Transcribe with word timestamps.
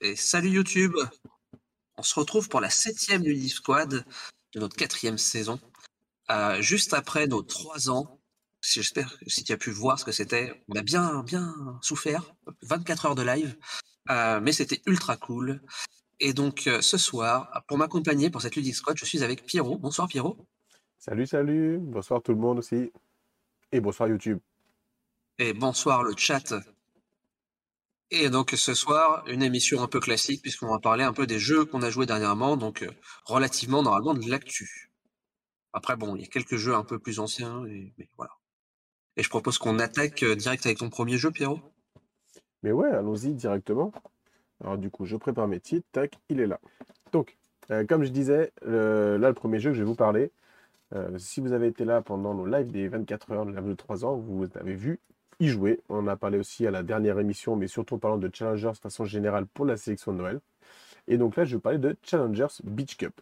Et 0.00 0.16
salut 0.16 0.50
YouTube 0.50 0.94
On 1.96 2.02
se 2.02 2.18
retrouve 2.18 2.48
pour 2.48 2.60
la 2.60 2.70
septième 2.70 3.24
Squad 3.48 4.04
de 4.54 4.60
notre 4.60 4.76
quatrième 4.76 5.18
saison. 5.18 5.60
Euh, 6.30 6.60
juste 6.62 6.94
après 6.94 7.26
nos 7.26 7.42
trois 7.42 7.90
ans, 7.90 8.20
si- 8.60 8.80
j'espère 8.82 9.18
que 9.18 9.28
si 9.28 9.44
tu 9.44 9.52
as 9.52 9.56
pu 9.56 9.70
voir 9.70 9.98
ce 9.98 10.04
que 10.04 10.12
c'était, 10.12 10.62
on 10.68 10.74
a 10.76 10.82
bien, 10.82 11.22
bien 11.22 11.54
souffert, 11.82 12.34
24 12.62 13.06
heures 13.06 13.14
de 13.14 13.22
live, 13.22 13.56
euh, 14.10 14.40
mais 14.40 14.52
c'était 14.52 14.82
ultra 14.86 15.16
cool. 15.16 15.60
Et 16.20 16.32
donc 16.32 16.66
euh, 16.66 16.80
ce 16.80 16.98
soir, 16.98 17.64
pour 17.68 17.78
m'accompagner 17.78 18.30
pour 18.30 18.42
cette 18.42 18.56
Ludive 18.56 18.74
Squad, 18.74 18.96
je 18.98 19.04
suis 19.04 19.22
avec 19.22 19.44
Pierrot. 19.46 19.78
Bonsoir 19.78 20.08
Pierrot. 20.08 20.46
Salut, 20.98 21.26
salut. 21.26 21.78
Bonsoir 21.80 22.22
tout 22.22 22.32
le 22.32 22.38
monde 22.38 22.58
aussi. 22.58 22.92
Et 23.72 23.80
bonsoir 23.80 24.08
YouTube. 24.08 24.38
Et 25.38 25.52
bonsoir 25.52 26.02
le 26.02 26.14
chat. 26.16 26.54
Et 28.10 28.30
donc 28.30 28.50
ce 28.52 28.72
soir, 28.74 29.22
une 29.28 29.42
émission 29.42 29.82
un 29.82 29.86
peu 29.86 30.00
classique 30.00 30.40
puisqu'on 30.40 30.68
va 30.68 30.78
parler 30.78 31.04
un 31.04 31.12
peu 31.12 31.26
des 31.26 31.38
jeux 31.38 31.64
qu'on 31.66 31.82
a 31.82 31.90
joués 31.90 32.06
dernièrement, 32.06 32.56
donc 32.56 32.82
euh, 32.82 32.90
relativement 33.24 33.82
normalement 33.82 34.14
de 34.14 34.28
l'actu. 34.30 34.90
Après 35.74 35.96
bon, 35.96 36.16
il 36.16 36.22
y 36.22 36.24
a 36.24 36.28
quelques 36.28 36.56
jeux 36.56 36.74
un 36.74 36.84
peu 36.84 36.98
plus 36.98 37.20
anciens, 37.20 37.60
mais 37.66 37.92
voilà. 38.16 38.32
Et 39.16 39.22
je 39.22 39.28
propose 39.28 39.58
qu'on 39.58 39.78
attaque 39.78 40.22
euh, 40.22 40.34
direct 40.36 40.64
avec 40.64 40.78
ton 40.78 40.88
premier 40.88 41.18
jeu, 41.18 41.30
Pierrot. 41.30 41.60
Mais 42.62 42.72
ouais, 42.72 42.88
allons-y 42.90 43.34
directement. 43.34 43.92
Alors 44.62 44.78
du 44.78 44.90
coup, 44.90 45.04
je 45.04 45.16
prépare 45.16 45.46
mes 45.46 45.60
titres. 45.60 45.86
Tac, 45.92 46.18
il 46.30 46.40
est 46.40 46.46
là. 46.46 46.60
Donc, 47.12 47.36
euh, 47.70 47.84
comme 47.84 48.04
je 48.04 48.10
disais, 48.10 48.52
le- 48.62 49.18
là, 49.18 49.28
le 49.28 49.34
premier 49.34 49.60
jeu 49.60 49.70
que 49.70 49.74
je 49.76 49.82
vais 49.82 49.86
vous 49.86 49.94
parler, 49.94 50.32
si 51.18 51.42
vous 51.42 51.52
avez 51.52 51.66
été 51.66 51.84
là 51.84 52.00
pendant 52.00 52.32
nos 52.32 52.46
lives 52.46 52.70
des 52.72 52.88
24 52.88 53.32
heures 53.32 53.44
de 53.44 53.52
live 53.52 53.68
de 53.68 53.74
3 53.74 54.06
ans, 54.06 54.16
vous 54.16 54.46
avez 54.54 54.74
vu 54.74 55.00
y 55.40 55.48
jouer. 55.48 55.80
On 55.88 56.06
a 56.06 56.16
parlé 56.16 56.38
aussi 56.38 56.66
à 56.66 56.70
la 56.70 56.82
dernière 56.82 57.18
émission, 57.18 57.56
mais 57.56 57.66
surtout 57.66 57.94
en 57.94 57.98
parlant 57.98 58.18
de 58.18 58.30
Challengers 58.32 58.72
de 58.72 58.78
façon 58.78 59.04
générale 59.04 59.46
pour 59.46 59.64
la 59.64 59.76
sélection 59.76 60.12
de 60.12 60.18
Noël. 60.18 60.40
Et 61.06 61.16
donc 61.16 61.36
là, 61.36 61.44
je 61.44 61.56
vais 61.56 61.60
parler 61.60 61.78
de 61.78 61.96
Challengers 62.02 62.62
Beach 62.64 62.96
Cup. 62.96 63.20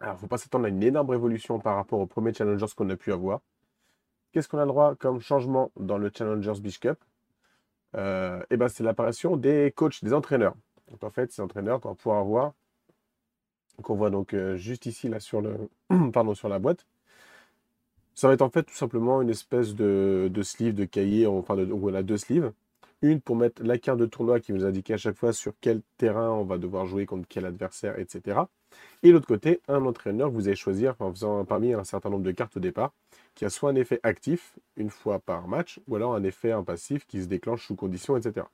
Alors, 0.00 0.18
faut 0.18 0.26
pas 0.26 0.38
s'attendre 0.38 0.66
à 0.66 0.68
une 0.68 0.82
énorme 0.82 1.10
révolution 1.10 1.58
par 1.58 1.76
rapport 1.76 2.00
aux 2.00 2.06
premiers 2.06 2.34
Challengers 2.34 2.66
qu'on 2.76 2.90
a 2.90 2.96
pu 2.96 3.12
avoir. 3.12 3.40
Qu'est-ce 4.32 4.48
qu'on 4.48 4.58
a 4.58 4.64
le 4.64 4.68
droit 4.68 4.94
comme 4.96 5.20
changement 5.20 5.70
dans 5.78 5.96
le 5.96 6.10
Challengers 6.14 6.60
Beach 6.60 6.78
Cup? 6.78 6.98
Euh, 7.96 8.42
eh 8.50 8.56
ben, 8.56 8.68
c'est 8.68 8.82
l'apparition 8.82 9.36
des 9.36 9.72
coachs, 9.74 10.04
des 10.04 10.12
entraîneurs. 10.12 10.54
Donc 10.90 11.02
en 11.02 11.10
fait, 11.10 11.32
ces 11.32 11.40
entraîneurs 11.40 11.80
qu'on 11.80 11.90
va 11.90 11.94
pouvoir 11.94 12.20
avoir, 12.20 12.52
qu'on 13.82 13.94
voit 13.94 14.10
donc 14.10 14.34
euh, 14.34 14.56
juste 14.56 14.86
ici 14.86 15.08
là 15.08 15.20
sur 15.20 15.40
le, 15.40 15.56
pardon, 16.12 16.34
sur 16.34 16.48
la 16.48 16.58
boîte. 16.58 16.86
Ça 18.16 18.28
va 18.28 18.34
être 18.34 18.42
en 18.42 18.48
fait 18.48 18.62
tout 18.62 18.74
simplement 18.74 19.20
une 19.20 19.28
espèce 19.28 19.74
de, 19.74 20.30
sleeve, 20.42 20.74
de 20.74 20.86
cahier, 20.86 21.26
enfin 21.26 21.54
de, 21.54 21.66
deux 22.02 22.16
sleeves. 22.16 22.50
Une 23.02 23.20
pour 23.20 23.36
mettre 23.36 23.62
la 23.62 23.76
carte 23.76 23.98
de 23.98 24.06
tournoi 24.06 24.40
qui 24.40 24.52
va 24.52 24.58
nous 24.58 24.82
à 24.88 24.96
chaque 24.96 25.16
fois 25.16 25.34
sur 25.34 25.52
quel 25.60 25.82
terrain 25.98 26.30
on 26.30 26.44
va 26.44 26.56
devoir 26.56 26.86
jouer 26.86 27.04
contre 27.04 27.26
quel 27.28 27.44
adversaire, 27.44 27.98
etc. 27.98 28.40
Et 29.02 29.12
l'autre 29.12 29.26
côté, 29.26 29.60
un 29.68 29.84
entraîneur 29.84 30.30
que 30.30 30.34
vous 30.34 30.48
allez 30.48 30.56
choisir 30.56 30.94
en 30.98 31.10
faisant 31.12 31.44
parmi 31.44 31.74
un 31.74 31.84
certain 31.84 32.08
nombre 32.08 32.24
de 32.24 32.32
cartes 32.32 32.56
au 32.56 32.60
départ, 32.60 32.94
qui 33.34 33.44
a 33.44 33.50
soit 33.50 33.68
un 33.68 33.74
effet 33.74 34.00
actif 34.02 34.58
une 34.78 34.88
fois 34.88 35.18
par 35.18 35.46
match, 35.46 35.78
ou 35.86 35.96
alors 35.96 36.14
un 36.14 36.24
effet 36.24 36.52
un 36.52 36.62
passif 36.62 37.06
qui 37.06 37.22
se 37.22 37.26
déclenche 37.28 37.66
sous 37.66 37.76
condition, 37.76 38.16
etc. 38.16 38.46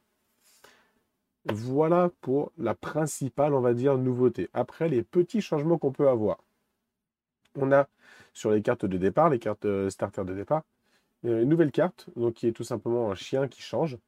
Voilà 1.45 2.11
pour 2.21 2.51
la 2.59 2.75
principale, 2.75 3.55
on 3.55 3.61
va 3.61 3.75
dire, 3.75 3.97
nouveauté. 3.97 4.49
Après, 4.55 4.89
les 4.89 5.05
petits 5.05 5.41
changements 5.41 5.79
qu'on 5.79 5.93
peut 5.93 6.09
avoir. 6.09 6.39
On 7.55 7.71
a 7.71 7.87
sur 8.33 8.51
les 8.51 8.63
cartes 8.63 8.87
de 8.87 8.97
départ, 8.97 9.31
les 9.31 9.39
cartes 9.39 9.65
euh, 9.65 9.91
starter 9.91 10.25
de 10.25 10.35
départ, 10.35 10.63
une 11.25 11.45
nouvelle 11.45 11.71
carte, 11.71 12.09
donc 12.17 12.35
qui 12.35 12.49
est 12.49 12.53
tout 12.53 12.65
simplement 12.65 13.11
un 13.11 13.15
chien 13.15 13.49
qui 13.49 13.63
change. 13.63 13.99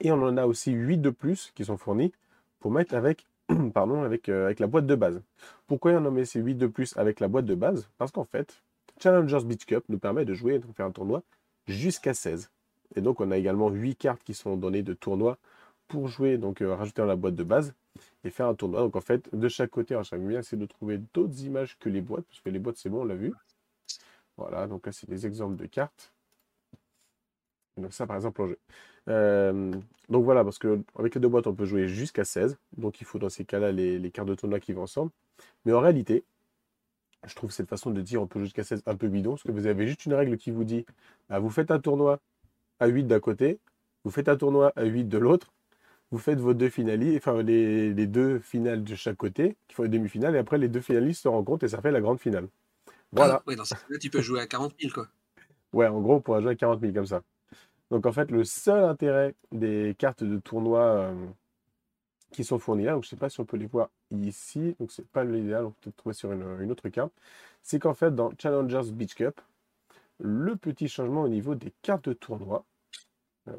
Et 0.00 0.10
on 0.10 0.22
en 0.22 0.36
a 0.36 0.46
aussi 0.46 0.72
8 0.72 0.98
de 0.98 1.10
plus 1.10 1.52
qui 1.54 1.64
sont 1.64 1.76
fournis 1.76 2.12
pour 2.60 2.70
mettre 2.70 2.94
avec, 2.94 3.26
pardon, 3.74 4.02
avec, 4.02 4.28
euh, 4.28 4.46
avec 4.46 4.60
la 4.60 4.66
boîte 4.66 4.86
de 4.86 4.94
base. 4.94 5.22
Pourquoi 5.66 5.92
on 5.92 6.04
en 6.04 6.10
met 6.10 6.24
ces 6.24 6.40
8 6.40 6.54
de 6.54 6.66
plus 6.66 6.96
avec 6.96 7.20
la 7.20 7.28
boîte 7.28 7.46
de 7.46 7.54
base? 7.54 7.88
Parce 7.98 8.10
qu'en 8.10 8.24
fait, 8.24 8.62
Challengers 9.00 9.44
Beach 9.44 9.64
Cup 9.66 9.84
nous 9.88 9.98
permet 9.98 10.24
de 10.24 10.34
jouer, 10.34 10.58
de 10.58 10.66
faire 10.72 10.86
un 10.86 10.90
tournoi 10.90 11.22
jusqu'à 11.66 12.14
16. 12.14 12.50
Et 12.96 13.00
donc 13.00 13.20
on 13.20 13.30
a 13.30 13.36
également 13.36 13.70
8 13.70 13.96
cartes 13.96 14.22
qui 14.24 14.34
sont 14.34 14.56
données 14.56 14.82
de 14.82 14.94
tournoi 14.94 15.38
pour 15.88 16.08
jouer, 16.08 16.38
donc 16.38 16.60
euh, 16.60 16.74
rajouter 16.74 17.02
dans 17.02 17.08
la 17.08 17.16
boîte 17.16 17.34
de 17.34 17.44
base 17.44 17.74
et 18.24 18.30
faire 18.30 18.46
un 18.46 18.54
tournoi. 18.54 18.80
Donc 18.80 18.96
en 18.96 19.00
fait, 19.00 19.34
de 19.34 19.48
chaque 19.48 19.70
côté, 19.70 19.94
alors 19.94 20.04
j'aime 20.04 20.26
bien 20.26 20.40
essayer 20.40 20.60
de 20.60 20.66
trouver 20.66 20.98
d'autres 21.14 21.42
images 21.42 21.76
que 21.78 21.88
les 21.88 22.00
boîtes, 22.00 22.24
parce 22.26 22.40
que 22.40 22.50
les 22.50 22.58
boîtes 22.58 22.76
c'est 22.76 22.90
bon, 22.90 23.02
on 23.02 23.04
l'a 23.04 23.14
vu. 23.16 23.32
Voilà, 24.36 24.66
donc 24.66 24.86
là 24.86 24.92
c'est 24.92 25.08
des 25.08 25.26
exemples 25.26 25.56
de 25.56 25.66
cartes. 25.66 26.12
Donc 27.76 27.92
ça 27.92 28.06
par 28.06 28.16
exemple 28.16 28.42
en 28.42 28.46
jeu. 28.48 28.58
Euh, 29.08 29.72
donc 30.08 30.24
voilà, 30.24 30.44
parce 30.44 30.58
que 30.58 30.82
avec 30.98 31.14
les 31.14 31.20
deux 31.20 31.28
boîtes 31.28 31.46
on 31.46 31.54
peut 31.54 31.64
jouer 31.64 31.88
jusqu'à 31.88 32.24
16. 32.24 32.58
Donc 32.76 33.00
il 33.00 33.04
faut 33.04 33.18
dans 33.18 33.28
ces 33.30 33.44
cas-là 33.44 33.72
les, 33.72 33.98
les 33.98 34.10
cartes 34.10 34.28
de 34.28 34.34
tournoi 34.34 34.60
qui 34.60 34.72
vont 34.72 34.82
ensemble. 34.82 35.10
Mais 35.64 35.72
en 35.72 35.80
réalité, 35.80 36.24
je 37.26 37.34
trouve 37.34 37.50
cette 37.50 37.68
façon 37.68 37.90
de 37.90 38.00
dire 38.00 38.22
on 38.22 38.26
peut 38.26 38.40
jusqu'à 38.40 38.64
16 38.64 38.82
un 38.86 38.96
peu 38.96 39.08
bidon, 39.08 39.32
parce 39.32 39.42
que 39.42 39.52
vous 39.52 39.66
avez 39.66 39.86
juste 39.86 40.06
une 40.06 40.14
règle 40.14 40.36
qui 40.36 40.50
vous 40.50 40.64
dit 40.64 40.86
bah, 41.28 41.38
vous 41.38 41.50
faites 41.50 41.70
un 41.70 41.80
tournoi 41.80 42.20
à 42.80 42.86
8 42.86 43.04
d'un 43.04 43.20
côté, 43.20 43.58
vous 44.04 44.10
faites 44.10 44.28
un 44.28 44.36
tournoi 44.36 44.72
à 44.76 44.84
8 44.84 45.04
de 45.04 45.18
l'autre, 45.18 45.52
vous 46.10 46.18
faites 46.18 46.38
vos 46.38 46.54
deux 46.54 46.70
finalistes, 46.70 47.18
enfin 47.18 47.42
les, 47.42 47.92
les 47.92 48.06
deux 48.06 48.38
finales 48.38 48.82
de 48.84 48.94
chaque 48.94 49.16
côté, 49.16 49.56
qui 49.68 49.74
font 49.74 49.82
les 49.82 49.88
demi-finales, 49.88 50.34
et 50.34 50.38
après 50.38 50.58
les 50.58 50.68
deux 50.68 50.80
finalistes 50.80 51.22
se 51.22 51.28
rencontrent 51.28 51.64
et 51.64 51.68
ça 51.68 51.82
fait 51.82 51.90
la 51.90 52.00
grande 52.00 52.20
finale. 52.20 52.48
Voilà. 53.12 53.36
Ah, 53.36 53.42
ouais, 53.46 53.56
dans 53.56 53.64
ce 53.64 53.74
cas-là, 53.74 53.98
tu 53.98 54.10
peux 54.10 54.20
jouer 54.20 54.40
à 54.40 54.46
40 54.46 54.74
000, 54.80 54.92
quoi. 54.92 55.08
Ouais, 55.72 55.86
en 55.86 56.00
gros, 56.00 56.16
on 56.16 56.20
pourra 56.20 56.40
jouer 56.40 56.52
à 56.52 56.54
40 56.54 56.80
000 56.80 56.92
comme 56.92 57.06
ça. 57.06 57.22
Donc 57.90 58.06
en 58.06 58.12
fait, 58.12 58.30
le 58.30 58.44
seul 58.44 58.84
intérêt 58.84 59.34
des 59.52 59.94
cartes 59.98 60.24
de 60.24 60.38
tournoi 60.38 60.80
euh, 60.80 61.26
qui 62.32 62.44
sont 62.44 62.58
fournies 62.58 62.84
là, 62.84 62.92
donc 62.92 63.04
je 63.04 63.08
ne 63.08 63.10
sais 63.10 63.16
pas 63.16 63.30
si 63.30 63.40
on 63.40 63.44
peut 63.44 63.56
les 63.56 63.66
voir 63.66 63.90
ici, 64.10 64.76
donc 64.78 64.92
c'est 64.92 65.06
pas 65.08 65.24
l'idéal, 65.24 65.66
on 65.66 65.70
peut 65.70 65.76
peut-être 65.82 65.96
trouver 65.96 66.14
sur 66.14 66.32
une, 66.32 66.60
une 66.60 66.70
autre 66.70 66.88
carte, 66.90 67.12
c'est 67.62 67.78
qu'en 67.78 67.94
fait, 67.94 68.14
dans 68.14 68.30
Challengers 68.38 68.92
Beach 68.92 69.14
Cup, 69.14 69.40
le 70.20 70.56
petit 70.56 70.88
changement 70.88 71.22
au 71.22 71.28
niveau 71.28 71.54
des 71.54 71.72
cartes 71.82 72.08
de 72.08 72.14
tournoi, 72.14 72.64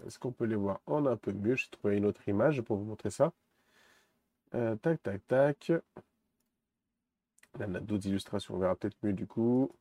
est-ce 0.05 0.19
qu'on 0.19 0.31
peut 0.31 0.45
les 0.45 0.55
voir 0.55 0.81
en 0.85 1.05
un 1.05 1.17
peu 1.17 1.31
mieux? 1.33 1.55
J'ai 1.55 1.69
trouvé 1.69 1.97
une 1.97 2.05
autre 2.05 2.27
image 2.27 2.61
pour 2.61 2.77
vous 2.77 2.85
montrer 2.85 3.09
ça. 3.09 3.33
Euh, 4.55 4.75
tac, 4.77 5.01
tac, 5.03 5.25
tac. 5.27 5.71
Là, 7.59 7.65
on 7.67 7.75
a 7.75 7.79
d'autres 7.79 8.07
illustrations, 8.07 8.55
on 8.55 8.59
verra 8.59 8.75
peut-être 8.75 8.97
mieux 9.03 9.13
du 9.13 9.27
coup. 9.27 9.71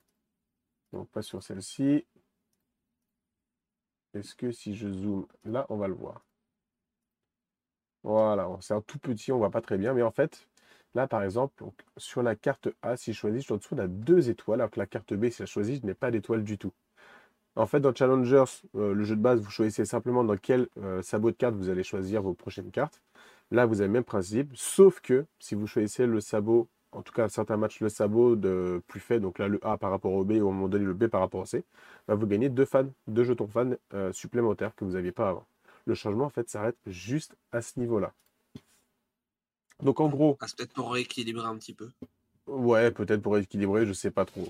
Donc 0.92 1.08
pas 1.10 1.22
sur 1.22 1.42
celle-ci. 1.42 2.06
Est-ce 4.14 4.34
que 4.34 4.50
si 4.52 4.74
je 4.74 4.88
zoome 4.90 5.26
là, 5.44 5.66
on 5.68 5.76
va 5.76 5.88
le 5.88 5.94
voir? 5.94 6.24
Voilà, 8.02 8.48
c'est 8.60 8.74
un 8.74 8.80
tout 8.80 8.98
petit, 8.98 9.32
on 9.32 9.38
voit 9.38 9.50
pas 9.50 9.60
très 9.60 9.76
bien. 9.78 9.92
Mais 9.92 10.02
en 10.02 10.10
fait, 10.10 10.48
là 10.94 11.06
par 11.06 11.22
exemple, 11.22 11.54
donc, 11.58 11.74
sur 11.96 12.22
la 12.22 12.36
carte 12.36 12.68
A, 12.82 12.96
si 12.96 13.12
je 13.12 13.18
choisis, 13.18 13.40
je 13.40 13.44
suis 13.44 13.54
en 13.54 13.58
dessous, 13.58 13.74
on 13.74 13.78
a 13.78 13.86
deux 13.88 14.30
étoiles, 14.30 14.60
alors 14.60 14.70
que 14.70 14.80
la 14.80 14.86
carte 14.86 15.14
B, 15.14 15.28
si 15.30 15.38
je 15.38 15.46
choisis, 15.46 15.80
je 15.80 15.86
n'ai 15.86 15.94
pas 15.94 16.10
d'étoile 16.10 16.42
du 16.44 16.58
tout. 16.58 16.72
En 17.58 17.66
fait, 17.66 17.80
dans 17.80 17.92
Challengers, 17.92 18.44
euh, 18.76 18.94
le 18.94 19.02
jeu 19.02 19.16
de 19.16 19.20
base, 19.20 19.40
vous 19.40 19.50
choisissez 19.50 19.84
simplement 19.84 20.22
dans 20.22 20.36
quel 20.36 20.68
euh, 20.80 21.02
sabot 21.02 21.32
de 21.32 21.36
carte 21.36 21.56
vous 21.56 21.68
allez 21.68 21.82
choisir 21.82 22.22
vos 22.22 22.32
prochaines 22.32 22.70
cartes. 22.70 23.02
Là, 23.50 23.66
vous 23.66 23.80
avez 23.80 23.88
le 23.88 23.94
même 23.94 24.04
principe, 24.04 24.52
sauf 24.54 25.00
que 25.00 25.26
si 25.40 25.56
vous 25.56 25.66
choisissez 25.66 26.06
le 26.06 26.20
sabot, 26.20 26.68
en 26.92 27.02
tout 27.02 27.12
cas 27.12 27.24
à 27.24 27.28
certains 27.28 27.56
matchs, 27.56 27.80
le 27.80 27.88
sabot 27.88 28.36
de 28.36 28.80
plus 28.86 29.00
fait, 29.00 29.18
donc 29.18 29.40
là 29.40 29.48
le 29.48 29.58
A 29.66 29.76
par 29.76 29.90
rapport 29.90 30.12
au 30.12 30.22
B, 30.24 30.34
ou 30.34 30.42
au 30.46 30.52
moment 30.52 30.68
donné 30.68 30.84
le 30.84 30.94
B 30.94 31.08
par 31.08 31.20
rapport 31.20 31.40
au 31.40 31.46
C, 31.46 31.64
bah, 32.06 32.14
vous 32.14 32.28
gagnez 32.28 32.48
deux 32.48 32.64
fans, 32.64 32.86
deux 33.08 33.24
jetons 33.24 33.48
fans 33.48 33.72
euh, 33.92 34.12
supplémentaires 34.12 34.76
que 34.76 34.84
vous 34.84 34.92
n'aviez 34.92 35.12
pas 35.12 35.30
avant. 35.30 35.46
Le 35.84 35.94
changement, 35.94 36.26
en 36.26 36.30
fait, 36.30 36.48
s'arrête 36.48 36.76
juste 36.86 37.36
à 37.50 37.60
ce 37.60 37.80
niveau-là. 37.80 38.12
Donc 39.82 39.98
en 39.98 40.08
gros, 40.08 40.36
Ah, 40.40 40.46
c'est 40.46 40.56
peut-être 40.56 40.74
pour 40.74 40.92
rééquilibrer 40.92 41.46
un 41.46 41.56
petit 41.56 41.74
peu. 41.74 41.88
Ouais, 42.46 42.92
peut-être 42.92 43.20
pour 43.20 43.36
équilibrer, 43.36 43.84
je 43.84 43.92
sais 43.92 44.12
pas 44.12 44.24
trop. 44.24 44.46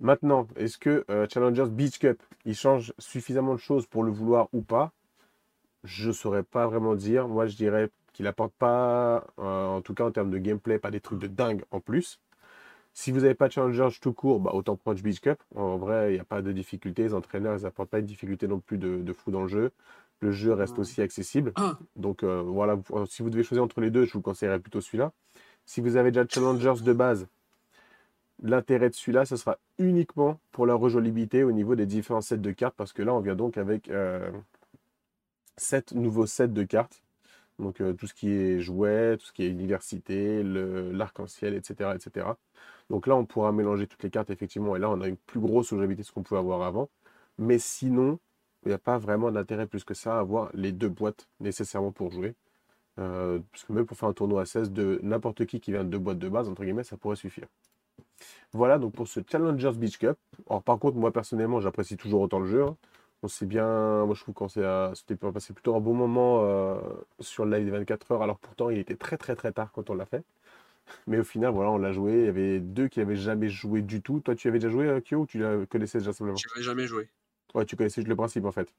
Maintenant, 0.00 0.48
est-ce 0.56 0.78
que 0.78 1.04
euh, 1.10 1.26
Challengers 1.32 1.68
Beach 1.70 1.98
Cup, 1.98 2.22
il 2.46 2.54
change 2.54 2.92
suffisamment 2.98 3.52
de 3.52 3.58
choses 3.60 3.86
pour 3.86 4.02
le 4.02 4.10
vouloir 4.10 4.48
ou 4.52 4.62
pas? 4.62 4.92
Je 5.84 6.10
saurais 6.10 6.42
pas 6.42 6.66
vraiment 6.66 6.94
dire. 6.94 7.28
Moi, 7.28 7.46
je 7.46 7.56
dirais 7.56 7.90
qu'il 8.12 8.26
apporte 8.26 8.52
pas, 8.54 9.26
euh, 9.38 9.66
en 9.66 9.82
tout 9.82 9.94
cas 9.94 10.04
en 10.04 10.10
termes 10.10 10.30
de 10.30 10.38
gameplay, 10.38 10.78
pas 10.78 10.90
des 10.90 11.00
trucs 11.00 11.18
de 11.20 11.26
dingue 11.26 11.64
en 11.70 11.80
plus. 11.80 12.18
Si 12.92 13.12
vous 13.12 13.20
n'avez 13.20 13.34
pas 13.34 13.48
de 13.48 13.52
Challengers 13.52 13.96
tout 14.00 14.12
court, 14.12 14.40
bah, 14.40 14.50
autant 14.52 14.76
prendre 14.76 15.00
Beach 15.00 15.20
Cup. 15.20 15.38
En 15.54 15.76
vrai, 15.76 16.12
il 16.12 16.14
n'y 16.14 16.20
a 16.20 16.24
pas 16.24 16.42
de 16.42 16.50
difficulté. 16.52 17.02
Les 17.04 17.14
entraîneurs, 17.14 17.56
ils 17.56 17.62
n'apportent 17.62 17.90
pas 17.90 18.00
de 18.00 18.06
difficulté 18.06 18.48
non 18.48 18.58
plus 18.58 18.78
de, 18.78 18.96
de 18.96 19.12
fou 19.12 19.30
dans 19.30 19.42
le 19.42 19.48
jeu. 19.48 19.70
Le 20.20 20.32
jeu 20.32 20.52
reste 20.52 20.78
aussi 20.78 21.00
accessible. 21.00 21.52
Ah, 21.56 21.78
Donc 21.96 22.24
euh, 22.24 22.42
voilà, 22.42 22.78
si 23.06 23.22
vous 23.22 23.30
devez 23.30 23.42
choisir 23.42 23.62
entre 23.62 23.80
les 23.80 23.90
deux, 23.90 24.04
je 24.04 24.12
vous 24.12 24.20
conseillerais 24.20 24.58
plutôt 24.58 24.80
celui-là. 24.80 25.12
Si 25.64 25.80
vous 25.80 25.96
avez 25.96 26.10
déjà 26.10 26.26
Challengers 26.28 26.82
de 26.82 26.92
base, 26.92 27.26
l'intérêt 28.42 28.90
de 28.90 28.94
celui-là, 28.94 29.24
ce 29.24 29.36
sera 29.36 29.58
uniquement 29.78 30.40
pour 30.52 30.66
la 30.66 30.74
rejouabilité 30.74 31.44
au 31.44 31.52
niveau 31.52 31.74
des 31.74 31.86
différents 31.86 32.20
sets 32.20 32.38
de 32.38 32.50
cartes, 32.52 32.74
parce 32.76 32.92
que 32.92 33.02
là, 33.02 33.14
on 33.14 33.20
vient 33.20 33.34
donc 33.34 33.58
avec 33.58 33.88
euh, 33.90 34.30
7 35.56 35.92
nouveaux 35.92 36.26
sets 36.26 36.48
de 36.48 36.62
cartes. 36.64 37.02
Donc 37.58 37.80
euh, 37.80 37.92
tout 37.92 38.06
ce 38.06 38.14
qui 38.14 38.30
est 38.30 38.60
jouets, 38.60 39.16
tout 39.18 39.26
ce 39.26 39.32
qui 39.32 39.44
est 39.44 39.48
université, 39.50 40.42
l'arc-en-ciel, 40.42 41.54
etc., 41.54 41.90
etc. 41.94 42.26
Donc 42.88 43.06
là, 43.06 43.16
on 43.16 43.26
pourra 43.26 43.52
mélanger 43.52 43.86
toutes 43.86 44.02
les 44.02 44.10
cartes, 44.10 44.30
effectivement, 44.30 44.76
et 44.76 44.78
là, 44.78 44.90
on 44.90 45.00
a 45.00 45.08
une 45.08 45.16
plus 45.16 45.40
grosse 45.40 45.70
rejouabilité 45.72 46.02
que 46.02 46.08
ce 46.08 46.12
qu'on 46.12 46.22
pouvait 46.22 46.40
avoir 46.40 46.62
avant. 46.62 46.88
Mais 47.38 47.58
sinon, 47.58 48.18
il 48.64 48.68
n'y 48.68 48.74
a 48.74 48.78
pas 48.78 48.98
vraiment 48.98 49.30
d'intérêt 49.30 49.66
plus 49.66 49.84
que 49.84 49.94
ça 49.94 50.16
à 50.16 50.20
avoir 50.20 50.50
les 50.54 50.72
deux 50.72 50.88
boîtes 50.88 51.28
nécessairement 51.40 51.92
pour 51.92 52.10
jouer. 52.10 52.34
Euh, 52.98 53.40
parce 53.52 53.64
que 53.64 53.72
même 53.72 53.86
pour 53.86 53.96
faire 53.96 54.08
un 54.08 54.12
tournoi 54.12 54.42
à 54.42 54.44
16 54.46 54.72
de 54.72 55.00
n'importe 55.02 55.46
qui 55.46 55.60
qui 55.60 55.72
vient 55.72 55.84
de 55.84 55.90
deux 55.90 55.98
boîtes 55.98 56.18
de 56.18 56.28
base, 56.28 56.48
entre 56.48 56.64
guillemets, 56.64 56.84
ça 56.84 56.96
pourrait 56.96 57.16
suffire. 57.16 57.46
Voilà 58.52 58.78
donc 58.78 58.94
pour 58.94 59.08
ce 59.08 59.20
Challengers 59.26 59.72
Beach 59.76 59.98
Cup. 59.98 60.18
Alors 60.48 60.62
par 60.62 60.78
contre, 60.78 60.96
moi 60.96 61.12
personnellement, 61.12 61.60
j'apprécie 61.60 61.96
toujours 61.96 62.20
autant 62.22 62.38
le 62.40 62.46
jeu. 62.46 62.64
hein. 62.64 62.76
On 63.22 63.28
s'est 63.28 63.46
bien, 63.46 64.06
moi 64.06 64.14
je 64.14 64.22
trouve 64.22 64.34
qu'on 64.34 64.48
s'est 64.48 64.62
euh, 64.64 64.94
c'était 64.94 65.14
passé 65.16 65.52
plutôt 65.52 65.74
un 65.76 65.80
bon 65.80 65.92
moment 65.94 66.40
euh, 66.42 66.80
sur 67.20 67.44
le 67.44 67.56
live 67.56 67.66
des 67.66 67.70
24 67.70 68.12
heures. 68.12 68.22
Alors 68.22 68.38
pourtant, 68.38 68.70
il 68.70 68.78
était 68.78 68.96
très 68.96 69.16
très 69.18 69.36
très 69.36 69.52
tard 69.52 69.72
quand 69.72 69.90
on 69.90 69.94
l'a 69.94 70.06
fait. 70.06 70.24
Mais 71.06 71.18
au 71.18 71.24
final, 71.24 71.52
voilà, 71.52 71.70
on 71.70 71.78
l'a 71.78 71.92
joué. 71.92 72.12
Il 72.20 72.24
y 72.24 72.28
avait 72.28 72.60
deux 72.60 72.88
qui 72.88 72.98
n'avaient 73.00 73.16
jamais 73.16 73.48
joué 73.48 73.82
du 73.82 74.02
tout. 74.02 74.20
Toi, 74.20 74.34
tu 74.34 74.48
avais 74.48 74.58
déjà 74.58 74.70
joué, 74.70 74.86
euh, 74.88 75.00
Kyo, 75.00 75.20
ou 75.20 75.26
tu 75.26 75.38
la 75.38 75.66
connaissais 75.66 75.98
déjà 75.98 76.12
simplement? 76.12 76.36
J'y 76.38 76.46
avais 76.54 76.62
jamais 76.64 76.86
joué. 76.86 77.08
Ouais, 77.54 77.64
tu 77.64 77.76
connaissais 77.76 78.00
juste 78.00 78.08
le 78.08 78.16
principe 78.16 78.44
en 78.44 78.52
fait. 78.52 78.72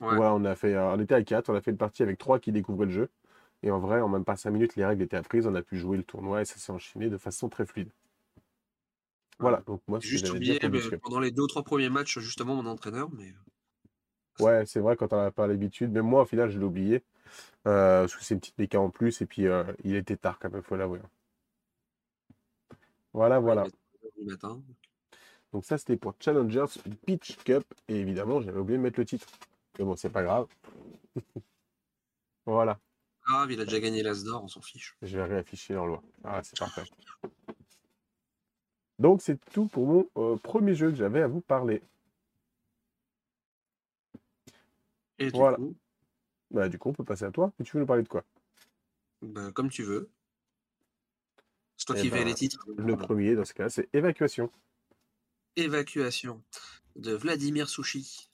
Ouais. 0.00 0.14
Voilà, 0.16 0.34
on 0.34 0.44
a 0.44 0.54
fait, 0.54 0.74
euh, 0.74 0.92
on 0.94 1.00
était 1.00 1.14
à 1.14 1.22
4, 1.22 1.50
on 1.50 1.54
a 1.54 1.60
fait 1.60 1.70
une 1.72 1.76
partie 1.76 2.02
avec 2.02 2.18
trois 2.18 2.38
qui 2.38 2.52
découvraient 2.52 2.86
le 2.86 2.92
jeu. 2.92 3.08
Et 3.62 3.70
en 3.70 3.78
vrai, 3.80 4.00
en 4.00 4.08
même 4.08 4.24
pas 4.24 4.36
5 4.36 4.50
minutes, 4.50 4.76
les 4.76 4.84
règles 4.84 5.02
étaient 5.02 5.16
apprises, 5.16 5.46
on 5.46 5.54
a 5.54 5.62
pu 5.62 5.76
jouer 5.78 5.96
le 5.96 6.04
tournoi 6.04 6.42
et 6.42 6.44
ça 6.44 6.56
s'est 6.58 6.72
enchaîné 6.72 7.08
de 7.10 7.16
façon 7.18 7.48
très 7.48 7.66
fluide. 7.66 7.90
Voilà, 9.38 9.62
donc 9.66 9.80
moi, 9.86 10.00
Juste 10.00 10.24
dire 10.24 10.34
oublié 10.34 10.58
mais 10.68 10.98
pendant 10.98 11.20
les 11.20 11.30
deux 11.30 11.42
ou 11.42 11.46
trois 11.46 11.62
premiers 11.62 11.90
matchs, 11.90 12.18
justement, 12.18 12.56
mon 12.56 12.66
entraîneur, 12.66 13.08
mais 13.12 13.32
Ouais, 14.40 14.64
c'est 14.66 14.80
vrai, 14.80 14.96
quand 14.96 15.12
on 15.12 15.16
n'a 15.16 15.30
pas 15.30 15.46
l'habitude, 15.46 15.90
même 15.90 16.06
moi, 16.06 16.22
au 16.22 16.24
final, 16.24 16.48
je 16.50 16.58
l'ai 16.58 16.64
oublié. 16.64 17.02
euh, 17.66 18.02
parce 18.02 18.16
que 18.16 18.24
c'est 18.24 18.34
une 18.34 18.40
petite 18.40 18.58
méca 18.58 18.80
en 18.80 18.90
plus, 18.90 19.20
et 19.22 19.26
puis 19.26 19.46
euh, 19.46 19.64
il 19.84 19.96
était 19.96 20.16
tard 20.16 20.38
quand 20.38 20.50
même, 20.52 20.62
faut 20.62 20.76
l'avouer. 20.76 21.00
Voilà, 23.12 23.38
voilà. 23.40 23.66
matin. 24.24 24.62
Donc 25.52 25.64
ça, 25.64 25.78
c'était 25.78 25.96
pour 25.96 26.14
Challengers 26.20 26.66
Beach 27.06 27.36
Cup. 27.44 27.64
Et 27.88 27.96
évidemment, 27.96 28.40
j'avais 28.40 28.58
oublié 28.58 28.78
de 28.78 28.82
mettre 28.82 29.00
le 29.00 29.06
titre. 29.06 29.26
Mais 29.78 29.84
bon, 29.84 29.96
c'est 29.96 30.10
pas 30.10 30.22
grave. 30.22 30.46
voilà. 32.46 32.78
Grave, 33.26 33.50
il 33.52 33.60
a 33.60 33.64
déjà 33.64 33.80
gagné 33.80 34.02
l'As 34.02 34.24
d'or, 34.24 34.44
on 34.44 34.48
s'en 34.48 34.60
fiche. 34.60 34.96
Je 35.02 35.16
vais 35.16 35.24
réafficher 35.24 35.76
en 35.76 35.86
loi. 35.86 36.02
Ah, 36.24 36.42
c'est 36.42 36.58
parfait. 36.58 36.84
Donc, 38.98 39.22
c'est 39.22 39.38
tout 39.52 39.66
pour 39.66 39.86
mon 39.86 40.08
euh, 40.16 40.36
premier 40.36 40.74
jeu 40.74 40.90
que 40.90 40.96
j'avais 40.96 41.22
à 41.22 41.28
vous 41.28 41.40
parler. 41.40 41.82
Et 45.18 45.26
du 45.30 45.32
Voilà. 45.38 45.56
coup, 45.56 45.76
Bah, 46.50 46.68
du 46.68 46.78
coup, 46.78 46.90
on 46.90 46.92
peut 46.94 47.04
passer 47.04 47.24
à 47.24 47.30
toi. 47.32 47.52
Et 47.60 47.64
tu 47.64 47.72
veux 47.76 47.80
nous 47.80 47.86
parler 47.86 48.02
de 48.02 48.08
quoi? 48.08 48.24
Bah, 49.22 49.52
comme 49.52 49.70
tu 49.70 49.82
veux. 49.84 50.10
C'est 51.76 51.86
toi 51.86 51.96
Eh 51.96 52.00
qui 52.00 52.08
fais 52.10 52.18
ben, 52.18 52.26
les 52.26 52.34
titres. 52.34 52.64
Le 52.76 52.96
premier, 52.96 53.34
dans 53.34 53.44
ce 53.44 53.54
cas, 53.54 53.68
c'est 53.68 53.88
Évacuation. 53.92 54.50
Évacuation 55.56 56.42
de 56.96 57.12
Vladimir 57.12 57.68
Sushi. 57.68 58.30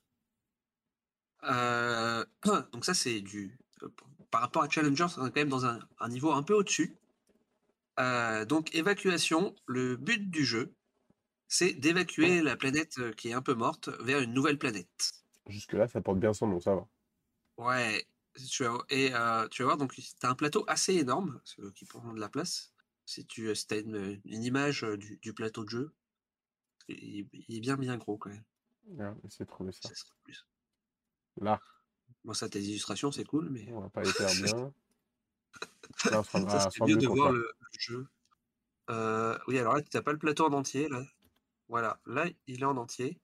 Euh, 1.45 2.25
donc 2.73 2.85
ça 2.85 2.95
c'est 2.95 3.21
du 3.21 3.59
euh, 3.83 3.89
par 4.31 4.41
rapport 4.41 4.63
à 4.63 4.69
Challengers, 4.69 5.07
on 5.19 5.27
est 5.27 5.31
quand 5.31 5.41
même 5.41 5.49
dans 5.49 5.67
un, 5.67 5.79
un 6.01 6.09
niveau 6.09 6.33
un 6.33 6.43
peu 6.43 6.55
au-dessus. 6.55 6.97
Euh, 8.01 8.45
donc 8.45 8.75
évacuation, 8.75 9.55
le 9.67 9.97
but 9.97 10.31
du 10.31 10.45
jeu, 10.45 10.75
c'est 11.49 11.75
d'évacuer 11.75 12.43
la 12.43 12.57
planète 12.57 12.99
euh, 12.99 13.13
qui 13.13 13.29
est 13.29 13.33
un 13.33 13.43
peu 13.43 13.55
morte 13.55 13.89
vers 14.01 14.21
une 14.21 14.33
nouvelle 14.33 14.59
planète. 14.59 15.13
Jusque-là, 15.47 15.87
ça 15.89 16.01
porte 16.01 16.19
bien 16.19 16.33
son 16.33 16.49
nom, 16.49 16.61
ça 16.61 16.75
va. 16.75 16.89
Ouais, 17.57 18.05
tu 18.51 18.65
vas, 18.65 18.79
et 18.89 19.15
euh, 19.15 19.47
tu 19.49 19.63
vas 19.63 19.67
voir, 19.67 19.77
donc 19.77 19.95
tu 19.95 20.03
as 20.23 20.29
un 20.29 20.35
plateau 20.35 20.65
assez 20.67 20.95
énorme 20.95 21.41
qui 21.75 21.85
prend 21.85 22.13
de 22.13 22.21
la 22.21 22.29
place. 22.29 22.73
Si 23.07 23.25
tu 23.27 23.51
as 23.51 23.77
une, 23.77 24.21
une 24.25 24.43
image 24.43 24.83
du, 24.83 25.19
du 25.19 25.33
plateau 25.33 25.65
de 25.65 25.69
jeu, 25.69 25.93
il, 26.89 27.29
il 27.33 27.57
est 27.57 27.61
bien 27.61 27.77
bien 27.77 27.97
gros 27.97 28.17
quand 28.17 28.31
même. 28.31 28.45
Ah, 28.99 29.15
c'est 29.29 29.47
trouver 29.47 29.73
ça. 29.73 29.89
Ça. 29.89 30.05
Là, 31.41 31.61
Moi, 32.25 32.35
ça, 32.35 32.49
tes 32.49 32.61
illustrations, 32.61 33.13
c'est 33.13 33.25
cool, 33.25 33.51
mais 33.51 33.71
on 33.73 33.81
va 33.81 33.89
pas 33.89 34.03
les 34.03 34.13
faire 34.13 34.29
bien. 34.43 34.73
Là, 36.11 36.23
on 36.35 36.49
ça, 36.49 36.69
mieux 36.87 36.97
de 36.97 37.07
voir 37.07 37.33
le, 37.33 37.49
jeu. 37.79 38.07
Euh, 38.91 39.39
oui, 39.49 39.59
alors 39.59 39.75
là, 39.75 39.83
tu 39.83 39.89
n'as 39.95 40.03
pas 40.03 40.13
le 40.13 40.19
plateau 40.19 40.47
en 40.47 40.53
entier. 40.53 40.89
Là. 40.89 41.03
Voilà, 41.69 42.01
là, 42.07 42.27
il 42.47 42.63
est 42.63 42.67
en 42.67 42.77
entier. 42.77 43.19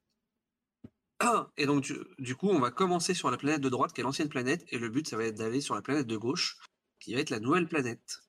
Et 1.57 1.67
donc, 1.67 1.83
du, 1.83 1.95
du 2.19 2.37
coup, 2.37 2.49
on 2.49 2.61
va 2.61 2.71
commencer 2.71 3.15
sur 3.15 3.31
la 3.31 3.37
planète 3.37 3.61
de 3.61 3.69
droite, 3.69 3.93
qui 3.93 4.01
est 4.01 4.05
l'ancienne 4.05 4.29
planète, 4.29 4.65
et 4.71 4.79
le 4.79 4.89
but, 4.89 5.09
ça 5.09 5.17
va 5.17 5.25
être 5.25 5.37
d'aller 5.37 5.61
sur 5.61 5.75
la 5.75 5.83
planète 5.83 6.07
de 6.07 6.17
gauche, 6.17 6.57
qui 6.99 7.15
va 7.15 7.21
être 7.21 7.31
la 7.31 7.41
nouvelle 7.41 7.69
planète. 7.69 8.23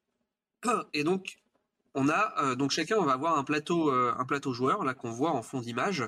Et 0.93 1.03
donc, 1.03 1.37
on 1.93 2.09
a, 2.09 2.33
euh, 2.43 2.55
donc 2.55 2.71
chacun, 2.71 2.97
on 2.97 3.05
va 3.05 3.13
avoir 3.13 3.37
un 3.37 3.43
plateau, 3.43 3.91
euh, 3.91 4.13
un 4.17 4.25
plateau 4.25 4.53
joueur, 4.53 4.83
là, 4.83 4.93
qu'on 4.93 5.11
voit 5.11 5.31
en 5.31 5.41
fond 5.41 5.61
d'image. 5.61 6.03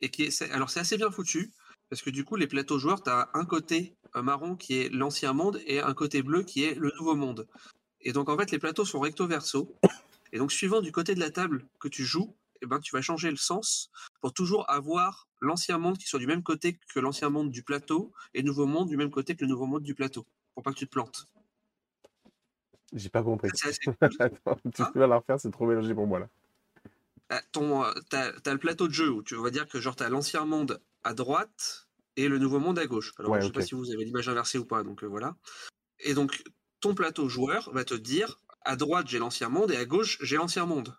Et 0.00 0.10
qui 0.10 0.24
est, 0.24 0.42
alors, 0.52 0.70
c'est 0.70 0.80
assez 0.80 0.96
bien 0.96 1.10
foutu, 1.10 1.52
parce 1.88 2.02
que 2.02 2.10
du 2.10 2.24
coup, 2.24 2.36
les 2.36 2.46
plateaux 2.46 2.78
joueurs, 2.78 3.02
tu 3.02 3.10
as 3.10 3.30
un 3.34 3.44
côté 3.44 3.96
marron 4.22 4.56
qui 4.56 4.78
est 4.78 4.88
l'ancien 4.92 5.32
monde, 5.32 5.60
et 5.66 5.80
un 5.80 5.94
côté 5.94 6.22
bleu 6.22 6.42
qui 6.42 6.64
est 6.64 6.74
le 6.74 6.92
nouveau 6.98 7.14
monde. 7.14 7.46
Et 8.00 8.12
donc, 8.12 8.28
en 8.28 8.36
fait, 8.36 8.50
les 8.50 8.58
plateaux 8.58 8.84
sont 8.84 9.00
recto-verso. 9.00 9.74
Et 10.32 10.38
donc, 10.38 10.52
suivant 10.52 10.80
du 10.80 10.92
côté 10.92 11.14
de 11.14 11.20
la 11.20 11.30
table 11.30 11.66
que 11.80 11.88
tu 11.88 12.04
joues, 12.04 12.34
eh 12.62 12.66
ben, 12.66 12.80
tu 12.80 12.94
vas 12.94 13.02
changer 13.02 13.30
le 13.30 13.36
sens 13.36 13.90
pour 14.20 14.32
toujours 14.32 14.68
avoir 14.70 15.28
l'ancien 15.40 15.78
monde 15.78 15.98
qui 15.98 16.06
soit 16.06 16.18
du 16.18 16.26
même 16.26 16.42
côté 16.42 16.78
que 16.94 17.00
l'ancien 17.00 17.30
monde 17.30 17.50
du 17.50 17.62
plateau 17.62 18.12
et 18.34 18.40
le 18.40 18.46
nouveau 18.46 18.66
monde 18.66 18.88
du 18.88 18.96
même 18.96 19.10
côté 19.10 19.36
que 19.36 19.44
le 19.44 19.50
nouveau 19.50 19.66
monde 19.66 19.82
du 19.82 19.94
plateau, 19.94 20.26
pour 20.54 20.62
pas 20.62 20.72
que 20.72 20.78
tu 20.78 20.86
te 20.86 20.92
plantes. 20.92 21.26
J'ai 22.92 23.08
pas 23.08 23.22
compris. 23.22 23.50
Cool. 23.84 23.94
Attends, 24.00 24.58
tu 24.74 24.82
Hein 24.82 24.90
peux 24.92 25.06
la 25.06 25.16
refaire, 25.16 25.40
c'est 25.40 25.50
trop 25.50 25.66
mélangé 25.66 25.94
pour 25.94 26.06
moi, 26.06 26.20
là. 26.20 26.28
Ah, 27.28 27.42
ton, 27.50 27.84
euh, 27.84 27.92
t'as, 28.08 28.32
t'as 28.40 28.52
le 28.52 28.58
plateau 28.58 28.86
de 28.86 28.92
jeu 28.92 29.10
où 29.10 29.22
tu 29.22 29.34
vas 29.34 29.50
dire 29.50 29.66
que 29.66 29.80
genre 29.80 29.96
t'as 29.96 30.08
l'ancien 30.08 30.44
monde 30.44 30.80
à 31.02 31.12
droite 31.12 31.85
et 32.16 32.28
le 32.28 32.38
nouveau 32.38 32.58
monde 32.60 32.78
à 32.78 32.86
gauche. 32.86 33.12
Alors 33.18 33.32
Ouais, 33.32 33.40
je 33.40 33.46
sais 33.46 33.52
pas 33.52 33.62
si 33.62 33.74
vous 33.74 33.90
avez 33.92 34.04
l'image 34.04 34.28
inversée 34.28 34.58
ou 34.58 34.64
pas, 34.64 34.82
donc 34.82 35.02
euh, 35.02 35.06
voilà. 35.06 35.36
Et 36.00 36.14
donc 36.14 36.42
ton 36.80 36.94
plateau 36.94 37.28
joueur 37.28 37.70
va 37.72 37.84
te 37.84 37.94
dire 37.94 38.40
à 38.62 38.76
droite 38.76 39.08
j'ai 39.08 39.18
l'ancien 39.18 39.48
monde 39.48 39.70
et 39.70 39.76
à 39.76 39.84
gauche 39.84 40.18
j'ai 40.22 40.36
l'ancien 40.36 40.66
monde. 40.66 40.96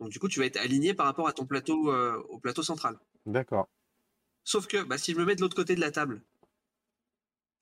Donc 0.00 0.10
du 0.10 0.18
coup 0.18 0.28
tu 0.28 0.38
vas 0.40 0.46
être 0.46 0.56
aligné 0.58 0.94
par 0.94 1.06
rapport 1.06 1.28
à 1.28 1.32
ton 1.32 1.46
plateau 1.46 1.92
euh, 1.92 2.16
au 2.28 2.38
plateau 2.38 2.62
central. 2.62 2.98
D'accord. 3.26 3.68
Sauf 4.44 4.66
que 4.66 4.82
bah, 4.82 4.98
si 4.98 5.12
je 5.12 5.18
me 5.18 5.24
mets 5.24 5.36
de 5.36 5.40
l'autre 5.42 5.56
côté 5.56 5.74
de 5.74 5.80
la 5.80 5.90
table, 5.90 6.22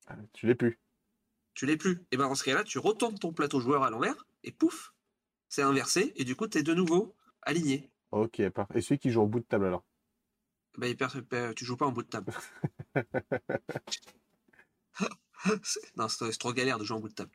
Ah, 0.06 0.16
Tu 0.32 0.46
l'es 0.46 0.54
plus. 0.54 0.78
tu 1.54 1.66
l'es 1.66 1.76
plus. 1.76 2.04
Et 2.12 2.16
ben 2.16 2.28
dans 2.28 2.34
ce 2.34 2.44
cas-là, 2.44 2.64
tu 2.64 2.78
retournes 2.78 3.18
ton 3.18 3.32
plateau 3.32 3.60
joueur 3.60 3.82
à 3.82 3.90
l'envers 3.90 4.26
et 4.44 4.52
pouf, 4.52 4.94
c'est 5.48 5.62
inversé 5.62 6.12
et 6.16 6.24
du 6.24 6.36
coup 6.36 6.46
tu 6.48 6.58
es 6.58 6.62
de 6.62 6.74
nouveau 6.74 7.16
aligné. 7.42 7.90
Ok, 8.12 8.48
parfait. 8.50 8.78
Et 8.78 8.80
celui 8.80 8.98
qui 8.98 9.10
joue 9.10 9.22
au 9.22 9.26
bout 9.26 9.40
de 9.40 9.44
table, 9.44 9.66
alors? 9.66 9.84
Bah, 10.78 10.86
tu 11.54 11.64
joues 11.64 11.76
pas 11.76 11.86
en 11.86 11.92
bout 11.92 12.02
de 12.02 12.08
table. 12.08 12.32
C'est- 15.62 15.96
non, 15.96 16.08
c'est 16.08 16.36
trop 16.38 16.52
galère 16.52 16.78
de 16.78 16.84
jouer 16.84 16.96
en 16.96 17.00
bout 17.00 17.08
de 17.08 17.14
table. 17.14 17.30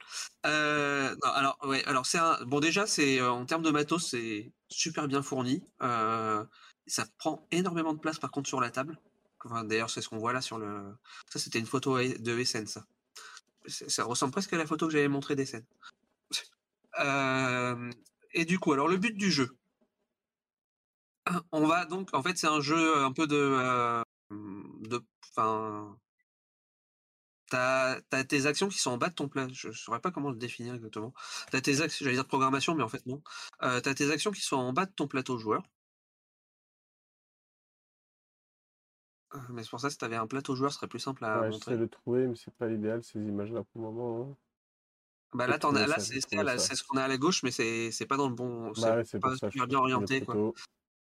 Euh, 0.46 1.16
non, 1.24 1.32
alors, 1.32 1.58
ouais, 1.64 1.84
alors 1.86 2.06
c'est 2.06 2.18
un. 2.18 2.38
Bon, 2.46 2.60
déjà, 2.60 2.86
c'est 2.86 3.20
euh, 3.20 3.32
en 3.32 3.46
termes 3.46 3.64
de 3.64 3.72
matos, 3.72 4.10
c'est 4.10 4.52
super 4.70 5.08
bien 5.08 5.22
fourni. 5.22 5.64
Euh, 5.82 6.44
ça 6.88 7.06
prend 7.18 7.48
énormément 7.52 7.94
de 7.94 8.00
place, 8.00 8.20
par 8.20 8.32
contre, 8.32 8.50
sur 8.50 8.60
la 8.62 8.72
table. 8.72 9.00
Enfin, 9.46 9.64
D'ailleurs, 9.64 9.90
c'est 9.90 10.02
ce 10.02 10.10
qu'on 10.10 10.18
voit 10.20 10.34
là 10.34 10.42
sur 10.42 10.58
le. 10.60 10.94
Ça, 11.32 11.40
c'était 11.40 11.60
une 11.60 11.66
photo 11.66 11.98
de 11.98 12.40
SN, 12.40 12.68
ça. 12.68 12.86
Ça 13.68 14.04
ressemble 14.06 14.34
presque 14.34 14.54
à 14.54 14.58
la 14.58 14.68
photo 14.68 14.88
que 14.88 14.94
j'avais 14.94 15.08
montrée 15.08 15.36
des 15.36 15.46
scènes. 15.46 15.66
Euh, 17.00 17.92
et 18.34 18.46
du 18.46 18.60
coup, 18.60 18.74
alors 18.74 18.88
le 18.88 18.98
but 18.98 19.16
du 19.18 19.32
jeu. 19.32 19.56
On 21.52 21.66
va 21.68 21.86
donc, 21.86 22.14
en 22.14 22.22
fait, 22.24 22.38
c'est 22.38 22.48
un 22.48 22.62
jeu 22.62 22.98
un 23.04 23.12
peu 23.12 23.28
de, 23.28 23.36
euh, 23.36 24.04
de, 24.32 25.06
enfin, 25.32 25.98
t'as, 27.50 28.02
t'as 28.10 28.24
tes 28.24 28.46
actions 28.46 28.68
qui 28.70 28.78
sont 28.80 28.92
en 28.92 28.98
bas 28.98 29.10
de 29.10 29.14
ton 29.16 29.30
plat. 29.30 29.48
Je 29.52 29.72
saurais 29.72 30.02
pas 30.02 30.12
comment 30.12 30.30
le 30.32 30.38
définir 30.38 30.74
exactement. 30.76 31.14
T'as 31.52 31.62
tes 31.62 31.82
actions, 31.82 32.04
j'allais 32.06 32.18
dire 32.18 32.28
programmation, 32.28 32.76
mais 32.76 32.84
en 32.84 32.90
fait 32.90 33.06
non. 33.06 33.22
Euh, 33.64 33.80
t'as 33.82 33.94
tes 33.94 34.12
actions 34.12 34.32
qui 34.32 34.42
sont 34.42 34.58
en 34.58 34.74
bas 34.74 34.86
de 34.86 34.92
ton 34.94 35.08
plateau 35.08 35.38
joueur. 35.38 35.64
Euh, 39.36 39.40
Mais 39.50 39.64
c'est 39.64 39.70
pour 39.70 39.80
ça, 39.80 39.90
si 39.92 39.98
t'avais 40.00 40.16
un 40.16 40.26
plateau 40.28 40.56
joueur, 40.56 40.72
ce 40.72 40.78
serait 40.78 40.88
plus 40.88 41.00
simple 41.00 41.24
à 41.26 41.44
Ouais, 41.44 41.46
montrer. 41.46 41.74
j'essaie 41.74 41.78
de 41.78 41.86
trouver, 41.86 42.28
mais 42.28 42.36
c'est 42.36 42.54
pas 42.56 42.68
l'idéal, 42.68 43.04
ces 43.04 43.20
images-là, 43.20 43.64
pour 43.66 43.82
le 43.82 43.88
moment. 43.92 44.32
hein. 44.32 44.38
Bah 45.34 45.48
là, 45.48 45.58
t'en 45.58 45.76
as, 45.76 45.88
là, 45.88 46.00
c'est 46.00 46.22
ce 46.22 46.28
qu'on 46.84 46.98
a 46.98 47.04
à 47.04 47.08
la 47.08 47.18
gauche, 47.18 47.42
mais 47.44 47.52
c'est 47.52 47.92
c'est 47.92 48.06
pas 48.06 48.18
dans 48.18 48.30
le 48.30 48.36
bon, 48.36 48.74
Bah 48.76 48.96
c'est 48.96 48.98
ouais, 48.98 49.06
c'est 49.06 49.20
pas 49.20 49.30
pour 49.30 49.36
ça. 49.36 49.50
super 49.50 49.68
je 49.68 49.68
bien 49.68 49.80
orienté, 49.80 50.22
quoi. 50.22 50.36
photo. 50.36 50.54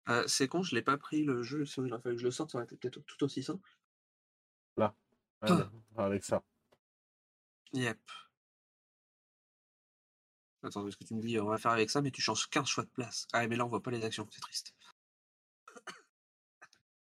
Euh, 0.09 0.27
c'est 0.27 0.47
con, 0.47 0.63
je 0.63 0.73
l'ai 0.75 0.81
pas 0.81 0.97
pris 0.97 1.23
le 1.23 1.43
jeu. 1.43 1.65
Sinon, 1.65 1.87
il 1.87 1.93
aurait 1.93 2.01
fallu 2.01 2.15
que 2.15 2.21
je 2.21 2.25
le 2.27 2.31
sorte, 2.31 2.51
ça 2.51 2.57
aurait 2.57 2.65
été 2.65 2.77
peut-être 2.77 2.99
tout 3.01 3.23
aussi 3.23 3.43
simple. 3.43 3.67
Là. 4.77 4.95
Ah. 5.41 5.47
Allez, 5.47 5.65
avec 5.97 6.23
ça. 6.23 6.43
Yep. 7.73 7.99
Attends, 10.63 10.83
parce 10.83 10.95
que 10.95 11.03
tu 11.03 11.13
me 11.13 11.21
dis, 11.21 11.39
on 11.39 11.45
va 11.47 11.57
faire 11.57 11.71
avec 11.71 11.89
ça, 11.89 12.01
mais 12.01 12.11
tu 12.11 12.21
changes 12.21 12.49
15 12.49 12.67
choix 12.67 12.83
de 12.83 12.89
place. 12.89 13.27
Ah, 13.33 13.47
mais 13.47 13.55
là, 13.55 13.65
on 13.65 13.69
voit 13.69 13.83
pas 13.83 13.91
les 13.91 14.03
actions, 14.03 14.27
c'est 14.31 14.41
triste. 14.41 14.73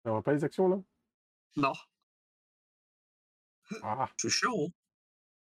On 0.05 0.11
voit 0.11 0.23
pas 0.23 0.33
les 0.33 0.45
actions, 0.45 0.69
là? 0.69 0.77
Non, 1.57 1.73
Ah, 3.83 4.09
c'est 4.17 4.29
chiant, 4.31 4.53
hein 4.67 4.69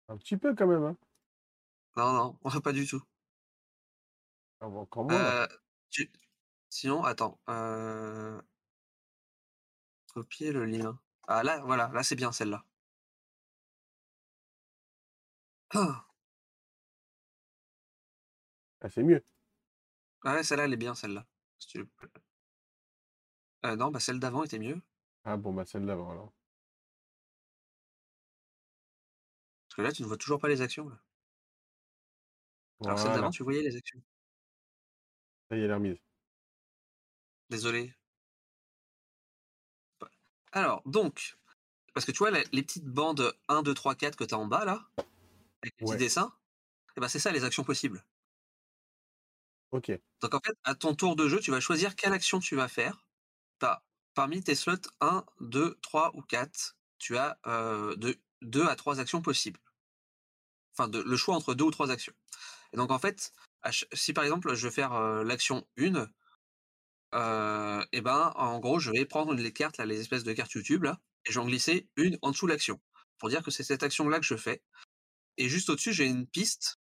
un 0.08 0.18
petit 0.18 0.36
peu 0.36 0.54
quand 0.54 0.66
même, 0.66 0.84
hein. 0.84 0.96
Non, 1.96 2.12
non, 2.12 2.38
on 2.42 2.48
voit 2.50 2.60
pas 2.60 2.72
du 2.72 2.86
tout. 2.86 3.02
On 4.60 4.68
voit 4.68 4.82
encore 4.82 5.04
moins. 5.04 5.14
Euh, 5.14 5.48
tu- 5.90 6.10
Sinon, 6.74 7.04
attends. 7.04 7.38
Euh... 7.48 8.40
Copier 10.14 10.50
le 10.52 10.64
lien. 10.64 10.98
Ah 11.28 11.42
là, 11.42 11.60
voilà, 11.60 11.90
là 11.92 12.02
c'est 12.02 12.16
bien 12.16 12.32
celle-là. 12.32 12.64
Ah, 15.74 16.06
Ah, 18.80 18.88
c'est 18.88 19.02
mieux. 19.02 19.24
ah 20.24 20.34
ouais, 20.34 20.42
celle-là, 20.44 20.64
elle 20.64 20.72
est 20.72 20.76
bien, 20.76 20.94
celle-là. 20.94 21.26
Si 21.58 21.68
tu- 21.68 21.86
Euh, 23.66 23.74
non, 23.74 23.90
bah 23.90 23.98
celle 23.98 24.20
d'avant 24.20 24.44
était 24.44 24.60
mieux. 24.60 24.80
Ah 25.24 25.36
bon, 25.36 25.52
bah 25.52 25.66
celle 25.66 25.84
d'avant 25.84 26.10
alors. 26.10 26.32
Parce 29.68 29.76
que 29.76 29.82
là, 29.82 29.92
tu 29.92 30.00
ne 30.00 30.06
vois 30.08 30.16
toujours 30.16 30.38
pas 30.40 30.48
les 30.48 30.62
actions. 30.62 30.88
Là. 30.88 30.98
Alors 32.86 32.98
celle 32.98 33.12
Voilà, 33.12 33.12
d'avant, 33.12 33.30
tu 33.30 33.42
voyais 33.42 33.62
les 33.62 33.76
actions. 33.76 34.00
ça 35.48 35.56
y 35.56 35.60
est, 35.60 35.64
elle 35.64 35.70
est 35.70 35.74
remise. 35.74 35.98
Désolé. 37.50 37.94
Alors, 40.52 40.82
donc, 40.86 41.36
parce 41.94 42.06
que 42.06 42.12
tu 42.12 42.18
vois, 42.18 42.30
les 42.30 42.62
petites 42.62 42.86
bandes 42.86 43.36
1, 43.48 43.62
2, 43.62 43.74
3, 43.74 43.94
4 43.94 44.16
que 44.16 44.24
tu 44.24 44.34
as 44.34 44.38
en 44.38 44.46
bas, 44.46 44.64
là, 44.64 44.86
avec 45.62 45.74
les 45.80 45.86
Ouais. 45.86 45.96
petits 45.96 46.04
dessins, 46.04 46.32
eh 46.96 47.00
ben, 47.00 47.08
c'est 47.08 47.18
ça 47.18 47.32
les 47.32 47.44
actions 47.44 47.64
possibles. 47.64 48.04
Ok. 49.72 49.90
Donc 50.20 50.34
en 50.34 50.40
fait, 50.40 50.56
à 50.64 50.74
ton 50.74 50.94
tour 50.94 51.16
de 51.16 51.28
jeu, 51.28 51.40
tu 51.40 51.50
vas 51.50 51.60
choisir 51.60 51.96
quelle 51.96 52.12
action 52.12 52.38
tu 52.38 52.56
vas 52.56 52.68
faire. 52.68 53.04
Parmi 54.14 54.42
tes 54.44 54.54
slots 54.54 54.88
1, 55.00 55.24
2, 55.40 55.76
3 55.82 56.12
ou 56.14 56.22
4, 56.22 56.76
tu 56.98 57.16
as 57.16 57.38
euh, 57.46 57.96
de 57.96 58.16
2 58.42 58.64
à 58.64 58.76
3 58.76 59.00
actions 59.00 59.20
possibles. 59.20 59.58
Enfin, 60.72 60.88
de, 60.88 61.00
le 61.00 61.16
choix 61.16 61.34
entre 61.34 61.54
deux 61.54 61.64
ou 61.64 61.70
trois 61.70 61.90
actions. 61.90 62.12
Et 62.72 62.76
donc 62.76 62.90
en 62.90 62.98
fait, 62.98 63.32
si 63.92 64.12
par 64.12 64.24
exemple 64.24 64.54
je 64.54 64.66
veux 64.66 64.72
faire 64.72 64.92
euh, 64.92 65.24
l'action 65.24 65.66
1, 65.78 66.08
euh, 67.14 67.84
et 67.92 68.00
ben 68.00 68.32
en 68.36 68.58
gros 68.60 68.78
je 68.78 68.90
vais 68.90 69.04
prendre 69.04 69.34
les 69.34 69.52
cartes, 69.52 69.78
là, 69.78 69.86
les 69.86 70.00
espèces 70.00 70.24
de 70.24 70.32
cartes 70.32 70.52
YouTube, 70.52 70.84
là, 70.84 71.00
et 71.26 71.32
je 71.32 71.38
vais 71.38 71.44
en 71.44 71.48
glisser 71.48 71.88
une 71.96 72.18
en 72.22 72.30
dessous 72.30 72.46
de 72.46 72.52
l'action. 72.52 72.80
Pour 73.18 73.28
dire 73.28 73.42
que 73.42 73.50
c'est 73.50 73.62
cette 73.62 73.82
action-là 73.82 74.18
que 74.18 74.26
je 74.26 74.36
fais. 74.36 74.62
Et 75.38 75.48
juste 75.48 75.70
au-dessus, 75.70 75.92
j'ai 75.92 76.06
une 76.06 76.26
piste 76.26 76.78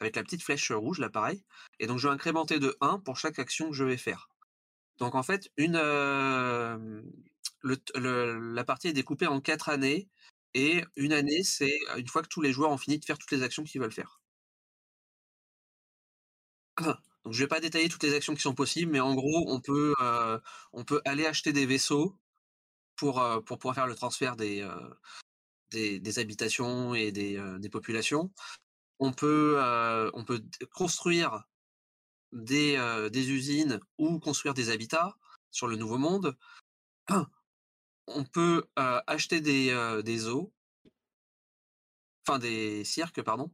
avec 0.00 0.16
la 0.16 0.22
petite 0.24 0.42
flèche 0.42 0.72
rouge, 0.72 0.98
là 0.98 1.10
pareil. 1.10 1.44
Et 1.80 1.86
donc 1.86 1.98
je 1.98 2.08
vais 2.08 2.14
incrémenter 2.14 2.58
de 2.58 2.76
1 2.80 3.00
pour 3.00 3.18
chaque 3.18 3.38
action 3.38 3.70
que 3.70 3.76
je 3.76 3.84
vais 3.84 3.96
faire. 3.96 4.28
Donc 4.98 5.14
en 5.14 5.22
fait, 5.22 5.50
une, 5.56 5.76
euh, 5.76 7.02
la 7.64 8.64
partie 8.64 8.88
est 8.88 8.92
découpée 8.92 9.26
en 9.26 9.40
quatre 9.40 9.68
années. 9.68 10.08
Et 10.54 10.84
une 10.96 11.12
année, 11.12 11.42
c'est 11.44 11.78
une 11.98 12.08
fois 12.08 12.22
que 12.22 12.28
tous 12.28 12.40
les 12.40 12.52
joueurs 12.52 12.70
ont 12.70 12.78
fini 12.78 12.98
de 12.98 13.04
faire 13.04 13.18
toutes 13.18 13.30
les 13.32 13.42
actions 13.42 13.64
qu'ils 13.64 13.80
veulent 13.80 13.92
faire. 13.92 14.20
Donc 17.26 17.32
je 17.32 17.40
vais 17.40 17.48
pas 17.48 17.58
détailler 17.58 17.88
toutes 17.88 18.04
les 18.04 18.14
actions 18.14 18.36
qui 18.36 18.40
sont 18.40 18.54
possibles, 18.54 18.92
mais 18.92 19.00
en 19.00 19.16
gros, 19.16 19.46
on 19.48 19.60
peut, 19.60 19.94
euh, 20.00 20.38
on 20.72 20.84
peut 20.84 21.02
aller 21.04 21.26
acheter 21.26 21.52
des 21.52 21.66
vaisseaux 21.66 22.16
pour, 22.94 23.20
euh, 23.20 23.40
pour 23.40 23.58
pouvoir 23.58 23.74
faire 23.74 23.88
le 23.88 23.96
transfert 23.96 24.36
des, 24.36 24.62
euh, 24.62 24.78
des, 25.72 26.18
habitations 26.20 26.94
et 26.94 27.10
des, 27.10 27.36
des 27.58 27.68
populations. 27.68 28.30
On 29.00 29.12
peut, 29.12 29.58
on 30.14 30.24
peut 30.24 30.40
construire 30.72 31.42
des, 32.30 32.78
des 33.12 33.30
usines 33.30 33.80
ou 33.98 34.20
construire 34.20 34.54
des 34.54 34.70
habitats 34.70 35.18
sur 35.50 35.66
le 35.66 35.74
Nouveau 35.74 35.98
Monde. 35.98 36.36
On 38.06 38.24
peut 38.24 38.68
acheter 38.76 39.40
des, 39.40 40.00
des 40.04 40.18
zoos, 40.18 40.52
enfin 42.24 42.38
des 42.38 42.84
cirques, 42.84 43.20
pardon. 43.22 43.50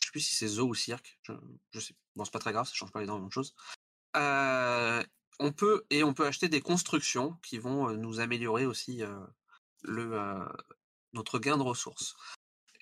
Je 0.00 0.06
sais 0.06 0.10
plus 0.10 0.20
si 0.20 0.34
c'est 0.34 0.48
zoo 0.48 0.68
ou 0.68 0.74
cirque. 0.74 1.18
Je, 1.22 1.34
je 1.72 1.80
sais. 1.80 1.94
Bon, 2.18 2.24
c'est 2.24 2.32
pas 2.32 2.40
très 2.40 2.52
grave, 2.52 2.66
ça 2.66 2.74
change 2.74 2.90
pas 2.90 3.00
énormément 3.00 3.28
de 3.28 3.32
choses. 3.32 3.54
Euh, 4.16 5.04
on 5.38 5.52
peut 5.52 5.86
et 5.88 6.02
on 6.02 6.14
peut 6.14 6.26
acheter 6.26 6.48
des 6.48 6.60
constructions 6.60 7.38
qui 7.44 7.58
vont 7.58 7.90
euh, 7.90 7.96
nous 7.96 8.18
améliorer 8.18 8.66
aussi 8.66 9.04
euh, 9.04 9.20
le 9.82 10.18
notre 11.12 11.38
gain 11.38 11.56
de 11.56 11.62
ressources. 11.62 12.16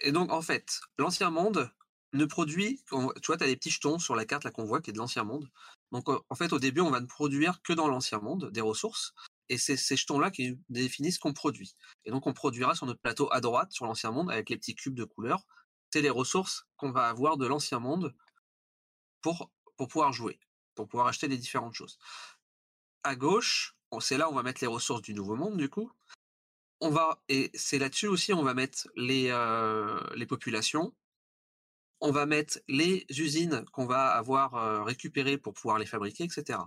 Et 0.01 0.11
donc 0.11 0.33
en 0.33 0.41
fait, 0.41 0.81
l'ancien 0.97 1.29
monde 1.29 1.71
ne 2.15 2.25
produit, 2.25 2.83
tu 2.89 2.97
vois, 2.97 3.13
tu 3.21 3.31
as 3.31 3.37
des 3.37 3.57
petits 3.57 3.71
jetons 3.71 3.99
sur 3.99 4.17
la 4.17 4.25
carte 4.25 4.45
là 4.45 4.51
qu'on 4.51 4.65
voit 4.65 4.81
qui 4.81 4.89
est 4.89 4.95
de 4.95 4.99
l'ancien 4.99 5.25
monde. 5.25 5.51
Donc 5.93 6.09
en 6.09 6.35
fait, 6.35 6.55
au 6.55 6.59
début, 6.59 6.81
on 6.81 6.91
va 6.91 7.01
ne 7.01 7.07
produire 7.07 7.61
que 7.61 7.75
dans 7.75 7.89
l'ancien 7.89 8.21
monde 8.21 8.51
des 8.53 8.63
ressources, 8.63 9.13
et 9.51 9.59
c'est 9.59 9.77
ces 9.77 9.97
jetons-là 9.97 10.31
qui 10.31 10.59
définissent 10.71 11.17
ce 11.17 11.21
qu'on 11.21 11.35
produit. 11.35 11.77
Et 12.07 12.11
donc 12.11 12.27
on 12.27 12.33
produira 12.33 12.75
sur 12.75 12.87
notre 12.87 13.01
plateau 13.01 13.29
à 13.33 13.43
droite, 13.43 13.73
sur 13.73 13.85
l'ancien 13.85 14.13
monde, 14.13 14.31
avec 14.31 14.49
les 14.49 14.57
petits 14.57 14.75
cubes 14.75 14.95
de 14.95 15.05
couleurs, 15.05 15.45
c'est 15.93 16.01
les 16.01 16.11
ressources 16.11 16.67
qu'on 16.79 16.91
va 16.91 17.09
avoir 17.09 17.37
de 17.37 17.47
l'ancien 17.47 17.81
monde 17.81 18.15
pour, 19.77 19.89
pouvoir 19.89 20.13
jouer, 20.13 20.39
pour 20.77 20.87
pouvoir 20.87 21.09
acheter 21.09 21.27
les 21.27 21.37
différentes 21.37 21.75
choses. 21.75 21.99
À 23.03 23.17
gauche, 23.17 23.77
c'est 23.99 24.19
là 24.19 24.29
où 24.29 24.33
on 24.33 24.37
va 24.37 24.45
mettre 24.45 24.61
les 24.63 24.69
ressources 24.69 25.03
du 25.03 25.15
nouveau 25.15 25.35
monde, 25.35 25.57
du 25.57 25.69
coup. 25.69 25.91
On 26.81 26.91
va, 26.91 27.21
et 27.29 27.51
c'est 27.55 27.79
là-dessus 27.79 28.07
aussi, 28.07 28.33
on 28.33 28.45
va 28.45 28.55
mettre 28.55 28.89
les, 28.95 29.29
euh, 29.31 30.27
populations, 30.29 30.95
on 32.01 32.13
va 32.13 32.27
mettre 32.27 32.61
les 32.69 33.05
usines 33.11 33.65
qu'on 33.73 33.87
va 33.87 34.09
avoir 34.11 34.55
euh, 34.55 34.85
récupérées 34.85 35.39
pour 35.39 35.55
pouvoir 35.55 35.79
les 35.79 35.87
fabriquer, 35.87 36.25
etc. 36.25 36.61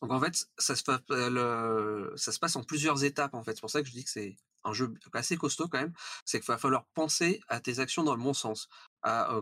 Donc 0.00 0.12
en 0.12 0.20
fait, 0.20 0.48
ça 0.56 0.76
se, 0.76 0.82
fa- 0.82 1.02
euh, 1.10 2.16
ça 2.16 2.32
se 2.32 2.38
passe 2.38 2.56
en 2.56 2.64
plusieurs 2.64 3.04
étapes 3.04 3.34
en 3.34 3.42
fait. 3.42 3.54
C'est 3.54 3.60
pour 3.60 3.70
ça 3.70 3.82
que 3.82 3.88
je 3.88 3.92
dis 3.92 4.04
que 4.04 4.10
c'est 4.10 4.36
un 4.64 4.72
jeu 4.72 4.94
assez 5.12 5.36
costaud 5.36 5.68
quand 5.68 5.80
même. 5.80 5.92
C'est 6.24 6.40
qu'il 6.40 6.46
va 6.46 6.58
falloir 6.58 6.86
penser 6.94 7.40
à 7.48 7.60
tes 7.60 7.80
actions 7.80 8.02
dans 8.02 8.16
le 8.16 8.22
bon 8.22 8.34
sens. 8.34 8.68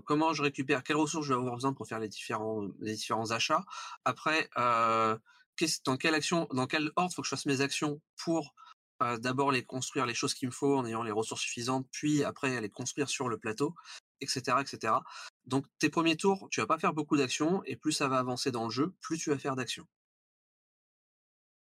Comment 0.04 0.32
je 0.32 0.42
récupère, 0.42 0.82
quelles 0.82 0.96
ressources 0.96 1.26
je 1.26 1.32
vais 1.32 1.38
avoir 1.38 1.54
besoin 1.54 1.72
pour 1.72 1.86
faire 1.86 1.98
les 2.00 2.08
différents, 2.08 2.70
achats. 3.30 3.64
Après, 4.04 4.48
dans 4.56 5.96
quel 5.96 6.14
ordre 6.96 7.14
faut 7.14 7.22
que 7.22 7.26
je 7.26 7.30
fasse 7.30 7.46
mes 7.46 7.60
actions 7.60 8.00
pour 8.16 8.54
d'abord 9.18 9.50
les 9.50 9.64
construire 9.64 10.04
les 10.04 10.14
choses 10.14 10.34
qu'il 10.34 10.48
me 10.48 10.52
faut 10.52 10.76
en 10.76 10.84
ayant 10.84 11.02
les 11.02 11.10
ressources 11.10 11.42
suffisantes, 11.42 11.86
puis 11.90 12.22
après 12.22 12.60
les 12.60 12.68
construire 12.68 13.08
sur 13.08 13.28
le 13.28 13.38
plateau, 13.38 13.74
etc., 14.20 14.58
etc. 14.60 14.94
Donc 15.46 15.64
tes 15.78 15.88
premiers 15.88 16.16
tours, 16.16 16.48
tu 16.50 16.60
vas 16.60 16.66
pas 16.66 16.78
faire 16.78 16.92
beaucoup 16.92 17.16
d'actions 17.16 17.62
et 17.64 17.76
plus 17.76 17.92
ça 17.92 18.08
va 18.08 18.18
avancer 18.18 18.50
dans 18.50 18.64
le 18.64 18.70
jeu, 18.70 18.94
plus 19.00 19.16
tu 19.16 19.30
vas 19.30 19.38
faire 19.38 19.56
d'actions. 19.56 19.86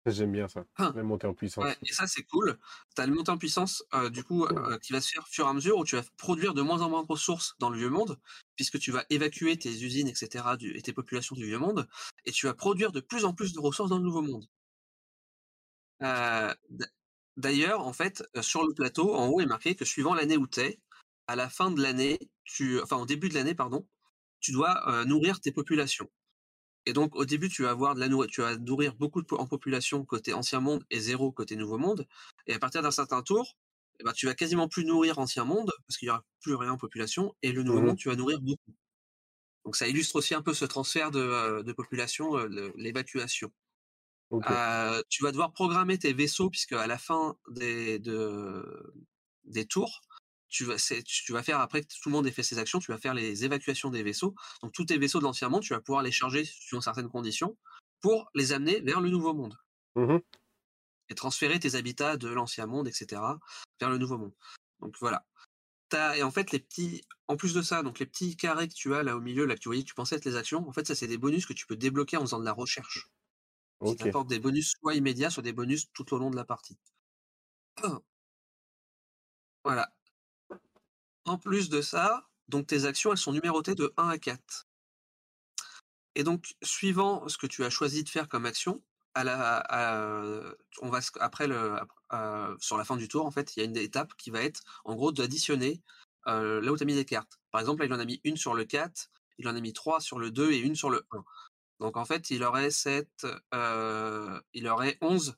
J'aime 0.05 0.31
bien 0.31 0.47
ça. 0.47 0.65
Ah. 0.77 0.93
La 0.95 1.03
montée 1.03 1.27
en 1.27 1.33
puissance. 1.33 1.63
Ouais, 1.63 1.75
et 1.83 1.91
ça 1.91 2.07
c'est 2.07 2.23
cool. 2.23 2.57
Tu 2.95 3.01
as 3.01 3.05
une 3.05 3.13
montée 3.13 3.31
en 3.31 3.37
puissance 3.37 3.83
euh, 3.93 4.09
du 4.09 4.23
coup 4.23 4.45
euh, 4.45 4.77
qui 4.79 4.93
va 4.93 5.01
se 5.01 5.09
faire 5.09 5.23
au 5.23 5.29
fur 5.29 5.45
et 5.45 5.49
à 5.49 5.53
mesure 5.53 5.77
où 5.77 5.85
tu 5.85 5.95
vas 5.95 6.03
produire 6.17 6.53
de 6.53 6.61
moins 6.61 6.81
en 6.81 6.89
moins 6.89 7.03
de 7.03 7.07
ressources 7.07 7.55
dans 7.59 7.69
le 7.69 7.77
vieux 7.77 7.89
monde, 7.89 8.19
puisque 8.55 8.79
tu 8.79 8.91
vas 8.91 9.05
évacuer 9.09 9.57
tes 9.57 9.69
usines, 9.69 10.07
etc. 10.07 10.55
Du, 10.57 10.75
et 10.75 10.81
tes 10.81 10.93
populations 10.93 11.35
du 11.35 11.45
vieux 11.45 11.59
monde, 11.59 11.87
et 12.25 12.31
tu 12.31 12.45
vas 12.45 12.53
produire 12.53 12.91
de 12.91 13.01
plus 13.01 13.25
en 13.25 13.33
plus 13.33 13.53
de 13.53 13.59
ressources 13.59 13.89
dans 13.89 13.97
le 13.97 14.03
nouveau 14.03 14.21
monde. 14.21 14.45
Euh, 16.01 16.53
D'ailleurs, 17.35 17.87
en 17.87 17.93
fait, 17.93 18.23
sur 18.41 18.67
le 18.67 18.73
plateau, 18.73 19.15
en 19.15 19.27
haut 19.27 19.39
est 19.39 19.45
marqué 19.45 19.73
que 19.73 19.85
suivant 19.85 20.13
l'année 20.13 20.35
où 20.35 20.45
tu 20.45 20.59
es, 20.59 20.79
à 21.27 21.37
la 21.37 21.49
fin 21.49 21.71
de 21.71 21.81
l'année, 21.81 22.19
tu, 22.43 22.81
enfin 22.81 22.97
au 22.97 23.05
début 23.05 23.29
de 23.29 23.33
l'année, 23.33 23.55
pardon, 23.55 23.87
tu 24.41 24.51
dois 24.51 25.05
nourrir 25.05 25.39
tes 25.39 25.53
populations. 25.53 26.09
Et 26.89 26.93
donc 26.93 27.15
au 27.15 27.25
début, 27.25 27.49
tu 27.49 27.63
vas 27.63 27.71
avoir 27.71 27.95
de 27.95 27.99
la 27.99 28.09
nourriture, 28.09 28.45
tu 28.47 28.51
vas 28.53 28.57
nourrir 28.57 28.95
beaucoup 28.95 29.21
de 29.21 29.27
en 29.35 29.47
population 29.47 30.05
côté 30.05 30.33
ancien 30.33 30.59
monde 30.61 30.83
et 30.89 30.99
zéro 30.99 31.31
côté 31.31 31.55
nouveau 31.55 31.77
monde. 31.77 32.07
Et 32.47 32.53
à 32.53 32.59
partir 32.59 32.81
d'un 32.81 32.91
certain 32.91 33.21
tour, 33.21 33.57
eh 33.99 34.03
ben, 34.03 34.13
tu 34.13 34.25
vas 34.27 34.35
quasiment 34.35 34.67
plus 34.69 34.85
nourrir 34.85 35.19
ancien 35.19 35.45
monde 35.45 35.71
parce 35.87 35.97
qu'il 35.97 36.07
y 36.07 36.11
aura 36.11 36.25
plus 36.41 36.55
rien 36.55 36.71
en 36.73 36.77
population 36.77 37.35
et 37.43 37.51
le 37.51 37.63
nouveau 37.63 37.81
Mhm. 37.81 37.83
monde, 37.83 37.97
tu 37.97 38.09
vas 38.09 38.15
nourrir 38.15 38.41
beaucoup. 38.41 38.73
Donc 39.65 39.75
ça 39.75 39.87
illustre 39.87 40.15
aussi 40.15 40.33
un 40.35 40.41
peu 40.41 40.53
ce 40.53 40.65
transfert 40.65 41.11
de, 41.11 41.19
euh, 41.19 41.63
de 41.63 41.73
population, 41.73 42.37
euh, 42.37 42.71
l'évacuation. 42.75 43.51
Euh, 44.49 45.01
tu 45.09 45.23
vas 45.23 45.31
devoir 45.31 45.53
programmer 45.53 45.97
tes 45.99 46.13
vaisseaux 46.13 46.49
puisque 46.49 46.73
à 46.73 46.87
la 46.87 46.97
fin 46.97 47.37
des, 47.51 47.99
de- 47.99 48.93
des 49.45 49.65
tours, 49.65 50.01
tu 50.49 50.65
vas, 50.65 50.77
c'est- 50.77 51.03
tu 51.03 51.31
vas 51.31 51.43
faire 51.43 51.59
après 51.59 51.81
que 51.81 51.87
tout 51.87 52.09
le 52.09 52.11
monde 52.13 52.27
ait 52.27 52.31
fait 52.31 52.43
ses 52.43 52.57
actions, 52.59 52.79
tu 52.79 52.91
vas 52.91 52.97
faire 52.97 53.13
les 53.13 53.45
évacuations 53.45 53.89
des 53.89 54.03
vaisseaux. 54.03 54.35
Donc 54.61 54.73
tous 54.73 54.85
tes 54.85 54.97
vaisseaux 54.97 55.19
de 55.19 55.23
l'ancien 55.23 55.49
monde, 55.49 55.63
tu 55.63 55.73
vas 55.73 55.81
pouvoir 55.81 56.03
les 56.03 56.11
charger 56.11 56.45
suivant 56.45 56.81
certaines 56.81 57.09
conditions 57.09 57.57
pour 58.01 58.29
les 58.33 58.53
amener 58.53 58.81
vers 58.81 59.01
le 59.01 59.09
nouveau 59.09 59.33
monde 59.33 59.57
Mhm. 59.95 60.21
et 61.09 61.15
transférer 61.15 61.59
tes 61.59 61.75
habitats 61.75 62.17
de 62.17 62.29
l'ancien 62.29 62.65
monde, 62.65 62.87
etc., 62.87 63.39
vers 63.79 63.89
le 63.89 63.97
nouveau 63.97 64.17
monde. 64.17 64.33
Donc 64.79 64.95
voilà. 64.99 65.25
Et 66.15 66.23
en 66.23 66.31
fait, 66.31 66.51
les 66.51 66.59
petits, 66.59 67.01
en 67.27 67.35
plus 67.35 67.53
de 67.55 67.61
ça, 67.63 67.81
donc 67.83 67.99
les 67.99 68.05
petits 68.05 68.37
carrés 68.37 68.67
que 68.67 68.73
tu 68.75 68.93
as 68.93 69.01
là 69.03 69.15
au 69.17 69.21
milieu, 69.21 69.45
là 69.45 69.55
que 69.55 69.59
tu 69.59 69.69
voyais 69.69 69.83
que 69.83 69.87
tu 69.87 69.95
pensais 69.95 70.15
être 70.17 70.25
les 70.25 70.35
actions, 70.35 70.67
en 70.69 70.71
fait, 70.71 70.85
ça 70.87 70.95
c'est 70.95 71.07
des 71.07 71.17
bonus 71.17 71.45
que 71.47 71.53
tu 71.53 71.65
peux 71.65 71.75
débloquer 71.75 72.17
en 72.17 72.21
faisant 72.21 72.39
de 72.39 72.45
la 72.45 72.53
recherche 72.53 73.07
qui 73.85 73.91
Ok. 73.93 73.97
t'apporte 73.97 74.27
des 74.29 74.39
bonus 74.39 74.73
soit 74.79 74.95
immédiats, 74.95 75.29
soit 75.31 75.43
des 75.43 75.53
bonus 75.53 75.91
tout 75.93 76.13
au 76.13 76.19
long 76.19 76.29
de 76.31 76.35
la 76.35 76.45
partie. 76.45 76.77
Voilà. 79.63 79.93
En 81.29 81.37
plus 81.37 81.69
de 81.69 81.83
ça, 81.83 82.27
donc 82.47 82.65
tes 82.65 82.85
actions, 82.85 83.11
elles 83.11 83.19
sont 83.19 83.33
numérotées 83.33 83.75
de 83.75 83.93
1 83.97 84.09
à 84.09 84.17
4. 84.17 84.67
Et 86.15 86.23
donc, 86.23 86.55
suivant 86.63 87.29
ce 87.29 87.37
que 87.37 87.45
tu 87.45 87.63
as 87.63 87.69
choisi 87.69 88.03
de 88.03 88.09
faire 88.09 88.27
comme 88.27 88.47
action, 88.47 88.81
à 89.13 89.23
la, 89.23 90.55
on 90.81 90.89
va 90.89 91.01
après 91.19 91.45
le, 91.45 91.75
sur 92.59 92.77
la 92.77 92.83
fin 92.83 92.97
du 92.97 93.07
tour, 93.07 93.27
en 93.27 93.29
fait, 93.29 93.55
il 93.55 93.59
y 93.59 93.61
a 93.61 93.65
une 93.65 93.77
étape 93.77 94.15
qui 94.17 94.31
va 94.31 94.41
être, 94.41 94.63
en 94.85 94.95
gros, 94.95 95.11
d'additionner 95.11 95.83
euh, 96.25 96.61
là 96.61 96.71
où 96.71 96.77
tu 96.77 96.81
as 96.81 96.87
mis 96.87 96.95
des 96.95 97.05
cartes. 97.05 97.39
Par 97.51 97.61
exemple, 97.61 97.81
là, 97.81 97.85
il 97.85 97.93
en 97.93 97.99
a 97.99 98.05
mis 98.05 98.19
une 98.23 98.35
sur 98.35 98.55
le 98.55 98.65
4, 98.65 99.11
il 99.37 99.47
en 99.47 99.55
a 99.55 99.61
mis 99.61 99.73
3 99.73 100.01
sur 100.01 100.17
le 100.17 100.31
2 100.31 100.51
et 100.51 100.57
une 100.57 100.73
sur 100.73 100.89
le 100.89 101.05
1. 101.11 101.23
Donc, 101.79 101.95
en 101.95 102.05
fait, 102.05 102.31
il 102.31 102.43
aurait 102.43 102.71
7, 102.71 103.27
euh, 103.53 104.41
il 104.53 104.67
aurait 104.67 104.97
11 105.01 105.37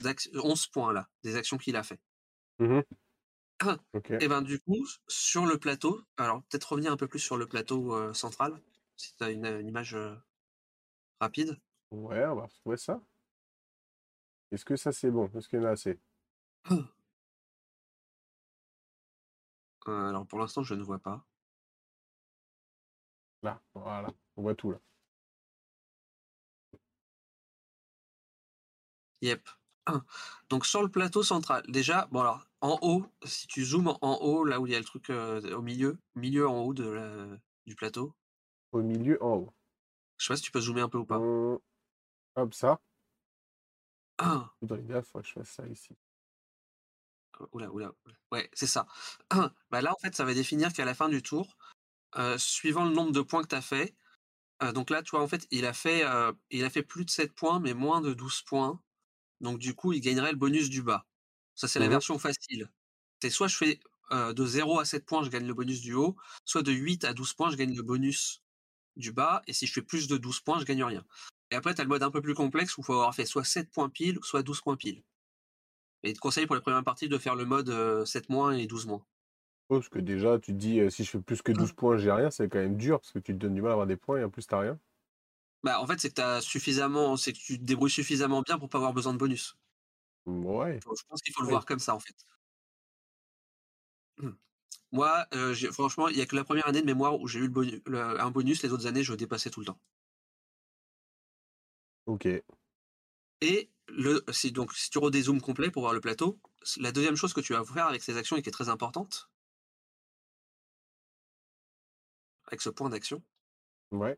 d'ac- 0.00 0.30
11 0.32 0.66
points 0.68 0.94
là, 0.94 1.10
des 1.24 1.36
actions 1.36 1.58
qu'il 1.58 1.76
a 1.76 1.82
fait. 1.82 2.00
Mhm. 2.58 2.82
Ok. 3.94 4.10
Et 4.20 4.28
ben 4.28 4.42
du 4.42 4.60
coup, 4.60 4.86
sur 5.08 5.46
le 5.46 5.58
plateau, 5.58 6.02
alors 6.16 6.42
peut-être 6.44 6.72
revenir 6.72 6.92
un 6.92 6.96
peu 6.96 7.08
plus 7.08 7.18
sur 7.20 7.36
le 7.36 7.46
plateau 7.46 7.94
euh, 7.94 8.12
central, 8.12 8.60
si 8.96 9.14
tu 9.16 9.24
as 9.24 9.30
une, 9.30 9.46
une 9.46 9.68
image 9.68 9.94
euh, 9.94 10.14
rapide. 11.20 11.58
Ouais, 11.90 12.24
on 12.26 12.36
va 12.36 12.42
retrouver 12.46 12.76
ça. 12.76 13.00
Est-ce 14.50 14.64
que 14.64 14.74
ça 14.74 14.90
c'est 14.90 15.10
bon? 15.12 15.30
Est-ce 15.36 15.48
qu'il 15.48 15.60
y 15.60 15.62
en 15.62 15.66
a 15.66 15.70
assez? 15.70 16.00
Euh, 19.88 20.08
alors 20.10 20.26
pour 20.26 20.38
l'instant, 20.38 20.62
je 20.62 20.74
ne 20.74 20.82
vois 20.82 20.98
pas. 20.98 21.24
Là, 23.42 23.62
voilà. 23.74 24.12
On 24.36 24.42
voit 24.42 24.54
tout 24.54 24.70
là. 24.72 24.78
Yep. 29.20 29.48
Donc 30.48 30.66
sur 30.66 30.82
le 30.82 30.88
plateau 30.88 31.22
central, 31.22 31.62
déjà, 31.68 32.08
bon 32.10 32.20
alors 32.20 32.46
en 32.60 32.78
haut, 32.82 33.06
si 33.24 33.46
tu 33.46 33.64
zoomes 33.64 33.94
en 34.00 34.18
haut, 34.20 34.44
là 34.44 34.60
où 34.60 34.66
il 34.66 34.72
y 34.72 34.76
a 34.76 34.78
le 34.78 34.84
truc 34.84 35.10
euh, 35.10 35.54
au 35.56 35.62
milieu, 35.62 35.98
milieu 36.14 36.48
en 36.48 36.60
haut 36.62 36.74
de 36.74 36.84
la- 36.88 37.38
du 37.66 37.74
plateau, 37.76 38.14
Au 38.70 38.80
milieu, 38.80 39.20
en 39.24 39.38
haut. 39.38 39.52
je 40.18 40.24
sais 40.26 40.32
pas 40.32 40.36
si 40.36 40.42
tu 40.42 40.50
peux 40.50 40.60
zoomer 40.60 40.82
un 40.82 40.88
peu 40.88 40.98
ou 40.98 41.06
pas. 41.06 41.18
On- 41.18 41.60
Hop, 42.36 42.54
ça. 42.54 42.80
Ah, 44.18 44.52
Faudrait 44.60 44.82
gaffe, 44.82 45.06
faut 45.06 45.20
que 45.22 45.26
je 45.26 45.32
fasse 45.32 45.48
ça 45.50 45.66
ici. 45.66 45.96
oula, 47.52 47.70
oula. 47.70 47.92
Ouais, 48.32 48.48
c'est 48.54 48.66
ça. 48.66 48.86
bah 49.70 49.80
là, 49.82 49.92
en 49.92 49.98
fait, 50.00 50.14
ça 50.14 50.24
va 50.24 50.34
définir 50.34 50.72
qu'à 50.72 50.84
la 50.84 50.94
fin 50.94 51.08
du 51.08 51.22
tour, 51.22 51.56
euh, 52.18 52.38
suivant 52.38 52.84
le 52.86 52.92
nombre 52.94 53.12
de 53.12 53.22
points 53.22 53.42
que 53.42 53.48
tu 53.48 53.54
as 53.56 53.62
fait, 53.62 53.96
euh, 54.62 54.72
donc 54.72 54.90
là, 54.90 55.02
tu 55.02 55.12
vois, 55.12 55.22
en 55.22 55.28
fait, 55.28 55.46
il 55.52 55.66
a 55.66 55.72
fait, 55.74 56.04
euh, 56.06 56.32
il 56.50 56.64
a 56.64 56.70
fait 56.70 56.82
plus 56.84 57.04
de 57.06 57.10
7 57.10 57.34
points, 57.34 57.60
mais 57.60 57.74
moins 57.74 58.00
de 58.02 58.14
12 58.14 58.42
points. 58.42 58.82
Donc 59.40 59.58
du 59.58 59.74
coup, 59.74 59.92
il 59.92 60.00
gagnerait 60.00 60.32
le 60.32 60.38
bonus 60.38 60.70
du 60.70 60.82
bas. 60.82 61.06
Ça, 61.54 61.68
c'est 61.68 61.78
la 61.80 61.88
Mhm. 61.88 61.90
version 61.90 62.18
facile. 62.18 62.70
C'est 63.22 63.30
soit 63.30 63.48
je 63.48 63.56
fais 63.56 63.80
euh, 64.12 64.32
de 64.32 64.46
0 64.46 64.78
à 64.80 64.84
7 64.84 65.06
points, 65.06 65.24
je 65.24 65.30
gagne 65.30 65.46
le 65.46 65.54
bonus 65.54 65.80
du 65.80 65.94
haut, 65.94 66.16
soit 66.44 66.62
de 66.62 66.72
8 66.72 67.04
à 67.04 67.12
12 67.14 67.34
points, 67.34 67.50
je 67.50 67.56
gagne 67.56 67.74
le 67.76 67.82
bonus 67.82 68.42
du 68.96 69.12
bas, 69.12 69.42
et 69.48 69.52
si 69.54 69.66
je 69.66 69.72
fais 69.74 69.82
plus 69.82 70.08
de 70.08 70.16
12 70.18 70.40
points, 70.40 70.60
je 70.60 70.64
gagne 70.66 70.84
rien. 70.84 71.04
Et 71.52 71.56
après, 71.56 71.74
tu 71.74 71.80
as 71.82 71.84
le 71.84 71.90
mode 71.90 72.02
un 72.04 72.10
peu 72.10 72.22
plus 72.22 72.34
complexe 72.34 72.78
où 72.78 72.82
il 72.82 72.84
faut 72.84 72.94
avoir 72.94 73.14
fait 73.14 73.26
soit 73.26 73.44
7 73.44 73.70
points 73.70 73.90
pile, 73.90 74.18
soit 74.22 74.42
12 74.44 74.62
points 74.62 74.76
pile. 74.76 75.04
Et 76.02 76.08
il 76.10 76.14
te 76.14 76.20
conseille 76.20 76.46
pour 76.46 76.54
les 76.56 76.62
premières 76.62 76.84
parties 76.84 77.06
de 77.10 77.18
faire 77.18 77.34
le 77.36 77.44
mode 77.44 77.68
euh, 77.68 78.06
7 78.06 78.30
moins 78.30 78.52
et 78.52 78.66
12 78.66 78.86
moins. 78.86 79.04
Oh, 79.68 79.76
parce 79.78 79.88
que 79.88 79.98
déjà, 79.98 80.38
tu 80.38 80.52
te 80.52 80.56
dis, 80.58 80.80
euh, 80.80 80.90
si 80.90 81.04
je 81.04 81.10
fais 81.10 81.20
plus 81.20 81.42
que 81.42 81.52
12 81.52 81.72
points, 81.72 81.96
j'ai 81.96 82.10
rien, 82.12 82.30
c'est 82.30 82.48
quand 82.48 82.58
même 82.58 82.76
dur, 82.76 83.00
parce 83.00 83.12
que 83.12 83.18
tu 83.18 83.32
te 83.32 83.38
donnes 83.38 83.54
du 83.54 83.62
mal 83.62 83.70
à 83.70 83.72
avoir 83.74 83.86
des 83.86 83.96
points 83.96 84.18
et 84.20 84.24
en 84.24 84.30
plus, 84.30 84.46
t'as 84.46 84.60
rien. 84.60 84.78
Bah, 85.66 85.80
en 85.80 85.86
fait, 85.88 85.98
c'est 85.98 86.10
que 86.10 86.14
t'as 86.14 86.40
suffisamment, 86.40 87.16
c'est 87.16 87.32
que 87.32 87.38
tu 87.38 87.58
te 87.58 87.64
débrouilles 87.64 87.90
suffisamment 87.90 88.40
bien 88.42 88.56
pour 88.56 88.68
pas 88.68 88.78
avoir 88.78 88.92
besoin 88.92 89.12
de 89.12 89.18
bonus. 89.18 89.56
Ouais. 90.24 90.78
Je 90.80 91.02
pense 91.08 91.22
qu'il 91.22 91.34
faut 91.34 91.42
le 91.42 91.48
voir 91.48 91.66
comme 91.66 91.80
ça, 91.80 91.92
en 91.92 91.98
fait. 91.98 92.14
Hmm. 94.18 94.30
Moi, 94.92 95.26
euh, 95.34 95.54
franchement, 95.72 96.08
il 96.08 96.16
y 96.18 96.20
a 96.20 96.26
que 96.26 96.36
la 96.36 96.44
première 96.44 96.68
année 96.68 96.82
de 96.82 96.86
mémoire 96.86 97.20
où 97.20 97.26
j'ai 97.26 97.40
eu 97.40 97.42
le 97.42 97.48
bonu- 97.48 97.82
le- 97.86 98.20
un 98.20 98.30
bonus. 98.30 98.62
Les 98.62 98.72
autres 98.72 98.86
années, 98.86 99.02
je 99.02 99.14
dépassais 99.14 99.50
tout 99.50 99.58
le 99.58 99.66
temps. 99.66 99.80
Ok. 102.06 102.26
Et 103.40 103.70
le, 103.88 104.22
si, 104.30 104.52
donc, 104.52 104.72
si 104.72 104.88
tu 104.90 104.98
redézoomes 104.98 105.40
complet 105.40 105.72
pour 105.72 105.82
voir 105.82 105.94
le 105.94 106.00
plateau, 106.00 106.38
la 106.76 106.92
deuxième 106.92 107.16
chose 107.16 107.32
que 107.32 107.40
tu 107.40 107.54
vas 107.54 107.64
faire 107.64 107.86
avec 107.86 108.04
ces 108.04 108.16
actions 108.16 108.36
et 108.36 108.42
qui 108.42 108.50
est 108.50 108.52
très 108.52 108.68
importante, 108.68 109.30
avec 112.46 112.60
ce 112.60 112.70
point 112.70 112.88
d'action, 112.88 113.20
Ouais. 113.92 114.16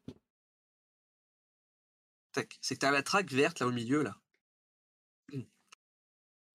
Tac, 2.33 2.59
c'est 2.61 2.75
que 2.75 2.81
tu 2.81 2.87
as 2.87 2.91
la 2.91 3.03
traque 3.03 3.31
verte 3.33 3.61
là 3.61 3.67
au 3.67 3.73
milieu, 3.73 4.03
là. 4.03 4.17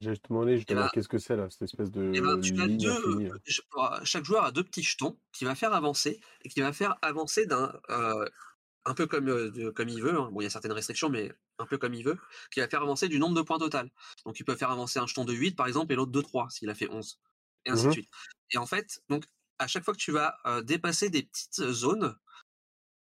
J'ai 0.01 0.09
juste 0.09 0.27
demandé 0.27 0.57
justement 0.57 0.81
ben- 0.81 0.89
qu'est-ce 0.93 1.07
que 1.07 1.17
c'est 1.17 1.37
là, 1.37 1.49
cette 1.49 1.61
espèce 1.61 1.89
de 1.89 2.11
Eh 2.13 2.19
ben, 2.19 2.39
tu 2.41 2.59
as 2.59 2.65
ligne 2.67 2.77
deux, 2.77 2.91
infinie. 2.91 3.29
là. 3.29 3.35
ch- 3.45 3.61
euh, 3.77 3.99
chaque 4.03 4.25
joueur 4.25 4.43
a 4.43 4.51
deux 4.51 4.63
petits 4.63 4.83
jetons 4.83 5.17
qui 5.31 5.45
va 5.45 5.55
faire 5.55 5.73
avancer 5.73 6.19
et 6.41 6.49
qui 6.49 6.59
va 6.59 6.73
faire 6.73 6.97
avancer 7.01 7.45
d'un 7.45 7.79
euh, 7.89 8.25
un 8.83 8.93
peu 8.95 9.07
comme 9.07 9.29
euh, 9.29 9.49
de- 9.51 9.69
comme 9.69 9.87
il 9.87 10.01
veut. 10.01 10.19
hein. 10.19 10.29
Bon, 10.33 10.41
il 10.41 10.43
y 10.43 10.47
a 10.47 10.49
certaines 10.49 10.73
restrictions, 10.73 11.09
mais 11.09 11.31
un 11.57 11.65
peu 11.65 11.77
comme 11.77 11.93
il 11.93 12.03
veut, 12.03 12.17
qui 12.51 12.59
va 12.59 12.67
faire 12.67 12.81
avancer 12.81 13.07
du 13.07 13.17
nombre 13.17 13.35
de 13.35 13.41
points 13.43 13.59
total. 13.59 13.89
Donc, 14.25 14.37
il 14.41 14.43
peut 14.43 14.57
faire 14.57 14.71
avancer 14.71 14.99
un 14.99 15.07
jeton 15.07 15.23
de 15.23 15.31
8 15.33 15.55
par 15.55 15.67
exemple 15.67 15.93
et 15.93 15.95
l'autre 15.95 16.11
de 16.11 16.21
3 16.21 16.49
s'il 16.49 16.69
a 16.69 16.75
fait 16.75 16.89
11 16.89 17.21
et 17.65 17.69
ainsi 17.69 17.83
de 17.87 17.91
suite. 17.93 18.09
Et 18.51 18.57
en 18.57 18.65
fait, 18.65 19.01
donc 19.07 19.23
à 19.57 19.67
chaque 19.67 19.85
fois 19.85 19.93
que 19.93 19.99
tu 19.99 20.11
vas 20.11 20.35
euh, 20.45 20.61
dépasser 20.61 21.09
des 21.09 21.23
petites 21.23 21.61
zones, 21.69 22.17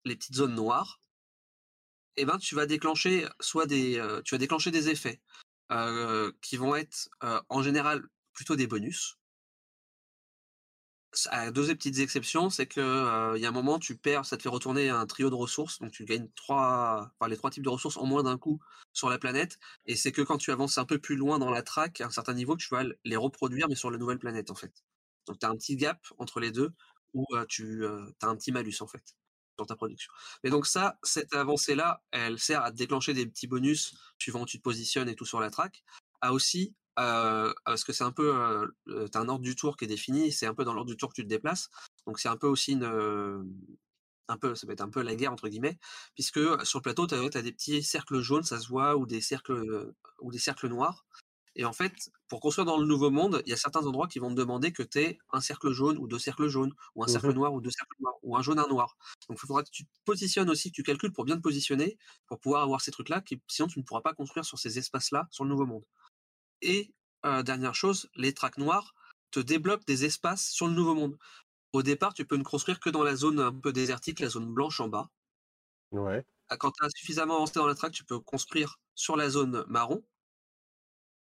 les 0.04 0.18
petites 0.18 0.36
zones 0.36 0.56
noires, 0.56 1.00
eh 2.18 2.26
ben 2.26 2.38
tu 2.38 2.56
vas 2.56 2.66
déclencher 2.66 3.28
soit 3.40 3.66
des 3.66 3.98
euh, 4.00 4.22
tu 4.24 4.36
vas 4.36 4.40
déclencher 4.40 4.72
des 4.72 4.90
effets 4.90 5.22
euh, 5.72 6.32
qui 6.42 6.58
vont 6.58 6.76
être 6.76 7.10
euh, 7.24 7.42
en 7.50 7.64
général 7.64 8.04
plutôt 8.34 8.56
des 8.56 8.68
bonus. 8.68 9.18
À 11.30 11.52
deux 11.52 11.68
petites 11.76 12.00
exceptions, 12.00 12.50
c'est 12.50 12.66
que 12.66 13.36
il 13.38 13.42
y 13.42 13.46
a 13.46 13.50
un 13.50 13.52
moment 13.52 13.78
tu 13.78 13.96
perds, 13.96 14.26
ça 14.26 14.36
te 14.36 14.42
fait 14.42 14.50
retourner 14.50 14.90
un 14.90 15.06
trio 15.06 15.30
de 15.30 15.36
ressources, 15.36 15.80
donc 15.80 15.92
tu 15.92 16.06
gagnes 16.06 16.28
trois, 16.36 17.12
les 17.30 17.38
trois 17.38 17.52
types 17.52 17.64
de 17.64 17.70
ressources 17.70 17.98
en 17.98 18.06
moins 18.08 18.24
d'un 18.24 18.40
coup 18.40 18.60
sur 18.94 19.10
la 19.12 19.20
planète, 19.20 19.60
et 19.86 19.96
c'est 19.96 20.12
que 20.12 20.24
quand 20.24 20.40
tu 20.40 20.52
avances 20.52 20.80
un 20.80 20.86
peu 20.86 20.98
plus 20.98 21.16
loin 21.16 21.38
dans 21.38 21.52
la 21.52 21.62
track, 21.62 22.02
à 22.02 22.08
un 22.08 22.10
certain 22.10 22.34
niveau, 22.34 22.56
que 22.56 22.64
tu 22.64 22.70
vas 22.74 22.84
les 23.06 23.16
reproduire 23.16 23.68
mais 23.70 23.76
sur 23.76 23.92
la 23.92 24.00
nouvelle 24.00 24.18
planète 24.18 24.50
en 24.50 24.56
fait. 24.56 24.74
Donc 25.28 25.38
tu 25.40 25.46
as 25.46 25.50
un 25.50 25.56
petit 25.56 25.76
gap 25.76 26.00
entre 26.18 26.40
les 26.40 26.52
deux 26.52 26.74
où 27.14 27.28
tu 27.48 27.86
as 27.86 28.28
un 28.28 28.36
petit 28.36 28.52
malus 28.52 28.78
en 28.82 28.88
fait 28.88 29.16
sur 29.58 29.68
ta 29.68 29.76
production. 29.76 30.12
Mais 30.44 30.50
donc 30.50 30.66
ça, 30.66 30.98
cette 31.04 31.34
avancée-là, 31.34 32.02
elle 32.12 32.40
sert 32.40 32.64
à 32.64 32.72
déclencher 32.72 33.14
des 33.14 33.26
petits 33.26 33.48
bonus 33.48 33.96
suivant 34.18 34.42
où 34.42 34.46
tu 34.46 34.58
te 34.58 34.64
positionnes 34.64 35.10
et 35.10 35.16
tout 35.16 35.26
sur 35.26 35.40
la 35.40 35.50
track. 35.50 35.84
A 36.22 36.34
aussi, 36.34 36.74
euh, 37.00 37.54
parce 37.66 37.84
que 37.84 37.94
c'est 37.94 38.04
un 38.04 38.12
peu, 38.12 38.36
euh, 38.36 39.08
t'as 39.08 39.20
un 39.20 39.30
ordre 39.30 39.44
du 39.44 39.56
tour 39.56 39.78
qui 39.78 39.86
est 39.86 39.88
défini, 39.88 40.32
c'est 40.32 40.46
un 40.46 40.54
peu 40.54 40.64
dans 40.64 40.74
l'ordre 40.74 40.92
du 40.92 40.98
tour 40.98 41.10
que 41.10 41.16
tu 41.16 41.24
te 41.24 41.30
déplaces. 41.30 41.70
Donc 42.08 42.20
c'est 42.20 42.30
un 42.30 42.38
peu 42.38 42.48
aussi 42.48 42.74
une, 42.74 42.84
euh, 42.84 43.44
un 44.28 44.38
peu, 44.38 44.56
ça 44.56 44.68
peut 44.68 44.74
être 44.74 44.82
un 44.82 44.90
peu 44.90 45.02
la 45.02 45.16
guerre 45.16 45.34
entre 45.34 45.50
guillemets, 45.50 45.78
puisque 46.16 46.40
sur 46.66 46.80
le 46.80 46.84
plateau, 46.84 47.08
tu 47.08 47.16
as, 47.16 47.42
des 47.42 47.52
petits 47.52 47.84
cercles 47.84 48.22
jaunes, 48.22 48.44
ça 48.44 48.60
se 48.60 48.68
voit, 48.68 48.96
ou 48.96 49.06
des 49.06 49.22
cercles, 49.22 49.94
ou 50.20 50.32
des 50.32 50.40
cercles 50.40 50.68
noirs. 50.68 51.06
Et 51.56 51.66
en 51.66 51.74
fait, 51.74 51.94
pour 52.28 52.40
construire 52.42 52.66
dans 52.66 52.78
le 52.80 52.86
nouveau 52.88 53.12
monde, 53.12 53.42
il 53.46 53.50
y 53.50 53.54
a 53.54 53.58
certains 53.58 53.86
endroits 53.86 54.08
qui 54.08 54.20
vont 54.20 54.30
te 54.30 54.36
demander 54.36 54.74
que 54.74 54.84
tu 54.84 55.00
aies 55.00 55.18
un 55.32 55.42
cercle 55.42 55.72
jaune 55.72 55.98
ou 56.00 56.08
deux 56.08 56.20
cercles 56.20 56.48
jaunes, 56.48 56.74
ou 56.96 57.04
un 57.04 57.08
cercle 57.08 57.32
Mhm. 57.32 57.34
noir 57.34 57.54
ou 57.54 57.62
deux 57.62 57.70
cercles 57.72 57.96
noirs, 58.00 58.16
ou 58.24 58.36
un 58.38 58.42
jaune, 58.42 58.60
un 58.60 58.68
noir. 58.68 58.98
Donc 59.30 59.38
il 59.38 59.48
faudra 59.48 59.64
que 59.64 59.70
tu 59.72 59.86
te 59.86 59.90
positionnes 60.06 60.50
aussi, 60.50 60.72
que 60.72 60.76
tu 60.76 60.84
calcules 60.84 61.12
pour 61.14 61.26
bien 61.26 61.36
te 61.38 61.42
positionner, 61.42 61.98
pour 62.28 62.40
pouvoir 62.40 62.64
avoir 62.64 62.82
ces 62.82 62.92
trucs-là, 62.92 63.22
qui, 63.22 63.42
sinon 63.48 63.68
tu 63.68 63.80
ne 63.80 63.84
pourras 63.84 64.02
pas 64.02 64.14
construire 64.14 64.46
sur 64.46 64.58
ces 64.60 64.80
espaces-là, 64.80 65.28
sur 65.32 65.44
le 65.44 65.50
nouveau 65.52 65.66
monde. 65.68 65.86
Et 66.62 66.94
euh, 67.26 67.44
dernière 67.44 67.76
chose, 67.76 68.10
les 68.16 68.34
tracks 68.34 68.58
noirs 68.58 68.94
te 69.32 69.40
débloquent 69.40 69.84
des 69.88 70.06
espaces 70.06 70.50
sur 70.50 70.68
le 70.68 70.74
nouveau 70.74 70.96
monde. 70.96 71.18
Au 71.74 71.84
départ, 71.84 72.14
tu 72.16 72.26
peux 72.26 72.38
ne 72.38 72.44
construire 72.44 72.80
que 72.80 72.90
dans 72.92 73.04
la 73.04 73.16
zone 73.16 73.40
un 73.40 73.54
peu 73.54 73.74
désertique, 73.74 74.20
la 74.22 74.30
zone 74.30 74.54
blanche 74.54 74.80
en 74.82 74.90
bas. 74.90 75.10
Ouais. 75.92 76.26
Ah, 76.50 76.58
Quand 76.58 76.72
tu 76.72 76.84
as 76.86 76.90
suffisamment 76.96 77.36
avancé 77.36 77.54
dans 77.56 77.68
la 77.68 77.76
track, 77.76 77.92
tu 77.94 78.04
peux 78.06 78.20
construire 78.20 78.78
sur 78.96 79.16
la 79.18 79.30
zone 79.30 79.66
marron, 79.68 80.06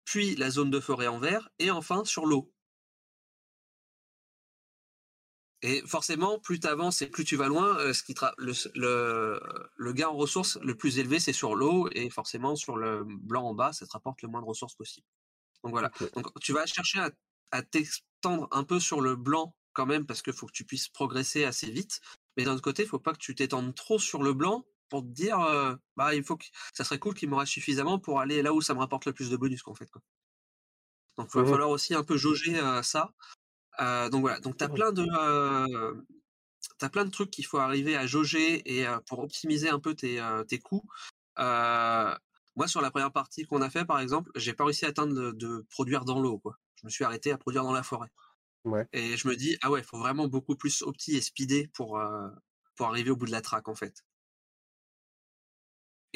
puis 0.06 0.36
la 0.36 0.50
zone 0.50 0.70
de 0.72 0.80
forêt 0.80 1.08
en 1.08 1.20
vert, 1.20 1.50
et 1.60 1.72
enfin 1.72 2.06
sur 2.06 2.26
l'eau. 2.26 2.52
Et 5.62 5.82
forcément, 5.88 6.38
plus 6.40 6.60
tu 6.60 6.68
avances 6.68 7.02
et 7.02 7.08
plus 7.08 7.26
tu 7.26 7.36
vas 7.38 7.48
loin, 7.48 7.78
euh, 7.80 7.92
ce 7.92 8.04
qui 8.04 8.14
tra- 8.14 8.36
le, 8.38 8.54
le, 8.76 9.40
le 9.76 9.94
gain 9.94 10.10
en 10.10 10.16
ressources 10.16 10.60
le 10.62 10.76
plus 10.76 11.00
élevé, 11.00 11.20
c'est 11.20 11.34
sur 11.34 11.56
l'eau, 11.56 11.90
et 11.92 12.10
forcément, 12.12 12.56
sur 12.56 12.78
le 12.78 13.04
blanc 13.04 13.48
en 13.48 13.56
bas, 13.56 13.74
ça 13.74 13.88
te 13.88 13.92
rapporte 13.92 14.22
le 14.22 14.28
moins 14.28 14.42
de 14.42 14.46
ressources 14.46 14.76
possible. 14.76 15.08
Donc 15.64 15.72
voilà. 15.72 15.92
Donc 16.14 16.28
tu 16.40 16.54
vas 16.54 16.68
chercher 16.68 17.00
à, 17.00 17.10
à 17.52 17.64
t'extendre 17.64 18.48
un 18.52 18.64
peu 18.64 18.80
sur 18.80 19.02
le 19.02 19.16
blanc 19.16 19.56
quand 19.74 19.88
même, 19.88 20.06
parce 20.06 20.22
qu'il 20.22 20.34
faut 20.34 20.46
que 20.46 20.52
tu 20.52 20.66
puisses 20.66 20.88
progresser 20.88 21.46
assez 21.46 21.72
vite. 21.72 22.00
Mais 22.38 22.44
d'un 22.44 22.54
autre 22.54 22.62
côté, 22.62 22.84
il 22.84 22.90
faut 22.90 23.00
pas 23.00 23.14
que 23.14 23.18
tu 23.18 23.34
t'étendes 23.34 23.74
trop 23.74 23.98
sur 23.98 24.22
le 24.22 24.34
blanc 24.34 24.68
pour 24.90 25.02
te 25.02 25.08
dire, 25.08 25.40
euh, 25.40 25.76
bah 25.96 26.16
il 26.16 26.24
faut 26.24 26.38
que 26.38 26.46
ça 26.74 26.84
serait 26.84 27.00
cool 27.00 27.14
qu'il 27.16 27.30
me 27.30 27.36
reste 27.36 27.52
suffisamment 27.54 28.00
pour 28.00 28.20
aller 28.20 28.42
là 28.42 28.54
où 28.54 28.62
ça 28.62 28.74
me 28.74 28.80
rapporte 28.80 29.06
le 29.06 29.14
plus 29.14 29.30
de 29.30 29.38
bonus, 29.38 29.64
qu'en 29.64 29.76
fait. 29.76 29.90
Quoi. 29.92 30.02
Donc 31.18 31.30
il 31.34 31.38
va 31.38 31.44
Mhm. 31.44 31.50
falloir 31.52 31.70
aussi 31.70 31.94
un 31.94 32.04
peu 32.04 32.18
jauger 32.18 32.58
euh, 32.60 32.82
ça. 32.82 33.14
Euh, 33.80 34.10
donc 34.10 34.22
voilà, 34.22 34.40
donc 34.40 34.58
tu 34.58 34.64
as 34.64 34.70
plein 34.70 34.92
de 34.92 35.06
euh, 35.20 36.02
plein 36.92 37.06
de 37.06 37.12
trucs 37.12 37.32
qu'il 37.32 37.46
faut 37.46 37.58
arriver 37.58 37.96
à 37.96 38.08
jauger 38.08 38.62
et 38.78 38.88
euh, 38.88 39.00
pour 39.08 39.20
optimiser 39.20 39.70
un 39.70 39.80
peu 39.80 39.96
tes, 39.96 40.22
tes 40.48 40.60
coûts. 40.60 40.84
Moi, 41.38 42.68
sur 42.68 42.82
la 42.82 42.90
première 42.90 43.12
partie 43.12 43.44
qu'on 43.46 43.62
a 43.62 43.70
fait, 43.70 43.84
par 43.86 44.00
exemple, 44.00 44.32
j'ai 44.36 44.54
pas 44.54 44.64
réussi 44.64 44.86
à 44.86 44.90
atteindre 44.90 45.14
de, 45.14 45.32
de 45.32 45.66
produire 45.70 46.06
dans 46.06 46.22
l'eau. 46.22 46.40
Quoi. 46.40 46.56
Je 46.76 46.86
me 46.86 46.90
suis 46.90 47.04
arrêté 47.04 47.32
à 47.32 47.38
produire 47.38 47.64
dans 47.64 47.74
la 47.74 47.84
forêt. 47.84 48.10
Ouais. 48.64 48.88
Et 48.94 49.18
je 49.18 49.28
me 49.28 49.36
dis, 49.36 49.58
ah 49.62 49.70
ouais, 49.70 49.82
il 49.82 49.86
faut 49.86 50.00
vraiment 50.00 50.28
beaucoup 50.28 50.56
plus 50.56 50.82
opti 50.82 51.18
et 51.18 51.22
speeder 51.22 51.68
pour, 51.74 52.02
pour 52.76 52.88
arriver 52.88 53.10
au 53.12 53.18
bout 53.18 53.26
de 53.26 53.32
la 53.32 53.42
track, 53.42 53.68
en 53.68 53.76
fait. 53.76 54.06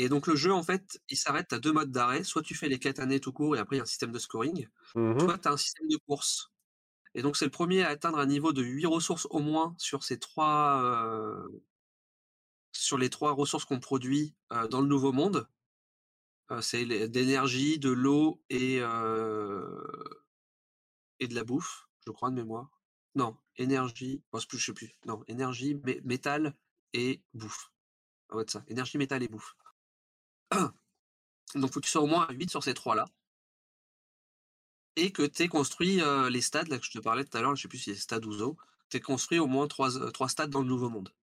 Et 0.02 0.08
donc 0.08 0.28
le 0.28 0.36
jeu, 0.38 0.54
en 0.54 0.64
fait, 0.64 1.02
il 1.10 1.18
s'arrête 1.18 1.52
à 1.52 1.60
deux 1.60 1.74
modes 1.74 1.92
d'arrêt. 1.92 2.24
Soit 2.24 2.42
tu 2.42 2.56
fais 2.56 2.70
les 2.70 2.80
quêtes 2.80 3.00
années 3.00 3.20
tout 3.20 3.34
court 3.34 3.58
et 3.58 3.60
après 3.60 3.76
il 3.76 3.80
y 3.80 3.82
a 3.82 3.84
un 3.84 3.86
système 3.86 4.14
de 4.14 4.20
scoring. 4.20 4.70
Mhm. 4.96 5.20
Soit 5.20 5.38
tu 5.40 5.48
as 5.50 5.52
un 5.52 5.58
système 5.58 5.90
de 5.90 5.98
course. 5.98 6.54
Et 7.16 7.22
donc 7.22 7.36
c'est 7.36 7.44
le 7.44 7.52
premier 7.52 7.84
à 7.84 7.90
atteindre 7.90 8.18
un 8.18 8.26
niveau 8.26 8.54
de 8.54 8.62
8 8.64 8.86
ressources 8.86 9.28
au 9.30 9.40
moins 9.40 9.76
sur 9.78 10.06
ces 10.06 10.18
trois 10.18 10.82
euh, 10.86 11.50
sur 12.72 12.98
les 12.98 13.10
trois 13.10 13.34
ressources 13.34 13.66
qu'on 13.66 13.82
produit 13.82 14.36
euh, 14.54 14.70
dans 14.70 14.80
le 14.80 14.88
nouveau 14.88 15.12
monde. 15.12 15.50
Euh, 16.52 16.62
c'est 16.62 16.86
d'énergie, 17.10 17.78
de 17.78 17.90
l'eau 17.90 18.42
et, 18.50 18.78
et 21.20 21.28
de 21.28 21.36
la 21.36 21.44
bouffe, 21.44 21.90
je 22.08 22.12
crois, 22.12 22.30
de 22.30 22.36
mémoire. 22.36 22.70
Non, 23.16 23.36
énergie, 23.58 24.24
oh, 24.32 24.40
je 24.40 24.58
sais 24.58 24.74
plus. 24.74 24.96
Non, 25.06 25.24
énergie, 25.28 25.76
mé- 25.76 26.02
métal 26.06 26.56
et 26.94 27.22
bouffe. 27.34 27.72
Ça 28.30 28.34
doit 28.34 28.42
être 28.44 28.52
ça. 28.52 28.64
Énergie, 28.68 28.98
métal 28.98 29.24
et 29.24 29.28
bouffe. 29.28 29.56
Donc, 31.56 31.72
faut 31.74 31.80
que 31.80 31.86
tu 31.86 31.92
sois 31.92 32.02
au 32.02 32.08
moins 32.08 32.26
à 32.28 32.34
8 32.34 32.50
sur 32.50 32.64
ces 32.64 32.74
trois-là. 32.74 33.06
Et 34.96 35.12
que 35.12 35.24
tu 35.24 35.44
aies 35.44 35.48
construit 35.48 36.02
euh, 36.02 36.30
les 36.30 36.42
stades, 36.42 36.68
là 36.68 36.78
que 36.78 36.86
je 36.86 36.92
te 36.92 37.00
parlais 37.00 37.24
tout 37.24 37.38
à 37.38 37.42
l'heure, 37.42 37.56
je 37.56 37.62
sais 37.62 37.68
plus 37.68 37.78
si 37.78 37.94
c'est 37.94 38.00
stade 38.00 38.26
ou 38.26 38.34
zoo, 38.34 38.58
tu 38.90 38.98
as 38.98 39.00
construit 39.00 39.40
au 39.40 39.48
moins 39.48 39.68
trois, 39.68 39.98
euh, 39.98 40.12
trois 40.12 40.30
stades 40.30 40.50
dans 40.50 40.62
le 40.62 40.68
nouveau 40.68 40.90
monde. 40.90 41.14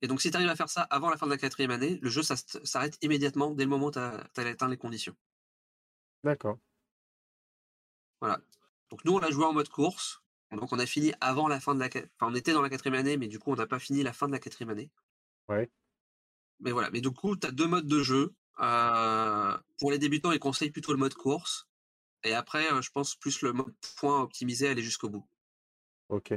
Et 0.00 0.06
donc, 0.06 0.20
si 0.20 0.30
tu 0.30 0.36
arrives 0.36 0.48
à 0.48 0.56
faire 0.56 0.68
ça 0.68 0.82
avant 0.82 1.10
la 1.10 1.16
fin 1.16 1.26
de 1.26 1.32
la 1.32 1.38
quatrième 1.38 1.70
année, 1.70 1.98
le 2.02 2.08
jeu 2.08 2.22
s'arrête 2.22 2.98
immédiatement 3.02 3.52
dès 3.52 3.64
le 3.64 3.70
moment 3.70 3.86
où 3.86 3.90
tu 3.90 3.98
as, 3.98 4.26
atteint 4.36 4.68
les 4.68 4.76
conditions. 4.76 5.16
D'accord. 6.24 6.58
Voilà. 8.20 8.40
Donc, 8.90 9.04
nous, 9.04 9.12
on 9.12 9.18
l'a 9.18 9.30
joué 9.30 9.44
en 9.44 9.52
mode 9.52 9.68
course. 9.68 10.22
Donc, 10.52 10.72
on 10.72 10.78
a 10.78 10.86
fini 10.86 11.12
avant 11.20 11.48
la 11.48 11.60
fin 11.60 11.74
de 11.74 11.80
la. 11.80 11.86
Enfin, 11.86 12.32
on 12.32 12.34
était 12.34 12.52
dans 12.52 12.62
la 12.62 12.70
quatrième 12.70 12.98
année, 12.98 13.16
mais 13.16 13.28
du 13.28 13.38
coup, 13.38 13.52
on 13.52 13.56
n'a 13.56 13.66
pas 13.66 13.78
fini 13.78 14.02
la 14.02 14.12
fin 14.12 14.28
de 14.28 14.32
la 14.32 14.38
quatrième 14.38 14.70
année. 14.70 14.90
Ouais. 15.48 15.70
Mais 16.60 16.72
voilà. 16.72 16.90
Mais 16.90 17.00
du 17.00 17.10
coup, 17.10 17.36
tu 17.36 17.46
as 17.46 17.50
deux 17.50 17.66
modes 17.66 17.86
de 17.86 18.02
jeu. 18.02 18.34
Pour 18.58 19.90
les 19.90 19.98
débutants, 19.98 20.32
ils 20.32 20.40
conseillent 20.40 20.70
plutôt 20.70 20.92
le 20.92 20.98
mode 20.98 21.14
course. 21.14 21.68
Et 22.24 22.34
après, 22.34 22.66
je 22.82 22.90
pense 22.90 23.14
plus 23.14 23.42
le 23.42 23.52
mode 23.52 23.74
point 23.96 24.20
optimisé, 24.20 24.68
aller 24.68 24.82
jusqu'au 24.82 25.08
bout. 25.08 25.26
Ok. 26.08 26.34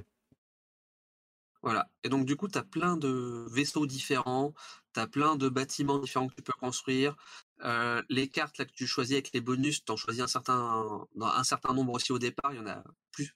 Voilà. 1.64 1.90
Et 2.04 2.10
donc, 2.10 2.26
du 2.26 2.36
coup, 2.36 2.48
tu 2.48 2.58
as 2.58 2.64
plein 2.64 2.98
de 2.98 3.46
vaisseaux 3.52 3.86
différents, 3.86 4.54
tu 4.94 5.00
as 5.00 5.08
plein 5.08 5.36
de 5.36 5.48
bâtiments 5.48 6.00
différents 6.00 6.28
que 6.28 6.36
tu 6.36 6.42
peux 6.42 6.54
construire. 6.54 7.16
Euh, 7.64 8.02
les 8.10 8.28
cartes 8.28 8.58
là, 8.58 8.66
que 8.66 8.72
tu 8.72 8.88
choisis 8.88 9.14
avec 9.14 9.32
les 9.34 9.42
bonus, 9.42 9.86
tu 9.86 9.92
en 9.92 9.98
choisis 9.98 10.22
un 10.24 10.28
certain, 10.28 11.08
un 11.20 11.44
certain 11.44 11.74
nombre 11.74 11.94
aussi 11.94 12.12
au 12.12 12.20
départ. 12.20 12.54
Il 12.54 12.58
y 12.58 12.60
en 12.62 12.68
a 12.68 12.84
plus, 13.12 13.36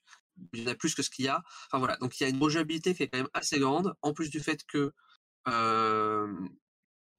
il 0.54 0.62
y 0.62 0.68
en 0.68 0.72
a 0.72 0.76
plus 0.76 0.96
que 0.96 1.04
ce 1.04 1.10
qu'il 1.12 1.26
y 1.26 1.28
a. 1.28 1.44
Enfin 1.68 1.78
voilà. 1.78 1.98
Donc, 1.98 2.20
il 2.20 2.24
y 2.24 2.26
a 2.26 2.30
une 2.30 2.42
rejouabilité 2.42 2.96
qui 2.96 3.04
est 3.04 3.08
quand 3.08 3.20
même 3.20 3.30
assez 3.34 3.60
grande, 3.60 3.94
en 4.02 4.14
plus 4.14 4.30
du 4.32 4.40
fait 4.40 4.64
que 4.66 4.92
euh, 5.48 6.34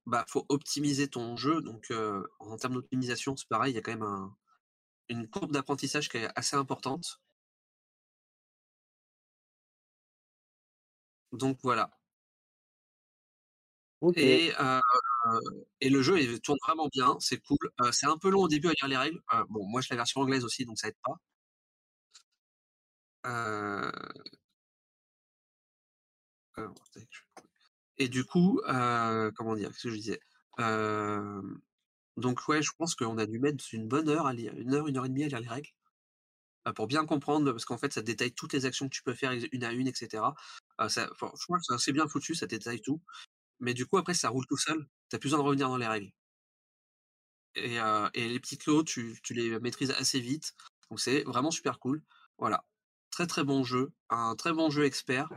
bah, 0.07 0.25
faut 0.29 0.45
optimiser 0.49 1.09
ton 1.09 1.37
jeu. 1.37 1.61
Donc, 1.63 1.87
euh, 1.91 2.23
en 2.39 2.57
termes 2.57 2.75
d'optimisation, 2.75 3.37
c'est 3.37 3.49
pareil, 3.49 3.73
il 3.73 3.77
y 3.77 3.79
a 3.79 3.83
quand 3.83 3.93
même 3.93 4.03
un- 4.03 4.35
une 5.09 5.29
courbe 5.29 5.53
d'apprentissage 5.53 6.09
qui 6.09 6.17
est 6.17 6.29
assez 6.37 6.55
importante. 6.57 7.21
Donc 11.31 11.59
voilà. 11.63 11.89
Et, 14.15 14.51
euh, 14.59 14.81
et 15.81 15.89
le 15.89 16.01
jeu 16.01 16.19
il 16.21 16.39
tourne 16.41 16.57
vraiment 16.67 16.87
bien, 16.91 17.17
c'est 17.19 17.39
cool. 17.39 17.57
Euh, 17.81 17.91
c'est 17.91 18.07
un 18.07 18.17
peu 18.17 18.29
long 18.29 18.41
au 18.43 18.47
début 18.47 18.67
à 18.69 18.71
lire 18.73 18.87
les 18.87 18.97
règles. 18.97 19.21
Bon, 19.49 19.65
moi, 19.67 19.81
j'ai 19.81 19.89
la 19.91 19.97
version 19.97 20.21
anglaise 20.21 20.43
aussi, 20.45 20.65
donc 20.65 20.77
ça 20.79 20.87
aide 20.87 20.95
pas. 21.03 21.17
Et 27.97 28.09
du 28.09 28.25
coup, 28.25 28.61
comment 28.65 29.55
dire, 29.55 29.69
qu'est-ce 29.69 29.83
que 29.83 29.89
je 29.89 29.95
disais 29.95 30.19
Donc 32.17 32.47
ouais, 32.47 32.61
je 32.61 32.71
pense 32.77 32.95
qu'on 32.95 33.17
a 33.17 33.25
dû 33.25 33.39
mettre 33.39 33.63
une 33.73 33.87
bonne 33.87 34.09
heure 34.09 34.27
à 34.27 34.33
lire, 34.33 34.53
une 34.57 34.73
heure, 34.73 34.87
une 34.87 34.97
heure 34.97 35.05
et 35.05 35.09
demie 35.09 35.23
à 35.23 35.27
lire 35.27 35.39
les 35.39 35.47
règles. 35.47 35.69
Pour 36.75 36.87
bien 36.87 37.05
comprendre, 37.05 37.51
parce 37.51 37.63
qu'en 37.65 37.77
fait, 37.77 37.93
ça 37.93 38.01
détaille 38.01 38.33
toutes 38.33 38.51
les 38.53 38.65
actions 38.65 38.89
que 38.89 38.93
tu 38.93 39.01
peux 39.03 39.13
faire 39.13 39.31
une 39.51 39.63
à 39.63 39.71
une, 39.71 39.87
etc. 39.87 40.23
Je 40.79 41.05
crois 41.45 41.57
que 41.57 41.63
c'est 41.63 41.73
assez 41.73 41.93
bien 41.93 42.07
foutu, 42.07 42.35
ça 42.35 42.45
détaille 42.45 42.81
tout. 42.81 43.01
Mais 43.59 43.73
du 43.73 43.85
coup, 43.85 43.97
après, 43.97 44.13
ça 44.13 44.29
roule 44.29 44.45
tout 44.47 44.57
seul. 44.57 44.85
T'as 45.09 45.17
plus 45.17 45.29
besoin 45.29 45.39
de 45.39 45.43
revenir 45.45 45.69
dans 45.69 45.77
les 45.77 45.87
règles. 45.87 46.11
Et, 47.55 47.79
les 48.15 48.39
petits 48.39 48.57
clos, 48.57 48.83
tu 48.83 49.19
les 49.31 49.59
maîtrises 49.59 49.91
assez 49.91 50.19
vite. 50.19 50.53
Donc 50.89 50.99
c'est 50.99 51.23
vraiment 51.23 51.51
super 51.51 51.79
cool. 51.79 52.03
Voilà. 52.37 52.65
Très 53.11 53.27
très 53.27 53.43
bon 53.43 53.63
jeu. 53.63 53.91
Un 54.09 54.35
très 54.35 54.53
bon 54.53 54.69
jeu 54.69 54.85
expert. 54.85 55.29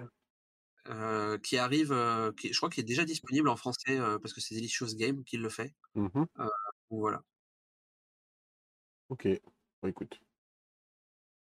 Euh, 0.90 1.38
qui 1.38 1.56
arrive, 1.56 1.92
euh, 1.92 2.32
qui, 2.32 2.52
je 2.52 2.56
crois 2.56 2.68
qu'il 2.68 2.82
est 2.82 2.86
déjà 2.86 3.04
disponible 3.04 3.48
en 3.48 3.56
français 3.56 4.00
euh, 4.00 4.18
parce 4.18 4.34
que 4.34 4.40
c'est 4.40 4.56
Delicious 4.56 4.96
Game 4.96 5.22
qui 5.22 5.36
le 5.36 5.48
fait. 5.48 5.72
Donc 5.94 6.28
voilà. 6.90 7.22
Ok. 9.08 9.28
Bon, 9.82 9.88
écoute. 9.88 10.20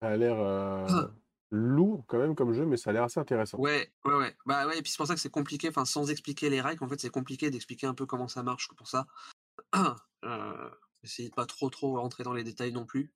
Ça 0.01 0.09
a 0.09 0.17
l'air 0.17 0.37
lourd 1.51 2.03
quand 2.07 2.19
même 2.19 2.35
comme 2.35 2.53
jeu, 2.53 2.65
mais 2.65 2.77
ça 2.77 2.91
a 2.91 2.93
l'air 2.93 3.03
assez 3.03 3.19
intéressant. 3.19 3.57
Ouais, 3.57 3.91
ouais, 4.05 4.13
ouais. 4.13 4.35
Bah 4.45 4.67
ouais, 4.67 4.77
et 4.77 4.81
puis 4.83 4.91
c'est 4.91 4.97
pour 4.97 5.07
ça 5.07 5.15
que 5.15 5.21
c'est 5.21 5.31
compliqué, 5.31 5.69
enfin 5.69 5.85
sans 5.85 6.11
expliquer 6.11 6.51
les 6.51 6.61
règles, 6.61 6.83
en 6.83 6.87
fait 6.87 6.99
c'est 6.99 7.09
compliqué 7.09 7.49
d'expliquer 7.49 7.87
un 7.87 7.95
peu 7.95 8.05
comment 8.05 8.27
ça 8.27 8.43
marche 8.43 8.67
pour 8.75 8.87
ça. 8.87 9.07
essayez 11.03 11.29
de 11.29 11.33
pas 11.33 11.47
trop 11.47 11.69
trop 11.69 11.99
rentrer 11.99 12.23
dans 12.23 12.33
les 12.33 12.43
détails 12.43 12.71
non 12.71 12.85
plus. 12.85 13.11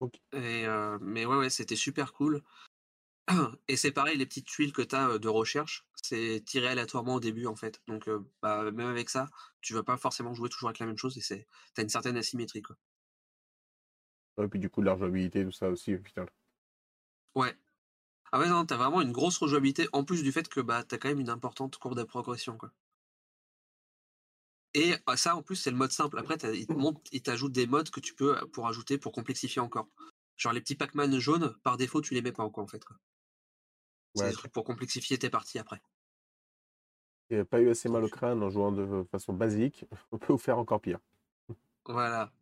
Ok. 0.00 0.14
Et 0.32 0.66
mais 1.02 1.26
ouais, 1.26 1.36
ouais, 1.36 1.50
c'était 1.50 1.76
super 1.76 2.14
cool. 2.14 2.42
Et 3.68 3.76
c'est 3.76 3.92
pareil, 3.92 4.16
les 4.16 4.26
petites 4.26 4.46
tuiles 4.46 4.72
que 4.72 4.82
tu 4.82 4.94
as 4.94 5.18
de 5.18 5.28
recherche, 5.28 5.86
c'est 5.94 6.42
tiré 6.46 6.68
aléatoirement 6.68 7.14
au 7.16 7.20
début 7.20 7.46
en 7.46 7.56
fait. 7.56 7.80
Donc 7.86 8.08
euh, 8.08 8.20
bah, 8.42 8.70
même 8.70 8.88
avec 8.88 9.10
ça, 9.10 9.28
tu 9.60 9.74
vas 9.74 9.82
pas 9.82 9.96
forcément 9.96 10.34
jouer 10.34 10.48
toujours 10.48 10.68
avec 10.68 10.78
la 10.78 10.86
même 10.86 10.96
chose 10.98 11.16
et 11.18 11.20
c'est 11.20 11.46
t'as 11.74 11.82
une 11.82 11.88
certaine 11.88 12.16
asymétrie 12.16 12.62
quoi. 12.62 12.76
Et 14.42 14.48
puis 14.48 14.58
du 14.58 14.70
coup, 14.70 14.80
de 14.80 14.86
la 14.86 14.92
rejouabilité, 14.94 15.44
tout 15.44 15.52
ça 15.52 15.68
aussi, 15.68 15.94
au 15.94 16.02
final. 16.02 16.28
Ouais. 17.34 17.56
Ah 18.32 18.38
ouais, 18.40 18.48
non, 18.48 18.66
t'as 18.66 18.76
vraiment 18.76 19.00
une 19.02 19.12
grosse 19.12 19.38
rejouabilité 19.38 19.88
en 19.92 20.04
plus 20.04 20.22
du 20.22 20.32
fait 20.32 20.48
que 20.48 20.60
bah, 20.60 20.84
t'as 20.84 20.98
quand 20.98 21.08
même 21.08 21.20
une 21.20 21.30
importante 21.30 21.76
courbe 21.78 21.96
de 21.98 22.04
progression. 22.04 22.58
Quoi. 22.58 22.72
Et 24.72 24.94
ah, 25.06 25.16
ça, 25.18 25.36
en 25.36 25.42
plus, 25.42 25.56
c'est 25.56 25.70
le 25.70 25.76
mode 25.76 25.92
simple. 25.92 26.18
Après, 26.18 26.38
t'as- 26.38 26.52
il 26.54 26.66
te 26.66 26.72
montre- 26.72 27.02
il 27.12 27.22
t'ajoute 27.22 27.52
des 27.52 27.66
modes 27.66 27.90
que 27.90 28.00
tu 28.00 28.14
peux 28.14 28.38
euh, 28.38 28.46
pour 28.46 28.66
ajouter, 28.66 28.96
pour 28.98 29.12
complexifier 29.12 29.60
encore. 29.60 29.88
Genre 30.36 30.52
les 30.54 30.60
petits 30.62 30.74
Pac-Man 30.76 31.18
jaunes, 31.18 31.54
par 31.62 31.76
défaut, 31.76 32.00
tu 32.00 32.14
les 32.14 32.22
mets 32.22 32.32
pas 32.32 32.44
encore 32.44 32.64
en 32.64 32.68
fait. 32.68 32.84
quoi. 32.84 32.96
C'est 34.14 34.24
Ouais, 34.24 34.30
des 34.30 34.34
trucs 34.34 34.52
pour 34.52 34.64
complexifier 34.64 35.18
tes 35.18 35.30
parties 35.30 35.58
après. 35.58 35.80
Il 37.30 37.36
n'y 37.36 37.40
a 37.40 37.46
pas 37.46 37.62
eu 37.62 37.70
assez 37.70 37.88
mal 37.88 38.04
au 38.04 38.08
crâne 38.10 38.42
en 38.42 38.50
jouant 38.50 38.70
de 38.70 39.02
façon 39.10 39.32
basique. 39.32 39.86
On 40.12 40.18
peut 40.18 40.34
vous 40.34 40.38
faire 40.38 40.58
encore 40.58 40.82
pire. 40.82 40.98
Voilà. 41.86 42.32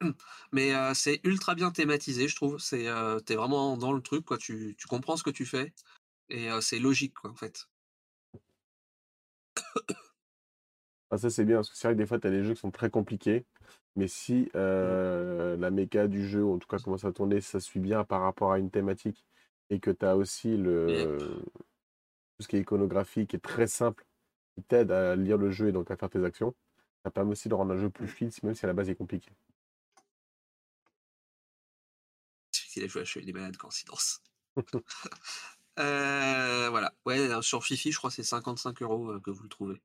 Mais 0.52 0.74
euh, 0.74 0.94
c'est 0.94 1.20
ultra 1.24 1.54
bien 1.54 1.70
thématisé, 1.70 2.28
je 2.28 2.36
trouve. 2.36 2.58
C'est, 2.58 2.86
euh, 2.88 3.20
t'es 3.20 3.36
vraiment 3.36 3.76
dans 3.76 3.92
le 3.92 4.02
truc, 4.02 4.24
quoi. 4.24 4.38
Tu, 4.38 4.74
tu 4.78 4.86
comprends 4.86 5.16
ce 5.16 5.22
que 5.22 5.30
tu 5.30 5.46
fais 5.46 5.72
et 6.30 6.50
euh, 6.50 6.60
c'est 6.62 6.78
logique, 6.80 7.14
quoi, 7.14 7.30
en 7.30 7.36
fait. 7.36 7.68
Ah, 11.10 11.18
ça, 11.18 11.28
c'est 11.30 11.44
bien, 11.44 11.56
parce 11.56 11.70
que 11.70 11.76
c'est 11.76 11.88
vrai 11.88 11.94
que 11.94 11.98
des 11.98 12.06
fois, 12.06 12.20
tu 12.20 12.26
as 12.28 12.30
des 12.30 12.44
jeux 12.44 12.54
qui 12.54 12.60
sont 12.60 12.70
très 12.70 12.90
compliqués. 12.90 13.44
Mais 13.96 14.06
si 14.06 14.48
euh, 14.54 15.56
la 15.56 15.70
méca 15.70 16.06
du 16.06 16.26
jeu, 16.28 16.44
ou 16.44 16.54
en 16.54 16.58
tout 16.58 16.68
cas 16.68 16.78
commence 16.78 17.04
à 17.04 17.12
tourner, 17.12 17.40
ça 17.40 17.58
suit 17.58 17.80
bien 17.80 18.04
par 18.04 18.20
rapport 18.22 18.52
à 18.52 18.58
une 18.58 18.70
thématique, 18.70 19.24
et 19.70 19.80
que 19.80 19.90
tu 19.90 20.04
as 20.04 20.16
aussi 20.16 20.56
le, 20.56 21.18
tout 22.36 22.42
ce 22.42 22.48
qui 22.48 22.56
est 22.56 22.60
iconographie 22.60 23.26
qui 23.26 23.36
est 23.36 23.40
très 23.40 23.66
simple, 23.66 24.04
qui 24.54 24.62
t'aide 24.62 24.90
à 24.90 25.16
lire 25.16 25.38
le 25.38 25.50
jeu 25.50 25.68
et 25.68 25.72
donc 25.72 25.90
à 25.90 25.96
faire 25.96 26.10
tes 26.10 26.24
actions, 26.24 26.54
ça 27.04 27.10
permet 27.10 27.32
aussi 27.32 27.48
de 27.48 27.54
rendre 27.54 27.72
un 27.72 27.78
jeu 27.78 27.88
plus 27.88 28.08
fluide, 28.08 28.32
même 28.42 28.54
si 28.54 28.64
à 28.64 28.68
la 28.68 28.74
base 28.74 28.88
il 28.88 28.92
est 28.92 28.96
compliqué. 28.96 29.30
Il 32.76 32.84
a 32.84 32.86
joué 32.86 33.02
à 33.02 33.04
Chevalier 33.04 33.32
des 33.32 33.38
Malades, 33.38 33.56
coïncidence. 33.56 34.22
euh, 35.78 36.68
voilà. 36.70 36.94
Ouais, 37.04 37.42
sur 37.42 37.64
Fifi, 37.64 37.92
je 37.92 37.98
crois 37.98 38.10
que 38.10 38.16
c'est 38.16 38.22
55 38.22 38.82
euros 38.82 39.10
euh, 39.10 39.20
que 39.20 39.30
vous 39.30 39.42
le 39.42 39.48
trouvez. 39.48 39.80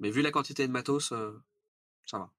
Mais 0.00 0.10
vu 0.10 0.22
la 0.22 0.30
quantité 0.30 0.66
de 0.66 0.72
matos, 0.72 1.12
euh, 1.12 1.32
ça 2.06 2.18
va. 2.18 2.30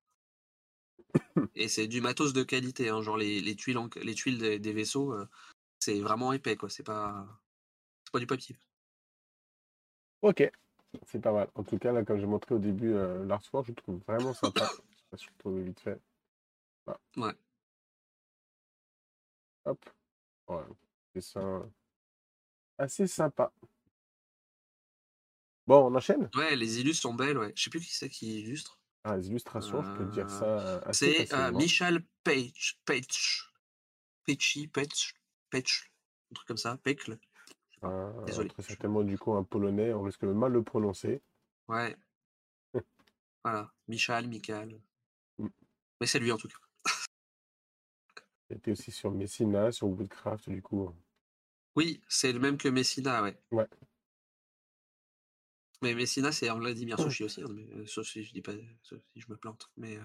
Et 1.56 1.68
c'est 1.68 1.88
du 1.88 2.02
matos 2.02 2.34
de 2.34 2.44
qualité, 2.44 2.90
hein, 2.90 3.02
genre 3.02 3.18
les, 3.18 3.42
les 3.42 3.56
tuiles, 3.56 3.78
en- 3.78 3.90
les 4.02 4.16
tuiles 4.16 4.38
des, 4.40 4.60
des 4.60 4.74
vaisseaux, 4.74 5.14
euh, 5.14 5.28
c'est 5.80 6.00
vraiment 6.00 6.34
épais, 6.34 6.56
quoi. 6.56 6.70
C'est 6.70 6.84
pas, 6.84 7.28
c'est 8.06 8.12
pas 8.12 8.20
du 8.20 8.28
papier. 8.28 8.56
Ok, 10.22 10.50
c'est 11.06 11.22
pas 11.22 11.32
mal. 11.32 11.50
En 11.56 11.64
tout 11.64 11.78
cas, 11.78 11.92
là, 11.92 12.04
comme 12.04 12.20
j'ai 12.20 12.26
montré 12.26 12.56
au 12.56 12.60
début, 12.60 12.94
euh, 12.94 13.26
l'artwork, 13.26 13.66
je 13.66 13.72
le 13.72 13.76
trouve 13.76 14.00
vraiment 14.08 14.34
sympa. 14.34 14.70
Je 14.94 14.98
sais 14.98 15.06
pas 15.12 15.18
si 15.18 15.26
je 15.26 15.30
le 15.32 15.38
trouve 15.38 15.60
vite 15.60 15.80
fait. 15.80 16.00
Ouais. 17.18 17.34
Hop. 19.66 19.86
Ouais. 20.48 20.64
Dessin 21.14 21.70
assez 22.78 23.08
sympa. 23.08 23.52
Bon, 25.68 25.86
on 25.90 25.96
enchaîne? 25.96 26.30
Ouais, 26.36 26.56
les 26.56 26.80
illustres 26.80 27.04
sont 27.04 27.14
belles, 27.14 27.38
ouais. 27.38 27.54
Je 27.56 27.64
sais 27.64 27.70
plus 27.70 27.80
qui 27.80 27.94
c'est 27.94 28.10
qui 28.10 28.40
illustre. 28.42 28.78
Ah, 29.04 29.18
les 29.18 29.28
illustrations, 29.28 29.84
je 29.84 29.92
peux 29.92 30.06
te 30.06 30.12
dire 30.12 30.26
Euh, 30.26 30.40
ça 30.40 30.46
euh, 30.46 30.82
assez 30.86 31.26
C'est 31.28 31.34
euh. 31.34 31.52
Michal 31.52 32.04
Page, 32.24 32.80
Page, 32.86 33.52
Pechi, 34.24 34.68
Pech, 34.68 35.14
Pech, 35.50 35.92
un 36.32 36.36
truc 36.36 36.48
comme 36.48 36.58
ça, 36.58 36.78
Pecle. 36.78 37.20
Un- 37.82 38.24
Désolé. 38.26 38.50
Très 38.50 38.64
certainement, 38.64 39.04
du 39.04 39.18
coup, 39.18 39.34
un 39.34 39.44
polonais, 39.44 39.94
on 39.94 40.04
risque 40.04 40.26
de 40.26 40.32
mal 40.32 40.54
le 40.54 40.64
prononcer. 40.64 41.22
Ouais. 41.68 41.98
voilà, 43.44 43.70
Michal, 43.90 44.28
Michael. 44.28 44.80
Mm. 45.38 45.48
Mais 46.00 46.08
c'est 46.08 46.20
lui 46.20 46.32
en 46.32 46.38
tout 46.38 46.48
cas. 46.48 46.56
Il 48.50 48.58
était 48.58 48.72
aussi 48.72 48.92
sur 48.92 49.12
Messina, 49.12 49.72
sur 49.72 49.88
Woodcraft, 49.88 50.50
du 50.50 50.62
coup. 50.62 50.94
Oui, 51.76 52.02
c'est 52.08 52.32
le 52.32 52.40
même 52.40 52.58
que 52.58 52.70
Messina, 52.70 53.22
ouais. 53.24 53.38
Ouais. 53.52 53.68
Mais 55.84 55.94
Messina, 55.96 56.32
c'est 56.32 56.50
en 56.50 56.60
Vladimir 56.60 56.98
Sushi 56.98 57.26
aussi, 57.26 57.42
hein, 57.42 57.48
mais, 57.54 57.68
euh, 57.76 57.86
sauf 57.86 58.08
si 58.08 58.24
je 58.24 58.32
dis 58.34 58.42
pas, 58.42 58.54
sauf 58.82 59.00
si 59.14 59.20
je 59.20 59.30
me 59.30 59.36
plante. 59.38 59.70
Mais 59.78 59.98
euh, 59.98 60.02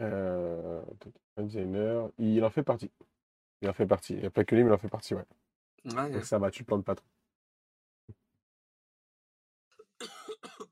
Euh, 0.00 0.82
designer, 1.36 2.10
il 2.18 2.42
en 2.44 2.50
fait 2.50 2.62
partie. 2.62 2.90
Il 3.62 3.68
en 3.68 3.72
fait 3.72 3.86
partie. 3.86 4.14
Il 4.14 4.20
n'y 4.20 4.26
a 4.26 4.30
pas 4.30 4.44
que 4.44 4.54
lui, 4.54 4.64
mais 4.64 4.70
il 4.70 4.74
en 4.74 4.78
fait 4.78 4.88
partie, 4.88 5.14
ouais. 5.14 5.24
ouais, 5.84 6.10
Donc 6.12 6.24
ça 6.24 6.38
va, 6.38 6.50
tu 6.50 6.62
te 6.62 6.68
plantes 6.68 6.84
pas 6.84 6.94
trop. 6.94 7.06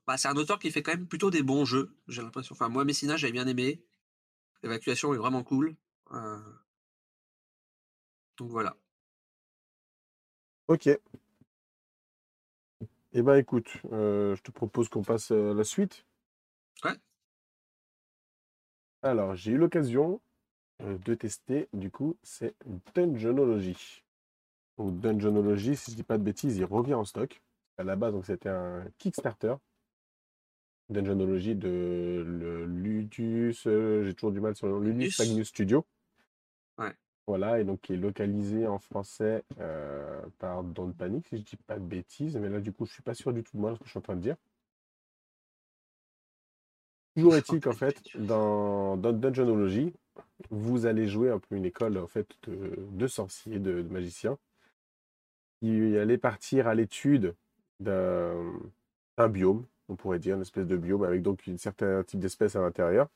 bah, 0.07 0.17
c'est 0.17 0.27
un 0.27 0.35
auteur 0.35 0.59
qui 0.59 0.71
fait 0.71 0.81
quand 0.81 0.91
même 0.93 1.07
plutôt 1.07 1.31
des 1.31 1.43
bons 1.43 1.65
jeux, 1.65 1.95
j'ai 2.07 2.21
l'impression. 2.21 2.53
Enfin, 2.53 2.69
moi, 2.69 2.85
Messina, 2.85 3.17
j'avais 3.17 3.33
bien 3.33 3.47
aimé. 3.47 3.83
L'évacuation 4.63 5.13
est 5.13 5.17
vraiment 5.17 5.43
cool. 5.43 5.75
Euh, 6.11 6.39
Donc 8.37 8.49
voilà. 8.49 8.77
Ok. 10.67 10.87
Eh 13.19 13.23
ben 13.23 13.33
écoute, 13.33 13.81
euh, 13.93 14.35
je 14.35 14.43
te 14.43 14.51
propose 14.51 14.89
qu'on 14.89 15.01
passe 15.01 15.31
à 15.31 15.51
la 15.51 15.63
suite. 15.63 16.05
Ouais. 16.83 16.91
Alors, 19.01 19.35
j'ai 19.35 19.53
eu 19.53 19.57
l'occasion 19.57 20.21
euh, 20.83 20.99
de 20.99 21.15
tester, 21.15 21.67
du 21.73 21.89
coup, 21.89 22.15
c'est 22.21 22.53
Dungeonology. 22.93 24.03
Donc 24.77 24.99
Dungeonology, 24.99 25.75
si 25.75 25.89
je 25.89 25.95
dis 25.95 26.03
pas 26.03 26.19
de 26.19 26.23
bêtises, 26.23 26.57
il 26.57 26.65
revient 26.65 26.93
en 26.93 27.05
stock. 27.05 27.41
À 27.79 27.83
la 27.83 27.95
base, 27.95 28.13
donc 28.13 28.27
c'était 28.27 28.49
un 28.49 28.85
Kickstarter. 28.99 29.55
Dungeonology 30.89 31.55
de 31.55 32.23
le 32.23 32.65
Ludus, 32.67 33.63
euh, 33.65 34.03
j'ai 34.03 34.13
toujours 34.13 34.31
du 34.31 34.41
mal 34.41 34.55
sur 34.55 34.67
le 34.67 34.73
nom, 34.73 34.79
Ludus 34.79 35.05
Ludus. 35.05 35.15
Magnus 35.17 35.47
Studio. 35.47 35.87
Voilà, 37.27 37.59
et 37.59 37.65
donc 37.65 37.81
qui 37.81 37.93
est 37.93 37.97
localisé 37.97 38.67
en 38.67 38.79
français 38.79 39.43
euh, 39.59 40.21
par 40.39 40.63
Don't 40.63 40.93
Panic, 40.93 41.27
si 41.27 41.37
je 41.37 41.43
dis 41.43 41.57
pas 41.57 41.77
de 41.77 41.83
bêtises, 41.85 42.37
mais 42.37 42.49
là 42.49 42.61
du 42.61 42.71
coup 42.71 42.85
je 42.85 42.93
suis 42.93 43.03
pas 43.03 43.13
sûr 43.13 43.33
du 43.33 43.43
tout 43.43 43.55
de 43.57 43.61
moi 43.61 43.73
ce 43.75 43.79
que 43.79 43.85
je 43.85 43.89
suis 43.91 43.99
en 43.99 44.01
train 44.01 44.15
de 44.15 44.21
dire. 44.21 44.37
Toujours 47.15 47.35
est-il 47.35 47.59
qu'en 47.59 47.73
fait, 47.73 48.01
dans, 48.15 48.95
dans 48.95 49.11
Dungeonology, 49.11 49.93
vous 50.51 50.85
allez 50.85 51.07
jouer 51.07 51.31
un 51.31 51.39
peu 51.39 51.55
une 51.55 51.65
école 51.65 51.97
en 51.97 52.07
fait 52.07 52.27
de, 52.43 52.75
de 52.91 53.07
sorciers, 53.07 53.59
de, 53.59 53.81
de 53.81 53.89
magiciens, 53.89 54.37
qui 55.59 55.97
allait 55.97 56.17
partir 56.17 56.67
à 56.67 56.75
l'étude 56.75 57.35
d'un 57.79 58.53
d'un 59.17 59.29
biome, 59.29 59.65
on 59.89 59.95
pourrait 59.95 60.19
dire, 60.19 60.35
une 60.35 60.41
espèce 60.43 60.67
de 60.67 60.77
biome 60.77 61.03
avec 61.03 61.23
donc 61.23 61.41
un 61.47 61.57
certain 61.57 62.03
type 62.03 62.19
d'espèce 62.19 62.55
à 62.55 62.61
l'intérieur. 62.61 63.09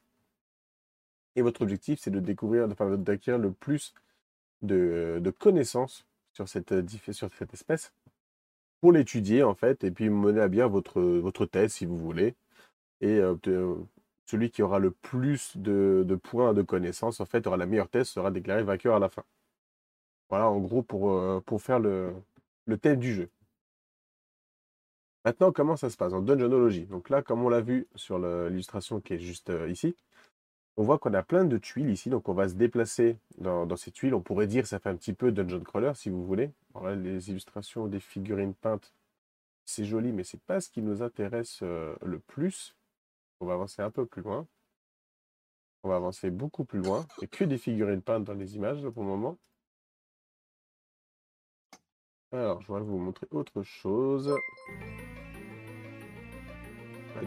Et 1.36 1.42
votre 1.42 1.62
objectif, 1.62 2.00
c'est 2.00 2.12
de 2.12 2.20
découvrir, 2.20 2.68
d'acquérir 2.98 3.40
le 3.40 3.52
plus 3.52 3.94
de, 4.62 5.20
connaissances 5.32 6.06
sur 6.34 6.48
cette, 6.50 6.74
diff- 6.74 7.12
sur 7.14 7.30
cette 7.34 7.54
espèce 7.54 7.94
pour 8.82 8.92
l'étudier, 8.94 9.44
en 9.44 9.56
fait, 9.56 9.84
et 9.84 9.92
puis 9.92 10.10
mener 10.10 10.42
à 10.42 10.48
bien 10.48 10.68
votre, 10.68 11.02
thèse, 11.46 11.74
si 11.74 11.86
vous 11.86 11.98
voulez. 11.98 12.36
Et 13.02 13.20
euh, 13.20 13.34
obte- 13.36 13.86
celui 14.26 14.52
qui 14.52 14.64
aura 14.64 14.80
le 14.80 14.92
plus 14.92 15.58
de, 15.58 16.04
points 16.16 16.54
de 16.54 16.62
connaissances, 16.64 17.20
en 17.22 17.26
fait, 17.26 17.48
aura 17.48 17.58
la 17.58 17.66
meilleure 17.68 17.90
thèse, 17.90 18.08
sera 18.10 18.32
déclaré 18.32 18.64
vainqueur 18.64 18.96
à 18.96 19.00
la 19.00 19.10
fin. 19.10 19.24
Voilà, 20.30 20.50
en 20.50 20.60
gros, 20.60 20.82
pour, 20.82 21.12
euh, 21.12 21.42
faire 21.60 21.80
le, 21.80 22.14
le 22.66 22.78
thème 22.78 23.00
du 23.00 23.14
jeu. 23.14 23.30
Maintenant, 25.26 25.52
comment 25.52 25.76
ça 25.78 25.90
se 25.90 25.98
passe? 25.98 26.14
En 26.14 26.22
Dungeonology 26.22 26.86
Donc 26.86 27.10
là, 27.10 27.22
comme 27.22 27.44
on 27.44 27.50
l'a 27.50 27.62
vu 27.62 27.88
sur 27.96 28.18
l'illustration 28.20 29.00
qui 29.02 29.14
est 29.14 29.20
juste 29.20 29.50
euh, 29.52 29.70
ici, 29.70 29.96
on 30.78 30.84
voit 30.84 30.98
qu'on 31.00 31.14
a 31.14 31.24
plein 31.24 31.44
de 31.44 31.58
tuiles 31.58 31.90
ici, 31.90 32.10
donc 32.10 32.30
on 32.30 32.34
va 32.34 32.48
se 32.48 32.56
déplacer 32.56 33.18
dans, 33.38 33.76
ces 33.76 33.92
tuiles. 33.92 34.14
On 34.16 34.22
pourrait 34.22 34.48
dire 34.48 34.66
ça 34.66 34.80
fait 34.80 34.90
un 34.90 34.96
petit 34.96 35.14
peu 35.14 35.32
dungeon 35.32 35.62
crawler 35.62 35.92
si 35.96 36.10
vous 36.10 36.24
voulez. 36.26 36.52
Les 36.98 37.30
illustrations 37.30 37.88
des 37.88 38.00
figurines 38.00 38.54
peintes, 38.54 38.94
c'est 39.66 39.86
joli, 39.86 40.12
mais 40.12 40.24
c'est 40.24 40.42
pas 40.42 40.62
ce 40.62 40.70
qui 40.70 40.82
nous 40.82 41.02
intéresse 41.02 41.60
euh, 41.64 41.96
le 42.02 42.20
plus. 42.20 42.76
On 43.42 43.46
va 43.46 43.54
avancer 43.54 43.82
un 43.82 43.92
peu 43.92 44.06
plus 44.06 44.22
loin. 44.22 44.48
On 45.84 45.90
va 45.90 45.96
avancer 45.96 46.30
beaucoup 46.30 46.64
plus 46.64 46.82
loin. 46.82 47.06
Il 47.18 47.22
n'y 47.22 47.26
a 47.26 47.28
que 47.28 47.44
des 47.44 47.58
figurines 47.58 48.02
peintes 48.02 48.24
dans 48.24 48.34
les 48.34 48.56
images 48.56 48.88
pour 48.90 49.04
le 49.04 49.10
moment. 49.10 49.38
Alors, 52.32 52.62
je 52.62 52.68
voudrais 52.68 52.84
vous 52.84 52.98
montrer 52.98 53.28
autre 53.32 53.62
chose. 53.64 54.34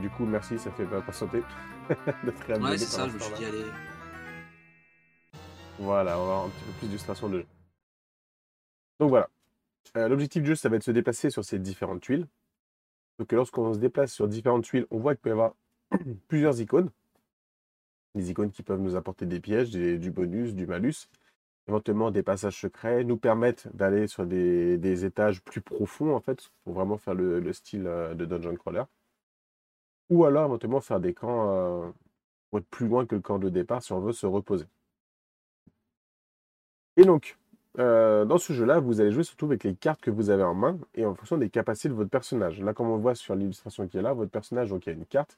Du 0.01 0.11
coup, 0.11 0.25
merci, 0.25 0.59
ça 0.59 0.70
fait 0.73 0.87
pas 0.87 1.01
patienter. 1.07 1.42
d'être 2.25 2.61
Ouais, 2.62 2.79
c'est 2.79 2.87
ça, 2.87 3.09
je 3.09 3.14
me 3.14 3.18
suis 3.18 3.35
dit, 3.35 3.44
allez. 3.44 3.64
Voilà, 5.79 6.18
on 6.18 6.25
va 6.27 6.33
avoir 6.33 6.44
un 6.47 6.49
petit 6.49 6.64
peu 6.64 6.73
plus 6.79 6.87
d'illustration 6.87 7.29
de 7.29 7.38
jeu. 7.38 7.47
Donc 9.01 9.11
voilà. 9.11 9.29
Euh, 9.97 10.09
L'objectif 10.09 10.42
du 10.42 10.49
jeu, 10.49 10.55
ça 10.55 10.68
va 10.68 10.77
être 10.77 10.83
de 10.83 10.87
se 10.87 10.90
déplacer 10.90 11.31
sur 11.31 11.44
ces 11.44 11.59
différentes 11.59 12.01
tuiles. 12.01 12.27
Donc 13.18 13.31
lorsqu'on 13.33 13.73
se 13.75 13.79
déplace 13.79 14.12
sur 14.12 14.27
différentes 14.29 14.64
tuiles, 14.64 14.87
on 14.90 14.99
voit 14.99 15.14
qu'il 15.14 15.23
peut 15.23 15.29
y 15.31 15.33
avoir 15.33 15.55
plusieurs 16.29 16.61
icônes. 16.61 16.90
Des 18.14 18.31
icônes 18.31 18.51
qui 18.51 18.62
peuvent 18.62 18.81
nous 18.81 18.97
apporter 18.97 19.27
des 19.27 19.40
pièges, 19.40 19.70
des- 19.70 19.99
du 19.99 20.11
bonus, 20.11 20.55
du 20.55 20.66
malus, 20.66 21.09
éventuellement 21.68 22.11
des 22.11 22.23
passages 22.23 22.61
secrets, 22.61 23.03
nous 23.05 23.16
permettent 23.16 23.68
d'aller 23.75 24.07
sur 24.07 24.27
des, 24.27 24.79
des 24.79 25.05
étages 25.05 25.42
plus 25.42 25.61
profonds, 25.61 26.14
en 26.14 26.20
fait, 26.20 26.51
pour 26.64 26.75
vraiment 26.75 26.97
faire 26.99 27.14
le, 27.14 27.40
le 27.40 27.53
style 27.53 27.87
euh, 27.87 28.14
de 28.14 28.25
Dungeon 28.25 28.55
Crawler. 28.57 28.85
Ou 30.10 30.24
alors 30.24 30.46
éventuellement 30.46 30.80
faire 30.80 31.00
des 31.00 31.14
camps 31.14 31.48
euh, 31.50 31.90
pour 32.50 32.58
être 32.60 32.68
plus 32.68 32.88
loin 32.88 33.06
que 33.06 33.14
le 33.14 33.20
camp 33.20 33.38
de 33.38 33.48
départ 33.48 33.82
si 33.82 33.92
on 33.92 34.00
veut 34.00 34.12
se 34.12 34.26
reposer. 34.26 34.66
Et 36.96 37.04
donc, 37.04 37.38
euh, 37.78 38.24
dans 38.24 38.38
ce 38.38 38.52
jeu-là, 38.52 38.78
vous 38.78 39.00
allez 39.00 39.10
jouer 39.10 39.24
surtout 39.24 39.46
avec 39.46 39.64
les 39.64 39.74
cartes 39.74 40.00
que 40.00 40.10
vous 40.10 40.30
avez 40.30 40.44
en 40.44 40.54
main 40.54 40.78
et 40.94 41.04
en 41.04 41.14
fonction 41.14 41.36
des 41.38 41.50
capacités 41.50 41.88
de 41.88 41.94
votre 41.94 42.10
personnage. 42.10 42.60
Là, 42.60 42.72
comme 42.72 42.88
on 42.88 42.98
voit 42.98 43.14
sur 43.14 43.34
l'illustration 43.34 43.88
qui 43.88 43.98
est 43.98 44.02
là, 44.02 44.12
votre 44.12 44.30
personnage, 44.30 44.70
donc 44.70 44.86
il 44.86 44.90
y 44.90 44.92
a 44.92 44.96
une 44.96 45.06
carte 45.06 45.36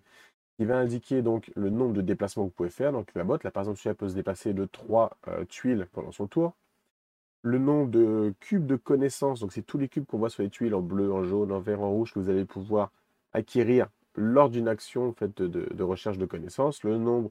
qui 0.59 0.65
va 0.67 0.77
indiquer 0.79 1.23
donc 1.23 1.51
le 1.57 1.71
nombre 1.71 1.95
de 1.95 2.03
déplacements 2.03 2.45
que 2.45 2.49
vous 2.51 2.55
pouvez 2.55 2.71
faire. 2.71 2.93
Donc 2.93 3.09
la 3.15 3.25
botte, 3.25 3.45
là 3.45 3.51
par 3.51 3.63
exemple, 3.63 3.79
celui-là 3.79 3.95
peut 3.95 4.09
se 4.09 4.15
déplacer 4.15 4.55
de 4.55 4.65
3 4.67 5.17
tuiles 5.49 5.89
pendant 5.93 6.13
son 6.13 6.27
tour. 6.27 6.55
Le 7.43 7.59
nombre 7.59 7.91
de 7.91 8.35
cubes 8.41 8.67
de 8.67 8.77
connaissances, 8.77 9.41
donc 9.41 9.53
c'est 9.53 9.63
tous 9.63 9.79
les 9.79 9.89
cubes 9.89 10.05
qu'on 10.07 10.19
voit 10.19 10.31
sur 10.31 10.43
les 10.43 10.51
tuiles 10.51 10.75
en 10.75 10.83
bleu, 10.83 11.13
en 11.13 11.23
jaune, 11.23 11.53
en 11.53 11.61
vert, 11.61 11.81
en 11.81 11.91
rouge 11.91 12.13
que 12.13 12.19
vous 12.19 12.31
allez 12.31 12.45
pouvoir 12.45 12.91
acquérir 13.33 13.89
lors 14.17 14.51
d'une 14.51 14.69
action 14.69 15.09
en 15.09 15.15
de, 15.37 15.83
recherche 15.83 16.19
de 16.19 16.27
connaissances. 16.27 16.83
Le 16.85 16.99
nombre 16.99 17.31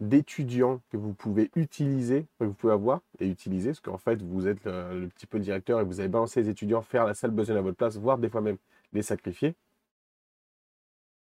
d'étudiants 0.00 0.82
que 0.90 0.96
vous 0.96 1.14
pouvez 1.14 1.50
utiliser, 1.56 2.26
que 2.38 2.44
vous 2.44 2.52
pouvez 2.52 2.74
avoir 2.74 3.00
et 3.20 3.28
utiliser, 3.28 3.70
parce 3.70 3.80
qu'en 3.80 3.98
fait 3.98 4.20
vous 4.22 4.46
êtes 4.48 4.64
le, 4.66 5.08
petit 5.08 5.26
peu 5.26 5.38
directeur 5.40 5.80
et 5.80 5.84
vous 5.84 6.00
allez 6.00 6.10
balancer 6.10 6.42
les 6.42 6.50
étudiants, 6.50 6.82
faire 6.82 7.06
la 7.06 7.14
salle 7.14 7.30
besoin 7.30 7.56
à 7.56 7.62
votre 7.62 7.76
place, 7.78 7.96
voire 7.96 8.18
des 8.18 8.28
fois 8.28 8.42
même 8.42 8.58
les 8.92 9.02
sacrifier. 9.02 9.54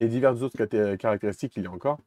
Et 0.01 0.09
diverses 0.09 0.43
autres 0.43 0.65
caractéristiques 0.97 1.57
il 1.57 1.65
y 1.65 1.67
a 1.67 1.71
encore. 1.71 1.99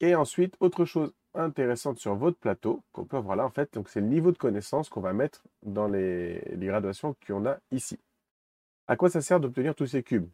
Et 0.00 0.14
ensuite, 0.14 0.54
autre 0.60 0.84
chose 0.84 1.12
intéressante 1.34 1.98
sur 1.98 2.14
votre 2.14 2.38
plateau 2.38 2.82
qu'on 2.92 3.04
peut 3.04 3.16
avoir 3.16 3.36
là, 3.36 3.44
en 3.44 3.50
fait, 3.50 3.78
c'est 3.88 4.00
le 4.00 4.06
niveau 4.06 4.32
de 4.32 4.38
connaissance 4.38 4.88
qu'on 4.88 5.00
va 5.00 5.12
mettre 5.12 5.42
dans 5.62 5.88
les 5.88 6.42
graduations 6.56 7.16
qu'on 7.26 7.46
a 7.46 7.58
ici. 7.70 7.98
À 8.86 8.96
quoi 8.96 9.08
ça 9.08 9.22
sert 9.22 9.40
d'obtenir 9.40 9.74
tous 9.74 9.86
ces 9.86 10.02
cubes? 10.02 10.28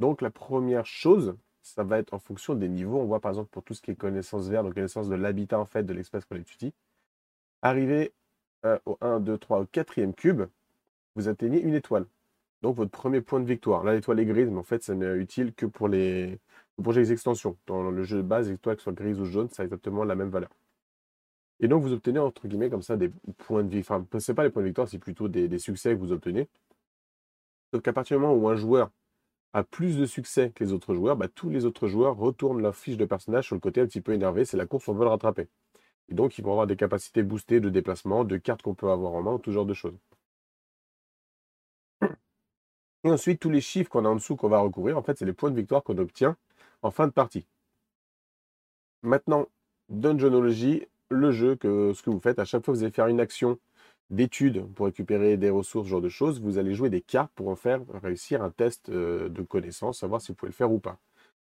Donc 0.00 0.22
la 0.22 0.30
première 0.30 0.86
chose, 0.86 1.36
ça 1.62 1.84
va 1.84 1.98
être 1.98 2.14
en 2.14 2.18
fonction 2.18 2.54
des 2.54 2.68
niveaux. 2.68 2.98
On 2.98 3.04
voit 3.04 3.20
par 3.20 3.30
exemple 3.30 3.50
pour 3.50 3.62
tout 3.62 3.74
ce 3.74 3.82
qui 3.82 3.90
est 3.92 3.96
connaissance 3.96 4.48
verte, 4.48 4.64
donc 4.64 4.74
connaissance 4.74 5.08
de 5.08 5.14
l'habitat 5.14 5.58
en 5.60 5.66
fait 5.66 5.84
de 5.84 5.92
l'espèce 5.92 6.24
qu'on 6.24 6.36
étudie. 6.36 6.72
Arrivé 7.62 8.12
euh, 8.64 8.78
au 8.86 8.98
1, 9.00 9.20
2, 9.20 9.38
3, 9.38 9.60
au 9.60 9.66
quatrième 9.66 10.14
cube, 10.14 10.42
vous 11.16 11.28
atteignez 11.28 11.60
une 11.60 11.74
étoile. 11.74 12.06
Donc 12.62 12.76
votre 12.76 12.90
premier 12.90 13.20
point 13.20 13.40
de 13.40 13.46
victoire. 13.46 13.84
Là, 13.84 13.94
l'étoile 13.94 14.20
est 14.20 14.26
grise, 14.26 14.50
mais 14.50 14.58
en 14.58 14.64
fait, 14.64 14.82
ça 14.82 14.94
n'est 14.94 15.16
utile 15.16 15.54
que 15.54 15.66
pour 15.66 15.88
les, 15.88 16.40
pour 16.82 16.92
les 16.92 17.12
extensions. 17.12 17.56
Dans 17.66 17.90
le 17.90 18.02
jeu 18.04 18.18
de 18.18 18.22
base, 18.22 18.50
l'étoile 18.50 18.76
que 18.76 18.82
ce 18.82 18.84
soit 18.84 18.92
grise 18.92 19.20
ou 19.20 19.24
jaune, 19.24 19.48
ça 19.50 19.62
a 19.62 19.64
exactement 19.64 20.04
la 20.04 20.16
même 20.16 20.30
valeur. 20.30 20.50
Et 21.60 21.68
donc 21.68 21.82
vous 21.82 21.92
obtenez 21.92 22.18
entre 22.20 22.46
guillemets 22.48 22.70
comme 22.70 22.82
ça 22.82 22.96
des 22.96 23.10
points 23.38 23.64
de 23.64 23.68
victoire. 23.68 24.00
Enfin, 24.00 24.20
c'est 24.20 24.34
pas 24.34 24.44
les 24.44 24.50
points 24.50 24.62
de 24.62 24.68
victoire, 24.68 24.88
c'est 24.88 24.98
plutôt 24.98 25.28
des 25.28 25.58
succès 25.58 25.90
que 25.94 25.98
vous 25.98 26.12
obtenez. 26.12 26.48
Sauf 27.72 27.82
qu'à 27.82 27.92
partir 27.92 28.16
du 28.16 28.22
moment 28.22 28.34
où 28.34 28.48
un 28.48 28.56
joueur 28.56 28.90
a 29.52 29.62
plus 29.62 29.96
de 29.98 30.06
succès 30.06 30.52
que 30.54 30.64
les 30.64 30.72
autres 30.72 30.94
joueurs, 30.94 31.16
bah, 31.16 31.28
tous 31.28 31.50
les 31.50 31.64
autres 31.64 31.88
joueurs 31.88 32.16
retournent 32.16 32.62
leur 32.62 32.76
fiche 32.76 32.96
de 32.96 33.04
personnage 33.04 33.46
sur 33.46 33.56
le 33.56 33.60
côté 33.60 33.80
un 33.80 33.86
petit 33.86 34.00
peu 34.00 34.12
énervé. 34.12 34.44
C'est 34.44 34.56
la 34.56 34.66
course, 34.66 34.88
on 34.88 34.94
veut 34.94 35.04
le 35.04 35.10
rattraper. 35.10 35.48
Et 36.08 36.14
donc, 36.14 36.38
ils 36.38 36.44
vont 36.44 36.52
avoir 36.52 36.66
des 36.66 36.76
capacités 36.76 37.22
boostées 37.22 37.60
de 37.60 37.70
déplacement, 37.70 38.24
de 38.24 38.36
cartes 38.38 38.62
qu'on 38.62 38.74
peut 38.74 38.90
avoir 38.90 39.12
en 39.14 39.22
main, 39.22 39.38
tout 39.38 39.52
genre 39.52 39.66
de 39.66 39.74
choses. 39.74 39.98
Et 43.04 43.10
ensuite, 43.10 43.40
tous 43.40 43.50
les 43.50 43.60
chiffres 43.60 43.90
qu'on 43.90 44.04
a 44.04 44.08
en 44.08 44.14
dessous 44.16 44.36
qu'on 44.36 44.48
va 44.48 44.58
recouvrir, 44.60 44.96
en 44.98 45.02
fait, 45.02 45.18
c'est 45.18 45.24
les 45.24 45.32
points 45.32 45.50
de 45.50 45.56
victoire 45.56 45.82
qu'on 45.82 45.98
obtient 45.98 46.36
en 46.82 46.90
fin 46.90 47.06
de 47.06 47.12
partie. 47.12 47.46
Maintenant, 49.02 49.46
Dungeonology, 49.88 50.86
le 51.10 51.30
jeu, 51.32 51.56
que 51.56 51.92
ce 51.94 52.02
que 52.02 52.10
vous 52.10 52.20
faites, 52.20 52.38
à 52.38 52.44
chaque 52.44 52.64
fois 52.64 52.72
que 52.72 52.78
vous 52.78 52.84
allez 52.84 52.92
faire 52.92 53.06
une 53.06 53.20
action 53.20 53.58
d'étude 54.10 54.64
pour 54.74 54.86
récupérer 54.86 55.36
des 55.36 55.50
ressources, 55.50 55.86
ce 55.86 55.90
genre 55.90 56.00
de 56.00 56.08
choses, 56.08 56.40
vous 56.40 56.58
allez 56.58 56.74
jouer 56.74 56.90
des 56.90 57.00
cartes 57.00 57.32
pour 57.34 57.48
en 57.48 57.56
faire 57.56 57.80
réussir 58.02 58.42
un 58.42 58.50
test 58.50 58.88
euh, 58.88 59.28
de 59.28 59.42
connaissance, 59.42 59.98
savoir 59.98 60.20
si 60.20 60.32
vous 60.32 60.36
pouvez 60.36 60.50
le 60.50 60.54
faire 60.54 60.72
ou 60.72 60.78
pas. 60.78 60.98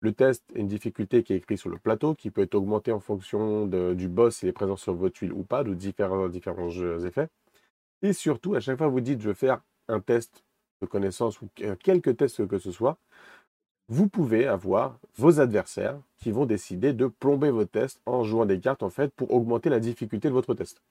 Le 0.01 0.11
test 0.11 0.43
est 0.53 0.59
une 0.59 0.67
difficulté 0.67 1.23
qui 1.23 1.33
est 1.33 1.37
écrite 1.37 1.59
sur 1.59 1.69
le 1.69 1.77
plateau, 1.77 2.13
qui 2.13 2.29
peut 2.29 2.41
être 2.41 2.55
augmentée 2.55 2.91
en 2.91 2.99
fonction 2.99 3.67
du 3.67 4.09
boss 4.09 4.37
s'il 4.37 4.49
est 4.49 4.53
présent 4.53 4.75
sur 4.75 4.93
votre 4.93 5.15
tuile 5.15 5.31
ou 5.31 5.43
pas, 5.43 5.63
de 5.63 5.73
différents, 5.73 6.27
différents 6.27 6.69
effets. 7.05 7.29
Et 8.01 8.11
surtout, 8.11 8.53
à 8.55 8.59
chaque 8.59 8.77
fois 8.77 8.87
que 8.87 8.91
vous 8.91 8.99
dites 8.99 9.21
je 9.21 9.29
veux 9.29 9.33
faire 9.33 9.61
un 9.87 10.01
test 10.01 10.43
de 10.81 10.87
connaissance 10.87 11.41
ou 11.41 11.47
quelques 11.79 12.17
tests 12.17 12.45
que 12.45 12.59
ce 12.59 12.71
soit, 12.71 12.97
vous 13.87 14.09
pouvez 14.09 14.45
avoir 14.45 14.99
vos 15.15 15.39
adversaires 15.39 15.99
qui 16.17 16.31
vont 16.31 16.45
décider 16.45 16.93
de 16.93 17.07
plomber 17.07 17.51
vos 17.51 17.65
tests 17.65 18.01
en 18.05 18.23
jouant 18.23 18.45
des 18.45 18.59
cartes 18.59 18.83
en 18.83 18.89
fait 18.89 19.13
pour 19.13 19.33
augmenter 19.33 19.69
la 19.69 19.79
difficulté 19.79 20.27
de 20.27 20.33
votre 20.33 20.53
test. 20.53 20.81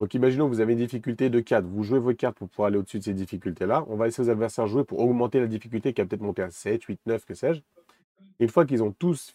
Donc 0.00 0.14
imaginons 0.14 0.48
que 0.48 0.54
vous 0.54 0.60
avez 0.60 0.72
une 0.72 0.78
difficulté 0.78 1.28
de 1.28 1.40
4, 1.40 1.66
vous 1.66 1.82
jouez 1.82 1.98
vos 1.98 2.14
cartes 2.14 2.38
pour 2.38 2.48
pouvoir 2.48 2.68
aller 2.68 2.78
au-dessus 2.78 2.98
de 2.98 3.04
ces 3.04 3.12
difficultés-là. 3.12 3.84
On 3.88 3.96
va 3.96 4.06
laisser 4.06 4.22
vos 4.22 4.30
adversaires 4.30 4.66
jouer 4.66 4.82
pour 4.84 5.00
augmenter 5.00 5.40
la 5.40 5.46
difficulté 5.46 5.92
qui 5.92 6.00
a 6.00 6.06
peut-être 6.06 6.22
monté 6.22 6.42
à 6.42 6.50
7, 6.50 6.82
8, 6.82 7.00
9, 7.04 7.26
que 7.26 7.34
sais-je. 7.34 7.60
Une 8.38 8.48
fois 8.48 8.64
qu'ils 8.64 8.82
ont 8.82 8.92
tous 8.92 9.34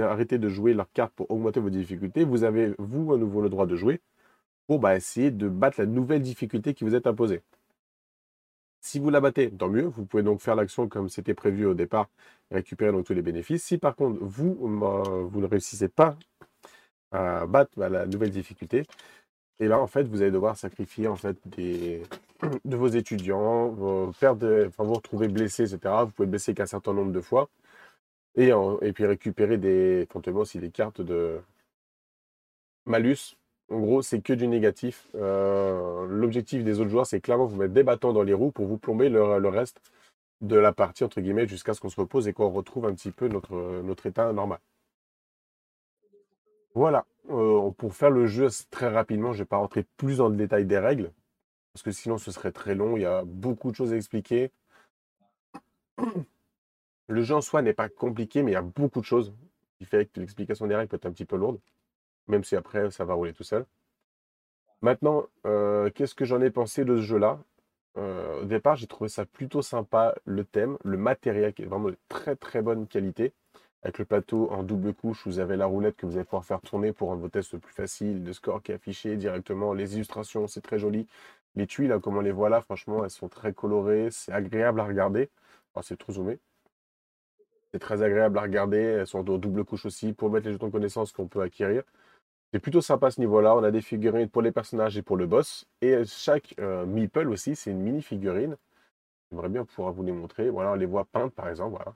arrêté 0.00 0.38
de 0.38 0.48
jouer 0.48 0.74
leurs 0.74 0.90
cartes 0.92 1.12
pour 1.14 1.28
augmenter 1.32 1.58
vos 1.58 1.70
difficultés, 1.70 2.22
vous 2.22 2.44
avez, 2.44 2.74
vous, 2.78 3.12
à 3.12 3.18
nouveau, 3.18 3.40
le 3.40 3.48
droit 3.48 3.66
de 3.66 3.74
jouer 3.74 4.00
pour 4.68 4.78
bah, 4.78 4.96
essayer 4.96 5.32
de 5.32 5.48
battre 5.48 5.80
la 5.80 5.86
nouvelle 5.86 6.22
difficulté 6.22 6.74
qui 6.74 6.84
vous 6.84 6.94
est 6.94 7.06
imposée. 7.08 7.42
Si 8.80 9.00
vous 9.00 9.10
la 9.10 9.20
battez, 9.20 9.50
tant 9.50 9.68
mieux. 9.68 9.86
Vous 9.86 10.04
pouvez 10.06 10.22
donc 10.22 10.40
faire 10.40 10.54
l'action 10.54 10.88
comme 10.88 11.08
c'était 11.08 11.34
prévu 11.34 11.66
au 11.66 11.74
départ 11.74 12.08
et 12.50 12.56
récupérer 12.56 13.02
tous 13.02 13.14
les 13.14 13.22
bénéfices. 13.22 13.64
Si 13.64 13.78
par 13.78 13.96
contre, 13.96 14.18
vous, 14.22 14.58
euh, 14.62 15.24
vous 15.24 15.40
ne 15.40 15.46
réussissez 15.46 15.88
pas 15.88 16.16
à 17.10 17.46
battre 17.46 17.72
bah, 17.76 17.88
la 17.88 18.06
nouvelle 18.06 18.30
difficulté, 18.30 18.84
et 19.60 19.68
là, 19.68 19.80
en 19.80 19.86
fait, 19.86 20.04
vous 20.04 20.22
allez 20.22 20.30
devoir 20.30 20.56
sacrifier 20.56 21.08
en 21.08 21.16
fait 21.16 21.36
de 22.64 22.76
vos 22.76 22.88
étudiants, 22.88 23.68
vous 23.68 24.12
retrouver 24.94 25.28
blessé, 25.28 25.72
etc. 25.72 25.94
Vous 26.04 26.10
pouvez 26.12 26.28
blesser 26.28 26.54
qu'un 26.54 26.66
certain 26.66 26.92
nombre 26.92 27.12
de 27.12 27.20
fois. 27.20 27.48
Et, 28.36 28.50
et 28.82 28.92
puis 28.92 29.06
récupérer 29.06 29.58
des, 29.58 30.08
éventuellement 30.10 30.42
aussi 30.42 30.58
des 30.58 30.70
cartes 30.70 31.00
de 31.00 31.40
malus. 32.86 33.36
En 33.70 33.80
gros, 33.80 34.02
c'est 34.02 34.20
que 34.20 34.32
du 34.32 34.46
négatif. 34.48 35.08
Euh, 35.14 36.06
l'objectif 36.06 36.64
des 36.64 36.80
autres 36.80 36.90
joueurs, 36.90 37.06
c'est 37.06 37.20
clairement 37.20 37.46
vous 37.46 37.56
mettre 37.56 37.72
des 37.74 37.82
bâtons 37.82 38.12
dans 38.12 38.22
les 38.22 38.34
roues 38.34 38.50
pour 38.52 38.66
vous 38.66 38.78
plomber 38.78 39.08
le, 39.08 39.48
reste 39.48 39.80
de 40.40 40.56
la 40.56 40.72
partie, 40.72 41.04
entre 41.04 41.20
guillemets, 41.20 41.46
jusqu'à 41.46 41.74
ce 41.74 41.80
qu'on 41.80 41.88
se 41.88 42.00
repose 42.00 42.28
et 42.28 42.32
qu'on 42.32 42.50
retrouve 42.50 42.86
un 42.86 42.94
petit 42.94 43.10
peu 43.10 43.28
notre 43.28 44.06
état 44.06 44.32
normal. 44.32 44.60
Voilà. 46.74 47.06
Euh, 47.30 47.70
pour 47.72 47.94
faire 47.94 48.10
le 48.10 48.26
jeu 48.26 48.48
très 48.70 48.88
rapidement, 48.88 49.32
je 49.32 49.38
ne 49.38 49.42
vais 49.44 49.48
pas 49.48 49.56
rentrer 49.56 49.84
plus 49.96 50.18
dans 50.18 50.28
le 50.28 50.36
détail 50.36 50.66
des 50.66 50.78
règles, 50.78 51.10
parce 51.72 51.82
que 51.82 51.90
sinon 51.90 52.18
ce 52.18 52.30
serait 52.30 52.52
très 52.52 52.74
long. 52.74 52.96
Il 52.96 53.02
y 53.02 53.06
a 53.06 53.24
beaucoup 53.24 53.70
de 53.70 53.76
choses 53.76 53.92
à 53.92 53.96
expliquer. 53.96 54.50
Le 57.08 57.22
jeu 57.22 57.34
en 57.34 57.40
soi 57.40 57.62
n'est 57.62 57.72
pas 57.74 57.88
compliqué, 57.88 58.42
mais 58.42 58.52
il 58.52 58.54
y 58.54 58.58
a 58.58 58.62
beaucoup 58.62 59.00
de 59.00 59.06
choses 59.06 59.34
qui 59.78 59.84
fait 59.84 60.06
que 60.06 60.20
l'explication 60.20 60.66
des 60.66 60.74
règles 60.74 60.88
peut 60.88 60.96
être 60.96 61.06
un 61.06 61.12
petit 61.12 61.24
peu 61.24 61.36
lourde, 61.36 61.60
même 62.28 62.44
si 62.44 62.56
après 62.56 62.90
ça 62.90 63.04
va 63.04 63.14
rouler 63.14 63.32
tout 63.32 63.44
seul. 63.44 63.66
Maintenant, 64.82 65.26
euh, 65.46 65.90
qu'est-ce 65.90 66.14
que 66.14 66.24
j'en 66.26 66.40
ai 66.42 66.50
pensé 66.50 66.84
de 66.84 66.96
ce 66.96 67.02
jeu-là? 67.02 67.40
Euh, 67.96 68.42
Au 68.42 68.44
départ, 68.44 68.76
j'ai 68.76 68.86
trouvé 68.86 69.08
ça 69.08 69.24
plutôt 69.24 69.62
sympa, 69.62 70.14
le 70.24 70.44
thème, 70.44 70.76
le 70.84 70.98
matériel 70.98 71.54
qui 71.54 71.62
est 71.62 71.66
vraiment 71.66 71.88
de 71.88 71.96
très 72.08 72.36
très 72.36 72.60
bonne 72.60 72.86
qualité 72.86 73.32
avec 73.84 73.98
le 73.98 74.06
plateau 74.06 74.50
en 74.50 74.62
double 74.62 74.94
couche, 74.94 75.26
vous 75.26 75.40
avez 75.40 75.56
la 75.56 75.66
roulette 75.66 75.96
que 75.96 76.06
vous 76.06 76.16
allez 76.16 76.24
pouvoir 76.24 76.44
faire 76.46 76.62
tourner 76.62 76.92
pour 76.92 77.08
rendre 77.08 77.20
vos 77.20 77.28
tests 77.28 77.58
plus 77.58 77.72
faciles, 77.72 78.24
le 78.24 78.32
score 78.32 78.62
qui 78.62 78.72
est 78.72 78.76
affiché 78.76 79.16
directement, 79.16 79.74
les 79.74 79.94
illustrations, 79.94 80.46
c'est 80.46 80.62
très 80.62 80.78
joli. 80.78 81.06
Les 81.54 81.66
tuiles, 81.66 81.98
comme 82.02 82.16
on 82.16 82.20
les 82.22 82.32
voit 82.32 82.48
là, 82.48 82.62
franchement, 82.62 83.04
elles 83.04 83.10
sont 83.10 83.28
très 83.28 83.52
colorées, 83.52 84.08
c'est 84.10 84.32
agréable 84.32 84.80
à 84.80 84.84
regarder. 84.84 85.28
c'est 85.82 85.98
trop 85.98 86.12
zoomé. 86.14 86.38
C'est 87.72 87.78
très 87.78 88.02
agréable 88.02 88.38
à 88.38 88.42
regarder, 88.42 88.78
elles 88.78 89.06
sont 89.06 89.18
en 89.30 89.38
double 89.38 89.64
couche 89.64 89.84
aussi 89.84 90.14
pour 90.14 90.30
mettre 90.30 90.46
les 90.46 90.54
jetons 90.54 90.68
de 90.68 90.72
connaissance 90.72 91.12
qu'on 91.12 91.28
peut 91.28 91.42
acquérir. 91.42 91.82
C'est 92.52 92.60
plutôt 92.60 92.80
sympa 92.80 93.08
à 93.08 93.10
ce 93.10 93.20
niveau-là. 93.20 93.54
On 93.56 93.64
a 93.64 93.70
des 93.70 93.82
figurines 93.82 94.28
pour 94.30 94.42
les 94.42 94.52
personnages 94.52 94.96
et 94.96 95.02
pour 95.02 95.16
le 95.16 95.26
boss. 95.26 95.66
Et 95.82 96.04
chaque 96.06 96.54
euh, 96.60 96.86
meeple 96.86 97.28
aussi, 97.28 97.56
c'est 97.56 97.72
une 97.72 97.80
mini 97.82 98.00
figurine. 98.00 98.56
J'aimerais 99.30 99.48
bien 99.48 99.64
pouvoir 99.64 99.92
vous 99.92 100.04
les 100.04 100.12
montrer. 100.12 100.50
Voilà, 100.50 100.72
on 100.72 100.74
les 100.76 100.86
voit 100.86 101.04
peintes 101.04 101.34
par 101.34 101.48
exemple. 101.48 101.76
Voilà. 101.76 101.92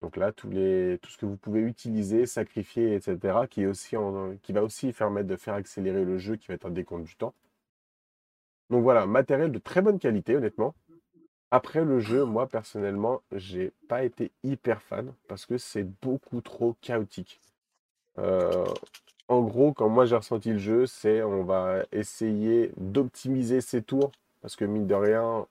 Donc 0.00 0.16
là, 0.16 0.30
tout 0.32 0.48
ce 0.50 1.16
que 1.16 1.26
vous 1.26 1.36
pouvez 1.36 1.60
utiliser, 1.60 2.26
sacrifier, 2.26 2.94
etc., 2.94 3.18
qui, 3.50 3.66
aussi 3.66 3.96
qui 4.42 4.52
va 4.52 4.62
aussi 4.62 4.92
permettre 4.92 5.26
de 5.26 5.36
faire 5.36 5.54
accélérer 5.54 6.04
le 6.04 6.18
jeu, 6.18 6.36
qui 6.36 6.48
va 6.48 6.54
être 6.54 6.66
un 6.66 6.70
décompte 6.70 7.04
du 7.04 7.16
temps. 7.16 7.34
Donc 8.70 8.82
voilà, 8.82 9.06
matériel 9.06 9.50
de 9.50 9.58
très 9.58 9.82
bonne 9.82 9.98
qualité, 9.98 10.36
honnêtement. 10.36 10.74
Après 11.50 11.84
le 11.84 11.98
jeu, 11.98 12.24
moi 12.24 12.46
personnellement, 12.46 13.22
j'ai 13.32 13.72
pas 13.88 14.04
été 14.04 14.30
hyper 14.44 14.82
fan 14.82 15.12
parce 15.28 15.46
que 15.46 15.56
c'est 15.56 15.84
beaucoup 16.02 16.42
trop 16.42 16.76
chaotique. 16.82 17.40
Euh, 18.18 18.66
en 19.28 19.40
gros, 19.42 19.72
quand 19.72 19.88
moi 19.88 20.04
j'ai 20.04 20.16
ressenti 20.16 20.52
le 20.52 20.58
jeu, 20.58 20.86
c'est 20.86 21.22
on 21.22 21.44
va 21.44 21.84
essayer 21.90 22.72
d'optimiser 22.76 23.62
ses 23.62 23.82
tours 23.82 24.12
parce 24.42 24.56
que 24.56 24.66
mine 24.66 24.86
de 24.86 24.94
rien, 24.94 25.46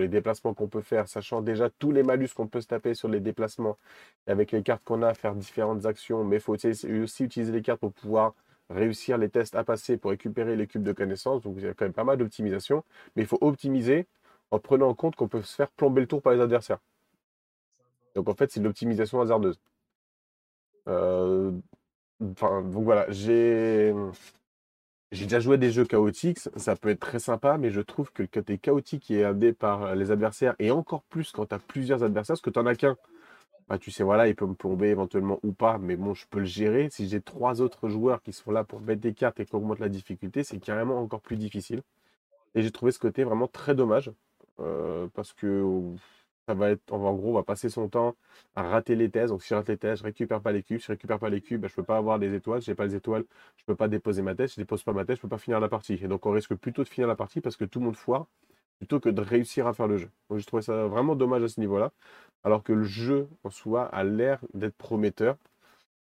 les 0.00 0.08
déplacements 0.08 0.54
qu'on 0.54 0.68
peut 0.68 0.80
faire, 0.80 1.08
sachant 1.08 1.42
déjà 1.42 1.68
tous 1.70 1.92
les 1.92 2.02
malus 2.02 2.28
qu'on 2.34 2.46
peut 2.46 2.60
se 2.60 2.66
taper 2.66 2.94
sur 2.94 3.08
les 3.08 3.20
déplacements, 3.20 3.76
avec 4.26 4.52
les 4.52 4.62
cartes 4.62 4.84
qu'on 4.84 5.02
a, 5.02 5.12
faire 5.14 5.34
différentes 5.34 5.84
actions, 5.86 6.24
mais 6.24 6.36
il 6.36 6.40
faut 6.40 6.54
aussi 6.54 7.24
utiliser 7.24 7.52
les 7.52 7.62
cartes 7.62 7.80
pour 7.80 7.92
pouvoir 7.92 8.34
réussir 8.70 9.18
les 9.18 9.28
tests 9.28 9.54
à 9.54 9.64
passer 9.64 9.96
pour 9.96 10.10
récupérer 10.10 10.56
les 10.56 10.66
cubes 10.66 10.82
de 10.82 10.92
connaissances. 10.92 11.42
Donc 11.42 11.54
il 11.58 11.64
y 11.64 11.68
a 11.68 11.74
quand 11.74 11.84
même 11.84 11.92
pas 11.92 12.04
mal 12.04 12.16
d'optimisation, 12.18 12.84
mais 13.14 13.22
il 13.22 13.28
faut 13.28 13.38
optimiser 13.40 14.06
en 14.50 14.58
prenant 14.58 14.88
en 14.88 14.94
compte 14.94 15.16
qu'on 15.16 15.28
peut 15.28 15.42
se 15.42 15.54
faire 15.54 15.70
plomber 15.70 16.00
le 16.00 16.06
tour 16.06 16.22
par 16.22 16.32
les 16.32 16.40
adversaires. 16.40 16.78
Donc 18.14 18.28
en 18.28 18.34
fait, 18.34 18.50
c'est 18.50 18.60
de 18.60 18.64
l'optimisation 18.64 19.20
hasardeuse. 19.20 19.58
Euh, 20.88 21.52
enfin, 22.32 22.62
donc 22.62 22.84
voilà, 22.84 23.06
j'ai 23.10 23.94
j'ai 25.12 25.24
déjà 25.26 25.40
joué 25.40 25.58
des 25.58 25.70
jeux 25.70 25.84
chaotiques, 25.84 26.38
ça 26.56 26.74
peut 26.74 26.88
être 26.88 27.00
très 27.00 27.18
sympa, 27.18 27.58
mais 27.58 27.70
je 27.70 27.80
trouve 27.80 28.10
que 28.12 28.22
le 28.22 28.28
côté 28.28 28.58
chaotique 28.58 29.02
qui 29.04 29.16
est 29.16 29.24
amené 29.24 29.52
par 29.52 29.94
les 29.94 30.10
adversaires, 30.10 30.54
et 30.58 30.70
encore 30.70 31.02
plus 31.02 31.32
quand 31.32 31.46
tu 31.46 31.54
as 31.54 31.58
plusieurs 31.58 32.02
adversaires, 32.02 32.34
parce 32.34 32.40
que 32.40 32.50
tu 32.50 32.58
as 32.58 32.74
qu'un, 32.74 32.96
bah, 33.68 33.78
tu 33.78 33.90
sais, 33.90 34.02
voilà, 34.02 34.28
il 34.28 34.34
peut 34.34 34.46
me 34.46 34.54
plomber 34.54 34.88
éventuellement 34.88 35.38
ou 35.42 35.52
pas, 35.52 35.78
mais 35.78 35.96
bon, 35.96 36.14
je 36.14 36.26
peux 36.28 36.40
le 36.40 36.44
gérer. 36.46 36.88
Si 36.90 37.08
j'ai 37.08 37.20
trois 37.20 37.60
autres 37.60 37.88
joueurs 37.88 38.22
qui 38.22 38.32
sont 38.32 38.50
là 38.50 38.64
pour 38.64 38.80
mettre 38.80 39.00
des 39.00 39.14
cartes 39.14 39.40
et 39.40 39.46
qui 39.46 39.54
augmentent 39.54 39.78
la 39.80 39.88
difficulté, 39.88 40.44
c'est 40.44 40.58
carrément 40.58 41.00
encore 41.00 41.20
plus 41.20 41.36
difficile. 41.36 41.82
Et 42.54 42.62
j'ai 42.62 42.70
trouvé 42.70 42.92
ce 42.92 42.98
côté 42.98 43.24
vraiment 43.24 43.48
très 43.48 43.74
dommage, 43.74 44.10
euh, 44.60 45.06
parce 45.14 45.32
que 45.32 45.62
va 46.54 46.70
être, 46.70 46.92
en 46.92 47.14
gros, 47.14 47.30
on 47.30 47.34
va 47.34 47.42
passer 47.42 47.68
son 47.68 47.88
temps 47.88 48.16
à 48.54 48.62
rater 48.62 48.96
les 48.96 49.10
thèses. 49.10 49.30
Donc, 49.30 49.42
si 49.42 49.48
je 49.50 49.54
rate 49.54 49.68
les 49.68 49.76
thèses, 49.78 49.98
je 50.00 50.04
récupère 50.04 50.40
pas 50.40 50.52
les 50.52 50.62
cubes. 50.62 50.78
Si 50.80 50.86
je 50.86 50.92
récupère 50.92 51.18
pas 51.18 51.30
les 51.30 51.40
cubes, 51.40 51.60
je 51.60 51.62
bah, 51.62 51.68
je 51.68 51.74
peux 51.74 51.82
pas 51.84 51.96
avoir 51.96 52.18
des 52.18 52.34
étoiles. 52.34 52.62
Si 52.62 52.70
n'ai 52.70 52.76
pas 52.76 52.86
les 52.86 52.94
étoiles, 52.96 53.24
je 53.56 53.64
peux 53.64 53.74
pas 53.76 53.88
déposer 53.88 54.22
ma 54.22 54.34
thèse. 54.34 54.50
Si 54.50 54.56
je 54.56 54.62
dépose 54.62 54.82
pas 54.82 54.92
ma 54.92 55.04
thèse, 55.04 55.16
je 55.16 55.22
peux 55.22 55.28
pas 55.28 55.38
finir 55.38 55.60
la 55.60 55.68
partie. 55.68 55.94
Et 55.94 56.08
donc, 56.08 56.26
on 56.26 56.30
risque 56.32 56.54
plutôt 56.54 56.82
de 56.84 56.88
finir 56.88 57.08
la 57.08 57.16
partie 57.16 57.40
parce 57.40 57.56
que 57.56 57.64
tout 57.64 57.78
le 57.80 57.86
monde 57.86 57.96
foire 57.96 58.26
plutôt 58.78 59.00
que 59.00 59.08
de 59.08 59.20
réussir 59.20 59.66
à 59.66 59.74
faire 59.74 59.86
le 59.88 59.96
jeu. 59.98 60.10
Donc, 60.30 60.38
je 60.40 60.46
trouvais 60.46 60.62
ça 60.62 60.86
vraiment 60.86 61.14
dommage 61.16 61.42
à 61.44 61.48
ce 61.48 61.60
niveau-là. 61.60 61.92
Alors 62.44 62.62
que 62.64 62.72
le 62.72 62.84
jeu 62.84 63.28
en 63.44 63.50
soi 63.50 63.84
a 63.86 64.04
l'air 64.04 64.40
d'être 64.54 64.76
prometteur. 64.76 65.36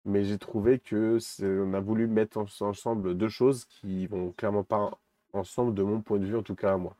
Mais 0.04 0.24
j'ai 0.24 0.38
trouvé 0.38 0.78
que 0.78 1.18
on 1.42 1.74
a 1.74 1.80
voulu 1.80 2.06
mettre 2.06 2.38
ensemble 2.60 3.16
deux 3.16 3.28
choses 3.28 3.66
qui 3.66 4.06
vont 4.06 4.32
clairement 4.32 4.64
pas 4.64 4.90
ensemble 5.32 5.74
de 5.74 5.82
mon 5.82 6.00
point 6.00 6.18
de 6.18 6.26
vue, 6.26 6.36
en 6.36 6.42
tout 6.42 6.54
cas 6.54 6.74
à 6.74 6.76
moi. 6.78 6.96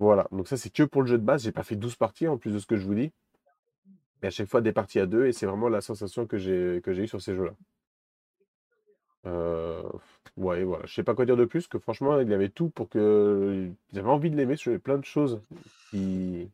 Voilà, 0.00 0.26
donc 0.32 0.48
ça 0.48 0.56
c'est 0.56 0.70
que 0.70 0.82
pour 0.82 1.02
le 1.02 1.08
jeu 1.08 1.18
de 1.18 1.22
base. 1.22 1.44
J'ai 1.44 1.52
pas 1.52 1.62
fait 1.62 1.76
12 1.76 1.94
parties 1.96 2.26
en 2.26 2.38
plus 2.38 2.52
de 2.52 2.58
ce 2.58 2.66
que 2.66 2.76
je 2.76 2.86
vous 2.86 2.94
dis. 2.94 3.12
Mais 4.22 4.28
à 4.28 4.30
chaque 4.30 4.48
fois 4.48 4.62
des 4.62 4.72
parties 4.72 4.98
à 4.98 5.06
deux 5.06 5.26
et 5.26 5.32
c'est 5.32 5.46
vraiment 5.46 5.68
la 5.68 5.82
sensation 5.82 6.26
que 6.26 6.38
j'ai 6.38 6.80
que 6.82 6.92
j'ai 6.94 7.04
eue 7.04 7.08
sur 7.08 7.20
ces 7.20 7.36
jeux-là. 7.36 7.52
Euh, 9.26 9.82
ouais, 10.38 10.64
voilà. 10.64 10.86
Je 10.86 10.94
sais 10.94 11.02
pas 11.02 11.14
quoi 11.14 11.26
dire 11.26 11.36
de 11.36 11.44
plus, 11.44 11.68
que 11.68 11.78
franchement, 11.78 12.18
il 12.20 12.30
y 12.30 12.34
avait 12.34 12.48
tout 12.48 12.70
pour 12.70 12.88
que 12.88 13.70
j'avais 13.92 14.08
envie 14.08 14.30
de 14.30 14.36
l'aimer. 14.36 14.56
J'avais 14.56 14.78
plein 14.78 14.96
de 14.96 15.04
choses 15.04 15.42
qui... 15.90 16.48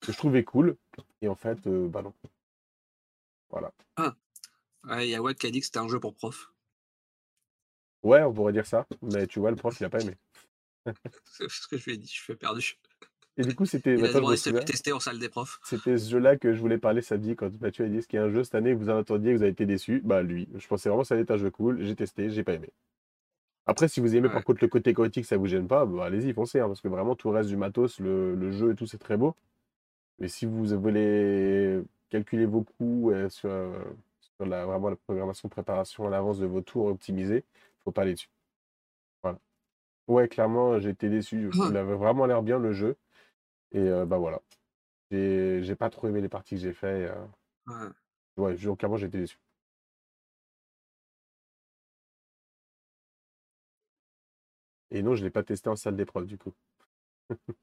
que 0.00 0.12
je 0.12 0.18
trouvais 0.18 0.44
cool. 0.44 0.76
Et 1.22 1.28
en 1.28 1.34
fait, 1.34 1.66
euh, 1.66 1.88
bah 1.88 2.02
non. 2.02 2.12
Voilà. 3.48 3.72
Ah. 3.96 4.14
il 5.02 5.08
y 5.08 5.14
a 5.14 5.22
Watt 5.22 5.38
qui 5.38 5.46
a 5.46 5.50
dit 5.50 5.60
que 5.60 5.66
c'était 5.66 5.78
un 5.78 5.88
jeu 5.88 6.00
pour 6.00 6.14
prof. 6.14 6.52
Ouais, 8.02 8.22
on 8.22 8.32
pourrait 8.34 8.52
dire 8.52 8.66
ça. 8.66 8.86
Mais 9.00 9.26
tu 9.26 9.38
vois, 9.38 9.50
le 9.50 9.56
prof, 9.56 9.74
il 9.80 9.84
a 9.84 9.88
pas 9.88 10.02
aimé. 10.02 10.16
C'est 11.24 11.48
ce 11.48 11.66
que 11.68 11.76
je 11.76 11.84
lui 11.84 11.92
ai 11.94 11.96
dit, 11.96 12.08
je 12.08 12.22
suis 12.22 12.34
perdu. 12.34 12.78
Et 13.36 13.42
du 13.42 13.54
coup, 13.54 13.66
c'était. 13.66 13.94
Il 13.94 14.04
a 14.04 14.12
demandé 14.12 14.36
si 14.36 14.52
tester 14.52 14.92
en 14.92 15.00
salle 15.00 15.18
des 15.18 15.28
profs. 15.28 15.58
C'était 15.64 15.98
ce 15.98 16.10
jeu-là 16.10 16.36
que 16.36 16.54
je 16.54 16.60
voulais 16.60 16.78
parler 16.78 17.02
samedi 17.02 17.34
quand 17.34 17.50
Mathieu 17.60 17.84
a 17.84 17.88
dit 17.88 18.00
ce 18.00 18.06
qu'il 18.06 18.18
y 18.18 18.22
a 18.22 18.24
un 18.24 18.30
jeu 18.30 18.44
cette 18.44 18.54
année 18.54 18.72
que 18.72 18.78
vous 18.78 18.90
en 18.90 18.98
entendiez 18.98 19.32
que 19.32 19.38
vous 19.38 19.42
avez 19.42 19.52
été 19.52 19.66
déçu. 19.66 20.00
Bah, 20.04 20.22
lui. 20.22 20.48
Je 20.54 20.66
pensais 20.68 20.88
vraiment 20.88 21.02
que 21.02 21.08
ça 21.08 21.14
allait 21.14 21.22
être 21.24 21.32
un 21.32 21.38
jeu 21.38 21.50
cool. 21.50 21.84
J'ai 21.84 21.96
testé, 21.96 22.30
j'ai 22.30 22.44
pas 22.44 22.54
aimé. 22.54 22.70
Après, 23.66 23.88
si 23.88 24.00
vous 24.00 24.14
aimez 24.14 24.28
par 24.28 24.44
contre 24.44 24.58
le 24.62 24.68
côté 24.68 24.92
chaotique, 24.94 25.24
ça 25.24 25.36
vous 25.36 25.46
gêne 25.46 25.66
pas, 25.66 25.86
bah, 25.86 26.04
allez-y, 26.04 26.32
foncez. 26.32 26.60
Hein, 26.60 26.68
parce 26.68 26.80
que 26.80 26.88
vraiment, 26.88 27.16
tout 27.16 27.30
le 27.30 27.36
reste 27.36 27.48
du 27.48 27.56
matos, 27.56 27.98
le, 27.98 28.50
jeu 28.52 28.72
et 28.72 28.74
tout, 28.74 28.86
c'est 28.86 28.98
très 28.98 29.16
beau. 29.16 29.34
Mais 30.18 30.28
si 30.28 30.46
vous 30.46 30.64
voulez 30.66 31.80
calculer 32.10 32.46
vos 32.46 32.62
coûts 32.62 33.10
euh, 33.10 33.28
sur, 33.30 33.48
la, 34.40 34.66
vraiment 34.66 34.90
la 34.90 34.96
programmation, 34.96 35.48
préparation 35.48 36.06
à 36.06 36.10
l'avance 36.10 36.38
de 36.38 36.46
vos 36.46 36.60
tours 36.60 36.86
optimisés, 36.86 37.44
faut 37.84 37.90
pas 37.90 38.02
aller 38.02 38.14
dessus. 38.14 38.28
Ouais, 40.06 40.28
clairement, 40.28 40.78
été 40.90 41.08
déçu. 41.08 41.50
Il 41.54 41.76
avait 41.76 41.94
vraiment 41.94 42.26
l'air 42.26 42.42
bien 42.42 42.58
le 42.58 42.72
jeu. 42.72 42.96
Et 43.72 43.78
euh, 43.78 44.06
bah 44.06 44.18
voilà. 44.18 44.40
J'ai 45.10 45.76
pas 45.76 45.90
trop 45.90 46.08
aimé 46.08 46.20
les 46.20 46.28
parties 46.28 46.56
que 46.56 46.60
j'ai 46.60 46.72
fait. 46.72 47.10
Euh... 47.68 47.88
Ouais, 48.36 48.56
clairement, 48.76 48.96
été 49.06 49.18
déçu. 49.18 49.38
Et 54.90 55.02
non, 55.02 55.14
je 55.16 55.24
l'ai 55.24 55.30
pas 55.30 55.42
testé 55.42 55.68
en 55.68 55.76
salle 55.76 55.96
d'épreuve 55.96 56.26
du 56.26 56.38
coup. 56.38 56.52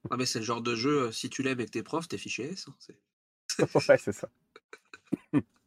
Ah 0.09 0.17
mais 0.17 0.25
c'est 0.25 0.39
le 0.39 0.45
genre 0.45 0.61
de 0.61 0.75
jeu, 0.75 1.03
euh, 1.07 1.11
si 1.11 1.29
tu 1.29 1.43
l'aimes 1.43 1.53
avec 1.59 1.71
tes 1.71 1.83
profs, 1.83 2.07
t'es 2.07 2.17
fiché 2.17 2.51
S. 2.51 2.67
hein, 2.67 2.75
c'est- 2.79 2.97
ouais, 3.89 3.97
c'est 3.97 4.11
ça. 4.11 4.29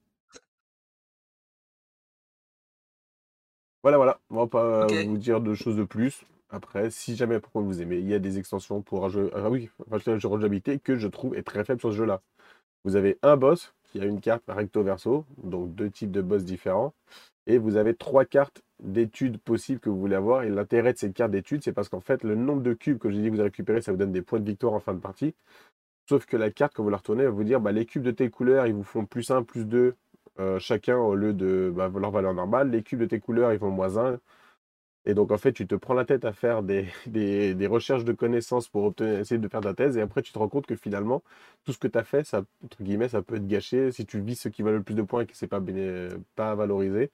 Voilà, 3.82 3.98
voilà. 3.98 4.18
On 4.30 4.36
va 4.36 4.46
pas 4.46 4.86
Ok. 4.86 4.94
vous 5.06 5.18
dire 5.18 5.40
de 5.42 5.54
choses 5.54 5.76
de 5.76 5.84
plus. 5.84 6.24
Après, 6.50 6.90
si 6.90 7.16
jamais 7.16 7.40
pourquoi 7.40 7.62
vous 7.62 7.82
aimez, 7.82 7.98
il 7.98 8.08
y 8.08 8.14
a 8.14 8.18
des 8.18 8.38
extensions 8.38 8.82
pour 8.82 9.04
un 9.04 9.08
jeu. 9.08 9.30
Ah 9.34 9.50
oui, 9.50 9.70
enfin, 9.90 10.12
le 10.12 10.18
jeu 10.18 10.28
rejouabilité 10.28 10.78
que 10.78 10.96
je 10.96 11.08
trouve 11.08 11.34
est 11.34 11.42
très 11.42 11.64
faible 11.64 11.80
sur 11.80 11.90
ce 11.90 11.96
jeu-là. 11.96 12.22
Vous 12.84 12.96
avez 12.96 13.18
un 13.22 13.36
boss 13.36 13.74
qui 13.84 14.00
a 14.00 14.04
une 14.04 14.20
carte 14.20 14.44
recto 14.48 14.82
verso, 14.82 15.24
donc 15.42 15.74
deux 15.74 15.90
types 15.90 16.10
de 16.10 16.22
boss 16.22 16.44
différents, 16.44 16.94
et 17.46 17.58
vous 17.58 17.76
avez 17.76 17.94
trois 17.94 18.24
cartes 18.24 18.62
d'études 18.80 19.38
possibles 19.38 19.80
que 19.80 19.88
vous 19.90 19.98
voulez 19.98 20.16
avoir. 20.16 20.42
Et 20.42 20.50
l'intérêt 20.50 20.92
de 20.92 20.98
ces 20.98 21.12
cartes 21.12 21.30
d'études, 21.32 21.62
c'est 21.64 21.72
parce 21.72 21.88
qu'en 21.88 22.00
fait, 22.00 22.22
le 22.24 22.34
nombre 22.34 22.62
de 22.62 22.74
cubes 22.74 22.98
que 22.98 23.10
j'ai 23.10 23.20
dit 23.22 23.30
que 23.30 23.36
vous 23.36 23.42
récupérez, 23.42 23.80
ça 23.82 23.92
vous 23.92 23.98
donne 23.98 24.12
des 24.12 24.22
points 24.22 24.40
de 24.40 24.46
victoire 24.46 24.74
en 24.74 24.80
fin 24.80 24.94
de 24.94 25.00
partie. 25.00 25.34
Sauf 26.08 26.26
que 26.26 26.36
la 26.36 26.50
carte, 26.50 26.74
quand 26.74 26.82
vous 26.82 26.90
la 26.90 26.98
retournez, 26.98 27.24
va 27.24 27.30
vous 27.30 27.44
dire 27.44 27.60
bah, 27.60 27.72
les 27.72 27.86
cubes 27.86 28.02
de 28.02 28.10
telle 28.10 28.30
couleur, 28.30 28.66
ils 28.66 28.74
vous 28.74 28.82
font 28.84 29.06
plus 29.06 29.30
1, 29.30 29.42
plus 29.42 29.64
2 29.64 29.94
euh, 30.40 30.58
chacun 30.58 30.98
au 30.98 31.14
lieu 31.14 31.32
de 31.32 31.72
bah, 31.74 31.90
leur 31.94 32.10
valeur 32.10 32.34
normale. 32.34 32.70
Les 32.70 32.82
cubes 32.82 33.00
de 33.00 33.06
tes 33.06 33.20
couleurs, 33.20 33.52
ils 33.52 33.58
font 33.58 33.70
moins 33.70 33.96
1. 33.96 34.18
Et 35.06 35.14
donc, 35.14 35.32
en 35.32 35.38
fait, 35.38 35.52
tu 35.52 35.66
te 35.66 35.74
prends 35.74 35.94
la 35.94 36.04
tête 36.06 36.24
à 36.24 36.32
faire 36.32 36.62
des, 36.62 36.86
des- 37.06 37.66
recherches 37.66 38.04
de 38.04 38.12
connaissances 38.12 38.68
pour 38.68 38.94
essayer 39.00 39.38
de 39.38 39.48
faire 39.48 39.60
ta 39.60 39.74
thèse. 39.74 39.96
Et 39.98 40.00
après, 40.00 40.22
tu 40.22 40.32
te 40.32 40.38
rends 40.38 40.48
compte 40.48 40.66
que 40.66 40.76
finalement, 40.76 41.22
tout 41.64 41.72
ce 41.72 41.78
que 41.78 41.88
tu 41.88 41.98
as 41.98 42.04
fait, 42.04 42.24
ça, 42.24 42.44
entre 42.64 42.82
guillemets, 42.82 43.08
ça 43.08 43.22
peut 43.22 43.36
être 43.36 43.46
gâché. 43.46 43.92
Si 43.92 44.06
tu 44.06 44.20
vis 44.20 44.36
ce 44.36 44.48
qui 44.48 44.62
valent 44.62 44.78
le 44.78 44.82
plus 44.82 44.94
de 44.94 45.02
points 45.02 45.22
et 45.22 45.26
que 45.26 45.36
c'est 45.36 45.46
pas, 45.48 45.60
béné- 45.60 46.08
pas 46.36 46.54
valorisé, 46.54 47.10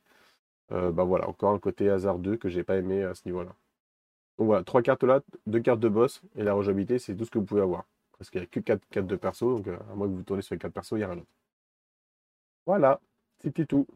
euh, 0.72 0.92
bah 0.92 1.04
voilà, 1.04 1.28
encore 1.28 1.52
un 1.54 1.60
côté 1.60 1.90
hasardeux 1.90 2.36
que 2.36 2.48
j'ai 2.50 2.64
pas 2.64 2.76
aimé 2.78 3.02
à 3.04 3.14
ce 3.14 3.22
niveau-là. 3.26 3.54
Donc 4.38 4.46
voilà, 4.48 4.64
trois 4.64 4.82
cartes 4.82 5.04
là, 5.04 5.22
deux 5.46 5.60
cartes 5.60 5.80
de 5.80 5.88
boss 5.88 6.22
et 6.36 6.44
la 6.44 6.54
rejouabilité, 6.54 6.98
c'est 6.98 7.14
tout 7.16 7.24
ce 7.24 7.30
que 7.30 7.38
vous 7.38 7.44
pouvez 7.46 7.62
avoir. 7.62 7.84
Parce 8.18 8.30
qu'il 8.30 8.40
n'y 8.40 8.46
a 8.46 8.48
que 8.48 8.60
quatre 8.60 8.82
cartes 8.90 9.06
de 9.06 9.16
perso, 9.16 9.56
donc 9.58 9.68
euh, 9.68 9.78
à 9.92 9.94
moins 9.96 10.08
que 10.08 10.14
vous 10.14 10.22
tournez 10.24 10.42
sur 10.42 10.54
les 10.54 10.58
quatre 10.60 10.72
persos, 10.74 10.92
il 10.92 10.98
n'y 10.98 11.04
a 11.04 11.08
rien 11.08 11.16
d'autre. 11.16 11.28
Voilà, 12.64 12.98
c'était 13.42 13.66
tout. 13.66 13.86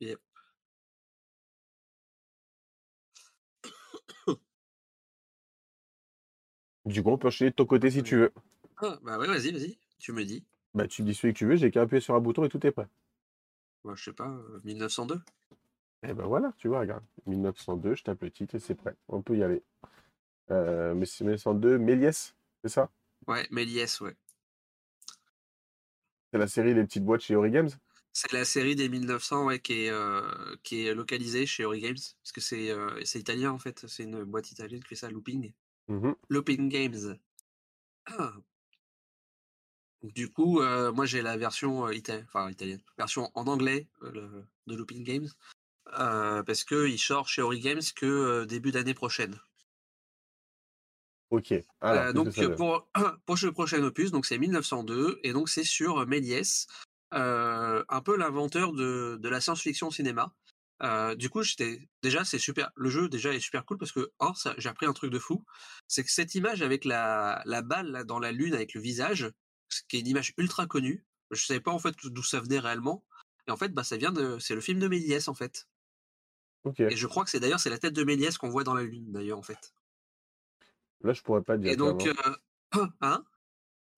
Yep. 0.00 0.18
Du 6.88 7.02
coup, 7.02 7.10
on 7.10 7.18
peut 7.18 7.28
enchaîner 7.28 7.50
de 7.50 7.54
ton 7.54 7.66
côté 7.66 7.90
si 7.90 8.02
tu 8.02 8.16
veux. 8.16 8.32
Ah, 8.78 8.98
bah 9.02 9.18
ouais, 9.18 9.26
vas-y, 9.26 9.52
vas-y, 9.52 9.76
tu 9.98 10.12
me 10.12 10.24
dis. 10.24 10.42
Bah, 10.72 10.88
tu 10.88 11.02
dis 11.02 11.14
celui 11.14 11.34
que 11.34 11.38
tu 11.38 11.46
veux, 11.46 11.56
j'ai 11.56 11.70
qu'à 11.70 11.82
appuyer 11.82 12.00
sur 12.00 12.14
un 12.14 12.20
bouton 12.20 12.44
et 12.44 12.48
tout 12.48 12.66
est 12.66 12.70
prêt. 12.70 12.88
Moi, 13.84 13.94
je 13.94 14.04
sais 14.04 14.12
pas, 14.14 14.28
euh, 14.30 14.60
1902. 14.64 15.20
Et 16.04 16.14
ben 16.14 16.24
voilà, 16.24 16.54
tu 16.56 16.68
vois, 16.68 16.80
regarde. 16.80 17.04
1902, 17.26 17.94
je 17.94 18.04
tape 18.04 18.22
le 18.22 18.30
titre 18.30 18.54
et 18.54 18.58
c'est 18.58 18.74
prêt. 18.74 18.96
On 19.08 19.20
peut 19.20 19.36
y 19.36 19.42
aller. 19.42 19.62
Euh, 20.50 20.94
mais 20.94 21.04
c'est 21.04 21.24
1902, 21.24 21.76
Méliès, 21.76 22.34
c'est 22.62 22.70
ça? 22.70 22.90
Ouais, 23.26 23.46
Méliès, 23.50 24.00
ouais. 24.00 24.16
C'est 26.32 26.38
la 26.38 26.46
série 26.46 26.72
Les 26.72 26.84
Petites 26.84 27.04
Boîtes 27.04 27.20
chez 27.20 27.36
Ori 27.36 27.50
Games? 27.50 27.68
C'est 28.14 28.32
la 28.32 28.46
série 28.46 28.76
des 28.76 28.88
1900 28.88 29.44
ouais, 29.44 29.60
qui, 29.60 29.84
est, 29.84 29.90
euh, 29.90 30.22
qui 30.62 30.86
est 30.86 30.94
localisée 30.94 31.44
chez 31.44 31.66
Ori 31.66 31.80
Games. 31.80 31.98
Parce 32.22 32.32
que 32.32 32.40
c'est 32.40 32.70
euh, 32.70 32.98
c'est 33.04 33.18
italien 33.18 33.52
en 33.52 33.58
fait. 33.58 33.84
C'est 33.86 34.04
une 34.04 34.24
boîte 34.24 34.50
italienne 34.50 34.80
qui 34.80 34.88
fait 34.88 34.94
ça, 34.94 35.10
Looping. 35.10 35.52
Mhm. 35.88 36.14
Looping 36.28 36.68
Games. 36.68 37.18
Ah. 38.06 38.32
Du 40.02 40.30
coup, 40.30 40.60
euh, 40.60 40.92
moi 40.92 41.06
j'ai 41.06 41.22
la 41.22 41.36
version 41.36 41.86
euh, 41.88 41.92
enfin, 42.24 42.50
italienne, 42.50 42.80
version 42.96 43.30
en 43.34 43.46
anglais 43.48 43.88
euh, 44.02 44.12
le- 44.12 44.44
de 44.66 44.74
Looping 44.76 45.02
Games. 45.02 45.28
parce 46.46 46.64
qu'il 46.64 46.98
sort 46.98 47.28
chez 47.28 47.42
Ori 47.42 47.60
Games 47.60 47.82
que 47.96 48.44
début 48.44 48.70
d'année 48.70 48.94
prochaine. 48.94 49.40
Ok. 51.30 51.52
Alors, 51.80 52.12
donc 52.14 52.32
pour, 52.56 52.88
pour 53.26 53.38
ce 53.38 53.46
prochain 53.48 53.82
opus, 53.82 54.10
donc 54.10 54.24
c'est 54.26 54.38
1902 54.38 55.18
et 55.22 55.32
donc 55.32 55.48
c'est 55.48 55.64
sur 55.64 56.06
Méliès, 56.06 56.66
un 57.10 58.00
peu 58.04 58.16
l'inventeur 58.16 58.72
de, 58.72 59.18
de 59.20 59.28
la 59.28 59.40
science-fiction 59.40 59.90
cinéma. 59.90 60.34
Euh, 60.82 61.14
du 61.14 61.28
coup, 61.28 61.42
j'étais 61.42 61.88
déjà 62.02 62.24
c'est 62.24 62.38
super. 62.38 62.70
Le 62.76 62.88
jeu 62.88 63.08
déjà 63.08 63.32
est 63.32 63.40
super 63.40 63.64
cool 63.64 63.78
parce 63.78 63.92
que 63.92 64.12
oh, 64.20 64.32
ça, 64.34 64.54
j'ai 64.58 64.68
appris 64.68 64.86
un 64.86 64.92
truc 64.92 65.10
de 65.10 65.18
fou, 65.18 65.44
c'est 65.88 66.04
que 66.04 66.10
cette 66.10 66.34
image 66.34 66.62
avec 66.62 66.84
la, 66.84 67.42
la 67.46 67.62
balle 67.62 67.90
là, 67.90 68.04
dans 68.04 68.18
la 68.18 68.32
lune 68.32 68.54
avec 68.54 68.74
le 68.74 68.80
visage, 68.80 69.30
ce 69.68 69.82
qui 69.88 69.96
est 69.96 70.00
une 70.00 70.08
image 70.08 70.34
ultra 70.36 70.66
connue. 70.66 71.04
Je 71.30 71.44
savais 71.44 71.60
pas 71.60 71.72
en 71.72 71.78
fait 71.78 71.94
d'où 72.04 72.22
ça 72.22 72.40
venait 72.40 72.60
réellement. 72.60 73.04
Et 73.46 73.50
en 73.50 73.56
fait, 73.56 73.70
bah 73.70 73.84
ça 73.84 73.96
vient 73.96 74.12
de, 74.12 74.38
c'est 74.38 74.54
le 74.54 74.60
film 74.60 74.78
de 74.78 74.88
Méliès 74.88 75.28
en 75.28 75.34
fait. 75.34 75.68
Et 76.78 76.96
je 76.96 77.06
crois 77.06 77.24
que 77.24 77.30
c'est 77.30 77.40
d'ailleurs 77.40 77.60
c'est 77.60 77.70
la 77.70 77.78
tête 77.78 77.94
de 77.94 78.04
Méliès 78.04 78.36
qu'on 78.36 78.50
voit 78.50 78.64
dans 78.64 78.74
la 78.74 78.82
lune 78.82 79.10
d'ailleurs 79.10 79.38
en 79.38 79.42
fait. 79.42 79.74
Là, 81.02 81.12
je 81.12 81.22
pourrais 81.22 81.42
pas 81.42 81.56
dire. 81.56 81.72
Et 81.72 81.76
donc, 81.76 82.06
euh, 82.06 82.14
hein? 83.00 83.24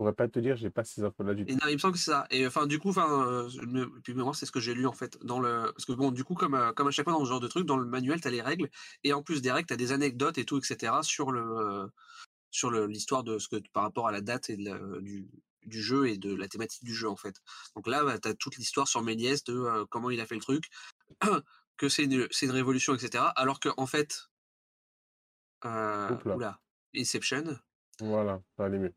Pourrais 0.01 0.15
pas 0.15 0.29
te 0.29 0.39
dire, 0.39 0.57
j'ai 0.57 0.71
pas 0.71 0.83
ces 0.83 1.05
infos-là 1.05 1.35
du 1.35 1.43
Et 1.43 1.47
tout. 1.47 1.53
non, 1.63 1.69
il 1.69 1.75
me 1.75 1.79
semble 1.79 1.93
que 1.93 1.99
c'est 1.99 2.11
ça. 2.11 2.27
Et 2.31 2.47
enfin, 2.47 2.67
du 2.67 2.79
coup, 2.79 2.89
enfin, 2.89 3.27
euh, 3.29 3.87
puis 4.03 4.15
moi, 4.15 4.33
c'est 4.35 4.47
ce 4.47 4.53
que 4.53 4.59
j'ai 4.61 4.73
lu 4.73 4.87
en 4.87 4.95
fait 4.95 5.19
dans 5.23 5.41
le, 5.41 5.71
parce 5.73 5.85
que 5.85 5.93
bon, 5.93 6.11
du 6.11 6.25
coup, 6.25 6.35
comme 6.35 6.55
euh, 6.55 6.73
comme 6.73 6.89
à 6.89 6.91
chaque 6.91 7.05
fois 7.05 7.13
dans 7.13 7.23
ce 7.25 7.29
genre 7.29 7.41
de 7.41 7.49
truc, 7.49 7.67
dans 7.67 7.77
le 7.77 7.85
manuel, 7.85 8.19
t'as 8.21 8.31
les 8.31 8.41
règles 8.41 8.71
et 9.05 9.13
en 9.13 9.23
plus 9.23 9.43
des 9.43 9.53
règles, 9.53 9.67
t'as 9.67 9.77
des 9.77 9.93
anecdotes 9.93 10.39
et 10.39 10.45
tout, 10.47 10.57
etc. 10.59 11.03
sur 11.03 11.33
le 11.33 11.43
euh, 11.43 11.87
sur 12.51 12.71
le- 12.71 12.87
l'histoire 12.87 13.25
de 13.25 13.39
ce 13.39 13.49
que 13.49 13.57
par 13.73 13.83
rapport 13.85 14.09
à 14.09 14.13
la 14.13 14.23
date 14.23 14.49
et 14.51 14.57
de 14.57 14.65
la- 14.65 15.01
du 15.01 15.29
du 15.67 15.83
jeu 15.83 16.09
et 16.09 16.17
de 16.17 16.35
la 16.35 16.49
thématique 16.49 16.85
du 16.85 16.95
jeu 16.95 17.09
en 17.11 17.17
fait. 17.17 17.37
Donc 17.77 17.87
là, 17.87 18.03
bah, 18.03 18.19
t'as 18.19 18.33
toute 18.33 18.57
l'histoire 18.57 18.89
sur 18.89 19.03
Méliès 19.03 19.45
de 19.45 19.55
euh, 19.55 19.85
comment 19.91 20.09
il 20.11 20.21
a 20.21 20.27
fait 20.27 20.35
le 20.37 20.41
truc, 20.41 20.65
que 21.77 21.89
c'est 21.91 22.05
une 22.05 22.27
c'est 22.31 22.47
une 22.47 22.53
révolution, 22.53 22.95
etc. 22.95 23.25
Alors 23.37 23.61
que 23.61 23.69
en 23.77 23.87
fait, 23.87 24.31
euh, 25.67 26.17
oula, 26.25 26.59
Inception. 26.97 27.59
Voilà, 28.01 28.41
ça 28.57 28.65
aller 28.65 28.79
mieux. 28.79 28.95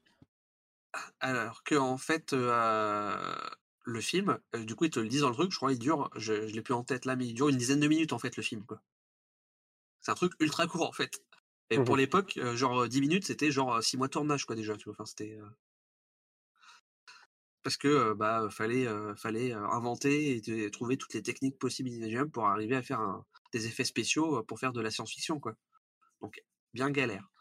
Alors 1.19 1.63
que 1.63 1.75
en 1.75 1.97
fait, 1.97 2.33
le 2.33 4.01
film, 4.01 4.39
du 4.53 4.75
coup, 4.75 4.83
ils 4.85 4.89
te 4.91 4.99
le 4.99 5.07
disent 5.07 5.21
dans 5.21 5.29
le 5.29 5.35
truc, 5.35 5.51
je 5.51 5.55
crois, 5.57 5.71
il 5.71 5.79
dure, 5.79 6.09
je 6.15 6.47
je 6.47 6.53
l'ai 6.53 6.61
plus 6.61 6.73
en 6.73 6.83
tête 6.83 7.05
là, 7.05 7.15
mais 7.15 7.25
il 7.27 7.33
dure 7.33 7.47
une 7.49 7.57
dizaine 7.57 7.79
de 7.79 7.87
minutes 7.87 8.11
en 8.13 8.19
fait 8.19 8.35
le 8.35 8.43
film. 8.43 8.65
C'est 10.01 10.11
un 10.11 10.15
truc 10.15 10.33
ultra 10.39 10.67
court 10.67 10.87
en 10.87 10.91
fait. 10.91 11.23
Et 11.71 11.79
pour 11.79 11.97
Mhm. 11.97 11.97
l'époque, 11.97 12.39
genre, 12.53 12.83
heu, 12.83 12.87
10 12.89 13.01
minutes, 13.01 13.25
c'était 13.25 13.49
genre, 13.51 13.75
heu, 13.77 13.81
6 13.81 13.97
mois 13.97 14.05
de 14.07 14.11
tournage 14.11 14.45
quoi 14.45 14.55
déjà, 14.55 14.77
tu 14.77 14.83
vois? 14.85 14.93
Enfin 14.93 15.05
c'était, 15.05 15.39
parce 17.63 17.77
que, 17.77 18.13
bah, 18.13 18.47
fallait, 18.51 18.85
fallait, 19.15 19.53
inventer 19.53 20.35
et 20.37 20.71
trouver 20.71 20.97
toutes 20.97 21.13
les 21.13 21.21
techniques 21.23 21.57
possibles 21.59 22.29
pour 22.31 22.47
arriver 22.47 22.75
à 22.75 22.81
faire 22.83 22.99
un 22.99 23.25
des 23.53 23.67
effets 23.67 23.85
spéciaux, 23.85 24.43
pour 24.43 24.59
faire 24.59 24.73
de 24.73 24.81
la 24.81 24.91
science-fiction, 24.91 25.39
quoi. 25.39 25.55
Donc 26.21 26.43
bien 26.73 26.91
galère. 26.91 27.31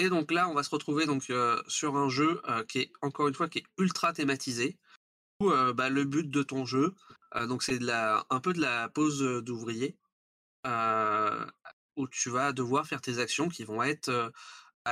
Et 0.00 0.08
donc 0.08 0.30
là, 0.32 0.48
on 0.48 0.54
va 0.54 0.62
se 0.62 0.70
retrouver 0.70 1.04
donc, 1.04 1.28
heu, 1.28 1.62
sur 1.68 1.94
un 1.98 2.08
jeu, 2.08 2.40
heu, 2.48 2.64
qui 2.64 2.78
est 2.78 2.92
encore 3.02 3.28
une 3.28 3.34
fois, 3.34 3.50
qui 3.50 3.58
est 3.58 3.66
ultra 3.76 4.14
thématisé. 4.14 4.78
Où, 5.40 5.50
heu, 5.50 5.74
bah, 5.74 5.90
le 5.90 6.04
but 6.04 6.30
de 6.30 6.42
ton 6.42 6.64
jeu, 6.64 6.94
donc 7.48 7.62
c'est 7.62 7.78
de 7.78 7.86
la 7.86 8.26
un 8.30 8.40
peu 8.40 8.52
de 8.54 8.60
la 8.60 8.88
pose, 8.88 9.20
d'ouvrier, 9.42 9.98
où 11.96 12.08
tu 12.08 12.30
vas 12.30 12.52
devoir 12.52 12.86
faire 12.86 13.00
tes 13.02 13.18
actions 13.18 13.48
qui 13.48 13.64
vont 13.64 13.82
être, 13.82 14.32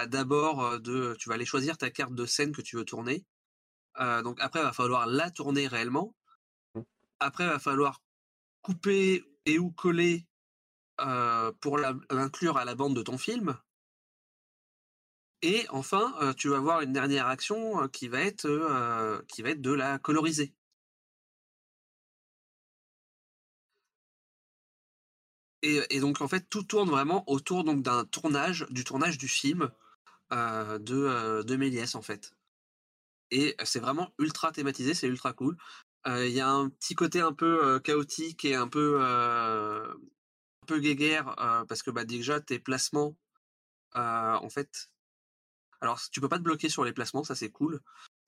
d'abord, 0.07 0.81
de 0.81 1.17
tu 1.19 1.29
vas 1.29 1.37
aller 1.37 1.47
choisir 1.47 1.79
ta 1.79 1.91
carte 1.91 2.15
de 2.15 2.27
scène 2.27 2.53
que 2.53 2.63
tu 2.63 2.77
veux 2.77 2.85
tourner. 2.85 3.25
Donc 3.99 4.39
après, 4.41 4.61
il 4.61 4.65
va 4.65 4.73
falloir 4.73 5.07
la 5.07 5.31
tourner 5.31 5.69
réellement. 5.69 6.15
Après, 7.21 7.45
il 7.45 7.51
va 7.51 7.59
falloir 7.59 8.01
couper 8.63 9.25
et 9.47 9.59
ou 9.59 9.71
coller, 9.71 10.27
pour 11.61 11.79
l'inclure 11.79 12.57
à 12.59 12.65
la 12.65 12.75
bande 12.75 12.97
de 12.97 13.03
ton 13.03 13.19
film. 13.19 13.59
Et 15.43 15.67
enfin, 15.71 16.15
heu, 16.23 16.33
tu 16.35 16.49
vas 16.49 16.59
avoir 16.59 16.81
une 16.83 16.93
dernière 16.93 17.27
action, 17.27 17.83
heu, 17.83 17.89
qui 17.89 18.07
va 18.09 18.21
être, 18.21 18.47
heu, 18.47 19.25
qui 19.29 19.43
va 19.43 19.51
être 19.51 19.61
de 19.61 19.73
la 19.73 19.99
coloriser. 19.99 20.55
Et 25.63 26.01
donc 26.01 26.21
en 26.21 26.29
fait, 26.29 26.49
tout 26.49 26.63
tourne 26.63 26.89
vraiment 26.89 27.25
autour 27.29 27.65
d'un 27.65 28.05
tournage 28.05 28.67
du 28.71 28.85
tournage 28.85 29.19
du 29.19 29.29
film, 29.29 29.71
de, 30.31 31.43
de 31.43 31.57
Méliès, 31.57 31.95
en 31.95 32.03
fait. 32.03 32.33
Et 33.31 33.57
c'est 33.65 33.81
vraiment 33.81 34.13
ultra 34.19 34.53
thématisé, 34.53 34.95
c'est 34.95 35.09
ultra 35.09 35.33
cool. 35.35 35.57
Il 36.07 36.31
y 36.31 36.41
a 36.41 36.49
un 36.51 36.71
petit 36.71 36.95
côté 36.95 37.21
un 37.21 37.33
peu, 37.35 37.81
chaotique 37.81 38.45
et 38.45 38.55
un 38.55 38.69
peu, 38.69 39.03
un 39.03 39.95
guéguerre, 40.79 41.35
parce 41.69 41.83
que, 41.83 41.91
bah, 41.91 42.05
déjà 42.05 42.41
tes 42.41 42.59
placements, 42.59 43.17
en 43.95 44.49
fait 44.51 44.91
alors 45.81 46.01
tu 46.11 46.21
peux 46.21 46.29
pas 46.29 46.39
te 46.39 46.43
bloquer 46.43 46.69
sur 46.69 46.85
les 46.85 46.93
placements, 46.93 47.25
ça 47.25 47.35
c'est 47.35 47.51
cool. 47.51 47.81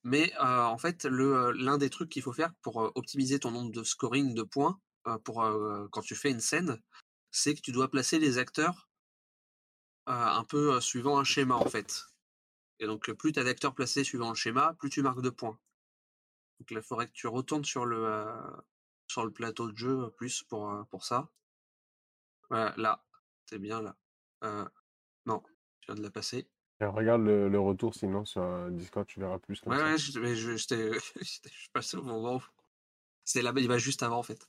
Mais, 0.05 0.33
heu, 0.41 0.45
en 0.45 0.79
fait, 0.79 1.05
heu, 1.07 1.53
l'un 1.53 1.79
des 1.79 1.91
trucs 1.91 2.11
qu'il 2.11 2.23
faut 2.23 2.33
faire 2.33 2.53
pour, 2.63 2.83
heu, 2.83 2.93
optimiser 2.95 3.39
ton 3.41 3.51
nombre 3.51 3.73
de 3.73 3.85
scoring 3.85 4.35
de 4.35 4.43
points, 4.43 4.81
quand 5.05 6.03
tu 6.03 6.15
fais 6.15 6.31
une 6.31 6.41
scène, 6.41 6.81
c'est 7.31 7.55
que 7.55 7.61
tu 7.61 7.73
dois 7.73 7.91
placer 7.91 8.19
les 8.19 8.39
acteurs 8.39 8.89
un 10.07 10.45
peu, 10.45 10.81
suivant 10.81 11.19
un 11.19 11.25
schéma, 11.25 11.55
en 11.55 11.69
fait. 11.69 12.05
Et 12.81 12.87
donc, 12.87 13.11
plus 13.13 13.33
tu 13.33 13.41
as 13.41 13.45
d'acteurs 13.45 13.75
placés 13.75 14.05
suivant 14.05 14.31
le 14.31 14.35
schéma, 14.35 14.75
plus 14.79 14.91
tu 14.91 15.03
marques 15.03 15.23
de 15.23 15.31
points. 15.31 15.59
Donc 16.61 16.71
là, 16.73 16.81
il 16.81 16.87
faudrait 16.87 17.07
que 17.07 17.13
tu 17.13 17.27
retournes 17.27 17.65
sur 17.65 17.87
le, 17.87 18.27
plateau 19.35 19.71
de 19.71 19.77
jeu 19.77 20.05
euh, 20.05 20.11
plus 20.11 20.43
pour, 20.45 20.71
euh, 20.71 20.85
ça. 21.01 21.31
Voilà, 22.51 22.75
là, 22.77 23.05
t'es 23.47 23.59
bien 23.59 23.81
là. 23.81 23.97
Euh, 24.45 24.69
non, 25.27 25.43
je 25.81 25.87
viens 25.87 25.95
de 25.95 26.03
la 26.03 26.11
passer. 26.11 26.49
Et 26.81 26.85
regarde 26.85 27.23
le, 27.23 27.49
le 27.49 27.59
retour, 27.61 27.95
sinon 27.95 28.25
sur 28.27 28.43
euh, 28.43 28.71
Discord, 28.71 29.07
tu 29.07 29.19
verras 29.21 29.39
plus 29.39 29.61
comme 29.63 29.77
Ouais, 29.77 29.77
ça. 29.77 29.93
ouais, 29.93 29.99
je, 29.99 30.19
mais 30.21 30.37
je, 30.37 30.57
suis 31.23 31.71
passé 31.73 31.97
au 31.97 32.03
moment 32.03 32.37
où. 32.37 32.43
C'est 33.25 33.43
là-bas, 33.43 33.61
il 33.61 33.69
va 33.69 33.79
juste 33.79 34.03
avant 34.03 34.19
en 34.19 34.23
fait. 34.25 34.49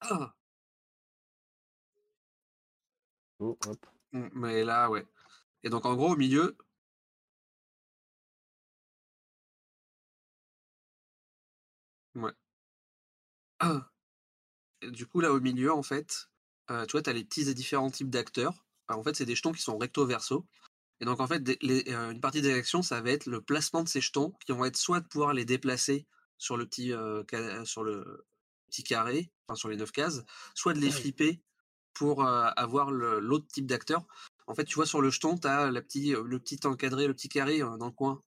Ah, 0.00 0.34
Oh, 3.38 3.56
hop. 3.66 3.86
mm, 4.12 4.28
mais 4.34 4.64
là, 4.64 4.88
ouais. 4.90 5.06
Et 5.64 5.70
donc 5.70 5.86
en 5.86 5.96
gros, 5.96 6.12
au 6.12 6.16
milieu. 6.16 6.56
Ouais. 12.14 12.34
Ah. 13.58 13.90
Du 14.82 15.06
coup, 15.06 15.20
là, 15.20 15.32
au 15.32 15.40
milieu, 15.40 15.72
en 15.72 15.82
fait, 15.82 16.28
euh, 16.70 16.86
tu 16.86 16.92
vois, 16.92 17.02
tu 17.02 17.10
as 17.10 17.12
les 17.12 17.24
petits 17.24 17.48
et 17.48 17.54
différents 17.54 17.90
types 17.90 18.10
d'acteurs. 18.10 18.64
Alors, 18.88 19.00
en 19.00 19.04
fait, 19.04 19.14
c'est 19.16 19.24
des 19.26 19.34
jetons 19.34 19.52
qui 19.52 19.62
sont 19.62 19.78
recto-verso. 19.78 20.46
Et 21.04 21.06
donc, 21.06 21.20
en 21.20 21.26
fait, 21.26 21.42
des- 21.42 21.58
les- 21.60 21.84
euh, 21.88 22.12
une 22.12 22.20
partie 22.22 22.40
des 22.40 22.54
actions, 22.54 22.80
ça 22.80 23.02
va 23.02 23.10
être 23.10 23.26
le 23.26 23.42
placement 23.42 23.82
de 23.82 23.88
ces 23.90 24.00
jetons 24.00 24.32
qui 24.46 24.52
vont 24.52 24.64
être 24.64 24.78
soit 24.78 25.00
de 25.00 25.06
pouvoir 25.06 25.34
les 25.34 25.44
déplacer 25.44 26.06
sur 26.38 26.56
le 26.56 26.64
petit, 26.64 26.94
euh, 26.94 27.22
ca- 27.30 27.62
sur 27.66 27.84
le 27.84 28.24
petit 28.70 28.84
carré, 28.84 29.30
enfin 29.46 29.54
sur 29.54 29.68
les 29.68 29.76
neuf 29.76 29.92
cases, 29.92 30.22
soit 30.54 30.72
de 30.72 30.78
les 30.78 30.86
flipper 31.02 31.42
pour 31.92 32.24
euh, 32.26 32.46
avoir 32.56 32.90
l'autre 32.90 33.46
type 33.52 33.66
d'acteur. 33.66 34.06
En 34.46 34.54
fait, 34.54 34.64
tu 34.64 34.76
vois, 34.76 34.86
sur 34.86 35.02
le 35.02 35.10
jeton, 35.10 35.36
tu 35.36 35.46
as 35.46 35.70
la 35.70 35.82
petit, 35.82 36.12
le 36.12 36.38
petit 36.38 36.58
encadré, 36.66 37.06
le 37.06 37.12
petit 37.12 37.28
carré 37.28 37.60
euh, 37.60 37.76
dans 37.76 37.84
le 37.86 37.92
coin. 37.92 38.22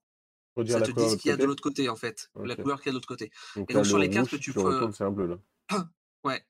Ça 0.74 0.78
te 0.86 0.92
dit 0.92 1.10
ce 1.10 1.16
qu'il 1.16 1.28
y 1.30 1.32
a 1.32 1.36
de 1.36 1.40
l'autre 1.48 1.62
côté, 1.64 1.88
en 1.88 1.96
fait. 1.96 2.30
La 2.46 2.54
couleur 2.62 2.78
qu'il 2.80 2.86
y 2.86 2.90
a 2.90 2.92
de 2.92 2.96
l'autre 2.98 3.08
côté. 3.08 3.32
Donc 3.56 3.68
Et 3.70 3.74
donc, 3.74 3.86
sur 3.86 3.98
le 3.98 4.04
les 4.04 4.10
cartes 4.10 4.30
que 4.30 4.36
tu 4.36 4.52
peux- 4.52 4.92
c'est 4.92 5.02
un 5.04 5.10
bleu, 5.10 5.26
là. 5.26 5.38
Ouais. 6.24 6.44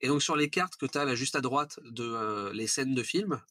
Et 0.00 0.08
donc 0.08 0.22
sur 0.22 0.36
les 0.36 0.48
cartes 0.48 0.76
que 0.76 0.86
tu 0.86 0.96
as 0.96 1.04
là 1.04 1.14
juste 1.14 1.36
à 1.36 1.42
droite 1.42 1.80
de 1.84 2.02
euh, 2.04 2.52
les 2.54 2.66
scènes 2.66 2.94
de 2.94 3.02
film, 3.02 3.42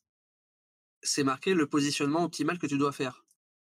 c'est 1.06 1.24
marqué 1.24 1.54
le 1.54 1.68
positionnement 1.68 2.24
optimal 2.26 2.60
que 2.60 2.68
tu 2.68 2.78
dois 2.78 2.92
faire. 2.92 3.26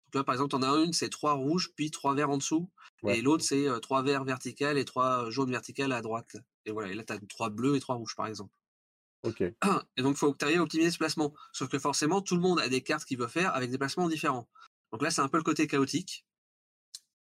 Donc 0.08 0.16
là 0.22 0.24
par 0.24 0.36
exemple, 0.36 0.52
tu 0.52 0.56
en 0.58 0.64
as 0.64 0.84
une, 0.84 0.94
c'est 0.94 1.10
trois 1.10 1.34
rouges 1.34 1.72
puis 1.76 1.92
trois 1.92 2.14
verts 2.16 2.30
en 2.30 2.38
dessous, 2.38 2.70
Ouais. 3.02 3.18
et 3.20 3.22
l'autre 3.22 3.44
c'est 3.44 3.68
euh, 3.68 3.80
trois 3.80 4.02
verts 4.02 4.24
verticales 4.24 4.78
et 4.78 4.86
trois 4.86 5.30
jaunes 5.30 5.52
verticales 5.52 5.92
à 5.92 6.02
droite. 6.02 6.38
Et 6.66 6.72
voilà, 6.72 6.90
et 6.92 6.94
là 6.96 7.04
tu 7.04 7.12
as 7.14 7.20
trois 7.28 7.50
bleus 7.50 7.76
et 7.76 7.80
trois 7.80 7.96
rouges 7.96 8.16
par 8.16 8.28
exemple. 8.28 8.54
Ok. 9.24 9.42
Et 9.98 10.02
donc 10.02 10.16
il 10.16 10.18
faut 10.18 10.34
que 10.34 10.38
tu 10.38 10.46
arrives 10.46 10.60
à 10.60 10.64
optimiser 10.64 10.92
ce 10.92 10.98
placement. 10.98 11.34
Sauf 11.54 11.70
que 11.70 11.80
forcément, 11.80 12.22
tout 12.22 12.36
le 12.36 12.42
monde 12.42 12.60
a 12.60 12.68
des 12.68 12.82
cartes 12.82 13.06
qu'il 13.06 13.18
veut 13.18 13.28
faire 13.30 13.56
avec 13.56 13.72
des 13.72 13.78
placements 13.78 14.10
différents. 14.10 14.50
Donc 14.92 15.02
là, 15.02 15.12
c'est 15.12 15.22
un 15.22 15.30
peu 15.30 15.38
le 15.38 15.44
côté 15.44 15.66
chaotique 15.66 16.26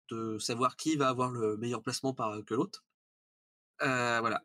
de 0.10 0.39
savoir 0.39 0.76
qui 0.76 0.95
va 0.95 1.10
avoir 1.10 1.30
le 1.30 1.56
meilleur 1.58 1.84
placement 1.84 2.14
par, 2.14 2.43
que 2.45 2.56
l'autre. 2.56 2.84
Euh, 3.84 4.20
voilà. 4.22 4.43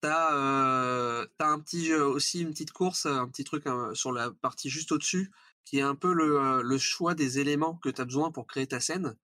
T'as 0.00 0.34
euh, 0.34 1.26
t'as 1.38 1.48
un 1.48 1.58
petit 1.58 1.86
jeu 1.86 2.04
aussi 2.04 2.40
une 2.40 2.50
petite 2.50 2.72
course, 2.72 3.06
un 3.06 3.28
petit 3.28 3.44
truc 3.44 3.66
euh, 3.66 3.94
sur 3.94 4.12
la 4.12 4.30
partie 4.30 4.70
juste 4.70 4.92
au-dessus, 4.92 5.32
qui 5.64 5.78
est 5.78 5.82
un 5.82 5.96
peu 5.96 6.12
le, 6.12 6.38
euh, 6.40 6.78
choix 6.78 7.14
des 7.14 7.40
éléments 7.40 7.74
que 7.76 7.88
tu 7.88 8.00
as 8.00 8.04
besoin 8.04 8.30
pour 8.30 8.46
créer 8.46 8.66
ta 8.66 8.80
scène. 8.80 9.16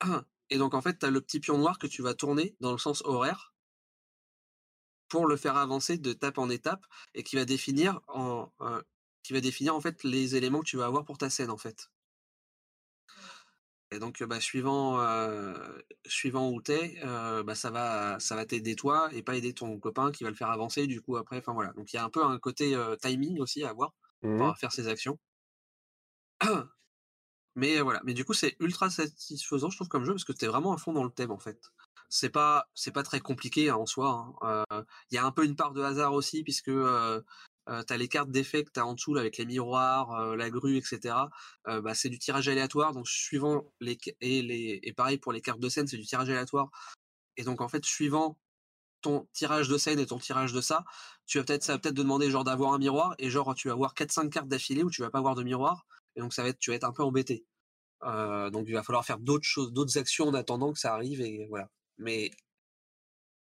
Et 0.50 0.58
donc 0.58 0.74
en 0.74 0.82
fait, 0.82 0.98
tu 0.98 1.06
as 1.06 1.10
le 1.10 1.20
petit 1.20 1.40
pion 1.40 1.58
noir 1.58 1.78
que 1.78 1.86
tu 1.86 2.02
vas 2.02 2.14
tourner 2.14 2.56
dans 2.60 2.72
le 2.72 2.78
sens 2.78 3.02
horaire 3.04 3.54
pour 5.08 5.26
le 5.26 5.36
faire 5.36 5.56
avancer 5.56 5.98
de 5.98 6.12
tape 6.12 6.38
en 6.38 6.50
étape 6.50 6.84
et 7.14 7.22
qui 7.22 7.36
va 7.36 7.44
définir 7.44 8.00
en 8.08 8.50
euh, 8.62 8.82
qui 9.22 9.32
va 9.32 9.40
définir 9.40 9.74
en 9.74 9.80
fait 9.80 10.02
les 10.04 10.36
éléments 10.36 10.60
que 10.60 10.66
tu 10.66 10.76
vas 10.76 10.86
avoir 10.86 11.04
pour 11.04 11.18
ta 11.18 11.30
scène 11.30 11.50
en 11.50 11.56
fait. 11.56 11.90
Et 13.90 13.98
donc 13.98 14.22
bah, 14.24 14.40
suivant 14.40 15.00
euh, 15.00 15.54
suivant 16.06 16.50
où 16.50 16.60
t'es, 16.60 16.98
euh, 17.04 17.42
bah, 17.44 17.54
ça 17.54 17.70
va 17.70 18.18
ça 18.20 18.34
va 18.34 18.44
t'aider 18.46 18.74
toi 18.76 19.08
et 19.12 19.22
pas 19.22 19.36
aider 19.36 19.54
ton 19.54 19.78
copain 19.78 20.10
qui 20.12 20.24
va 20.24 20.30
le 20.30 20.36
faire 20.36 20.50
avancer 20.50 20.86
du 20.86 21.00
coup 21.00 21.16
après. 21.16 21.38
Enfin 21.38 21.52
voilà. 21.52 21.72
Donc 21.74 21.92
il 21.92 21.96
y 21.96 21.98
a 21.98 22.04
un 22.04 22.10
peu 22.10 22.24
un 22.24 22.38
côté 22.38 22.74
euh, 22.74 22.96
timing 22.96 23.38
aussi 23.40 23.62
à 23.64 23.70
avoir 23.70 23.92
Mhm. 24.22 24.38
pour 24.38 24.56
faire 24.58 24.72
ses 24.72 24.88
actions. 24.88 25.18
Mais 27.56 27.80
voilà, 27.80 28.00
mais 28.04 28.14
du 28.14 28.24
coup 28.24 28.34
c'est 28.34 28.56
ultra 28.60 28.90
satisfaisant 28.90 29.70
je 29.70 29.76
trouve 29.76 29.88
comme 29.88 30.04
jeu 30.04 30.12
parce 30.12 30.24
que 30.24 30.32
t'es 30.32 30.46
vraiment 30.48 30.72
à 30.72 30.76
fond 30.78 30.92
dans 30.92 31.04
le 31.04 31.10
thème 31.10 31.30
en 31.30 31.38
fait. 31.38 31.60
C'est 32.08 32.30
pas 32.30 32.68
c'est 32.74 32.92
pas 32.92 33.02
très 33.04 33.20
compliqué 33.20 33.70
hein, 33.70 33.76
en 33.76 33.86
soi. 33.86 34.34
hein. 34.42 34.64
Il 35.10 35.14
y 35.14 35.18
a 35.18 35.24
un 35.24 35.30
peu 35.32 35.44
une 35.44 35.56
part 35.56 35.72
de 35.72 35.82
hasard 35.82 36.14
aussi 36.14 36.42
puisque 36.42 36.70
euh, 37.68 37.82
t'as 37.82 37.96
les 37.96 38.08
cartes 38.08 38.30
d'effet 38.30 38.64
que 38.64 38.70
t'as 38.70 38.82
en 38.82 38.94
dessous 38.94 39.16
avec 39.16 39.38
les 39.38 39.46
miroirs, 39.46 40.36
la 40.36 40.50
grue, 40.50 40.76
etc. 40.76 41.14
Bah, 41.66 41.94
c'est 41.94 42.08
du 42.10 42.18
tirage 42.18 42.48
aléatoire 42.48 42.92
donc 42.92 43.08
suivant 43.08 43.72
les 43.80 43.98
et 44.20 44.42
les 44.42 44.80
et 44.82 44.92
pareil 44.92 45.18
pour 45.18 45.32
les 45.32 45.40
cartes 45.40 45.60
de 45.60 45.68
scène 45.68 45.86
c'est 45.86 45.96
du 45.96 46.04
tirage 46.06 46.28
aléatoire 46.28 46.70
et 47.36 47.44
donc 47.44 47.60
en 47.60 47.68
fait 47.68 47.84
suivant 47.84 48.38
ton 49.04 49.28
tirage 49.32 49.68
de 49.68 49.76
scène 49.78 49.98
et 49.98 50.06
ton 50.06 50.18
tirage 50.18 50.52
de 50.54 50.60
ça, 50.62 50.84
tu 51.26 51.38
vas 51.38 51.44
peut-être 51.44 51.62
ça 51.62 51.74
va 51.74 51.78
peut-être 51.78 51.94
demander 51.94 52.30
genre 52.30 52.44
d'avoir 52.44 52.72
un 52.72 52.78
miroir 52.78 53.14
et 53.18 53.30
genre 53.30 53.54
tu 53.54 53.68
vas 53.68 53.74
avoir 53.74 53.94
4 53.94 54.10
5 54.10 54.30
cartes 54.30 54.48
d'affilée 54.48 54.82
où 54.82 54.90
tu 54.90 55.02
vas 55.02 55.10
pas 55.10 55.18
avoir 55.18 55.34
de 55.34 55.42
miroir 55.42 55.86
et 56.16 56.20
donc 56.20 56.32
ça 56.32 56.42
va 56.42 56.48
être 56.48 56.58
tu 56.58 56.70
vas 56.70 56.76
être 56.76 56.84
un 56.84 56.92
peu 56.92 57.02
embêté. 57.04 57.44
Donc 58.02 58.64
il 58.66 58.72
va 58.74 58.82
falloir 58.82 59.04
faire 59.04 59.18
d'autres 59.18 59.46
choses, 59.46 59.72
d'autres 59.72 59.98
actions 59.98 60.26
en 60.28 60.34
attendant 60.34 60.72
que 60.72 60.78
ça 60.78 60.94
arrive 60.94 61.20
et 61.20 61.46
voilà. 61.48 61.68
Mais 61.98 62.30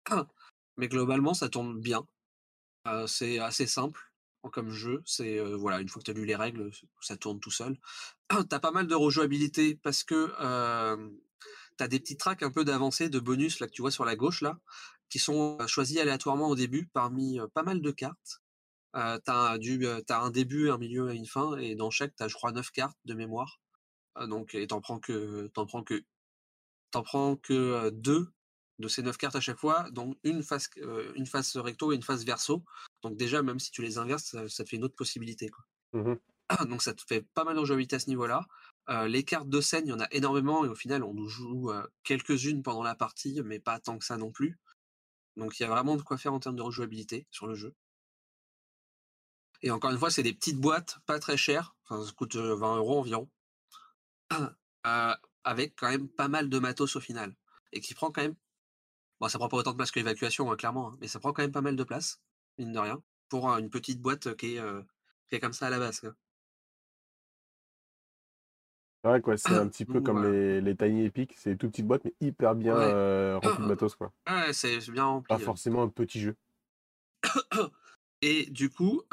mais 0.77 0.87
globalement 0.87 1.33
ça 1.33 1.49
tourne 1.49 1.79
bien. 1.79 2.07
C'est 3.07 3.39
assez 3.39 3.67
simple 3.67 4.10
comme 4.49 4.71
jeu. 4.71 5.01
C'est 5.05 5.39
voilà 5.55 5.79
une 5.79 5.89
fois 5.89 5.99
que 6.01 6.05
tu 6.05 6.11
as 6.11 6.13
lu 6.13 6.25
les 6.25 6.35
règles, 6.35 6.71
ça 7.01 7.17
tourne 7.17 7.39
tout 7.39 7.51
seul. 7.51 7.77
T'as 8.49 8.59
pas 8.59 8.71
mal 8.71 8.87
de 8.87 8.95
rejouabilité 8.95 9.75
parce 9.75 10.03
que 10.03 10.31
t'as 11.77 11.87
des 11.87 11.99
petits 11.99 12.17
tracks 12.17 12.43
un 12.43 12.51
peu 12.51 12.63
d'avancée, 12.65 13.09
de 13.09 13.19
bonus 13.19 13.59
là 13.59 13.67
que 13.67 13.71
tu 13.71 13.81
vois 13.81 13.91
sur 13.91 14.05
la 14.05 14.15
gauche 14.15 14.41
là, 14.41 14.59
qui 15.09 15.19
sont 15.19 15.57
choisis 15.67 15.97
aléatoirement 15.97 16.47
au 16.49 16.55
début 16.55 16.89
parmi 16.93 17.39
pas 17.53 17.63
mal 17.63 17.81
de 17.81 17.91
cartes. 17.91 18.41
T'as 18.93 19.57
un 20.09 20.29
début, 20.29 20.69
un 20.69 20.77
milieu 20.77 21.11
et 21.11 21.15
une 21.15 21.25
fin, 21.25 21.57
et 21.57 21.75
dans 21.75 21.91
chaque 21.91 22.15
t'as 22.15 22.27
je 22.27 22.35
crois 22.35 22.51
neuf 22.51 22.71
cartes 22.71 22.97
de 23.05 23.13
mémoire. 23.13 23.59
Donc 24.27 24.55
et 24.55 24.67
t'en 24.67 24.81
prends 24.81 24.99
que 24.99 25.47
t'en 25.53 25.65
prends 25.65 25.83
que 25.83 26.03
t'en 26.91 27.03
prends 27.03 27.35
que 27.35 27.89
deux 27.91 28.31
de 28.81 28.87
ces 28.87 29.03
neuf 29.03 29.17
cartes 29.17 29.35
à 29.35 29.41
chaque 29.41 29.59
fois, 29.59 29.89
donc 29.91 30.17
une 30.23 30.43
face 30.43 30.69
euh, 30.77 31.11
une 31.15 31.25
face 31.25 31.55
recto 31.57 31.91
et 31.91 31.95
une 31.95 32.03
face 32.03 32.23
verso. 32.23 32.63
Donc 33.03 33.17
déjà 33.17 33.41
même 33.41 33.59
si 33.59 33.71
tu 33.71 33.81
les 33.81 33.97
inverses, 33.97 34.25
ça, 34.25 34.49
ça 34.49 34.63
te 34.63 34.69
fait 34.69 34.77
une 34.77 34.83
autre 34.83 34.95
possibilité. 34.95 35.49
Quoi. 35.49 35.65
Mhm. 35.93 36.17
donc 36.69 36.81
ça 36.81 36.93
te 36.93 37.01
fait 37.07 37.21
pas 37.33 37.43
mal 37.43 37.57
de 37.57 37.65
jouabilité 37.65 37.95
à 37.95 37.99
ce 37.99 38.09
niveau-là. 38.09 38.45
Euh, 38.89 39.07
les 39.07 39.23
cartes 39.23 39.49
de 39.49 39.61
scène, 39.61 39.85
il 39.85 39.89
y 39.89 39.93
en 39.93 39.99
a 39.99 40.07
énormément 40.11 40.65
et 40.65 40.67
au 40.67 40.75
final 40.75 41.03
on 41.03 41.13
nous 41.13 41.27
joue 41.27 41.71
euh, 41.71 41.85
quelques-unes 42.03 42.63
pendant 42.63 42.83
la 42.83 42.95
partie, 42.95 43.41
mais 43.43 43.59
pas 43.59 43.79
tant 43.79 43.97
que 43.97 44.05
ça 44.05 44.17
non 44.17 44.31
plus. 44.31 44.57
Donc 45.37 45.59
il 45.59 45.63
y 45.63 45.65
a 45.65 45.69
vraiment 45.69 45.95
de 45.95 46.01
quoi 46.01 46.17
faire 46.17 46.33
en 46.33 46.39
termes 46.39 46.55
de 46.55 46.61
rejouabilité 46.61 47.27
sur 47.31 47.47
le 47.47 47.55
jeu. 47.55 47.73
Et 49.61 49.71
encore 49.71 49.91
une 49.91 49.99
fois, 49.99 50.09
c'est 50.09 50.23
des 50.23 50.33
petites 50.33 50.57
boîtes, 50.57 50.97
pas 51.05 51.19
très 51.19 51.37
chères, 51.37 51.75
enfin, 51.83 52.03
ça 52.03 52.11
coûte 52.13 52.35
euh, 52.35 52.55
20 52.55 52.77
euros 52.77 52.99
environ, 52.99 53.29
avec 55.43 55.75
quand 55.75 55.89
même 55.89 56.09
pas 56.09 56.27
mal 56.27 56.49
de 56.49 56.59
matos 56.59 56.95
au 56.95 56.99
final. 56.99 57.35
Et 57.71 57.79
qui 57.79 57.93
prend 57.93 58.11
quand 58.11 58.21
même. 58.21 58.35
Bon, 59.21 59.27
ça 59.27 59.37
prend 59.37 59.49
pas 59.49 59.57
autant 59.57 59.71
de 59.71 59.75
place 59.75 59.91
que 59.91 59.99
l'évacuation, 59.99 60.51
hein, 60.51 60.55
clairement, 60.55 60.89
hein, 60.89 60.97
mais 60.99 61.07
ça 61.07 61.19
prend 61.19 61.31
quand 61.31 61.43
même 61.43 61.51
pas 61.51 61.61
mal 61.61 61.75
de 61.75 61.83
place, 61.83 62.19
mine 62.57 62.71
de 62.71 62.79
rien, 62.79 63.03
pour 63.29 63.51
euh, 63.51 63.59
une 63.59 63.69
petite 63.69 64.01
boîte 64.01 64.35
qui 64.35 64.55
est, 64.55 64.59
euh, 64.59 64.81
qui 65.29 65.35
est 65.35 65.39
comme 65.39 65.53
ça 65.53 65.67
à 65.67 65.69
la 65.69 65.77
base. 65.77 65.99
quoi. 65.99 66.15
Ouais, 69.03 69.21
quoi, 69.21 69.37
c'est 69.37 69.53
un 69.53 69.67
petit 69.67 69.85
peu 69.85 70.01
comme 70.01 70.23
les, 70.23 70.59
les 70.59 70.75
Tiny 70.75 71.05
Epic, 71.05 71.35
c'est 71.37 71.55
toute 71.55 71.69
petite 71.69 71.85
boîte, 71.85 72.03
mais 72.03 72.15
hyper 72.19 72.55
bien 72.55 72.75
Ouais. 72.75 72.91
euh, 72.91 73.37
rempli 73.37 73.61
de 73.63 73.67
matos, 73.67 73.93
quoi. 73.93 74.11
Ouais, 74.27 74.53
c'est 74.53 74.79
bien 74.89 75.05
rempli. 75.05 75.27
Pas 75.27 75.39
euh. 75.39 75.45
forcément 75.45 75.83
un 75.83 75.89
petit 75.89 76.19
jeu. 76.19 76.35
Et 78.23 78.47
du 78.49 78.71
coup, 78.71 79.03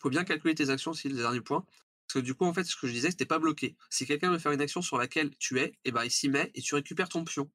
faut 0.00 0.10
bien 0.10 0.24
calculer 0.24 0.56
tes 0.56 0.70
actions, 0.70 0.92
c'est 0.92 1.08
le 1.08 1.16
dernier 1.16 1.40
point. 1.40 1.64
Parce 2.06 2.14
que 2.14 2.18
du 2.18 2.34
coup, 2.34 2.46
en 2.46 2.54
fait, 2.54 2.64
ce 2.64 2.74
que 2.74 2.88
je 2.88 2.92
disais, 2.92 3.12
c'était 3.12 3.26
pas 3.26 3.38
bloqué. 3.38 3.76
Si 3.90 4.06
quelqu'un 4.06 4.32
veut 4.32 4.38
faire 4.38 4.52
une 4.52 4.60
action 4.60 4.82
sur 4.82 4.98
laquelle 4.98 5.36
tu 5.36 5.60
es, 5.60 5.78
et 5.84 5.92
ben 5.92 6.02
il 6.04 6.10
s'y 6.10 6.28
met 6.28 6.50
et 6.54 6.62
tu 6.62 6.74
récupères 6.74 7.08
ton 7.08 7.24
pion. 7.24 7.48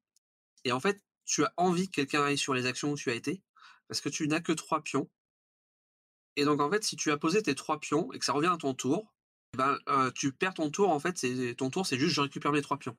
Et 0.64 0.72
en 0.72 0.80
fait, 0.80 1.02
tu 1.24 1.44
as 1.44 1.52
envie 1.56 1.88
que 1.88 1.96
quelqu'un 1.96 2.24
aille 2.24 2.38
sur 2.38 2.54
les 2.54 2.66
actions 2.66 2.92
où 2.92 2.96
tu 2.96 3.10
as 3.10 3.14
été, 3.14 3.42
parce 3.88 4.00
que 4.00 4.08
tu 4.08 4.28
n'as 4.28 4.40
que 4.40 4.52
trois 4.52 4.82
pions. 4.82 5.10
Et 6.36 6.44
donc, 6.44 6.60
en 6.60 6.70
fait, 6.70 6.84
si 6.84 6.96
tu 6.96 7.10
as 7.10 7.16
posé 7.16 7.42
tes 7.42 7.54
trois 7.54 7.78
pions 7.80 8.12
et 8.12 8.18
que 8.18 8.24
ça 8.24 8.32
revient 8.32 8.48
à 8.52 8.56
ton 8.56 8.74
tour, 8.74 9.14
eh 9.54 9.56
ben, 9.56 9.78
euh, 9.88 10.10
tu 10.10 10.32
perds 10.32 10.54
ton 10.54 10.70
tour. 10.70 10.90
En 10.90 10.98
fait, 10.98 11.16
c'est 11.16 11.54
ton 11.54 11.70
tour, 11.70 11.86
c'est 11.86 11.98
juste 11.98 12.14
je 12.14 12.20
récupère 12.20 12.52
mes 12.52 12.62
trois 12.62 12.78
pions. 12.78 12.96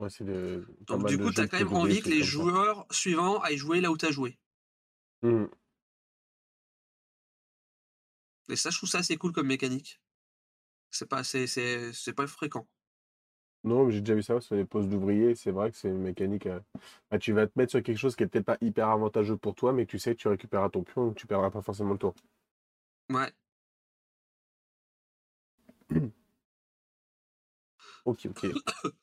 Ouais, 0.00 0.08
pas 0.10 0.96
Donc, 0.96 1.06
du 1.06 1.18
coup, 1.18 1.32
tu 1.32 1.40
as 1.40 1.48
quand 1.48 1.58
même 1.58 1.72
envie 1.72 2.02
que 2.02 2.10
les 2.10 2.20
ça. 2.20 2.26
joueurs 2.26 2.86
suivants 2.90 3.40
aillent 3.40 3.56
jouer 3.56 3.80
là 3.80 3.90
où 3.90 3.96
tu 3.96 4.06
as 4.06 4.10
joué. 4.10 4.38
Mhm. 5.22 5.48
Et 8.50 8.56
ça, 8.56 8.70
je 8.70 8.76
trouve 8.76 8.90
ça 8.90 8.98
assez 8.98 9.16
cool 9.16 9.32
comme 9.32 9.46
mécanique. 9.46 10.00
C'est 10.90 11.08
pas, 11.08 11.24
c'est, 11.24 11.46
c'est, 11.46 11.92
c'est 11.92 12.12
pas 12.12 12.26
fréquent. 12.26 12.68
Non, 13.64 13.84
mais 13.86 13.92
j'ai 13.92 14.00
déjà 14.00 14.14
vu 14.14 14.22
ça 14.22 14.40
sur 14.40 14.54
les 14.56 14.64
postes 14.64 14.88
d'ouvriers. 14.88 15.34
C'est 15.34 15.50
vrai 15.50 15.70
que 15.70 15.76
c'est 15.76 15.88
une 15.88 15.98
mécanique. 15.98 16.46
euh, 16.46 16.60
bah, 17.10 17.18
tu 17.18 17.32
vas 17.32 17.46
te 17.46 17.52
mettre 17.58 17.70
sur 17.72 17.82
quelque 17.82 17.98
chose 17.98 18.14
qui 18.16 18.22
est 18.22 18.26
peut-être 18.26 18.44
pas 18.44 18.58
hyper 18.60 18.88
avantageux 18.88 19.36
pour 19.36 19.54
toi, 19.54 19.72
mais 19.72 19.86
que 19.86 19.90
tu 19.90 19.98
sais 19.98 20.14
que 20.14 20.20
tu 20.20 20.28
récupéreras 20.28 20.68
ton 20.70 20.82
pion, 20.82 21.06
donc 21.06 21.16
tu 21.16 21.26
perdras 21.26 21.50
pas 21.50 21.62
forcément 21.62 21.92
le 21.92 21.98
tour. 21.98 22.14
Ouais. 23.10 23.32
Ok, 28.04 28.26
ok. 28.26 28.46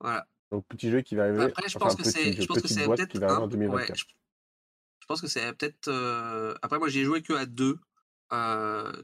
Voilà. 0.00 0.26
Donc 0.52 0.64
petit 0.68 0.90
jeu 0.90 1.00
qui 1.00 1.16
va 1.16 1.24
arriver. 1.24 1.42
Après, 1.44 1.68
je 1.68 1.76
enfin, 1.76 1.86
pense 1.86 1.96
que 1.96 2.02
petit 2.02 2.12
c'est, 2.12 2.32
jeu, 2.32 2.42
je 2.42 2.46
pense 2.46 2.56
que 2.58 2.62
petite 2.62 2.78
c'est 2.78 2.84
boîte 2.86 2.98
peut-être 2.98 3.12
qui 3.12 3.18
va 3.18 3.26
arriver 3.26 3.40
un, 3.40 3.44
en 3.44 3.46
ouais, 3.46 3.52
2024. 3.52 3.98
je, 3.98 4.04
je 5.00 5.06
pense 5.06 5.20
que 5.20 5.26
c'est 5.26 5.52
peut-être. 5.54 5.88
euh, 5.88 6.54
Après, 6.62 6.78
moi, 6.78 6.88
j'ai 6.88 7.04
joué 7.04 7.22
que 7.22 7.32
à 7.32 7.46
2. 7.46 7.78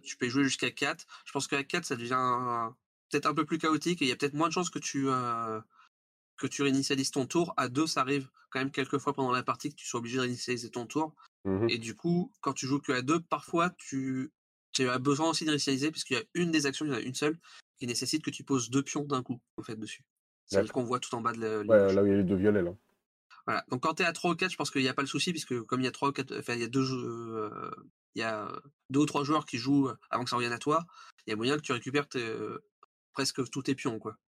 tu 0.03 0.16
peux 0.16 0.29
jouer 0.29 0.45
jusqu'à 0.45 0.70
4. 0.70 1.07
Je 1.25 1.33
pense 1.33 1.49
qu'à 1.49 1.64
4, 1.64 1.85
ça 1.85 1.97
devient 1.97 2.73
peut-être 3.13 3.27
un 3.27 3.35
peu 3.35 3.45
plus 3.45 3.59
chaotique 3.59 4.03
et 4.03 4.07
il 4.07 4.09
y 4.09 4.13
a 4.13 4.17
peut-être 4.17 4.35
moins 4.35 4.49
de 4.49 4.53
chances 4.53 4.71
que 4.71 4.79
tu, 4.79 5.09
euh, 5.09 5.61
que 6.37 6.47
tu 6.47 6.63
réinitialises 6.63 7.11
ton 7.11 7.27
tour. 7.27 7.53
À 7.57 7.69
2, 7.69 7.87
ça 7.87 8.01
arrive 8.01 8.29
quand 8.51 8.59
même 8.59 8.71
quelques 8.71 8.99
fois 8.99 9.13
pendant 9.13 9.31
la 9.31 9.43
partie 9.43 9.71
que 9.71 9.77
tu 9.77 9.87
sois 9.87 10.01
obligé 10.01 10.17
de 10.17 10.23
réinitialiser 10.23 10.71
ton 10.71 10.87
tour. 10.87 11.15
Mhm. 11.45 11.69
Et 11.69 11.79
du 11.79 11.95
coup, 11.95 12.33
quand 12.41 12.55
tu 12.55 12.67
joues 12.67 12.81
que 12.81 12.93
à 12.93 13.03
2, 13.03 13.21
parfois 13.21 13.71
tu, 13.71 14.33
tu 14.73 14.89
as 14.89 14.99
besoin 14.99 15.31
aussi 15.31 15.45
de 15.45 15.51
réinitialiser 15.51 15.91
parce 15.91 16.05
qu'il 16.05 16.17
y 16.17 16.21
a 16.21 16.25
une 16.35 16.51
des 16.51 16.67
actions, 16.67 16.87
il 16.87 16.89
y 16.89 16.93
en 16.93 16.97
a 16.97 17.01
une 17.01 17.15
seule, 17.15 17.39
qui 17.79 17.87
nécessite 17.87 18.25
que 18.25 18.31
tu 18.31 18.45
poses 18.45 18.71
deux 18.71 18.83
pions 18.83 19.05
d'un 19.05 19.23
coup, 19.23 19.41
en 19.57 19.63
fait, 19.63 19.77
dessus. 19.77 20.05
Celle 20.47 20.63
D'accord. 20.63 20.83
qu'on 20.83 20.85
voit 20.85 21.01
tout 21.01 21.15
en 21.15 21.21
bas 21.21 21.33
de 21.33 21.41
la- 21.41 21.59
Ouais, 21.61 21.93
là 21.95 22.03
où 22.03 22.07
il 22.07 22.11
y 22.11 22.15
a 22.15 22.19
les 22.19 22.25
deux 22.25 22.37
violets, 22.37 22.63
là. 22.63 22.75
Voilà. 23.47 23.65
Donc 23.71 23.83
quand 23.83 23.95
tu 23.95 24.03
es 24.03 24.07
à 24.07 24.13
3 24.13 24.31
ou 24.31 24.37
4, 24.37 24.53
je 24.53 24.57
pense 24.57 24.71
qu'il 24.71 24.83
n'y 24.83 24.89
a 24.89 24.95
pas 24.95 25.03
le 25.03 25.09
souci, 25.09 25.33
puisque 25.33 25.61
comme 25.63 25.81
il 25.81 25.85
y 25.85 25.89
a 25.89 25.93
3 25.93 26.09
ou 26.11 26.13
4, 26.13 26.39
enfin 26.39 26.55
il 26.55 26.61
y 26.61 26.65
a 26.65 26.69
deux 26.69 26.93
euh, 26.93 27.71
il 28.15 28.21
y 28.21 28.23
a 28.23 28.53
deux 28.91 29.01
ou 29.01 29.07
trois 29.07 29.25
joueurs 29.25 29.47
qui 29.47 29.59
jouent 29.59 29.91
avant 30.11 30.23
que 30.23 30.31
ça 30.31 30.37
revienne 30.37 30.53
à 30.53 30.59
toi, 30.59 30.87
il 31.27 31.31
y 31.31 31.33
a 31.33 31.37
moyen 31.37 31.57
que 31.57 31.63
tu 31.63 31.73
récupères 31.73 32.09
tes, 32.09 32.23
presque 33.13 33.49
tous 33.51 33.63
tes 33.63 33.75
pions, 33.75 33.99
quoi. 33.99 34.19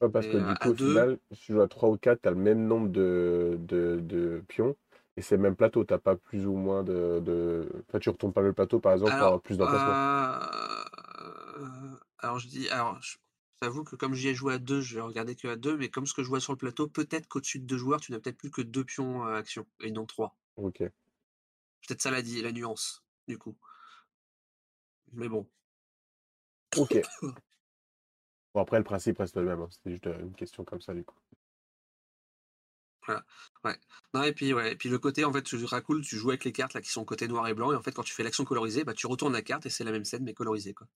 Ouais, 0.00 0.10
parce 0.10 0.26
Et 0.26 0.28
que 0.28 0.36
euh, 0.36 0.40
du 0.40 0.56
coup, 0.56 0.70
au 0.70 0.74
2, 0.74 0.74
final, 0.74 1.18
si 1.32 1.40
tu 1.40 1.52
joues 1.52 1.60
à 1.62 1.68
3 1.68 1.88
ou 1.90 1.96
4, 1.96 2.22
tu 2.22 2.28
as 2.28 2.32
le 2.32 2.36
même 2.36 2.66
nombre 2.66 2.88
de, 2.88 3.56
de, 3.60 4.00
de 4.02 4.42
pions. 4.48 4.76
Et 5.16 5.22
c'est 5.22 5.36
le 5.36 5.42
même 5.42 5.56
plateau, 5.56 5.84
tu 5.84 5.96
pas 5.98 6.16
plus 6.16 6.46
ou 6.46 6.54
moins 6.54 6.82
de, 6.82 7.20
de... 7.24 7.68
Enfin, 7.88 7.98
tu 8.00 8.10
retournes 8.10 8.32
pas 8.32 8.42
le 8.42 8.52
plateau, 8.52 8.80
par 8.80 8.92
exemple, 8.92 9.16
pour 9.16 9.26
avoir 9.26 9.40
alors, 9.40 9.42
plus 9.42 9.56
d'emplacement. 9.58 9.98
euh, 10.42 11.96
alors 12.18 12.38
je 12.38 12.48
dis, 12.48 12.68
alors 12.68 13.00
je- 13.02 13.16
j'avoue 13.62 13.84
que 13.84 13.96
comme 13.96 14.14
j'y 14.14 14.28
ai 14.28 14.34
joué 14.34 14.54
à 14.54 14.58
2, 14.58 14.80
je 14.82 14.96
vais 14.96 15.00
regarder 15.00 15.34
que 15.36 15.48
à 15.48 15.56
2, 15.56 15.76
mais 15.76 15.88
comme 15.90 16.06
ce 16.06 16.14
que 16.14 16.22
je 16.22 16.28
vois 16.28 16.40
sur 16.40 16.52
le 16.52 16.58
plateau, 16.58 16.88
peut-être 16.88 17.26
qu'au-dessus 17.28 17.58
de 17.60 17.64
deux 17.66 17.78
joueurs, 17.78 18.00
tu 18.00 18.12
n'as 18.12 18.20
peut-être 18.20 18.36
plus 18.38 18.50
que 18.50 18.62
deux 18.62 18.84
pions 18.84 19.24
à 19.24 19.36
action, 19.36 19.66
et 19.80 19.90
non 19.90 20.06
trois. 20.06 20.36
Ok. 20.56 20.90
Peut-être 21.80 22.02
ça 22.02 22.10
la, 22.10 22.20
di- 22.20 22.42
la 22.42 22.52
nuance, 22.52 23.02
du 23.28 23.38
coup. 23.38 23.56
Mais 25.12 25.28
bon. 25.28 25.48
Ok. 26.78 27.00
Bon, 28.54 28.62
après, 28.62 28.78
le 28.78 28.84
principe 28.84 29.18
reste 29.18 29.36
le 29.36 29.44
même. 29.44 29.60
hein. 29.60 29.68
C'était 29.70 29.90
juste 29.90 30.06
euh, 30.06 30.18
une 30.18 30.34
question 30.34 30.64
comme 30.64 30.80
ça, 30.80 30.94
du 30.94 31.04
coup. 31.04 31.14
Voilà. 33.06 33.24
Ouais. 33.64 33.76
Non, 34.14 34.22
et 34.24 34.32
puis, 34.32 34.52
ouais. 34.52 34.72
Et 34.72 34.76
puis 34.76 34.88
le 34.88 34.98
côté, 34.98 35.24
en 35.24 35.32
fait, 35.32 35.46
c'est 35.46 35.82
cool, 35.84 36.02
tu 36.02 36.16
joues 36.16 36.30
avec 36.30 36.44
les 36.44 36.52
cartes 36.52 36.74
là 36.74 36.80
qui 36.80 36.90
sont 36.90 37.04
côté 37.04 37.28
noir 37.28 37.46
et 37.48 37.54
blanc, 37.54 37.72
et 37.72 37.76
en 37.76 37.82
fait, 37.82 37.92
quand 37.92 38.02
tu 38.02 38.12
fais 38.14 38.22
l'action 38.24 38.44
colorisée, 38.44 38.84
bah, 38.84 38.94
tu 38.94 39.06
retournes 39.06 39.32
la 39.32 39.42
carte 39.42 39.66
et 39.66 39.70
c'est 39.70 39.84
la 39.84 39.92
même 39.92 40.04
scène 40.04 40.24
mais 40.24 40.34
colorisée, 40.34 40.74
quoi. 40.74 40.86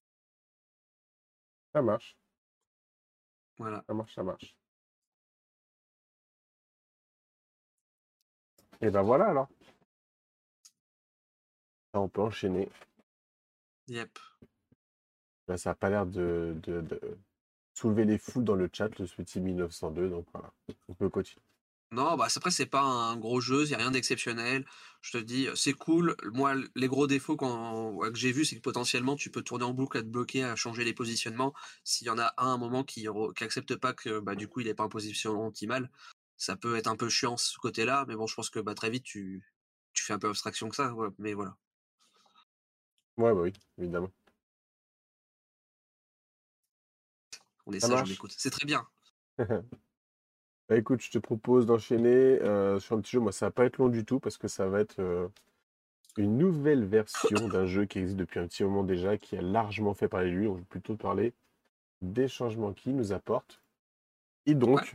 Ça 1.74 1.82
marche, 1.82 2.16
Voilà. 3.58 3.84
ça 3.86 3.94
marche, 3.94 4.14
ça 4.14 4.22
marche. 4.22 4.56
Et 8.82 8.90
ben 8.90 9.02
voilà, 9.02 9.26
alors. 9.26 9.48
Là, 11.94 12.00
on 12.00 12.08
peut 12.08 12.22
enchaîner. 12.22 12.68
Yep. 13.88 14.18
Là, 15.50 15.58
ça 15.58 15.70
n'a 15.70 15.74
pas 15.76 15.90
l'air 15.90 16.06
de, 16.06 16.56
de- 16.62 16.80
de 16.82 17.00
soulever 17.74 18.04
les 18.06 18.18
foules 18.18 18.44
dans 18.44 18.56
le 18.56 18.70
chat, 18.72 18.98
le 18.98 19.06
Sweetie 19.06 19.40
1902. 19.40 20.10
Donc 20.10 20.26
voilà, 20.32 20.52
on 20.88 20.94
peut 20.94 21.10
continuer. 21.10 21.42
Non, 21.92 22.16
bah 22.16 22.28
après, 22.36 22.52
c'est 22.52 22.66
pas 22.66 22.82
un 22.82 23.16
gros 23.16 23.40
jeu, 23.40 23.64
il 23.64 23.68
n'y 23.68 23.74
a 23.74 23.78
rien 23.78 23.90
d'exceptionnel. 23.90 24.64
Je 25.02 25.10
te 25.12 25.18
dis, 25.18 25.48
c'est 25.56 25.72
cool. 25.72 26.14
Moi, 26.32 26.54
les 26.76 26.86
gros 26.86 27.08
défauts 27.08 27.36
que 27.36 28.14
j'ai 28.14 28.30
vus, 28.30 28.44
c'est 28.44 28.54
que 28.56 28.60
potentiellement, 28.60 29.16
tu 29.16 29.30
peux 29.30 29.42
tourner 29.42 29.64
en 29.64 29.72
boucle 29.74 29.98
à 29.98 30.02
te 30.02 30.06
bloquer, 30.06 30.44
à 30.44 30.54
changer 30.54 30.84
les 30.84 30.92
positionnements. 30.94 31.52
S'il 31.82 32.06
y 32.06 32.10
en 32.10 32.18
a 32.18 32.26
un 32.26 32.32
à 32.36 32.44
un 32.44 32.58
moment 32.58 32.84
qui 32.84 33.08
n'accepte 33.40 33.74
pas 33.74 33.92
que 33.92 34.20
bah, 34.20 34.36
du 34.36 34.46
coup, 34.46 34.60
il 34.60 34.68
n'est 34.68 34.74
pas 34.74 34.84
en 34.84 34.88
position 34.88 35.46
optimale, 35.46 35.90
ça 36.36 36.54
peut 36.56 36.76
être 36.76 36.86
un 36.86 36.96
peu 36.96 37.08
chiant 37.08 37.36
ce 37.36 37.58
côté-là. 37.58 38.04
Mais 38.06 38.14
bon, 38.14 38.26
je 38.28 38.36
pense 38.36 38.50
que 38.50 38.60
bah, 38.60 38.74
très 38.74 38.90
vite, 38.90 39.02
tu, 39.04 39.42
tu 39.92 40.04
fais 40.04 40.12
un 40.12 40.18
peu 40.20 40.28
abstraction 40.28 40.68
que 40.68 40.76
ça. 40.76 40.94
ouais, 40.94 41.08
mais 41.18 41.34
voilà. 41.34 41.56
Ouais, 43.16 43.32
bah 43.34 43.40
oui, 43.42 43.52
évidemment. 43.78 44.10
On 47.66 47.72
est 47.72 47.80
Ça 47.80 47.88
sage, 47.88 48.10
on 48.10 48.12
écoute. 48.12 48.34
C'est 48.36 48.50
très 48.50 48.66
bien. 48.66 48.86
Bah, 50.68 50.76
écoute, 50.76 51.02
je 51.02 51.10
te 51.10 51.18
propose 51.18 51.66
d'enchaîner 51.66 52.08
euh, 52.08 52.78
sur 52.78 52.96
un 52.96 53.00
petit 53.00 53.10
jeu. 53.12 53.18
Moi, 53.20 53.32
ça 53.32 53.46
va 53.46 53.50
pas 53.50 53.64
être 53.64 53.78
long 53.78 53.88
du 53.88 54.04
tout 54.04 54.20
parce 54.20 54.38
que 54.38 54.46
ça 54.46 54.68
va 54.68 54.78
être 54.80 55.00
euh, 55.00 55.26
une 56.16 56.38
nouvelle 56.38 56.84
version 56.84 57.48
d'un 57.48 57.66
jeu 57.66 57.86
qui 57.86 57.98
existe 57.98 58.16
depuis 58.16 58.38
un 58.38 58.46
petit 58.46 58.62
moment 58.62 58.84
déjà, 58.84 59.18
qui 59.18 59.36
a 59.36 59.42
largement 59.42 59.94
fait 59.94 60.06
parler 60.06 60.30
de 60.30 60.36
lui. 60.36 60.46
Je 60.46 60.52
vais 60.52 60.60
plutôt 60.62 60.94
parler 60.94 61.34
des 62.02 62.28
changements 62.28 62.72
qu'il 62.72 62.94
nous 62.94 63.12
apporte. 63.12 63.60
Et 64.46 64.54
donc, 64.54 64.78
Ouais. 64.78 64.92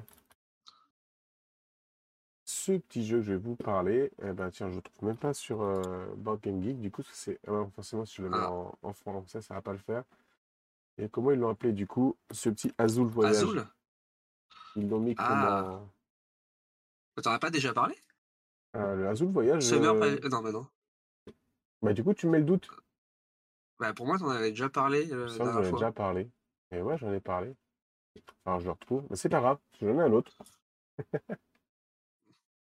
ce 2.45 2.71
petit 2.77 3.05
jeu 3.05 3.17
que 3.17 3.23
je 3.23 3.31
vais 3.33 3.37
vous 3.39 3.55
parler, 3.57 4.11
eh 4.23 4.31
ben, 4.31 4.49
tiens, 4.51 4.69
je 4.69 4.75
le 4.77 4.81
trouve 4.81 5.03
même 5.09 5.17
pas 5.17 5.33
sur 5.33 5.61
euh, 5.61 6.05
Board 6.15 6.39
Game 6.41 6.61
Geek. 6.63 6.79
Du 6.79 6.89
coup, 6.89 7.03
c'est 7.11 7.37
ah 7.47 7.65
forcément 7.75 8.05
si 8.05 8.15
je 8.17 8.21
le 8.23 8.29
mets 8.29 8.37
Ah. 8.39 8.51
en, 8.51 8.77
en 8.81 8.93
français, 8.93 9.41
ça 9.41 9.55
va 9.55 9.61
pas 9.61 9.73
le 9.73 9.77
faire. 9.79 10.03
Et 10.97 11.09
comment 11.09 11.31
ils 11.31 11.39
l'ont 11.39 11.49
appelé 11.49 11.73
du 11.73 11.87
coup, 11.87 12.17
ce 12.31 12.49
petit 12.49 12.71
Azul 12.77 13.07
Voyage? 13.07 13.35
Azul? 13.37 13.65
Ils 14.75 14.87
l'ont 14.89 14.99
mis 14.99 15.15
Ah. 15.17 15.27
comment 15.27 15.91
T'en 17.21 17.31
as 17.31 17.39
pas 17.39 17.49
déjà 17.49 17.73
parlé? 17.73 17.95
Euh, 18.75 18.95
Le 18.95 19.07
Azul 19.07 19.29
Voyage. 19.29 19.63
Summer 19.63 19.93
euh, 19.95 20.19
Non, 20.29 20.41
bah 20.41 20.51
non. 20.51 20.67
Bah, 21.81 21.93
du 21.93 22.03
coup, 22.03 22.13
tu 22.13 22.27
me 22.27 22.33
mets 22.33 22.39
le 22.39 22.45
doute. 22.45 22.69
Bah, 23.79 23.93
pour 23.93 24.05
moi, 24.05 24.17
t'en 24.17 24.29
avais 24.29 24.49
déjà 24.49 24.69
parlé 24.69 25.11
euh, 25.11 25.27
Ça, 25.27 25.43
j'en 25.45 25.63
fois. 25.63 25.71
déjà 25.71 25.91
parlé. 25.91 26.29
Et 26.71 26.81
ouais, 26.81 26.97
j'en 26.97 27.11
ai 27.13 27.19
parlé. 27.19 27.55
Alors, 28.45 28.59
je 28.59 28.65
le 28.65 28.71
retrouve. 28.71 29.05
Mais 29.09 29.15
c'est 29.15 29.29
pas 29.29 29.39
grave, 29.39 29.59
j'en 29.79 29.87
ai 29.87 30.01
un 30.01 30.11
autre. 30.11 30.31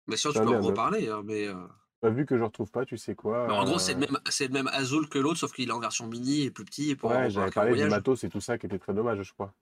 Mais 0.06 0.16
sinon, 0.16 0.32
tu 0.34 0.40
peux 0.40 0.56
en 0.56 0.60
reparler. 0.60 1.08
hein, 1.08 1.22
mais, 1.24 1.46
euh, 1.48 1.66
Bah, 2.04 2.10
vu 2.10 2.26
que 2.26 2.36
je 2.36 2.42
retrouve 2.42 2.70
pas, 2.70 2.84
tu 2.84 2.98
sais 2.98 3.14
quoi. 3.14 3.46
mais 3.46 3.54
en 3.54 3.64
gros, 3.64 3.78
c'est 3.78 3.94
le 3.94 4.02
euh, 4.02 4.10
même, 4.10 4.18
c'est 4.28 4.48
le 4.48 4.52
même 4.52 4.68
Azul 4.74 5.08
que 5.08 5.18
l'autre, 5.18 5.38
sauf 5.38 5.54
qu'il 5.54 5.70
est 5.70 5.72
en 5.72 5.80
version 5.80 6.06
mini 6.06 6.42
et 6.42 6.50
plus 6.50 6.66
petit. 6.66 6.90
Et 6.90 6.96
pour, 6.96 7.10
Ouais, 7.10 7.30
j'avais 7.30 7.50
parlé 7.50 7.82
du 7.82 7.88
matos 7.88 8.22
et 8.24 8.28
tout 8.28 8.42
ça 8.42 8.58
qui 8.58 8.66
était 8.66 8.78
très 8.78 8.92
dommage, 8.92 9.22
je 9.22 9.32
crois. 9.32 9.54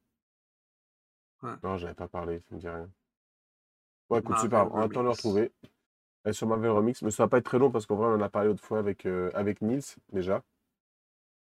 Ouais. 1.44 1.52
Non, 1.62 1.76
j'avais 1.76 1.94
pas 1.94 2.08
parlé, 2.08 2.40
ça 2.40 2.56
me 2.56 2.58
dit 2.58 2.68
rien. 2.68 2.90
Écoute, 4.12 4.34
c'est 4.40 4.48
Marvel 4.48 4.50
pas 4.50 4.64
grave, 4.64 4.70
on 4.72 4.80
attend 4.80 5.00
de 5.02 5.04
le 5.04 5.10
retrouver. 5.10 5.52
Elle 6.24 6.30
est 6.30 6.32
sur 6.32 6.48
Marvel 6.48 6.72
Remix, 6.72 7.02
mais 7.02 7.12
ça 7.12 7.22
va 7.22 7.28
pas 7.28 7.38
être 7.38 7.44
très 7.44 7.60
long 7.60 7.70
parce 7.70 7.86
qu'en 7.86 7.94
vrai, 7.94 8.08
on 8.08 8.14
en 8.14 8.20
a 8.20 8.28
parlé 8.28 8.48
autrefois 8.48 8.78
fois 8.78 8.78
avec, 8.80 9.06
euh, 9.06 9.30
avec 9.34 9.62
Nils, 9.62 9.94
déjà. 10.12 10.42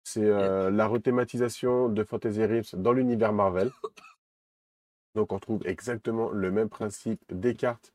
C'est 0.02 0.24
euh, 0.24 0.68
la 0.68 0.88
rethématisation 0.88 1.88
de 1.88 2.02
Fantasy 2.02 2.44
Realms 2.44 2.74
dans 2.74 2.92
l'univers 2.92 3.32
Marvel. 3.32 3.70
Donc, 5.14 5.30
on 5.30 5.36
retrouve 5.36 5.64
exactement 5.64 6.30
le 6.30 6.50
même 6.50 6.68
principe 6.68 7.22
des 7.30 7.54
cartes 7.54 7.94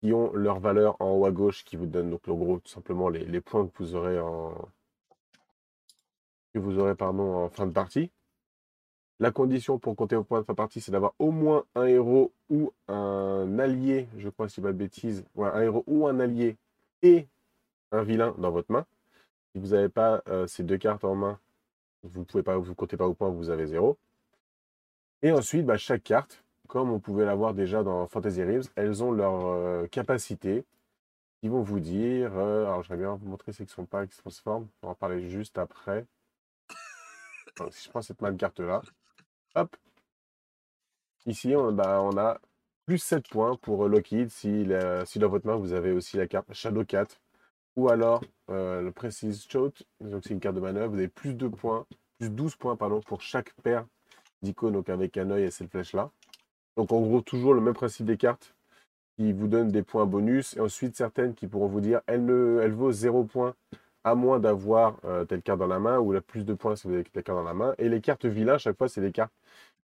qui 0.00 0.12
ont 0.12 0.32
leur 0.32 0.60
valeur 0.60 0.96
en 1.00 1.10
haut 1.12 1.26
à 1.26 1.30
gauche, 1.30 1.64
qui 1.64 1.76
vous 1.76 1.86
donnent 1.86 2.10
donc, 2.10 2.26
en 2.28 2.34
gros, 2.34 2.58
tout 2.58 2.70
simplement 2.70 3.08
les, 3.08 3.40
points 3.40 3.66
que 3.66 3.72
vous 3.78 3.94
aurez 3.94 4.18
en 4.18 4.54
que 6.54 6.58
vous 6.58 6.78
aurez 6.78 6.94
en 6.98 7.48
fin 7.50 7.66
de 7.66 7.72
partie. 7.72 8.10
La 9.20 9.32
condition 9.32 9.78
pour 9.78 9.96
compter 9.96 10.16
vos 10.16 10.24
points 10.24 10.40
de 10.40 10.46
fin 10.46 10.52
de 10.52 10.56
partie, 10.56 10.80
c'est 10.80 10.92
d'avoir 10.92 11.14
au 11.18 11.32
moins 11.32 11.64
un 11.74 11.86
héros 11.86 12.32
ou 12.50 12.72
un 12.86 13.58
allié, 13.58 14.08
je 14.16 14.28
crois, 14.28 14.48
si 14.48 14.60
pas 14.60 14.72
de 14.72 14.78
bêtises, 14.78 15.24
un 15.36 15.60
héros 15.60 15.84
ou 15.86 16.06
un 16.06 16.20
allié 16.20 16.56
et 17.02 17.26
un 17.90 18.02
vilain 18.02 18.34
dans 18.38 18.50
votre 18.50 18.70
main. 18.72 18.86
Si 19.52 19.60
vous 19.60 19.68
n'avez 19.68 19.88
pas 19.88 20.22
euh, 20.28 20.46
ces 20.46 20.62
deux 20.62 20.78
cartes 20.78 21.04
en 21.04 21.16
main, 21.16 21.40
vous 22.04 22.24
pouvez 22.24 22.44
pas, 22.44 22.56
vous 22.56 22.74
comptez 22.74 22.96
pas 22.96 23.06
vos 23.06 23.14
points, 23.14 23.30
vous 23.30 23.50
avez 23.50 23.66
zéro. 23.66 23.98
Et 25.22 25.32
ensuite, 25.32 25.66
bah, 25.66 25.76
chaque 25.76 26.04
carte, 26.04 26.44
comme 26.68 26.90
on 26.90 27.00
pouvait 27.00 27.24
l'avoir 27.24 27.54
déjà 27.54 27.82
dans 27.82 28.06
Fantasy 28.06 28.44
Realms, 28.44 28.64
elles 28.76 29.02
ont 29.02 29.10
leur 29.10 29.46
euh, 29.46 29.86
capacité 29.88 30.64
qui 31.40 31.48
vont 31.48 31.62
vous 31.62 31.80
dire. 31.80 32.32
euh, 32.38 32.66
alors, 32.66 32.82
j'aimerais 32.82 33.02
bien 33.02 33.14
vous 33.16 33.28
montrer 33.28 33.52
ceux 33.52 33.64
qui 33.64 33.70
ne 33.72 33.74
sont 33.74 33.86
pas 33.86 34.06
qui 34.06 34.14
se 34.14 34.20
transforment. 34.20 34.68
On 34.82 34.88
va 34.88 34.92
en 34.92 34.94
parler 34.94 35.28
juste 35.28 35.58
après. 35.58 36.06
Si 37.70 37.86
je 37.86 37.90
prends 37.90 38.02
cette 38.02 38.22
même 38.22 38.36
carte-là, 38.36 38.82
hop. 39.56 39.76
Ici, 41.26 41.54
on, 41.56 41.72
bah, 41.72 41.98
a 42.16 42.38
plus 42.86 42.98
7 42.98 43.28
points 43.28 43.56
pour 43.56 43.84
euh, 43.84 43.88
Lockheed 43.88 44.30
si, 44.30 44.64
dans 44.64 45.28
votre 45.28 45.46
main 45.46 45.56
vous 45.56 45.72
avez 45.72 45.92
aussi 45.92 46.16
la 46.16 46.26
carte 46.26 46.52
Shadow 46.52 46.84
Cat 46.84 47.06
ou 47.76 47.88
alors 47.88 48.22
le 48.48 48.90
Precise 48.90 49.46
Shot. 49.48 49.72
Donc, 50.00 50.24
c'est 50.24 50.34
une 50.34 50.40
carte 50.40 50.56
de 50.56 50.60
manœuvre. 50.60 50.92
Vous 50.92 50.98
avez 50.98 51.08
plus 51.08 51.34
2 51.34 51.50
points, 51.50 51.86
plus 52.18 52.30
12 52.30 52.56
points 52.56 52.76
pardon, 52.76 53.00
pour 53.00 53.20
chaque 53.22 53.52
paire 53.62 53.86
d'icônes, 54.42 54.74
donc 54.74 54.88
avec 54.88 55.16
un 55.16 55.30
œil 55.30 55.44
et 55.44 55.50
cette 55.50 55.70
flèche-là. 55.70 56.10
Donc, 56.78 56.92
en 56.92 57.00
gros, 57.00 57.20
toujours 57.20 57.54
le 57.54 57.60
même 57.60 57.74
principe 57.74 58.06
des 58.06 58.16
cartes 58.16 58.54
qui 59.16 59.32
vous 59.32 59.48
donnent 59.48 59.72
des 59.72 59.82
points 59.82 60.06
bonus. 60.06 60.56
Et 60.56 60.60
ensuite, 60.60 60.94
certaines 60.94 61.34
qui 61.34 61.48
pourront 61.48 61.66
vous 61.66 61.80
dire 61.80 62.02
elle, 62.06 62.24
ne, 62.24 62.68
vaut 62.68 62.92
0 62.92 63.24
points 63.24 63.56
à 64.04 64.14
moins 64.14 64.38
d'avoir 64.38 64.96
euh, 65.04 65.24
telle 65.24 65.42
carte 65.42 65.58
dans 65.58 65.66
la 65.66 65.80
main 65.80 65.98
ou 65.98 66.12
la 66.12 66.20
plus 66.20 66.44
de 66.44 66.54
points 66.54 66.76
si 66.76 66.86
vous 66.86 66.94
avez 66.94 67.02
telle 67.02 67.24
carte 67.24 67.36
dans 67.36 67.44
la 67.44 67.52
main. 67.52 67.74
Et 67.78 67.88
les 67.88 68.00
cartes 68.00 68.26
vilains, 68.26 68.54
à 68.54 68.58
chaque 68.58 68.78
fois, 68.78 68.88
c'est 68.88 69.00
des 69.00 69.10
cartes 69.10 69.32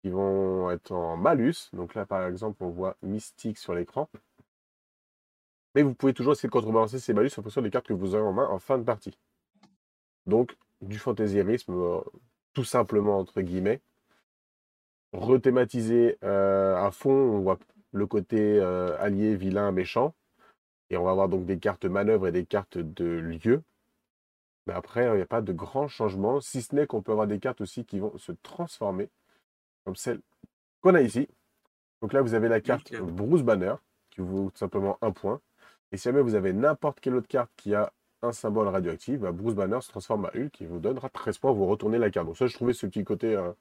qui 0.02 0.10
vont 0.10 0.72
être 0.72 0.92
en 0.92 1.16
malus. 1.16 1.70
Donc 1.74 1.94
là, 1.94 2.08
par 2.08 2.26
exemple, 2.26 2.64
on 2.64 2.70
voit 2.70 2.98
Mystique 3.04 3.60
sur 3.60 3.76
l'écran. 3.76 4.10
Mais 5.76 5.84
vous 5.84 5.94
pouvez 5.94 6.16
toujours 6.16 6.34
essayer 6.34 6.50
de 6.50 6.54
contrebalancer 6.54 6.98
ces 6.98 7.14
malus 7.14 7.30
en 7.38 7.44
fonction 7.44 7.62
des 7.62 7.70
cartes 7.70 7.86
que 7.86 7.94
vous 7.94 8.16
aurez 8.16 8.24
en 8.24 8.34
main 8.34 8.48
en 8.48 8.58
fin 8.58 8.80
de 8.80 8.84
partie. 8.84 9.16
Donc, 10.26 10.58
du 10.82 10.98
fantaisierisme, 10.98 11.74
euh, 11.74 12.02
tout 12.54 12.64
simplement, 12.64 13.20
entre 13.20 13.42
guillemets. 13.42 13.80
Rethématiser 15.14 16.18
euh, 16.24 16.76
à 16.76 16.92
fond. 16.92 17.12
On 17.12 17.40
voit 17.40 17.60
le 17.92 18.06
côté 18.06 18.60
euh, 18.60 18.98
allié, 19.00 19.36
vilain, 19.36 19.72
méchant. 19.72 20.14
Et 20.90 20.98
on 20.98 21.04
va 21.04 21.12
avoir 21.12 21.30
donc 21.30 21.46
des 21.46 21.60
cartes 21.60 21.86
manœuvres 21.86 22.28
et 22.28 22.32
des 22.32 22.46
cartes 22.46 22.78
de 22.78 23.06
lieu. 23.06 23.62
Mais 24.68 24.74
après, 24.74 25.06
il 25.08 25.16
n'y 25.16 25.22
a 25.22 25.26
pas 25.26 25.42
de 25.42 25.54
grands 25.54 25.88
changements, 25.88 26.42
si 26.42 26.62
ce 26.62 26.76
n'est 26.76 26.86
qu'on 26.86 27.02
peut 27.02 27.12
avoir 27.12 27.28
des 27.28 27.40
cartes 27.40 27.62
aussi 27.62 27.86
qui 27.86 28.00
vont 28.00 28.16
se 28.18 28.32
transformer, 28.44 29.10
comme 29.84 29.96
celle 29.96 30.20
qu'on 30.82 30.96
a 30.96 31.02
ici. 31.02 31.28
Donc 32.02 32.14
là, 32.14 32.22
vous 32.22 32.34
avez 32.34 32.48
la 32.48 32.62
carte. 32.62 32.94
Bruce 32.96 33.44
Banner, 33.44 33.76
qui 34.12 34.22
vaut 34.22 34.50
tout 34.52 34.58
simplement 34.58 34.98
un 35.02 35.12
point. 35.12 35.42
Et 35.92 35.98
si 35.98 36.04
jamais 36.04 36.22
vous 36.22 36.36
avez 36.36 36.54
n'importe 36.54 37.00
quelle 37.00 37.16
autre 37.16 37.28
carte 37.28 37.52
qui 37.58 37.74
a 37.74 37.92
un 38.22 38.32
symbole 38.32 38.68
radioactif, 38.68 39.20
bah, 39.20 39.32
Bruce 39.32 39.56
Banner 39.56 39.82
se 39.82 39.90
transforme 39.90 40.26
à 40.26 40.32
Hulk, 40.36 40.52
qui 40.52 40.66
vous 40.66 40.80
donnera 40.80 41.10
13 41.10 41.38
points, 41.40 41.52
vous 41.52 41.66
retournez 41.66 41.98
la 41.98 42.10
carte. 42.10 42.28
Donc 42.28 42.38
ça, 42.38 42.48
je 42.48 42.54
trouvais 42.54 42.74
ce 42.74 42.86
petit 42.86 43.04
côté 43.04 43.36
euh, 43.36 43.52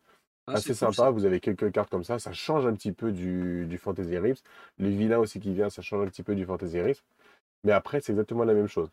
Ah, 0.53 0.57
assez 0.57 0.75
cool, 0.77 0.93
sympa. 0.93 1.11
Vous 1.11 1.25
avez 1.27 1.41
quelques 1.41 1.71
cartes 1.73 1.91
comme 1.91 2.05
ça, 2.05 2.19
ça 2.19 2.33
change 2.33 2.67
un 2.67 2.75
petit 2.75 2.93
peu 2.93 3.13
du, 3.13 3.67
du 3.67 3.79
Fantasy 3.79 4.19
Rift. 4.19 4.45
Le 4.79 4.89
vilain 4.89 5.19
aussi 5.19 5.41
qui 5.41 5.53
vient, 5.55 5.71
ça 5.71 5.83
change 5.83 6.03
un 6.07 6.11
petit 6.11 6.23
peu 6.23 6.35
du 6.35 6.45
Fantasy 6.47 6.81
Rift. 6.81 7.05
Mais 7.65 7.73
après, 7.73 8.01
c'est 8.01 8.13
exactement 8.13 8.45
la 8.45 8.55
même 8.55 8.69
chose. 8.69 8.91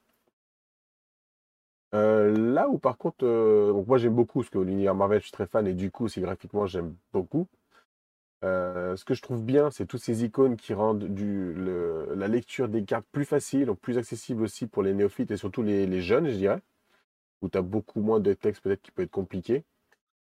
Euh, 1.94 2.36
là 2.54 2.68
où 2.70 2.78
par 2.78 2.98
contre, 2.98 3.26
euh, 3.26 3.72
donc 3.72 3.88
moi 3.88 3.98
j'aime 3.98 4.16
beaucoup, 4.16 4.40
parce 4.40 4.50
que 4.50 4.58
l'univers 4.60 4.96
Marvel, 4.96 5.20
je 5.20 5.26
suis 5.26 5.32
très 5.32 5.48
fan, 5.48 5.66
et 5.68 5.74
du 5.74 5.92
coup, 5.92 6.06
aussi 6.06 6.20
graphiquement, 6.22 6.66
j'aime 6.68 6.96
beaucoup. 7.14 7.48
Euh, 8.44 8.96
ce 8.98 9.06
que 9.06 9.14
je 9.16 9.22
trouve 9.24 9.44
bien, 9.44 9.72
c'est 9.72 9.86
toutes 9.88 10.02
ces 10.02 10.24
icônes 10.26 10.58
qui 10.58 10.74
rendent 10.74 11.06
du, 11.06 11.54
le- 11.54 12.14
la 12.16 12.28
lecture 12.28 12.70
des 12.70 12.84
cartes 12.86 13.08
plus 13.12 13.26
facile, 13.26 13.66
donc 13.68 13.80
plus 13.80 13.98
accessible 13.98 14.44
aussi 14.44 14.68
pour 14.68 14.84
les 14.84 14.94
néophytes 14.94 15.32
et 15.32 15.38
surtout 15.38 15.64
les, 15.64 15.88
les 15.88 16.02
jeunes, 16.02 16.28
je 16.30 16.36
dirais, 16.38 16.62
où 17.42 17.50
tu 17.50 17.58
as 17.58 17.64
beaucoup 17.64 18.02
moins 18.02 18.20
de 18.22 18.34
texte 18.34 18.64
peut-être 18.64 18.82
qui 18.84 18.92
peut 18.92 19.04
être 19.04 19.12
compliqué. 19.12 19.66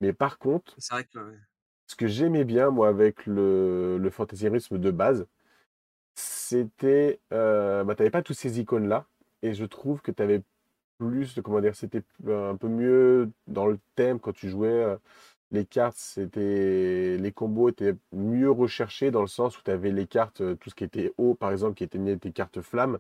Mais 0.01 0.13
par 0.13 0.39
contre, 0.39 0.79
C'est 0.79 0.95
vrai 0.95 1.05
que 1.05 1.19
ouais. 1.19 1.39
ce 1.87 1.97
que 1.97 2.07
j'aimais 2.07 2.45
bien, 2.45 2.71
moi, 2.71 2.89
avec 2.89 3.27
le, 3.27 3.99
le 3.99 4.11
fantasyrisme 4.11 4.79
de 4.79 4.91
base, 4.91 5.27
c'était. 6.17 7.21
Euh, 7.33 7.85
bah, 7.85 7.95
t'avais 7.97 8.11
pas 8.11 8.23
toutes 8.23 8.37
ces 8.39 8.61
icônes-là. 8.61 9.07
Et 9.43 9.55
je 9.55 9.65
trouve 9.67 10.03
que 10.03 10.13
tu 10.13 10.23
avais 10.23 10.43
plus 10.99 11.35
de. 11.37 11.43
Comment 11.43 11.61
dire 11.61 11.77
C'était 11.77 12.05
un 12.29 12.57
peu 12.57 12.69
mieux 12.69 13.31
dans 13.49 13.67
le 13.67 13.79
thème 13.97 14.21
quand 14.21 14.33
tu 14.35 14.51
jouais. 14.51 14.69
euh, 14.71 14.99
les 15.53 15.67
cartes, 15.67 15.97
c'était. 15.99 17.19
Les 17.19 17.33
combos 17.33 17.71
étaient 17.71 17.97
mieux 18.13 18.51
recherchés 18.53 19.11
dans 19.13 19.23
le 19.23 19.29
sens 19.29 19.59
où 19.59 19.63
tu 19.65 19.71
avais 19.73 19.93
les 19.93 20.07
cartes, 20.07 20.43
tout 20.59 20.71
ce 20.71 20.77
qui 20.77 20.85
était 20.85 21.13
haut, 21.19 21.35
par 21.35 21.53
exemple, 21.53 21.75
qui 21.77 21.85
étaient 21.85 22.19
tes 22.19 22.33
cartes 22.33 22.63
flammes. 22.63 22.99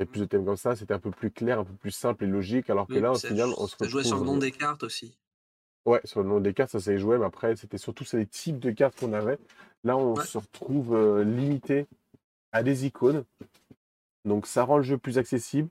Et 0.00 0.06
plus 0.06 0.20
de 0.22 0.26
thèmes 0.26 0.44
comme 0.46 0.56
ça, 0.56 0.76
c'était 0.76 0.94
un 0.94 1.00
peu 1.00 1.10
plus 1.12 1.30
clair, 1.32 1.60
un 1.60 1.64
peu 1.64 1.74
plus 1.74 1.90
simple 1.92 2.24
et 2.24 2.28
logique. 2.28 2.70
Alors 2.70 2.88
que 2.88 2.94
Oui, 2.94 3.00
là, 3.00 3.12
au 3.14 3.18
final, 3.20 3.50
on 3.58 3.66
se 3.68 3.76
ça 3.80 3.86
jouait 3.88 4.04
sur 4.04 4.18
le 4.18 4.22
retrouve. 4.22 4.32
nom 4.32 4.38
des 4.38 4.52
cartes 4.52 4.82
aussi. 4.84 5.18
Ouais, 5.86 6.00
sur 6.04 6.22
le 6.22 6.28
nom 6.28 6.40
des 6.40 6.54
cartes, 6.54 6.70
ça 6.70 6.80
s'est 6.80 6.98
joué, 6.98 7.18
mais 7.18 7.26
après, 7.26 7.56
c'était 7.56 7.78
surtout 7.78 8.04
sur 8.04 8.16
les 8.16 8.26
types 8.26 8.58
de 8.58 8.70
cartes 8.70 8.98
qu'on 8.98 9.12
avait. 9.12 9.38
Là, 9.84 9.96
on 9.96 10.14
Ouais. 10.14 10.24
se 10.24 10.38
retrouve 10.38 10.94
euh, 10.94 11.24
limité 11.24 11.86
à 12.52 12.62
des 12.62 12.86
icônes. 12.86 13.24
Donc, 14.24 14.46
ça 14.46 14.64
rend 14.64 14.78
le 14.78 14.82
jeu 14.82 14.96
plus 14.96 15.18
accessible. 15.18 15.68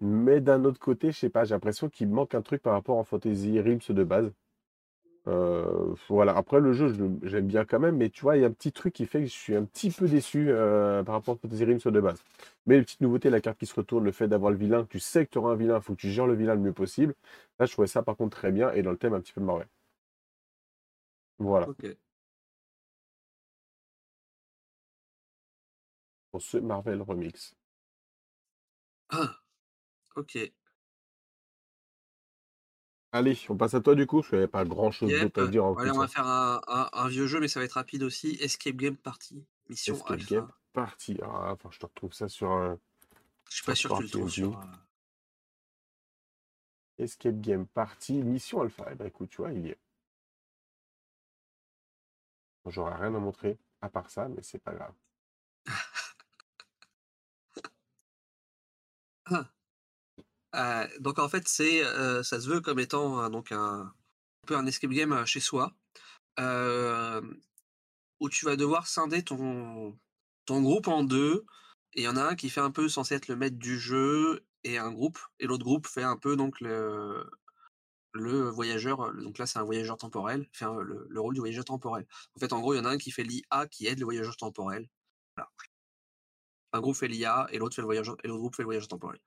Mais 0.00 0.40
d'un 0.40 0.64
autre 0.64 0.78
côté, 0.78 1.10
je 1.12 1.18
sais 1.18 1.30
pas, 1.30 1.44
j'ai 1.44 1.54
l'impression 1.54 1.88
qu'il 1.88 2.08
manque 2.08 2.34
un 2.34 2.42
truc 2.42 2.62
par 2.62 2.72
rapport 2.72 2.98
à 2.98 3.04
Fantasy 3.04 3.60
Realms 3.60 3.80
de 3.88 4.04
base. 4.04 4.32
Euh, 5.28 5.94
voilà, 6.08 6.36
après, 6.36 6.60
le 6.60 6.72
jeu, 6.72 6.88
je 6.88 7.28
j'aime 7.28 7.46
bien 7.46 7.64
quand 7.64 7.80
même, 7.80 7.96
mais 7.96 8.10
tu 8.10 8.22
vois, 8.22 8.36
il 8.36 8.42
y 8.42 8.44
a 8.44 8.48
un 8.48 8.52
petit 8.52 8.72
truc 8.72 8.94
qui 8.94 9.06
fait 9.06 9.20
que 9.20 9.26
je 9.26 9.32
suis 9.32 9.56
un 9.56 9.64
petit 9.64 9.90
peu 9.90 10.06
déçu 10.08 10.46
euh, 10.50 11.02
par 11.02 11.16
rapport 11.16 11.34
à 11.34 11.38
Fantasy 11.38 11.64
Realms 11.64 11.80
de 11.84 12.00
base. 12.00 12.22
Mais 12.66 12.76
les 12.76 12.82
petites 12.82 13.00
nouveautés, 13.00 13.30
la 13.30 13.40
carte 13.40 13.58
qui 13.58 13.66
se 13.66 13.74
retourne, 13.74 14.04
le 14.04 14.12
fait 14.12 14.28
d'avoir 14.28 14.52
le 14.52 14.56
vilain, 14.58 14.86
tu 14.88 15.00
sais 15.00 15.26
que 15.26 15.30
tu 15.32 15.38
auras 15.38 15.52
un 15.52 15.56
vilain, 15.56 15.76
il 15.76 15.82
faut 15.82 15.94
que 15.94 16.00
tu 16.00 16.10
gères 16.10 16.26
le 16.26 16.34
vilain 16.34 16.54
le 16.54 16.60
mieux 16.60 16.72
possible. 16.72 17.14
Là, 17.58 17.66
je 17.66 17.72
trouvais 17.72 17.88
ça 17.88 18.02
par 18.02 18.16
contre 18.16 18.36
très 18.36 18.52
bien 18.52 18.72
et 18.72 18.82
dans 18.82 18.90
le 18.92 18.96
thème 18.98 19.14
un 19.14 19.20
petit 19.20 19.32
peu 19.32 19.40
Marvel. 19.40 19.66
Voilà. 21.38 21.68
Ok. 21.68 21.96
pour 26.30 26.42
ce 26.42 26.58
Marvel 26.58 27.00
Remix. 27.00 27.54
Ah, 29.10 29.40
ok. 30.16 30.52
Allez, 33.12 33.38
on 33.48 33.56
passe 33.56 33.74
à 33.74 33.80
toi 33.80 33.94
du 33.94 34.06
coup. 34.06 34.22
Je 34.22 34.34
n'avais 34.34 34.48
pas 34.48 34.64
grand 34.64 34.90
chose 34.90 35.10
Yep. 35.10 35.22
d'autre 35.22 35.42
à 35.42 35.46
dire 35.48 35.64
en 35.64 35.74
Allez, 35.74 35.90
plus. 35.90 35.96
on 35.96 36.00
hein. 36.00 36.04
va 36.04 36.08
faire 36.08 36.26
un, 36.26 36.60
un- 36.66 36.90
un 36.92 37.08
vieux 37.08 37.26
jeu, 37.26 37.40
mais 37.40 37.48
ça 37.48 37.60
va 37.60 37.64
être 37.66 37.72
rapide 37.72 38.02
aussi. 38.02 38.36
Escape 38.40 38.76
Game 38.76 38.96
Party, 38.96 39.44
mission 39.68 39.94
Escape 39.94 40.10
alpha. 40.12 40.34
Game 40.34 40.48
parti. 40.72 41.16
Ah, 41.22 41.52
enfin, 41.52 41.70
je 41.72 41.78
te 41.78 41.86
retrouve 41.86 42.12
ça 42.12 42.28
sur 42.28 42.50
un 42.50 42.78
Je 43.48 43.54
suis 43.56 43.64
pas 43.64 43.74
sûr 43.74 43.90
que 43.90 43.96
tu 43.98 44.02
le 44.04 44.08
trouves 44.10 44.22
Party 44.24 44.34
sur. 44.40 44.48
Engine. 44.58 44.70
euh, 46.98 47.04
Escape 47.04 47.40
Game 47.40 47.66
Party 47.66 48.22
Mission 48.22 48.60
Alpha. 48.62 48.86
Eh 48.90 48.94
ben 48.94 49.06
écoute, 49.06 49.30
tu 49.30 49.38
vois, 49.38 49.52
il 49.52 49.66
y 49.66 49.68
est. 49.70 49.78
J'aurais 52.66 52.94
rien 52.96 53.14
à 53.14 53.18
montrer 53.18 53.58
à 53.80 53.88
part 53.88 54.10
ça, 54.10 54.28
mais 54.28 54.42
c'est 54.42 54.58
pas 54.58 54.72
grave. 54.74 54.92
Euh, 60.56 60.86
donc 61.00 61.18
en 61.18 61.28
fait, 61.28 61.46
c'est, 61.48 61.84
euh, 61.84 62.22
ça 62.22 62.40
se 62.40 62.48
veut 62.48 62.60
comme 62.60 62.78
étant 62.80 63.28
donc 63.30 63.52
un, 63.52 63.92
peu 64.46 64.56
un 64.56 64.66
escape 64.66 64.90
game 64.90 65.12
euh, 65.12 65.26
chez 65.26 65.40
soi, 65.40 65.74
où 68.20 68.28
tu 68.30 68.46
vas 68.46 68.56
devoir 68.56 68.86
scinder 68.86 69.22
ton, 69.22 69.98
ton 70.46 70.62
groupe 70.62 70.88
en 70.88 71.04
deux, 71.04 71.44
et 71.94 72.02
il 72.02 72.04
y 72.04 72.08
en 72.08 72.16
a 72.16 72.22
un 72.22 72.34
qui 72.36 72.50
fait 72.50 72.60
un 72.60 72.70
peu 72.70 72.88
censé 72.88 73.14
être 73.14 73.28
le 73.28 73.36
maître 73.36 73.58
du 73.58 73.78
jeu, 73.78 74.44
et 74.64 74.78
un 74.78 74.90
groupe, 74.90 75.18
et 75.38 75.46
l'autre 75.46 75.64
groupe 75.64 75.86
fait 75.86 76.02
un 76.02 76.16
peu 76.16 76.36
donc 76.36 76.60
le, 76.60 77.28
le 78.12 78.48
voyageur, 78.48 79.12
donc 79.14 79.38
là 79.38 79.46
c'est 79.46 79.58
un 79.58 79.64
voyageur 79.64 79.96
temporel, 79.98 80.48
fait 80.52 80.64
le, 80.64 81.06
le 81.08 81.20
rôle 81.20 81.34
du 81.34 81.40
voyageur 81.40 81.64
temporel. 81.64 82.06
En 82.34 82.40
fait, 82.40 82.52
en 82.52 82.60
gros, 82.60 82.74
il 82.74 82.78
y 82.78 82.80
en 82.80 82.84
a 82.86 82.90
un 82.90 82.98
qui 82.98 83.10
fait 83.10 83.22
l'IA 83.24 83.66
qui 83.70 83.86
aide 83.86 83.98
le 83.98 84.06
voyageur 84.06 84.36
temporel. 84.36 84.88
Un 86.72 86.80
groupe 86.80 86.96
fait 86.96 87.08
l'IA 87.08 87.46
et 87.50 87.58
l'autre 87.58 87.74
fait 87.74 87.82
le 87.82 87.86
voyageur, 87.86 88.16
et 88.24 88.28
l'autre 88.28 88.40
groupe 88.40 88.56
fait 88.56 88.62
le 88.62 88.66
voyageur 88.66 88.88
temporel. 88.88 89.20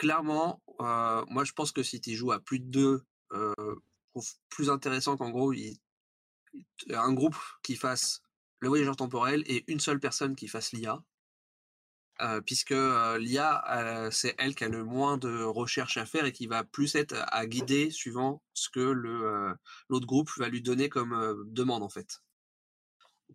Clairement, 0.00 0.62
euh, 0.80 1.26
moi 1.28 1.44
je 1.44 1.52
pense 1.52 1.72
que 1.72 1.82
si 1.82 2.00
tu 2.00 2.14
joues 2.16 2.32
à 2.32 2.40
plus 2.40 2.58
de 2.58 2.64
deux, 2.64 3.04
euh, 3.34 3.52
je 3.58 4.10
trouve 4.12 4.32
plus 4.48 4.70
intéressant 4.70 5.18
qu'en 5.18 5.28
gros, 5.28 5.52
un 6.88 7.12
groupe 7.12 7.36
qui 7.62 7.76
fasse 7.76 8.22
le 8.60 8.68
voyageur 8.68 8.96
temporel 8.96 9.44
et 9.46 9.62
une 9.70 9.78
seule 9.78 10.00
personne 10.00 10.34
qui 10.34 10.48
fasse 10.48 10.72
l'IA. 10.72 11.02
Euh, 12.22 12.40
puisque 12.40 12.74
l'IA, 13.18 14.08
c'est 14.10 14.34
elle 14.38 14.54
qui 14.54 14.64
a 14.64 14.68
le 14.68 14.84
moins 14.84 15.18
de 15.18 15.42
recherche 15.42 15.98
à 15.98 16.06
faire 16.06 16.24
et 16.24 16.32
qui 16.32 16.46
va 16.46 16.64
plus 16.64 16.94
être 16.94 17.14
à 17.28 17.46
guider 17.46 17.90
suivant 17.90 18.42
ce 18.54 18.70
que 18.70 18.80
l'autre 18.80 20.06
groupe 20.06 20.30
va 20.38 20.48
lui 20.48 20.62
donner 20.62 20.88
comme 20.88 21.44
demande 21.46 21.82
en 21.82 21.90
fait. 21.90 22.22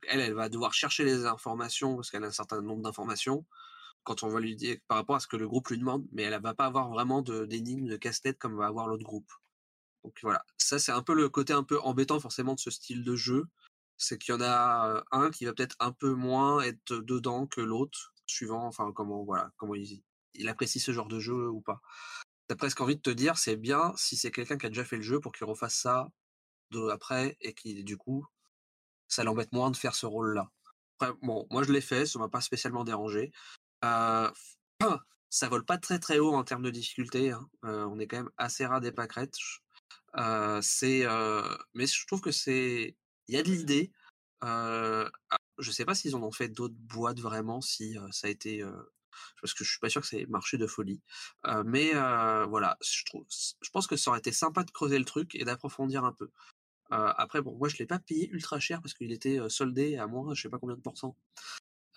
Elle, 0.07 0.19
elle 0.19 0.33
va 0.33 0.49
devoir 0.49 0.73
chercher 0.73 1.03
les 1.03 1.25
informations 1.25 1.95
parce 1.95 2.09
qu'elle 2.09 2.23
a 2.23 2.27
un 2.27 2.31
certain 2.31 2.61
nombre 2.61 2.81
d'informations 2.81 3.45
quand 4.05 4.23
on 4.23 4.29
va 4.29 4.39
lui 4.39 4.55
dire 4.55 4.77
par 4.87 4.97
rapport 4.97 5.17
à 5.17 5.19
ce 5.19 5.27
que 5.27 5.35
le 5.35 5.47
groupe 5.47 5.69
lui 5.69 5.77
demande, 5.77 6.07
mais 6.13 6.23
elle 6.23 6.39
va 6.41 6.53
pas 6.53 6.67
avoir 6.67 6.89
vraiment 6.89 7.21
de, 7.21 7.45
d'énigmes, 7.45 7.87
de 7.87 7.97
casse-tête 7.97 8.39
comme 8.39 8.55
va 8.55 8.67
avoir 8.67 8.87
l'autre 8.87 9.03
groupe. 9.03 9.31
Donc 10.05 10.19
voilà, 10.21 10.45
ça 10.57 10.79
c'est 10.79 10.91
un 10.91 11.01
peu 11.01 11.15
le 11.15 11.27
côté 11.29 11.51
un 11.53 11.63
peu 11.63 11.79
embêtant 11.81 12.19
forcément 12.19 12.53
de 12.53 12.59
ce 12.59 12.71
style 12.71 13.03
de 13.03 13.15
jeu, 13.15 13.47
c'est 13.97 14.17
qu'il 14.17 14.33
y 14.33 14.37
en 14.37 14.41
a 14.41 14.89
euh, 14.89 15.03
un 15.11 15.31
qui 15.31 15.45
va 15.45 15.53
peut-être 15.53 15.75
un 15.79 15.91
peu 15.91 16.13
moins 16.13 16.61
être 16.61 16.95
dedans 16.97 17.47
que 17.47 17.61
l'autre, 17.61 18.13
suivant 18.27 18.65
enfin 18.67 18.91
comment 18.93 19.23
voilà 19.25 19.51
comment 19.57 19.75
il, 19.75 20.03
il 20.35 20.47
apprécie 20.49 20.79
ce 20.79 20.91
genre 20.91 21.07
de 21.07 21.19
jeu 21.19 21.49
ou 21.49 21.61
pas. 21.61 21.81
T'as 22.47 22.55
presque 22.55 22.81
envie 22.81 22.95
de 22.95 23.01
te 23.01 23.09
dire 23.09 23.37
c'est 23.37 23.55
bien 23.55 23.93
si 23.97 24.15
c'est 24.17 24.31
quelqu'un 24.31 24.57
qui 24.57 24.67
a 24.67 24.69
déjà 24.69 24.85
fait 24.85 24.97
le 24.97 25.01
jeu 25.01 25.19
pour 25.19 25.31
qu'il 25.31 25.47
refasse 25.47 25.75
ça 25.75 26.09
de, 26.71 26.89
après 26.89 27.37
et 27.41 27.53
qui 27.53 27.83
du 27.83 27.97
coup 27.97 28.25
ça 29.07 29.23
l'embête 29.23 29.51
moins 29.51 29.71
de 29.71 29.77
faire 29.77 29.95
ce 29.95 30.05
rôle-là. 30.05 30.51
Après, 30.99 31.17
bon, 31.21 31.47
moi 31.49 31.63
je 31.63 31.71
l'ai 31.71 31.81
fait, 31.81 32.05
ça 32.05 32.19
m'a 32.19 32.29
pas 32.29 32.41
spécialement 32.41 32.83
dérangé. 32.83 33.31
Euh, 33.83 34.31
ça 35.29 35.49
vole 35.49 35.65
pas 35.65 35.77
très 35.77 35.99
très 35.99 36.19
haut 36.19 36.33
en 36.33 36.43
termes 36.43 36.63
de 36.63 36.69
difficulté. 36.71 37.31
hein. 37.31 37.49
Euh, 37.65 37.85
on 37.85 37.99
est 37.99 38.07
quand 38.07 38.17
même 38.17 38.31
assez 38.37 38.65
ras 38.65 38.79
des 38.79 38.91
pâquerettes. 38.91 39.35
Euh, 40.17 40.59
c'est, 40.61 41.05
euh, 41.05 41.55
mais 41.73 41.87
je 41.87 42.07
trouve 42.07 42.21
que 42.21 42.31
c'est, 42.31 42.95
il 43.27 43.35
y 43.35 43.37
a 43.37 43.43
de 43.43 43.49
l'idée. 43.49 43.91
Euh, 44.43 45.09
ah, 45.29 45.37
je 45.59 45.71
sais 45.71 45.85
pas 45.85 45.95
s'ils 45.95 46.15
en 46.15 46.23
ont 46.23 46.31
fait 46.31 46.49
d'autres 46.49 46.75
boîtes 46.77 47.19
vraiment, 47.19 47.61
si 47.61 47.97
ça 48.11 48.27
a 48.27 48.29
été, 48.29 48.63
parce 49.41 49.53
que 49.53 49.63
je 49.63 49.69
suis 49.71 49.79
pas 49.79 49.89
sûr 49.89 50.01
que 50.01 50.07
ça 50.07 50.17
ait 50.17 50.25
marché 50.27 50.57
de 50.57 50.67
folie. 50.67 51.01
Mais 51.65 51.93
voilà, 51.93 52.77
je 52.81 53.05
trouve, 53.05 53.25
je 53.29 53.69
pense 53.71 53.87
que 53.87 53.95
ça 53.97 54.11
aurait 54.11 54.19
été 54.19 54.31
sympa 54.31 54.63
de 54.63 54.71
creuser 54.71 54.99
le 54.99 55.05
truc 55.05 55.35
et 55.35 55.45
d'approfondir 55.45 56.05
un 56.05 56.13
peu. 56.13 56.29
Après, 56.89 57.41
bon, 57.41 57.55
moi 57.57 57.69
je 57.69 57.77
l'ai 57.77 57.85
pas 57.87 57.99
payé 57.99 58.29
ultra 58.29 58.59
cher 58.59 58.81
parce 58.81 58.93
qu'il 58.93 59.11
était 59.11 59.39
soldé 59.49 59.97
à 59.97 60.07
moins, 60.07 60.33
je 60.33 60.43
sais 60.43 60.49
pas 60.49 60.59
combien 60.59 60.75
de 60.75 60.81
pourcents. 60.81 61.15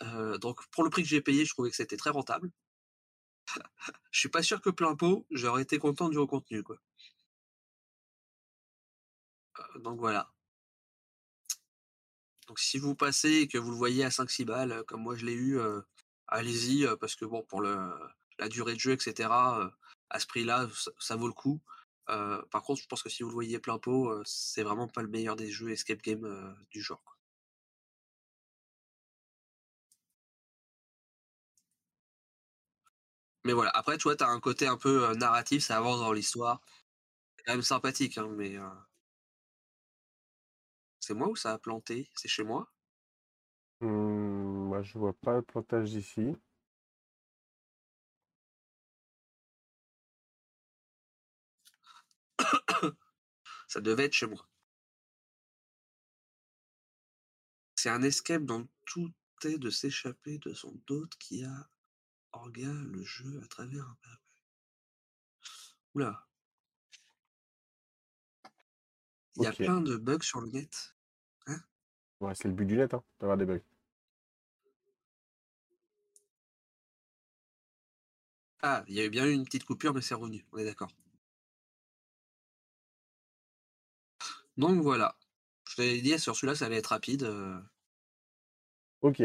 Euh, 0.03 0.39
donc 0.39 0.67
pour 0.71 0.85
le 0.85 0.91
prix 0.91 1.03
que 1.03 1.09
j'ai 1.09 1.21
payé, 1.21 1.45
je 1.45 1.53
trouvais 1.53 1.71
que 1.71 1.77
c'était 1.77 1.97
très 1.97 2.11
rentable. 2.11 2.51
Je 4.11 4.21
suis 4.21 4.29
pas 4.29 4.43
sûr 4.43 4.61
que 4.61 4.71
plein 4.71 4.95
pot, 4.97 5.27
j'aurais 5.31 5.63
été 5.63 5.79
content 5.79 6.09
du 6.09 6.19
contenu, 6.27 6.63
quoi. 6.63 6.79
Euh, 9.59 9.79
donc 9.81 9.99
voilà. 9.99 10.31
Donc 12.47 12.59
si 12.59 12.79
vous 12.79 12.95
passez 12.95 13.31
et 13.43 13.49
que 13.49 13.59
vous 13.59 13.71
le 13.71 13.77
voyez 13.77 14.05
à 14.05 14.09
5-6 14.11 14.45
balles, 14.45 14.73
euh, 14.73 14.83
comme 14.85 15.03
moi 15.03 15.17
je 15.17 15.27
l'ai 15.27 15.35
eu, 15.35 15.59
allez-y, 16.29 16.87
parce 17.01 17.15
que 17.17 17.25
bon, 17.25 17.43
pour 17.43 17.61
le, 17.61 17.77
la 18.39 18.49
durée 18.49 18.75
de 18.75 18.81
jeu, 18.81 18.93
etc., 18.93 19.29
à 20.11 20.21
ce 20.21 20.27
prix-là, 20.27 20.69
ça, 20.99 21.17
vaut 21.17 21.27
le 21.27 21.35
coup. 21.35 21.61
Par 22.07 22.63
contre, 22.63 22.81
je 22.83 22.87
pense 22.89 23.03
que 23.03 23.11
si 23.11 23.23
vous 23.23 23.29
le 23.29 23.35
voyez 23.35 23.59
plein 23.59 23.79
pot, 23.79 24.23
c'est 24.25 24.63
vraiment 24.63 24.89
pas 24.89 25.03
le 25.03 25.09
meilleur 25.09 25.37
des 25.37 25.51
jeux 25.51 25.71
escape 25.71 26.03
game 26.03 26.57
du 26.71 26.81
genre. 26.83 27.18
Mais 33.45 33.53
voilà, 33.53 33.71
après, 33.75 33.97
tu 33.99 34.05
vois, 34.05 34.17
t'as 34.17 34.29
un 34.29 34.41
côté 34.41 34.67
un 34.67 34.77
peu 34.77 35.09
euh, 35.11 35.15
narratif, 35.15 35.65
ça 35.65 35.77
avance 35.79 36.01
dans 36.01 36.13
l'histoire. 36.13 36.61
C'est 37.37 37.45
quand 37.45 37.53
même 37.55 37.63
sympathique, 37.63 38.19
hein, 38.19 38.29
mais. 38.31 38.57
euh, 38.59 38.69
C'est 41.01 41.15
moi 41.15 41.29
ou 41.29 41.35
ça 41.35 41.55
a 41.55 41.59
planté? 41.59 42.09
C'est 42.15 42.29
chez 42.29 42.45
moi? 42.45 42.73
Hum, 43.81 44.69
moi, 44.69 44.83
je 44.83 44.97
vois 44.99 45.15
pas 45.15 45.35
le 45.35 45.43
plantage 45.43 45.91
d'ici. 45.91 46.37
Ça 53.69 53.81
devait 53.81 54.07
être 54.07 54.15
chez 54.15 54.27
moi. 54.27 54.49
C'est 57.77 57.89
un 57.89 58.03
escape 58.03 58.43
dont 58.45 58.69
tout 58.85 59.15
est 59.43 59.57
de 59.57 59.71
s'échapper 59.71 60.37
de 60.37 60.53
son 60.53 60.79
hôte 60.91 61.17
qui 61.17 61.45
a 61.45 61.71
orga 62.33 62.73
le 62.73 63.03
jeu 63.03 63.41
à 63.43 63.47
travers. 63.47 63.95
Oula. 65.95 66.27
Il 69.37 69.43
y 69.45 69.47
a 69.47 69.53
plein 69.53 69.81
de 69.81 69.97
bugs 69.97 70.23
sur 70.23 70.41
le 70.41 70.49
net. 70.51 70.95
Ouais, 72.21 72.35
c'est 72.35 72.49
le 72.49 72.55
but 72.55 72.67
du 72.67 72.77
net, 72.77 72.93
hein, 72.95 73.05
d'avoir 73.21 73.37
des 73.37 73.45
bugs. 73.45 73.61
Ah, 78.61 78.83
il 78.89 78.95
y 78.95 79.01
a 79.01 79.05
eu 79.05 79.11
bien 79.11 79.25
eu 79.27 79.33
une 79.33 79.45
petite 79.45 79.65
coupure, 79.65 79.95
mais 79.95 80.01
c'est 80.01 80.15
revenu. 80.15 80.45
On 80.53 80.59
est 80.59 80.65
d'accord. 80.65 80.91
Donc 84.57 84.81
voilà. 84.83 85.17
Je 85.71 85.77
t'avais 85.77 86.01
dit 86.01 86.19
sur 86.19 86.35
celui-là, 86.35 86.57
ça 86.57 86.67
allait 86.67 86.79
être 86.79 86.89
rapide. 86.89 87.23
euh, 87.23 87.61
Ok. 89.01 89.23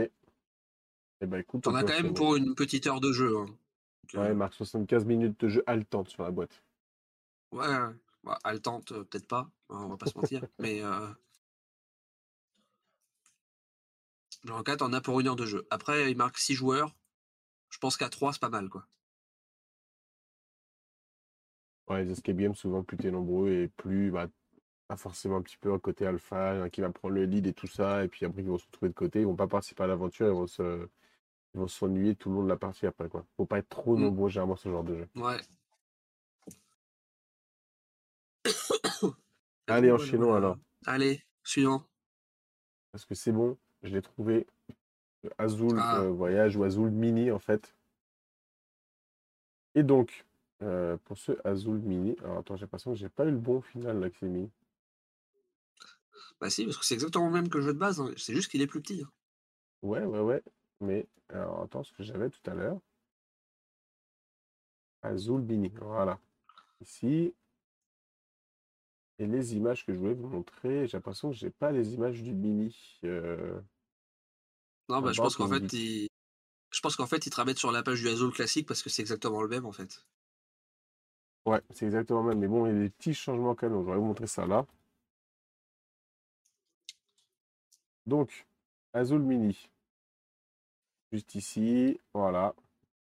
Eh 1.23 1.25
ben 1.25 1.37
écoute, 1.39 1.65
on 1.67 1.71
peut 1.71 1.79
quand 1.79 2.03
même 2.03 2.13
pour 2.13 2.35
une 2.35 2.53
petite 2.53 2.85
heure 2.85 2.99
de 2.99 3.13
jeu. 3.13 3.37
hein. 3.37 3.45
Donc, 3.45 4.21
Ouais, 4.21 4.27
euh, 4.27 4.31
il 4.31 4.35
marque 4.35 4.53
75 4.53 5.05
minutes 5.05 5.39
de 5.39 5.47
jeu 5.47 5.63
haletante 5.65 6.09
sur 6.09 6.21
la 6.23 6.31
boîte. 6.31 6.61
ouais. 7.53 7.65
Bah, 8.25 8.39
haletante, 8.43 8.91
euh, 8.91 9.03
peut-être 9.05 9.27
pas. 9.27 9.49
hein, 9.69 9.83
on 9.85 9.87
va 9.87 9.97
pas 9.97 10.07
se 10.07 10.17
mentir. 10.17 10.43
mais 10.59 10.81
euh... 10.81 11.07
en 14.49 14.63
4, 14.63 14.81
on 14.81 14.91
a 14.91 14.99
pour 14.99 15.19
une 15.21 15.27
heure 15.27 15.35
de 15.37 15.45
jeu. 15.45 15.65
Après, 15.69 16.11
il 16.11 16.17
marque 16.17 16.37
6 16.37 16.55
joueurs. 16.55 16.93
Je 17.69 17.77
pense 17.79 17.95
qu'à 17.97 18.09
3, 18.09 18.33
c'est 18.33 18.41
pas 18.41 18.49
mal, 18.49 18.67
quoi. 18.69 18.85
Ouais, 21.87 22.03
les 22.03 22.11
escape 22.11 22.35
games, 22.37 22.55
souvent, 22.55 22.83
plus 22.83 22.97
t'es 22.97 23.11
nombreux 23.11 23.51
et 23.51 23.67
plus, 23.69 24.11
bah, 24.11 24.27
pas 24.87 24.97
forcément 24.97 25.37
un 25.37 25.41
petit 25.41 25.57
peu 25.57 25.73
un 25.73 25.79
côté 25.79 26.05
alpha, 26.05 26.51
un 26.63 26.69
qui 26.69 26.81
va 26.81 26.91
prendre 26.91 27.15
le 27.15 27.25
lead 27.25 27.47
et 27.47 27.53
tout 27.53 27.67
ça, 27.67 28.03
et 28.05 28.07
puis 28.09 28.25
après, 28.25 28.41
ils 28.41 28.47
vont 28.49 28.57
se 28.57 28.65
retrouver 28.67 28.89
de 28.89 28.95
côté, 28.95 29.21
ils 29.21 29.25
vont 29.27 29.35
pas 29.35 29.47
participer 29.47 29.83
à 29.83 29.87
l'aventure, 29.87 30.27
ils 30.27 30.33
vont 30.33 30.47
se, 30.47 30.87
ils 31.53 31.59
vont 31.59 31.67
s'ennuyer 31.67 32.15
tout 32.15 32.29
le 32.29 32.35
long 32.35 32.43
de 32.43 32.49
la 32.49 32.57
partie 32.57 32.85
après, 32.87 33.09
quoi. 33.09 33.25
Faut 33.37 33.45
pas 33.45 33.59
être 33.59 33.69
trop 33.69 33.95
Mm. 33.97 34.01
nombreux, 34.01 34.29
généralement, 34.29 34.55
ce 34.55 34.69
genre 34.69 34.83
de 34.83 34.95
jeu. 34.95 35.07
Ouais. 35.15 35.39
Allez, 39.67 39.91
enchaînons 39.91 40.33
alors. 40.33 40.57
Allez, 40.85 41.23
suivant. 41.43 41.85
Parce 42.91 43.05
que 43.05 43.15
c'est 43.15 43.31
bon, 43.31 43.57
je 43.81 43.93
l'ai 43.93 44.01
trouvé. 44.01 44.47
Le 45.23 45.29
Azul 45.37 45.77
Ah. 45.79 46.01
euh, 46.01 46.09
Voyage 46.11 46.57
ou 46.57 46.63
Azul 46.63 46.89
Mini, 46.91 47.31
en 47.31 47.39
fait. 47.39 47.75
Et 49.75 49.83
donc, 49.83 50.25
euh, 50.61 50.97
pour 51.05 51.17
ce 51.17 51.31
Azul 51.47 51.79
Mini, 51.79 52.15
alors 52.23 52.39
attends, 52.39 52.55
j'ai 52.55 52.61
l'impression 52.63 52.91
que 52.91 52.97
j'ai 52.97 53.09
pas 53.09 53.25
eu 53.25 53.31
le 53.31 53.37
bon 53.37 53.61
final 53.61 53.99
là 53.99 54.09
que 54.09 54.17
c'est 54.19 54.27
mis. 54.27 54.49
Bah 56.39 56.49
si, 56.49 56.65
parce 56.65 56.77
que 56.77 56.85
c'est 56.85 56.93
exactement 56.93 57.27
le 57.27 57.31
même 57.33 57.49
que 57.49 57.57
le 57.57 57.63
jeu 57.63 57.73
de 57.73 57.79
base. 57.79 58.01
hein. 58.01 58.11
C'est 58.17 58.33
juste 58.35 58.51
qu'il 58.51 58.61
est 58.61 58.67
plus 58.67 58.81
petit. 58.81 59.01
hein. 59.05 59.09
Ouais, 59.81 60.03
ouais, 60.03 60.19
ouais. 60.19 60.43
Mais, 60.81 61.07
alors 61.29 61.63
attends, 61.63 61.83
ce 61.83 61.93
que 61.93 62.03
j'avais 62.03 62.29
tout 62.29 62.49
à 62.49 62.53
l'heure. 62.53 62.79
Azul 65.01 65.41
Mini, 65.41 65.71
voilà. 65.81 66.19
Ici. 66.81 67.33
Et 69.19 69.27
les 69.27 69.55
images 69.55 69.85
que 69.85 69.93
je 69.93 69.99
voulais 69.99 70.13
vous 70.13 70.27
montrer, 70.27 70.87
j'ai 70.87 70.97
l'impression 70.97 71.29
que 71.29 71.35
j'ai 71.35 71.49
pas 71.49 71.71
les 71.71 71.93
images 71.93 72.21
du 72.21 72.33
Mini. 72.33 72.99
euh, 73.03 73.61
Non, 74.89 75.01
bah, 75.01 75.11
je 75.13 75.21
pense 75.21 75.35
qu'en 75.35 75.47
fait, 75.47 75.71
il... 75.73 76.09
je 76.71 76.81
pense 76.81 76.95
qu'en 76.95 77.07
fait, 77.07 77.25
ils 77.25 77.29
te 77.29 77.35
ramènent 77.35 77.55
sur 77.55 77.71
la 77.71 77.83
page 77.83 78.01
du 78.01 78.07
Azul 78.09 78.31
classique 78.31 78.67
parce 78.67 78.81
que 78.81 78.89
c'est 78.89 79.01
exactement 79.01 79.41
le 79.41 79.47
même 79.49 79.65
en 79.65 79.71
fait. 79.71 80.05
Ouais, 81.45 81.61
c'est 81.71 81.85
exactement 81.85 82.21
le 82.23 82.29
même. 82.29 82.39
Mais 82.39 82.47
bon, 82.47 82.65
il 82.65 82.73
y 82.73 82.75
a 82.75 82.79
des 82.83 82.89
petits 82.89 83.13
changements 83.13 83.55
quand 83.55 83.69
même, 83.69 83.81
je 83.81 83.89
vais 83.91 83.95
vous 83.97 84.03
montrer 84.05 84.27
ça 84.27 84.45
là. 84.45 84.65
Donc, 88.05 88.45
Azul 88.93 89.19
Mini. 89.21 89.69
Juste 91.13 91.35
ici, 91.35 91.99
voilà. 92.13 92.55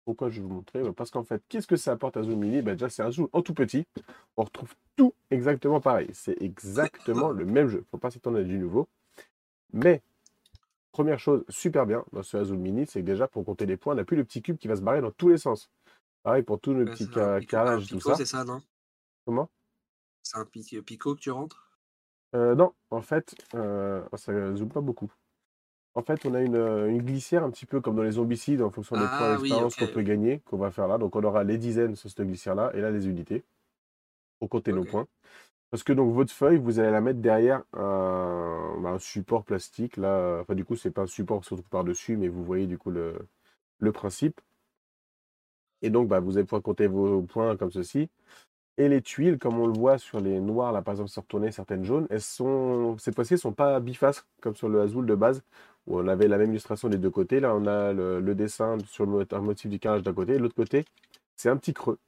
Pourquoi 0.04 0.30
je 0.30 0.42
vais 0.42 0.48
vous 0.48 0.54
montrer? 0.54 0.84
Bah, 0.84 0.92
Parce 0.96 1.10
qu'en 1.12 1.24
fait, 1.24 1.42
qu'est-ce 1.48 1.66
que 1.66 1.78
ça 1.78 1.94
apporte 1.94 2.18
Azul 2.18 2.36
Mini? 2.36 2.62
Bah, 2.62 2.74
Déjà, 2.74 2.90
c'est 2.90 3.02
un 3.02 3.08
Azul 3.08 3.28
en 3.32 3.42
tout 3.42 3.54
petit. 3.54 3.88
On 4.38 4.44
retrouve 4.44 4.76
tout 4.98 5.14
exactement 5.32 5.80
pareil. 5.80 6.10
C'est 6.14 6.40
exactement 6.42 7.30
le 7.32 7.46
même 7.46 7.70
jeu. 7.70 7.86
Faut 7.90 7.98
pas 7.98 8.12
s'attendre 8.12 8.38
à 8.40 8.44
du 8.44 8.58
nouveau. 8.60 8.88
Mais, 9.72 10.04
première 10.92 11.20
chose 11.20 11.46
super 11.48 11.86
bien 11.86 12.04
dans 12.12 12.22
ce 12.22 12.36
Azul 12.38 12.58
Mini, 12.58 12.86
c'est 12.86 13.00
que 13.00 13.06
déjà, 13.06 13.28
pour 13.30 13.46
compter 13.46 13.66
les 13.66 13.78
points, 13.78 13.94
on 13.94 13.96
n'a 13.98 14.04
plus 14.04 14.18
le 14.18 14.26
petit 14.26 14.42
cube 14.42 14.58
qui 14.58 14.68
va 14.68 14.76
se 14.76 14.82
barrer 14.82 15.02
dans 15.02 15.12
tous 15.12 15.30
les 15.30 15.38
sens. 15.38 15.70
Pareil 16.24 16.44
pour 16.44 16.60
tous 16.60 16.74
nos 16.74 16.86
Ouais, 16.86 16.92
petits 16.92 17.06
ca- 17.12 17.40
carrelages, 17.42 17.88
tout 17.88 18.00
ça. 18.02 18.16
c'est 18.16 18.26
ça, 18.26 18.44
non? 18.44 18.62
Comment? 19.26 19.50
C'est 20.22 20.38
un 20.38 20.46
pic- 20.46 20.82
pico 20.82 21.16
que 21.16 21.22
tu 21.22 21.32
rentres? 21.32 21.72
Euh, 22.36 22.56
non, 22.56 22.74
en 22.90 23.02
fait, 23.02 23.36
euh, 23.54 24.04
ça 24.16 24.54
zoome 24.56 24.70
pas 24.70 24.82
beaucoup. 24.82 25.12
En 25.96 26.02
fait, 26.02 26.26
on 26.26 26.34
a 26.34 26.42
une, 26.42 26.56
euh, 26.56 26.90
une 26.90 27.02
glissière 27.02 27.44
un 27.44 27.50
petit 27.52 27.66
peu 27.66 27.80
comme 27.82 27.96
dans 27.96 28.04
les 28.04 28.12
zombicides 28.12 28.62
en 28.62 28.70
fonction 28.70 28.96
des 28.98 29.08
points 29.08 29.18
Ah 29.22 29.36
oui, 29.36 29.44
d'expérience 29.44 29.76
qu'on 29.76 29.88
peut 29.88 30.02
gagner, 30.02 30.40
qu'on 30.46 30.58
va 30.58 30.72
faire 30.72 30.88
là. 30.88 30.98
Donc, 30.98 31.16
on 31.16 31.24
aura 31.24 31.44
les 31.44 31.58
dizaines 31.58 31.96
sur 31.96 32.10
cette 32.10 32.22
glissière-là 32.28 32.72
et 32.74 32.82
là, 32.82 32.92
les 32.92 33.08
unités 33.08 33.44
pour 34.40 34.50
compter 34.50 34.74
nos 34.74 34.84
points. 34.84 35.08
Parce 35.72 35.84
que 35.84 35.94
donc, 35.94 36.14
votre 36.14 36.34
feuille, 36.34 36.58
vous 36.58 36.80
allez 36.80 36.92
la 36.92 37.02
mettre 37.02 37.20
derrière 37.20 37.64
un, 37.74 38.76
bah, 38.82 38.90
un 38.92 39.00
support 39.00 39.44
plastique. 39.46 39.98
Là, 39.98 40.40
enfin, 40.42 40.56
du 40.56 40.66
coup, 40.66 40.76
c'est 40.76 40.92
pas 40.92 41.04
un 41.04 41.08
support 41.08 41.42
qui 41.42 41.48
se 41.48 41.54
retrouve 41.56 41.70
par-dessus, 41.70 42.18
mais 42.18 42.28
vous 42.28 42.44
voyez 42.44 42.68
du 42.68 42.78
coup 42.78 42.92
le, 42.92 43.16
le 43.80 43.92
principe. 43.92 44.42
Et 45.82 45.90
donc, 45.90 46.08
bah, 46.08 46.20
vous 46.20 46.38
allez 46.38 46.46
pouvoir 46.46 46.62
compter 46.62 46.88
vos 46.88 47.22
points 47.24 47.56
comme 47.58 47.72
ceci. 47.72 48.10
Et 48.78 48.90
les 48.90 49.02
tuiles, 49.02 49.38
comme 49.40 49.60
on 49.60 49.68
le 49.68 49.74
voit 49.78 49.98
sur 49.98 50.20
les 50.20 50.40
noirs, 50.42 50.72
là 50.74 50.82
par 50.82 50.94
exemple, 50.94 51.10
se 51.10 51.20
retourner 51.20 51.52
certaines 51.52 51.86
jaunes, 51.86 52.08
elles 52.10 52.22
sont, 52.22 52.98
cette 52.98 53.16
fois-ci, 53.16 53.34
elles 53.34 53.40
sont 53.40 53.54
pas 53.54 53.80
bifaces 53.80 54.26
comme 54.42 54.56
sur 54.56 54.70
le 54.70 54.82
Azul 54.82 55.06
de 55.06 55.16
base, 55.16 55.44
où 55.88 56.00
on 56.00 56.08
avait 56.08 56.28
la 56.28 56.38
même 56.38 56.52
illustration 56.52 56.90
des 56.90 56.98
deux 56.98 57.10
côtés. 57.10 57.40
Là, 57.40 57.56
on 57.56 57.66
a 57.66 57.94
le, 57.94 58.36
dessin 58.36 58.78
sur 58.88 59.06
le 59.06 59.26
un 59.32 59.42
motif 59.42 59.70
du 59.70 59.80
carrelage 59.80 60.04
d'un 60.04 60.14
côté, 60.14 60.34
et 60.34 60.40
l'autre 60.40 60.56
côté, 60.56 60.86
c'est 61.36 61.50
un 61.50 61.58
petit 61.58 61.74
creux. 61.74 62.00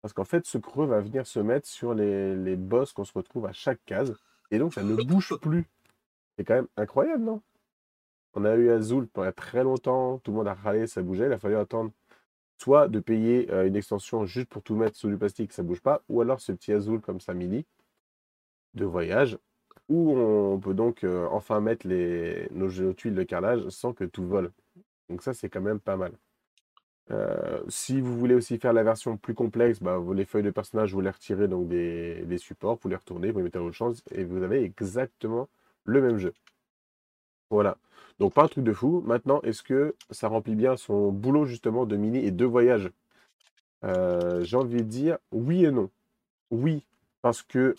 Parce 0.00 0.12
qu'en 0.12 0.24
fait, 0.24 0.46
ce 0.46 0.58
creux 0.58 0.86
va 0.86 1.00
venir 1.00 1.26
se 1.26 1.40
mettre 1.40 1.68
sur 1.68 1.94
les, 1.94 2.34
les 2.36 2.56
bosses 2.56 2.92
qu'on 2.92 3.04
se 3.04 3.12
retrouve 3.12 3.46
à 3.46 3.52
chaque 3.52 3.80
case, 3.86 4.14
et 4.50 4.58
donc 4.58 4.74
ça 4.74 4.82
ne 4.82 4.94
bouge 4.96 5.34
plus. 5.40 5.64
C'est 6.36 6.44
quand 6.44 6.54
même 6.54 6.68
incroyable, 6.76 7.24
non? 7.24 7.40
On 8.34 8.44
a 8.44 8.54
eu 8.54 8.70
Azul 8.70 9.06
pendant 9.08 9.32
très 9.32 9.62
longtemps, 9.62 10.18
tout 10.18 10.30
le 10.30 10.38
monde 10.38 10.48
a 10.48 10.54
râlé, 10.54 10.86
ça 10.86 11.02
bougeait, 11.02 11.26
il 11.26 11.32
a 11.32 11.38
fallu 11.38 11.56
attendre 11.56 11.92
soit 12.62 12.86
de 12.86 13.00
payer 13.00 13.50
euh, 13.50 13.66
une 13.66 13.74
extension 13.74 14.24
juste 14.24 14.48
pour 14.48 14.62
tout 14.62 14.76
mettre 14.76 14.96
sous 14.96 15.08
du 15.08 15.16
plastique, 15.16 15.52
ça 15.52 15.64
bouge 15.64 15.80
pas, 15.80 16.02
ou 16.08 16.20
alors 16.20 16.40
ce 16.40 16.52
petit 16.52 16.72
Azul 16.72 17.00
comme 17.00 17.20
ça 17.20 17.34
mini 17.34 17.66
de 18.74 18.84
voyage, 18.84 19.36
on 19.94 20.58
peut 20.58 20.74
donc 20.74 21.04
euh, 21.04 21.26
enfin 21.30 21.60
mettre 21.60 21.86
les, 21.86 22.48
nos, 22.52 22.92
tuiles 22.92 23.14
de 23.14 23.22
carrelage 23.22 23.68
sans 23.68 23.92
que 23.92 24.04
tout 24.04 24.26
vole. 24.26 24.50
Donc 25.08 25.22
ça, 25.22 25.34
c'est 25.34 25.48
quand 25.48 25.60
même 25.60 25.80
pas 25.80 25.96
mal. 25.96 26.12
Euh, 27.10 27.60
si 27.68 28.00
vous 28.00 28.16
voulez 28.18 28.34
aussi 28.34 28.58
faire 28.58 28.72
la 28.72 28.82
version 28.82 29.16
plus 29.16 29.34
complexe, 29.34 29.80
bah, 29.82 29.98
les 30.14 30.24
feuilles 30.24 30.42
de 30.42 30.50
personnage, 30.50 30.94
vous 30.94 31.00
les 31.00 31.10
retirez 31.10 31.48
donc 31.48 31.68
des, 31.68 32.22
des 32.24 32.38
supports, 32.38 32.78
vous 32.82 32.88
les 32.88 32.96
retournez, 32.96 33.30
vous 33.30 33.38
les 33.38 33.44
mettez 33.44 33.58
à 33.58 33.62
votre 33.62 33.76
chance, 33.76 34.02
et 34.12 34.24
vous 34.24 34.42
avez 34.42 34.62
exactement 34.62 35.48
le 35.84 36.00
même 36.00 36.18
jeu. 36.18 36.32
Voilà. 37.50 37.76
Donc 38.18 38.34
pas 38.34 38.44
un 38.44 38.48
truc 38.48 38.64
de 38.64 38.72
fou. 38.72 39.02
Maintenant, 39.06 39.40
est-ce 39.42 39.62
que 39.62 39.94
ça 40.10 40.28
remplit 40.28 40.54
bien 40.54 40.76
son 40.76 41.12
boulot 41.12 41.44
justement 41.44 41.86
de 41.86 41.96
mini 41.96 42.18
et 42.24 42.30
de 42.30 42.44
voyage? 42.44 42.90
Euh, 43.84 44.42
J'ai 44.44 44.56
envie 44.56 44.76
de 44.76 44.82
dire 44.82 45.18
oui 45.32 45.64
et 45.64 45.70
non. 45.70 45.90
Oui, 46.50 46.84
parce 47.22 47.42
que 47.42 47.74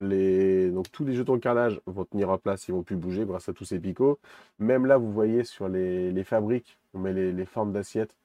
Donc, 0.00 0.90
tous 0.92 1.04
les 1.04 1.14
jetons 1.14 1.34
de 1.36 1.40
carrelage 1.40 1.80
vont 1.86 2.04
tenir 2.04 2.30
en 2.30 2.38
place, 2.38 2.68
ils 2.68 2.72
vont 2.72 2.82
plus 2.82 2.96
bouger 2.96 3.24
grâce 3.24 3.48
à 3.48 3.52
tous 3.52 3.64
ces 3.64 3.80
picots. 3.80 4.18
Même 4.58 4.86
là, 4.86 4.96
vous 4.96 5.12
voyez 5.12 5.44
sur 5.44 5.68
les, 5.68 6.24
fabriques, 6.24 6.78
on 6.94 7.00
met 7.00 7.12
les, 7.12 7.44
formes 7.46 7.72
d'assiettes, 7.72 8.16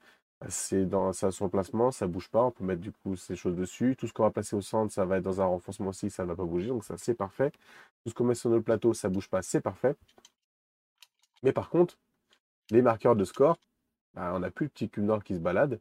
c'est 0.48 0.86
dans 0.86 1.12
son 1.12 1.48
placement, 1.48 1.90
ça 1.90 2.06
bouge 2.06 2.28
pas, 2.28 2.44
on 2.44 2.50
peut 2.50 2.64
mettre 2.64 2.80
du 2.80 2.92
coup 2.92 3.16
ces 3.16 3.36
choses 3.36 3.56
dessus. 3.56 3.96
Tout 3.96 4.06
ce 4.06 4.12
qu'on 4.12 4.24
va 4.24 4.30
placer 4.30 4.56
au 4.56 4.60
centre, 4.60 4.92
ça 4.92 5.04
va 5.04 5.18
être 5.18 5.24
dans 5.24 5.40
un 5.40 5.46
renforcement 5.46 5.88
aussi, 5.90 6.10
ça 6.10 6.24
ne 6.24 6.28
va 6.28 6.36
pas 6.36 6.44
bouger, 6.44 6.68
donc 6.68 6.84
ça 6.84 6.96
c'est 6.98 7.14
parfait. 7.14 7.50
Tout 8.04 8.10
ce 8.10 8.14
qu'on 8.14 8.24
met 8.24 8.34
sur 8.34 8.50
notre 8.50 8.64
plateau, 8.64 8.94
ça 8.94 9.08
bouge 9.08 9.28
pas, 9.28 9.42
c'est 9.42 9.60
parfait. 9.60 9.96
Mais 11.42 11.52
par 11.52 11.70
contre, 11.70 11.98
les 12.70 12.82
marqueurs 12.82 13.16
de 13.16 13.24
score, 13.24 13.58
bah, 14.14 14.32
on 14.34 14.40
n'a 14.40 14.50
plus 14.50 14.66
le 14.66 14.70
petit 14.70 14.88
cube 14.90 15.04
noir 15.04 15.24
qui 15.24 15.34
se 15.34 15.40
balade. 15.40 15.80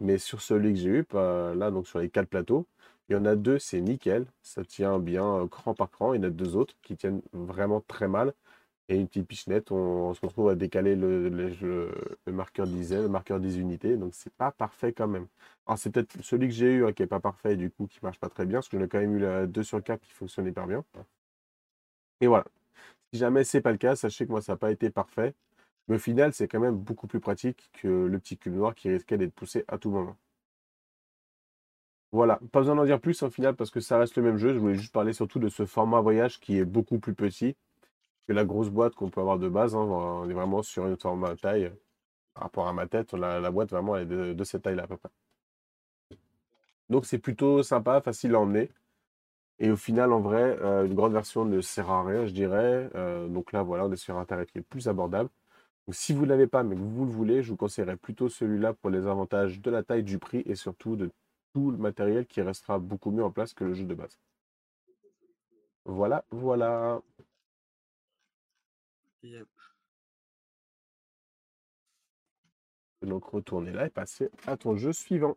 Mais 0.00 0.18
sur 0.18 0.42
celui 0.42 0.74
que 0.74 0.80
j'ai 0.80 0.90
eu, 0.90 1.06
bah, 1.10 1.54
là, 1.54 1.70
donc 1.70 1.86
sur 1.86 1.98
les 2.00 2.10
quatre 2.10 2.28
plateaux, 2.28 2.66
Il 3.08 3.12
y 3.14 3.16
en 3.16 3.24
a 3.24 3.36
deux, 3.36 3.58
c'est 3.58 3.80
nickel, 3.80 4.26
ça 4.42 4.64
tient 4.64 4.98
bien 4.98 5.46
cran 5.48 5.74
par 5.74 5.90
cran. 5.90 6.14
Il 6.14 6.18
y 6.18 6.20
en 6.20 6.28
a 6.28 6.30
deux 6.30 6.56
autres 6.56 6.74
qui 6.82 6.96
tiennent 6.96 7.20
vraiment 7.32 7.80
très 7.82 8.08
mal. 8.08 8.32
Et 8.88 8.96
une 8.96 9.08
petite 9.08 9.26
pichenette, 9.28 9.72
on, 9.72 10.14
se 10.14 10.20
retrouve 10.20 10.50
à 10.50 10.54
décaler 10.54 10.94
le, 10.96 11.30
marqueur 12.26 12.66
10 12.66 12.92
le 12.92 13.08
marqueur 13.08 13.40
10 13.40 13.58
unités, 13.58 13.96
donc 13.96 14.14
c'est 14.14 14.32
pas 14.34 14.52
parfait 14.52 14.92
quand 14.92 15.08
même. 15.08 15.26
Alors 15.66 15.78
c'est 15.78 15.90
peut-être 15.90 16.22
celui 16.22 16.48
que 16.48 16.54
j'ai 16.54 16.72
eu 16.72 16.86
hein, 16.86 16.92
qui 16.92 17.02
est 17.02 17.06
pas 17.06 17.20
parfait 17.20 17.54
et 17.54 17.56
du 17.56 17.70
coup 17.70 17.86
qui 17.86 17.98
marche 18.02 18.18
pas 18.20 18.28
très 18.28 18.44
bien, 18.46 18.58
parce 18.58 18.68
que 18.68 18.78
j'en 18.78 18.84
ai 18.84 18.88
quand 18.88 19.00
même 19.00 19.16
eu 19.16 19.20
la 19.20 19.46
2 19.46 19.62
sur 19.62 19.82
4 19.82 20.00
qui 20.02 20.12
fonctionnait 20.12 20.52
pas 20.52 20.66
bien. 20.66 20.84
Et 22.20 22.26
voilà. 22.26 22.44
Si 23.12 23.18
jamais 23.20 23.44
c'est 23.44 23.60
pas 23.62 23.72
le 23.72 23.78
cas, 23.78 23.96
sachez 23.96 24.26
que 24.26 24.30
moi 24.32 24.42
ça 24.42 24.52
n'a 24.54 24.56
pas 24.58 24.70
été 24.72 24.90
parfait. 24.90 25.34
Mais 25.88 25.96
au 25.96 25.98
final, 25.98 26.32
c'est 26.34 26.48
quand 26.48 26.60
même 26.60 26.76
beaucoup 26.76 27.06
plus 27.06 27.20
pratique 27.20 27.70
que 27.74 27.88
le 27.88 28.18
petit 28.18 28.38
cube 28.38 28.54
noir 28.54 28.74
qui 28.74 28.88
risquait 28.90 29.18
d'être 29.18 29.34
poussé 29.34 29.64
à 29.68 29.78
tout 29.78 29.90
moment. 29.90 30.16
Voilà, 32.14 32.38
pas 32.52 32.60
besoin 32.60 32.76
d'en 32.76 32.84
dire 32.84 33.00
plus 33.00 33.24
au 33.24 33.28
final 33.28 33.56
parce 33.56 33.72
que 33.72 33.80
ça 33.80 33.98
reste 33.98 34.16
le 34.16 34.22
même 34.22 34.36
jeu. 34.36 34.54
Je 34.54 34.58
voulais 34.60 34.76
juste 34.76 34.92
parler 34.92 35.12
surtout 35.12 35.40
de 35.40 35.48
ce 35.48 35.66
format 35.66 36.00
voyage 36.00 36.38
qui 36.38 36.58
est 36.58 36.64
beaucoup 36.64 37.00
plus 37.00 37.12
petit 37.12 37.56
que 38.28 38.32
la 38.32 38.44
grosse 38.44 38.70
boîte 38.70 38.94
qu'on 38.94 39.10
peut 39.10 39.20
avoir 39.20 39.36
de 39.40 39.48
base. 39.48 39.74
Hein. 39.74 39.80
On 39.80 40.30
est 40.30 40.32
vraiment 40.32 40.62
sur 40.62 40.86
une 40.86 40.96
forme 40.96 41.36
taille. 41.38 41.72
Par 42.34 42.44
rapport 42.44 42.68
à 42.68 42.72
ma 42.72 42.86
tête, 42.86 43.14
la, 43.14 43.50
boîte 43.50 43.70
vraiment 43.70 43.96
est 43.96 44.06
de, 44.06 44.44
cette 44.44 44.62
taille-là 44.62 44.84
à 44.84 44.86
peu 44.86 44.96
près. 44.96 45.08
Donc 46.88 47.04
c'est 47.04 47.18
plutôt 47.18 47.64
sympa, 47.64 48.00
facile 48.00 48.36
à 48.36 48.40
emmener. 48.40 48.70
Et 49.58 49.72
au 49.72 49.76
final, 49.76 50.12
en 50.12 50.20
vrai, 50.20 50.56
euh, 50.62 50.86
une 50.86 50.94
grande 50.94 51.12
version 51.14 51.44
ne 51.44 51.60
sert 51.60 51.90
à 51.90 52.04
rien, 52.04 52.26
je 52.26 52.32
dirais. 52.32 52.90
Euh, 52.94 53.26
donc 53.26 53.52
là, 53.52 53.64
voilà, 53.64 53.86
on 53.86 53.92
est 53.92 53.96
sur 53.96 54.16
un 54.18 54.24
tarif 54.24 54.52
qui 54.52 54.58
est 54.58 54.62
plus 54.62 54.88
abordable. 54.88 55.30
Si 55.90 56.12
vous 56.12 56.22
ne 56.26 56.28
l'avez 56.30 56.46
pas, 56.46 56.62
mais 56.62 56.76
que 56.76 56.80
vous 56.80 57.06
le 57.06 57.10
voulez, 57.10 57.42
je 57.42 57.50
vous 57.50 57.56
conseillerais 57.56 57.96
plutôt 57.96 58.28
celui-là 58.28 58.72
pour 58.72 58.90
les 58.90 59.08
avantages 59.08 59.60
de 59.60 59.70
la 59.70 59.82
taille, 59.82 60.04
du 60.04 60.18
prix 60.20 60.44
et 60.46 60.54
surtout 60.54 60.94
de 60.96 61.10
tout 61.54 61.70
le 61.70 61.78
matériel 61.78 62.26
qui 62.26 62.42
restera 62.42 62.78
beaucoup 62.78 63.10
mieux 63.12 63.24
en 63.24 63.30
place 63.30 63.54
que 63.54 63.64
le 63.64 63.74
jeu 63.74 63.84
de 63.84 63.94
base. 63.94 64.18
Voilà, 65.84 66.24
voilà. 66.30 67.00
Donc 73.02 73.24
retourner 73.26 73.72
là 73.72 73.86
et 73.86 73.90
passer 73.90 74.30
à 74.46 74.56
ton 74.56 74.76
jeu 74.76 74.92
suivant. 74.92 75.36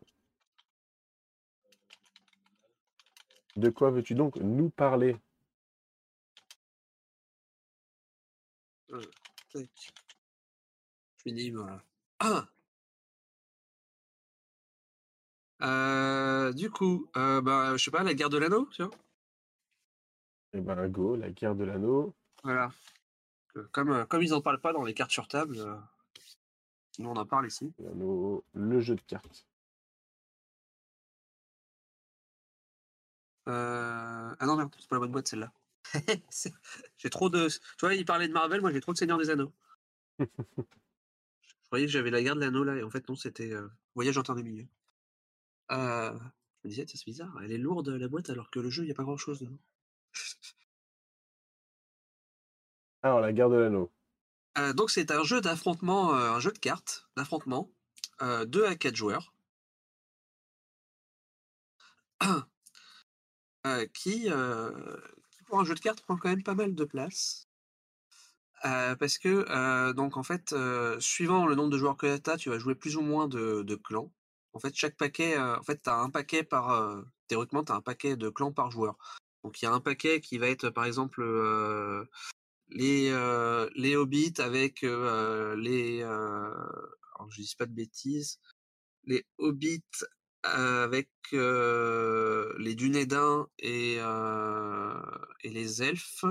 De 3.56 3.70
quoi 3.70 3.92
veux-tu 3.92 4.16
donc 4.16 4.38
nous 4.38 4.70
parler? 4.70 5.18
Euh, 8.92 9.02
Je 9.54 11.52
voilà. 11.52 11.84
Ah 12.20 12.48
euh, 15.62 16.54
du 16.54 16.70
coup, 16.70 17.10
euh, 17.18 17.42
bah, 17.42 17.76
je 17.78 17.84
sais 17.84 17.92
pas, 17.92 18.04
la 18.04 18.14
guerre 18.14 18.30
de 18.30 18.38
l'anneau, 18.38 18.68
tu 18.72 18.84
vois 18.84 18.92
Eh 20.54 20.62
ben, 20.62 20.88
go, 20.88 21.16
la 21.16 21.32
guerre 21.32 21.56
de 21.56 21.64
l'anneau. 21.64 22.14
Voilà. 22.44 22.70
Comme, 23.72 23.92
euh, 23.92 24.06
comme 24.06 24.22
ils 24.22 24.30
n'en 24.30 24.42
parlent 24.42 24.62
pas 24.62 24.74
dans 24.74 24.84
les 24.84 24.94
cartes 24.94 25.12
sur 25.12 25.28
table, 25.28 25.58
euh, 25.58 25.76
nous 27.00 27.10
on 27.10 27.16
en 27.16 27.26
parle 27.26 27.48
ici. 27.48 27.74
L'anneau, 27.80 28.44
le 28.54 28.80
jeu 28.80 28.96
de 28.96 29.02
cartes. 29.02 29.48
Euh... 33.48 34.36
Ah 34.40 34.46
non, 34.46 34.58
merde, 34.58 34.76
c'est 34.78 34.90
pas 34.90 34.98
la 34.98 35.00
bonne 35.00 35.12
boîte 35.12 35.28
celle-là. 35.28 35.52
j'ai 36.98 37.10
trop 37.10 37.30
de. 37.30 37.48
Tu 37.48 37.60
vois, 37.80 37.96
il 37.96 38.06
parlait 38.06 38.28
de 38.28 38.34
Marvel, 38.34 38.62
moi 38.62 38.72
j'ai 38.72 38.82
trop 38.82 38.94
de 38.94 38.98
Seigneur 38.98 39.18
des 39.18 39.30
Anneaux. 39.30 39.54
je 40.20 40.26
croyais 41.68 41.86
que 41.86 41.92
j'avais 41.92 42.12
la 42.12 42.22
guerre 42.22 42.36
de 42.36 42.42
l'anneau 42.42 42.64
là, 42.64 42.76
et 42.76 42.84
en 42.84 42.90
fait 42.90 43.08
non, 43.10 43.16
c'était 43.16 43.54
Voyage 43.96 44.18
en 44.18 44.24
temps 44.24 44.36
des 44.36 44.44
milieux. 44.44 44.68
Euh, 45.72 46.14
je 46.64 46.68
me 46.68 46.70
disais, 46.70 46.86
c'est 46.88 47.04
bizarre, 47.06 47.38
elle 47.44 47.52
est 47.52 47.58
lourde 47.58 47.90
la 47.90 48.08
boîte 48.08 48.30
alors 48.30 48.50
que 48.50 48.60
le 48.60 48.70
jeu, 48.70 48.84
il 48.84 48.86
n'y 48.86 48.92
a 48.92 48.96
pas 48.96 49.04
grand 49.04 49.18
chose 49.18 49.40
dedans. 49.40 49.60
Alors, 53.04 53.20
la 53.20 53.34
guerre 53.34 53.50
de 53.50 53.56
l'anneau. 53.56 53.92
Euh, 54.58 54.74
donc, 54.74 54.90
c'est 54.90 55.12
un 55.12 55.24
jeu 55.24 55.40
d'affrontement, 55.42 56.16
euh, 56.16 56.32
un 56.32 56.40
jeu 56.40 56.52
de 56.52 56.58
cartes 56.58 57.08
d'affrontement, 57.16 57.70
2 58.22 58.66
à 58.66 58.76
4 58.76 58.96
joueurs. 58.96 59.34
qui, 63.94 64.30
pour 65.46 65.60
un 65.60 65.66
jeu 65.66 65.76
de 65.76 65.80
cartes, 65.80 66.02
prend 66.02 66.18
quand 66.18 66.30
même 66.30 66.42
pas 66.44 66.56
mal 66.56 66.74
de 66.74 66.86
place. 66.86 67.48
parce 68.64 69.18
que, 69.20 69.92
donc, 69.92 70.18
en 70.18 70.24
fait, 70.24 70.56
suivant 71.00 71.46
le 71.46 71.54
nombre 71.56 71.70
de 71.70 71.78
joueurs 71.78 71.98
que 71.98 72.18
tu 72.18 72.30
as, 72.30 72.38
tu 72.38 72.50
vas 72.50 72.58
jouer 72.58 72.74
plus 72.76 72.98
ou 72.98 73.02
moins 73.02 73.28
de 73.28 73.76
clans. 73.76 74.12
En 74.58 74.60
fait, 74.60 74.74
chaque 74.76 74.98
paquet, 74.98 75.38
en 75.38 75.62
fait, 75.62 75.84
tu 75.84 75.90
as 75.90 76.00
un 76.00 76.10
paquet 76.10 76.44
par. 76.44 77.04
théoriquement, 77.28 77.64
tu 77.64 77.72
as 77.72 77.76
un 77.76 77.82
paquet 77.82 78.18
de 78.18 78.30
clans 78.30 78.52
par 78.52 78.72
joueur. 78.72 78.98
Donc, 79.44 79.62
il 79.62 79.66
y 79.66 79.68
a 79.68 79.72
un 79.72 79.80
paquet 79.80 80.20
qui 80.20 80.40
va 80.40 80.48
être, 80.48 80.72
par 80.72 80.86
exemple, 80.86 81.22
les, 82.70 83.14
hobbits 83.96 84.34
avec 84.40 84.82
les. 84.82 86.02
alors, 86.02 87.30
je 87.30 87.42
dis 87.42 87.56
pas 87.56 87.68
de 87.68 87.74
bêtises. 87.74 88.40
Les 89.04 89.28
hobbits 89.38 89.84
avec 90.42 91.10
les 91.32 92.76
Dunédins 92.76 93.48
et, 93.60 94.00
les 95.44 95.84
elfes. 95.84 96.26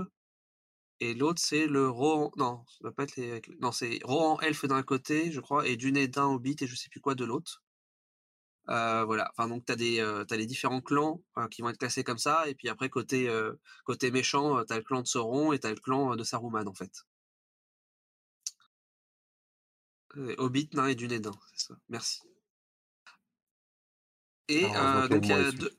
Et 0.98 1.14
l'autre, 1.14 1.40
c'est 1.40 1.68
le 1.68 1.88
Rohan. 1.88 2.32
Non, 2.36 2.64
ça 2.66 2.78
va 2.82 2.90
pas 2.90 3.04
être 3.04 3.16
les. 3.16 3.40
Non, 3.60 3.70
c'est 3.70 4.00
Rohan 4.02 4.40
elfe 4.40 4.64
d'un 4.64 4.82
côté, 4.82 5.30
je 5.30 5.40
crois, 5.40 5.68
et 5.68 5.76
Dunédin 5.76 6.26
hobbit 6.26 6.56
et 6.60 6.66
je 6.66 6.74
sais 6.74 6.88
plus 6.88 7.00
quoi 7.00 7.14
de 7.14 7.24
l'autre. 7.24 7.62
Euh, 8.68 9.04
voilà, 9.04 9.30
enfin 9.30 9.48
donc 9.48 9.64
tu 9.64 9.72
as, 9.72 9.76
des, 9.76 10.00
euh, 10.00 10.24
les 10.30 10.46
différents 10.46 10.80
clans 10.80 11.22
euh, 11.38 11.46
qui 11.48 11.62
vont 11.62 11.68
être 11.68 11.78
classés 11.78 12.02
comme 12.02 12.18
ça, 12.18 12.48
et 12.48 12.54
puis 12.54 12.68
après 12.68 12.88
côté, 12.88 13.30
côté 13.84 14.10
méchant, 14.10 14.64
tu 14.64 14.72
as 14.72 14.76
le 14.76 14.82
clan 14.82 15.02
de 15.02 15.06
Sauron 15.06 15.52
et 15.52 15.60
tu 15.60 15.66
as 15.66 15.70
le 15.70 15.76
clan 15.76 16.16
de 16.16 16.24
Saruman 16.24 16.66
en 16.66 16.74
fait. 16.74 17.06
Hobbit, 20.38 20.70
nain 20.72 20.86
et 20.86 20.94
Dunédin, 20.94 21.32
c'est 21.52 21.68
ça, 21.68 21.74
merci. 21.88 22.22
Et 24.48 24.62
donc 24.62 25.24
il 25.24 25.28
y, 25.28 25.32
a 25.32 25.50
deux, 25.52 25.78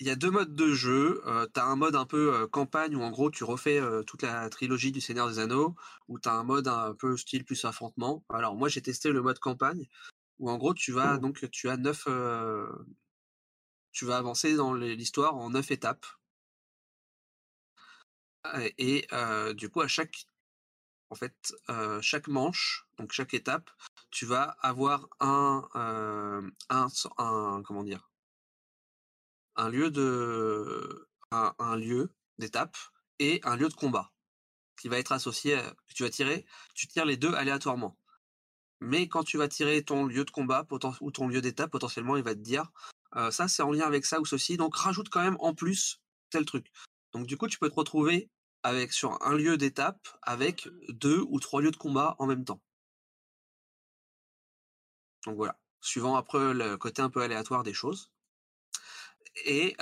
y 0.00 0.10
a 0.10 0.16
deux 0.16 0.30
modes 0.30 0.54
de 0.54 0.72
jeu. 0.72 1.22
tu 1.54 1.60
as 1.60 1.66
un 1.66 1.76
mode 1.76 1.94
un 1.94 2.06
peu 2.06 2.48
campagne 2.48 2.96
où 2.96 3.02
en 3.02 3.10
gros 3.10 3.30
tu 3.30 3.44
refais 3.44 3.80
toute 4.06 4.22
la 4.22 4.48
trilogie 4.50 4.90
du 4.90 5.00
Seigneur 5.00 5.28
des 5.28 5.38
Anneaux, 5.38 5.76
ou 6.08 6.18
tu 6.18 6.28
as 6.28 6.34
un 6.34 6.42
mode 6.42 6.66
un 6.66 6.94
peu 6.94 7.16
style 7.16 7.44
plus 7.44 7.64
affrontement. 7.64 8.24
Alors 8.30 8.56
moi 8.56 8.68
j'ai 8.68 8.82
testé 8.82 9.12
le 9.12 9.22
mode 9.22 9.38
campagne, 9.38 9.86
où 10.42 10.50
en 10.50 10.58
gros 10.58 10.74
tu 10.74 10.92
vas 10.92 11.14
mmh. 11.14 11.20
donc 11.20 11.50
tu 11.50 11.70
as 11.70 11.76
neuf 11.78 12.04
tu 13.92 14.04
vas 14.04 14.16
avancer 14.18 14.56
dans 14.56 14.74
l'histoire 14.74 15.36
en 15.36 15.50
neuf 15.50 15.70
étapes. 15.70 16.06
Et 18.78 19.06
du 19.54 19.70
coup 19.70 19.80
à 19.80 19.88
chaque 19.88 20.26
en 21.10 21.14
fait 21.14 21.54
chaque 22.00 22.28
manche, 22.28 22.86
donc 22.98 23.12
chaque 23.12 23.34
étape, 23.34 23.70
tu 24.10 24.26
vas 24.26 24.56
avoir 24.60 25.08
un, 25.20 25.68
un, 26.68 27.62
comment 27.62 27.84
dire? 27.84 28.10
Un 29.56 29.68
lieu 29.68 29.90
de 29.90 31.08
un, 31.30 31.76
lieu 31.76 32.12
d'étape 32.38 32.76
et 33.18 33.40
un 33.44 33.56
lieu 33.56 33.68
de 33.68 33.74
combat 33.74 34.12
qui 34.76 34.88
va 34.88 34.98
être 34.98 35.12
associé 35.12 35.56
que 35.88 35.94
tu 35.94 36.02
vas 36.02 36.10
tirer, 36.10 36.44
tu 36.74 36.88
tires 36.88 37.04
les 37.04 37.16
deux 37.16 37.32
aléatoirement. 37.34 37.96
Mais 38.82 39.08
quand 39.08 39.24
tu 39.24 39.38
vas 39.38 39.48
tirer 39.48 39.82
ton 39.82 40.06
lieu 40.06 40.24
de 40.24 40.30
combat 40.30 40.66
ou 41.00 41.10
ton 41.10 41.28
lieu 41.28 41.40
d'étape, 41.40 41.70
potentiellement, 41.70 42.16
il 42.16 42.24
va 42.24 42.34
te 42.34 42.40
dire 42.40 42.70
ça, 43.30 43.48
c'est 43.48 43.62
en 43.62 43.72
lien 43.72 43.86
avec 43.86 44.04
ça 44.04 44.20
ou 44.20 44.24
ceci. 44.24 44.56
Donc, 44.56 44.76
rajoute 44.76 45.08
quand 45.08 45.22
même 45.22 45.36
en 45.40 45.54
plus 45.54 46.00
tel 46.30 46.44
truc. 46.44 46.70
Donc, 47.12 47.26
du 47.26 47.36
coup, 47.36 47.48
tu 47.48 47.58
peux 47.58 47.68
te 47.68 47.74
retrouver 47.74 48.28
avec 48.64 48.92
sur 48.92 49.20
un 49.22 49.34
lieu 49.34 49.56
d'étape 49.56 50.06
avec 50.22 50.68
deux 50.88 51.24
ou 51.28 51.40
trois 51.40 51.60
lieux 51.60 51.72
de 51.72 51.76
combat 51.76 52.14
en 52.18 52.26
même 52.26 52.44
temps. 52.44 52.60
Donc 55.24 55.36
voilà, 55.36 55.58
suivant 55.80 56.16
après 56.16 56.54
le 56.54 56.76
côté 56.76 57.02
un 57.02 57.10
peu 57.10 57.22
aléatoire 57.22 57.62
des 57.62 57.74
choses. 57.74 58.10
Et 59.44 59.76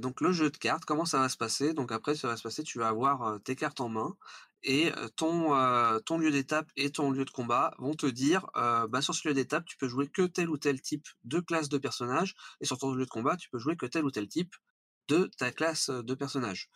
donc 0.00 0.20
le 0.20 0.32
jeu 0.32 0.50
de 0.50 0.56
cartes, 0.56 0.84
comment 0.84 1.04
ça 1.04 1.18
va 1.18 1.28
se 1.28 1.36
passer? 1.36 1.74
Donc 1.74 1.90
après, 1.90 2.14
ça 2.14 2.28
va 2.28 2.36
se 2.36 2.42
passer, 2.42 2.62
tu 2.62 2.78
vas 2.78 2.88
avoir 2.88 3.40
tes 3.42 3.56
cartes 3.56 3.80
en 3.80 3.88
main 3.88 4.16
et 4.64 4.90
ton, 5.16 5.50
ton 6.06 6.18
lieu 6.18 6.30
d'étape 6.30 6.70
et 6.76 6.90
ton 6.90 7.10
lieu 7.10 7.24
de 7.24 7.30
combat 7.30 7.74
vont 7.78 7.94
te 7.94 8.06
dire 8.06 8.46
bah, 8.54 9.02
sur 9.02 9.14
ce 9.14 9.28
lieu 9.28 9.34
d'étape, 9.34 9.64
tu 9.66 9.76
peux 9.76 9.88
jouer 9.88 10.08
que 10.08 10.22
tel 10.22 10.48
ou 10.50 10.56
tel 10.56 10.80
type 10.80 11.06
de 11.24 11.40
classe 11.40 11.68
de 11.68 11.78
personnage, 11.78 12.34
et 12.60 12.64
sur 12.64 12.78
ton 12.78 12.94
lieu 12.94 13.04
de 13.04 13.10
combat, 13.10 13.36
tu 13.36 13.50
peux 13.50 13.58
jouer 13.58 13.76
que 13.76 13.86
tel 13.86 14.04
ou 14.04 14.10
tel 14.10 14.26
type 14.26 14.54
de 15.08 15.30
ta 15.36 15.52
classe 15.52 15.90
de 15.90 16.14
personnage. 16.14 16.70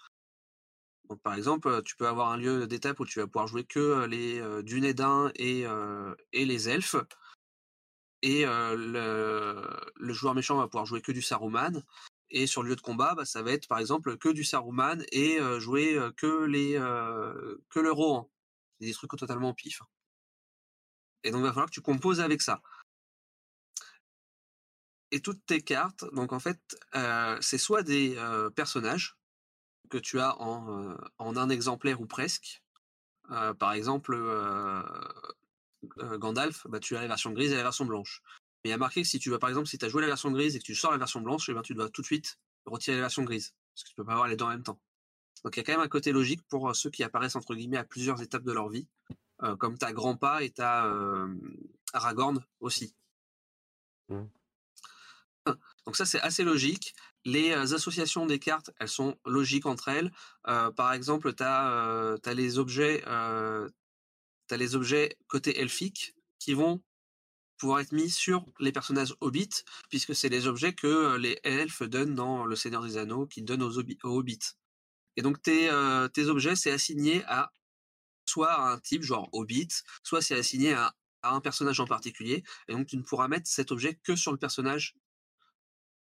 Par 1.22 1.34
exemple, 1.34 1.82
tu 1.84 1.96
peux 1.96 2.06
avoir 2.06 2.30
un 2.30 2.36
lieu 2.36 2.66
d'étape 2.66 3.00
où 3.00 3.06
tu 3.06 3.18
vas 3.18 3.26
pouvoir 3.26 3.46
jouer 3.46 3.64
que 3.64 4.04
les 4.06 4.42
et, 5.36 5.64
et 6.32 6.44
les 6.44 6.68
elfes, 6.68 6.96
et 8.22 8.44
le, 8.44 9.62
le, 9.96 10.12
joueur 10.12 10.34
méchant 10.34 10.56
va 10.56 10.66
pouvoir 10.66 10.84
jouer 10.84 11.00
que 11.00 11.12
du 11.12 11.22
Saruman, 11.22 11.82
et 12.30 12.46
sur 12.46 12.62
le 12.62 12.70
lieu 12.70 12.76
de 12.76 12.80
combat, 12.80 13.14
bah, 13.14 13.24
ça 13.24 13.42
va 13.42 13.52
être 13.52 13.68
par 13.68 13.78
exemple 13.78 14.16
que 14.18 14.28
du 14.28 14.44
Saruman 14.44 15.02
et 15.12 15.38
jouer 15.58 15.98
que 16.16 16.44
les 16.44 16.74
que 17.70 17.80
le 17.80 17.92
Rohan. 17.92 18.30
Des 18.80 18.92
trucs 18.92 19.10
totalement 19.16 19.54
pif. 19.54 19.82
Et 21.24 21.30
donc 21.30 21.40
il 21.40 21.44
va 21.44 21.50
falloir 21.50 21.66
que 21.66 21.74
tu 21.74 21.80
composes 21.80 22.20
avec 22.20 22.42
ça. 22.42 22.62
et 25.10 25.20
toutes 25.20 25.44
tes 25.46 25.62
cartes, 25.62 26.04
donc 26.12 26.32
en 26.32 26.40
fait, 26.40 26.60
c'est 27.40 27.58
soit 27.58 27.82
des 27.82 28.16
personnages 28.54 29.16
que 29.90 29.98
tu 29.98 30.20
as 30.20 30.40
en, 30.40 30.96
en 31.18 31.36
un 31.36 31.48
exemplaire 31.48 32.00
ou 32.00 32.06
presque. 32.06 32.62
par 33.58 33.72
exemple, 33.72 34.16
Gandalf, 36.18 36.66
bah, 36.66 36.80
tu 36.80 36.96
as 36.96 37.00
la 37.00 37.08
version 37.08 37.32
grise 37.32 37.52
et 37.52 37.56
la 37.56 37.62
version 37.62 37.86
blanche. 37.86 38.22
Mais 38.68 38.72
il 38.72 38.72
y 38.72 38.74
a 38.74 38.78
marqué 38.78 39.00
que 39.00 39.08
si 39.08 39.18
tu 39.18 39.30
veux, 39.30 39.38
par 39.38 39.48
exemple, 39.48 39.66
si 39.66 39.78
tu 39.78 39.86
as 39.86 39.88
joué 39.88 40.02
la 40.02 40.08
version 40.08 40.30
grise 40.30 40.54
et 40.54 40.58
que 40.58 40.64
tu 40.64 40.74
sors 40.74 40.90
la 40.90 40.98
version 40.98 41.22
blanche, 41.22 41.48
eh 41.48 41.54
ben, 41.54 41.62
tu 41.62 41.74
dois 41.74 41.88
tout 41.88 42.02
de 42.02 42.06
suite 42.06 42.38
retirer 42.66 42.96
la 42.96 43.02
version 43.02 43.22
grise. 43.22 43.54
Parce 43.72 43.84
que 43.84 43.88
tu 43.88 43.94
peux 43.94 44.04
pas 44.04 44.12
avoir 44.12 44.28
les 44.28 44.36
deux 44.36 44.44
en 44.44 44.48
même 44.48 44.62
temps. 44.62 44.78
Donc 45.42 45.56
il 45.56 45.60
y 45.60 45.62
a 45.62 45.64
quand 45.64 45.72
même 45.72 45.80
un 45.80 45.88
côté 45.88 46.12
logique 46.12 46.42
pour 46.48 46.74
ceux 46.76 46.90
qui 46.90 47.02
apparaissent 47.02 47.36
entre 47.36 47.54
guillemets 47.54 47.78
à 47.78 47.84
plusieurs 47.84 48.20
étapes 48.20 48.42
de 48.42 48.52
leur 48.52 48.68
vie, 48.68 48.88
comme 49.58 49.78
ta 49.78 49.92
Grandpa 49.92 50.42
et 50.42 50.50
ta 50.50 50.92
Aragorn 51.92 52.44
aussi. 52.60 52.94
Mmh. 54.08 54.24
Donc 55.86 55.96
ça 55.96 56.04
c'est 56.04 56.20
assez 56.20 56.42
logique. 56.42 56.94
Les 57.24 57.52
associations 57.52 58.26
des 58.26 58.38
cartes, 58.38 58.72
elles 58.80 58.88
sont 58.88 59.16
logiques 59.24 59.66
entre 59.66 59.88
elles. 59.88 60.10
par 60.42 60.92
exemple, 60.92 61.32
tu 61.32 61.44
as, 61.44 62.18
les 62.34 62.58
objets, 62.58 63.04
as 63.06 63.68
les 64.50 64.74
objets 64.74 65.16
côté 65.28 65.60
elfique 65.60 66.14
qui 66.40 66.54
vont 66.54 66.82
pouvoir 67.58 67.80
être 67.80 67.92
mis 67.92 68.10
sur 68.10 68.44
les 68.60 68.72
personnages 68.72 69.14
hobbits, 69.20 69.64
puisque 69.90 70.14
c'est 70.14 70.28
les 70.28 70.46
objets 70.46 70.72
que 70.72 71.16
les 71.16 71.38
elfes 71.42 71.82
donnent 71.82 72.14
dans 72.14 72.44
Le 72.46 72.56
Seigneur 72.56 72.82
des 72.82 72.96
Anneaux, 72.96 73.26
qui 73.26 73.42
donnent 73.42 73.62
aux, 73.62 73.78
hobbits. 73.78 74.38
Et 75.16 75.22
donc 75.22 75.42
tes, 75.42 75.70
tes 76.12 76.26
objets, 76.26 76.56
c'est 76.56 76.70
assigné 76.70 77.24
à 77.26 77.52
soit 78.24 78.52
à 78.52 78.72
un 78.72 78.78
type, 78.78 79.02
genre 79.02 79.28
hobbit, 79.32 79.68
soit 80.02 80.22
c'est 80.22 80.36
assigné 80.36 80.74
à, 80.74 80.94
à, 81.22 81.34
un 81.34 81.40
personnage 81.40 81.80
en 81.80 81.86
particulier, 81.86 82.44
et 82.68 82.72
donc 82.72 82.86
tu 82.86 82.96
ne 82.96 83.02
pourras 83.02 83.28
mettre 83.28 83.48
cet 83.48 83.72
objet 83.72 83.94
que 83.94 84.16
sur 84.16 84.32
le 84.32 84.38
personnage 84.38 84.94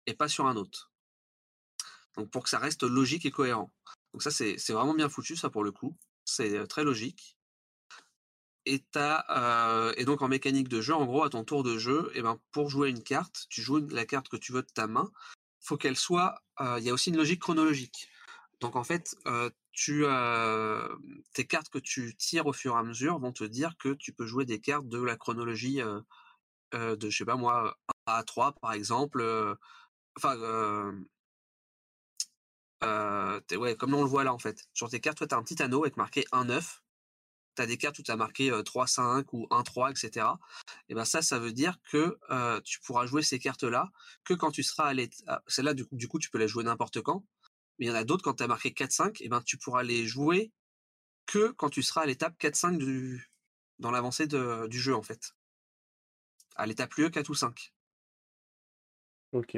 et 0.05 0.13
pas 0.13 0.27
sur 0.27 0.47
un 0.47 0.55
autre. 0.55 0.91
Donc 2.15 2.29
pour 2.31 2.43
que 2.43 2.49
ça 2.49 2.59
reste 2.59 2.83
logique 2.83 3.25
et 3.25 3.31
cohérent. 3.31 3.71
Donc 4.13 4.23
ça 4.23 4.31
c'est 4.31 4.57
vraiment 4.69 4.93
bien 4.93 5.09
foutu 5.09 5.35
ça 5.35 5.49
pour 5.49 5.63
le 5.63 5.71
coup. 5.71 5.95
C'est 6.25 6.67
très 6.67 6.83
logique. 6.83 7.38
Et, 8.71 8.83
as, 8.95 9.93
et 9.97 10.05
donc 10.05 10.21
en 10.21 10.27
mécanique 10.27 10.69
de 10.69 10.79
jeu, 10.81 10.93
en 10.93 11.05
gros, 11.05 11.23
à 11.23 11.29
ton 11.29 11.43
tour 11.43 11.63
de 11.63 11.77
jeu, 11.77 12.11
et 12.13 12.21
ben 12.21 12.39
pour 12.51 12.69
jouer 12.69 12.89
une 12.89 13.03
carte, 13.03 13.47
tu 13.49 13.61
joues 13.61 13.87
la 13.89 14.05
carte 14.05 14.29
que 14.29 14.37
tu 14.37 14.51
veux 14.51 14.61
de 14.61 14.67
ta 14.67 14.85
main. 14.87 15.11
Faut 15.59 15.77
qu'elle 15.77 15.97
soit. 15.97 16.43
Il 16.59 16.83
y 16.83 16.89
a 16.89 16.93
aussi 16.93 17.09
une 17.09 17.17
logique 17.17 17.41
chronologique. 17.41 18.09
Donc 18.59 18.75
en 18.75 18.83
fait, 18.83 19.15
tu 19.71 20.05
tes 21.33 21.47
cartes 21.47 21.69
que 21.69 21.79
tu 21.79 22.15
tires 22.15 22.45
au 22.45 22.53
fur 22.53 22.75
et 22.75 22.77
à 22.77 22.83
mesure 22.83 23.17
vont 23.17 23.31
te 23.31 23.43
dire 23.43 23.77
que 23.77 23.93
tu 23.93 24.13
peux 24.13 24.25
jouer 24.25 24.45
des 24.45 24.59
cartes 24.59 24.87
de 24.87 25.01
la 25.01 25.15
chronologie 25.15 25.81
de 26.73 27.09
je 27.09 27.17
sais 27.17 27.25
pas 27.25 27.37
moi 27.37 27.77
1 28.05 28.11
à 28.13 28.23
3 28.23 28.51
par 28.61 28.73
exemple 28.73 29.23
enfin 30.17 30.35
ouais 33.51 33.75
comme 33.77 33.93
on 33.93 34.03
le 34.03 34.09
voit 34.09 34.23
là 34.23 34.33
en 34.33 34.39
fait 34.39 34.67
sur 34.73 34.89
tes 34.89 34.99
cartes 34.99 35.17
toi 35.17 35.27
tu 35.27 35.35
as 35.35 35.37
un 35.37 35.43
petit 35.43 35.61
anneau 35.63 35.83
avec 35.83 35.97
marqué 35.97 36.25
1 36.31 36.45
9 36.45 36.83
tu 37.55 37.61
as 37.61 37.65
des 37.65 37.77
cartes 37.77 37.99
où 37.99 38.03
tu 38.03 38.11
as 38.11 38.15
marqué 38.15 38.51
3 38.65 38.87
5 38.87 39.33
ou 39.33 39.47
1 39.51 39.63
3 39.63 39.91
etc 39.91 40.25
et 40.87 40.95
ben 40.95 41.05
ça 41.05 41.21
ça 41.21 41.39
veut 41.39 41.51
dire 41.51 41.77
que 41.89 42.17
tu 42.61 42.79
pourras 42.81 43.05
jouer 43.05 43.21
ces 43.21 43.39
cartes 43.39 43.63
là 43.63 43.89
que 44.23 44.33
quand 44.33 44.51
tu 44.51 44.63
seras 44.63 44.85
à 44.85 44.93
l'état 44.93 45.43
celle-là 45.47 45.73
du 45.73 45.85
coup, 45.85 45.95
du 45.95 46.07
coup 46.07 46.19
tu 46.19 46.29
peux 46.29 46.37
les 46.37 46.47
jouer 46.47 46.63
n'importe 46.63 47.01
quand 47.01 47.25
mais 47.77 47.85
il 47.85 47.89
y 47.89 47.91
en 47.91 47.95
a 47.95 48.03
d'autres 48.03 48.23
quand 48.23 48.35
tu 48.35 48.43
as 48.43 48.47
marqué 48.47 48.73
4 48.73 48.91
5 48.91 49.21
et 49.21 49.29
ben 49.29 49.41
tu 49.41 49.57
pourras 49.57 49.83
les 49.83 50.05
jouer 50.05 50.51
que 51.25 51.51
quand 51.51 51.69
tu 51.69 51.83
seras 51.83 52.01
à 52.01 52.05
l'étape 52.05 52.37
4 52.37 52.55
5 52.55 52.77
du 52.77 53.29
dans 53.79 53.91
l'avancée 53.91 54.27
du 54.27 54.79
jeu 54.79 54.95
en 54.95 55.03
fait 55.03 55.33
à 56.55 56.65
l'étape 56.65 56.89
plus 56.89 57.09
4 57.09 57.29
ou 57.29 57.35
5 57.35 57.73
Ok. 59.31 59.57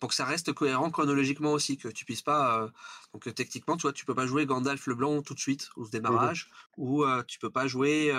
Pour 0.00 0.10
que 0.10 0.14
ça 0.14 0.24
reste 0.24 0.52
cohérent 0.52 0.90
chronologiquement 0.90 1.52
aussi, 1.52 1.78
que 1.78 1.88
tu 1.88 2.04
puisses 2.04 2.22
pas. 2.22 2.68
donc 3.12 3.32
techniquement, 3.34 3.76
tu 3.76 3.82
vois, 3.82 3.92
tu 3.92 4.04
peux 4.04 4.14
pas 4.14 4.26
jouer 4.26 4.46
Gandalf 4.46 4.86
le 4.86 4.94
blanc 4.94 5.22
tout 5.22 5.34
de 5.34 5.40
suite 5.40 5.68
au 5.76 5.84
mmh 5.84 5.90
démarrage, 5.90 6.50
ou 6.76 7.04
tu 7.26 7.38
peux 7.38 7.50
pas 7.50 7.66
jouer. 7.66 8.10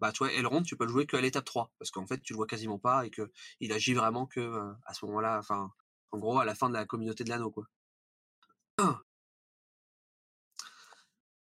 bah, 0.00 0.12
tu 0.12 0.18
vois, 0.18 0.32
Elrond, 0.32 0.62
tu 0.62 0.76
peux 0.76 0.84
le 0.84 0.92
jouer 0.92 1.06
qu'à 1.06 1.20
l'étape 1.20 1.44
3, 1.44 1.72
parce 1.78 1.90
qu'en 1.90 2.06
fait, 2.06 2.20
tu 2.22 2.32
le 2.32 2.36
vois 2.36 2.46
quasiment 2.46 2.78
pas 2.78 3.06
et 3.06 3.10
que 3.10 3.30
il 3.60 3.72
agit 3.72 3.94
vraiment 3.94 4.26
que 4.26 4.60
à 4.86 4.94
ce 4.94 5.04
moment-là, 5.06 5.38
enfin, 5.38 5.72
en 6.12 6.18
gros, 6.18 6.38
à 6.38 6.44
la 6.44 6.54
fin 6.54 6.68
de 6.68 6.74
la 6.74 6.84
communauté 6.86 7.24
de 7.24 7.30
l'anneau, 7.30 7.50
quoi. 7.50 7.66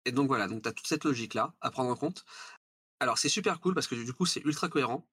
Et 0.06 0.12
donc 0.12 0.28
voilà, 0.28 0.48
donc 0.48 0.64
tu 0.64 0.70
as 0.70 0.74
toute 0.74 0.88
cette 0.88 1.04
logique-là 1.04 1.54
à 1.62 1.72
prendre 1.72 1.90
en 1.90 1.96
compte. 1.96 2.26
Alors 3.00 3.18
c'est 3.18 3.30
super 3.30 3.60
cool 3.60 3.74
parce 3.74 3.88
que 3.88 3.96
du 3.96 4.14
coup 4.14 4.26
c'est 4.26 4.42
ultra 4.42 4.70
cohérent. 4.70 5.08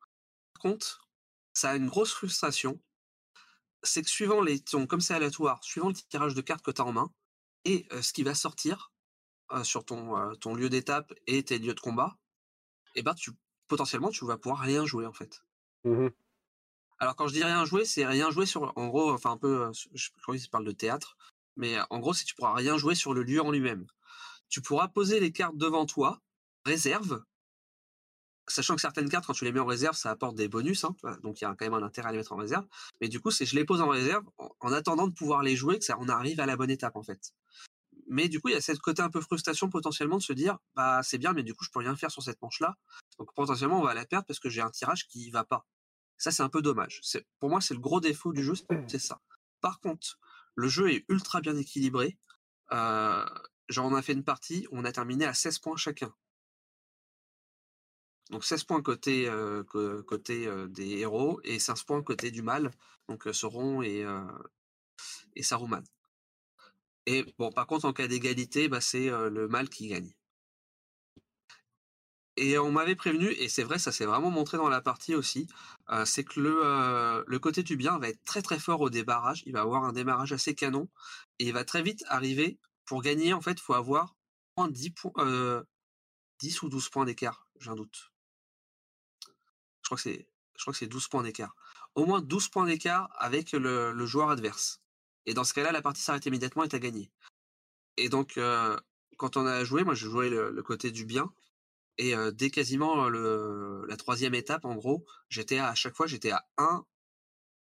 Par 0.55 0.63
contre, 0.63 1.09
ça 1.53 1.71
a 1.71 1.77
une 1.77 1.89
grosse 1.89 2.13
frustration 2.13 2.81
c'est 3.83 4.03
que 4.03 4.11
suivant 4.11 4.41
les 4.43 4.63
comme 4.89 5.01
c'est 5.01 5.15
aléatoire, 5.15 5.63
suivant 5.63 5.89
le 5.89 5.95
tirage 5.95 6.35
de 6.35 6.41
cartes 6.41 6.65
que 6.65 6.71
tu 6.71 6.81
as 6.81 6.85
en 6.85 6.93
main 6.93 7.11
et 7.65 7.87
ce 8.01 8.13
qui 8.13 8.23
va 8.23 8.35
sortir 8.35 8.93
sur 9.63 9.85
ton, 9.85 10.35
ton 10.37 10.55
lieu 10.55 10.69
d'étape 10.69 11.13
et 11.27 11.43
tes 11.43 11.59
lieux 11.59 11.75
de 11.75 11.81
combat, 11.81 12.17
et 12.95 13.03
ben 13.03 13.15
tu 13.15 13.33
potentiellement 13.67 14.11
tu 14.11 14.25
vas 14.25 14.39
pouvoir 14.39 14.61
rien 14.61 14.85
jouer 14.85 15.07
en 15.07 15.13
fait. 15.13 15.43
Mmh 15.85 16.09
Alors 16.99 17.17
quand 17.17 17.29
je 17.29 17.35
dis 17.35 17.45
rien 17.45 17.65
jouer, 17.65 17.85
c'est 17.85 18.07
rien 18.07 18.31
jouer 18.31 18.47
sur 18.47 18.73
en 18.77 18.89
gros 18.89 19.13
enfin 19.13 19.33
un 19.33 19.37
peu 19.37 19.71
je 19.95 20.11
crois 20.23 20.37
qu'il 20.37 20.51
parle 20.51 20.65
de 20.65 20.73
théâtre, 20.73 21.17
mais 21.57 21.77
en 21.91 21.99
gros 21.99 22.15
c'est 22.15 22.25
tu 22.25 22.35
pourras 22.35 22.55
rien 22.55 22.79
jouer 22.79 22.95
sur 22.95 23.15
le 23.15 23.23
lieu 23.23 23.41
en 23.41 23.51
lui-même. 23.51 23.87
Tu 24.49 24.63
pourras 24.63 24.89
poser 24.89 25.21
les 25.21 25.33
cartes 25.33 25.57
devant 25.57 25.87
toi, 25.87 26.21
réserve 26.65 27.23
sachant 28.49 28.75
que 28.75 28.81
certaines 28.81 29.09
cartes, 29.09 29.27
quand 29.27 29.33
tu 29.33 29.45
les 29.45 29.53
mets 29.53 29.61
en 29.61 29.67
réserve, 29.67 29.97
ça 29.97 30.11
apporte 30.11 30.37
des 30.37 30.49
bonus, 30.49 30.85
hein, 30.85 30.95
donc 31.23 31.41
il 31.41 31.45
y 31.45 31.47
a 31.47 31.55
quand 31.55 31.65
même 31.65 31.75
un 31.75 31.83
intérêt 31.83 32.09
à 32.09 32.13
les 32.13 32.19
mettre 32.19 32.33
en 32.33 32.37
réserve. 32.37 32.67
Mais 33.01 33.09
du 33.09 33.21
coup, 33.21 33.31
c'est 33.31 33.47
je 33.47 33.55
les 33.55 33.65
pose 33.65 33.81
en 33.81 33.89
réserve 33.89 34.25
en, 34.39 34.73
attendant 34.73 35.07
de 35.07 35.13
pouvoir 35.13 35.43
les 35.43 35.57
jouer, 35.57 35.79
que 35.79 35.85
ça 35.85 35.97
on 36.01 36.09
arrive 36.09 36.41
à 36.41 36.47
la 36.47 36.57
bonne 36.57 36.71
étape 36.71 36.97
en 36.97 37.03
fait. 37.03 37.33
Mais 38.11 38.29
du 38.29 38.41
coup, 38.41 38.49
il 38.49 38.53
y 38.53 38.57
a 38.57 38.61
cette 38.61 38.79
côté 38.79 39.03
un 39.03 39.11
peu 39.11 39.21
frustration 39.21 39.69
potentiellement 39.69 40.17
de 40.17 40.23
se 40.23 40.33
dire, 40.33 40.59
bah 40.75 41.03
c'est 41.03 41.19
bien, 41.19 41.33
mais 41.33 41.43
du 41.43 41.55
coup, 41.55 41.65
je 41.65 41.71
peux 41.71 41.81
rien 41.81 41.95
faire 41.95 42.11
sur 42.11 42.23
cette 42.23 42.41
manche-là. 42.41 42.77
Donc 43.19 43.35
potentiellement, 43.35 43.81
on 43.81 43.85
va 43.85 43.95
la 43.95 44.07
perdre 44.07 44.27
parce 44.27 44.41
que 44.41 44.49
j'ai 44.49 44.63
un 44.63 44.71
tirage 44.71 45.07
qui 45.09 45.31
va 45.31 45.45
pas. 45.45 45.67
Ça, 46.17 46.31
c'est 46.31 46.43
un 46.43 46.49
peu 46.49 46.63
dommage. 46.63 47.01
Pour 47.39 47.51
moi, 47.51 47.61
c'est 47.61 47.75
le 47.75 47.81
gros 47.81 48.01
défaut 48.01 48.33
du 48.33 48.43
jeu, 48.43 48.55
c'est 48.89 48.99
ça. 48.99 49.21
Par 49.61 49.81
contre, 49.81 50.19
le 50.55 50.69
jeu 50.69 50.91
est 50.91 51.05
ultra 51.09 51.41
bien 51.41 51.57
équilibré. 51.57 52.19
Euh, 52.73 53.25
genre, 53.69 53.87
on 53.87 53.95
a 53.95 54.03
fait 54.03 54.13
une 54.13 54.25
partie, 54.25 54.67
on 54.73 54.85
a 54.85 54.93
terminé 54.93 55.25
à 55.25 55.35
16 55.35 55.59
points 55.61 55.77
chacun. 55.77 56.13
Donc 58.31 58.45
16 58.45 58.65
points 58.65 58.83
côté, 58.83 59.31
côté 60.07 60.49
des 60.69 60.99
héros 60.99 61.41
et 61.45 61.59
15 61.59 61.83
points 61.85 62.03
côté 62.03 62.31
du 62.31 62.43
mal, 62.43 62.71
donc 63.09 63.27
Sauron 63.33 63.83
et, 63.83 64.05
Saruman. 65.41 65.83
Et 67.07 67.25
bon, 67.39 67.51
par 67.51 67.67
contre, 67.67 67.87
en 67.87 67.93
cas 67.93 68.07
d'égalité, 68.07 68.69
bah, 68.69 68.83
c'est 68.83 69.09
le 69.09 69.49
mal 69.49 69.69
qui 69.71 69.89
gagne. 69.89 70.13
Et 72.37 72.57
on 72.57 72.71
m'avait 72.71 72.95
prévenu, 72.95 73.31
et 73.33 73.49
c'est 73.49 73.65
vrai, 73.65 73.81
ça 73.81 73.91
s'est 73.91 74.05
vraiment 74.05 74.31
montré 74.31 74.59
dans 74.59 74.69
la 74.69 74.81
partie 74.81 75.15
aussi, 75.15 75.49
c'est 76.05 76.23
que 76.23 76.39
le, 77.27 77.39
côté 77.39 77.63
du 77.63 77.77
bien 77.77 77.99
va 77.99 78.11
être 78.11 78.23
très 78.25 78.43
très 78.43 78.59
fort 78.59 78.81
au 78.81 78.91
débarrage. 78.91 79.43
Il 79.47 79.55
va 79.55 79.63
avoir 79.63 79.85
un 79.85 79.93
démarrage 79.93 80.33
assez 80.33 80.55
canon, 80.55 80.89
et 81.39 81.47
il 81.47 81.53
va 81.53 81.65
très 81.65 81.83
vite 81.83 82.05
arriver. 82.09 82.59
Pour 82.85 83.03
gagner, 83.03 83.33
en 83.33 83.41
fait, 83.41 83.53
il 83.53 83.61
faut 83.61 83.75
avoir 83.75 84.15
10, 84.57 84.91
points, 84.91 85.65
10 86.41 86.63
ou 86.63 86.69
12 86.69 86.89
points 86.91 87.05
d'écart, 87.07 87.49
un 87.67 87.75
doute 87.75 88.13
crois 89.89 89.97
que 89.97 90.03
c'est 90.03 90.29
je 90.57 90.65
crois 90.65 90.73
que 90.73 90.79
c'est 90.79 90.89
12 90.89 91.09
points 91.09 91.23
d'écart. 91.23 91.55
Au 91.95 92.05
moins 92.05 92.21
12 92.21 92.49
points 92.49 92.67
d'écart 92.67 93.09
avec 93.17 93.53
le, 93.53 94.07
joueur 94.07 94.31
adverse. 94.31 94.81
Et 95.25 95.33
dans 95.33 95.45
ce 95.45 95.55
cas-là, 95.55 95.73
la 95.73 95.83
partie 95.83 96.03
s'arrête 96.03 96.27
immédiatement 96.27 96.65
et 96.65 96.69
t'as 96.69 96.81
gagné. 96.81 97.11
Et 97.97 98.09
donc, 98.09 98.41
quand 99.17 99.37
on 99.37 99.47
a 99.47 99.65
joué, 99.65 99.85
moi 99.85 99.95
je 99.95 100.09
jouais 100.09 100.31
le, 100.31 100.63
côté 100.63 100.91
du 100.91 101.05
bien. 101.05 101.33
Et 101.97 102.15
dès 102.33 102.51
quasiment 102.51 103.09
le, 103.09 103.85
la 103.87 103.97
troisième 103.97 104.35
étape, 104.35 104.65
en 104.65 104.75
gros, 104.75 105.07
j'étais 105.29 105.59
à, 105.59 105.75
chaque 105.77 105.95
fois, 105.95 106.09
j'étais 106.09 106.33
à 106.33 106.49
1, 106.59 106.85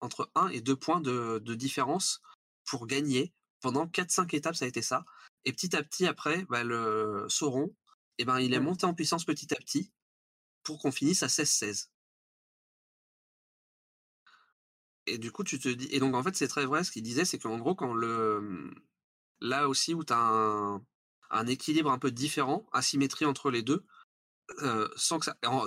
entre 0.01 0.31
1 0.35 0.49
et 0.49 0.61
2 0.61 0.75
points 0.75 1.01
de, 1.01 1.53
différence 1.53 2.21
pour 2.65 2.87
gagner. 2.87 3.31
Pendant 3.61 3.85
4-5 3.85 4.35
étapes, 4.35 4.55
ça 4.55 4.65
a 4.65 4.67
été 4.67 4.81
ça. 4.81 5.05
Et 5.45 5.53
petit 5.53 5.75
à 5.75 5.83
petit, 5.83 6.05
après, 6.05 6.45
bah, 6.49 6.63
le 6.63 7.25
Sauron, 7.29 7.75
eh 8.17 8.25
ben, 8.25 8.39
il 8.39 8.53
est 8.53 8.59
monté 8.59 8.85
en 8.85 8.93
puissance 8.93 9.25
petit 9.25 9.53
à 9.53 9.57
petit 9.57 9.91
pour 10.63 10.79
qu'on 10.79 10.91
finisse 10.91 11.23
à 11.23 11.27
16-16. 11.27 11.89
Et 15.07 15.17
du 15.17 15.31
coup, 15.31 15.43
tu 15.43 15.59
te 15.59 15.69
dis. 15.69 15.87
Et 15.91 15.99
donc, 15.99 16.15
en 16.15 16.23
fait, 16.23 16.35
c'est 16.35 16.47
très 16.47 16.65
vrai 16.65 16.83
ce 16.83 16.91
qu'il 16.91 17.03
disait, 17.03 17.25
c'est 17.25 17.39
qu'en 17.39 17.57
gros, 17.57 17.75
quand 17.75 17.93
là 19.41 19.67
aussi, 19.67 19.93
où 19.93 20.03
tu 20.03 20.13
as 20.13 20.79
un, 21.29 21.47
équilibre 21.47 21.91
un 21.91 21.99
peu 21.99 22.11
différent, 22.11 22.67
asymétrie 22.73 23.25
entre 23.25 23.49
les 23.49 23.61
deux, 23.63 23.85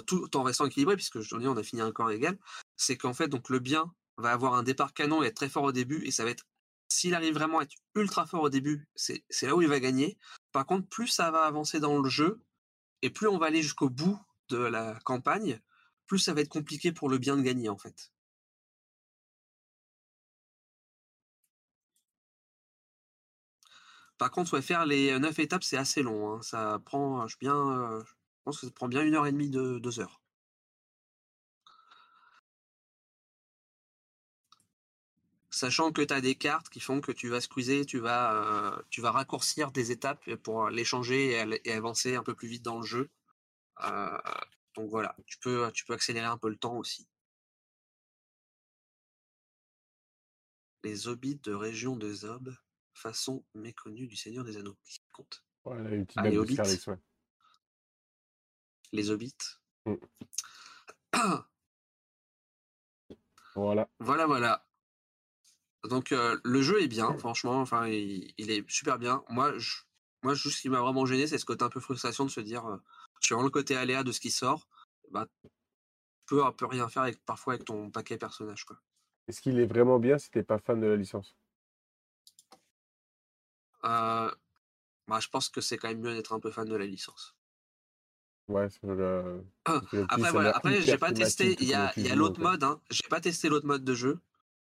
tout 0.06 0.36
en 0.36 0.42
restant 0.42 0.66
équilibré, 0.66 0.96
puisque 0.96 1.20
je 1.20 1.36
dis, 1.36 1.48
on 1.48 1.56
a 1.56 1.62
fini 1.62 1.80
un 1.80 1.92
corps 1.92 2.10
égal, 2.10 2.38
c'est 2.76 2.96
qu'en 2.96 3.14
fait, 3.14 3.28
donc 3.28 3.48
le 3.48 3.58
bien 3.58 3.92
va 4.16 4.32
avoir 4.32 4.54
un 4.54 4.62
départ 4.62 4.92
canon 4.94 5.22
et 5.22 5.26
être 5.26 5.36
très 5.36 5.48
fort 5.48 5.64
au 5.64 5.72
début, 5.72 6.04
et 6.04 6.10
ça 6.10 6.24
va 6.24 6.30
être. 6.30 6.44
S'il 6.88 7.14
arrive 7.14 7.34
vraiment 7.34 7.60
à 7.60 7.62
être 7.62 7.76
ultra 7.94 8.26
fort 8.26 8.42
au 8.42 8.50
début, 8.50 8.88
c'est 8.96 9.22
là 9.42 9.54
où 9.54 9.62
il 9.62 9.68
va 9.68 9.78
gagner. 9.80 10.18
Par 10.52 10.66
contre, 10.66 10.88
plus 10.88 11.06
ça 11.06 11.30
va 11.30 11.44
avancer 11.44 11.78
dans 11.78 11.98
le 11.98 12.10
jeu, 12.10 12.42
et 13.02 13.10
plus 13.10 13.28
on 13.28 13.38
va 13.38 13.46
aller 13.46 13.62
jusqu'au 13.62 13.88
bout 13.88 14.18
de 14.48 14.58
la 14.58 14.98
campagne, 15.04 15.60
plus 16.06 16.18
ça 16.18 16.34
va 16.34 16.40
être 16.40 16.48
compliqué 16.48 16.90
pour 16.90 17.08
le 17.08 17.18
bien 17.18 17.36
de 17.36 17.42
gagner, 17.42 17.68
en 17.68 17.78
fait. 17.78 18.10
Par 24.20 24.30
contre, 24.30 24.52
ouais, 24.54 24.62
faire 24.62 24.84
les 24.84 25.18
9 25.18 25.38
étapes, 25.38 25.64
c'est 25.64 25.78
assez 25.78 26.02
long. 26.02 26.34
hein. 26.34 26.42
Ça 26.42 26.78
prend, 26.84 27.26
je, 27.26 27.38
bien, 27.38 27.56
euh, 27.56 28.02
pense 28.44 28.60
que 28.60 28.66
ça 28.66 28.72
prend 28.72 28.86
bien 28.88 29.02
une 29.02 29.14
heure 29.14 29.26
et 29.26 29.32
demie, 29.32 29.48
de, 29.50 29.78
deux 29.78 29.98
heures. 30.00 30.20
Sachant 35.50 35.90
que 35.92 36.02
tu 36.02 36.12
as 36.12 36.20
des 36.20 36.34
cartes 36.34 36.68
qui 36.68 36.80
font 36.80 37.00
que 37.00 37.12
tu 37.12 37.28
vas 37.28 37.40
squeezer, 37.40 37.86
tu 37.86 37.98
vas, 37.98 38.34
euh, 38.76 38.82
tu 38.90 39.00
vas 39.00 39.10
raccourcir 39.10 39.72
des 39.72 39.90
étapes 39.90 40.34
pour 40.36 40.68
les 40.68 40.84
changer 40.84 41.42
et, 41.64 41.72
avancer 41.72 42.14
un 42.16 42.22
peu 42.22 42.34
plus 42.34 42.48
vite 42.48 42.62
dans 42.62 42.78
le 42.80 42.86
jeu. 42.86 43.08
Euh, 43.84 44.18
donc 44.74 44.90
voilà, 44.90 45.16
tu 45.26 45.38
peux, 45.38 45.70
tu 45.72 45.84
peux 45.86 45.94
accélérer 45.94 46.26
un 46.26 46.38
peu 46.38 46.50
le 46.50 46.56
temps 46.56 46.76
aussi. 46.76 47.06
Les 50.84 51.08
hobbits 51.08 51.40
de 51.42 51.54
région 51.54 51.96
de 51.96 52.12
Zob, 52.12 52.54
façon 53.00 53.44
méconnue 53.54 54.06
du 54.06 54.16
Seigneur 54.16 54.44
des 54.44 54.56
Anneaux. 54.56 54.76
Qu'il 54.84 55.02
compte? 55.12 55.44
Voilà, 55.64 55.90
une 55.90 56.06
petite 56.06 56.18
Ah, 56.18 56.28
les 56.28 56.36
hobbits? 56.36 56.56
Ouais. 56.86 56.98
Les 58.92 59.10
hobbits? 59.10 59.34
Mm. 59.86 59.94
Voilà. 63.56 63.88
Voilà, 63.98 64.26
voilà. 64.26 64.64
Donc 65.88 66.12
euh, 66.12 66.38
le 66.44 66.62
jeu 66.62 66.80
est 66.82 66.88
bien, 66.88 67.12
franchement. 67.18 67.60
Enfin, 67.60 67.88
il, 67.88 68.32
il 68.38 68.50
est 68.50 68.68
super 68.70 68.98
bien. 68.98 69.24
Moi, 69.28 69.58
je, 69.58 69.82
moi, 70.22 70.34
juste 70.34 70.56
ce 70.56 70.62
qui 70.62 70.68
m'a 70.68 70.80
vraiment 70.80 71.06
gêné, 71.06 71.26
c'est 71.26 71.38
ce 71.38 71.44
côté 71.44 71.64
un 71.64 71.68
peu 71.68 71.80
frustration 71.80 72.24
de 72.24 72.30
se 72.30 72.40
dire, 72.40 72.66
euh, 72.66 72.76
suivant 73.20 73.42
le 73.42 73.50
côté 73.50 73.76
aléa 73.76 74.04
de 74.04 74.12
ce 74.12 74.20
qui 74.20 74.30
sort, 74.30 74.68
bah, 75.10 75.26
tu 75.42 75.48
peux 76.26 76.44
un 76.44 76.52
peu 76.52 76.66
rien 76.66 76.88
faire 76.88 77.02
avec, 77.02 77.24
parfois 77.24 77.54
avec 77.54 77.64
ton 77.64 77.90
paquet 77.90 78.18
personnage, 78.18 78.64
quoi. 78.64 78.78
Est-ce 79.28 79.40
qu'il 79.40 79.58
est 79.58 79.66
vraiment 79.66 79.98
bien 79.98 80.18
si 80.18 80.30
t'es 80.30 80.42
pas 80.42 80.58
fan 80.58 80.80
de 80.80 80.86
la 80.86 80.96
licence 80.96 81.36
Euh, 83.84 84.30
bah, 85.08 85.18
je 85.20 85.28
pense 85.28 85.48
que 85.48 85.60
c'est 85.60 85.76
quand 85.76 85.88
même 85.88 86.00
mieux 86.00 86.14
d'être 86.14 86.32
un 86.32 86.40
peu 86.40 86.50
fan 86.50 86.68
de 86.68 86.76
la 86.76 86.86
licence. 86.86 87.34
Ouais, 88.48 88.68
c'est 88.68 88.82
le... 88.84 89.44
Ah, 89.64 89.80
le 89.92 90.06
Après, 90.08 90.30
voilà. 90.32 90.56
Après, 90.56 90.80
j'ai 90.82 90.98
pas 90.98 91.12
testé. 91.12 91.56
Il 91.60 91.68
y 91.68 91.74
a, 91.74 91.88
a 91.96 92.14
l'autre 92.16 92.40
mode. 92.40 92.64
Hein. 92.64 92.80
J'ai 92.90 93.06
pas 93.08 93.20
testé 93.20 93.48
l'autre 93.48 93.66
mode 93.66 93.84
de 93.84 93.94
jeu. 93.94 94.18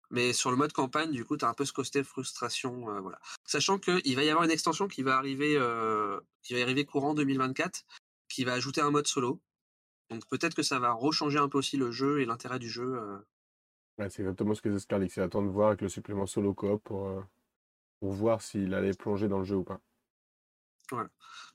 Mais 0.10 0.34
sur 0.34 0.52
le 0.52 0.58
mode 0.58 0.74
campagne, 0.74 1.12
du 1.12 1.24
coup, 1.24 1.38
tu 1.38 1.46
as 1.46 1.50
un 1.50 1.54
peu 1.54 1.64
ce 1.64 1.72
côté 1.72 2.04
frustration. 2.04 2.90
euh, 2.90 3.00
voilà. 3.00 3.18
Sachant 3.46 3.80
qu'il 3.80 4.16
va 4.18 4.24
y 4.26 4.30
avoir 4.30 4.44
une 4.44 4.52
extension 4.52 4.90
qui 4.90 5.04
va 5.04 5.16
arriver, 5.18 5.56
euh, 5.58 6.20
qui 6.44 6.54
va 6.54 6.62
arriver 6.62 6.84
courant 6.86 7.14
2024, 7.14 7.86
qui 8.28 8.44
va 8.44 8.52
ajouter 8.54 8.82
un 8.82 8.92
mode 8.92 9.08
solo. 9.08 9.40
Donc 10.10 10.28
peut-être 10.28 10.54
que 10.54 10.64
ça 10.64 10.80
va 10.80 10.92
rechanger 10.92 11.40
un 11.40 11.48
peu 11.48 11.58
aussi 11.58 11.78
le 11.78 11.92
jeu 11.92 12.20
et 12.20 12.26
l'intérêt 12.26 12.60
du 12.60 12.70
jeu. 12.70 12.96
euh. 12.96 13.18
ouais, 14.00 14.10
c'est 14.10 14.22
exactement 14.24 14.54
ce 14.54 14.62
que 14.62 14.70
c'est 14.74 14.80
Scarlex. 14.80 15.14
C'est 15.14 15.22
attendre 15.22 15.48
de 15.48 15.54
voir 15.54 15.70
avec 15.70 15.80
le 15.80 15.88
supplément 15.88 16.26
solo 16.26 16.54
coop 16.54 16.84
pour, 16.84 17.08
euh, 17.08 17.22
pour 18.02 18.12
voir 18.12 18.42
s'il 18.42 18.74
allait 18.74 18.94
plonger 18.94 19.28
dans 19.30 19.38
le 19.38 19.46
jeu 19.46 19.56
ou 19.58 19.64
pas. 19.64 19.80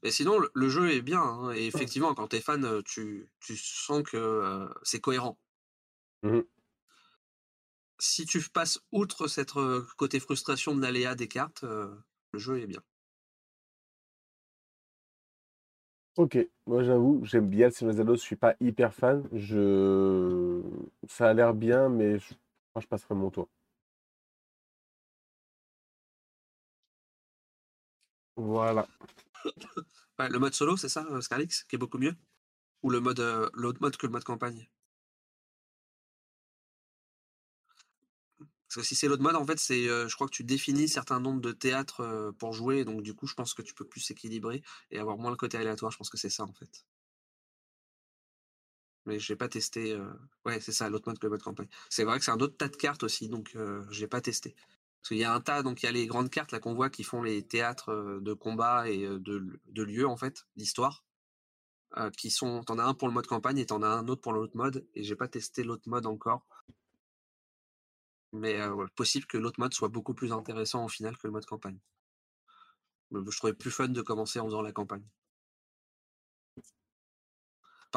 Mais 0.02 0.10
sinon, 0.10 0.38
le, 0.54 0.68
jeu 0.68 0.92
est 0.92 1.02
bien. 1.02 1.20
hein, 1.20 1.52
et 1.52 1.66
effectivement, 1.66 2.14
quand 2.14 2.28
tu 2.28 2.36
es 2.36 2.40
fan, 2.40 2.64
euh, 2.64 2.82
tu, 2.82 3.28
tu 3.40 3.56
sens 3.56 4.02
que 4.02 4.16
euh, 4.16 4.66
c'est 4.82 5.00
cohérent. 5.00 5.36
Mhm. 6.22 6.44
Si 7.98 8.24
tu 8.24 8.40
passes 8.48 8.80
outre 8.92 9.26
cette 9.26 9.56
euh, 9.56 9.84
côté 9.98 10.20
frustration 10.20 10.74
de 10.74 10.80
l'aléa 10.80 11.14
des 11.14 11.28
cartes, 11.28 11.64
euh, 11.64 11.94
le 12.32 12.38
jeu 12.38 12.60
est 12.60 12.66
bien. 12.66 12.80
Ok, 16.16 16.38
moi 16.66 16.82
j'avoue, 16.82 17.20
j'aime 17.24 17.48
bien 17.50 17.66
le 17.66 17.72
Seigneur 17.72 17.94
des 17.94 18.12
je 18.14 18.20
suis 18.20 18.36
pas 18.36 18.54
hyper 18.60 18.94
fan. 18.94 19.28
Je... 19.32 20.62
Ça 21.08 21.28
a 21.28 21.34
l'air 21.34 21.52
bien, 21.52 21.90
mais 21.90 22.18
je... 22.18 22.34
moi 22.74 22.80
je 22.80 22.86
passerai 22.86 23.14
mon 23.14 23.30
tour. 23.30 23.48
Voilà. 28.36 28.86
Le 30.18 30.38
mode 30.38 30.54
solo, 30.54 30.76
c'est 30.76 30.88
ça, 30.88 31.06
euh, 31.10 31.20
Scarlix, 31.20 31.64
qui 31.64 31.76
est 31.76 31.78
beaucoup 31.78 31.98
mieux? 31.98 32.14
Ou 32.82 32.90
le 32.90 33.00
mode, 33.00 33.20
euh, 33.20 33.50
l'autre 33.54 33.80
mode 33.82 33.96
que 33.96 34.06
le 34.06 34.12
mode 34.12 34.24
campagne? 34.24 34.68
Parce 38.38 38.76
que 38.76 38.82
si 38.82 38.94
c'est 38.94 39.08
l'autre 39.08 39.22
mode, 39.22 39.36
en 39.36 39.44
fait, 39.46 39.58
c'est, 39.58 39.88
euh, 39.88 40.08
je 40.08 40.14
crois 40.14 40.26
que 40.26 40.34
tu 40.34 40.44
définis 40.44 40.88
certains 40.88 41.20
nombres 41.20 41.40
de 41.40 41.52
théâtres 41.52 42.32
pour 42.38 42.52
jouer, 42.52 42.84
donc 42.84 43.02
du 43.02 43.14
coup, 43.14 43.26
je 43.26 43.34
pense 43.34 43.54
que 43.54 43.62
tu 43.62 43.74
peux 43.74 43.86
plus 43.86 44.10
équilibrer 44.10 44.62
et 44.90 44.98
avoir 44.98 45.18
moins 45.18 45.30
le 45.30 45.36
côté 45.36 45.56
aléatoire. 45.58 45.92
Je 45.92 45.98
pense 45.98 46.10
que 46.10 46.18
c'est 46.18 46.30
ça, 46.30 46.44
en 46.44 46.52
fait. 46.52 46.84
Mais 49.06 49.18
j'ai 49.18 49.36
pas 49.36 49.48
testé. 49.48 49.96
Ouais, 50.44 50.60
c'est 50.60 50.72
ça, 50.72 50.90
l'autre 50.90 51.08
mode 51.08 51.18
que 51.18 51.26
le 51.26 51.30
mode 51.30 51.42
campagne. 51.42 51.68
C'est 51.88 52.04
vrai 52.04 52.18
que 52.18 52.24
c'est 52.24 52.32
un 52.32 52.40
autre 52.40 52.56
tas 52.56 52.68
de 52.68 52.76
cartes 52.76 53.04
aussi, 53.04 53.28
donc 53.28 53.56
j'ai 53.90 54.08
pas 54.08 54.20
testé. 54.20 54.56
Parce 55.06 55.14
qu'il 55.14 55.18
y 55.18 55.24
a 55.24 55.32
un 55.32 55.40
tas, 55.40 55.62
donc 55.62 55.84
il 55.84 55.86
y 55.86 55.88
a 55.88 55.92
les 55.92 56.08
grandes 56.08 56.30
cartes 56.30 56.50
là 56.50 56.58
qu'on 56.58 56.74
voit 56.74 56.90
qui 56.90 57.04
font 57.04 57.22
les 57.22 57.46
théâtres 57.46 57.90
euh, 57.90 58.18
de 58.20 58.32
combat 58.32 58.90
et 58.90 59.04
euh, 59.04 59.20
de, 59.20 59.60
de 59.66 59.82
lieux, 59.84 60.08
en 60.08 60.16
fait, 60.16 60.48
d'histoire. 60.56 61.04
euh, 61.96 62.10
qui 62.10 62.28
sont. 62.30 62.64
T'en 62.64 62.78
as 62.80 62.84
un 62.84 62.94
pour 62.94 63.06
le 63.06 63.14
mode 63.14 63.28
campagne 63.28 63.58
et 63.58 63.66
t'en 63.66 63.82
as 63.82 63.88
un 63.88 64.08
autre 64.08 64.20
pour 64.20 64.32
l'autre 64.32 64.56
mode. 64.56 64.84
Et 64.94 65.04
j'ai 65.04 65.14
pas 65.14 65.28
testé 65.28 65.62
l'autre 65.62 65.88
mode 65.88 66.06
encore. 66.06 66.44
Mais 68.32 68.58
possible 68.96 69.26
que 69.26 69.38
l'autre 69.38 69.60
mode 69.60 69.74
soit 69.74 69.88
beaucoup 69.88 70.14
plus 70.14 70.32
intéressant 70.32 70.84
au 70.84 70.88
final 70.88 71.16
que 71.16 71.28
le 71.28 71.32
mode 71.32 71.46
campagne. 71.46 71.78
Je 73.12 73.36
trouvais 73.36 73.54
plus 73.54 73.70
fun 73.70 73.88
de 73.88 74.02
commencer 74.02 74.40
en 74.40 74.46
faisant 74.46 74.62
la 74.62 74.72
campagne. 74.72 75.06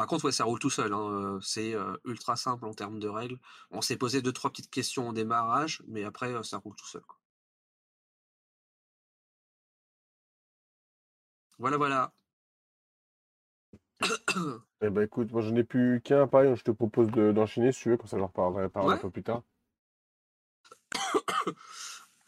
Par 0.00 0.06
contre, 0.06 0.24
ouais, 0.24 0.32
ça 0.32 0.44
roule 0.44 0.58
tout 0.58 0.70
seul. 0.70 0.94
hein, 0.94 1.10
euh, 1.12 1.40
C'est 1.42 1.74
euh, 1.74 1.94
ultra 2.06 2.34
simple 2.34 2.64
en 2.64 2.72
termes 2.72 2.98
de 2.98 3.06
règles. 3.06 3.38
On 3.70 3.82
s'est 3.82 3.98
posé 3.98 4.22
deux, 4.22 4.32
trois 4.32 4.48
petites 4.50 4.70
questions 4.70 5.10
au 5.10 5.12
démarrage, 5.12 5.82
mais 5.88 6.04
après, 6.04 6.32
euh, 6.32 6.42
ça 6.42 6.56
roule 6.56 6.74
tout 6.74 6.86
seul. 6.86 7.02
quoi. 7.02 7.18
Voilà, 11.58 11.76
voilà. 11.76 12.14
Eh 14.80 14.88
ben 14.88 15.02
écoute, 15.02 15.30
moi 15.32 15.42
j'en 15.42 15.54
ai 15.56 15.64
plus 15.64 16.00
qu'un, 16.00 16.26
pareil, 16.26 16.56
je 16.56 16.62
te 16.64 16.70
propose 16.70 17.10
de- 17.10 17.32
d'enchaîner 17.32 17.70
si 17.70 17.82
tu 17.82 17.90
veux, 17.90 17.98
comme 17.98 18.06
ça 18.06 18.16
je 18.16 18.22
leur 18.22 18.32
parlerai, 18.32 18.70
un 18.74 18.96
peu 18.96 19.10
plus 19.10 19.22
tard. 19.22 19.42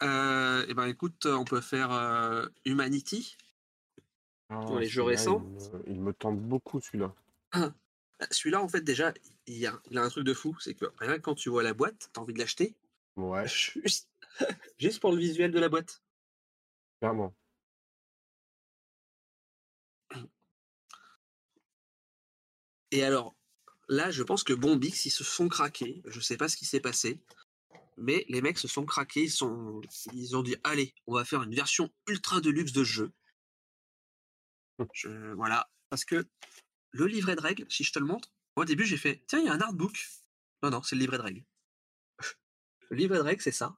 Euh, 0.03 0.65
et 0.67 0.73
ben 0.73 0.85
écoute, 0.85 1.25
on 1.25 1.45
peut 1.45 1.61
faire 1.61 1.91
euh, 1.91 2.45
Humanity. 2.65 3.37
Pour 4.49 4.77
les 4.77 4.87
jeux 4.89 5.01
récents. 5.01 5.41
Il 5.47 5.77
me, 5.77 5.89
il 5.95 6.01
me 6.01 6.13
tente 6.13 6.39
beaucoup 6.39 6.81
celui-là. 6.81 7.15
Ah, 8.19 8.27
Celui-là, 8.29 8.61
en 8.61 8.67
fait, 8.69 8.81
déjà, 8.81 9.11
il, 9.47 9.57
y 9.57 9.65
a, 9.65 9.81
il 9.89 9.97
a 9.97 10.03
un 10.03 10.09
truc 10.09 10.23
de 10.23 10.33
fou. 10.35 10.55
C'est 10.59 10.75
que 10.75 10.85
rien 10.99 11.15
que 11.15 11.21
quand 11.21 11.35
tu 11.35 11.49
vois 11.49 11.63
la 11.63 11.73
boîte, 11.73 12.09
t'as 12.13 12.21
envie 12.21 12.33
de 12.33 12.39
l'acheter. 12.39 12.75
Ouais, 13.15 13.47
Juste, 13.47 14.07
juste 14.79 14.99
pour 14.99 15.11
le 15.11 15.17
visuel 15.17 15.51
de 15.51 15.59
la 15.59 15.67
boîte. 15.67 16.03
clairement. 16.99 17.35
Et 22.91 23.03
alors, 23.03 23.35
là, 23.89 24.11
je 24.11 24.23
pense 24.23 24.43
que 24.43 24.53
Bombix, 24.53 25.05
ils 25.05 25.11
se 25.11 25.23
sont 25.23 25.47
craqués. 25.49 26.01
Je 26.05 26.19
sais 26.19 26.37
pas 26.37 26.47
ce 26.47 26.55
qui 26.57 26.65
s'est 26.65 26.79
passé. 26.79 27.19
Mais 27.97 28.25
les 28.29 28.41
mecs 28.41 28.59
se 28.59 28.67
sont 28.67 28.85
craqués. 28.85 29.23
Ils, 29.23 29.31
sont, 29.31 29.81
ils 30.13 30.35
ont 30.37 30.43
dit 30.43 30.55
Allez, 30.63 30.93
on 31.07 31.15
va 31.15 31.25
faire 31.25 31.43
une 31.43 31.55
version 31.55 31.91
ultra 32.07 32.41
de 32.41 32.49
luxe 32.49 32.71
de 32.71 32.83
ce 32.83 32.89
jeu. 32.89 33.11
Je- 34.93 35.33
voilà. 35.33 35.69
Parce 35.89 36.05
que 36.05 36.25
le 36.93 37.07
livret 37.07 37.35
de 37.35 37.41
règles, 37.41 37.65
si 37.69 37.83
je 37.83 37.91
te 37.91 37.99
le 37.99 38.05
montre, 38.05 38.29
au 38.55 38.65
début, 38.65 38.85
j'ai 38.85 38.97
fait 38.97 39.23
Tiens, 39.27 39.39
il 39.39 39.45
y 39.45 39.49
a 39.49 39.53
un 39.53 39.61
artbook. 39.61 39.97
Non, 40.61 40.69
non, 40.69 40.83
c'est 40.83 40.95
le 40.95 41.01
livret 41.01 41.17
de 41.17 41.23
règles. 41.23 41.43
le 42.89 42.95
livret 42.95 43.17
de 43.17 43.23
règles, 43.23 43.41
c'est 43.41 43.51
ça. 43.51 43.75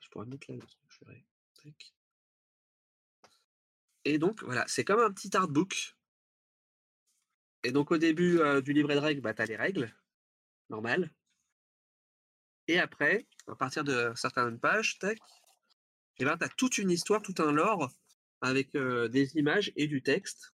Je 0.00 0.08
pourrais 0.10 0.26
mettre 0.26 0.52
là. 0.52 0.58
Et 4.04 4.18
donc, 4.18 4.42
voilà, 4.44 4.64
c'est 4.68 4.84
comme 4.84 5.00
un 5.00 5.10
petit 5.10 5.34
artbook. 5.36 5.96
Et 7.64 7.72
donc, 7.72 7.90
au 7.90 7.98
début 7.98 8.38
euh, 8.38 8.60
du 8.60 8.72
livret 8.72 8.94
de 8.94 9.00
règles, 9.00 9.20
bah, 9.22 9.34
tu 9.34 9.42
as 9.42 9.46
les 9.46 9.56
règles 9.56 9.92
normales. 10.68 11.10
Et 12.68 12.78
après, 12.78 13.26
à 13.48 13.56
partir 13.56 13.84
de 13.84 14.12
certaines 14.14 14.60
pages, 14.60 14.98
tac, 14.98 15.18
et 16.18 16.24
ben, 16.24 16.36
tu 16.36 16.44
as 16.44 16.48
toute 16.50 16.78
une 16.78 16.90
histoire, 16.90 17.22
tout 17.22 17.34
un 17.38 17.52
lore 17.52 17.90
avec 18.40 18.72
des 18.72 19.36
images 19.36 19.72
et 19.76 19.86
du 19.86 20.02
texte. 20.02 20.52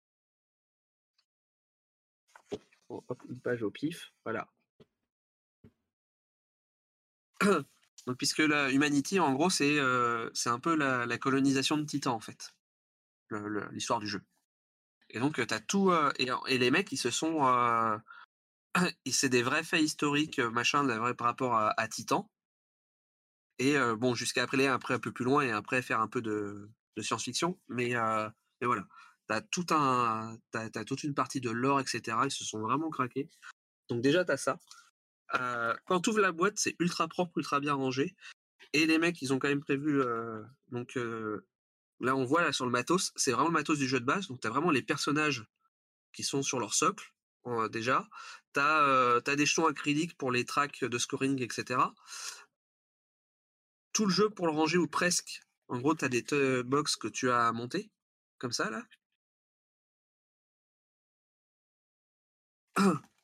Hop, 2.89 3.21
une 3.29 3.39
page 3.39 3.61
au 3.61 3.69
pif, 3.69 4.13
voilà. 4.23 4.49
Donc, 8.07 8.17
puisque 8.17 8.39
la 8.39 8.71
Humanity, 8.71 9.19
en 9.19 9.33
gros, 9.33 9.49
c'est 9.49 9.79
un 9.79 10.59
peu 10.59 10.75
la, 10.75 11.17
colonisation 11.17 11.77
de 11.77 11.83
Titan, 11.83 12.15
en 12.15 12.19
fait, 12.19 12.55
l'histoire 13.71 13.99
du 13.99 14.07
jeu. 14.07 14.21
Et 15.11 15.19
donc, 15.19 15.35
tu 15.35 15.53
as 15.53 15.59
tout. 15.59 15.91
et, 16.17 16.57
les 16.57 16.71
mecs, 16.71 16.91
ils 16.91 16.97
se 16.97 17.11
sont. 17.11 17.39
c'est 19.11 19.29
des 19.29 19.43
vrais 19.43 19.63
faits 19.63 19.81
historiques, 19.81 20.39
euh, 20.39 20.49
machin, 20.49 20.83
de 20.83 20.93
vrai 20.93 21.13
par 21.13 21.27
rapport 21.27 21.55
à, 21.55 21.79
à 21.79 21.87
Titan. 21.87 22.29
Et 23.59 23.75
bon, 23.97 24.15
jusqu'à 24.15 24.43
après, 24.43 24.65
après 24.67 24.93
un 24.93 24.99
peu 24.99 25.11
plus 25.11 25.25
loin 25.25 25.43
et 25.43 25.51
après 25.51 25.81
faire 25.81 25.99
un 25.99 26.07
peu 26.07 26.21
de, 26.21 26.69
science-fiction. 27.01 27.59
Mais, 27.67 27.95
euh, 27.95 28.29
mais 28.61 28.67
voilà, 28.67 28.85
t'as 29.27 29.41
tout 29.41 29.65
un, 29.71 30.37
t'as, 30.51 30.69
t'as 30.69 30.83
toute 30.83 31.03
une 31.03 31.13
partie 31.13 31.41
de 31.41 31.49
l'or, 31.49 31.79
etc. 31.79 32.17
Ils 32.25 32.31
se 32.31 32.43
sont 32.43 32.59
vraiment 32.59 32.89
craqués. 32.89 33.29
Donc 33.89 34.01
déjà, 34.01 34.25
t'as 34.25 34.37
ça. 34.37 34.59
Euh, 35.35 35.75
quand 35.85 36.01
tu 36.01 36.09
ouvres 36.09 36.21
la 36.21 36.31
boîte, 36.31 36.57
c'est 36.57 36.75
ultra 36.79 37.07
propre, 37.07 37.37
ultra 37.37 37.59
bien 37.59 37.73
rangé. 37.73 38.15
Et 38.73 38.85
les 38.85 38.97
mecs, 38.97 39.21
ils 39.21 39.33
ont 39.33 39.39
quand 39.39 39.47
même 39.47 39.63
prévu. 39.63 40.01
euh, 40.01 40.43
donc 40.71 40.97
là, 41.99 42.15
on 42.15 42.25
voit 42.25 42.41
là 42.41 42.51
sur 42.53 42.65
le 42.65 42.71
matos, 42.71 43.11
c'est 43.15 43.31
vraiment 43.31 43.49
le 43.49 43.53
matos 43.53 43.77
du 43.77 43.87
jeu 43.87 43.99
de 43.99 44.05
base. 44.05 44.27
Donc 44.27 44.41
tu 44.41 44.47
as 44.47 44.51
vraiment 44.51 44.71
les 44.71 44.83
personnages 44.83 45.45
qui 46.13 46.23
sont 46.23 46.41
sur 46.41 46.59
leur 46.59 46.73
socle 46.73 47.13
déjà. 47.71 48.07
Tu 48.53 48.59
as, 48.59 49.35
des 49.35 49.45
jetons 49.45 49.67
acryliques 49.67 50.17
pour 50.17 50.31
les 50.31 50.45
tracks 50.45 50.83
de 50.83 50.97
scoring, 50.97 51.41
etc. 51.41 51.79
Tout 53.93 54.05
le 54.05 54.11
jeu 54.11 54.29
pour 54.29 54.47
le 54.47 54.53
ranger 54.53 54.77
ou 54.77 54.87
presque. 54.87 55.41
En 55.69 55.79
gros, 55.79 55.95
tu 55.95 56.03
as 56.05 56.09
des 56.09 56.23
box 56.63 56.95
que 56.97 57.07
tu 57.07 57.31
as 57.31 57.51
montés, 57.53 57.89
comme 58.39 58.51
ça 58.51 58.69
là. 58.69 58.83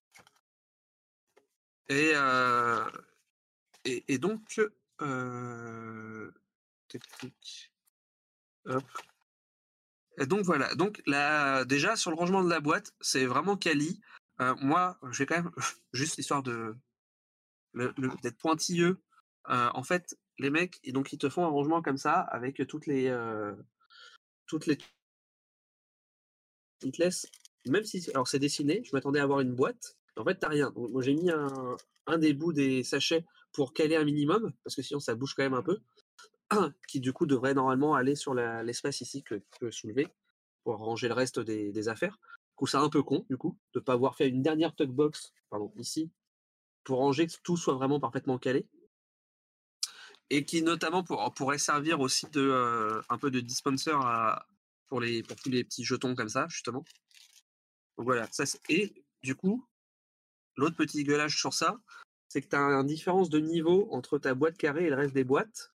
Et, 1.89 2.11
euh, 2.15 2.89
et, 3.85 4.17
donc, 4.17 4.59
euh, 5.01 6.31
donc 10.27 10.43
voilà. 10.45 10.73
Donc 10.76 11.01
là, 11.05 11.65
déjà 11.65 11.95
sur 11.95 12.11
le 12.11 12.17
rangement 12.17 12.43
de 12.43 12.49
la 12.49 12.59
boîte, 12.59 12.93
c'est 13.01 13.26
vraiment 13.26 13.57
quali. 13.57 14.01
Euh, 14.41 14.55
moi, 14.61 14.97
je 15.11 15.19
vais 15.19 15.26
quand 15.26 15.35
même 15.35 15.51
juste 15.93 16.17
histoire 16.17 16.43
de 16.43 16.76
d'être 18.23 18.38
pointilleux. 18.38 18.97
euh, 19.49 19.69
en 19.73 19.84
fait, 19.84 20.17
les 20.40 20.49
mecs, 20.49 20.80
et 20.84 20.91
donc 20.91 21.14
ils 21.14 21.18
te 21.18 21.30
font 21.30 21.45
un 21.45 21.49
rangement 21.49 21.82
comme 21.82 21.98
ça 21.98 22.20
avec 22.20 22.66
toutes 22.68 22.88
les 22.88 23.16
toutes 24.48 24.66
les 24.68 24.78
ils 26.84 26.91
te 26.91 27.02
laissent 27.02 27.28
même 27.68 27.84
si 27.84 28.10
alors 28.12 28.28
c'est 28.28 28.40
dessiné. 28.40 28.82
Je 28.84 28.91
m'attendais 28.94 29.20
à 29.20 29.24
avoir 29.24 29.40
une 29.40 29.53
boîte. 29.53 29.98
En 30.18 30.24
fait, 30.24 30.36
t'as 30.36 30.49
rien. 30.49 30.72
Moi, 30.76 31.02
j'ai 31.02 31.14
mis 31.14 31.30
un, 31.30 32.18
des 32.18 32.34
bouts 32.34 32.53
des 32.53 32.84
sachets 32.84 33.26
pour 33.52 33.74
caler 33.74 33.95
un 33.95 34.03
minimum 34.03 34.53
parce 34.64 34.76
que 34.76 34.82
sinon 34.82 34.99
ça 34.99 35.16
bouge 35.16 35.34
quand 35.36 35.44
même 35.44 35.53
un 35.53 35.64
peu. 35.64 35.80
qui 36.88 36.99
du 36.99 37.12
coup 37.12 37.26
devrait 37.26 37.56
normalement 37.56 37.95
aller 37.95 38.16
sur 38.16 38.36
l'espace 38.36 39.02
ici 39.02 39.24
que 39.24 39.36
tu 39.36 39.60
peux 39.60 39.72
soulever 39.72 40.07
pour 40.64 40.78
ranger 40.78 41.07
le 41.07 41.14
reste 41.14 41.40
des, 41.40 41.90
affaires. 41.90 42.20
Du 42.49 42.56
coup, 42.56 42.68
c'est 42.68 42.78
un 42.78 42.90
peu 42.90 43.03
con, 43.03 43.26
du 43.30 43.38
coup, 43.38 43.57
de 43.74 43.80
pas 43.80 43.94
avoir 43.94 44.16
fait 44.16 44.30
une 44.30 44.41
dernière 44.41 44.76
tuck 44.76 44.90
box, 44.90 45.34
ici, 45.78 46.12
pour 46.84 46.99
ranger 46.99 47.28
que 47.28 47.34
tout 47.44 47.57
soit 47.57 47.74
vraiment 47.74 47.99
parfaitement 47.99 48.38
calé. 48.38 48.68
Et 50.30 50.43
qui 50.45 50.61
notamment 50.64 51.03
pour- 51.03 51.34
pourrait 51.34 51.60
servir 51.60 51.99
aussi 51.99 52.26
de 52.31 52.41
euh, 52.41 53.02
un 53.10 53.18
peu 53.18 53.30
de 53.30 53.39
dispenser 53.39 53.91
pour, 54.88 54.99
les, 54.99 55.22
pour 55.23 55.35
tous 55.38 55.49
les 55.49 55.64
petits 55.64 55.84
jetons 55.84 56.15
comme 56.15 56.30
ça, 56.30 56.47
justement. 56.49 56.84
Voilà, 57.97 58.27
ça 58.31 58.43
et 58.69 59.06
du 59.23 59.35
coup, 59.35 59.65
l'autre 60.57 60.76
petit 60.76 61.03
gueulage 61.03 61.38
sur 61.38 61.53
ça, 61.53 61.80
c'est 62.27 62.41
que 62.41 62.47
tu 62.47 62.56
as 62.56 62.60
une 62.60 62.88
différence 62.88 63.30
de 63.30 63.39
niveau 63.39 63.88
entre 63.91 64.18
ta 64.18 64.34
boîte 64.34 64.57
carrée 64.57 64.85
et 64.85 64.89
le 64.89 64.95
reste 64.95 65.14
des 65.14 65.23
boîtes. 65.23 65.72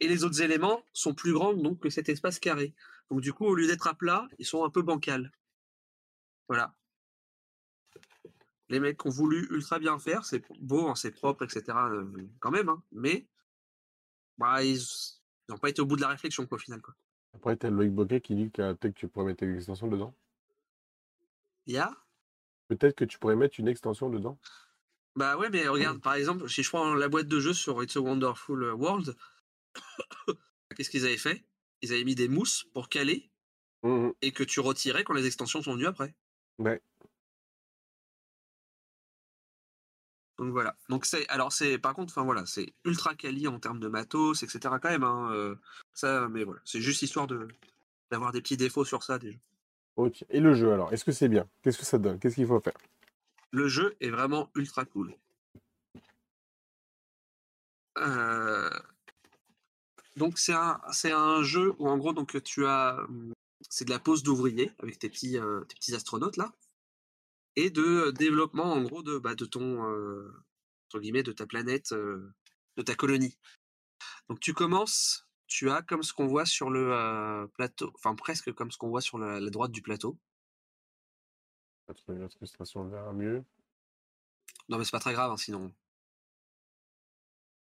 Et 0.00 0.08
les 0.08 0.24
autres 0.24 0.40
éléments 0.40 0.82
sont 0.92 1.14
plus 1.14 1.32
grands 1.32 1.52
donc, 1.54 1.80
que 1.80 1.90
cet 1.90 2.08
espace 2.08 2.40
carré. 2.40 2.74
Donc 3.10 3.20
du 3.20 3.32
coup, 3.32 3.44
au 3.44 3.54
lieu 3.54 3.66
d'être 3.66 3.86
à 3.86 3.94
plat, 3.94 4.26
ils 4.38 4.46
sont 4.46 4.64
un 4.64 4.70
peu 4.70 4.82
bancals. 4.82 5.30
Voilà. 6.48 6.74
Les 8.70 8.80
mecs 8.80 9.04
ont 9.04 9.10
voulu 9.10 9.46
ultra 9.50 9.78
bien 9.78 9.98
faire, 9.98 10.24
c'est 10.24 10.42
beau, 10.60 10.88
hein, 10.88 10.94
c'est 10.94 11.10
propre, 11.10 11.44
etc. 11.44 11.90
euh, 11.90 12.04
quand 12.38 12.50
même, 12.50 12.68
hein, 12.68 12.82
mais 12.92 13.26
bah, 14.38 14.64
ils 14.64 14.80
n'ont 15.48 15.58
pas 15.58 15.68
été 15.68 15.82
au 15.82 15.86
bout 15.86 15.96
de 15.96 16.00
la 16.00 16.08
réflexion, 16.08 16.46
quoi, 16.46 16.56
au 16.56 16.58
final. 16.58 16.80
Quoi. 16.80 16.94
Après, 17.34 17.56
t'as 17.56 17.68
Loïc 17.70 17.92
Boquet 17.92 18.20
qui 18.20 18.34
dit 18.34 18.50
que 18.50 18.72
peut-être 18.72 18.94
que 18.94 19.00
tu 19.00 19.08
pourrais 19.08 19.26
mettre 19.26 19.42
une 19.44 19.56
extension 19.56 19.88
dedans. 19.88 20.14
Il 21.66 21.74
y 21.74 21.78
a? 21.78 21.94
Peut-être 22.68 22.94
que 22.94 23.04
tu 23.04 23.18
pourrais 23.18 23.36
mettre 23.36 23.58
une 23.58 23.68
extension 23.68 24.08
dedans. 24.08 24.38
Bah 25.16 25.36
ouais, 25.36 25.50
mais 25.50 25.66
regarde, 25.66 26.00
par 26.00 26.14
exemple, 26.14 26.48
si 26.48 26.62
je 26.62 26.68
prends 26.70 26.94
la 26.94 27.08
boîte 27.08 27.26
de 27.26 27.40
jeu 27.40 27.52
sur 27.52 27.82
It's 27.82 27.96
a 27.96 28.00
Wonderful 28.00 28.72
World, 28.74 29.16
qu'est-ce 30.76 30.90
qu'ils 30.90 31.04
avaient 31.04 31.16
fait? 31.16 31.44
Ils 31.82 31.92
avaient 31.92 32.04
mis 32.04 32.14
des 32.14 32.28
mousses 32.28 32.64
pour 32.72 32.88
caler 32.88 33.30
Mhm. 33.82 34.12
et 34.20 34.32
que 34.32 34.44
tu 34.44 34.60
retirais 34.60 35.04
quand 35.04 35.14
les 35.14 35.26
extensions 35.26 35.62
sont 35.62 35.72
venues 35.72 35.86
après. 35.86 36.14
Ouais. 36.58 36.82
Donc 40.40 40.52
voilà. 40.52 40.74
Donc 40.88 41.04
c'est 41.04 41.28
alors 41.28 41.52
c'est 41.52 41.78
par 41.78 41.92
contre 41.94 42.14
enfin 42.14 42.24
voilà, 42.24 42.46
c'est 42.46 42.72
ultra 42.86 43.14
quali 43.14 43.46
en 43.46 43.60
termes 43.60 43.78
de 43.78 43.88
matos, 43.88 44.42
etc. 44.42 44.58
quand 44.82 44.88
même. 44.88 45.04
Hein, 45.04 45.30
euh, 45.34 45.54
ça, 45.92 46.28
mais 46.28 46.44
voilà, 46.44 46.60
c'est 46.64 46.80
juste 46.80 47.02
histoire 47.02 47.26
de 47.26 47.46
d'avoir 48.10 48.32
des 48.32 48.40
petits 48.40 48.56
défauts 48.56 48.86
sur 48.86 49.02
ça 49.02 49.18
déjà. 49.18 49.38
Ok. 49.96 50.24
Et 50.30 50.40
le 50.40 50.54
jeu 50.54 50.72
alors, 50.72 50.92
est-ce 50.94 51.04
que 51.04 51.12
c'est 51.12 51.28
bien? 51.28 51.46
Qu'est-ce 51.62 51.76
que 51.76 51.84
ça 51.84 51.98
donne? 51.98 52.18
Qu'est-ce 52.18 52.36
qu'il 52.36 52.46
faut 52.46 52.58
faire? 52.60 52.72
Le 53.50 53.68
jeu 53.68 53.94
est 54.00 54.08
vraiment 54.08 54.48
ultra 54.54 54.86
cool. 54.86 55.14
Euh, 57.98 58.70
Donc 60.16 60.38
c'est 60.38 60.54
un 60.54 60.80
c'est 60.90 61.12
un 61.12 61.42
jeu 61.42 61.74
où 61.78 61.88
en 61.88 61.98
gros 61.98 62.14
donc 62.14 62.42
tu 62.42 62.64
as 62.66 62.96
hum, 63.08 63.34
c'est 63.68 63.84
de 63.84 63.90
la 63.90 63.98
pose 63.98 64.22
d'ouvrier 64.22 64.72
avec 64.78 64.98
tes 64.98 65.10
petits 65.10 65.36
euh, 65.38 65.60
tes 65.64 65.74
petits 65.74 65.94
astronautes 65.94 66.38
là 66.38 66.50
et 67.56 67.70
de 67.70 68.10
développement 68.12 68.72
en 68.72 68.82
gros 68.82 69.02
de 69.02 69.18
bah, 69.18 69.34
de 69.34 69.44
ton 69.44 69.80
entre 70.88 71.00
guillemets 71.00 71.22
de 71.22 71.32
ta 71.32 71.46
planète 71.46 71.92
de 71.92 72.82
ta 72.84 72.94
colonie. 72.94 73.38
Donc 74.28 74.40
tu 74.40 74.54
commences 74.54 75.26
tu 75.46 75.68
as 75.68 75.82
comme 75.82 76.04
ce 76.04 76.12
qu'on 76.12 76.28
voit 76.28 76.46
sur 76.46 76.70
le 76.70 77.50
plateau, 77.54 77.90
enfin 77.96 78.14
presque 78.14 78.52
comme 78.52 78.70
ce 78.70 78.78
qu'on 78.78 78.88
voit 78.88 79.00
sur 79.00 79.18
la, 79.18 79.40
la 79.40 79.50
droite 79.50 79.72
du 79.72 79.82
plateau. 79.82 80.16
Notre, 81.88 82.12
notre 82.14 82.36
illustration 82.36 82.84
le 82.84 82.90
verra 82.90 83.12
mieux. 83.12 83.44
Non 84.68 84.78
mais 84.78 84.84
c'est 84.84 84.92
pas 84.92 85.00
très 85.00 85.12
grave 85.12 85.32
hein, 85.32 85.36
sinon. 85.36 85.74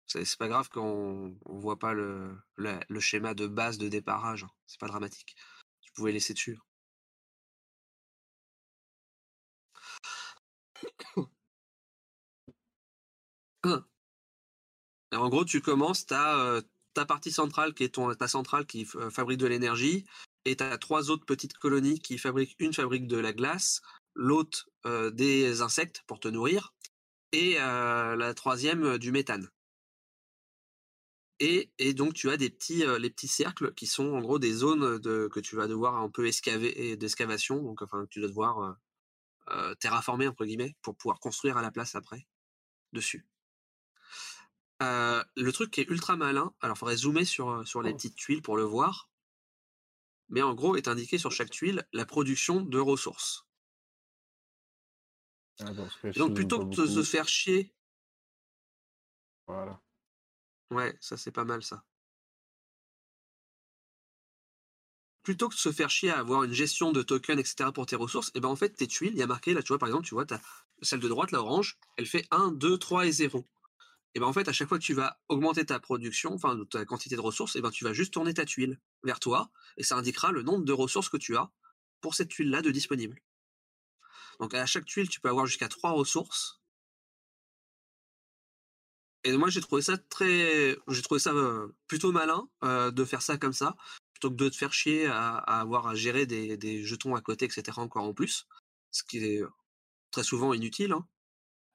C'est 0.07 0.39
pas 0.39 0.49
grave 0.49 0.69
qu'on 0.71 1.37
on 1.45 1.59
voit 1.59 1.79
pas 1.79 1.93
le, 1.93 2.39
le, 2.57 2.79
le 2.89 3.01
schéma 3.01 3.35
de 3.35 3.47
base 3.47 3.79
de 3.79 3.89
déparage. 3.89 4.45
hein. 4.45 4.51
C'est 4.67 4.81
pas 4.81 4.87
dramatique. 4.87 5.35
Tu 5.81 5.93
pouvais 5.93 6.13
laisser 6.13 6.33
dessus. 6.33 6.59
En 15.13 15.29
gros, 15.29 15.45
tu 15.45 15.61
commences, 15.61 16.07
tu 16.07 16.15
as 16.15 16.61
ta 16.93 17.07
partie 17.07 17.33
centrale 17.33 17.75
qui 17.75 17.85
est 17.85 17.95
ton, 17.95 18.13
ta 18.15 18.29
centrale 18.29 18.67
qui 18.67 18.87
euh, 18.97 19.11
fabrique 19.11 19.39
de 19.39 19.47
l'énergie, 19.47 20.05
et 20.45 20.57
tu 20.57 20.65
as 20.65 20.77
trois 20.79 21.11
autres 21.11 21.25
petites 21.25 21.57
colonies 21.59 22.01
qui 22.01 22.19
fabriquent 22.19 22.57
une 22.59 22.73
fabrique 22.73 23.07
de 23.07 23.17
la 23.17 23.33
glace, 23.33 23.81
l'autre 24.15 24.69
euh, 24.87 25.11
des 25.11 25.63
insectes 25.63 26.03
pour 26.07 26.21
te 26.21 26.29
nourrir, 26.29 26.75
et 27.35 27.61
euh, 27.61 28.17
la 28.17 28.35
troisième 28.35 28.85
euh, 28.85 28.99
du 28.99 29.13
méthane. 29.13 29.49
Et, 31.41 31.69
donc 31.95 32.15
tu 32.15 32.31
as 32.31 32.37
des 32.37 32.49
petits, 32.49 32.85
euh, 32.85 32.99
les 32.99 33.11
petits 33.11 33.29
cercles 33.29 33.75
qui 33.75 33.87
sont 33.87 34.15
en 34.15 34.21
gros 34.21 34.39
des 34.39 34.53
zones 34.53 34.99
de, 34.99 35.29
que 35.33 35.41
tu 35.41 35.57
vas 35.57 35.67
devoir 35.67 35.97
un 35.97 36.09
peu 36.09 36.27
escaver 36.27 36.97
d'excavation, 36.97 37.61
donc 37.61 37.81
tu 38.09 38.21
dois 38.21 38.29
devoir 38.29 38.77
euh, 39.51 39.75
terraformer 39.75 40.29
entre 40.29 40.45
guillemets 40.45 40.75
pour 40.83 40.97
pouvoir 40.97 41.21
construire 41.21 41.57
à 41.57 41.63
la 41.63 41.71
place 41.71 41.95
après 41.95 42.27
dessus. 42.93 43.27
Euh, 44.83 45.23
le 45.37 45.53
truc 45.53 45.71
qui 45.71 45.81
est 45.81 45.89
ultra 45.89 46.17
malin, 46.17 46.53
alors 46.61 46.77
il 46.77 46.79
faudrait 46.81 46.97
zoomer 46.97 47.25
sur, 47.25 47.51
euh, 47.51 47.65
sur 47.65 47.83
les 47.83 47.93
petites 47.93 48.17
tuiles 48.17 48.43
pour 48.43 48.57
le 48.57 48.65
voir, 48.65 49.11
mais 50.29 50.43
en 50.43 50.55
gros 50.55 50.77
est 50.77 50.89
indiqué 50.89 51.19
sur 51.19 51.31
chaque 51.33 51.51
tuile 51.51 51.87
la 51.93 52.05
production 52.05 52.61
de 52.61 52.79
ressources. 52.79 53.47
Ah, 55.61 55.73
donc 56.17 56.35
plutôt 56.35 56.69
que 56.69 56.81
de 56.81 56.87
se 56.87 57.03
faire 57.03 57.29
chier, 57.29 57.73
Voilà. 59.47 59.81
ouais, 60.71 60.97
ça 61.01 61.17
c'est 61.17 61.33
pas 61.33 61.45
mal 61.45 61.63
ça. 61.63 61.85
Plutôt 65.25 65.49
que 65.49 65.55
de 65.55 65.59
se 65.59 65.73
faire 65.73 65.91
chier 65.91 66.11
à 66.11 66.19
avoir 66.19 66.45
une 66.45 66.53
gestion 66.53 66.93
de 66.93 67.03
tokens, 67.03 67.41
etc. 67.41 67.71
pour 67.75 67.87
tes 67.87 67.97
ressources, 67.97 68.31
et 68.35 68.41
ben 68.41 68.49
en 68.49 68.57
fait 68.57 68.71
tes 68.71 68.87
tuiles, 68.87 69.15
il 69.15 69.19
y 69.19 69.23
a 69.23 69.27
marqué 69.27 69.55
là, 69.55 69.63
tu 69.63 69.69
vois, 69.69 69.79
par 69.79 69.89
exemple, 69.89 70.07
tu 70.07 70.15
vois, 70.15 70.27
celle 70.83 71.01
de 71.01 71.09
droite, 71.09 71.33
la 71.33 71.41
orange, 71.41 71.79
elle 71.97 72.07
fait 72.07 72.27
1, 72.31 72.53
2, 72.53 72.79
3 72.79 73.07
et 73.07 73.13
0. 73.13 73.45
Et 74.15 74.21
ben 74.21 74.27
en 74.27 74.33
fait, 74.33 74.49
à 74.49 74.53
chaque 74.53 74.69
fois 74.69 74.79
que 74.79 74.85
tu 74.85 74.95
vas 74.95 75.19
augmenter 75.29 75.65
ta 75.65 75.81
production, 75.81 76.35
enfin 76.35 76.63
ta 76.71 76.85
quantité 76.85 77.17
de 77.17 77.21
ressources, 77.21 77.57
et 77.57 77.63
ben 77.63 77.71
tu 77.71 77.85
vas 77.85 77.93
juste 77.93 78.13
tourner 78.13 78.35
ta 78.35 78.45
tuile 78.45 78.79
vers 79.03 79.19
toi, 79.19 79.51
et 79.77 79.83
ça 79.83 79.97
indiquera 79.97 80.31
le 80.31 80.43
nombre 80.43 80.65
de 80.65 80.73
ressources 80.73 81.09
que 81.09 81.17
tu 81.17 81.37
as 81.37 81.51
pour 82.01 82.15
cette 82.15 82.29
tuile-là 82.29 82.63
de 82.63 82.71
disponible. 82.71 83.21
Donc 84.41 84.55
à 84.55 84.67
chaque 84.67 84.85
tuile, 84.85 85.09
tu 85.09 85.21
peux 85.21 85.29
avoir 85.29 85.47
jusqu'à 85.47 85.69
3 85.69 85.93
ressources. 85.93 86.61
Et 89.25 89.37
moi 89.39 89.49
j'ai 89.49 89.63
trouvé 89.63 89.81
ça 89.81 89.97
très, 89.97 90.77
j'ai 90.89 91.03
trouvé 91.03 91.19
ça 91.19 91.33
euh, 91.33 91.69
plutôt 91.87 92.13
malin 92.13 92.47
euh, 92.63 92.91
de 92.91 93.05
faire 93.07 93.23
ça 93.23 93.39
comme 93.39 93.55
ça, 93.55 93.75
plutôt 94.25 94.31
que 94.31 94.45
de 94.45 94.49
te 94.49 94.57
faire 94.57 94.73
chier 94.73 95.07
à, 95.07 95.37
à 95.37 95.61
avoir 95.61 95.87
à 95.87 95.95
gérer 95.95 96.27
des, 96.27 96.57
des 96.57 96.83
jetons 96.83 97.15
à 97.15 97.21
côté, 97.21 97.45
etc. 97.45 97.79
encore 97.79 98.05
en 98.05 98.15
plus, 98.15 98.47
ce 98.91 99.03
qui 99.03 99.19
est 99.19 99.43
très 100.11 100.23
souvent 100.23 100.55
inutile. 100.55 100.93
Hein. 100.93 101.07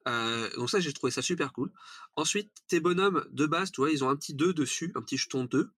Euh, 0.08 0.50
donc 0.56 0.70
ça 0.70 0.80
j'ai 0.80 0.92
trouvé 0.92 1.10
ça 1.10 1.22
super 1.22 1.52
cool. 1.52 1.70
Ensuite 2.16 2.50
tes 2.68 2.80
bonhommes 2.80 3.26
de 3.30 3.46
base, 3.46 3.70
tu 3.70 3.80
vois, 3.80 3.90
ils 3.90 4.02
ont 4.02 4.08
un 4.08 4.16
petit 4.16 4.34
2 4.34 4.54
dessus, 4.54 4.92
un 4.94 5.02
petit 5.02 5.16
jeton 5.16 5.44
2. 5.44 5.70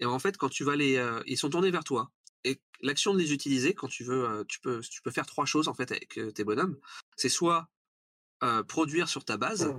Et 0.00 0.06
en 0.06 0.18
fait 0.18 0.36
quand 0.36 0.48
tu 0.48 0.64
vas 0.64 0.76
les, 0.76 0.96
euh, 0.96 1.22
ils 1.26 1.38
sont 1.38 1.50
tournés 1.50 1.70
vers 1.70 1.84
toi. 1.84 2.10
Et 2.44 2.60
l'action 2.80 3.14
de 3.14 3.18
les 3.20 3.32
utiliser 3.32 3.72
quand 3.72 3.86
tu 3.86 4.02
veux, 4.02 4.28
euh, 4.28 4.44
tu 4.48 4.58
peux, 4.60 4.80
tu 4.80 5.00
peux 5.00 5.12
faire 5.12 5.26
trois 5.26 5.46
choses 5.46 5.68
en 5.68 5.74
fait 5.74 5.92
avec 5.92 6.18
tes 6.34 6.44
bonhommes. 6.44 6.76
C'est 7.16 7.28
soit 7.28 7.68
produire 8.66 9.08
sur 9.08 9.24
ta 9.24 9.36
base, 9.36 9.72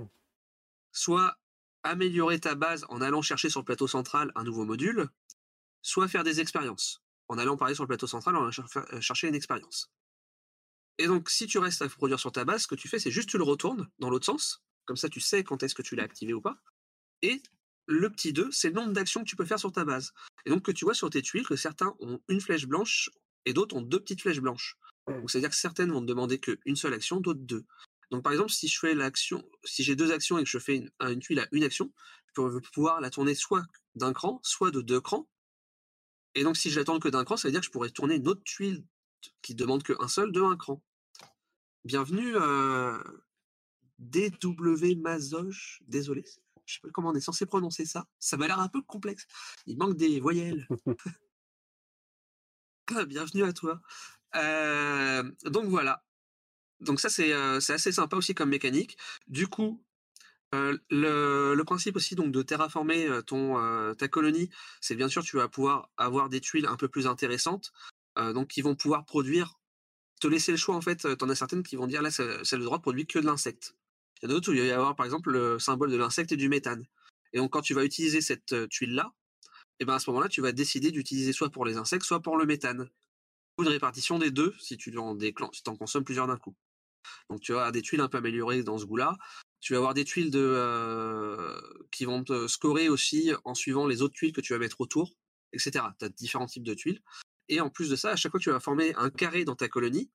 soit 0.90 1.36
améliorer 1.82 2.40
ta 2.40 2.54
base 2.54 2.86
en 2.88 3.02
allant 3.02 3.20
chercher 3.20 3.50
sur 3.50 3.60
le 3.60 3.66
plateau 3.66 3.86
central 3.86 4.32
un 4.34 4.42
nouveau 4.42 4.64
module, 4.64 5.10
soit 5.84 6.08
faire 6.08 6.24
des 6.24 6.40
expériences 6.40 7.02
en 7.28 7.38
allant 7.38 7.56
parler 7.56 7.74
sur 7.74 7.84
le 7.84 7.88
plateau 7.88 8.06
central, 8.06 8.36
en 8.36 8.40
allant 8.40 8.50
cher- 8.50 8.66
chercher 9.00 9.28
une 9.28 9.34
expérience. 9.34 9.90
Et 10.98 11.06
donc, 11.06 11.30
si 11.30 11.46
tu 11.46 11.58
restes 11.58 11.82
à 11.82 11.88
produire 11.88 12.18
sur 12.20 12.32
ta 12.32 12.44
base, 12.44 12.62
ce 12.62 12.66
que 12.66 12.74
tu 12.74 12.88
fais, 12.88 12.98
c'est 12.98 13.10
juste 13.10 13.28
tu 13.28 13.38
le 13.38 13.44
retournes 13.44 13.88
dans 13.98 14.10
l'autre 14.10 14.26
sens. 14.26 14.62
Comme 14.86 14.96
ça, 14.96 15.08
tu 15.08 15.20
sais 15.20 15.44
quand 15.44 15.62
est-ce 15.62 15.74
que 15.74 15.82
tu 15.82 15.96
l'as 15.96 16.04
activé 16.04 16.32
ou 16.32 16.40
pas. 16.40 16.56
Et 17.22 17.42
le 17.86 18.10
petit 18.10 18.32
2, 18.32 18.50
c'est 18.50 18.68
le 18.68 18.74
nombre 18.74 18.92
d'actions 18.92 19.22
que 19.22 19.28
tu 19.28 19.36
peux 19.36 19.44
faire 19.44 19.58
sur 19.58 19.72
ta 19.72 19.84
base. 19.84 20.12
Et 20.46 20.50
donc, 20.50 20.62
que 20.62 20.72
tu 20.72 20.84
vois 20.84 20.94
sur 20.94 21.10
tes 21.10 21.22
tuiles 21.22 21.46
que 21.46 21.56
certains 21.56 21.94
ont 22.00 22.20
une 22.28 22.40
flèche 22.40 22.66
blanche 22.66 23.10
et 23.44 23.52
d'autres 23.52 23.76
ont 23.76 23.82
deux 23.82 24.00
petites 24.00 24.22
flèches 24.22 24.40
blanches. 24.40 24.76
Donc, 25.08 25.30
c'est-à-dire 25.30 25.50
que 25.50 25.56
certaines 25.56 25.90
vont 25.90 26.00
te 26.00 26.06
demander 26.06 26.38
qu'une 26.38 26.76
seule 26.76 26.94
action, 26.94 27.20
d'autres 27.20 27.40
deux. 27.42 27.64
Donc, 28.10 28.22
par 28.22 28.32
exemple, 28.32 28.50
si 28.52 28.68
je 28.68 28.78
fais 28.78 28.94
l'action, 28.94 29.44
si 29.64 29.82
j'ai 29.82 29.96
deux 29.96 30.12
actions 30.12 30.38
et 30.38 30.44
que 30.44 30.48
je 30.48 30.58
fais 30.58 30.76
une, 30.76 30.90
une 31.00 31.18
tuile 31.20 31.40
à 31.40 31.48
une 31.52 31.64
action, 31.64 31.92
je 32.36 32.42
vais 32.42 32.60
pouvoir 32.72 33.00
la 33.00 33.10
tourner 33.10 33.34
soit 33.34 33.64
d'un 33.96 34.12
cran, 34.12 34.40
soit 34.42 34.70
de 34.70 34.80
deux 34.80 35.00
crans. 35.00 35.28
Et 36.34 36.42
donc, 36.42 36.56
si 36.56 36.70
je 36.70 36.78
la 36.78 36.84
tourne 36.84 37.00
que 37.00 37.08
d'un 37.08 37.24
cran, 37.24 37.36
ça 37.36 37.48
veut 37.48 37.52
dire 37.52 37.60
que 37.60 37.66
je 37.66 37.70
pourrais 37.70 37.90
tourner 37.90 38.16
une 38.16 38.28
autre 38.28 38.42
tuile 38.44 38.84
qui 39.42 39.54
demande 39.54 39.82
qu'un 39.82 40.08
seul 40.08 40.32
de 40.32 40.42
un 40.42 40.56
cran. 40.56 40.82
Bienvenue, 41.84 42.34
euh, 42.36 42.98
DW 43.98 44.96
Mazoche. 44.96 45.80
Désolé, 45.86 46.24
je 46.66 46.74
sais 46.74 46.80
pas 46.80 46.88
comment 46.90 47.10
on 47.10 47.14
est 47.14 47.20
censé 47.20 47.46
prononcer 47.46 47.84
ça. 47.84 48.06
Ça 48.18 48.36
m'a 48.36 48.46
l'air 48.46 48.58
un 48.58 48.68
peu 48.68 48.82
complexe. 48.82 49.26
Il 49.66 49.78
manque 49.78 49.96
des 49.96 50.20
voyelles. 50.20 50.66
Ah, 52.94 53.06
Bienvenue 53.06 53.44
à 53.44 53.54
toi. 53.54 53.80
Euh, 54.36 55.22
donc 55.46 55.64
voilà. 55.68 56.04
Donc 56.80 57.00
ça 57.00 57.08
c'est 57.08 57.32
euh, 57.32 57.58
c'est 57.58 57.72
assez 57.72 57.92
sympa 57.92 58.14
aussi 58.14 58.34
comme 58.34 58.50
mécanique. 58.50 58.98
Du 59.26 59.46
coup, 59.46 59.82
euh, 60.54 61.54
le, 61.56 61.62
principe 61.64 61.96
aussi 61.96 62.14
donc 62.14 62.30
de 62.30 62.42
terraformer 62.42 63.06
euh, 63.06 63.22
euh, 63.32 63.94
ta 63.94 64.08
colonie, 64.08 64.50
c'est 64.80 64.94
bien 64.94 65.08
sûr 65.08 65.22
tu 65.22 65.36
vas 65.36 65.48
pouvoir 65.48 65.90
avoir 65.96 66.28
des 66.28 66.40
tuiles 66.40 66.66
un 66.66 66.76
peu 66.76 66.88
plus 66.88 67.06
intéressantes, 67.06 67.72
donc 68.16 68.48
qui 68.48 68.62
vont 68.62 68.76
pouvoir 68.76 69.04
produire, 69.04 69.58
te 70.20 70.28
laisser 70.28 70.52
le 70.52 70.58
choix 70.58 70.76
en 70.76 70.80
fait. 70.80 71.16
T'en 71.16 71.28
as 71.28 71.34
certaines 71.34 71.62
qui 71.62 71.76
vont 71.76 71.86
dire 71.86 72.02
là 72.02 72.10
c'est 72.10 72.44
c'est 72.44 72.56
le 72.56 72.64
droit 72.64 72.78
de 72.78 72.82
produire 72.82 73.06
que 73.06 73.18
de 73.18 73.26
l'insecte. 73.26 73.74
Il 74.22 74.26
y 74.26 74.28
en 74.28 74.30
a 74.30 74.34
d'autres 74.34 74.52
où 74.52 74.54
il 74.54 74.60
va 74.60 74.66
y 74.66 74.70
avoir 74.70 74.94
par 74.94 75.06
exemple 75.06 75.30
le 75.32 75.58
symbole 75.58 75.90
de 75.90 75.96
l'insecte 75.96 76.30
et 76.32 76.36
du 76.36 76.48
méthane. 76.48 76.86
Et 77.32 77.38
donc 77.38 77.52
quand 77.52 77.62
tu 77.62 77.74
vas 77.74 77.84
utiliser 77.84 78.20
cette 78.20 78.68
tuile 78.68 78.94
là, 78.94 79.12
et 79.80 79.84
ben 79.84 79.94
à 79.94 79.98
ce 79.98 80.10
moment-là 80.10 80.28
tu 80.28 80.42
vas 80.42 80.52
décider 80.52 80.92
d'utiliser 80.92 81.32
soit 81.32 81.50
pour 81.50 81.64
les 81.64 81.76
insectes, 81.76 82.04
soit 82.04 82.20
pour 82.20 82.36
le 82.36 82.46
méthane. 82.46 82.88
Ou 83.58 83.62
une 83.62 83.68
répartition 83.68 84.18
des 84.18 84.30
deux 84.30 84.54
si 84.60 84.76
tu 84.76 84.96
en 84.98 85.18
si 85.18 85.62
en 85.66 85.76
consommes 85.76 86.04
plusieurs 86.04 86.26
d'un 86.26 86.36
coup. 86.36 86.54
Donc 87.30 87.40
tu 87.40 87.52
avoir 87.52 87.72
des 87.72 87.82
tuiles 87.82 88.00
un 88.00 88.08
peu 88.08 88.18
améliorées 88.18 88.62
dans 88.62 88.78
ce 88.78 88.84
goût-là. 88.84 89.16
Tu 89.64 89.72
vas 89.72 89.78
avoir 89.78 89.94
des 89.94 90.04
tuiles 90.04 90.30
de, 90.30 90.44
euh, 90.44 91.58
qui 91.90 92.04
vont 92.04 92.22
te 92.22 92.48
scorer 92.48 92.90
aussi 92.90 93.32
en 93.44 93.54
suivant 93.54 93.86
les 93.86 94.02
autres 94.02 94.12
tuiles 94.12 94.34
que 94.34 94.42
tu 94.42 94.52
vas 94.52 94.58
mettre 94.58 94.78
autour, 94.82 95.16
etc. 95.54 95.86
Tu 95.98 96.04
as 96.04 96.10
différents 96.10 96.44
types 96.44 96.64
de 96.64 96.74
tuiles. 96.74 97.00
Et 97.48 97.62
en 97.62 97.70
plus 97.70 97.88
de 97.88 97.96
ça, 97.96 98.10
à 98.10 98.16
chaque 98.16 98.30
fois 98.30 98.38
que 98.38 98.44
tu 98.44 98.50
vas 98.50 98.60
former 98.60 98.94
un 98.96 99.08
carré 99.08 99.46
dans 99.46 99.56
ta 99.56 99.70
colonie, 99.70 100.10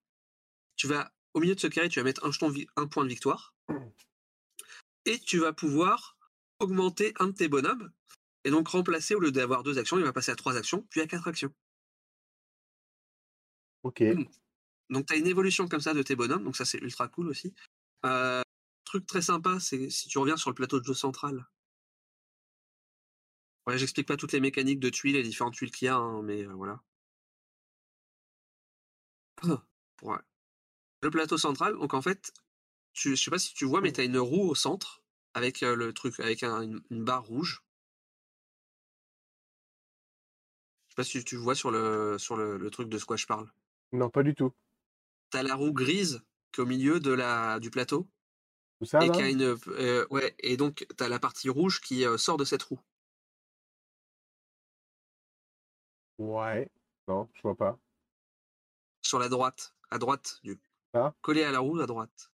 tu 0.75 0.85
vas, 0.85 1.11
au 1.33 1.39
milieu 1.39 1.55
de 1.55 1.59
ce 1.59 1.65
carré, 1.65 1.89
tu 1.89 1.99
vas 1.99 2.03
mettre 2.03 2.23
un, 2.27 2.31
jeton 2.31 2.53
un 2.75 2.85
point 2.85 3.03
de 3.03 3.09
victoire. 3.09 3.55
Et 5.05 5.17
tu 5.17 5.39
vas 5.39 5.51
pouvoir 5.51 6.15
augmenter 6.59 7.15
un 7.17 7.29
de 7.29 7.31
tes 7.31 7.47
bonhommes. 7.47 7.91
Et 8.43 8.51
donc 8.51 8.67
remplacer, 8.67 9.15
au 9.15 9.19
lieu 9.19 9.31
d'avoir 9.31 9.63
deux 9.63 9.79
actions, 9.79 9.97
il 9.97 10.03
va 10.03 10.13
passer 10.13 10.31
à 10.31 10.35
trois 10.35 10.57
actions, 10.57 10.85
puis 10.91 11.01
à 11.01 11.07
quatre 11.07 11.27
actions. 11.27 11.51
Ok. 13.81 14.03
Donc 14.91 15.07
tu 15.07 15.13
as 15.13 15.17
une 15.17 15.25
évolution 15.25 15.67
comme 15.67 15.81
ça 15.81 15.95
de 15.95 16.03
tes 16.03 16.15
bonhommes, 16.15 16.43
donc 16.43 16.55
ça 16.55 16.65
c'est 16.65 16.77
ultra 16.77 17.07
cool 17.07 17.29
aussi. 17.29 17.51
Euh, 18.05 18.43
truc 18.89 19.05
très 19.05 19.21
sympa, 19.21 19.59
c'est 19.59 19.89
si 19.89 20.09
tu 20.09 20.17
reviens 20.17 20.35
sur 20.35 20.49
le 20.49 20.55
plateau 20.55 20.79
de 20.79 20.85
jeu 20.85 20.93
central. 20.93 21.47
Ouais, 23.65 23.77
j'explique 23.77 24.05
pas 24.07 24.17
toutes 24.17 24.33
les 24.33 24.41
mécaniques 24.41 24.81
de 24.81 24.89
tuiles 24.89 25.15
et 25.15 25.21
les 25.23 25.29
différentes 25.29 25.53
tuiles 25.53 25.71
qu'il 25.71 25.85
y 25.85 25.89
a, 25.89 25.95
hein, 25.95 26.21
mais 26.23 26.45
euh, 26.45 26.51
voilà. 26.53 26.83
Ouais. 30.01 30.17
Le 31.03 31.11
plateau 31.11 31.37
central, 31.37 31.75
donc 31.75 31.93
en 31.93 32.01
fait, 32.01 32.33
tu, 32.93 33.15
je 33.15 33.23
sais 33.23 33.31
pas 33.31 33.39
si 33.39 33.53
tu 33.55 33.65
vois, 33.65 33.81
mais 33.81 33.93
tu 33.93 34.01
as 34.01 34.05
une 34.05 34.17
roue 34.19 34.49
au 34.49 34.55
centre 34.55 35.03
avec 35.33 35.63
euh, 35.63 35.75
le 35.75 35.93
truc, 35.93 36.19
avec 36.19 36.43
un- 36.43 36.61
une, 36.63 36.81
une 36.91 37.05
barre 37.05 37.25
rouge. 37.25 37.63
Je 40.87 40.91
sais 40.91 40.95
pas 40.97 41.03
si 41.03 41.23
tu 41.23 41.35
vois 41.35 41.55
sur 41.55 41.71
le 41.71 42.17
sur 42.19 42.35
le, 42.37 42.57
le 42.57 42.69
truc 42.69 42.89
de 42.89 42.97
ce 42.99 43.05
quoi 43.05 43.15
je 43.17 43.25
parle. 43.25 43.51
Non, 43.91 44.09
pas 44.09 44.23
du 44.23 44.33
tout. 44.33 44.55
T'as 45.31 45.41
la 45.41 45.55
roue 45.55 45.73
grise 45.73 46.21
qui 46.51 46.61
est 46.61 46.63
au 46.63 46.67
milieu 46.67 46.99
de 46.99 47.09
la 47.11 47.59
du 47.59 47.71
plateau. 47.71 48.07
Tout 48.79 48.85
ça, 48.85 49.03
et 49.03 49.07
là? 49.07 49.13
qui 49.13 49.21
a 49.21 49.29
une 49.29 49.57
euh, 49.67 50.07
ouais 50.09 50.35
et 50.39 50.55
donc 50.57 50.85
tu 50.97 51.03
as 51.03 51.09
la 51.09 51.19
partie 51.19 51.49
rouge 51.49 51.81
qui 51.81 52.05
euh, 52.05 52.17
sort 52.17 52.37
de 52.37 52.45
cette 52.45 52.63
roue 52.63 52.79
Ouais. 56.17 56.69
Non, 57.07 57.29
je 57.33 57.41
vois 57.41 57.55
pas. 57.55 57.79
sur 59.01 59.19
la 59.19 59.29
droite 59.29 59.73
à 59.89 59.97
droite 59.97 60.39
du 60.43 60.59
Ça? 60.93 61.13
collé 61.21 61.43
à 61.43 61.51
la 61.51 61.59
roue 61.59 61.79
à 61.79 61.85
droite 61.87 62.31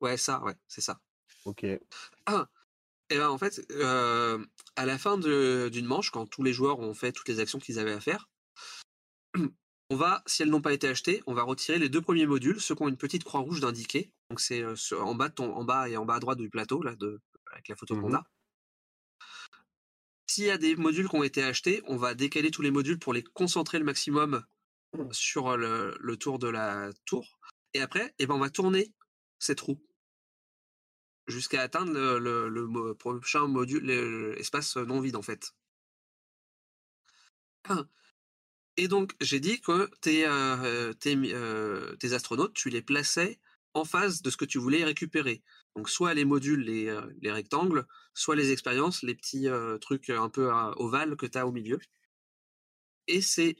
ouais 0.00 0.16
ça 0.16 0.40
ouais 0.42 0.54
c'est 0.66 0.80
ça 0.80 1.00
Ok. 1.44 1.64
et 1.64 1.80
ben 3.10 3.28
en 3.28 3.36
fait 3.38 3.60
euh, 3.72 4.44
à 4.76 4.86
la 4.86 4.96
fin 4.98 5.18
d'une 5.18 5.86
manche 5.86 6.10
quand 6.10 6.26
tous 6.26 6.42
les 6.42 6.52
joueurs 6.52 6.78
ont 6.80 6.94
fait 6.94 7.12
toutes 7.12 7.28
les 7.28 7.40
actions 7.40 7.58
qu'ils 7.58 7.78
avaient 7.78 7.92
à 7.92 8.00
faire 8.00 8.28
on 9.92 9.96
va 9.96 10.22
si 10.26 10.42
elles 10.42 10.48
n'ont 10.48 10.62
pas 10.62 10.72
été 10.72 10.88
achetées 10.88 11.22
on 11.26 11.34
va 11.34 11.42
retirer 11.42 11.78
les 11.78 11.88
deux 11.88 12.00
premiers 12.00 12.26
modules 12.26 12.60
ceux 12.60 12.74
qui 12.74 12.82
ont 12.82 12.88
une 12.88 12.96
petite 12.96 13.24
croix 13.24 13.40
rouge 13.40 13.60
d'indiquer 13.60 14.12
donc 14.30 14.40
c'est 14.40 14.62
euh, 14.62 14.74
en 15.00 15.14
bas 15.14 15.28
ton, 15.30 15.54
en 15.54 15.64
bas 15.64 15.88
et 15.88 15.96
en 15.96 16.04
bas 16.04 16.14
à 16.14 16.20
droite 16.20 16.38
du 16.38 16.48
plateau 16.50 16.82
là 16.82 16.94
de 16.96 17.20
avec 17.52 17.68
la 17.68 17.76
photo 17.76 17.94
qu'on 18.00 18.08
Mhm. 18.08 18.14
a 18.16 18.24
S'il 20.26 20.44
y 20.44 20.50
a 20.50 20.56
des 20.56 20.76
modules 20.76 21.08
qui 21.10 21.16
ont 21.16 21.22
été 21.22 21.42
achetés, 21.42 21.82
on 21.86 21.96
va 21.98 22.14
décaler 22.14 22.50
tous 22.50 22.62
les 22.62 22.70
modules 22.70 22.98
pour 22.98 23.12
les 23.12 23.22
concentrer 23.22 23.78
le 23.78 23.84
maximum 23.84 24.42
sur 25.10 25.56
le, 25.58 25.94
le 26.00 26.16
tour 26.16 26.38
de 26.38 26.48
la 26.48 26.90
tour. 27.04 27.38
Et 27.74 27.80
après, 27.82 28.14
eh 28.18 28.26
ben, 28.26 28.34
on 28.36 28.38
va 28.38 28.48
tourner 28.48 28.94
cette 29.38 29.60
roue 29.60 29.78
jusqu'à 31.26 31.60
atteindre 31.60 31.92
le, 31.92 32.48
le- 32.48 32.94
prochain 32.94 33.46
module, 33.46 33.84
le- 33.84 34.32
l'espace 34.34 34.76
non 34.76 35.00
vide 35.00 35.16
en 35.16 35.22
fait. 35.22 35.52
Et 38.76 38.88
donc, 38.88 39.14
j'ai 39.20 39.40
dit 39.40 39.60
que 39.60 39.90
tes, 40.00 40.26
euh, 40.26 40.92
euh, 41.04 41.96
tes 41.96 42.12
astronautes, 42.12 42.54
tu 42.54 42.70
les 42.70 42.82
plaçais 42.82 43.38
en 43.74 43.84
face 43.84 44.22
de 44.22 44.30
ce 44.30 44.36
que 44.36 44.44
tu 44.44 44.58
voulais 44.58 44.84
récupérer. 44.84 45.42
Donc, 45.76 45.88
soit 45.88 46.14
les 46.14 46.24
modules, 46.24 46.62
les, 46.62 46.88
euh, 46.88 47.02
les 47.20 47.32
rectangles, 47.32 47.86
soit 48.14 48.36
les 48.36 48.50
expériences, 48.50 49.02
les 49.02 49.14
petits 49.14 49.48
trucs 49.80 50.10
un 50.10 50.28
peu 50.28 50.50
ovales 50.76 51.16
que 51.16 51.26
tu 51.26 51.38
as 51.38 51.46
au 51.46 51.52
milieu. 51.52 51.78
Et 53.08 53.20
ces, 53.20 53.56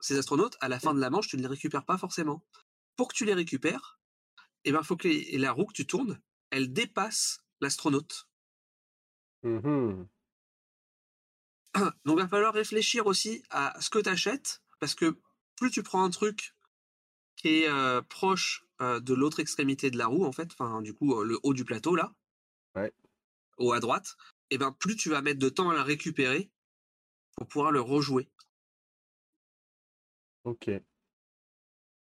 ces 0.00 0.18
astronautes, 0.18 0.56
à 0.60 0.68
la 0.68 0.80
fin 0.80 0.94
de 0.94 1.00
la 1.00 1.10
manche, 1.10 1.28
tu 1.28 1.36
ne 1.36 1.42
les 1.42 1.48
récupères 1.48 1.84
pas 1.84 1.98
forcément. 1.98 2.44
Pour 2.96 3.08
que 3.08 3.14
tu 3.14 3.24
les 3.24 3.34
récupères, 3.34 4.00
il 4.64 4.72
ben, 4.72 4.82
faut 4.82 4.96
que 4.96 5.08
la 5.36 5.52
roue 5.52 5.66
que 5.66 5.72
tu 5.72 5.86
tournes, 5.86 6.20
elle 6.50 6.72
dépasse 6.72 7.44
l'astronaute. 7.60 8.28
Mhm. 9.42 10.08
Donc, 12.04 12.18
il 12.18 12.22
va 12.22 12.28
falloir 12.28 12.54
réfléchir 12.54 13.06
aussi 13.06 13.42
à 13.50 13.78
ce 13.80 13.90
que 13.90 13.98
tu 13.98 14.08
achètes, 14.08 14.62
parce 14.80 14.94
que 14.94 15.18
plus 15.56 15.70
tu 15.70 15.82
prends 15.82 16.04
un 16.04 16.10
truc 16.10 16.54
qui 17.36 17.62
est 17.62 17.68
euh, 17.68 18.02
proche 18.02 18.64
euh, 18.80 19.00
de 19.00 19.14
l'autre 19.14 19.40
extrémité 19.40 19.90
de 19.90 19.98
la 19.98 20.06
roue, 20.06 20.24
en 20.24 20.32
fait, 20.32 20.50
enfin, 20.52 20.82
du 20.82 20.94
coup, 20.94 21.18
euh, 21.18 21.24
le 21.24 21.38
haut 21.42 21.54
du 21.54 21.64
plateau, 21.64 21.94
là, 21.96 22.14
Ouais. 22.74 22.92
haut 23.58 23.72
à 23.72 23.80
droite, 23.80 24.16
et 24.50 24.58
ben 24.58 24.72
plus 24.72 24.96
tu 24.96 25.08
vas 25.10 25.22
mettre 25.22 25.38
de 25.38 25.48
temps 25.48 25.70
à 25.70 25.74
la 25.74 25.82
récupérer 25.82 26.50
pour 27.36 27.46
pouvoir 27.48 27.72
le 27.72 27.80
rejouer. 27.80 28.28
Ok. 30.44 30.82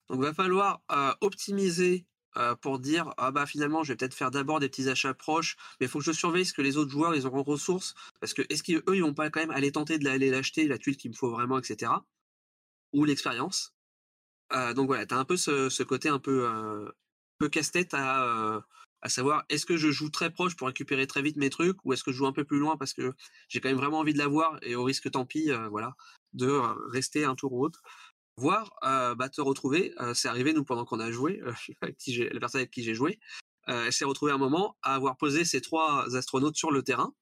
Donc, 0.09 0.21
va 0.21 0.35
falloir 0.35 0.83
euh, 0.93 1.15
optimiser 1.21 2.07
pour 2.61 2.79
dire 2.79 3.15
ah 3.17 3.31
bah 3.31 3.47
finalement 3.47 3.83
je 3.83 3.93
vais 3.93 3.97
peut-être 3.97 4.15
faire 4.15 4.31
d'abord 4.31 4.61
des 4.61 4.69
petits 4.69 4.89
achats 4.89 5.15
proches, 5.15 5.57
mais 5.81 5.87
il 5.87 5.89
faut 5.89 5.99
que 5.99 6.05
je 6.05 6.13
surveille 6.13 6.45
ce 6.45 6.53
que 6.53 6.63
les 6.63 6.77
autres 6.77 6.91
joueurs 6.91 7.15
ils 7.15 7.27
auront 7.27 7.43
ressources 7.43 7.95
parce 8.21 8.35
que 8.35 8.43
est-ce 8.51 8.63
qu'eux 8.63 8.83
ils 8.95 9.03
vont 9.03 9.15
pas 9.15 9.31
quand 9.31 9.41
même 9.41 9.51
aller 9.51 9.73
tenter 9.73 9.99
de 9.99 10.05
l'aller 10.05 10.31
l'acheter 10.31 10.69
la 10.69 10.79
tuile 10.79 10.97
qu'il 10.97 11.11
me 11.11 11.17
faut 11.17 11.31
vraiment 11.31 11.59
etc. 11.59 11.93
Ou 12.93 13.05
l'expérience. 13.05 13.75
Euh, 14.53 14.75
donc 14.75 14.87
voilà, 14.87 15.07
t'as 15.07 15.17
un 15.17 15.25
peu 15.25 15.37
ce, 15.37 15.83
côté 15.83 16.09
un 16.09 16.19
peu 16.19 16.49
euh, 16.49 16.89
peu 17.39 17.49
casse-tête 17.49 17.95
à 17.95 18.25
euh, 18.25 18.61
à 19.03 19.09
savoir 19.09 19.45
est-ce 19.49 19.67
que 19.67 19.77
je 19.77 19.91
joue 19.91 20.11
très 20.11 20.31
proche 20.31 20.57
pour 20.57 20.67
récupérer 20.67 21.07
très 21.07 21.23
vite 21.23 21.37
mes 21.37 21.51
trucs 21.51 21.77
ou 21.85 21.93
est-ce 21.93 22.03
que 22.03 22.13
je 22.13 22.17
joue 22.17 22.27
un 22.27 22.33
peu 22.33 22.45
plus 22.45 22.59
loin 22.59 22.77
parce 22.77 22.93
que 22.93 23.15
j'ai 23.49 23.61
quand 23.61 23.69
même 23.69 23.79
vraiment 23.79 24.01
envie 24.01 24.13
de 24.13 24.19
l'avoir 24.19 24.59
et 24.63 24.75
au 24.75 24.85
risque 24.85 25.11
tant 25.11 25.27
pis 25.27 25.51
euh, 25.51 25.69
voilà 25.69 25.95
de 26.33 26.49
euh, 26.49 26.75
rester 26.91 27.25
un 27.25 27.35
tour 27.35 27.53
ou 27.53 27.65
autre 27.65 27.83
voire 28.37 28.77
bah, 29.17 29.29
te 29.29 29.41
retrouver. 29.41 29.95
c'est 30.15 30.29
arrivé 30.29 30.53
nous 30.53 30.65
pendant 30.65 30.85
qu'on 30.85 31.01
a 31.01 31.11
joué, 31.11 31.43
avec 31.81 31.97
qui 31.97 32.13
j'ai- 32.13 32.29
la 32.31 32.41
personne 32.41 32.61
avec 32.61 32.71
qui 32.71 32.83
j'ai 32.83 32.95
joué, 32.95 33.19
elle 33.67 33.93
s'est 33.93 34.05
retrouvée 34.05 34.33
un 34.33 34.39
moment 34.39 34.77
à 34.83 34.95
avoir 34.95 35.17
posé 35.17 35.45
ses 35.45 35.61
trois 35.61 36.15
astronautes 36.17 36.57
sur 36.57 36.71
le 36.71 36.83
terrain 36.83 37.15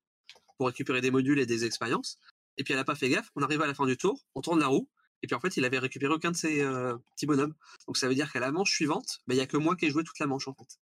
pour 0.58 0.66
récupérer 0.66 1.00
des 1.00 1.10
modules 1.10 1.38
et 1.38 1.46
des 1.46 1.64
expériences. 1.64 2.18
Et 2.56 2.64
puis 2.64 2.74
elle 2.74 2.80
a 2.80 2.84
pas 2.84 2.94
fait 2.94 3.08
gaffe. 3.08 3.30
On 3.34 3.42
arrive 3.42 3.62
à 3.62 3.66
la 3.66 3.74
fin 3.74 3.86
du 3.86 3.96
tour, 3.96 4.20
on 4.34 4.40
tourne 4.40 4.60
la 4.60 4.68
roue. 4.68 4.88
Et 5.22 5.26
puis 5.26 5.34
en 5.34 5.40
fait, 5.40 5.56
il 5.56 5.64
avait 5.64 5.78
récupéré 5.78 6.12
aucun 6.12 6.32
de 6.32 6.36
ses 6.36 6.60
euh, 6.60 6.96
petits 7.14 7.26
bonhommes. 7.26 7.54
Donc 7.86 7.96
ça 7.96 8.08
veut 8.08 8.14
dire 8.14 8.30
qu'à 8.30 8.40
la 8.40 8.52
manche 8.52 8.70
suivante, 8.72 9.20
bah, 9.26 9.34
il 9.34 9.38
y 9.38 9.40
a 9.40 9.46
que 9.46 9.56
moi 9.56 9.74
qui 9.74 9.86
ai 9.86 9.90
joué 9.90 10.04
toute 10.04 10.18
la 10.18 10.26
manche 10.26 10.46
en 10.48 10.54
fait. 10.54 10.78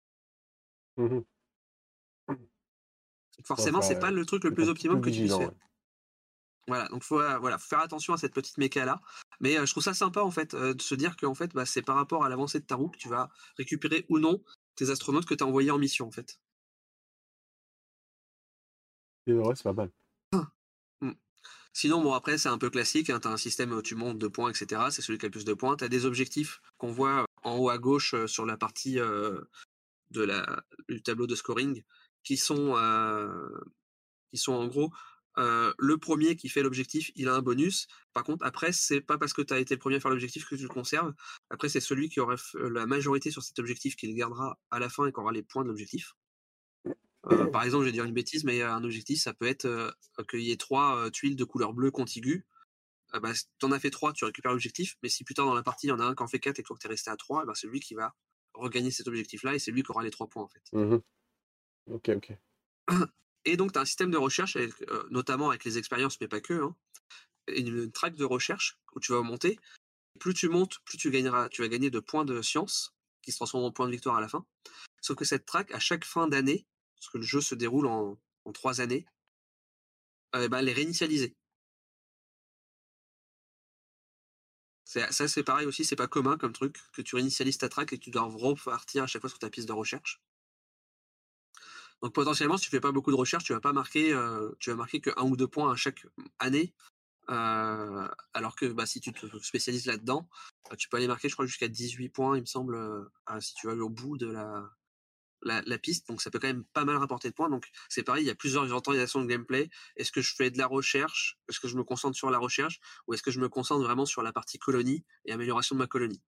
Mhm. 0.99 1.25
Forcément, 3.45 3.81
c'est 3.83 3.99
pas 3.99 4.11
le 4.11 4.25
truc 4.27 4.45
le 4.45 4.53
plus 4.55 4.69
optimum 4.69 5.01
que 5.01 5.11
tu 5.11 5.21
puisses 5.21 5.37
faire. 5.39 5.53
Voilà, 6.69 6.89
donc 6.89 7.03
faut, 7.05 7.21
euh, 7.21 7.39
voilà, 7.39 7.59
faut 7.59 7.69
faire 7.69 7.81
attention 7.81 8.13
à 8.13 8.19
cette 8.19 8.35
petite 8.35 8.59
méca 8.59 8.85
là. 8.85 9.01
Mais 9.41 9.59
euh, 9.59 9.67
je 9.67 9.71
trouve 9.71 9.85
ça 9.85 9.95
sympa 9.95 10.23
en 10.23 10.31
fait 10.31 10.55
euh, 10.55 10.75
de 10.75 10.83
se 10.83 10.95
dire 10.95 11.17
que 11.17 11.27
en 11.27 11.35
fait, 11.35 11.53
bah, 11.55 11.67
c'est 11.67 11.83
par 11.83 11.97
rapport 11.97 12.25
à 12.25 12.29
l'avancée 12.29 12.61
de 12.61 12.65
ta 12.65 12.75
roue 12.75 12.89
que 12.89 12.99
tu 12.99 13.09
vas 13.09 13.31
récupérer 13.57 14.05
ou 14.09 14.19
non 14.19 14.43
tes 14.75 14.91
astronautes 14.91 15.27
que 15.27 15.35
tu 15.35 15.45
as 15.45 15.47
envoyés 15.47 15.71
en 15.71 15.79
mission 15.79 16.07
en 16.07 16.11
fait. 16.11 16.41
Et 19.27 19.33
ouais, 19.33 19.55
c'est 19.55 19.65
pas 19.65 19.73
mal. 19.73 19.91
Mmh. 21.01 21.13
Sinon, 21.73 22.01
bon, 22.03 22.15
après, 22.15 22.39
c'est 22.39 22.49
un 22.49 22.59
peu 22.59 22.71
classique. 22.71 23.11
hein, 23.11 23.21
tu 23.21 23.29
as 23.29 23.31
un 23.31 23.37
système 23.37 23.73
où 23.73 23.83
tu 23.83 23.97
montes 23.97 24.19
de 24.19 24.29
points, 24.29 24.51
etc. 24.51 24.83
C'est 24.91 25.03
celui 25.03 25.19
qui 25.19 25.27
a 25.27 25.29
le 25.29 25.33
plus 25.33 25.45
de 25.45 25.55
points. 25.55 25.77
Tu 25.77 25.85
as 25.85 25.89
des 25.89 26.07
objectifs 26.07 26.61
qu'on 26.79 26.91
voit 26.91 27.27
en 27.43 27.57
haut 27.59 27.71
à 27.71 27.79
gauche 27.79 28.15
euh, 28.15 28.27
sur 28.27 28.47
la 28.47 28.57
partie 28.57 28.95
de 28.97 30.23
la, 30.23 30.65
du 30.89 31.03
tableau 31.03 31.27
de 31.27 31.35
scoring 31.35 31.83
qui 32.23 32.37
sont, 32.37 32.75
qui 34.31 34.39
sont 34.39 34.53
en 34.53 34.67
gros 34.67 34.91
euh, 35.39 35.73
le 35.79 35.99
premier 35.99 36.37
qui 36.37 36.49
fait 36.49 36.63
l'objectif, 36.63 37.11
il 37.15 37.29
a 37.29 37.35
un 37.35 37.43
bonus. 37.43 37.87
Par 38.13 38.25
contre, 38.25 38.45
après, 38.45 38.73
c'est 38.73 39.01
pas 39.01 39.19
parce 39.19 39.33
que 39.33 39.43
tu 39.43 39.53
as 39.53 39.59
été 39.59 39.75
le 39.75 39.79
premier 39.79 39.97
à 39.97 40.01
faire 40.01 40.11
l'objectif 40.11 40.45
que 40.47 40.55
tu 40.57 40.63
le 40.63 40.69
conserves. 40.69 41.13
Après, 41.51 41.69
c'est 41.69 41.81
celui 41.81 42.09
qui 42.09 42.21
aurait 42.21 42.37
f- 42.37 42.57
la 42.59 42.87
majorité 42.87 43.31
sur 43.31 43.43
cet 43.43 43.59
objectif 43.59 43.97
qui 43.97 44.07
le 44.07 44.15
gardera 44.15 44.59
à 44.71 44.79
la 44.79 44.89
fin 44.89 45.07
et 45.07 45.13
qui 45.13 45.21
aura 45.21 45.33
les 45.33 45.43
points 45.43 45.63
de 45.63 45.69
l'objectif. 45.69 46.15
Euh, 47.31 47.47
par 47.53 47.63
exemple, 47.65 47.85
je 47.85 47.89
vais 47.89 47.93
dire 47.93 48.05
une 48.05 48.15
bêtise, 48.15 48.45
mais 48.45 48.63
un 48.63 48.83
objectif, 48.85 49.21
ça 49.21 49.35
peut 49.35 49.47
être 49.47 49.67
euh, 49.67 49.91
qu'il 50.29 50.41
y 50.41 50.51
ait 50.53 50.57
trois 50.57 50.97
euh, 50.97 51.11
tuiles 51.11 51.37
de 51.37 51.45
couleur 51.45 51.73
bleue 51.75 51.91
contiguës. 51.91 52.43
Euh, 53.15 53.21
bah, 53.21 53.33
t'en 53.59 53.71
as 53.73 53.79
fait 53.79 53.91
trois, 53.91 54.13
tu 54.13 54.25
récupères 54.25 54.53
l'objectif, 54.53 54.97
mais 55.03 55.09
si 55.09 55.23
plus 55.23 55.35
tard 55.35 55.47
dans 55.47 55.55
la 55.55 55.63
partie, 55.63 55.87
il 55.87 55.91
y 55.91 55.93
en 55.93 56.01
a 56.01 56.05
un 56.05 56.15
qui 56.15 56.23
en 56.23 56.29
fait 56.29 56.41
quatre 56.41 56.59
et 56.59 56.63
que 56.63 56.69
toi, 56.69 56.77
tu 56.81 56.87
es 56.87 56.91
resté 56.91 57.11
à 57.11 57.17
trois, 57.17 57.45
bah, 57.45 57.53
c'est 57.55 57.69
lui 57.69 57.81
qui 57.81 57.95
va 57.95 58.15
regagner 58.55 58.91
cet 58.91 59.07
objectif-là 59.07 59.55
et 59.55 59.59
c'est 59.59 59.71
lui 59.71 59.83
qui 59.83 59.91
aura 59.91 60.03
les 60.03 60.11
trois 60.11 60.29
points 60.29 60.43
en 60.43 60.49
fait. 60.49 60.63
Mhm. 60.73 61.01
Ok, 61.89 62.09
ok. 62.09 62.33
Et 63.47 63.57
donc, 63.57 63.73
tu 63.73 63.79
as 63.79 63.83
un 63.83 63.87
système 63.87 64.11
de 64.11 64.19
recherche, 64.19 64.57
euh, 64.57 64.69
notamment 65.11 65.51
avec 65.51 65.65
les 65.65 65.79
expériences, 65.79 66.21
mais 66.21 66.29
pas 66.29 66.41
que, 66.41 66.53
hein, 66.53 66.77
une, 67.49 67.69
une 67.69 67.93
track 67.93 68.17
de 68.17 68.25
recherche 68.25 68.77
où 68.95 69.01
tu 69.01 69.13
vas 69.13 69.23
monter. 69.23 69.59
Plus 70.19 70.35
tu 70.35 70.49
montes, 70.49 70.81
plus 70.85 70.99
tu 70.99 71.11
gagneras, 71.11 71.49
tu 71.49 71.63
vas 71.63 71.69
gagner 71.69 71.89
de 71.91 72.01
points 72.01 72.25
de 72.25 72.43
science 72.43 72.95
qui 73.23 73.31
se 73.33 73.37
transforment 73.37 73.67
en 73.67 73.73
points 73.73 73.87
de 73.87 73.93
victoire 73.93 74.17
à 74.17 74.21
la 74.21 74.29
fin. 74.29 74.45
Sauf 75.01 75.17
que 75.17 75.25
cette 75.25 75.47
track, 75.47 75.71
à 75.73 75.79
chaque 75.79 76.05
fin 76.05 76.27
d'année, 76.27 76.67
parce 76.97 77.09
que 77.09 77.19
le 77.19 77.25
jeu 77.25 77.41
se 77.41 77.55
déroule 77.55 77.87
en, 77.87 78.19
trois 78.53 78.81
années, 78.81 79.07
euh, 80.35 80.49
bah, 80.49 80.61
elle 80.61 80.69
est 80.69 80.73
réinitialisée. 80.73 81.37
Ça, 84.85 85.29
c'est 85.29 85.43
pareil 85.43 85.67
aussi, 85.67 85.85
c'est 85.85 85.97
pas 85.97 86.07
commun 86.09 86.39
comme 86.39 86.53
truc 86.53 86.79
que 86.93 87.03
tu 87.03 87.17
réinitialises 87.17 87.59
ta 87.59 87.69
track 87.69 87.93
et 87.93 87.99
que 87.99 88.05
tu 88.05 88.11
dois 88.11 88.23
repartir 88.23 89.03
à 89.05 89.07
chaque 89.07 89.21
fois 89.21 89.29
sur 89.31 89.39
ta 89.39 89.51
piste 89.51 89.69
de 89.69 89.73
recherche. 89.73 90.21
Donc 92.03 92.13
potentiellement, 92.15 92.57
si 92.57 92.65
tu 92.67 92.71
fais 92.71 92.81
pas 92.81 92.93
beaucoup 92.93 93.11
de 93.11 93.17
recherche, 93.17 93.45
tu 93.45 93.53
vas 93.53 93.61
pas 93.61 93.73
marquer, 93.73 94.13
euh, 94.13 94.51
tu 94.61 94.71
vas 94.71 94.77
marquer 94.77 95.01
que 95.01 95.11
un 95.17 95.25
ou 95.25 95.37
deux 95.37 95.49
points 95.49 95.73
à 95.73 95.77
chaque 95.77 96.07
année. 96.39 96.75
euh, 97.31 98.09
alors 98.35 98.57
que 98.57 98.67
bah, 98.67 98.87
si 98.87 99.01
tu 99.01 99.13
te 99.13 99.27
spécialises 99.41 99.87
là-dedans, 99.87 100.29
bah, 100.71 100.77
tu 100.77 100.89
peux 100.89 100.99
aller 100.99 101.09
marquer, 101.09 101.29
je 101.31 101.35
crois, 101.35 101.47
jusqu'à 101.47 101.69
18 101.69 102.11
points, 102.11 102.37
il 102.37 102.43
me 102.43 102.47
semble, 102.47 102.77
euh, 102.77 103.05
si 103.41 103.55
tu 103.55 103.67
vas 103.69 103.75
au 103.75 103.91
bout 103.91 104.19
de 104.19 104.29
la 105.43 105.79
piste. 105.79 106.09
Donc 106.09 106.23
ça 106.23 106.31
peut 106.31 106.39
quand 106.39 106.49
même 106.49 106.65
pas 106.73 106.85
mal 106.85 106.97
rapporter 106.97 107.29
de 107.31 107.35
points. 107.35 107.51
Donc 107.51 107.69
c'est 107.89 108.03
pareil, 108.03 108.25
il 108.25 108.27
y 108.27 108.31
a 108.31 108.35
plusieurs 108.35 108.65
orientations 108.73 109.21
de 109.21 109.27
gameplay. 109.27 109.69
Est-ce 109.97 110.13
que 110.13 110.21
je 110.21 110.35
fais 110.35 110.51
de 110.51 110.59
la 110.59 110.67
recherche? 110.67 111.39
Est-ce 111.49 111.61
que 111.61 111.69
je 111.69 111.77
me 111.77 111.85
concentre 111.85 112.17
sur 112.17 112.31
la 112.31 112.39
recherche? 112.39 112.81
Ou 113.07 113.15
est-ce 113.15 113.23
que 113.23 113.31
je 113.31 113.41
me 113.41 113.49
concentre 113.49 113.85
vraiment 113.85 114.07
sur 114.07 114.23
la 114.23 114.33
partie 114.33 114.59
colonie 114.59 115.05
et 115.25 115.33
amélioration 115.33 115.77
de 115.77 115.81
ma 115.81 115.87
colonie? 115.87 116.23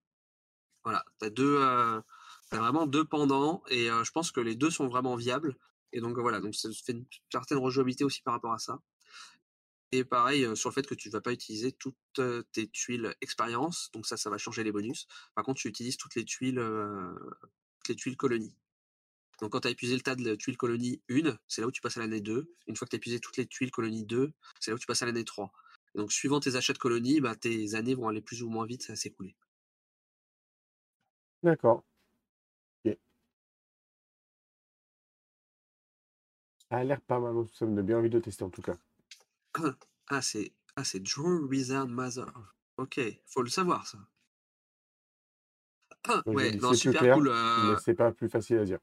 Voilà, 0.83 1.03
tu 1.19 1.25
as 1.25 1.29
deux, 1.29 1.57
euh, 1.59 2.01
t'as 2.49 2.59
vraiment 2.59 2.87
deux 2.87 3.05
pendants 3.05 3.63
et 3.69 3.89
euh, 3.89 4.03
je 4.03 4.11
pense 4.11 4.31
que 4.31 4.41
les 4.41 4.55
deux 4.55 4.69
sont 4.69 4.87
vraiment 4.87 5.15
viables. 5.15 5.55
Et 5.91 6.01
donc 6.01 6.17
voilà, 6.19 6.39
donc 6.39 6.55
ça 6.55 6.69
fait 6.71 6.93
une 6.93 7.05
certaine 7.31 7.57
rejouabilité 7.57 8.03
aussi 8.03 8.21
par 8.21 8.33
rapport 8.33 8.53
à 8.53 8.59
ça. 8.59 8.79
Et 9.91 10.03
pareil 10.03 10.45
euh, 10.45 10.55
sur 10.55 10.69
le 10.69 10.75
fait 10.75 10.85
que 10.85 10.95
tu 10.95 11.09
vas 11.09 11.21
pas 11.21 11.31
utiliser 11.31 11.71
toutes 11.71 11.95
euh, 12.19 12.43
tes 12.51 12.67
tuiles 12.67 13.15
expérience, 13.21 13.89
donc 13.93 14.05
ça, 14.05 14.17
ça 14.17 14.29
va 14.29 14.37
changer 14.37 14.63
les 14.63 14.71
bonus. 14.71 15.07
Par 15.35 15.43
contre, 15.43 15.61
tu 15.61 15.67
utilises 15.67 15.97
toutes 15.97 16.15
les 16.15 16.25
tuiles, 16.25 16.61
les 17.87 17.95
tuiles 17.95 18.17
colonie. 18.17 18.55
Donc 19.41 19.53
quand 19.53 19.61
tu 19.61 19.67
as 19.67 19.71
épuisé 19.71 19.95
le 19.95 20.01
tas 20.01 20.15
de 20.15 20.35
tuiles 20.35 20.57
colonie 20.57 21.01
1, 21.09 21.37
c'est 21.47 21.61
là 21.61 21.67
où 21.67 21.71
tu 21.71 21.81
passes 21.81 21.97
à 21.97 22.01
l'année 22.01 22.21
2. 22.21 22.53
Une 22.67 22.75
fois 22.75 22.85
que 22.85 22.91
tu 22.91 22.95
as 22.95 22.97
épuisé 22.97 23.19
toutes 23.19 23.37
les 23.37 23.47
tuiles 23.47 23.71
colonie 23.71 24.05
2, 24.05 24.31
c'est 24.59 24.71
là 24.71 24.75
où 24.75 24.79
tu 24.79 24.85
passes 24.85 25.01
à 25.01 25.05
l'année 25.05 25.23
3. 25.23 25.51
Et 25.95 25.97
donc 25.97 26.11
suivant 26.11 26.39
tes 26.39 26.55
achats 26.55 26.73
de 26.73 26.77
colonies, 26.77 27.21
bah, 27.21 27.35
tes 27.35 27.75
années 27.75 27.95
vont 27.95 28.07
aller 28.09 28.21
plus 28.21 28.43
ou 28.43 28.49
moins 28.49 28.65
vite 28.65 28.89
à 28.89 28.95
s'écouler. 28.95 29.35
D'accord. 31.43 31.83
Ça 36.71 36.77
a 36.77 36.83
l'air 36.83 36.99
pas 37.01 37.19
mal, 37.19 37.35
ça 37.53 37.65
me 37.67 37.75
donne 37.75 37.85
bien 37.85 37.99
envie 37.99 38.09
de 38.09 38.19
tester 38.19 38.43
en 38.43 38.49
tout 38.49 38.63
cas. 38.63 38.77
Ah, 40.11 40.21
c'est 40.23 40.53
ah, 40.75 40.83
c'est 40.83 41.01
Drew 41.01 41.45
Wizard 41.47 41.87
Mother. 41.87 42.55
Ok, 42.77 42.99
faut 43.27 43.43
le 43.43 43.49
savoir 43.49 43.85
ça. 43.85 43.99
Ah, 46.07 46.23
Donc, 46.25 46.35
ouais, 46.37 46.51
dit, 46.51 46.57
non, 46.57 46.73
super 46.73 47.01
clair, 47.01 47.15
cool. 47.15 47.27
euh, 47.29 47.73
mais 47.73 47.77
c'est 47.77 47.93
pas 47.93 48.11
plus 48.11 48.29
facile 48.29 48.57
à 48.57 48.65
dire. 48.65 48.79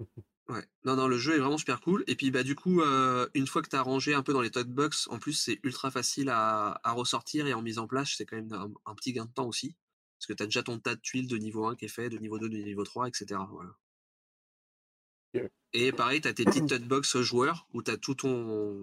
Ouais. 0.48 0.66
Non, 0.84 0.96
non, 0.96 1.08
le 1.08 1.18
jeu 1.18 1.34
est 1.36 1.38
vraiment 1.38 1.58
super 1.58 1.80
cool. 1.82 2.04
Et 2.06 2.16
puis, 2.16 2.30
bah, 2.30 2.42
du 2.42 2.54
coup, 2.54 2.80
euh, 2.80 3.28
une 3.34 3.46
fois 3.46 3.60
que 3.60 3.68
tu 3.68 3.76
as 3.76 3.82
rangé 3.82 4.14
un 4.14 4.22
peu 4.22 4.32
dans 4.32 4.40
les 4.40 4.50
tote 4.50 4.68
box, 4.70 5.06
en 5.08 5.18
plus, 5.18 5.34
c'est 5.34 5.60
ultra 5.62 5.90
facile 5.90 6.30
à, 6.30 6.80
à 6.84 6.92
ressortir 6.92 7.46
et 7.46 7.52
en 7.52 7.60
mise 7.60 7.78
en 7.78 7.86
place, 7.86 8.14
c'est 8.16 8.24
quand 8.24 8.36
même 8.36 8.52
un, 8.52 8.72
un 8.86 8.94
petit 8.94 9.12
gain 9.12 9.26
de 9.26 9.30
temps 9.32 9.46
aussi. 9.46 9.76
Parce 10.18 10.26
que 10.26 10.32
tu 10.32 10.42
as 10.42 10.46
déjà 10.46 10.62
ton 10.62 10.78
tas 10.78 10.94
de 10.94 11.00
tuiles 11.00 11.28
de 11.28 11.36
niveau 11.36 11.66
1 11.66 11.76
qui 11.76 11.84
est 11.84 11.88
fait, 11.88 12.08
de 12.08 12.16
niveau 12.18 12.38
2, 12.38 12.48
de 12.48 12.56
niveau 12.56 12.82
3, 12.84 13.08
etc. 13.08 13.40
Voilà. 13.50 13.76
Et 15.72 15.92
pareil, 15.92 16.20
tu 16.20 16.28
as 16.28 16.32
tes 16.32 16.44
petites 16.44 16.66
tote 16.66 16.84
box 16.84 17.18
joueurs 17.18 17.66
où 17.74 17.82
tu 17.82 17.90
as 17.90 17.96
tout 17.96 18.14
ton, 18.14 18.80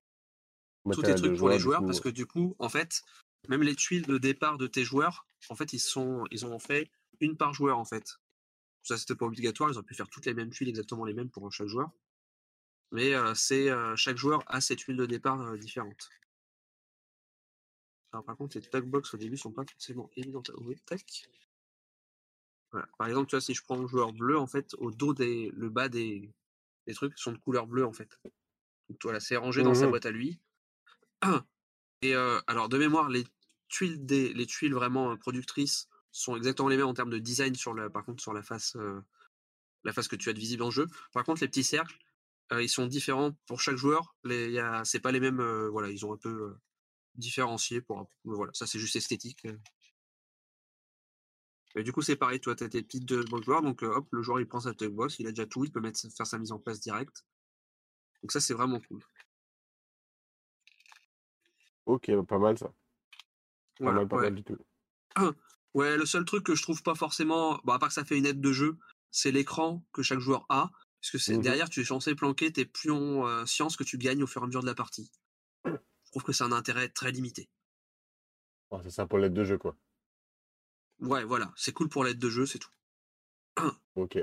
tous 0.91 1.01
tes 1.01 1.15
trucs 1.15 1.37
pour 1.37 1.49
les 1.49 1.59
joueurs 1.59 1.79
coup, 1.79 1.85
parce 1.87 1.99
que 1.99 2.09
du 2.09 2.25
coup, 2.25 2.55
en 2.59 2.69
fait, 2.69 3.01
même 3.47 3.63
les 3.63 3.75
tuiles 3.75 4.05
de 4.05 4.17
départ 4.17 4.57
de 4.57 4.67
tes 4.67 4.83
joueurs, 4.83 5.25
en 5.49 5.55
fait, 5.55 5.73
ils 5.73 5.79
sont, 5.79 6.25
ils 6.31 6.45
ont 6.45 6.59
fait 6.59 6.91
une 7.19 7.37
par 7.37 7.53
joueur 7.53 7.79
en 7.79 7.85
fait. 7.85 8.17
Ça, 8.83 8.97
c'était 8.97 9.15
pas 9.15 9.25
obligatoire. 9.25 9.71
Ils 9.71 9.79
ont 9.79 9.83
pu 9.83 9.95
faire 9.95 10.07
toutes 10.07 10.27
les 10.27 10.35
mêmes 10.35 10.51
tuiles, 10.51 10.69
exactement 10.69 11.05
les 11.05 11.13
mêmes 11.13 11.29
pour 11.29 11.51
chaque 11.51 11.67
joueur. 11.67 11.89
Mais 12.91 13.15
euh, 13.15 13.33
c'est 13.33 13.69
euh, 13.69 13.95
chaque 13.95 14.17
joueur 14.17 14.43
a 14.45 14.61
ses 14.61 14.75
tuiles 14.75 14.97
de 14.97 15.07
départ 15.07 15.41
euh, 15.41 15.57
différentes. 15.57 16.09
Alors, 18.11 18.23
par 18.23 18.37
contre, 18.37 18.57
les 18.57 18.61
tag 18.61 18.85
box 18.85 19.13
au 19.13 19.17
début 19.17 19.37
sont 19.37 19.51
pas 19.51 19.65
forcément 19.65 20.09
évidentes 20.15 20.51
à 20.51 20.55
ouvrir. 20.55 20.77
Tac. 20.85 21.27
Voilà. 22.75 22.89
Par 22.97 23.07
exemple, 23.07 23.29
tu 23.29 23.35
vois, 23.37 23.41
si 23.41 23.53
je 23.53 23.63
prends 23.63 23.77
le 23.77 23.87
joueur 23.87 24.11
bleu, 24.11 24.37
en 24.37 24.47
fait, 24.47 24.73
au 24.79 24.91
dos 24.91 25.13
des, 25.13 25.49
le 25.55 25.69
bas 25.69 25.87
des, 25.87 26.29
des 26.87 26.93
trucs 26.93 27.17
sont 27.17 27.31
de 27.31 27.37
couleur 27.37 27.67
bleue 27.67 27.85
en 27.85 27.93
fait. 27.93 28.19
Donc 28.89 28.99
voilà, 29.03 29.21
c'est 29.21 29.37
rangé 29.37 29.63
dans 29.63 29.73
sa 29.73 29.85
Mhm. 29.85 29.91
boîte 29.91 30.05
à 30.05 30.11
lui. 30.11 30.39
Et 32.01 32.15
euh, 32.15 32.39
alors 32.47 32.69
de 32.69 32.77
mémoire, 32.77 33.09
les 33.09 33.25
tuiles 33.69 34.05
des, 34.05 34.33
les 34.33 34.45
tuiles 34.45 34.73
vraiment 34.73 35.11
euh, 35.11 35.15
productrices 35.15 35.87
sont 36.11 36.35
exactement 36.35 36.69
les 36.69 36.77
mêmes 36.77 36.87
en 36.87 36.93
termes 36.93 37.09
de 37.11 37.19
design 37.19 37.55
sur 37.55 37.73
la, 37.73 37.89
par 37.89 38.05
contre 38.05 38.21
sur 38.21 38.33
la 38.33 38.43
face, 38.43 38.75
euh, 38.77 39.01
la 39.83 39.93
face 39.93 40.07
que 40.07 40.15
tu 40.17 40.29
as 40.29 40.33
de 40.33 40.39
visible 40.39 40.63
en 40.63 40.71
jeu. 40.71 40.87
Par 41.13 41.23
contre, 41.23 41.41
les 41.41 41.47
petits 41.47 41.63
cercles, 41.63 41.97
euh, 42.51 42.63
ils 42.63 42.69
sont 42.69 42.87
différents 42.87 43.33
pour 43.47 43.61
chaque 43.61 43.77
joueur. 43.77 44.15
Les, 44.25 44.61
c'est 44.85 44.99
pas 45.01 45.11
les 45.13 45.19
mêmes, 45.21 45.41
voilà, 45.69 45.89
ils 45.89 46.05
ont 46.05 46.13
un 46.13 46.17
peu 46.17 46.55
différencié 47.15 47.81
pour, 47.81 47.99
un- 47.99 48.07
voilà, 48.25 48.51
ça 48.53 48.67
c'est 48.67 48.79
juste 48.79 48.95
esthétique. 48.95 49.47
Et 51.75 51.83
du 51.83 51.91
coup, 51.91 52.01
c'est 52.01 52.15
pareil, 52.15 52.39
toi, 52.39 52.55
tu 52.55 52.63
as 52.63 52.69
tes 52.69 52.81
de 52.81 53.23
box 53.23 53.45
joueurs, 53.45 53.61
donc 53.61 53.83
euh, 53.83 53.87
hop, 53.87 54.07
le 54.11 54.21
joueur 54.21 54.39
il 54.39 54.47
prend 54.47 54.61
sa 54.61 54.73
tech 54.73 54.89
box, 54.89 55.19
il 55.19 55.27
a 55.27 55.31
déjà 55.31 55.45
tout, 55.45 55.65
il 55.65 55.71
peut 55.71 55.81
mettre, 55.81 55.99
faire 56.15 56.25
sa 56.25 56.37
mise 56.37 56.51
en 56.51 56.59
place 56.59 56.79
directe. 56.79 57.25
Donc 58.21 58.31
ça, 58.31 58.39
c'est 58.39 58.53
vraiment 58.53 58.79
cool. 58.79 59.03
Ok, 61.85 62.09
bah, 62.11 62.23
pas 62.23 62.39
mal 62.39 62.57
ça. 62.57 62.73
Pas 63.79 63.91
mal, 63.91 64.07
pas 64.07 64.15
ouais. 64.15 64.23
mal 64.23 64.35
du 64.35 64.43
tout. 64.43 64.57
Ouais, 65.75 65.97
le 65.97 66.05
seul 66.05 66.23
truc 66.23 66.45
que 66.45 66.55
je 66.55 66.61
trouve 66.63 66.81
pas 66.83 66.95
forcément, 66.95 67.59
bon, 67.65 67.73
à 67.73 67.79
part 67.79 67.89
que 67.89 67.93
ça 67.93 68.05
fait 68.05 68.17
une 68.17 68.25
aide 68.25 68.39
de 68.39 68.53
jeu, 68.53 68.77
c'est 69.11 69.33
l'écran 69.33 69.83
que 69.91 70.03
chaque 70.03 70.19
joueur 70.19 70.45
a. 70.47 70.71
Parce 71.01 71.11
que 71.11 71.17
c'est 71.17 71.35
Mhm. 71.35 71.41
derrière, 71.41 71.69
tu 71.69 71.81
es 71.81 71.83
censé 71.83 72.15
planquer 72.15 72.53
tes 72.53 72.63
pions 72.63 73.27
euh, 73.27 73.45
sciences 73.45 73.75
que 73.75 73.83
tu 73.83 73.97
gagnes 73.97 74.23
au 74.23 74.27
fur 74.27 74.41
et 74.41 74.45
à 74.45 74.47
mesure 74.47 74.61
de 74.61 74.67
la 74.67 74.73
partie. 74.73 75.11
Je 75.65 75.71
trouve 76.11 76.23
que 76.23 76.31
c'est 76.31 76.45
un 76.45 76.53
intérêt 76.53 76.87
très 76.87 77.11
limité. 77.11 77.49
Oh, 78.71 78.79
c'est 78.83 78.89
ça 78.89 79.05
pour 79.05 79.19
l'aide 79.19 79.33
de 79.33 79.43
jeu, 79.43 79.57
quoi. 79.57 79.75
Ouais, 80.99 81.23
voilà, 81.23 81.53
c'est 81.55 81.73
cool 81.73 81.89
pour 81.89 82.03
l'aide 82.03 82.19
de 82.19 82.29
jeu, 82.29 82.45
c'est 82.45 82.59
tout. 82.59 82.71
Ok. 83.95 84.17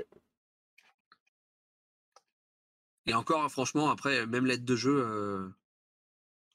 Et 3.05 3.13
encore, 3.13 3.51
franchement, 3.51 3.89
après, 3.89 4.25
même 4.25 4.45
l'aide 4.45 4.63
de 4.63 4.75
jeu, 4.75 5.03
euh, 5.05 5.49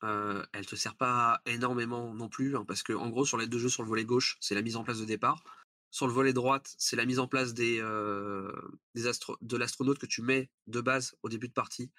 euh, 0.05 0.45
elle 0.53 0.67
te 0.67 0.77
sert 0.77 0.97
pas 0.97 1.41
énormément 1.47 2.15
non 2.15 2.29
plus, 2.29 2.57
hein, 2.57 2.65
parce 2.67 2.83
que 2.83 2.93
en 2.93 3.11
gros, 3.11 3.27
sur 3.27 3.37
l'aide 3.37 3.51
de 3.51 3.59
jeu, 3.59 3.69
sur 3.69 3.83
le 3.83 3.89
volet 3.89 4.05
gauche, 4.05 4.39
c'est 4.41 4.55
la 4.55 4.63
mise 4.63 4.77
en 4.77 4.85
place 4.85 5.01
de 5.01 5.05
départ. 5.05 5.43
Sur 5.91 6.07
le 6.07 6.13
volet 6.13 6.33
droite, 6.33 6.75
c'est 6.79 6.97
la 6.97 7.07
mise 7.07 7.19
en 7.19 7.29
place 7.29 7.55
des, 7.55 7.81
euh, 7.81 8.53
des 8.95 9.07
astro 9.07 9.37
de 9.41 9.57
l'astronaute 9.57 9.99
que 9.99 10.07
tu 10.07 10.23
mets 10.23 10.51
de 10.67 10.81
base 10.81 11.17
au 11.23 11.29
début 11.29 11.49
de 11.49 11.53
partie, 11.53 11.91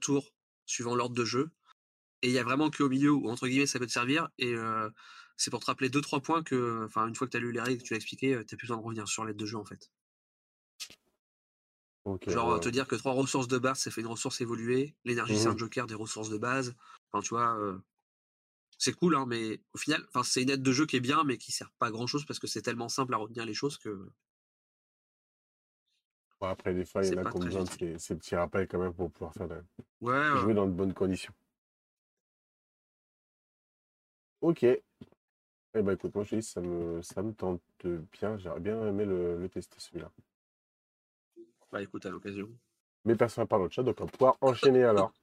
tour 0.00 0.34
suivant 0.66 0.94
l'ordre 0.94 1.14
de 1.14 1.24
jeu. 1.24 1.50
Et 2.22 2.28
il 2.28 2.34
y 2.34 2.38
a 2.38 2.44
vraiment 2.44 2.70
qu'au 2.70 2.88
milieu 2.88 3.12
où, 3.12 3.28
entre 3.30 3.48
guillemets, 3.48 3.66
ça 3.66 3.78
peut 3.78 3.86
te 3.86 3.92
servir. 3.92 4.28
Et 4.38 4.54
euh, 4.54 4.90
c'est 5.40 5.50
pour 5.50 5.60
te 5.60 5.66
rappeler 5.66 5.88
deux, 5.88 6.02
trois 6.02 6.20
points 6.20 6.42
que, 6.42 6.84
enfin, 6.84 7.08
une 7.08 7.14
fois 7.14 7.26
que 7.26 7.32
tu 7.32 7.38
as 7.38 7.40
lu 7.40 7.50
les 7.50 7.62
règles 7.62 7.78
que 7.80 7.86
tu 7.86 7.94
l'as 7.94 7.96
expliqué, 7.96 8.32
tu 8.32 8.36
n'as 8.36 8.58
plus 8.58 8.66
besoin 8.66 8.76
de 8.76 8.82
revenir 8.82 9.08
sur 9.08 9.24
l'aide 9.24 9.38
de 9.38 9.46
jeu, 9.46 9.56
en 9.56 9.64
fait. 9.64 9.90
Genre, 12.26 12.54
ouais. 12.54 12.60
te 12.60 12.68
dire 12.68 12.86
que 12.86 12.94
trois 12.94 13.14
ressources 13.14 13.48
de 13.48 13.56
base, 13.56 13.78
ça 13.78 13.90
fait 13.90 14.02
une 14.02 14.06
ressource 14.06 14.42
évoluée. 14.42 14.94
L'énergie, 15.06 15.34
c'est 15.38 15.48
un 15.48 15.56
joker 15.56 15.86
des 15.86 15.94
ressources 15.94 16.28
de 16.28 16.36
base. 16.36 16.74
Enfin, 17.10 17.22
tu 17.22 17.30
vois, 17.30 17.58
euh, 17.58 17.78
c'est 18.76 18.92
cool, 18.92 19.16
hein, 19.16 19.24
mais 19.26 19.62
au 19.72 19.78
final, 19.78 20.04
enfin, 20.08 20.22
c'est 20.24 20.42
une 20.42 20.50
aide 20.50 20.62
de 20.62 20.72
jeu 20.72 20.84
qui 20.84 20.96
est 20.96 21.00
bien, 21.00 21.24
mais 21.24 21.38
qui 21.38 21.52
sert 21.52 21.70
pas 21.78 21.86
à 21.86 21.90
grand 21.90 22.06
chose 22.06 22.26
parce 22.26 22.38
que 22.38 22.46
c'est 22.46 22.60
tellement 22.60 22.90
simple 22.90 23.14
à 23.14 23.16
retenir 23.16 23.46
les 23.46 23.54
choses 23.54 23.78
que 23.78 24.10
après, 26.42 26.74
des 26.74 26.84
fois, 26.84 27.02
il 27.02 27.14
y 27.14 27.18
en 27.18 27.24
a 27.24 27.30
qui 27.30 27.36
ont 27.36 27.40
besoin 27.40 27.64
de 27.64 27.98
ces, 27.98 28.16
petits 28.16 28.36
rappels 28.36 28.66
quand 28.66 28.78
même 28.78 28.94
pour 28.94 29.10
pouvoir 29.10 29.32
faire 29.34 29.48
de- 29.48 29.62
Ouais, 30.00 30.12
ouais, 30.12 30.40
jouer 30.40 30.54
dans 30.54 30.66
de 30.66 30.72
bonnes 30.72 30.94
conditions. 30.94 31.34
Ok. 34.40 34.64
Eh 35.74 35.82
ben 35.82 35.92
écoute, 35.92 36.14
moi 36.14 36.24
je 36.24 36.36
dis, 36.36 36.42
ça 36.42 36.60
me, 36.60 37.00
ça 37.02 37.22
me 37.22 37.32
tente 37.32 37.62
bien. 37.84 38.36
J'aurais 38.38 38.60
bien 38.60 38.84
aimé 38.86 39.04
le, 39.04 39.38
le 39.38 39.48
tester 39.48 39.76
celui-là. 39.78 40.10
Bah 41.70 41.80
écoute, 41.82 42.04
à 42.06 42.10
l'occasion. 42.10 42.48
Mais 43.04 43.14
personne 43.14 43.42
n'a 43.42 43.46
parlé 43.46 43.68
de 43.68 43.72
chat, 43.72 43.82
donc 43.82 43.96
on 44.00 44.04
va 44.04 44.10
pouvoir 44.10 44.36
enchaîner 44.40 44.84
alors. 44.84 45.12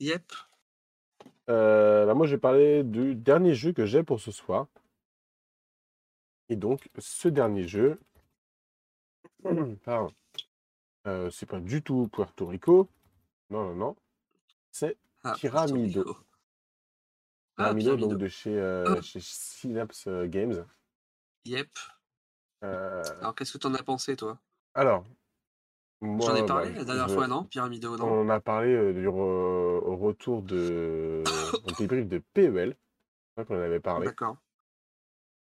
Yep. 0.00 0.32
Euh, 1.48 2.04
bah, 2.04 2.14
moi, 2.14 2.26
je 2.26 2.34
vais 2.34 2.40
parler 2.40 2.82
du 2.82 3.14
dernier 3.14 3.54
jeu 3.54 3.72
que 3.72 3.86
j'ai 3.86 4.02
pour 4.02 4.20
ce 4.20 4.32
soir. 4.32 4.66
Et 6.48 6.56
donc, 6.56 6.90
ce 6.98 7.28
dernier 7.28 7.66
jeu, 7.66 8.00
pardon, 9.84 10.12
euh, 11.06 11.30
c'est 11.30 11.46
pas 11.46 11.60
du 11.60 11.80
tout 11.80 12.08
Puerto 12.08 12.46
Rico. 12.46 12.88
Non, 13.50 13.66
non, 13.68 13.74
non. 13.76 13.96
C'est 14.72 14.96
Ah, 15.22 15.34
Pyramido. 15.38 16.02
Puerto 16.02 16.18
Rico. 16.18 16.26
Ah, 17.56 17.72
donc 17.72 18.16
de 18.18 18.28
chez, 18.28 18.58
euh, 18.58 19.00
chez 19.02 19.20
Synapse 19.20 20.06
euh, 20.08 20.26
Games. 20.26 20.66
Yep. 21.44 21.68
Euh, 22.64 23.02
Alors, 23.20 23.34
qu'est-ce 23.34 23.52
que 23.52 23.58
t'en 23.58 23.74
as 23.74 23.82
pensé, 23.82 24.16
toi? 24.16 24.38
Alors, 24.74 25.04
J'en 26.00 26.08
ai 26.34 26.38
moi, 26.40 26.46
parlé 26.46 26.70
bah, 26.70 26.78
la 26.78 26.84
dernière 26.84 27.08
je- 27.08 27.14
fois, 27.14 27.28
non? 27.28 27.44
Pyramido, 27.44 27.96
non? 27.96 28.06
on 28.06 28.20
en 28.22 28.28
a 28.28 28.40
parlé 28.40 28.74
euh, 28.74 28.92
du 28.92 29.06
re- 29.06 29.12
au 29.84 29.96
retour 29.96 30.42
de 30.42 31.22
au 31.66 31.70
débrief 31.78 32.08
de 32.08 32.18
PEL. 32.32 32.76
Je 33.36 33.42
crois 33.42 33.44
qu'on 33.44 33.60
en 33.60 33.64
avait 33.64 33.80
parlé. 33.80 34.06
D'accord. 34.06 34.36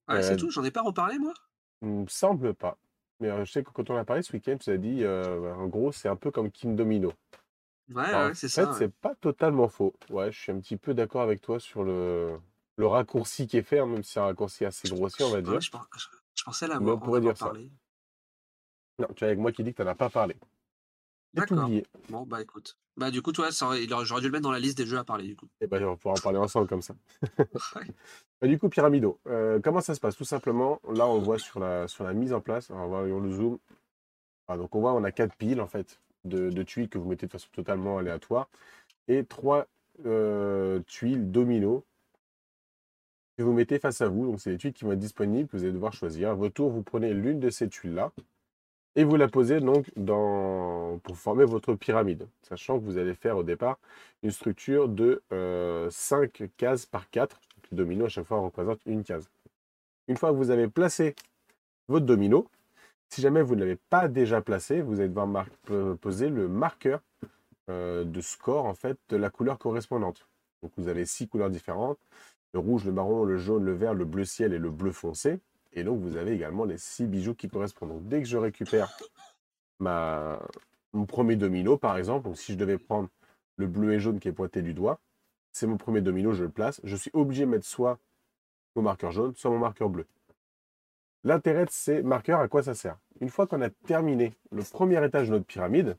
Euh, 0.09 0.21
c'est 0.23 0.35
tout, 0.37 0.49
j'en 0.49 0.63
ai 0.63 0.71
pas 0.71 0.81
reparlé, 0.81 1.19
moi? 1.19 1.33
Il 1.81 1.89
me 1.89 2.07
semble 2.07 2.53
pas. 2.55 2.77
Mais 3.19 3.29
euh, 3.29 3.45
je 3.45 3.51
sais 3.51 3.63
que 3.63 3.69
quand 3.71 3.89
on 3.89 3.95
a 3.97 4.05
parlé 4.05 4.23
ce 4.23 4.33
week-end, 4.33 4.57
tu 4.57 4.69
as 4.71 4.77
dit, 4.77 5.05
en 5.05 5.67
gros, 5.67 5.91
c'est 5.91 6.07
un 6.09 6.15
peu 6.15 6.31
comme 6.31 6.51
Kim 6.51 6.75
Domino. 6.75 7.13
Ouais, 7.89 8.03
Alors, 8.03 8.27
ouais, 8.27 8.35
c'est 8.35 8.47
en 8.47 8.49
fait, 8.49 8.61
ça. 8.63 8.71
ouais. 8.71 8.77
c'est 8.77 8.93
pas 8.93 9.15
totalement 9.15 9.67
faux. 9.67 9.93
Ouais, 10.09 10.31
je 10.31 10.39
suis 10.39 10.51
un 10.51 10.59
petit 10.59 10.77
peu 10.77 10.93
d'accord 10.93 11.21
avec 11.21 11.41
toi 11.41 11.59
sur 11.59 11.83
le, 11.83 12.37
le 12.77 12.87
raccourci 12.87 13.47
qui 13.47 13.57
est 13.57 13.63
fait, 13.63 13.79
hein, 13.79 13.85
même 13.87 14.03
si 14.03 14.13
c'est 14.13 14.19
un 14.19 14.25
raccourci 14.25 14.65
assez 14.65 14.89
grossier, 14.89 15.25
on 15.25 15.29
va 15.29 15.37
Ouais, 15.37 15.43
dire. 15.43 15.61
je, 15.61 15.71
pen- 15.71 15.81
je- 15.97 16.07
je 16.35 16.43
pensais 16.43 16.67
on 16.71 16.97
pourrait 16.99 17.21
dire 17.21 17.37
ça. 17.37 17.53
Non, 18.99 19.07
tu 19.15 19.23
es 19.23 19.27
avec 19.27 19.39
moi 19.39 19.51
qui 19.51 19.63
dis 19.63 19.71
que 19.71 19.77
tu 19.77 19.83
n'en 19.83 19.91
as 19.91 19.95
pas 19.95 20.09
parlé. 20.09 20.35
D'accord. 21.33 21.69
Bon, 22.09 22.25
bah 22.25 22.41
écoute. 22.41 22.77
Bah 22.97 23.11
du 23.11 23.21
coup, 23.21 23.31
toi, 23.31 23.51
ça 23.51 23.69
j'aurais 24.03 24.21
dû 24.21 24.27
le 24.27 24.31
mettre 24.31 24.43
dans 24.43 24.51
la 24.51 24.59
liste 24.59 24.77
des 24.77 24.85
jeux 24.85 24.97
à 24.97 25.03
parler, 25.03 25.25
du 25.25 25.35
coup. 25.35 25.47
Et 25.61 25.67
ben, 25.67 25.81
on 25.83 25.91
va 25.91 25.95
pouvoir 25.95 26.15
en 26.15 26.21
parler 26.21 26.37
ensemble 26.39 26.67
comme 26.67 26.81
ça. 26.81 26.95
Ouais. 27.75 27.85
Bah, 28.41 28.47
du 28.47 28.57
coup, 28.57 28.69
Pyramido, 28.69 29.19
euh, 29.27 29.59
comment 29.61 29.81
ça 29.81 29.93
se 29.95 29.99
passe? 29.99 30.15
Tout 30.15 30.23
simplement, 30.23 30.79
là, 30.93 31.05
on 31.07 31.19
voit 31.19 31.37
sur 31.37 31.59
la, 31.59 31.87
sur 31.87 32.03
la 32.03 32.13
mise 32.13 32.33
en 32.33 32.39
place, 32.41 32.69
on 32.69 32.87
va 32.87 32.99
on 32.99 33.19
le 33.19 33.31
zoom. 33.31 33.59
Ah, 34.47 34.57
donc, 34.57 34.73
on 34.75 34.79
voit, 34.79 34.93
on 34.93 35.03
a 35.03 35.11
quatre 35.11 35.35
piles, 35.35 35.59
en 35.61 35.67
fait, 35.67 35.99
de, 36.25 36.63
tuiles 36.63 36.89
que 36.89 36.97
vous 36.97 37.09
mettez 37.09 37.27
de 37.27 37.31
façon 37.31 37.47
totalement 37.51 37.97
aléatoire. 37.97 38.49
Et 39.07 39.23
trois 39.23 39.67
euh, 40.05 40.79
tuiles 40.87 41.31
domino 41.31 41.83
que 43.37 43.43
vous 43.43 43.53
mettez 43.53 43.79
face 43.79 44.01
à 44.01 44.07
vous. 44.07 44.25
Donc, 44.25 44.39
c'est 44.39 44.51
les 44.51 44.57
tuiles 44.57 44.73
qui 44.73 44.83
vont 44.83 44.91
être 44.91 44.99
disponibles, 44.99 45.47
que 45.47 45.57
vous 45.57 45.63
allez 45.63 45.73
devoir 45.73 45.93
choisir. 45.93 46.29
À 46.29 46.33
votre 46.33 46.53
tour, 46.53 46.69
vous 46.69 46.83
prenez 46.83 47.13
l'une 47.13 47.39
de 47.39 47.49
ces 47.49 47.69
tuiles-là 47.69 48.11
et 48.95 49.03
vous 49.03 49.15
la 49.15 49.27
posez 49.27 49.59
donc 49.59 49.89
dans... 49.95 50.99
pour 51.03 51.17
former 51.17 51.45
votre 51.45 51.73
pyramide. 51.75 52.27
Sachant 52.41 52.79
que 52.79 52.83
vous 52.83 52.97
allez 52.97 53.13
faire 53.13 53.37
au 53.37 53.43
départ 53.43 53.77
une 54.23 54.31
structure 54.31 54.89
de 54.89 55.21
5 55.89 56.43
cases 56.57 56.85
par 56.85 57.09
4. 57.09 57.39
Le 57.71 57.77
domino, 57.77 58.05
à 58.05 58.09
chaque 58.09 58.25
fois, 58.25 58.39
représente 58.39 58.79
une 58.85 59.03
case. 59.03 59.29
Une 60.07 60.17
fois 60.17 60.31
que 60.31 60.35
vous 60.35 60.49
avez 60.49 60.67
placé 60.67 61.15
votre 61.87 62.05
domino, 62.05 62.47
si 63.09 63.21
jamais 63.21 63.41
vous 63.41 63.55
ne 63.55 63.61
l'avez 63.61 63.77
pas 63.89 64.07
déjà 64.07 64.41
placé, 64.41 64.81
vous 64.81 64.99
allez 64.99 65.09
devoir 65.09 65.45
poser 65.99 66.29
le 66.29 66.47
marqueur 66.47 67.01
euh, 67.69 68.03
de 68.03 68.21
score 68.21 68.65
en 68.65 68.73
fait 68.73 68.97
de 69.09 69.17
la 69.17 69.29
couleur 69.29 69.57
correspondante. 69.57 70.27
Donc 70.61 70.71
vous 70.77 70.87
avez 70.87 71.05
six 71.05 71.27
couleurs 71.27 71.49
différentes 71.49 71.99
le 72.53 72.59
rouge, 72.59 72.85
le 72.85 72.91
marron, 72.91 73.25
le 73.25 73.37
jaune, 73.37 73.63
le 73.63 73.73
vert, 73.73 73.93
le 73.93 74.05
bleu 74.05 74.25
ciel 74.25 74.53
et 74.53 74.57
le 74.57 74.71
bleu 74.71 74.91
foncé. 74.91 75.39
Et 75.73 75.83
donc 75.83 75.99
vous 75.99 76.17
avez 76.17 76.31
également 76.31 76.65
les 76.65 76.77
six 76.77 77.05
bijoux 77.05 77.35
qui 77.35 77.47
correspondent. 77.47 78.07
Dès 78.07 78.21
que 78.21 78.27
je 78.27 78.37
récupère 78.37 78.89
mon 79.79 81.05
premier 81.07 81.35
domino 81.35 81.77
par 81.77 81.97
exemple, 81.97 82.35
si 82.35 82.53
je 82.53 82.57
devais 82.57 82.77
prendre 82.77 83.09
le 83.57 83.67
bleu 83.67 83.93
et 83.93 83.99
jaune 83.99 84.19
qui 84.19 84.27
est 84.27 84.33
pointé 84.33 84.61
du 84.61 84.73
doigt, 84.73 84.99
c'est 85.51 85.67
mon 85.67 85.77
premier 85.77 86.01
domino, 86.01 86.33
je 86.33 86.43
le 86.43 86.49
place. 86.49 86.79
Je 86.83 86.95
suis 86.95 87.11
obligé 87.13 87.45
de 87.45 87.51
mettre 87.51 87.65
soit 87.65 87.99
mon 88.75 88.81
marqueur 88.81 89.11
jaune, 89.11 89.33
soit 89.35 89.51
mon 89.51 89.59
marqueur 89.59 89.89
bleu. 89.89 90.05
L'intérêt 91.23 91.65
de 91.65 91.71
ces 91.71 92.01
marqueurs, 92.01 92.39
à 92.39 92.47
quoi 92.47 92.63
ça 92.63 92.73
sert? 92.73 92.97
Une 93.19 93.29
fois 93.29 93.45
qu'on 93.45 93.61
a 93.61 93.69
terminé 93.69 94.33
le 94.51 94.63
premier 94.63 95.03
étage 95.05 95.27
de 95.27 95.33
notre 95.33 95.45
pyramide, 95.45 95.97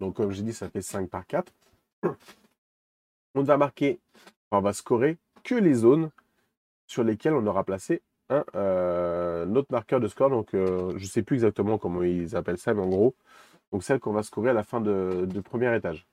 donc 0.00 0.14
comme 0.14 0.30
j'ai 0.30 0.42
dit, 0.42 0.52
ça 0.52 0.68
fait 0.68 0.82
5 0.82 1.08
par 1.08 1.26
4, 1.26 1.52
on 3.34 3.42
va 3.42 3.56
marquer, 3.56 3.98
on 4.52 4.60
va 4.60 4.72
scorer 4.72 5.18
que 5.42 5.54
les 5.54 5.74
zones 5.74 6.10
sur 6.86 7.02
lesquelles 7.02 7.34
on 7.34 7.46
aura 7.46 7.64
placé 7.64 8.02
un 8.30 8.44
euh, 8.54 9.46
autre 9.54 9.68
marqueur 9.70 10.00
de 10.00 10.08
score. 10.08 10.30
Donc 10.30 10.54
euh, 10.54 10.90
je 10.96 11.02
ne 11.02 11.08
sais 11.08 11.22
plus 11.22 11.36
exactement 11.36 11.78
comment 11.78 12.02
ils 12.02 12.36
appellent 12.36 12.58
ça, 12.58 12.74
mais 12.74 12.82
en 12.82 12.88
gros, 12.88 13.14
donc 13.72 13.82
celle 13.82 13.98
qu'on 13.98 14.12
va 14.12 14.22
scorer 14.22 14.50
à 14.50 14.54
la 14.54 14.62
fin 14.62 14.80
de, 14.80 15.26
de 15.28 15.40
premier 15.40 15.74
étage. 15.76 16.06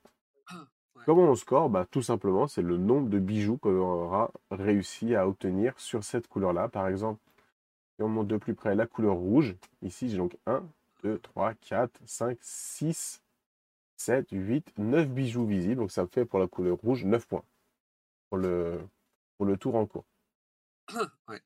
Ah. 0.50 0.66
Comment 1.06 1.22
on 1.22 1.34
score? 1.34 1.70
Bah, 1.70 1.86
Tout 1.90 2.02
simplement, 2.02 2.46
c'est 2.46 2.62
le 2.62 2.76
nombre 2.76 3.08
de 3.08 3.18
bijoux 3.18 3.56
qu'on 3.56 3.76
aura 3.76 4.30
réussi 4.50 5.14
à 5.14 5.28
obtenir 5.28 5.74
sur 5.78 6.02
cette 6.04 6.28
couleur-là. 6.28 6.68
Par 6.68 6.88
exemple, 6.88 7.20
si 7.96 8.02
on 8.02 8.08
monte 8.08 8.28
de 8.28 8.36
plus 8.36 8.54
près 8.54 8.74
la 8.74 8.86
couleur 8.86 9.14
rouge, 9.14 9.54
ici 9.82 10.08
j'ai 10.08 10.16
donc 10.16 10.36
1, 10.46 10.64
2, 11.02 11.18
3, 11.18 11.54
4, 11.54 12.00
5, 12.04 12.38
6, 12.40 13.22
7, 13.96 14.28
8, 14.30 14.78
9 14.78 15.08
bijoux 15.08 15.46
visibles. 15.46 15.80
Donc 15.80 15.92
ça 15.92 16.02
me 16.02 16.08
fait 16.08 16.24
pour 16.24 16.38
la 16.38 16.46
couleur 16.46 16.76
rouge 16.76 17.04
9 17.04 17.26
points 17.26 17.44
pour 18.28 18.38
le, 18.38 18.80
pour 19.36 19.46
le 19.46 19.56
tour 19.56 19.74
en 19.74 19.86
cours. 19.86 20.04
ouais. 21.28 21.40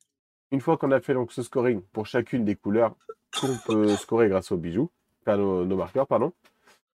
Une 0.53 0.61
fois 0.61 0.77
qu'on 0.77 0.93
a 0.93 1.01
fait 1.01 1.15
donc 1.15 1.33
ce 1.33 1.43
scoring 1.43 1.83
pour 1.93 2.07
chacune 2.07 2.45
des 2.45 2.55
couleurs 2.57 2.95
qu'on 3.41 3.57
peut 3.67 3.97
scorer 3.97 4.29
grâce 4.29 4.53
aux 4.53 4.57
bijoux, 4.57 4.91
enfin 5.23 5.37
nos, 5.37 5.65
nos 5.65 5.77
marqueurs, 5.77 6.07
pardon, 6.07 6.33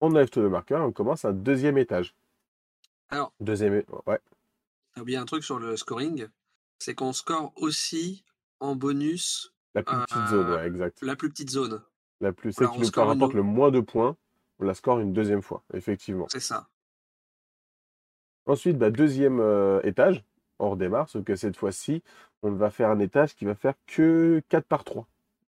on 0.00 0.10
enlève 0.10 0.30
tous 0.30 0.40
les 0.40 0.48
marqueurs 0.48 0.80
et 0.80 0.84
on 0.84 0.92
commence 0.92 1.24
un 1.24 1.32
deuxième 1.32 1.76
étage. 1.78 2.14
Alors, 3.10 3.32
Deuxième, 3.40 3.82
ouais, 4.06 4.20
t'as 4.94 5.00
oublié 5.02 5.18
un 5.18 5.26
truc 5.26 5.44
sur 5.44 5.58
le 5.58 5.76
scoring, 5.76 6.26
c'est 6.78 6.94
qu'on 6.94 7.12
score 7.12 7.52
aussi 7.56 8.24
en 8.62 8.76
bonus 8.76 9.52
la 9.74 9.82
plus 9.82 9.96
petite 9.96 10.26
zone, 10.28 10.46
Euh, 10.48 10.56
ouais, 10.56 10.66
exact. 10.66 10.98
la 11.02 11.16
plus 11.16 11.28
petite 11.30 11.50
zone. 11.50 11.82
La 12.20 12.32
plus, 12.32 12.52
celle 12.52 12.68
qui 12.68 12.80
nous 12.80 12.90
rapporte 13.04 13.34
le 13.34 13.42
moins 13.42 13.70
de 13.70 13.80
points, 13.80 14.16
on 14.58 14.64
la 14.64 14.74
score 14.74 15.00
une 15.00 15.12
deuxième 15.12 15.42
fois, 15.42 15.64
effectivement. 15.74 16.26
C'est 16.30 16.40
ça. 16.40 16.68
Ensuite, 18.46 18.78
bah, 18.78 18.90
deuxième 18.90 19.40
euh, 19.40 19.80
étage, 19.82 20.24
on 20.58 20.70
redémarre, 20.70 21.08
sauf 21.08 21.24
que 21.24 21.36
cette 21.36 21.56
fois-ci, 21.56 22.02
on 22.42 22.52
va 22.52 22.70
faire 22.70 22.90
un 22.90 22.98
étage 22.98 23.34
qui 23.34 23.44
va 23.44 23.54
faire 23.54 23.74
que 23.86 24.42
4 24.48 24.66
par 24.66 24.84
3 24.84 25.06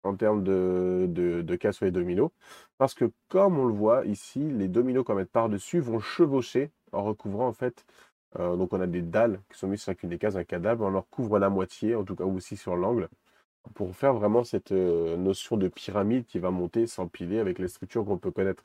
en 0.05 0.15
termes 0.17 0.45
de, 0.45 1.07
de, 1.09 1.41
de 1.43 1.57
casse 1.57 1.77
sur 1.77 1.87
les 1.87 1.91
dominos. 1.91 2.31
Parce 2.79 2.95
que 2.95 3.11
comme 3.29 3.59
on 3.59 3.67
le 3.67 3.73
voit 3.75 4.05
ici, 4.07 4.39
les 4.41 4.69
dominos 4.69 5.05
qu'on 5.05 5.15
va 5.15 5.21
mettre 5.21 5.33
par-dessus 5.33 5.81
vont 5.81 5.99
chevaucher 6.01 6.71
en 6.93 7.03
recouvrant 7.05 7.49
en 7.49 7.53
fait. 7.55 7.85
Euh, 8.39 8.57
donc 8.57 8.73
on 8.73 8.81
a 8.81 8.87
des 8.87 9.03
dalles 9.03 9.41
qui 9.51 9.59
sont 9.59 9.69
mises 9.69 9.81
sur 9.81 9.93
chacune 9.93 10.09
des 10.11 10.19
cases, 10.19 10.37
un 10.37 10.45
cadavre, 10.45 10.85
on 10.85 10.91
leur 10.91 11.09
couvre 11.09 11.39
la 11.39 11.51
moitié, 11.51 11.95
en 11.95 12.05
tout 12.05 12.17
cas 12.17 12.25
aussi 12.25 12.57
sur 12.57 12.77
l'angle, 12.77 13.09
pour 13.75 13.95
faire 13.97 14.15
vraiment 14.15 14.45
cette 14.45 14.73
euh, 14.73 15.17
notion 15.17 15.57
de 15.57 15.69
pyramide 15.69 16.27
qui 16.27 16.39
va 16.39 16.51
monter, 16.51 16.87
s'empiler 16.87 17.39
avec 17.39 17.59
les 17.59 17.69
structures 17.69 18.05
qu'on 18.05 18.19
peut 18.19 18.31
connaître. 18.31 18.65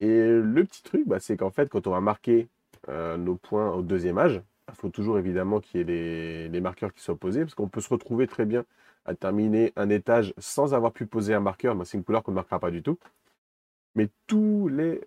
Et 0.00 0.28
le 0.28 0.64
petit 0.64 0.82
truc, 0.82 1.06
bah, 1.06 1.20
c'est 1.20 1.36
qu'en 1.36 1.50
fait, 1.50 1.68
quand 1.68 1.86
on 1.86 1.90
va 1.90 2.00
marquer 2.00 2.48
euh, 2.88 3.16
nos 3.16 3.36
points 3.36 3.72
au 3.72 3.82
deuxième 3.82 4.18
âge, 4.18 4.42
il 4.68 4.74
faut 4.74 4.88
toujours 4.88 5.18
évidemment 5.18 5.60
qu'il 5.60 5.80
y 5.80 5.82
ait 5.82 6.48
les, 6.48 6.60
marqueurs 6.60 6.92
qui 6.92 7.02
soient 7.02 7.16
posés, 7.16 7.40
parce 7.40 7.54
qu'on 7.54 7.68
peut 7.68 7.80
se 7.80 7.88
retrouver 7.88 8.26
très 8.26 8.44
bien 8.44 8.64
à 9.06 9.14
terminer 9.14 9.72
un 9.76 9.90
étage 9.90 10.34
sans 10.38 10.74
avoir 10.74 10.92
pu 10.92 11.06
poser 11.06 11.34
un 11.34 11.40
marqueur. 11.40 11.74
Bah, 11.74 11.84
c'est 11.84 11.98
une 11.98 12.04
couleur 12.04 12.22
qu'on 12.22 12.32
ne 12.32 12.36
marquera 12.36 12.58
pas 12.58 12.70
du 12.70 12.82
tout. 12.82 12.98
Mais 13.94 14.08
tous 14.26 14.68
les, 14.68 15.00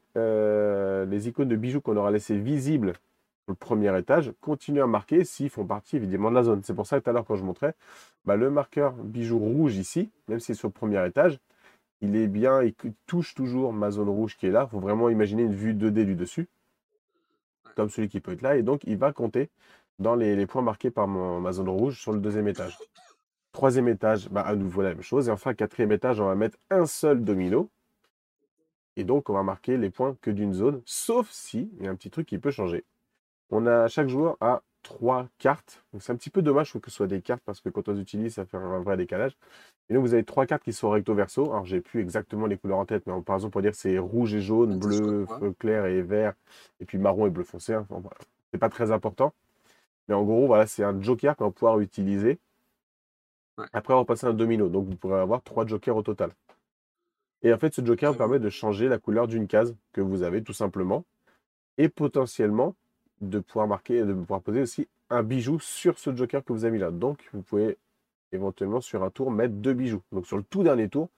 icônes 1.27 1.49
de 1.49 1.55
bijoux 1.55 1.81
qu'on 1.81 1.97
aura 1.97 2.11
laissés 2.11 2.37
visibles 2.37 2.93
le 3.47 3.55
premier 3.55 3.97
étage 3.97 4.33
continuent 4.41 4.83
à 4.83 4.87
marquer 4.87 5.23
s'ils 5.23 5.49
font 5.49 5.65
partie 5.65 5.95
évidemment 5.95 6.29
de 6.29 6.35
la 6.35 6.43
zone. 6.43 6.61
C'est 6.63 6.73
pour 6.73 6.85
ça 6.85 6.99
que 6.99 7.03
tout 7.03 7.09
à 7.09 7.13
l'heure, 7.13 7.25
quand 7.25 7.35
je 7.35 7.43
montrais, 7.43 7.75
bah, 8.25 8.35
le 8.35 8.49
marqueur 8.49 8.93
bijou 8.93 9.39
rouge 9.39 9.77
ici, 9.77 10.09
même 10.27 10.39
si 10.39 10.47
c'est 10.47 10.53
sur 10.53 10.67
le 10.67 10.73
premier 10.73 11.05
étage, 11.07 11.39
il 12.01 12.15
est 12.15 12.27
bien, 12.27 12.61
il 12.61 12.73
touche 13.05 13.33
toujours 13.33 13.73
ma 13.73 13.89
zone 13.89 14.09
rouge 14.09 14.37
qui 14.37 14.47
est 14.47 14.51
là. 14.51 14.67
Il 14.67 14.71
faut 14.71 14.79
vraiment 14.79 15.09
imaginer 15.09 15.43
une 15.43 15.55
vue 15.55 15.73
2D 15.73 16.05
du 16.05 16.15
dessus, 16.15 16.47
comme 17.75 17.89
celui 17.89 18.09
qui 18.09 18.19
peut 18.19 18.33
être 18.33 18.41
là. 18.41 18.57
Et 18.57 18.63
donc, 18.63 18.81
il 18.85 18.97
va 18.97 19.13
compter 19.13 19.49
dans 19.97 20.15
les, 20.15 20.45
points 20.45 20.61
marqués 20.61 20.91
par 20.91 21.07
ma 21.07 21.51
zone 21.51 21.69
rouge 21.69 21.99
sur 21.99 22.11
le 22.11 22.19
deuxième 22.19 22.47
étage. 22.47 22.77
Troisième 23.51 23.87
étage, 23.87 24.29
bah, 24.29 24.41
à 24.41 24.55
nouveau 24.55 24.83
la 24.83 24.89
même 24.89 25.01
chose. 25.01 25.29
Et 25.29 25.31
enfin, 25.31 25.55
quatrième 25.55 25.91
étage, 25.91 26.19
on 26.19 26.27
va 26.27 26.35
mettre 26.35 26.57
un 26.69 26.85
seul 26.85 27.23
domino. 27.23 27.69
Et 28.95 29.03
donc, 29.03 29.29
on 29.29 29.33
va 29.33 29.43
marquer 29.43 29.77
les 29.77 29.89
points 29.89 30.15
que 30.21 30.29
d'une 30.29 30.53
zone, 30.53 30.81
sauf 30.85 31.29
si, 31.31 31.71
il 31.79 31.85
y 31.85 31.87
a 31.87 31.91
un 31.91 31.95
petit 31.95 32.09
truc 32.09 32.27
qui 32.27 32.37
peut 32.37 32.51
changer. 32.51 32.83
On 33.49 33.65
a, 33.65 33.87
chaque 33.87 34.09
joueur 34.09 34.37
a 34.41 34.61
trois 34.83 35.27
cartes. 35.37 35.83
Donc, 35.91 36.01
c'est 36.01 36.11
un 36.11 36.15
petit 36.15 36.29
peu 36.29 36.41
dommage 36.41 36.71
que 36.71 36.89
ce 36.89 36.95
soit 36.95 37.07
des 37.07 37.21
cartes 37.21 37.41
parce 37.45 37.61
que 37.61 37.69
quand 37.69 37.87
on 37.89 37.93
les 37.93 38.01
utilise, 38.01 38.35
ça 38.35 38.45
fait 38.45 38.57
un 38.57 38.79
vrai 38.79 38.97
décalage. 38.97 39.37
Et 39.89 39.93
donc, 39.93 40.03
vous 40.03 40.13
avez 40.13 40.23
trois 40.23 40.45
cartes 40.45 40.63
qui 40.63 40.73
sont 40.73 40.89
recto 40.89 41.13
verso. 41.13 41.45
Alors, 41.51 41.65
j'ai 41.65 41.81
plus 41.81 42.01
exactement 42.01 42.45
les 42.45 42.57
couleurs 42.57 42.79
en 42.79 42.85
tête, 42.85 43.05
mais 43.05 43.21
par 43.21 43.35
exemple, 43.35 43.53
pour 43.53 43.61
dire 43.61 43.75
c'est 43.75 43.97
rouge 43.97 44.33
et 44.33 44.41
jaune, 44.41 44.79
bleu, 44.79 45.25
feu 45.39 45.53
clair 45.59 45.85
et 45.85 46.01
vert, 46.01 46.33
et 46.79 46.85
puis 46.85 46.97
marron 46.97 47.27
et 47.27 47.29
bleu 47.29 47.43
foncé. 47.43 47.73
Hein. 47.73 47.85
c'est 48.51 48.59
pas 48.59 48.69
très 48.69 48.91
important. 48.91 49.33
Mais 50.07 50.15
en 50.15 50.23
gros, 50.23 50.47
voilà, 50.47 50.67
c'est 50.67 50.83
un 50.83 51.01
joker 51.01 51.35
qu'on 51.35 51.45
va 51.45 51.51
pouvoir 51.51 51.79
utiliser. 51.79 52.39
Après 53.73 53.93
avoir 53.93 54.05
passé 54.05 54.25
un 54.27 54.33
domino. 54.33 54.69
Donc, 54.69 54.85
vous 54.87 54.95
pourrez 54.95 55.19
avoir 55.19 55.41
trois 55.43 55.65
jokers 55.65 55.97
au 55.97 56.03
total. 56.03 56.31
Et 57.43 57.53
en 57.53 57.57
fait, 57.57 57.73
ce 57.73 57.85
joker 57.85 58.11
vous 58.11 58.17
permet 58.17 58.39
de 58.39 58.49
changer 58.49 58.87
la 58.87 58.97
couleur 58.97 59.27
d'une 59.27 59.47
case 59.47 59.75
que 59.93 60.01
vous 60.01 60.23
avez, 60.23 60.43
tout 60.43 60.53
simplement. 60.53 61.03
Et 61.77 61.89
potentiellement, 61.89 62.75
de 63.21 63.39
pouvoir 63.39 63.67
marquer, 63.67 64.03
de 64.03 64.13
pouvoir 64.13 64.41
poser 64.41 64.61
aussi 64.61 64.87
un 65.09 65.23
bijou 65.23 65.59
sur 65.59 65.97
ce 65.97 66.15
joker 66.15 66.43
que 66.43 66.53
vous 66.53 66.65
avez 66.65 66.73
mis 66.73 66.79
là. 66.79 66.91
Donc, 66.91 67.29
vous 67.33 67.41
pouvez 67.41 67.77
éventuellement 68.31 68.81
sur 68.81 69.03
un 69.03 69.09
tour 69.09 69.31
mettre 69.31 69.53
deux 69.53 69.73
bijoux. 69.73 70.01
Donc, 70.11 70.27
sur 70.27 70.37
le 70.37 70.43
tout 70.43 70.63
dernier 70.63 70.89
tour, 70.89 71.09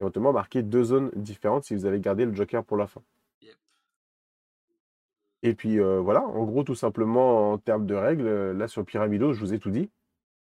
éventuellement 0.00 0.32
marquer 0.32 0.62
deux 0.62 0.84
zones 0.84 1.10
différentes 1.16 1.64
si 1.64 1.74
vous 1.74 1.86
avez 1.86 2.00
gardé 2.00 2.24
le 2.24 2.34
joker 2.34 2.64
pour 2.64 2.76
la 2.76 2.86
fin. 2.86 3.02
Et 5.42 5.54
puis 5.54 5.78
euh, 5.78 6.00
voilà, 6.00 6.22
en 6.22 6.44
gros, 6.44 6.64
tout 6.64 6.74
simplement, 6.74 7.52
en 7.52 7.58
termes 7.58 7.86
de 7.86 7.94
règles, 7.94 8.26
euh, 8.26 8.52
là 8.52 8.66
sur 8.66 8.84
Pyramido, 8.84 9.32
je 9.32 9.40
vous 9.40 9.54
ai 9.54 9.58
tout 9.58 9.70
dit. 9.70 9.88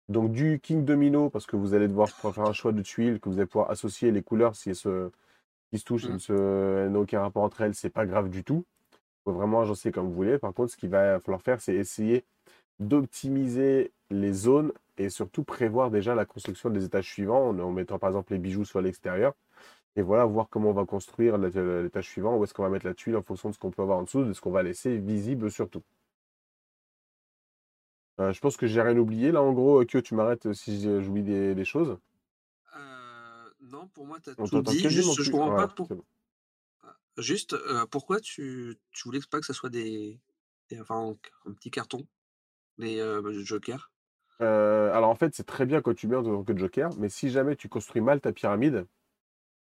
Donc 0.09 0.33
du 0.33 0.61
King 0.61 0.85
Domino, 0.85 1.29
parce 1.29 1.45
que 1.47 1.57
vous 1.57 1.75
allez 1.75 1.89
devoir 1.89 2.09
faire 2.09 2.41
un 2.41 2.55
choix 2.55 2.73
de 2.73 2.81
tuiles, 2.81 3.21
que 3.21 3.29
vous 3.29 3.39
allez 3.39 3.47
pouvoir 3.47 3.71
associer 3.71 4.11
les 4.11 4.23
couleurs 4.23 4.57
si 4.57 4.71
elles 4.71 4.77
se, 4.77 5.11
qui 5.71 5.79
se 5.79 5.85
touchent, 5.85 6.09
mmh. 6.09 6.19
elles 6.31 6.91
n'ont 6.91 7.01
aucun 7.01 7.21
rapport 7.21 7.43
entre 7.43 7.61
elles, 7.61 7.75
c'est 7.75 7.91
pas 7.91 8.07
grave 8.07 8.31
du 8.31 8.43
tout. 8.45 8.65
Vraiment 9.33 9.61
agencer 9.61 9.93
comme 9.93 10.07
vous 10.07 10.15
voulez. 10.15 10.39
Par 10.39 10.55
contre, 10.55 10.73
ce 10.73 10.77
qu'il 10.77 10.91
va 10.91 11.21
falloir 11.21 11.43
faire, 11.43 11.61
c'est 11.61 11.75
essayer 11.75 12.25
d'optimiser 12.81 13.93
les 14.11 14.33
zones 14.33 14.73
et 14.97 15.11
surtout 15.11 15.45
prévoir 15.45 15.91
déjà 15.91 16.15
la 16.15 16.25
construction 16.25 16.71
des 16.71 16.85
étages 16.85 17.09
suivants 17.09 17.51
en 17.51 17.73
mettant 17.73 17.99
par 17.99 18.11
exemple 18.11 18.33
les 18.33 18.39
bijoux 18.39 18.65
sur 18.65 18.81
l'extérieur. 18.81 19.35
Et 19.97 20.03
voilà, 20.03 20.25
voir 20.25 20.49
comment 20.49 20.71
on 20.71 20.75
va 20.75 20.85
construire 20.85 21.39
l'étage 21.39 22.09
suivant, 22.09 22.37
où 22.37 22.45
est-ce 22.45 22.55
qu'on 22.55 22.63
va 22.63 22.69
mettre 22.69 22.87
la 22.87 22.95
tuile 22.95 23.17
en 23.17 23.23
fonction 23.23 23.49
de 23.49 23.55
ce 23.55 23.59
qu'on 23.59 23.71
peut 23.71 23.83
avoir 23.83 23.99
en 23.99 24.05
dessous, 24.05 24.25
de 24.25 24.33
ce 24.33 24.41
qu'on 24.41 24.53
va 24.53 24.63
laisser 24.63 24.97
visible 24.97 25.51
surtout. 25.51 25.83
Euh, 28.21 28.33
je 28.33 28.41
pense 28.41 28.57
que 28.57 28.67
j'ai 28.67 28.83
rien 28.83 28.97
oublié. 28.97 29.33
Là, 29.33 29.43
en 29.43 29.53
gros, 29.53 29.85
que 29.85 29.99
tu 29.99 30.15
m'arrêtes 30.15 30.53
si 30.53 30.83
j'oublie 31.03 31.23
des, 31.23 31.65
choses. 31.65 31.99
Euh, 32.77 33.51
non, 33.61 33.89
pour 33.89 34.07
moi, 34.07 34.19
tu 34.23 34.31
as 34.31 34.35
tout 34.35 34.63
dit. 34.63 34.89
Juste, 34.89 35.21
je 35.21 35.31
comprends 35.31 35.57
pas 35.57 35.69
pour... 35.69 35.89
juste, 37.19 37.55
euh, 37.55 37.87
pourquoi 37.87 38.21
tu, 38.21 38.79
tu 38.93 39.03
voulais 39.05 39.21
pas 39.31 39.41
que 39.41 39.47
ce 39.47 39.53
soit 39.53 39.71
des, 39.71 40.19
enfin, 40.81 41.15
un 41.47 41.53
petit 41.53 41.71
carton, 41.71 42.07
des 42.79 43.03
jokers? 43.45 43.91
Alors 44.41 45.11
en 45.11 45.17
fait, 45.17 45.35
c'est 45.35 45.47
très 45.47 45.67
bien 45.67 45.83
quand 45.83 45.95
tu 45.95 46.07
mets 46.07 46.17
en 46.17 46.23
tant 46.23 46.45
que 46.45 46.57
joker, 46.57 46.91
mais 46.99 47.09
si 47.09 47.31
jamais 47.31 47.57
tu 47.57 47.69
construis 47.69 48.01
mal 48.01 48.21
ta 48.21 48.33
pyramide, 48.33 48.87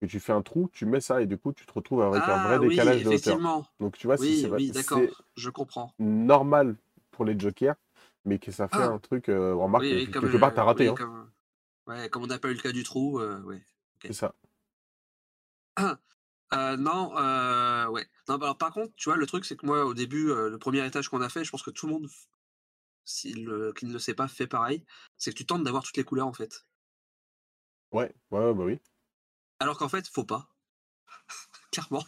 tu 0.08 0.20
fais 0.20 0.34
un 0.34 0.42
trou, 0.42 0.70
tu 0.72 0.86
mets 0.86 1.02
ça 1.02 1.22
et 1.22 1.26
du 1.26 1.38
coup 1.38 1.54
tu 1.54 1.66
te 1.66 1.74
retrouves 1.74 2.02
avec 2.02 2.22
un 2.24 2.44
vrai 2.44 2.56
ah 2.56 2.60
décalage 2.60 3.04
de 3.04 3.10
hauteur. 3.10 3.40
Donc 3.80 3.98
tu 3.98 4.08
vois, 4.08 4.18
oui, 4.20 4.48
oui, 4.52 4.72
d'accord, 4.72 5.02
je 5.36 5.50
comprends. 5.50 5.94
Normal 6.00 6.76
pour 7.12 7.26
les 7.26 7.40
jokers, 7.40 7.76
mais 8.26 8.40
que 8.40 8.52
ça 8.52 8.68
fait 8.68 8.78
ah! 8.78 8.90
un 8.90 9.00
truc 9.00 9.30
euh, 9.30 9.54
remarque 9.54 9.84
oui, 9.84 10.10
quelque 10.12 10.38
part 10.38 10.54
t'as 10.54 10.64
raté. 10.64 10.88
Hein. 10.88 10.96
Comme, 10.96 11.32
ouais, 11.88 12.10
comme 12.10 12.24
on 12.24 12.28
n'a 12.28 12.40
pas 12.40 12.50
eu 12.50 12.56
le 12.56 12.62
cas 12.62 12.72
du 12.72 12.84
trou, 12.84 13.20
euh, 13.20 13.42
ouais. 13.42 13.62
C'est 14.02 14.14
ça. 14.14 14.34
Euh, 16.54 16.78
non, 16.78 17.18
euh, 17.18 17.88
ouais. 17.88 18.08
Non, 18.28 18.38
bah, 18.38 18.46
alors 18.48 18.58
par 18.58 18.72
contre, 18.72 18.94
tu 18.96 19.10
vois, 19.10 19.18
le 19.18 19.26
truc 19.26 19.46
c'est 19.46 19.56
que 19.56 19.66
moi 19.66 19.86
au 19.86 19.94
début, 19.94 20.28
le 20.28 20.58
premier 20.58 20.86
étage 20.86 21.10
qu'on 21.10 21.22
a 21.22 21.30
fait, 21.30 21.44
je 21.44 21.52
pense 21.52 21.64
que 21.64 21.72
tout 21.72 21.88
le 21.88 21.94
monde, 21.94 22.08
s'il 23.06 23.50
qui 23.78 23.86
ne 23.86 23.94
le 23.94 24.00
sait 24.00 24.14
pas, 24.14 24.28
fait 24.28 24.48
pareil. 24.48 24.86
C'est 25.18 25.32
que 25.32 25.38
tu 25.38 25.46
tentes 25.46 25.64
d'avoir 25.64 25.84
toutes 25.84 25.98
les 25.98 26.04
couleurs 26.04 26.28
en 26.28 26.34
fait. 26.34 26.66
Ouais, 27.92 28.14
ouais, 28.32 28.54
bah 28.54 28.64
oui. 28.64 28.80
Alors 29.60 29.78
qu'en 29.78 29.90
fait, 29.90 30.08
faut 30.08 30.24
pas. 30.24 30.50
Clairement. 31.72 32.04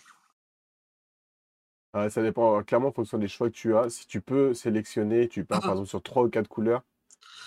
ça 1.93 2.22
dépend 2.22 2.61
clairement 2.63 2.89
en 2.89 2.91
fonction 2.91 3.17
des 3.17 3.27
choix 3.27 3.49
que 3.49 3.55
tu 3.55 3.76
as. 3.76 3.89
Si 3.89 4.05
tu 4.07 4.22
peux 4.22 4.53
sélectionner, 4.53 5.27
tu 5.27 5.45
pars 5.45 5.61
par 5.61 5.72
exemple 5.72 5.89
sur 5.89 6.03
trois 6.03 6.23
ou 6.23 6.30
quatre 6.30 6.47
couleurs, 6.47 6.84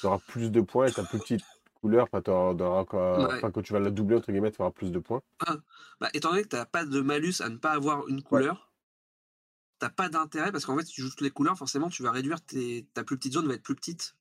tu 0.00 0.06
auras 0.06 0.18
plus 0.18 0.50
de 0.50 0.60
points 0.60 0.86
et 0.86 0.92
ta 0.92 1.04
plus 1.04 1.18
petite 1.18 1.44
couleur, 1.80 2.08
enfin, 2.12 3.50
quand 3.50 3.62
tu 3.62 3.72
vas 3.72 3.80
la 3.80 3.90
doubler, 3.90 4.16
entre 4.16 4.30
guillemets, 4.32 4.50
tu 4.50 4.60
auras 4.60 4.70
plus 4.70 4.92
de 4.92 4.98
points. 4.98 5.22
Bah, 6.00 6.08
étant 6.14 6.30
donné 6.30 6.42
que 6.42 6.48
tu 6.48 6.56
n'as 6.56 6.66
pas 6.66 6.84
de 6.84 7.00
malus 7.00 7.40
à 7.40 7.48
ne 7.48 7.56
pas 7.56 7.72
avoir 7.72 8.06
une 8.08 8.22
couleur, 8.22 8.72
tu 9.80 9.86
n'as 9.86 9.90
pas 9.90 10.08
d'intérêt 10.08 10.52
parce 10.52 10.64
qu'en 10.66 10.76
fait, 10.76 10.84
si 10.84 10.92
tu 10.92 11.02
joues 11.02 11.10
toutes 11.10 11.20
les 11.20 11.30
couleurs, 11.30 11.56
forcément, 11.56 11.88
tu 11.88 12.02
vas 12.02 12.10
réduire 12.10 12.38
ta 12.94 13.04
plus 13.04 13.16
petite 13.16 13.34
zone 13.34 13.46
va 13.46 13.54
être 13.54 13.62
plus 13.62 13.76
petite. 13.76 14.16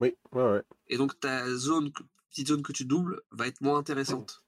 Oui, 0.00 0.16
ouais, 0.32 0.42
ouais. 0.42 0.62
Et 0.88 0.96
donc 0.96 1.18
ta 1.20 1.48
zone, 1.54 1.90
petite 2.30 2.48
zone 2.48 2.62
que 2.62 2.72
tu 2.72 2.84
doubles 2.84 3.22
va 3.30 3.46
être 3.46 3.60
moins 3.60 3.78
intéressante. 3.78 4.44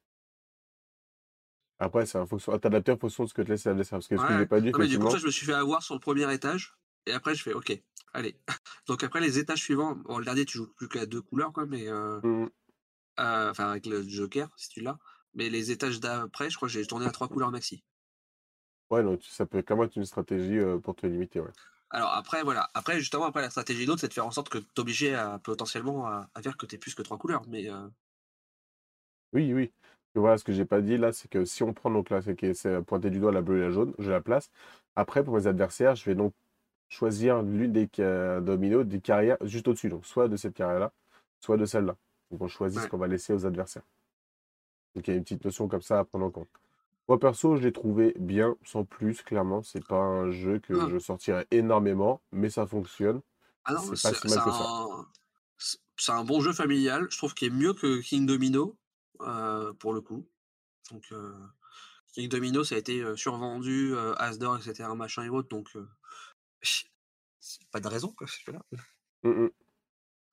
Après, 1.79 2.05
c'est 2.05 2.17
en 2.17 2.25
fonction, 2.25 2.57
t'adapter 2.57 2.91
en 2.91 2.97
fonction 2.97 3.23
de 3.23 3.29
ce 3.29 3.33
que 3.33 3.43
te 3.43 3.49
laisse 3.49 3.65
l'adversaire. 3.65 3.99
Parce 3.99 4.07
que 4.07 4.17
ce 4.17 4.25
que 4.25 4.37
j'ai 4.37 4.45
pas 4.45 4.59
dit, 4.59 4.71
mais 4.77 4.87
du 4.87 4.97
coup, 4.97 5.15
je 5.15 5.25
me 5.25 5.31
suis 5.31 5.45
fait 5.45 5.53
avoir 5.53 5.83
sur 5.83 5.93
le 5.93 5.99
premier 5.99 6.33
étage. 6.33 6.75
Et 7.07 7.13
après, 7.13 7.35
je 7.35 7.41
fais 7.41 7.53
OK, 7.53 7.71
allez. 8.13 8.35
Donc 8.87 9.03
après, 9.03 9.21
les 9.21 9.39
étages 9.39 9.61
suivants, 9.61 9.95
bon, 9.95 10.17
le 10.17 10.25
dernier, 10.25 10.45
tu 10.45 10.57
joues 10.57 10.67
plus 10.67 10.87
qu'à 10.87 11.05
deux 11.05 11.21
couleurs, 11.21 11.53
quoi, 11.53 11.65
mais. 11.65 11.87
Euh, 11.87 12.19
mmh. 12.21 12.49
euh, 13.19 13.51
enfin, 13.51 13.71
avec 13.71 13.85
le 13.85 14.07
Joker, 14.07 14.49
si 14.57 14.69
tu 14.69 14.81
l'as. 14.81 14.99
Mais 15.33 15.49
les 15.49 15.71
étages 15.71 15.99
d'après, 15.99 16.49
je 16.49 16.55
crois 16.57 16.67
que 16.67 16.73
j'ai 16.73 16.85
tourné 16.85 17.05
à 17.05 17.11
trois 17.11 17.27
couleurs 17.27 17.51
maxi. 17.51 17.83
Ouais, 18.89 19.03
donc 19.03 19.21
ça 19.23 19.45
peut 19.45 19.61
quand 19.61 19.75
même 19.75 19.85
être 19.85 19.95
une 19.95 20.05
stratégie 20.05 20.57
euh, 20.57 20.77
pour 20.79 20.95
te 20.95 21.05
limiter, 21.05 21.39
ouais. 21.39 21.51
Alors 21.89 22.13
après, 22.13 22.43
voilà. 22.43 22.69
Après, 22.73 22.99
justement, 22.99 23.25
après, 23.25 23.41
la 23.41 23.49
stratégie 23.49 23.85
d'autre, 23.85 24.01
c'est 24.01 24.09
de 24.09 24.13
faire 24.13 24.25
en 24.25 24.31
sorte 24.31 24.49
que 24.49 24.57
tu 24.57 24.65
es 24.65 24.79
obligé 24.79 25.15
à, 25.15 25.39
potentiellement 25.39 26.07
à, 26.07 26.29
faire 26.41 26.57
que 26.57 26.65
tu 26.65 26.77
plus 26.77 26.95
que 26.95 27.01
trois 27.01 27.17
couleurs. 27.17 27.43
Mais. 27.47 27.69
Oui, 29.31 29.53
oui 29.53 29.71
voilà, 30.19 30.37
ce 30.37 30.43
que 30.43 30.51
j'ai 30.51 30.65
pas 30.65 30.81
dit 30.81 30.97
là, 30.97 31.11
c'est 31.11 31.29
que 31.29 31.45
si 31.45 31.63
on 31.63 31.73
prend 31.73 31.91
donc 31.91 32.09
là, 32.09 32.21
c'est 32.21 32.81
pointé 32.85 33.09
du 33.09 33.19
doigt 33.19 33.31
la 33.31 33.41
bleue 33.41 33.57
et 33.57 33.61
la 33.61 33.71
jaune, 33.71 33.93
je 33.99 34.09
la 34.09 34.21
place. 34.21 34.49
Après, 34.95 35.23
pour 35.23 35.35
mes 35.35 35.47
adversaires, 35.47 35.95
je 35.95 36.05
vais 36.05 36.15
donc 36.15 36.33
choisir 36.89 37.41
l'une 37.41 37.71
des 37.71 37.87
dominos 38.41 38.85
des 38.85 39.01
carrières 39.01 39.37
juste 39.41 39.67
au-dessus, 39.67 39.89
donc 39.89 40.05
soit 40.05 40.27
de 40.27 40.37
cette 40.37 40.53
carrière-là, 40.53 40.91
soit 41.39 41.57
de 41.57 41.65
celle-là. 41.65 41.95
Donc 42.31 42.41
on 42.41 42.47
choisit 42.47 42.81
ce 42.81 42.87
qu'on 42.87 42.97
va 42.97 43.07
laisser 43.07 43.33
aux 43.33 43.45
adversaires. 43.45 43.83
Donc 44.95 45.07
il 45.07 45.11
y 45.11 45.13
a 45.13 45.17
une 45.17 45.23
petite 45.23 45.43
notion 45.45 45.67
comme 45.67 45.81
ça 45.81 45.99
à 45.99 46.03
prendre 46.03 46.25
en 46.25 46.31
compte. 46.31 46.49
Moi 47.07 47.19
perso, 47.19 47.55
je 47.55 47.61
l'ai 47.61 47.71
trouvé 47.71 48.13
bien, 48.19 48.55
sans 48.65 48.83
plus, 48.83 49.21
clairement. 49.21 49.63
C'est 49.63 49.85
pas 49.85 49.95
un 49.95 50.31
jeu 50.31 50.59
que 50.59 50.73
ah. 50.73 50.87
je 50.89 50.97
sortirais 50.97 51.47
énormément, 51.51 52.21
mais 52.31 52.49
ça 52.49 52.67
fonctionne. 52.67 53.21
Ah 53.63 53.75
c'est 53.79 53.89
pas 53.89 54.13
si 54.13 54.27
mal 54.27 54.43
que 54.43 54.51
ça. 54.51 54.85
C'est 55.99 56.11
un 56.11 56.23
bon 56.23 56.41
jeu 56.41 56.53
familial. 56.53 57.07
Je 57.09 57.17
trouve 57.17 57.33
qu'il 57.33 57.47
est 57.47 57.55
mieux 57.55 57.73
que 57.73 58.01
King 58.01 58.25
Domino. 58.25 58.75
Euh, 59.21 59.73
pour 59.73 59.93
le 59.93 60.01
coup. 60.01 60.27
Donc, 60.91 61.03
euh, 61.11 61.33
King 62.13 62.29
Domino, 62.29 62.63
ça 62.63 62.75
a 62.75 62.77
été 62.77 63.03
survendu, 63.15 63.95
Asdor, 64.17 64.57
etc., 64.57 64.89
machin 64.95 65.23
et 65.23 65.29
autres, 65.29 65.49
donc 65.49 65.69
pas 67.71 67.79
de 67.79 67.87
raison, 67.87 68.13
quoi, 68.13 68.27
là. 68.47 68.59
Mmh 69.23 69.47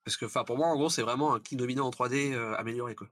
Parce 0.03 0.17
que, 0.17 0.25
enfin, 0.25 0.43
pour 0.43 0.57
moi, 0.57 0.67
en 0.67 0.75
gros, 0.75 0.89
c'est 0.89 1.01
vraiment 1.01 1.33
un 1.33 1.39
King 1.39 1.57
Domino 1.57 1.83
en 1.83 1.89
3D 1.89 2.35
amélioré, 2.57 2.95
quoi. 2.95 3.07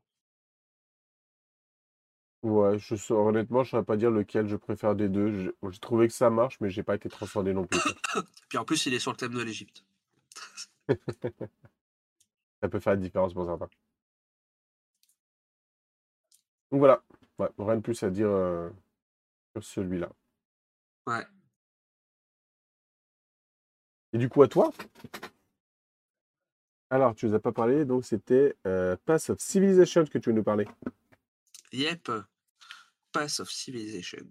Ouais, 2.43 2.77
je 2.77 3.13
honnêtement, 3.13 3.63
je 3.63 3.69
saurais 3.69 3.85
pas 3.85 3.95
dire 3.95 4.11
lequel 4.11 4.49
je 4.49 4.57
préfère 4.57 4.95
des 4.95 5.07
deux. 5.07 5.53
J'ai 5.63 5.79
trouvé 5.79 6.09
que 6.09 6.13
ça 6.13 6.29
marche, 6.29 6.59
mais 6.59 6.69
j'ai 6.69 6.83
pas 6.83 6.95
été 6.95 7.07
transcendé 7.07 7.53
non 7.53 7.65
plus. 7.65 7.79
Puis 8.49 8.57
en 8.57 8.65
plus, 8.65 8.85
il 8.85 8.93
est 8.93 8.99
sur 8.99 9.11
le 9.11 9.17
thème 9.17 9.33
de 9.33 9.41
l'Égypte. 9.41 9.85
ça 10.89 12.69
peut 12.69 12.81
faire 12.81 12.93
la 12.93 12.97
différence 12.97 13.33
pour 13.33 13.45
certains. 13.45 13.69
Donc 16.69 16.79
voilà, 16.79 17.01
rien 17.57 17.77
de 17.77 17.81
plus 17.81 18.03
à 18.03 18.09
dire 18.09 18.27
euh, 18.27 18.69
sur 19.53 19.63
celui-là. 19.63 20.09
Ouais. 21.07 21.25
Et 24.13 24.19
du 24.19 24.29
coup, 24.29 24.43
à 24.43 24.47
toi 24.47 24.71
Alors, 26.91 27.15
tu 27.15 27.25
nous 27.25 27.33
as 27.33 27.39
pas 27.39 27.51
parlé, 27.51 27.83
donc 27.83 28.05
c'était 28.05 28.55
euh, 28.67 28.95
Pass 29.05 29.31
of 29.31 29.39
Civilization 29.39 30.05
que 30.05 30.19
tu 30.19 30.29
veux 30.29 30.35
nous 30.35 30.43
parler. 30.43 30.67
Yep. 31.71 32.11
Pass 33.11 33.39
of 33.39 33.49
Civilization. 33.49 34.27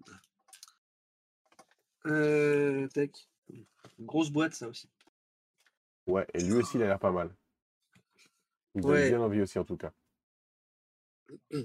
Euh, 2.06 2.86
tac. 2.88 3.28
Grosse 3.98 4.30
boîte, 4.30 4.54
ça 4.54 4.68
aussi. 4.68 4.88
Ouais, 6.06 6.26
et 6.32 6.40
lui 6.40 6.54
aussi, 6.54 6.76
il 6.76 6.82
a 6.84 6.86
l'air 6.86 7.00
pas 7.00 7.10
mal. 7.10 7.34
Il 8.76 8.86
me 8.86 9.08
bien 9.08 9.20
envie 9.20 9.42
aussi, 9.42 9.58
en 9.58 9.64
tout 9.64 9.76
cas. 9.76 9.92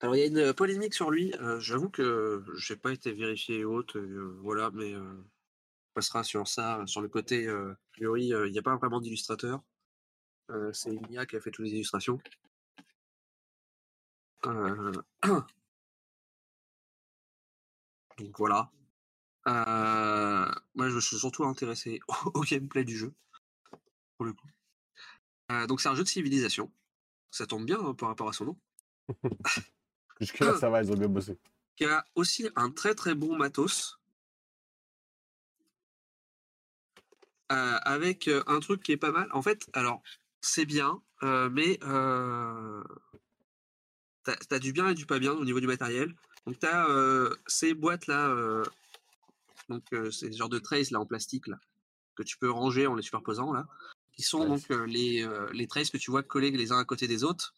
Alors, 0.00 0.14
il 0.16 0.18
y 0.18 0.22
a 0.22 0.26
une 0.26 0.52
polémique 0.52 0.92
sur 0.94 1.10
lui. 1.10 1.32
J'avoue 1.58 1.88
que 1.88 2.44
j'ai 2.56 2.76
pas 2.76 2.92
été 2.92 3.12
vérifié 3.12 3.60
et 3.60 3.64
autres, 3.64 3.98
voilà, 4.40 4.70
mais 4.72 4.94
passera 5.94 6.24
sur 6.24 6.48
ça. 6.48 6.82
Sur 6.86 7.00
le 7.00 7.08
côté, 7.08 7.48
a 7.48 7.76
priori, 7.92 8.28
il 8.28 8.52
n'y 8.52 8.58
a 8.58 8.62
pas 8.62 8.76
vraiment 8.76 9.00
d'illustrateur. 9.00 9.62
c'est 10.72 10.90
une 10.90 11.10
IA 11.10 11.26
qui 11.26 11.36
a 11.36 11.40
fait 11.40 11.50
toutes 11.50 11.66
les 11.66 11.72
illustrations. 11.72 12.20
Donc 18.18 18.38
voilà. 18.38 18.70
Euh, 19.48 20.52
moi, 20.74 20.88
je 20.88 20.94
me 20.94 21.00
suis 21.00 21.18
surtout 21.18 21.44
intéressé 21.44 22.00
au, 22.34 22.40
gameplay 22.42 22.84
du 22.84 22.96
jeu, 22.96 23.12
pour 24.16 24.26
le 24.26 24.32
coup. 24.32 24.48
Euh, 25.50 25.66
donc 25.66 25.80
c'est 25.80 25.88
un 25.88 25.94
jeu 25.94 26.04
de 26.04 26.08
civilisation. 26.08 26.72
Ça 27.30 27.46
tombe 27.46 27.64
bien 27.64 27.80
hein, 27.80 27.94
par 27.94 28.08
rapport 28.08 28.28
à 28.28 28.32
son 28.32 28.44
nom. 28.44 28.56
Jusque-là, 30.20 30.56
ça 30.58 30.70
va, 30.70 30.82
ils 30.82 30.92
ont 30.92 30.96
bien 30.96 31.08
bossé. 31.08 31.38
Qui 31.76 31.84
a 31.86 32.04
aussi 32.14 32.48
un 32.54 32.70
très 32.70 32.94
très 32.94 33.14
bon 33.14 33.36
matos. 33.36 33.98
Avec 37.52 38.30
un 38.46 38.60
truc 38.60 38.82
qui 38.82 38.92
est 38.92 38.96
pas 38.96 39.12
mal. 39.12 39.28
En 39.32 39.42
fait, 39.42 39.68
alors, 39.72 40.02
c'est 40.40 40.66
bien, 40.66 41.00
mais 41.22 41.78
t'as 44.24 44.36
as 44.50 44.58
du 44.58 44.72
bien 44.72 44.88
et 44.88 44.94
du 44.94 45.06
pas 45.06 45.18
bien 45.18 45.32
au 45.32 45.44
niveau 45.44 45.60
du 45.60 45.66
matériel. 45.66 46.14
Donc 46.46 46.58
tu 46.58 46.66
as 46.66 46.88
ces 47.46 47.74
boîtes 47.74 48.06
là, 48.06 48.34
donc 49.68 49.84
des 49.92 50.32
genres 50.32 50.48
de 50.48 50.58
trays 50.58 50.84
là 50.90 51.00
en 51.00 51.06
plastique 51.06 51.46
là 51.46 51.58
que 52.14 52.22
tu 52.22 52.36
peux 52.36 52.50
ranger 52.50 52.86
en 52.86 52.94
les 52.94 53.02
superposant 53.02 53.52
là, 53.52 53.66
qui 54.12 54.22
sont 54.22 54.46
donc 54.46 54.68
les 54.86 55.26
les 55.52 55.66
trays 55.66 55.84
que 55.84 55.98
tu 55.98 56.10
vois 56.10 56.22
collés 56.22 56.50
les 56.50 56.72
uns 56.72 56.78
à 56.78 56.84
côté 56.84 57.06
des 57.08 57.24
autres 57.24 57.54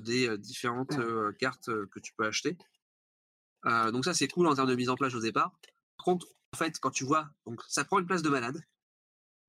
des 0.00 0.36
différentes 0.38 0.98
cartes 1.38 1.70
que 1.86 2.00
tu 2.00 2.12
peux 2.14 2.24
acheter. 2.26 2.56
donc 3.64 4.04
ça 4.04 4.14
c'est 4.14 4.28
cool 4.28 4.46
en 4.46 4.54
termes 4.54 4.70
de 4.70 4.74
mise 4.74 4.88
en 4.88 4.96
place 4.96 5.14
au 5.14 5.20
départ. 5.20 5.52
Par 5.98 6.04
contre, 6.04 6.26
en 6.52 6.56
fait, 6.56 6.80
quand 6.80 6.90
tu 6.90 7.04
vois, 7.04 7.30
donc 7.46 7.62
ça 7.68 7.84
prend 7.84 7.98
une 7.98 8.06
place 8.06 8.22
de 8.22 8.30
malade, 8.30 8.64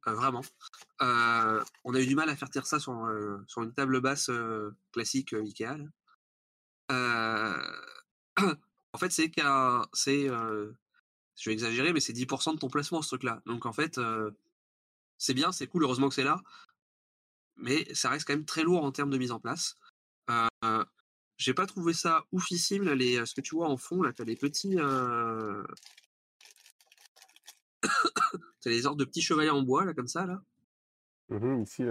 vraiment. 0.06 0.42
on 1.00 1.94
a 1.94 2.00
eu 2.00 2.08
du 2.08 2.16
mal 2.16 2.30
à 2.30 2.36
faire 2.36 2.50
tirer 2.50 2.66
ça 2.66 2.80
sur, 2.80 2.94
sur 3.48 3.64
une 3.64 3.74
table 3.74 4.02
basse 4.02 4.32
classique 4.92 5.34
Ikea. 5.34 5.78
en 6.90 8.98
fait, 8.98 9.12
c'est 9.12 9.30
qu'un, 9.30 9.86
c'est, 9.94 10.28
je 10.28 11.50
vais 11.50 11.54
exagérer, 11.54 11.94
mais 11.94 12.00
c'est 12.00 12.14
10% 12.14 12.54
de 12.54 12.60
ton 12.60 12.70
placement 12.70 13.02
ce 13.02 13.10
truc-là. 13.10 13.42
Donc 13.46 13.66
en 13.66 13.74
fait, 13.74 14.00
c'est 15.18 15.34
bien, 15.34 15.52
c'est 15.52 15.68
cool, 15.68 15.84
heureusement 15.84 16.10
que 16.10 16.16
c'est 16.16 16.24
là, 16.24 16.42
mais 17.58 17.94
ça 17.94 18.10
reste 18.10 18.28
quand 18.28 18.34
même 18.34 18.46
très 18.46 18.64
lourd 18.64 18.84
en 18.84 18.92
termes 18.92 19.12
de 19.12 19.18
mise 19.18 19.32
en 19.32 19.40
place. 19.40 19.78
j'ai 21.38 21.54
pas 21.54 21.66
trouvé 21.66 21.94
ça 21.94 22.26
oufissime 22.32 22.90
les, 22.92 23.26
ce 23.26 23.34
que 23.34 23.42
tu 23.42 23.56
vois 23.56 23.70
en 23.70 23.78
fond 23.78 24.02
là, 24.02 24.14
t'as 24.14 24.24
les 24.24 24.36
petits. 24.36 24.78
T'as 28.62 28.70
les 28.70 28.84
sortes 28.84 28.98
de 28.98 29.06
petits 29.06 29.22
chevaliers 29.22 29.50
en 29.50 29.62
bois 29.62 29.86
là 29.86 29.94
comme 29.94 30.08
ça 30.08 30.26
là. 30.26 30.42
Mmh 31.30 31.64
ici 31.64 31.84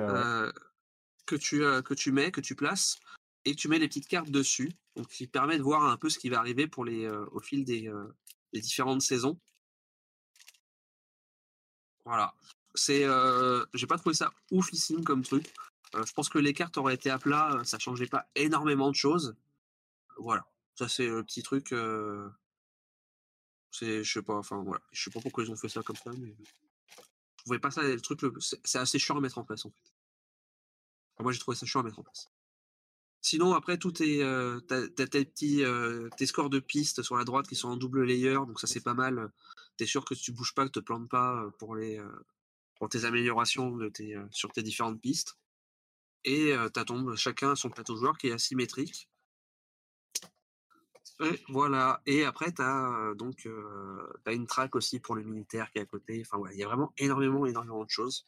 que 1.27 1.37
tu 1.37 1.61
que 1.83 1.95
tu 1.95 2.13
mets, 2.13 2.33
que 2.33 2.41
tu 2.41 2.55
places 2.57 2.99
et 3.45 3.55
que 3.55 3.61
tu 3.61 3.69
mets 3.69 3.79
les 3.79 3.89
petites 3.89 4.09
cartes 4.09 4.31
dessus, 4.31 4.73
donc 4.97 5.09
qui 5.09 5.27
permet 5.27 5.59
de 5.59 5.63
voir 5.63 5.85
un 5.85 5.97
peu 5.97 6.11
ce 6.11 6.19
qui 6.19 6.29
va 6.29 6.39
arriver 6.39 6.67
pour 6.67 6.85
les 6.85 7.09
au 7.09 7.41
fil 7.41 7.65
des, 7.65 7.91
des 8.53 8.61
différentes 8.61 9.03
saisons. 9.03 9.39
Voilà. 12.05 12.35
C'est, 12.75 13.07
j'ai 13.75 13.87
pas 13.87 13.99
trouvé 13.99 14.15
ça 14.15 14.33
oufissime 14.51 15.05
comme 15.05 15.23
truc. 15.23 15.47
je 15.95 16.13
pense 16.13 16.29
que 16.29 16.39
les 16.39 16.53
cartes 16.53 16.77
auraient 16.77 16.95
été 16.95 17.11
à 17.11 17.19
plat, 17.19 17.61
ça 17.65 17.79
changeait 17.79 18.07
pas 18.07 18.29
énormément 18.35 18.91
de 18.91 18.97
choses. 18.97 19.37
Voilà. 20.19 20.45
Ça 20.75 20.89
c'est 20.89 21.07
le 21.07 21.23
petit 21.23 21.43
truc. 21.43 21.73
C'est, 23.71 24.03
je 24.03 24.13
sais 24.13 24.23
pas, 24.23 24.35
enfin 24.35 24.63
voilà, 24.63 24.83
je 24.93 25.03
sais 25.03 25.11
pas 25.11 25.21
pourquoi 25.21 25.45
ils 25.45 25.51
ont 25.51 25.57
fait 25.57 25.69
ça 25.69 25.83
comme 25.83 25.97
ça, 25.97 26.11
mais 26.19 26.35
je 26.39 27.45
trouvais 27.45 27.59
pas 27.59 27.71
ça 27.71 27.83
le 27.83 28.01
truc. 28.01 28.21
c'est, 28.41 28.79
assez 28.79 28.99
chiant 28.99 29.17
à 29.17 29.21
mettre 29.21 29.39
en 29.39 29.45
place 29.45 29.65
en 29.65 29.71
fait. 29.71 31.23
moi 31.23 31.33
j'ai 31.33 31.39
trouvé 31.39 31.57
ça 31.57 31.67
chiant 31.67 31.81
à 31.81 31.85
mettre 31.85 31.99
en 31.99 32.03
place. 32.03 32.31
Sinon, 33.23 33.53
après, 33.53 33.77
tout 33.77 34.03
est, 34.03 34.23
euh, 34.23 34.61
t'as, 34.61 34.89
tes 34.89 35.25
petits, 35.27 35.63
tes 36.17 36.27
scores 36.27 36.49
de 36.51 36.59
pistes 36.59 37.03
sur 37.03 37.17
la 37.17 37.25
droite 37.25 37.47
qui 37.47 37.55
sont 37.55 37.69
en 37.69 37.77
double 37.77 38.05
layer, 38.05 38.35
donc 38.35 38.59
ça 38.61 38.67
c'est 38.67 38.81
pas 38.81 38.95
mal. 38.95 39.31
T'es 39.77 39.87
sûr 39.87 40.05
que 40.05 40.15
tu 40.15 40.33
bouges 40.33 40.55
pas, 40.55 40.65
que 40.67 40.73
te 40.73 40.81
plantes 40.81 41.09
pas 41.09 41.51
pour 41.59 41.77
les, 41.77 42.01
pour 42.77 42.89
tes 42.89 43.05
améliorations 43.05 43.77
de 43.77 43.89
tes, 43.89 44.17
sur 44.31 44.53
tes 44.53 44.63
différentes 44.63 45.01
pistes. 45.01 45.37
Et 46.25 46.55
t'as 46.73 46.85
ton, 46.85 47.15
chacun 47.15 47.55
son 47.55 47.69
plateau 47.71 47.97
joueur 47.97 48.17
qui 48.17 48.29
est 48.29 48.33
asymétrique. 48.33 49.10
Et 51.21 51.43
voilà. 51.49 52.03
Et 52.07 52.25
après, 52.25 52.53
t'as 52.53 53.15
donc 53.15 53.49
as 54.25 54.33
une 54.33 54.47
track 54.47 54.75
aussi 54.75 55.01
pour 55.01 55.15
le 55.15 55.23
militaire 55.23 55.71
qui 55.71 55.79
est 55.79 55.83
à 55.83 55.87
côté. 55.87 56.23
Enfin 56.23 56.39
voilà, 56.39 56.55
il 56.55 56.59
y 56.59 56.65
a 56.65 56.67
vraiment 56.67 56.93
énormément, 56.99 57.47
énormément 57.47 57.85
de 57.85 57.91
choses. 57.91 58.25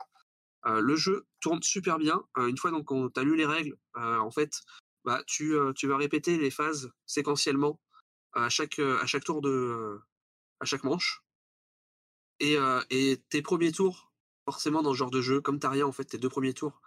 le 0.65 0.97
jeu 0.97 1.27
tourne 1.41 1.63
super 1.63 1.99
bien. 1.99 2.23
une 2.37 2.59
fois 2.59 2.71
donc 2.71 2.89
tu 3.15 3.21
as 3.21 3.25
lu 3.25 3.37
les 3.37 3.47
règles, 3.47 3.77
en 3.95 4.31
fait, 4.31 4.61
bah, 5.05 5.23
tu, 5.27 5.55
tu 5.75 5.89
vas 5.89 5.97
répéter 5.97 6.37
les 6.39 6.51
phases 6.51 6.93
séquentiellement 7.07 7.81
à 8.35 8.49
chaque, 8.49 8.81
tour 9.25 9.41
de. 9.41 9.99
à 10.61 10.65
chaque 10.65 10.85
manche. 10.85 11.23
Et, 12.41 12.57
et 12.91 13.23
tes 13.31 13.41
premiers 13.41 13.73
tours, 13.73 14.13
forcément 14.45 14.83
dans 14.83 14.93
ce 14.93 14.99
genre 14.99 15.11
de 15.11 15.23
jeu, 15.23 15.41
comme 15.41 15.59
t'as 15.59 15.71
rien 15.71 15.87
en 15.87 15.93
fait, 15.93 16.05
tes 16.05 16.19
deux 16.19 16.29
premiers 16.29 16.55
tours, 16.55 16.81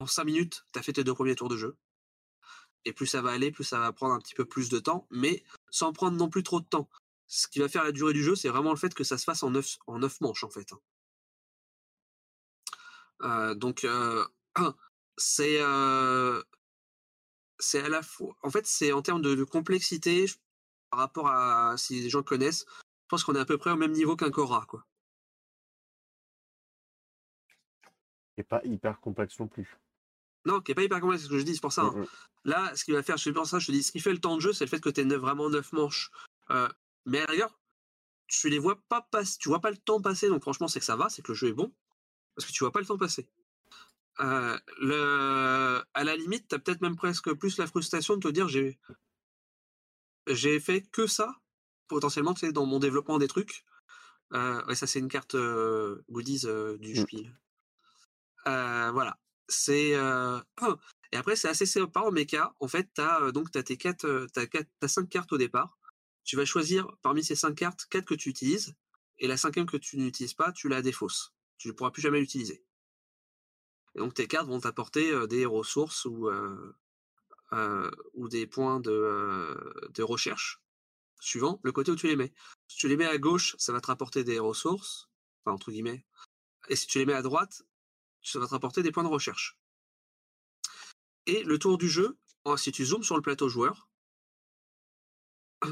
en 0.00 0.06
5 0.06 0.24
minutes, 0.24 0.64
tu 0.72 0.78
as 0.78 0.82
fait 0.82 0.94
tes 0.94 1.04
deux 1.04 1.14
premiers 1.14 1.34
tours 1.34 1.48
de 1.48 1.56
jeu. 1.56 1.76
Et 2.84 2.92
plus 2.92 3.06
ça 3.06 3.22
va 3.22 3.30
aller, 3.30 3.50
plus 3.50 3.64
ça 3.64 3.78
va 3.78 3.92
prendre 3.92 4.14
un 4.14 4.18
petit 4.18 4.34
peu 4.34 4.44
plus 4.44 4.68
de 4.70 4.78
temps, 4.78 5.06
mais 5.10 5.44
sans 5.70 5.92
prendre 5.92 6.16
non 6.16 6.28
plus 6.30 6.42
trop 6.42 6.60
de 6.60 6.66
temps. 6.66 6.88
Ce 7.26 7.46
qui 7.46 7.60
va 7.60 7.68
faire 7.68 7.84
la 7.84 7.92
durée 7.92 8.12
du 8.12 8.22
jeu, 8.22 8.34
c'est 8.34 8.48
vraiment 8.48 8.70
le 8.70 8.76
fait 8.76 8.94
que 8.94 9.04
ça 9.04 9.18
se 9.18 9.24
fasse 9.24 9.42
en 9.42 9.50
9, 9.50 9.78
en 9.86 9.98
neuf 9.98 10.20
manches 10.20 10.44
en 10.44 10.50
fait. 10.50 10.66
Hein. 13.20 13.54
donc 13.54 13.86
c'est 15.16 15.60
c'est 17.60 17.82
à 17.82 17.88
la 17.88 18.02
fois. 18.02 18.34
En 18.42 18.50
fait, 18.50 18.66
c'est 18.66 18.92
en 18.92 19.02
termes 19.02 19.22
de, 19.22 19.44
complexité 19.44 20.26
par 20.90 21.00
rapport 21.00 21.28
à 21.28 21.76
si 21.76 22.00
les 22.00 22.10
gens 22.10 22.22
connaissent. 22.22 22.64
Je 22.68 23.08
pense 23.08 23.24
qu'on 23.24 23.34
est 23.34 23.40
à 23.40 23.44
peu 23.44 23.58
près 23.58 23.70
au 23.70 23.76
même 23.76 23.92
niveau 23.92 24.16
qu'un 24.16 24.30
Cora, 24.30 24.64
quoi. 24.66 24.86
Et 28.36 28.42
pas 28.42 28.60
hyper 28.64 29.00
complexe 29.00 29.38
non 29.38 29.48
plus. 29.48 29.78
Non, 30.46 30.60
qui 30.60 30.72
est 30.72 30.74
pas 30.74 30.82
hyper 30.82 31.00
complexe, 31.00 31.22
c'est 31.22 31.28
ce 31.28 31.32
que 31.32 31.38
je 31.38 31.44
dis, 31.44 31.54
c'est 31.54 31.60
pour 31.60 31.72
ça. 31.72 31.82
Hein. 31.82 32.04
Là, 32.44 32.74
ce 32.74 32.84
qui 32.84 32.92
va 32.92 33.02
faire, 33.02 33.16
je 33.16 33.30
pense 33.30 33.50
ça, 33.50 33.58
je 33.58 33.66
te 33.66 33.72
dis, 33.72 33.82
ce 33.82 33.92
qui 33.92 34.00
fait 34.00 34.12
le 34.12 34.20
temps 34.20 34.36
de 34.36 34.40
jeu, 34.40 34.52
c'est 34.52 34.64
le 34.64 34.70
fait 34.70 34.80
que 34.80 34.88
tu 34.88 35.00
aies 35.00 35.16
vraiment 35.16 35.50
neuf 35.50 35.72
manches. 35.72 36.10
mais 37.06 37.20
à 37.20 37.26
l'ailleurs, 37.26 37.58
tu 38.26 38.48
les 38.48 38.58
vois 38.58 38.80
pas 38.88 39.02
passer, 39.10 39.36
tu 39.38 39.48
vois 39.48 39.60
pas 39.60 39.70
le 39.70 39.76
temps 39.76 40.00
passer, 40.00 40.28
donc 40.28 40.42
franchement, 40.42 40.68
c'est 40.68 40.78
que 40.78 40.86
ça 40.86 40.96
va, 40.96 41.08
c'est 41.08 41.20
que 41.20 41.32
le 41.32 41.36
jeu 41.36 41.48
est 41.48 41.52
bon, 41.52 41.72
parce 42.34 42.46
que 42.46 42.52
tu 42.52 42.64
vois 42.64 42.72
pas 42.72 42.80
le 42.80 42.86
temps 42.86 42.96
passer. 42.96 43.28
Euh, 44.20 44.58
le, 44.80 45.82
à 45.94 46.04
la 46.04 46.16
limite, 46.16 46.48
tu 46.48 46.54
as 46.54 46.58
peut-être 46.58 46.82
même 46.82 46.96
presque 46.96 47.32
plus 47.34 47.58
la 47.58 47.66
frustration 47.66 48.16
de 48.16 48.20
te 48.20 48.28
dire 48.28 48.48
j'ai 48.48 48.78
j'ai 50.26 50.60
fait 50.60 50.82
que 50.82 51.06
ça 51.06 51.34
potentiellement 51.88 52.34
tu 52.34 52.46
sais, 52.46 52.52
dans 52.52 52.66
mon 52.66 52.78
développement 52.78 53.18
des 53.18 53.28
trucs. 53.28 53.64
Euh, 54.32 54.64
ouais, 54.66 54.74
ça 54.74 54.86
c'est 54.86 54.98
une 54.98 55.08
carte 55.08 55.34
euh, 55.34 56.04
goodies 56.10 56.46
du 56.78 56.92
mmh. 56.92 57.02
Spiel. 57.02 57.36
voilà, 58.44 59.18
c'est 59.50 59.90
et 61.12 61.16
après 61.16 61.36
c'est 61.36 61.48
assez 61.48 61.66
sympa 61.66 62.00
en 62.00 62.10
mecha. 62.10 62.54
En 62.60 62.68
fait, 62.68 62.88
tu 62.94 63.00
as 63.00 63.32
donc 63.32 63.54
as 63.56 63.62
tes 63.62 63.76
quatre, 63.76 64.26
t'as 64.32 64.46
quatre, 64.46 64.70
cinq 64.86 65.08
cartes 65.08 65.32
au 65.32 65.38
départ. 65.38 65.78
Tu 66.24 66.36
vas 66.36 66.44
choisir 66.44 66.86
parmi 67.02 67.24
ces 67.24 67.34
cinq 67.34 67.54
cartes 67.54 67.86
quatre 67.90 68.06
que 68.06 68.14
tu 68.14 68.28
utilises 68.28 68.74
et 69.18 69.26
la 69.26 69.36
cinquième 69.36 69.66
que 69.66 69.76
tu 69.76 69.98
n'utilises 69.98 70.34
pas, 70.34 70.52
tu 70.52 70.68
la 70.68 70.82
défausses. 70.82 71.34
Tu 71.58 71.68
ne 71.68 71.72
pourras 71.72 71.90
plus 71.90 72.02
jamais 72.02 72.20
l'utiliser. 72.20 72.64
Et 73.94 73.98
donc 73.98 74.14
tes 74.14 74.26
cartes 74.26 74.46
vont 74.46 74.60
t'apporter 74.60 75.26
des 75.26 75.44
ressources 75.46 76.04
ou, 76.04 76.30
ou 78.14 78.28
des 78.28 78.46
points 78.46 78.80
de, 78.80 79.90
de, 79.94 80.02
recherche, 80.02 80.62
suivant 81.20 81.60
le 81.62 81.72
côté 81.72 81.90
où 81.90 81.96
tu 81.96 82.06
les 82.06 82.16
mets. 82.16 82.32
Si 82.68 82.76
tu 82.78 82.88
les 82.88 82.96
mets 82.96 83.06
à 83.06 83.18
gauche, 83.18 83.56
ça 83.58 83.72
va 83.72 83.80
te 83.80 83.88
rapporter 83.88 84.24
des 84.24 84.38
ressources, 84.38 85.08
enfin 85.44 85.54
entre 85.54 85.70
guillemets. 85.70 86.04
Et 86.68 86.76
si 86.76 86.86
tu 86.86 86.98
les 86.98 87.06
mets 87.06 87.14
à 87.14 87.22
droite, 87.22 87.62
ça 88.22 88.38
va 88.38 88.46
te 88.46 88.50
rapporter 88.50 88.82
des 88.82 88.92
points 88.92 89.04
de 89.04 89.08
recherche. 89.08 89.58
Et 91.26 91.42
le 91.44 91.58
tour 91.58 91.78
du 91.78 91.88
jeu, 91.88 92.18
oh, 92.44 92.56
si 92.56 92.72
tu 92.72 92.84
zoomes 92.84 93.02
sur 93.02 93.16
le 93.16 93.22
plateau 93.22 93.48
joueur, 93.48 93.88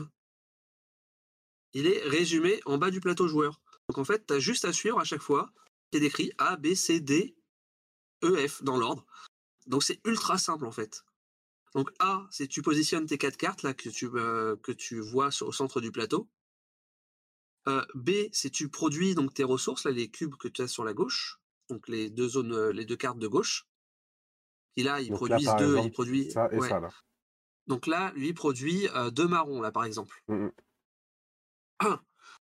il 1.72 1.86
est 1.86 2.02
résumé 2.04 2.60
en 2.66 2.78
bas 2.78 2.90
du 2.90 3.00
plateau 3.00 3.28
joueur. 3.28 3.60
Donc 3.88 3.98
en 3.98 4.04
fait, 4.04 4.26
tu 4.26 4.34
as 4.34 4.38
juste 4.38 4.64
à 4.64 4.72
suivre 4.72 4.98
à 4.98 5.04
chaque 5.04 5.22
fois. 5.22 5.52
C'est 5.92 6.00
décrit 6.00 6.32
A, 6.38 6.56
B, 6.56 6.74
C, 6.74 7.00
D, 7.00 7.36
EF 8.22 8.62
dans 8.62 8.76
l'ordre. 8.76 9.06
Donc 9.66 9.82
c'est 9.82 10.00
ultra 10.04 10.38
simple 10.38 10.66
en 10.66 10.72
fait. 10.72 11.04
Donc 11.74 11.90
A, 11.98 12.26
c'est 12.30 12.48
tu 12.48 12.62
positionnes 12.62 13.06
tes 13.06 13.18
quatre 13.18 13.36
cartes 13.36 13.62
là 13.62 13.74
que 13.74 13.88
tu, 13.88 14.08
euh, 14.14 14.56
que 14.56 14.72
tu 14.72 15.00
vois 15.00 15.28
au 15.42 15.52
centre 15.52 15.80
du 15.80 15.92
plateau. 15.92 16.28
Euh, 17.66 17.84
B, 17.94 18.10
c'est 18.32 18.50
tu 18.50 18.68
produis 18.68 19.14
donc 19.14 19.34
tes 19.34 19.44
ressources, 19.44 19.84
là, 19.84 19.90
les 19.90 20.10
cubes 20.10 20.36
que 20.36 20.48
tu 20.48 20.62
as 20.62 20.68
sur 20.68 20.84
la 20.84 20.94
gauche, 20.94 21.38
donc 21.68 21.88
les 21.88 22.10
deux 22.10 22.28
zones, 22.28 22.52
euh, 22.52 22.72
les 22.72 22.84
deux 22.84 22.96
cartes 22.96 23.18
de 23.18 23.28
gauche. 23.28 23.66
Et 24.76 24.82
là, 24.82 25.00
ils 25.00 25.10
produisent 25.10 25.54
deux, 25.58 25.78
il 25.78 25.90
produit. 25.90 26.30
Ça 26.30 26.48
et 26.52 26.60
ça 26.60 26.80
là. 26.80 26.90
Donc 27.66 27.86
là, 27.86 28.12
lui 28.14 28.32
produit 28.32 28.88
deux 29.12 29.28
marrons 29.28 29.60
là 29.60 29.72
par 29.72 29.84
exemple. 29.84 30.22
Mmh 30.28 30.48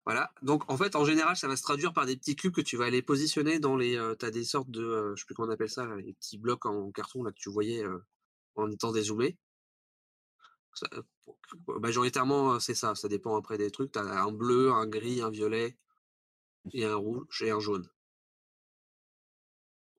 Voilà. 0.05 0.33
Donc 0.43 0.71
en 0.71 0.77
fait, 0.77 0.95
en 0.95 1.05
général, 1.05 1.37
ça 1.37 1.49
va 1.49 1.57
se 1.57 1.63
traduire 1.63 1.93
par 1.93 2.07
des 2.07 2.17
petits 2.17 2.37
cubes 2.37 2.55
que 2.55 2.61
tu 2.61 2.77
vas 2.77 2.85
aller 2.85 3.03
positionner 3.03 3.59
dans 3.59 3.77
les. 3.77 3.99
tu 4.19 4.27
as 4.27 4.31
des 4.31 4.45
sortes 4.45 4.71
de, 4.71 5.15
je 5.15 5.21
sais 5.21 5.27
plus 5.27 5.35
comment 5.35 5.49
on 5.49 5.53
appelle 5.53 5.71
ça, 5.71 5.87
les 5.97 6.13
petits 6.13 6.39
blocs 6.39 6.67
en 6.67 6.91
carton 6.93 7.23
là 7.25 7.33
que 7.33 7.39
tu 7.39 7.51
voyais 7.51 7.85
en 8.55 8.71
étant 8.71 8.93
dézoomé. 8.93 9.37
Ça, 10.75 10.87
majoritairement, 11.67 12.61
c'est 12.61 12.75
ça. 12.75 12.95
Ça 12.95 13.09
dépend 13.09 13.37
après 13.37 13.59
des 13.59 13.71
trucs. 13.71 13.93
Tu 13.93 13.99
as 13.99 14.23
un 14.23 14.33
bleu, 14.33 14.71
un 14.73 14.87
gris, 14.87 15.23
un 15.23 15.31
violet 15.31 15.77
et 16.73 16.85
un 16.85 16.97
rouge 16.97 17.43
et 17.43 17.51
un 17.51 17.61
jaune. 17.61 17.89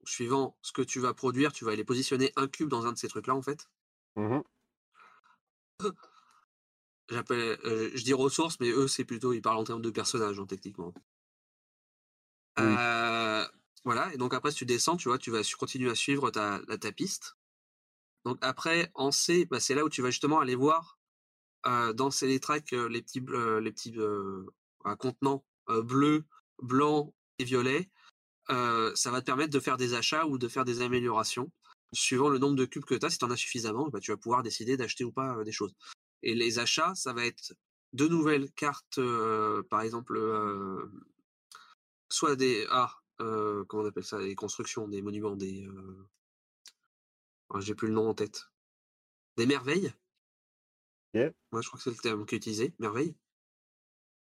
Suivant 0.10 0.58
ce 0.64 0.72
que 0.72 0.82
tu 0.82 1.00
vas 1.00 1.14
produire, 1.14 1.54
tu 1.54 1.66
vas 1.66 1.72
aller 1.74 1.84
positionner 1.84 2.34
un 2.36 2.48
cube 2.48 2.68
dans 2.68 2.88
un 2.88 2.94
de 2.94 2.98
ces 2.98 3.08
trucs-là, 3.08 3.36
en 3.36 3.44
fait. 3.44 3.70
Mmh 4.16 4.42
J'appelle, 7.12 7.60
euh, 7.64 7.92
je 7.94 8.04
dis 8.04 8.14
ressources, 8.14 8.60
mais 8.60 8.72
eux, 8.72 8.88
c'est 8.88 9.06
plutôt, 9.06 9.34
ils 9.34 9.42
parlent 9.42 9.58
en 9.60 9.64
termes 9.64 9.84
de 9.84 9.92
personnages, 9.92 10.40
hein, 10.40 10.48
techniquement. 10.48 10.94
Oui. 12.58 12.66
Euh, 12.66 13.46
voilà, 13.86 14.12
et 14.12 14.18
donc 14.18 14.34
après, 14.34 14.50
si 14.50 14.58
tu 14.58 14.66
descends, 14.66 14.98
tu 14.98 15.10
vois, 15.10 15.20
tu 15.20 15.30
vas 15.30 15.42
continuer 15.60 15.92
à 15.92 15.96
suivre 15.96 16.32
ta, 16.32 16.60
la- 16.68 16.78
ta 16.80 16.92
piste. 16.92 17.36
Donc 18.26 18.40
après, 18.42 18.92
en 18.96 19.12
C, 19.12 19.46
bah, 19.46 19.60
c'est 19.60 19.76
là 19.76 19.86
où 19.86 19.90
tu 19.90 20.02
vas 20.02 20.10
justement 20.10 20.40
aller 20.40 20.56
voir 20.56 21.00
euh, 21.68 21.94
dans 21.94 22.10
ces 22.10 22.40
tracks 22.40 22.74
euh, 22.74 22.90
les 22.90 23.04
petits, 23.04 23.22
les 23.22 23.72
petits 23.72 23.96
contenants 24.98 25.46
bleus, 25.68 26.26
blancs 26.64 27.14
et 27.38 27.44
violets. 27.44 27.92
Euh, 28.52 28.92
ça 28.96 29.12
va 29.12 29.22
te 29.22 29.26
permettre 29.26 29.52
de 29.52 29.60
faire 29.60 29.78
des 29.78 29.94
achats 29.94 30.26
ou 30.26 30.38
de 30.38 30.48
faire 30.48 30.66
des 30.66 30.82
améliorations. 30.82 31.52
Suivant 31.94 32.30
le 32.30 32.38
nombre 32.38 32.56
de 32.56 32.66
cubes 32.66 32.86
que 32.86 32.96
tu 32.96 33.06
as, 33.06 33.10
si 33.10 33.18
tu 33.18 33.26
en 33.26 33.32
as 33.32 33.36
suffisamment, 33.36 33.90
bah, 33.90 34.00
tu 34.00 34.12
vas 34.12 34.18
pouvoir 34.18 34.44
décider 34.44 34.78
d'acheter 34.78 35.04
ou 35.04 35.12
pas 35.12 35.38
euh, 35.38 35.44
des 35.44 35.52
choses. 35.52 35.76
Et 36.22 36.36
les 36.36 36.60
achats, 36.60 36.94
ça 36.96 37.14
va 37.14 37.26
être 37.26 37.54
de 37.94 38.08
nouvelles 38.08 38.52
cartes, 38.52 39.00
euh, 39.00 39.64
par 39.70 39.82
exemple, 39.82 40.18
euh, 40.18 40.86
soit 42.10 42.36
des. 42.36 42.68
Ah, 42.70 42.94
comment 43.18 43.84
on 43.84 43.86
appelle 43.86 44.04
ça 44.04 44.20
Des 44.20 44.36
constructions, 44.36 44.88
des 44.88 45.02
monuments, 45.02 45.36
des. 45.36 45.68
ah, 47.52 47.60
J'ai 47.60 47.76
plus 47.76 47.88
le 47.88 47.94
nom 47.94 48.10
en 48.10 48.14
tête. 48.14 48.50
Des 49.38 49.46
merveilles. 49.46 49.94
Moi, 51.52 51.62
je 51.62 51.68
crois 51.68 51.78
que 51.80 51.84
c'est 51.84 51.90
le 51.90 51.96
terme 51.98 52.26
qui 52.26 52.36
est 52.36 52.38
utilisé, 52.38 52.74
merveille. 52.80 53.16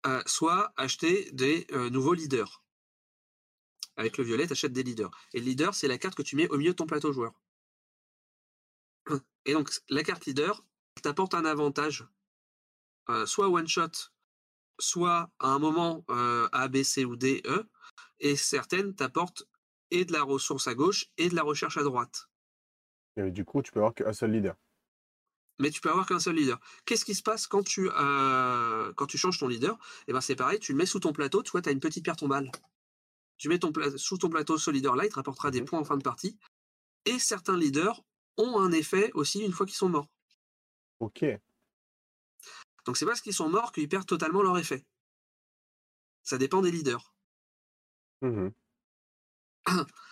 Euh, 0.07 0.21
soit 0.25 0.73
acheter 0.77 1.29
des 1.31 1.67
euh, 1.73 1.89
nouveaux 1.89 2.13
leaders. 2.13 2.63
Avec 3.97 4.17
le 4.17 4.23
violet, 4.23 4.47
tu 4.47 4.53
achètes 4.53 4.73
des 4.73 4.83
leaders. 4.83 5.11
Et 5.33 5.39
le 5.39 5.45
leader, 5.45 5.75
c'est 5.75 5.87
la 5.87 5.97
carte 5.97 6.15
que 6.15 6.21
tu 6.21 6.35
mets 6.35 6.47
au 6.49 6.57
milieu 6.57 6.71
de 6.71 6.75
ton 6.75 6.85
plateau 6.85 7.11
joueur. 7.11 7.33
Et 9.45 9.53
donc, 9.53 9.71
la 9.89 10.03
carte 10.03 10.25
leader 10.25 10.63
t'apporte 11.01 11.33
un 11.33 11.45
avantage, 11.45 12.05
euh, 13.09 13.25
soit 13.25 13.49
one 13.49 13.67
shot, 13.67 14.11
soit 14.79 15.31
à 15.39 15.47
un 15.47 15.59
moment 15.59 16.05
euh, 16.09 16.47
A, 16.51 16.67
B, 16.67 16.83
C 16.83 17.05
ou 17.05 17.15
D, 17.15 17.41
E, 17.45 17.67
et 18.19 18.35
certaines 18.35 18.93
t'apportent 18.95 19.43
et 19.89 20.05
de 20.05 20.13
la 20.13 20.23
ressource 20.23 20.67
à 20.67 20.75
gauche 20.75 21.07
et 21.17 21.29
de 21.29 21.35
la 21.35 21.43
recherche 21.43 21.77
à 21.77 21.83
droite. 21.83 22.29
Et 23.17 23.31
du 23.31 23.43
coup, 23.43 23.61
tu 23.61 23.71
peux 23.71 23.79
avoir 23.79 23.93
qu'un 23.93 24.13
seul 24.13 24.31
leader. 24.31 24.55
Mais 25.59 25.69
tu 25.69 25.81
peux 25.81 25.89
avoir 25.89 26.07
qu'un 26.07 26.19
seul 26.19 26.35
leader. 26.35 26.59
Qu'est-ce 26.85 27.05
qui 27.05 27.13
se 27.13 27.21
passe 27.21 27.45
quand 27.45 27.63
tu, 27.63 27.89
euh, 27.91 28.93
quand 28.93 29.05
tu 29.05 29.17
changes 29.17 29.37
ton 29.37 29.47
leader? 29.47 29.77
Eh 30.07 30.13
ben 30.13 30.21
c'est 30.21 30.35
pareil, 30.35 30.59
tu 30.59 30.71
le 30.71 30.77
mets 30.77 30.85
sous 30.85 30.99
ton 30.99 31.13
plateau, 31.13 31.43
tu 31.43 31.51
vois, 31.51 31.61
tu 31.61 31.69
as 31.69 31.71
une 31.71 31.79
petite 31.79 32.03
pierre 32.03 32.15
tombale. 32.15 32.51
Tu 33.41 33.49
mets 33.49 33.57
ton 33.57 33.73
sous 33.97 34.19
ton 34.19 34.29
plateau 34.29 34.59
ce 34.59 34.69
leader-là, 34.69 35.03
il 35.05 35.09
te 35.09 35.15
rapportera 35.15 35.49
des 35.49 35.61
Mhm. 35.61 35.65
points 35.65 35.79
en 35.79 35.83
fin 35.83 35.97
de 35.97 36.03
partie. 36.03 36.37
Et 37.05 37.17
certains 37.17 37.57
leaders 37.57 38.03
ont 38.37 38.59
un 38.59 38.71
effet 38.71 39.09
aussi 39.15 39.39
une 39.39 39.51
fois 39.51 39.65
qu'ils 39.65 39.73
sont 39.75 39.89
morts. 39.89 40.11
Ok. 40.99 41.23
Donc 42.85 42.97
c'est 42.97 43.05
parce 43.07 43.19
qu'ils 43.19 43.33
sont 43.33 43.49
morts 43.49 43.71
qu'ils 43.71 43.89
perdent 43.89 44.05
totalement 44.05 44.43
leur 44.43 44.59
effet. 44.59 44.85
Ça 46.21 46.37
dépend 46.37 46.61
des 46.61 46.69
leaders. 46.69 47.15
Mhm. 48.21 48.53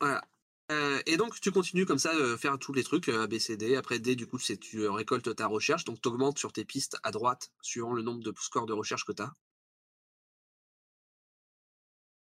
Voilà. 0.00 0.24
Euh, 0.72 1.00
et 1.06 1.16
donc 1.16 1.38
tu 1.40 1.52
continues 1.52 1.86
comme 1.86 2.00
ça, 2.00 2.12
euh, 2.16 2.36
faire 2.36 2.58
tous 2.58 2.72
les 2.72 2.82
trucs, 2.82 3.08
euh, 3.08 3.22
A, 3.22 3.26
B, 3.28 3.38
C, 3.38 3.56
D. 3.56 3.76
Après 3.76 4.00
D, 4.00 4.16
du 4.16 4.26
coup, 4.26 4.40
c'est 4.40 4.56
tu 4.56 4.80
euh, 4.80 4.90
récoltes 4.90 5.36
ta 5.36 5.46
recherche, 5.46 5.84
donc 5.84 6.00
tu 6.02 6.08
augmentes 6.08 6.38
sur 6.40 6.52
tes 6.52 6.64
pistes 6.64 6.96
à 7.04 7.12
droite, 7.12 7.52
suivant 7.62 7.92
le 7.92 8.02
nombre 8.02 8.24
de 8.24 8.34
scores 8.40 8.66
de 8.66 8.72
recherche 8.72 9.04
que 9.04 9.12
tu 9.12 9.22
as. 9.22 9.34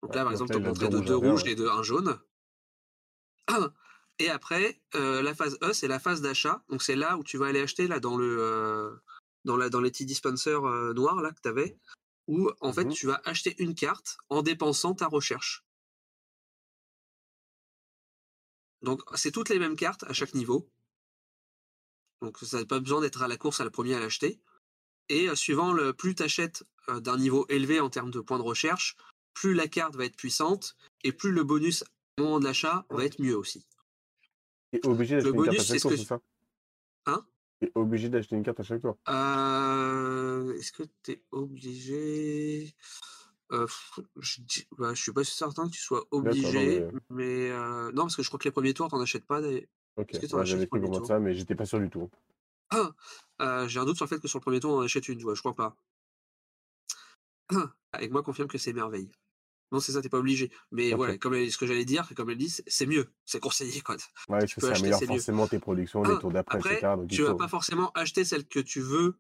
Donc 0.02 0.15
là, 0.15 0.23
par 0.23 0.32
exemple, 0.32 0.53
tu 0.53 0.60
deux 0.60 0.90
de 0.90 0.99
deux 0.99 1.15
rouges 1.15 1.45
et 1.45 1.56
de 1.56 1.68
un 1.68 1.84
jaune. 1.84 2.19
Et 4.19 4.30
après, 4.30 4.80
euh, 4.94 5.22
la 5.23 5.34
phase 5.34 5.57
E, 5.64 5.73
c'est 5.73 5.88
la 5.88 5.99
phase 5.99 6.22
d'achat. 6.22 6.64
Donc 6.69 6.84
c'est 6.84 6.95
là 6.95 7.18
où 7.18 7.23
tu 7.23 7.38
vas 7.38 7.48
aller 7.48 7.61
acheter 7.61 7.88
là 7.88 7.99
dans 7.99 8.18
le 8.18 8.38
euh, 8.40 8.95
dans 9.45 9.57
la 9.57 9.69
dans 9.69 9.82
les 9.82 9.90
petits 9.90 10.06
dispensers 10.06 10.64
euh, 10.64 10.94
noirs 10.94 11.22
là 11.22 11.32
que 11.32 11.41
tu 11.41 11.49
avais, 11.49 11.76
où 12.28 12.52
en 12.61 12.72
fait 12.72 12.86
Mhm. 12.86 12.94
tu 12.94 13.07
vas 13.07 13.19
acheter 13.26 13.56
une 13.57 13.73
carte 13.73 14.18
en 14.30 14.44
dépensant 14.44 14.94
ta 14.94 15.07
recherche. 15.07 15.65
Donc 18.84 19.02
c'est 19.15 19.32
toutes 19.32 19.49
les 19.49 19.57
mêmes 19.57 19.76
cartes 19.76 20.03
à 20.03 20.14
chaque 20.14 20.36
niveau. 20.36 20.69
Donc 22.22 22.38
ça 22.40 22.60
n'a 22.60 22.65
pas 22.65 22.80
besoin 22.80 23.02
d'être 23.02 23.23
à 23.23 23.28
la 23.28 23.38
course 23.38 23.60
à 23.60 23.64
la 23.64 23.72
première 23.72 23.98
à 23.98 24.02
l'acheter. 24.02 24.40
Et 25.10 25.36
suivant 25.36 25.73
le 25.73 25.94
plus 25.94 26.14
tu 26.14 26.22
achètes 26.22 26.64
d'un 26.88 27.18
niveau 27.18 27.48
élevé 27.49 27.80
en 27.80 27.90
termes 27.90 28.11
de 28.11 28.19
points 28.22 28.38
de 28.38 28.44
recherche, 28.44 28.95
plus 29.33 29.53
la 29.53 29.67
carte 29.67 29.95
va 29.95 30.05
être 30.05 30.15
puissante 30.17 30.75
et 31.03 31.11
plus 31.11 31.31
le 31.31 31.43
bonus 31.43 31.83
au 32.19 32.23
moment 32.23 32.39
de 32.39 32.45
l'achat 32.45 32.85
va 32.89 33.05
être 33.05 33.19
mieux 33.21 33.35
aussi. 33.37 33.65
Et 34.73 34.79
obligé 34.85 35.15
d'acheter 35.15 35.29
une 35.37 35.43
carte 35.43 35.59
à 35.59 35.63
chaque 35.63 35.81
tour, 35.81 35.91
que 35.91 35.97
c'est 35.97 36.05
ça? 36.05 36.21
Hein? 37.07 37.25
Obligé 37.75 38.09
d'acheter 38.09 38.35
une 38.35 38.43
carte 38.43 38.59
à 38.59 38.63
chaque 38.63 38.81
tour. 38.81 38.97
Euh, 39.09 40.53
Est-ce 40.57 40.71
que 40.71 40.83
tu 41.03 41.11
es 41.11 41.23
obligé? 41.31 42.73
Euh, 43.51 43.67
je, 44.17 44.39
bah, 44.77 44.93
je 44.93 45.01
suis 45.01 45.11
pas 45.11 45.23
certain 45.25 45.67
que 45.67 45.73
tu 45.73 45.81
sois 45.81 46.05
obligé, 46.11 46.79
mais- 46.79 46.91
mais, 47.09 47.51
euh, 47.51 47.91
non, 47.91 48.03
parce 48.03 48.15
que 48.15 48.23
je 48.23 48.29
crois 48.29 48.39
que 48.39 48.45
les 48.45 48.51
premiers 48.51 48.73
tours, 48.73 48.87
t'en 48.87 49.01
achètes 49.01 49.25
pas. 49.25 49.41
Des... 49.41 49.67
Ok. 49.97 50.15
Achètes 50.15 50.29
J'avais 50.29 50.61
le 50.61 50.67
cru 50.67 50.79
comprendre 50.81 51.05
ça, 51.05 51.19
mais 51.19 51.33
j'étais 51.33 51.55
pas 51.55 51.65
sûr 51.65 51.79
du 51.79 51.89
tout. 51.89 52.09
Ah, 52.69 52.91
euh, 53.41 53.67
J'ai 53.67 53.79
un 53.79 53.85
doute 53.85 53.97
sur 53.97 54.05
le 54.05 54.09
fait 54.09 54.19
que 54.19 54.27
sur 54.29 54.39
le 54.39 54.43
premier 54.43 54.61
tour, 54.61 54.71
on 54.71 54.77
en 54.77 54.81
achète 54.83 55.09
une, 55.09 55.19
je 55.19 55.39
crois 55.39 55.53
pas. 55.53 55.75
Avec 57.94 58.11
moi, 58.11 58.23
confirme 58.23 58.48
que 58.48 58.57
c'est 58.57 58.73
merveille. 58.73 59.10
Non, 59.72 59.80
c'est 59.80 59.94
ça, 59.94 60.02
t'es 60.02 60.10
pas 60.10 60.18
obligé. 60.18 60.52
Mais 60.72 60.94
voilà, 60.94 61.18
comme 61.18 61.34
elle- 61.34 61.49
ce 61.52 61.57
que 61.57 61.65
j'allais 61.65 61.86
dire, 61.86 62.10
comme 62.15 62.30
elle 62.30 62.38
dit, 62.38 62.49
c'est- 62.49 62.86
mieux, 62.86 63.07
c'est 63.26 63.40
conseillé. 63.40 63.82
Quoi. 63.82 63.95
Ouais, 64.30 64.45
Tu 64.45 64.60
peux 64.60 64.68
ça 64.68 64.78
améliore 64.80 64.99
mieux. 65.02 65.07
forcément 65.07 65.48
tes 65.48 65.60
productions, 65.60 66.03
les 66.03 66.19
tours 66.19 66.32
d'après, 66.32 66.57
Après, 66.57 66.73
etc. 66.73 66.94
Donc 66.98 67.10
tu 67.10 67.22
vas 67.23 67.30
faut. 67.32 67.36
pas 67.38 67.48
forcément 67.48 67.91
acheter 67.94 68.26
celle 68.26 68.45
que 68.48 68.60
tu 68.60 68.82
veux 68.82 69.18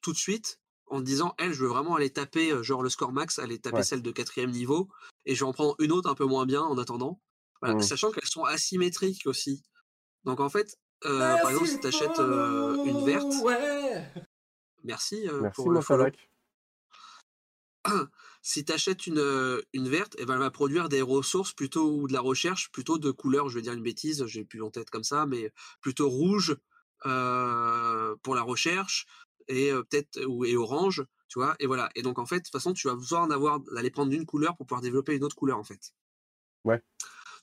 tout 0.00 0.12
de 0.12 0.16
suite 0.18 0.60
en 0.86 0.98
te 0.98 1.04
disant, 1.04 1.34
elle, 1.38 1.52
je 1.52 1.60
veux 1.62 1.68
vraiment 1.68 1.96
aller 1.96 2.10
taper, 2.10 2.50
euh, 2.52 2.62
genre 2.62 2.82
le 2.82 2.88
score 2.90 3.12
max, 3.12 3.38
aller 3.38 3.58
taper 3.58 3.76
Ouais. 3.78 3.82
celle 3.82 4.02
de 4.02 4.10
quatrième 4.10 4.50
niveau, 4.50 4.88
et 5.26 5.34
je 5.34 5.40
vais 5.44 5.48
en 5.48 5.52
prendre 5.52 5.74
une 5.78 5.92
autre 5.92 6.08
un 6.10 6.14
peu 6.14 6.24
moins 6.26 6.44
bien 6.46 6.62
en 6.62 6.76
attendant. 6.78 7.20
Voilà, 7.60 7.76
Mhm. 7.76 7.82
Sachant 7.82 8.10
qu'elles 8.12 8.28
sont 8.28 8.44
asymétriques 8.44 9.22
aussi. 9.26 9.62
Donc 10.24 10.40
en 10.40 10.48
fait, 10.48 10.76
euh, 11.04 11.36
par 11.38 11.50
exemple, 11.50 11.68
si 11.68 11.80
tu 11.80 11.86
achètes 11.86 12.18
une 12.18 13.04
verte, 13.06 13.32
Ouais. 13.44 14.04
merci, 14.84 15.28
euh, 15.28 15.40
Merci, 15.42 15.54
pour 15.54 15.70
le 15.70 15.80
follow. 15.80 16.06
Si 18.42 18.64
tu 18.64 18.72
achètes 18.72 19.06
une, 19.06 19.18
euh, 19.18 19.60
une 19.72 19.88
verte, 19.88 20.14
eh 20.18 20.26
ben, 20.26 20.34
elle 20.34 20.40
va 20.40 20.50
produire 20.50 20.88
des 20.88 21.02
ressources 21.02 21.52
plutôt 21.52 21.90
ou 21.90 22.08
de 22.08 22.12
la 22.12 22.20
recherche 22.20 22.70
plutôt 22.72 22.98
de 22.98 23.10
couleur, 23.10 23.48
je 23.48 23.56
vais 23.56 23.62
dire 23.62 23.72
une 23.72 23.82
bêtise, 23.82 24.24
j'ai 24.26 24.44
plus 24.44 24.62
en 24.62 24.70
tête 24.70 24.90
comme 24.90 25.04
ça, 25.04 25.26
mais 25.26 25.52
plutôt 25.80 26.08
rouge 26.08 26.56
euh, 27.06 28.14
pour 28.22 28.34
la 28.34 28.42
recherche 28.42 29.06
et 29.48 29.72
euh, 29.72 29.82
peut-être 29.82 30.24
ou 30.26 30.44
et 30.44 30.56
orange, 30.56 31.04
tu 31.28 31.38
vois. 31.38 31.54
Et 31.58 31.66
voilà. 31.66 31.88
Et 31.94 32.02
donc 32.02 32.18
en 32.18 32.26
fait, 32.26 32.38
de 32.38 32.42
toute 32.42 32.52
façon, 32.52 32.72
tu 32.72 32.88
vas 32.88 32.94
besoin 32.94 33.26
d'avoir 33.26 33.60
d'aller 33.60 33.90
prendre 33.90 34.12
une 34.12 34.26
couleur 34.26 34.56
pour 34.56 34.66
pouvoir 34.66 34.82
développer 34.82 35.14
une 35.14 35.24
autre 35.24 35.36
couleur 35.36 35.58
en 35.58 35.64
fait. 35.64 35.92
Ouais. 36.64 36.80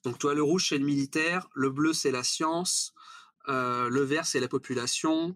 Donc 0.03 0.17
toi, 0.17 0.33
le 0.33 0.43
rouge 0.43 0.69
c'est 0.69 0.77
le 0.77 0.85
militaire, 0.85 1.47
le 1.53 1.69
bleu 1.69 1.93
c'est 1.93 2.11
la 2.11 2.23
science, 2.23 2.93
euh, 3.49 3.89
le 3.89 4.01
vert 4.01 4.25
c'est 4.25 4.39
la 4.39 4.47
population. 4.47 5.35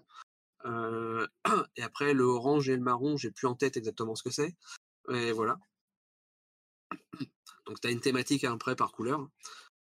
et 1.75 1.81
après 1.81 2.13
le 2.13 2.23
orange 2.23 2.69
et 2.69 2.75
le 2.77 2.81
marron, 2.81 3.17
j'ai 3.17 3.31
plus 3.31 3.47
en 3.47 3.53
tête 3.53 3.75
exactement 3.75 4.15
ce 4.15 4.23
que 4.23 4.29
c'est. 4.29 4.55
Et 5.11 5.31
voilà. 5.31 5.57
Donc 7.65 7.79
tu 7.81 7.87
as 7.87 7.91
une 7.91 8.01
thématique 8.01 8.43
à 8.43 8.51
un 8.51 8.57
près 8.57 8.75
par 8.75 8.91
couleur. 8.91 9.27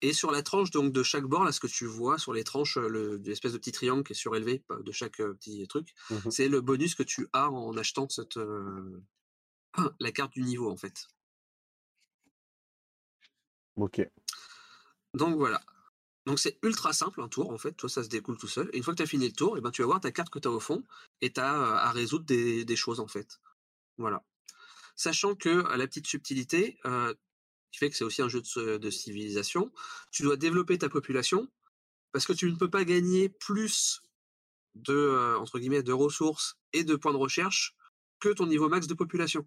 Et 0.01 0.13
sur 0.13 0.31
la 0.31 0.43
tranche 0.43 0.71
donc 0.71 0.91
de 0.93 1.03
chaque 1.03 1.23
bord, 1.23 1.43
là, 1.43 1.51
ce 1.51 1.59
que 1.59 1.67
tu 1.67 1.85
vois 1.85 2.17
sur 2.19 2.33
les 2.33 2.43
tranches, 2.43 2.77
euh, 2.77 2.87
le- 2.89 3.17
l'espèce 3.17 3.53
de 3.53 3.57
petit 3.57 3.71
triangle 3.71 4.03
qui 4.03 4.11
est 4.13 4.15
surélevé 4.15 4.63
euh, 4.71 4.83
de 4.83 4.91
chaque 4.91 5.19
euh, 5.21 5.33
petit 5.33 5.65
truc, 5.67 5.93
Mhm. 6.11 6.31
c'est 6.31 6.49
le 6.49 6.61
bonus 6.61 6.95
que 6.95 7.03
tu 7.03 7.27
as 7.33 7.49
en 7.49 7.75
achetant 7.77 8.07
cette, 8.09 8.37
euh, 8.37 9.01
la 9.99 10.11
carte 10.11 10.33
du 10.33 10.43
niveau 10.43 10.69
en 10.69 10.77
fait. 10.77 11.07
Ok. 13.75 14.01
Donc 15.13 15.35
voilà. 15.37 15.61
Donc 16.25 16.39
c'est 16.39 16.57
ultra 16.63 16.91
simple 16.93 17.21
un 17.21 17.29
tour 17.29 17.51
en 17.51 17.57
fait, 17.57 17.73
toi 17.73 17.89
ça 17.89 18.03
se 18.03 18.09
découle 18.09 18.37
tout 18.37 18.47
seul. 18.47 18.69
Et 18.73 18.77
une 18.77 18.83
fois 18.83 18.93
que 18.93 18.97
tu 18.97 19.03
as 19.03 19.07
fini 19.07 19.27
le 19.27 19.33
tour, 19.33 19.57
et 19.57 19.61
ben, 19.61 19.71
tu 19.71 19.81
vas 19.81 19.87
voir 19.87 20.01
ta 20.01 20.11
carte 20.11 20.29
que 20.29 20.39
tu 20.39 20.47
as 20.47 20.51
au 20.51 20.59
fond 20.59 20.83
et 21.21 21.31
tu 21.31 21.39
as 21.39 21.53
à 21.77 21.91
résoudre 21.91 22.25
des, 22.25 22.65
des 22.65 22.75
choses 22.75 22.99
en 22.99 23.07
fait. 23.07 23.39
Voilà. 23.97 24.23
Sachant 24.95 25.35
que 25.35 25.49
la 25.49 25.87
petite 25.87 26.07
subtilité, 26.07 26.77
euh, 26.85 27.13
qui 27.71 27.79
fait 27.79 27.89
que 27.89 27.97
c'est 27.97 28.03
aussi 28.03 28.21
un 28.21 28.29
jeu 28.29 28.41
de, 28.41 28.89
civilisation, 28.89 29.71
tu 30.11 30.23
dois 30.23 30.37
développer 30.37 30.77
ta 30.77 30.89
population 30.89 31.51
parce 32.11 32.25
que 32.25 32.33
tu 32.33 32.49
ne 32.49 32.55
peux 32.55 32.69
pas 32.69 32.85
gagner 32.85 33.27
plus 33.27 34.01
de, 34.75 34.93
euh, 34.93 35.37
entre 35.37 35.59
guillemets, 35.59 35.83
de 35.83 35.91
ressources 35.91 36.57
et 36.71 36.83
de 36.83 36.95
points 36.95 37.11
de 37.11 37.17
recherche 37.17 37.75
que 38.19 38.29
ton 38.29 38.47
niveau 38.47 38.69
max 38.69 38.87
de 38.87 38.93
population. 38.93 39.45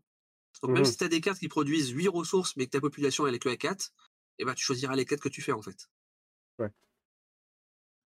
Donc 0.62 0.72
même 0.72 0.80
Mhm. 0.80 0.90
si 0.90 0.96
tu 0.96 1.04
as 1.04 1.08
des 1.08 1.20
cartes 1.20 1.38
qui 1.38 1.48
produisent 1.48 1.90
8 1.90 2.08
ressources 2.08 2.56
mais 2.56 2.66
que 2.66 2.70
ta 2.72 2.80
population 2.80 3.26
elle 3.26 3.34
est 3.34 3.38
que 3.38 3.48
à 3.48 3.56
4, 3.56 3.92
et 4.38 4.44
ben, 4.44 4.54
tu 4.54 4.64
choisiras 4.64 4.96
les 4.96 5.04
4 5.04 5.20
que 5.20 5.28
tu 5.28 5.42
fais 5.42 5.52
en 5.52 5.62
fait. 5.62 5.88
Ouais. 6.58 6.70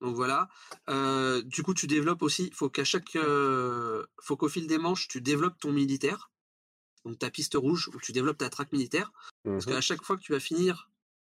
Donc 0.02 0.16
voilà. 0.16 0.50
Euh, 0.90 1.42
du 1.44 1.62
coup, 1.64 1.74
tu 1.74 1.88
développes 1.88 2.24
aussi. 2.24 2.48
Il 2.48 2.54
faut 2.54 2.70
qu'à 2.70 2.84
chaque, 2.84 3.16
euh, 3.16 4.06
faut 4.20 4.36
qu'au 4.36 4.50
fil 4.50 4.66
des 4.68 4.80
manches, 4.80 5.08
tu 5.08 5.22
développes 5.22 5.60
ton 5.60 5.72
militaire. 5.72 6.31
Donc 7.06 7.19
ta 7.19 7.30
piste 7.32 7.56
rouge 7.56 7.90
où 7.94 7.99
tu 7.99 8.11
développes 8.11 8.38
ta 8.38 8.49
traque 8.49 8.72
militaire. 8.72 9.11
Parce 9.44 9.65
Mhm. 9.65 9.73
qu'à 9.73 9.82
chaque 9.82 10.03
fois 10.03 10.18
que 10.18 10.22
tu 10.22 10.32
vas 10.34 10.40
finir 10.40 10.90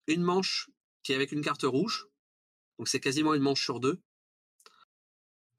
une 0.07 0.21
manche 0.21 0.69
qui 1.03 1.11
est 1.11 1.15
avec 1.15 1.31
une 1.31 1.41
carte 1.41 1.63
rouge, 1.63 2.07
donc 2.77 2.87
c'est 2.87 2.99
quasiment 2.99 3.33
une 3.33 3.41
manche 3.41 3.63
sur 3.63 3.79
deux. 3.79 3.99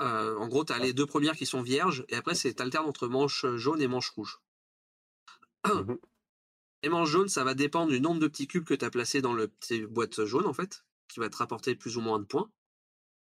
euh, 0.02 0.36
en 0.36 0.46
gros, 0.48 0.64
tu 0.64 0.72
as 0.74 0.78
les 0.78 0.92
deux 0.92 1.06
premières 1.06 1.36
qui 1.36 1.46
sont 1.46 1.62
vierges, 1.62 2.04
et 2.10 2.16
après, 2.16 2.34
c'est 2.34 2.60
alternes 2.60 2.86
entre 2.86 3.08
manche 3.08 3.46
jaune 3.56 3.80
et 3.80 3.88
manche 3.88 4.10
rouge. 4.10 4.40
Mhm. 5.66 5.98
Les 6.82 6.88
manches 6.90 7.08
jaunes, 7.08 7.28
ça 7.28 7.44
va 7.44 7.54
dépendre 7.54 7.90
du 7.92 8.00
nombre 8.00 8.20
de 8.20 8.28
petits 8.28 8.46
cubes 8.46 8.64
que 8.64 8.74
tu 8.74 8.84
as 8.84 8.90
placés 8.90 9.22
dans 9.22 9.32
le 9.32 9.48
petit 9.48 9.86
boîte 9.86 10.24
jaune, 10.24 10.46
en 10.46 10.52
fait, 10.52 10.84
qui 11.08 11.18
va 11.18 11.30
te 11.30 11.36
rapporter 11.36 11.74
plus 11.74 11.96
ou 11.96 12.00
moins 12.02 12.18
de 12.18 12.24
points 12.24 12.50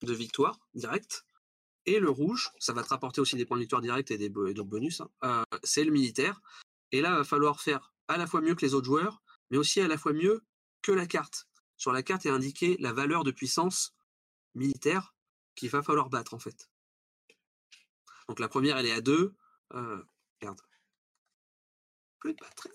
de 0.02 0.14
victoire 0.14 0.60
direct. 0.76 1.26
Et 1.86 2.00
le 2.00 2.10
rouge, 2.10 2.52
ça 2.60 2.74
va 2.74 2.84
te 2.84 2.90
rapporter 2.90 3.22
aussi 3.22 3.38
des 3.38 3.46
points 3.46 3.58
de 3.58 3.62
victoire 3.62 3.82
direct 3.82 4.12
et 4.12 4.18
des 4.18 4.26
et 4.26 4.54
bonus. 4.54 5.02
hein. 5.02 5.10
Euh, 5.24 5.44
c'est 5.64 5.86
le 5.86 5.92
militaire. 5.92 6.42
Et 6.92 7.02
là, 7.02 7.10
il 7.10 7.16
va 7.18 7.24
falloir 7.24 7.62
faire 7.62 7.94
à 8.08 8.18
la 8.18 8.28
fois 8.28 8.42
mieux 8.42 8.56
que 8.56 8.66
les 8.66 8.74
autres 8.74 8.86
joueurs, 8.86 9.22
mais 9.50 9.58
aussi 9.58 9.82
à 9.82 9.88
la 9.88 9.98
fois 9.98 10.14
mieux 10.14 10.46
que 10.82 10.92
la 10.92 11.06
carte. 11.06 11.48
Sur 11.76 11.92
la 11.92 12.04
carte 12.04 12.26
est 12.26 12.30
indiqué 12.30 12.78
la 12.80 12.94
valeur 12.94 13.24
de 13.24 13.32
puissance 13.32 13.94
militaire 14.56 15.16
qu'il 15.56 15.70
va 15.70 15.84
falloir 15.84 16.10
battre, 16.10 16.34
en 16.34 16.40
fait. 16.40 16.70
Donc 18.28 18.40
la 18.40 18.48
première, 18.48 18.78
elle 18.78 18.86
est 18.86 18.92
à 18.92 19.02
2. 19.02 19.36
Euh, 19.74 20.04
merde. 20.42 20.62
Plus 22.20 22.34
de 22.34 22.40
batterie. 22.40 22.70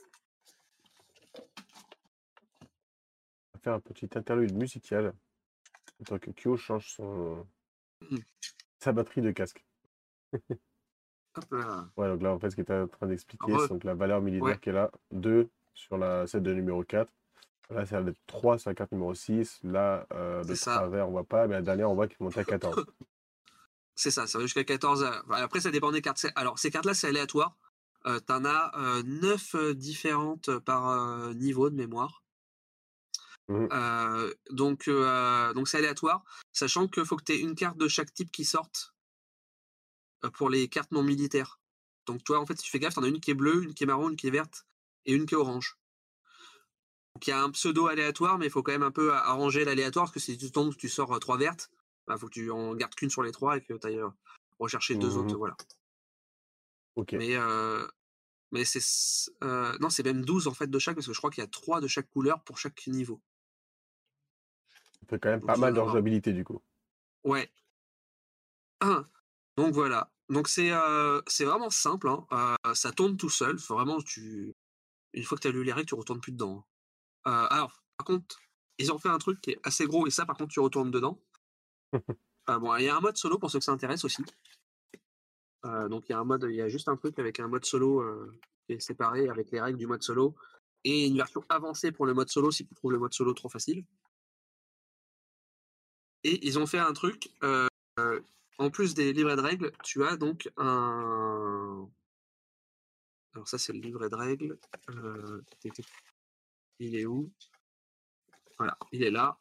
On 3.55 3.55
va 3.55 3.61
faire 3.61 3.75
un 3.75 3.81
petit 3.81 4.09
interlude 4.15 4.55
musical. 4.55 5.15
En 6.01 6.05
tant 6.05 6.19
que 6.19 6.31
Kyo 6.31 6.57
change 6.57 6.95
son 6.95 7.47
Mhm. 8.01 8.23
sa 8.81 8.93
batterie 8.93 9.23
de 9.23 9.31
casque. 9.31 9.65
Hop 11.37 11.45
là. 11.53 11.87
Ouais, 11.97 12.09
donc 12.09 12.23
là, 12.23 12.33
en 12.33 12.39
fait, 12.39 12.51
ce 12.51 12.57
qu'il 12.57 12.63
était 12.63 12.75
en 12.75 12.87
train 12.89 13.07
d'expliquer, 13.07 13.53
c'est 13.61 13.69
donc 13.69 13.85
la 13.85 13.95
valeur 13.95 14.21
militaire 14.21 14.45
Ouais. 14.45 14.59
qui 14.59 14.69
est 14.69 14.73
là, 14.73 14.91
2 15.13 15.49
sur 15.75 15.97
la 15.99 16.27
set 16.27 16.43
de 16.43 16.53
numéro 16.53 16.83
4. 16.85 17.11
Là, 17.71 17.87
c'est 17.87 17.99
la 18.01 18.13
3 18.27 18.59
sur 18.59 18.69
la 18.71 18.75
carte 18.75 18.93
numéro 18.93 19.15
6. 19.15 19.61
Là, 19.63 20.07
euh, 20.13 20.43
ça. 20.55 20.75
travers, 20.77 21.09
on 21.09 21.13
voit 21.13 21.25
pas, 21.25 21.47
mais 21.47 21.55
la 21.55 21.63
dernière, 21.63 21.91
on 21.91 21.95
voit 21.95 22.07
qu'il 22.07 22.19
monte 22.21 22.37
à 22.37 22.45
14. 22.45 22.85
C'est 23.95 24.11
ça, 24.11 24.27
ça 24.27 24.39
va 24.39 24.45
jusqu'à 24.45 24.65
14. 24.65 25.05
à- 25.05 25.23
enfin, 25.27 25.43
Après, 25.43 25.61
ça 25.61 25.71
dépend 25.71 25.93
des 25.93 26.01
cartes. 26.01 26.27
Alors, 26.35 26.59
ces 26.59 26.71
cartes-là, 26.71 26.95
c'est 26.95 27.09
aléatoire. 27.09 27.57
Euh, 28.07 28.19
T'en 28.21 28.45
as 28.47 28.73
euh, 28.79 29.03
9 29.05 29.55
différentes 29.75 30.59
par 30.61 30.89
euh, 30.89 31.35
niveau 31.35 31.69
de 31.71 31.77
mémoire. 31.77 32.23
Euh, 33.51 34.33
donc, 34.51 34.89
euh, 34.89 35.53
donc 35.53 35.69
c'est 35.69 35.77
aléatoire, 35.77 36.25
sachant 36.53 36.89
qu'il 36.89 37.05
faut 37.05 37.17
que 37.17 37.25
tu 37.25 37.33
aies 37.33 37.41
une 37.41 37.55
carte 37.55 37.77
de 37.77 37.87
chaque 37.87 38.13
type 38.15 38.31
qui 38.33 38.45
sorte 38.47 38.92
euh, 38.92 38.92
pour 40.31 40.51
les 40.51 40.69
cartes 40.69 40.93
non 40.93 41.03
militaires. 41.03 41.61
Donc, 42.07 42.25
toi, 42.25 42.41
en 42.41 42.47
fait, 42.47 42.57
si 42.57 42.65
tu 42.65 42.71
fais 42.71 42.79
gaffe, 42.79 42.95
t'en 42.95 43.03
as 43.03 43.09
une 43.09 43.21
qui 43.21 43.31
est 43.31 43.35
bleue, 43.35 43.63
une 43.63 43.75
qui 43.75 43.85
est 43.85 43.87
marron, 43.87 44.11
une 44.11 44.17
qui 44.17 44.27
est 44.27 44.31
verte 44.31 44.67
et 45.07 45.13
une 45.13 45.27
qui 45.27 45.35
est 45.35 45.39
orange. 45.39 45.79
Donc, 47.15 47.27
il 47.27 47.31
y 47.31 47.33
a 47.33 47.43
un 47.43 47.51
pseudo 47.51 47.87
aléatoire, 47.87 48.39
mais 48.39 48.47
il 48.47 48.51
faut 48.51 48.63
quand 48.63 48.73
même 48.73 48.83
un 48.83 48.91
peu 48.91 49.13
arranger 49.13 49.65
l'aléatoire, 49.65 50.07
parce 50.07 50.15
que 50.15 50.21
si 50.21 50.37
tu 50.39 50.51
tombes, 50.51 50.77
tu 50.77 50.89
sors 50.89 51.13
euh, 51.13 51.19
trois 51.19 51.37
vertes, 51.37 51.71
il 52.09 52.19
faut 52.19 52.27
que 52.27 52.33
tu 52.33 52.51
en 52.51 52.75
gardes 52.75 52.95
qu'une 52.95 53.11
sur 53.11 53.23
les 53.23 53.33
trois 53.33 53.57
et 53.57 53.61
que 53.61 53.75
tu 53.75 53.87
ailles 53.87 54.03
rechercher 54.59 54.97
deux 54.97 55.17
autres. 55.17 55.37
Voilà. 55.37 55.57
Ok. 56.97 57.13
Mais, 57.13 57.37
euh, 57.37 57.87
mais 58.51 58.65
c'est. 58.65 59.31
euh, 59.43 59.77
non, 59.79 59.91
c'est 59.91 60.03
même 60.03 60.25
12 60.25 60.49
en 60.49 60.55
fait 60.55 60.69
de 60.69 60.79
chaque, 60.79 60.95
parce 60.95 61.07
que 61.07 61.13
je 61.13 61.19
crois 61.19 61.31
qu'il 61.31 61.43
y 61.43 61.47
a 61.47 61.51
3 61.51 61.81
de 61.81 61.87
chaque 61.87 62.11
couleur 62.11 62.43
pour 62.43 62.59
chaque 62.59 62.87
niveau. 62.87 63.21
Ça 65.01 65.07
fait 65.09 65.19
quand 65.19 65.31
même 65.31 65.41
donc 65.41 65.47
pas 65.47 65.57
mal 65.57 65.75
de 65.75 65.81
rejouabilité, 65.81 66.33
du 66.33 66.45
coup. 66.45 66.61
Ouais. 67.25 67.51
Donc 69.57 69.75
voilà. 69.75 70.12
Donc 70.29 70.49
c'est 70.49 70.73
euh, 70.73 71.21
c'est 71.27 71.45
vraiment 71.45 71.71
simple. 71.71 72.09
hein. 72.09 72.27
Euh, 72.67 72.75
ça 72.75 72.93
tourne 72.93 73.17
tout 73.17 73.31
seul. 73.31 73.59
Faut 73.59 73.75
vraiment 73.77 74.01
tu. 74.03 74.55
Une 75.15 75.25
fois 75.25 75.37
que 75.39 75.43
tu 75.43 75.49
as 75.49 75.53
lu 75.53 75.65
les 75.65 75.73
règles, 75.73 75.89
tu 75.89 75.95
retournes 75.95 76.21
plus 76.21 76.33
dedans. 76.33 76.67
hein. 77.27 77.31
Euh, 77.33 77.47
alors, 77.51 77.83
par 77.99 78.07
contre, 78.07 78.39
ils 78.79 78.93
ont 78.93 78.99
fait 78.99 79.09
un 79.11 79.19
truc 79.19 79.41
qui 79.41 79.53
est 79.53 79.61
assez 79.65 79.87
gros 79.87 80.07
et 80.07 80.11
ça, 80.11 80.27
par 80.27 80.37
contre, 80.37 80.53
tu 80.53 80.61
retournes 80.61 80.91
dedans. 80.91 81.21
Bon, 82.49 82.77
il 82.77 82.85
y 82.85 82.89
a 82.89 82.97
un 82.97 83.01
mode 83.01 83.17
solo 83.17 83.39
pour 83.39 83.51
ceux 83.51 83.59
que 83.61 83.65
ça 83.65 83.73
intéresse 83.73 84.05
aussi. 84.05 84.25
Euh, 85.65 85.89
donc 85.89 86.09
il 86.09 86.13
y 86.13 86.15
a 86.15 86.19
un 86.19 86.25
mode, 86.25 86.47
il 86.51 86.57
y 86.57 86.61
a 86.61 86.69
juste 86.69 86.89
un 86.89 86.97
truc 86.97 87.19
avec 87.19 87.39
un 87.41 87.47
mode 87.49 87.65
solo 87.65 88.01
euh, 88.01 88.33
qui 88.67 88.75
est 88.75 88.81
séparé 88.81 89.29
avec 89.29 89.51
les 89.53 89.61
règles 89.61 89.79
du 89.79 89.87
mode 89.87 90.03
solo 90.03 90.35
et 90.85 91.07
une 91.07 91.17
version 91.17 91.43
avancée 91.49 91.93
pour 91.93 92.05
le 92.07 92.15
mode 92.15 92.29
solo 92.31 92.51
si 92.51 92.67
tu 92.67 92.75
trouves 92.75 92.93
le 92.93 92.99
mode 92.99 93.15
solo 93.15 93.33
trop 93.33 93.49
facile. 93.49 93.85
Et 96.25 96.47
ils 96.47 96.59
ont 96.59 96.67
fait 96.67 96.79
un 96.79 96.93
truc. 96.93 97.31
euh, 97.45 97.69
en 98.59 98.71
plus 98.71 98.95
des 98.95 99.13
livrets 99.13 99.37
de 99.37 99.41
règles, 99.41 99.73
tu 99.83 100.05
as 100.05 100.17
donc 100.17 100.51
un. 100.57 101.89
Alors 103.35 103.49
ça 103.49 103.59
c'est 103.59 103.73
le 103.73 103.81
livret 103.81 104.09
de 104.09 104.15
règles. 104.15 104.59
Euh, 104.91 105.41
Il 106.79 106.97
est 106.97 107.07
où? 107.07 107.31
Voilà, 108.59 108.77
il 108.93 109.03
est 109.03 109.11
là. 109.11 109.39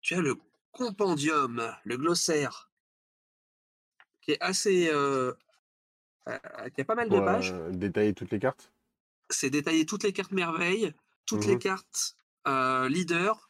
Tu 0.00 0.14
as 0.14 0.20
le 0.20 0.36
compendium, 0.72 1.74
le 1.84 1.96
glossaire, 1.96 2.70
qui 4.22 4.32
est 4.32 4.40
assez. 4.42 4.88
euh, 4.92 5.32
euh, 6.28 6.68
qui 6.74 6.80
a 6.80 6.84
pas 6.84 6.94
mal 6.94 7.08
de 7.08 7.18
pages. 7.20 7.52
euh, 7.52 7.70
détailler 7.70 8.14
toutes 8.14 8.30
les 8.30 8.38
cartes? 8.38 8.72
C'est 9.30 9.50
détaillé 9.50 9.86
toutes 9.86 10.02
les 10.02 10.12
cartes 10.12 10.32
merveilles, 10.32 10.92
toutes 11.26 11.44
les 11.46 11.54
Mhm. 11.54 11.60
cartes 11.60 12.16
euh, 12.48 12.88
leader 12.88 13.49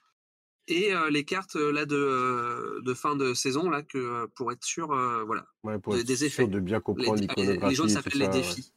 et 0.69 0.95
euh, 0.95 1.11
les 1.11 1.25
cartes 1.25 1.57
euh, 1.57 1.73
là 1.73 1.85
de, 1.87 1.97
euh, 1.97 2.81
de 2.83 2.95
fin 2.95 3.17
de 3.17 3.35
saison 3.35 3.69
là 3.71 3.83
que 3.83 4.27
pour 4.37 4.53
être 4.53 4.65
sûr, 4.65 4.89
voilà. 5.27 5.47
Ouais, 5.63 5.79
pour 5.79 5.95
Des- 5.95 6.01
être 6.01 6.07
des 6.07 6.17
sûr 6.17 6.27
effets. 6.27 6.47
de 6.47 6.61
bien 6.61 6.79
Les, 6.79 6.83
comprendre 6.83 7.21
les- 7.69 7.75
jaunes 7.75 7.89
s'appellent 7.89 8.19
les 8.19 8.27
ouais. 8.27 8.33
défis. 8.33 8.73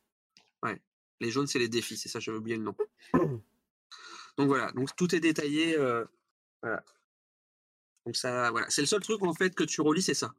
Ouais. 0.63 0.81
Les 1.19 1.29
jaunes 1.31 1.47
c'est 1.47 1.59
les 1.59 1.69
défis, 1.69 1.97
c'est 1.97 2.09
ça, 2.09 2.19
j'avais 2.19 2.37
oublié 2.37 2.57
le 2.57 2.63
nom. 2.63 2.75
Donc 4.37 4.47
voilà, 4.47 4.71
donc 4.71 4.95
tout 4.95 5.13
est 5.13 5.19
détaillé. 5.19 5.77
voilà. 6.61 6.83
Donc 8.05 8.15
ça, 8.17 8.51
voilà, 8.51 8.69
c'est 8.69 8.81
le 8.81 8.87
seul 8.87 9.01
truc 9.01 9.21
en 9.23 9.33
fait 9.33 9.55
que 9.55 9.63
tu 9.63 9.79
relis, 9.81 10.01
c'est 10.01 10.13
ça. 10.13 10.33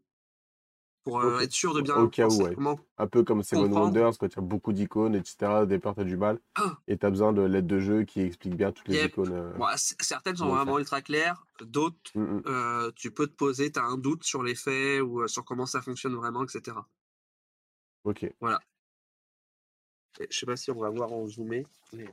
Pour 1.04 1.20
euh, 1.20 1.40
être 1.40 1.52
sûr 1.52 1.74
de 1.74 1.82
bien 1.82 1.96
Au 1.96 2.08
cas 2.08 2.26
où, 2.26 2.42
ouais. 2.42 2.56
Un 2.96 3.06
peu 3.06 3.24
comme 3.24 3.42
Seven. 3.42 3.70
Wonders, 3.72 4.16
quand 4.18 4.26
il 4.26 4.36
y 4.36 4.38
a 4.38 4.42
beaucoup 4.42 4.72
d'icônes, 4.72 5.14
etc. 5.14 5.36
Au 5.62 5.66
départ, 5.66 5.94
t'as 5.94 6.04
du 6.04 6.16
mal. 6.16 6.40
Ah. 6.54 6.78
Et 6.88 6.96
t'as 6.96 7.10
besoin 7.10 7.34
de 7.34 7.42
l'aide 7.42 7.66
de 7.66 7.78
jeu 7.78 8.04
qui 8.04 8.22
explique 8.22 8.56
bien 8.56 8.72
toutes 8.72 8.88
les 8.88 8.96
Yep. 8.96 9.10
icônes. 9.12 9.32
euh, 9.32 9.52
Bon, 9.52 9.66
certaines 9.76 10.36
sont 10.36 10.48
vraiment 10.48 10.64
faire. 10.72 10.78
ultra 10.78 11.02
claires, 11.02 11.46
d'autres 11.60 11.98
mm, 12.14 12.20
mm. 12.22 12.42
euh, 12.46 12.90
tu 12.96 13.10
peux 13.10 13.26
te 13.26 13.34
poser, 13.34 13.70
tu 13.70 13.78
as 13.78 13.84
un 13.84 13.98
doute 13.98 14.24
sur 14.24 14.42
les 14.42 14.54
faits 14.54 15.02
ou 15.02 15.28
sur 15.28 15.44
comment 15.44 15.66
ça 15.66 15.82
fonctionne 15.82 16.14
vraiment, 16.14 16.42
etc. 16.42 16.74
Ok. 18.04 18.22
Et 20.20 20.26
je 20.30 20.38
sais 20.38 20.46
pas 20.46 20.56
si 20.56 20.70
on 20.70 20.78
va 20.78 20.88
voir 20.90 21.12
en 21.12 21.26
zoomé, 21.26 21.66
mais 21.92 22.06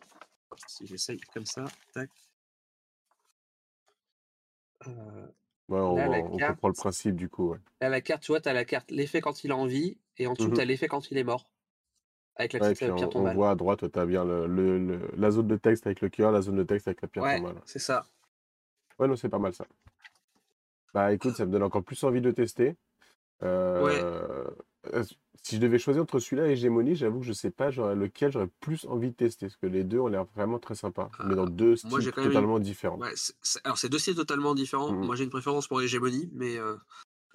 si 0.68 0.85
j'essaye 0.85 1.19
comme 1.34 1.45
ça, 1.45 1.63
tac. 1.93 2.09
Euh, 4.88 5.27
Ouais, 5.72 5.80
on, 5.80 5.95
Là, 5.95 6.10
on 6.30 6.38
carte- 6.38 6.52
comprend 6.56 6.68
le 6.68 6.73
principe 6.73 7.15
du 7.15 7.30
coup. 7.30 7.52
ouais. 7.52 7.57
là, 7.80 7.88
la 7.89 8.02
carte, 8.02 8.23
tu 8.23 8.34
vois, 8.34 8.41
tu 8.41 8.49
as 8.49 8.53
la 8.53 8.65
carte 8.65 8.91
l'effet 8.91 9.22
quand 9.22 9.43
il 9.45 9.52
est 9.52 9.53
en 9.53 9.65
vie, 9.65 9.98
et 10.18 10.27
en 10.27 10.34
dessous, 10.34 10.49
Mhm. 10.49 10.56
tu 10.56 10.61
as 10.61 10.65
l'effet 10.65 10.88
quand 10.89 11.10
il 11.11 11.18
est 11.18 11.23
mort. 11.23 11.49
Avec 12.35 12.53
la 12.53 12.60
Ouais, 12.60 12.69
petite 12.73 12.89
euh, 12.89 12.93
pierre 12.95 13.07
on, 13.07 13.10
on 13.10 13.14
tombale. 13.14 13.35
voit 13.35 13.49
à 13.52 13.56
droite, 13.56 13.89
tu 13.91 13.99
as 13.99 14.06
bien 14.06 14.26
le, 14.26 14.48
le- 14.48 14.80
le- 14.80 15.10
la 15.15 15.31
zone 15.31 15.48
de 15.48 15.56
texte 15.56 15.85
avec 15.88 16.02
le 16.02 16.10
cœur, 16.10 16.31
la 16.31 16.41
zone 16.41 16.56
de 16.57 16.64
texte 16.64 16.88
avec 16.88 17.02
la 17.02 17.07
pierre 17.07 17.23
tombale. 17.38 17.56
c'est 17.65 17.80
ça. 17.80 18.06
Ouais, 18.99 19.07
non, 19.07 19.15
c'est 19.15 19.30
pas 19.30 19.39
mal 19.39 19.53
ça. 19.53 19.65
Bah 20.93 21.14
écoute, 21.14 21.35
ça 21.35 21.45
me 21.45 21.52
donne 21.52 21.64
encore 21.64 21.84
plus 21.84 22.03
envie 22.03 22.19
de 22.22 22.31
tester. 22.31 22.76
Euh, 23.43 24.43
euh, 24.93 25.03
Si 25.43 25.55
je 25.55 25.61
devais 25.61 25.79
choisir 25.79 26.03
entre 26.03 26.19
celui-là 26.19 26.47
et 26.47 26.51
Hégémonie, 26.51 26.95
j'avoue 26.95 27.19
que 27.19 27.25
je 27.25 27.33
sais 27.33 27.49
pas 27.51 27.71
lequel 27.71 28.31
j'aurais 28.31 28.49
plus 28.59 28.85
envie 28.85 29.09
de 29.09 29.15
tester, 29.15 29.47
parce 29.47 29.55
que 29.57 29.65
les 29.65 29.83
deux 29.83 29.99
ont 29.99 30.07
l'air 30.07 30.25
vraiment 30.35 30.59
très 30.59 30.75
sympas, 30.75 31.09
mais 31.25 31.35
dans 31.35 31.47
deux 31.47 31.75
moi, 31.85 31.99
styles 31.99 32.11
quand 32.13 32.23
totalement 32.23 32.59
différents. 32.59 32.97
Ouais, 32.99 33.11
c'est- 33.15 33.35
c'est- 33.41 33.59
alors, 33.63 33.77
c'est 33.77 33.89
deux 33.89 33.97
styles 33.99 34.15
totalement 34.15 34.53
différents. 34.53 34.91
Mhm. 34.91 35.05
Moi, 35.05 35.15
j'ai 35.15 35.23
une 35.23 35.29
préférence 35.31 35.67
pour 35.67 35.81
Hégémonie, 35.81 36.29
mais. 36.33 36.57
euh, 36.57 36.75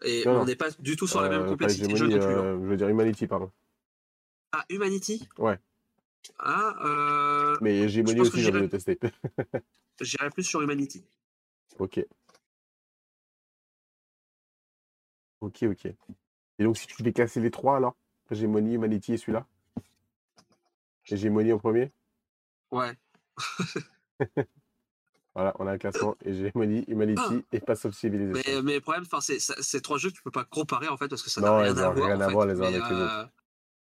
et 0.03 0.25
Non, 0.27 0.43
on 0.43 0.45
n'est 0.45 0.57
pas 0.57 0.71
du 0.79 0.95
tout 0.95 1.07
sur 1.07 1.21
la 1.21 1.29
même 1.31 1.41
Euh, 1.43 1.49
complexité 1.49 1.87
de 1.91 1.97
jeu 1.97 2.05
Hégémonie, 2.07 2.21
non 2.21 2.27
plus. 2.27 2.35
hein. 2.39 2.61
je 2.63 2.67
veux 2.69 2.77
dire 2.77 2.89
Humanity, 2.89 3.27
pardon. 3.27 3.51
Ah, 4.53 4.65
Humanity? 4.71 5.27
Ouais. 5.39 5.59
Ah, 6.39 6.77
euh, 6.85 7.57
Mais 7.61 7.79
Hégémonie 7.81 8.21
aussi, 8.21 8.43
j'ai 8.43 8.51
envie 8.51 8.61
de 8.63 8.67
tester. 8.67 8.99
j'irais 10.01 10.31
plus 10.31 10.45
sur 10.45 10.61
Humanity. 10.63 11.05
Ok. 11.79 12.05
Ok, 15.41 15.65
ok. 15.65 15.93
Et 16.59 16.65
donc, 16.65 16.77
si 16.77 16.87
tu 16.87 16.97
devais 16.99 17.13
casser 17.13 17.41
les 17.41 17.51
trois, 17.51 17.77
alors? 17.77 17.97
Hégémonie, 18.31 18.75
Humanity 18.75 19.15
et 19.15 19.17
celui-là? 19.19 19.47
Hégémonie 21.09 21.53
en 21.53 21.59
premier? 21.59 21.93
Ouais. 22.71 22.93
Voilà, 25.35 25.55
on 25.59 25.67
a 25.67 25.73
un 25.73 25.77
classement 25.79 26.17
Hégémonie, 26.25 26.85
Humanity 26.89 27.45
et 27.53 27.61
Pass 27.61 27.85
of 27.85 27.95
Civilization. 27.95 28.43
Mais, 28.55 28.63
mais 28.63 28.75
le 28.77 28.81
problème, 28.81 29.05
c'est 29.21 29.81
trois 29.83 29.99
jeux 29.99 30.09
que 30.09 30.15
tu 30.17 30.23
peux 30.23 30.31
pas 30.31 30.45
comparer 30.45 30.89
en 30.89 30.97
fait 30.97 31.09
parce 31.09 31.23
que 31.23 31.29
ça 31.29 31.43
n'a 31.43 31.59
rien 31.59 31.77
ils 31.77 31.79
à 31.79 31.91
voir. 31.91 32.07
rien 32.07 32.17
en 32.17 32.21
à 32.23 32.29
voir 32.31 32.47
les 32.47 32.59
uns 32.59 32.65
avec 32.65 32.81
les 32.89 33.03
autres. 33.03 33.13
euh, 33.13 33.27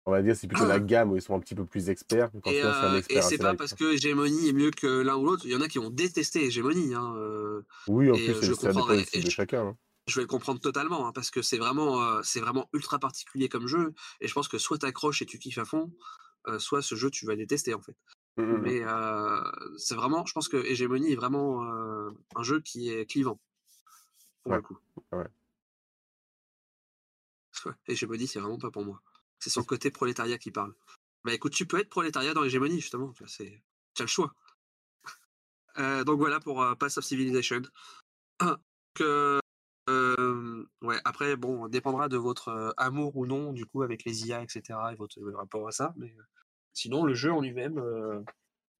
On 0.06 0.10
va 0.10 0.22
dire 0.22 0.34
c'est 0.34 0.48
plutôt 0.48 0.66
la 0.66 0.80
gamme 0.80 1.12
où 1.12 1.16
ils 1.16 1.22
sont 1.22 1.36
un 1.36 1.38
petit 1.38 1.54
peu 1.54 1.64
plus 1.64 1.88
experts. 1.88 2.30
Quand 2.42 2.50
Et, 2.50 2.60
c'est 2.60 2.64
euh, 2.64 3.00
c'est 3.22 3.38
pas 3.38 3.54
parce 3.54 3.74
que 3.74 3.94
Hégémonie 3.94 4.48
est 4.48 4.52
mieux 4.52 4.72
que 4.72 4.88
l'un 4.88 5.14
ou 5.14 5.24
l'autre. 5.24 5.46
Il 5.46 5.52
y 5.52 5.54
en 5.54 5.60
a 5.60 5.68
qui 5.68 5.78
ont 5.78 5.88
détesté 5.90 6.46
Hégémonie. 6.46 6.94
Hein, 6.94 7.14
euh, 7.16 7.62
Oui, 7.86 8.10
en 8.10 8.16
et, 8.16 8.26
plus, 8.26 8.34
euh, 8.34 8.42
je 8.42 8.52
ça 8.54 8.72
dépend 8.72 8.86
de 8.88 9.04
je- 9.14 9.30
chacun. 9.30 9.66
hein. 9.68 9.76
Je 10.06 10.14
vais 10.16 10.22
le 10.22 10.28
comprendre 10.28 10.60
totalement, 10.60 11.06
hein, 11.06 11.12
parce 11.12 11.30
que 11.30 11.42
c'est 11.42 11.58
vraiment, 11.58 12.02
euh, 12.02 12.20
c'est 12.22 12.40
vraiment 12.40 12.68
ultra 12.72 12.98
particulier 12.98 13.48
comme 13.48 13.66
jeu, 13.66 13.94
et 14.20 14.28
je 14.28 14.34
pense 14.34 14.48
que 14.48 14.58
soit 14.58 14.78
t'accroches 14.78 15.22
et 15.22 15.26
tu 15.26 15.38
kiffes 15.38 15.58
à 15.58 15.64
fond, 15.64 15.92
euh, 16.46 16.58
soit 16.58 16.82
ce 16.82 16.94
jeu 16.94 17.10
tu 17.10 17.26
vas 17.26 17.36
détester 17.36 17.74
en 17.74 17.82
fait. 17.82 17.96
Mmh, 18.36 18.42
mmh, 18.42 18.56
mmh. 18.56 18.62
Mais 18.62 18.80
euh, 18.84 19.42
c'est 19.78 19.94
vraiment, 19.94 20.24
je 20.26 20.32
pense 20.32 20.48
que 20.48 20.56
Hegemony 20.58 21.12
est 21.12 21.16
vraiment 21.16 21.62
un 21.64 22.42
jeu 22.42 22.60
qui 22.60 22.90
est 22.90 23.06
clivant. 23.06 23.40
Pour 24.42 24.52
Ouais, 24.52 24.58
le 24.58 24.62
coup. 24.62 24.78
ouais. 25.12 25.26
Ouais, 27.64 27.72
Hegemony, 27.88 28.28
c'est 28.28 28.38
vraiment 28.38 28.58
pas 28.58 28.70
pour 28.70 28.84
moi. 28.84 29.00
C'est 29.38 29.50
son 29.50 29.64
côté 29.64 29.90
prolétariat 29.90 30.38
qui 30.38 30.50
parle. 30.50 30.74
Bah 31.24 31.34
écoute, 31.34 31.52
tu 31.52 31.66
peux 31.66 31.80
être 31.80 31.88
prolétariat 31.88 32.34
dans 32.34 32.44
Hegemony, 32.44 32.80
justement. 32.80 33.12
Tu 33.12 33.24
as, 33.24 34.02
le 34.02 34.06
choix. 34.06 34.34
Euh, 35.78 36.04
donc 36.04 36.18
voilà 36.18 36.40
pour 36.40 36.62
euh, 36.62 36.74
Pass 36.74 36.96
of 36.96 37.04
Civilization. 37.04 37.60
Euh, 39.02 39.38
ouais, 39.88 40.96
après, 41.04 41.36
bon, 41.36 41.68
dépendra 41.68 42.08
de 42.08 42.16
votre 42.16 42.74
amour 42.76 43.16
ou 43.16 43.26
non, 43.26 43.52
du 43.52 43.66
coup, 43.66 43.82
avec 43.82 44.04
les 44.04 44.26
IA, 44.26 44.42
etc., 44.42 44.62
et 44.92 44.96
votre 44.96 45.20
rapport 45.32 45.68
à 45.68 45.72
ça. 45.72 45.94
Mais 45.96 46.14
sinon, 46.72 47.04
le 47.04 47.14
jeu 47.14 47.32
en 47.32 47.40
lui-même, 47.40 47.82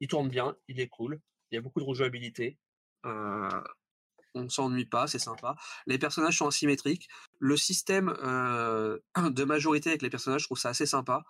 il 0.01 0.09
tourne 0.09 0.29
bien, 0.29 0.57
il 0.69 0.81
est 0.81 0.89
cool. 0.89 1.21
Il 1.51 1.55
y 1.55 1.59
a 1.59 1.61
beaucoup 1.61 1.81
de 1.81 1.85
rejouabilité. 1.85 2.59
On 3.05 4.43
ne 4.43 4.49
s'ennuie 4.49 4.87
pas, 4.87 5.07
c'est 5.07 5.19
sympa. 5.19 5.57
Les 5.87 5.99
personnages 5.99 6.39
sont 6.39 6.47
asymétriques. 6.47 7.09
Le 7.39 7.57
système 7.57 8.09
de 8.13 9.45
majorité 9.45 9.91
avec 9.91 10.03
les 10.03 10.11
personnages, 10.11 10.43
je 10.43 10.47
trouve 10.47 10.59
ça 10.59 10.71
assez 10.71 10.87
sympa. 10.87 11.25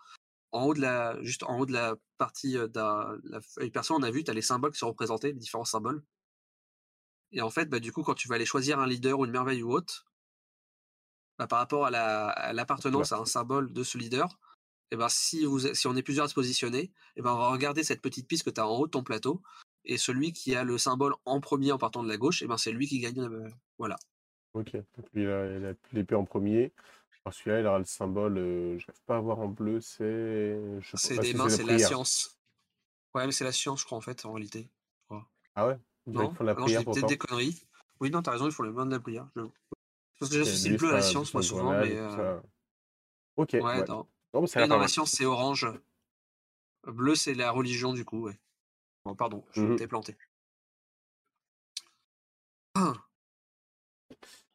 En 0.53 0.65
haut 0.65 0.75
de 0.75 0.81
la, 0.81 1.23
juste 1.23 1.43
en 1.43 1.59
haut 1.59 1.67
de 1.67 1.73
la 1.73 1.97
partie 2.19 2.57
la 2.75 3.41
feuille 3.55 3.71
perso, 3.71 3.95
on 3.95 4.03
a 4.03 4.11
vu, 4.11 4.25
tu 4.25 4.31
as 4.31 4.35
les 4.35 4.43
symboles 4.43 4.73
qui 4.73 4.79
sont 4.79 4.89
représentés, 4.89 5.29
les 5.29 5.39
différents 5.39 5.65
symboles. 5.65 6.03
Et 7.33 7.41
en 7.43 7.51
fait, 7.51 7.67
bah, 7.67 7.81
du 7.81 7.93
coup, 7.93 8.03
quand 8.03 8.15
tu 8.15 8.29
vas 8.29 8.37
aller 8.37 8.47
choisir 8.47 8.79
un 8.79 8.87
leader 8.87 9.19
ou 9.19 9.25
une 9.25 9.31
merveille 9.33 9.63
ou 9.63 9.73
autre, 9.73 10.07
bah, 11.39 11.47
par 11.47 11.59
rapport 11.59 11.87
à 11.87 11.91
la- 11.91 12.29
à 12.29 12.53
l'appartenance 12.53 13.13
à 13.13 13.19
un 13.19 13.27
symbole 13.27 13.73
de 13.73 13.83
ce 13.83 13.99
leader, 13.99 14.39
et 14.91 14.97
ben 14.97 15.09
si, 15.09 15.45
vous, 15.45 15.59
si 15.75 15.87
on 15.87 15.97
est 15.97 16.03
plusieurs 16.03 16.27
à 16.27 16.29
se 16.29 16.35
positionner, 16.35 16.93
et 17.17 17.23
ben 17.23 17.33
on 17.33 17.39
va 17.39 17.49
regarder 17.51 17.83
cette 17.85 18.01
petite 18.01 18.29
piste 18.29 18.45
que 18.45 18.51
tu 18.51 18.61
as 18.61 18.67
en 18.69 18.77
haut 18.77 18.87
de 18.87 18.93
ton 18.93 19.03
plateau, 19.03 19.43
et 19.85 19.99
celui 19.99 20.33
qui 20.33 20.55
a 20.55 20.65
le 20.65 20.79
symbole 20.79 21.15
en 21.25 21.41
premier 21.41 21.73
en 21.73 21.79
partant 21.79 22.03
de 22.03 22.09
la 22.09 22.17
gauche, 22.17 22.43
et 22.43 22.47
ben 22.47 22.57
c'est 22.57 22.73
lui 22.73 22.87
qui 22.87 23.01
gagne. 23.01 23.21
euh, 23.21 23.49
voilà. 23.79 23.97
Ok, 24.55 24.73
donc 24.75 25.07
lui, 25.13 25.25
il 25.25 25.29
a, 25.29 25.75
l'épée 25.93 26.15
en 26.15 26.25
premier. 26.25 26.73
Alors 27.25 27.35
celui-là, 27.35 27.61
il 27.61 27.67
aura 27.67 27.79
le 27.79 27.85
symbole, 27.85 28.39
euh, 28.39 28.79
j'arrive 28.79 29.03
pas 29.05 29.17
à 29.17 29.21
voir 29.21 29.41
en 29.41 29.49
bleu, 29.49 29.81
c'est... 29.81 30.57
Je 30.81 30.97
C'est 30.97 31.17
pas 31.17 31.23
des 31.23 31.35
mains, 31.35 31.49
c'est 31.49 31.65
la 31.65 31.79
science. 31.79 32.39
Ouais, 33.15 33.27
mais 33.27 33.33
c'est 33.33 33.45
la 33.45 33.53
science, 33.53 33.81
je 33.81 33.87
crois, 33.87 33.99
en 33.99 34.01
fait, 34.01 34.25
en 34.25 34.33
réalité. 34.33 34.71
je. 35.11 35.17
Ah 35.57 35.67
ouais? 35.67 35.79
Non, 36.07 36.31
font 36.31 36.45
la 36.45 36.53
je 36.53 36.61
prière 36.61 36.81
dis 36.81 36.85
peut-être 36.87 37.09
des 37.09 37.19
conneries. 37.19 37.63
Oui, 38.01 38.11
non, 38.11 38.23
t'as 38.23 38.33
raison, 38.33 38.47
ils 38.47 38.53
font 38.53 38.63
les 38.63 38.71
mains 38.71 38.87
de 38.87 38.93
la 38.93 39.01
prière. 39.01 39.29
Je... 39.35 39.43
Parce 40.19 40.31
que 40.31 40.37
Ok, 40.41 40.45
j'associe 40.45 40.73
le 40.73 40.79
bleu 40.79 40.91
à 40.91 40.95
la 40.95 41.03
science, 41.03 41.35
moi, 41.35 41.43
souvent, 41.43 41.73
mais. 41.73 41.97
euh. 41.97 42.41
Ok, 43.37 43.51
Ouais, 43.55 43.61
ouais. 43.63 43.85
non. 43.89 44.07
Mais 44.57 44.67
la 44.67 44.89
science, 44.89 45.11
c'est 45.13 45.25
orange. 45.25 45.67
Bleu, 46.87 47.15
c'est 47.15 47.35
la 47.35 47.51
religion, 47.51 47.93
du 47.93 48.05
coup, 48.05 48.23
ouais. 48.23 48.39
Bon, 49.05 49.15
pardon, 49.15 49.45
je 49.53 49.61
Mhm. 49.63 49.77
t'ai 49.77 49.87
planté. 49.89 50.17
Ah. 52.75 52.93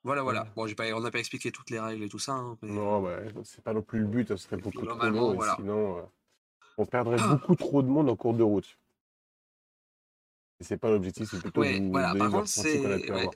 Voilà, 0.03 0.23
voilà. 0.23 0.43
Ouais. 0.43 0.49
Bon, 0.55 0.65
j'ai 0.65 0.73
pas, 0.73 0.91
on 0.95 1.01
n'a 1.01 1.11
pas 1.11 1.19
expliqué 1.19 1.51
toutes 1.51 1.69
les 1.69 1.79
règles 1.79 2.03
et 2.03 2.09
tout 2.09 2.17
ça, 2.17 2.31
hein, 2.31 2.57
mais 2.63 2.71
Non, 2.71 3.01
ouais, 3.01 3.31
c'est 3.43 3.63
pas 3.63 3.71
non 3.71 3.83
plus 3.83 3.99
le 3.99 4.07
but, 4.07 4.27
ce 4.29 4.35
serait 4.37 4.57
beaucoup 4.57 4.83
trop 4.87 5.09
long, 5.09 5.35
voilà. 5.35 5.55
sinon, 5.57 5.99
euh, 5.99 6.01
on 6.79 6.87
perdrait 6.87 7.17
Ah. 7.19 7.35
beaucoup 7.35 7.55
trop 7.55 7.83
de 7.83 7.87
monde 7.87 8.09
en 8.09 8.15
cours 8.15 8.33
de 8.33 8.41
route. 8.41 8.79
Et 10.61 10.63
c'est 10.63 10.77
pas 10.77 10.91
l'objectif, 10.91 11.27
c'est 11.27 11.41
plutôt 11.41 11.63
de 11.63 11.69
Ouais, 11.69 11.81
voilà. 11.91 12.09
donner 12.09 12.19
Par 12.19 12.29
contre, 12.31 12.47
c'est. 12.47 13.11
ouais. 13.11 13.29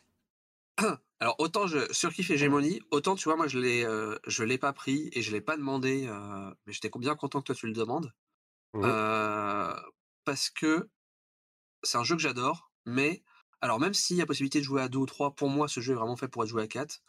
Alors, 1.20 1.36
autant 1.40 1.66
je 1.66 1.92
surkiffe 1.92 2.30
Hégémonie, 2.30 2.82
autant, 2.92 3.16
tu 3.16 3.24
vois, 3.26 3.36
moi, 3.36 3.48
je 3.48 3.58
l'ai, 3.58 3.84
euh, 3.84 4.18
je 4.28 4.44
l'ai 4.44 4.60
pas 4.60 4.74
pris 4.74 5.10
et 5.14 5.24
je 5.24 5.32
l'ai 5.32 5.42
pas 5.42 5.58
demandé, 5.58 6.06
euh, 6.08 6.54
mais 6.68 6.74
j'étais 6.74 6.92
bien 7.00 7.16
content 7.16 7.40
que 7.40 7.46
toi, 7.46 7.56
tu 7.56 7.66
le 7.66 7.74
demandes. 7.74 8.14
Euh, 8.84 9.74
parce 10.24 10.50
que 10.52 10.90
c'est 11.84 11.98
un 11.98 12.04
jeu 12.04 12.16
que 12.16 12.22
j'adore, 12.22 12.72
mais 12.86 13.24
alors 13.62 13.80
même 13.80 13.94
s'il 13.94 14.18
y 14.18 14.22
a 14.22 14.26
possibilité 14.26 14.60
de 14.60 14.66
jouer 14.66 14.82
à 14.82 14.90
deux 14.90 15.00
ou 15.00 15.06
trois, 15.06 15.36
pour 15.36 15.50
moi 15.50 15.68
ce 15.68 15.80
jeu 15.80 15.94
est 15.94 15.96
vraiment 15.96 16.18
fait 16.18 16.28
pour 16.28 16.44
être 16.44 16.50
joué 16.50 16.64
à 16.64 16.68
4. 16.68 17.02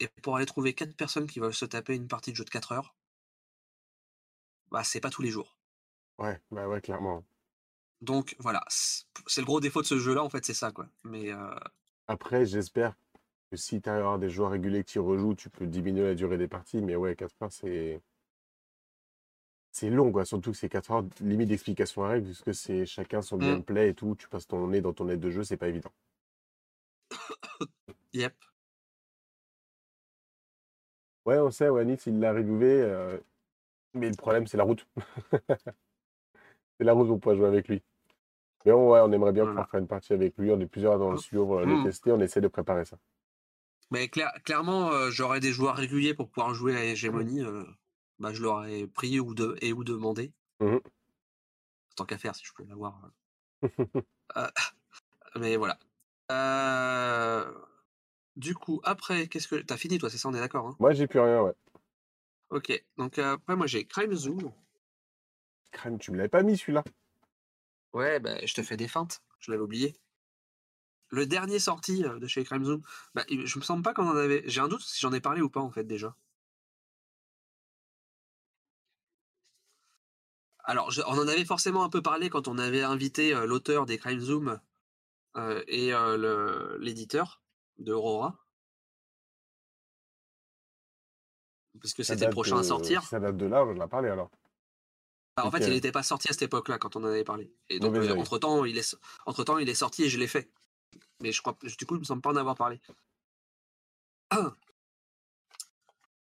Et 0.00 0.08
pour 0.22 0.36
aller 0.36 0.46
trouver 0.46 0.74
quatre 0.74 0.96
personnes 0.96 1.26
qui 1.28 1.40
veulent 1.40 1.54
se 1.54 1.64
taper 1.64 1.94
une 1.94 2.08
partie 2.08 2.32
de 2.32 2.36
jeu 2.36 2.44
de 2.44 2.50
4 2.50 2.72
heures, 2.72 2.96
bah 4.70 4.84
c'est 4.84 5.00
pas 5.00 5.10
tous 5.10 5.22
les 5.22 5.30
jours. 5.30 5.56
Ouais, 6.18 6.40
bah 6.50 6.66
ouais, 6.68 6.80
clairement. 6.80 7.24
Donc 8.04 8.36
voilà, 8.38 8.62
c'est 8.68 9.40
le 9.40 9.46
gros 9.46 9.60
défaut 9.60 9.80
de 9.82 9.86
ce 9.86 9.98
jeu-là, 9.98 10.22
en 10.22 10.28
fait, 10.30 10.44
c'est 10.44 10.54
ça, 10.54 10.70
quoi. 10.72 10.86
Mais 11.04 11.32
euh, 11.32 11.54
Après, 12.06 12.46
j'espère 12.46 12.94
que 13.50 13.56
si 13.58 13.82
tu 13.82 13.90
as 13.90 14.18
des 14.18 14.30
joueurs 14.30 14.50
réguliers 14.52 14.84
qui 14.84 14.98
rejouent, 14.98 15.34
tu 15.34 15.50
peux 15.50 15.66
diminuer 15.66 16.04
la 16.04 16.14
durée 16.14 16.38
des 16.38 16.48
parties, 16.48 16.80
mais 16.82 16.96
ouais, 16.96 17.16
4 17.16 17.34
heures, 17.42 17.52
c'est. 17.52 18.00
C'est 19.72 19.90
long, 19.90 20.10
quoi. 20.10 20.24
Surtout 20.24 20.52
que 20.52 20.56
c'est 20.56 20.70
4 20.70 20.90
heures 20.92 21.04
limite 21.20 21.48
d'explication 21.48 22.02
à 22.04 22.08
règle, 22.08 22.26
puisque 22.26 22.54
c'est 22.54 22.86
chacun 22.86 23.20
son 23.20 23.36
Mm. 23.38 23.42
gameplay 23.42 23.90
et 23.90 23.94
tout. 23.94 24.14
Tu 24.16 24.26
passes 24.28 24.46
ton 24.46 24.66
nez 24.68 24.80
dans 24.80 24.94
ton 24.94 25.08
aide 25.10 25.20
de 25.20 25.30
jeu, 25.30 25.44
c'est 25.44 25.56
pas 25.58 25.68
évident. 25.68 25.92
yep. 28.12 28.34
Ouais, 31.26 31.38
on 31.38 31.50
sait, 31.50 31.68
ouais, 31.70 31.84
Nitz, 31.84 32.06
il 32.06 32.18
l'a 32.20 32.32
reviewé, 32.32 32.80
euh, 32.82 33.18
mais 33.94 34.10
le 34.10 34.16
problème, 34.16 34.46
c'est 34.46 34.56
la 34.58 34.64
route. 34.64 34.86
c'est 36.78 36.84
la 36.84 36.92
route 36.92 37.08
pour 37.08 37.20
pouvoir 37.20 37.36
jouer 37.36 37.48
avec 37.48 37.68
lui. 37.68 37.82
Mais 38.64 38.72
on, 38.72 38.90
ouais, 38.90 39.00
on 39.00 39.12
aimerait 39.12 39.32
bien 39.32 39.42
Voilà. 39.44 39.50
pouvoir 39.52 39.70
faire 39.70 39.80
une 39.80 39.86
partie 39.88 40.12
avec 40.12 40.36
lui. 40.38 40.50
On 40.50 40.60
est 40.60 40.66
plusieurs 40.66 40.98
dans 40.98 41.10
le 41.10 41.18
studio 41.18 41.58
euh, 41.58 41.64
le 41.66 41.76
Mm. 41.80 41.84
tester. 41.84 42.12
On 42.12 42.20
essaie 42.20 42.40
de 42.40 42.48
préparer 42.48 42.84
ça. 42.84 42.96
Mais 43.90 44.08
clair- 44.08 44.32
clairement, 44.44 44.90
euh, 44.90 45.10
j'aurais 45.10 45.40
des 45.40 45.52
joueurs 45.52 45.76
réguliers 45.76 46.14
pour 46.14 46.30
pouvoir 46.30 46.54
jouer 46.54 46.76
à 46.76 46.84
Hégémonie. 46.84 47.42
euh, 47.42 47.64
bah, 48.18 48.32
je 48.32 48.42
l'aurais 48.42 48.86
pris 48.86 49.20
ou 49.20 49.34
de, 49.34 49.56
et 49.60 49.72
ou 49.72 49.84
demandé. 49.84 50.32
Tant 51.96 52.04
qu'à 52.06 52.18
faire, 52.18 52.34
si 52.34 52.44
je 52.44 52.52
peux 52.54 52.64
l'avoir. 52.64 53.10
Euh, 53.62 53.62
mais 55.38 55.56
voilà. 55.56 55.78
Du 58.36 58.54
coup, 58.54 58.80
après, 58.84 59.28
qu'est-ce 59.28 59.46
que. 59.46 59.56
T'as 59.56 59.76
fini, 59.76 59.98
toi, 59.98 60.10
c'est 60.10 60.18
ça, 60.18 60.28
on 60.28 60.34
est 60.34 60.40
d'accord 60.40 60.66
hein? 60.66 60.76
Moi, 60.80 60.92
j'ai 60.92 61.06
plus 61.06 61.20
rien, 61.20 61.42
ouais. 61.42 61.52
Ok, 62.50 62.84
donc 62.96 63.18
après, 63.18 63.56
moi, 63.56 63.66
j'ai 63.66 63.86
Crime 63.86 64.14
Zoom. 64.14 64.52
Crème, 65.70 65.98
tu 65.98 66.10
me 66.12 66.16
l'avais 66.16 66.28
pas 66.28 66.42
mis 66.42 66.56
celui-là? 66.56 66.82
Ouais, 67.94 68.20
bah, 68.20 68.44
je 68.44 68.52
te 68.52 68.62
fais 68.62 68.76
des 68.76 68.88
feintes, 68.88 69.22
je 69.38 69.50
l'avais 69.50 69.62
oublié. 69.62 69.96
Le 71.08 71.26
dernier 71.26 71.58
sorti 71.58 72.04
euh, 72.04 72.18
de 72.18 72.26
chez 72.26 72.44
Crime 72.44 72.64
Zoom, 72.64 72.82
bah, 73.14 73.24
je 73.28 73.58
me 73.58 73.64
semble 73.64 73.82
pas 73.82 73.94
qu'on 73.94 74.08
en 74.08 74.16
avait. 74.16 74.42
J'ai 74.46 74.60
un 74.60 74.68
doute 74.68 74.82
si 74.82 75.00
j'en 75.00 75.12
ai 75.12 75.20
parlé 75.20 75.40
ou 75.40 75.48
pas, 75.48 75.60
en 75.60 75.70
fait, 75.70 75.84
déjà. 75.84 76.16
Alors, 80.64 80.90
je- 80.90 81.02
on 81.06 81.18
en 81.18 81.28
avait 81.28 81.44
forcément 81.44 81.84
un 81.84 81.88
peu 81.90 82.02
parlé 82.02 82.30
quand 82.30 82.48
on 82.48 82.58
avait 82.58 82.82
invité 82.82 83.34
euh, 83.34 83.46
l'auteur 83.46 83.86
des 83.86 83.98
Crime 83.98 84.18
Zoom 84.20 84.60
euh, 85.36 85.62
et 85.68 85.94
euh, 85.94 86.76
l'éditeur 86.80 87.42
de 87.78 87.92
Aurora. 87.92 88.38
Parce 91.80 91.92
que 91.94 92.02
c'était 92.02 92.24
le 92.24 92.30
prochain 92.32 92.58
à 92.58 92.62
sortir. 92.62 93.02
Ça 93.04 93.20
date 93.20 93.36
de 93.36 93.46
là, 93.46 93.64
on 93.64 93.76
en 93.76 93.80
a 93.80 93.88
parlé 93.88 94.08
alors. 94.08 94.30
Bah, 95.36 95.46
en 95.46 95.50
fait, 95.50 95.66
il 95.66 95.70
n'était 95.70 95.92
pas 95.92 96.02
sorti 96.02 96.28
à 96.28 96.32
cette 96.32 96.42
époque-là 96.42 96.78
quand 96.78 96.96
on 96.96 97.02
en 97.02 97.08
avait 97.08 97.24
parlé. 97.24 97.52
Et 97.68 97.80
donc, 97.80 97.94
euh, 97.96 98.02
œil. 98.02 98.12
entre-temps, 98.12 98.64
il 98.64 98.78
est, 98.78 98.96
entre-temps, 99.26 99.58
il 99.58 99.68
est 99.68 99.74
sorti 99.74 100.04
et 100.04 100.08
je 100.08 100.18
l'ai 100.18 100.28
fait. 100.28 100.50
Mais 101.20 101.32
je 101.32 101.42
crois, 101.42 101.56
du 101.62 101.86
coup, 101.86 101.96
il 101.96 102.00
me 102.00 102.04
semble 102.04 102.22
pas 102.22 102.30
en 102.30 102.36
avoir 102.36 102.54
parlé. 102.54 102.80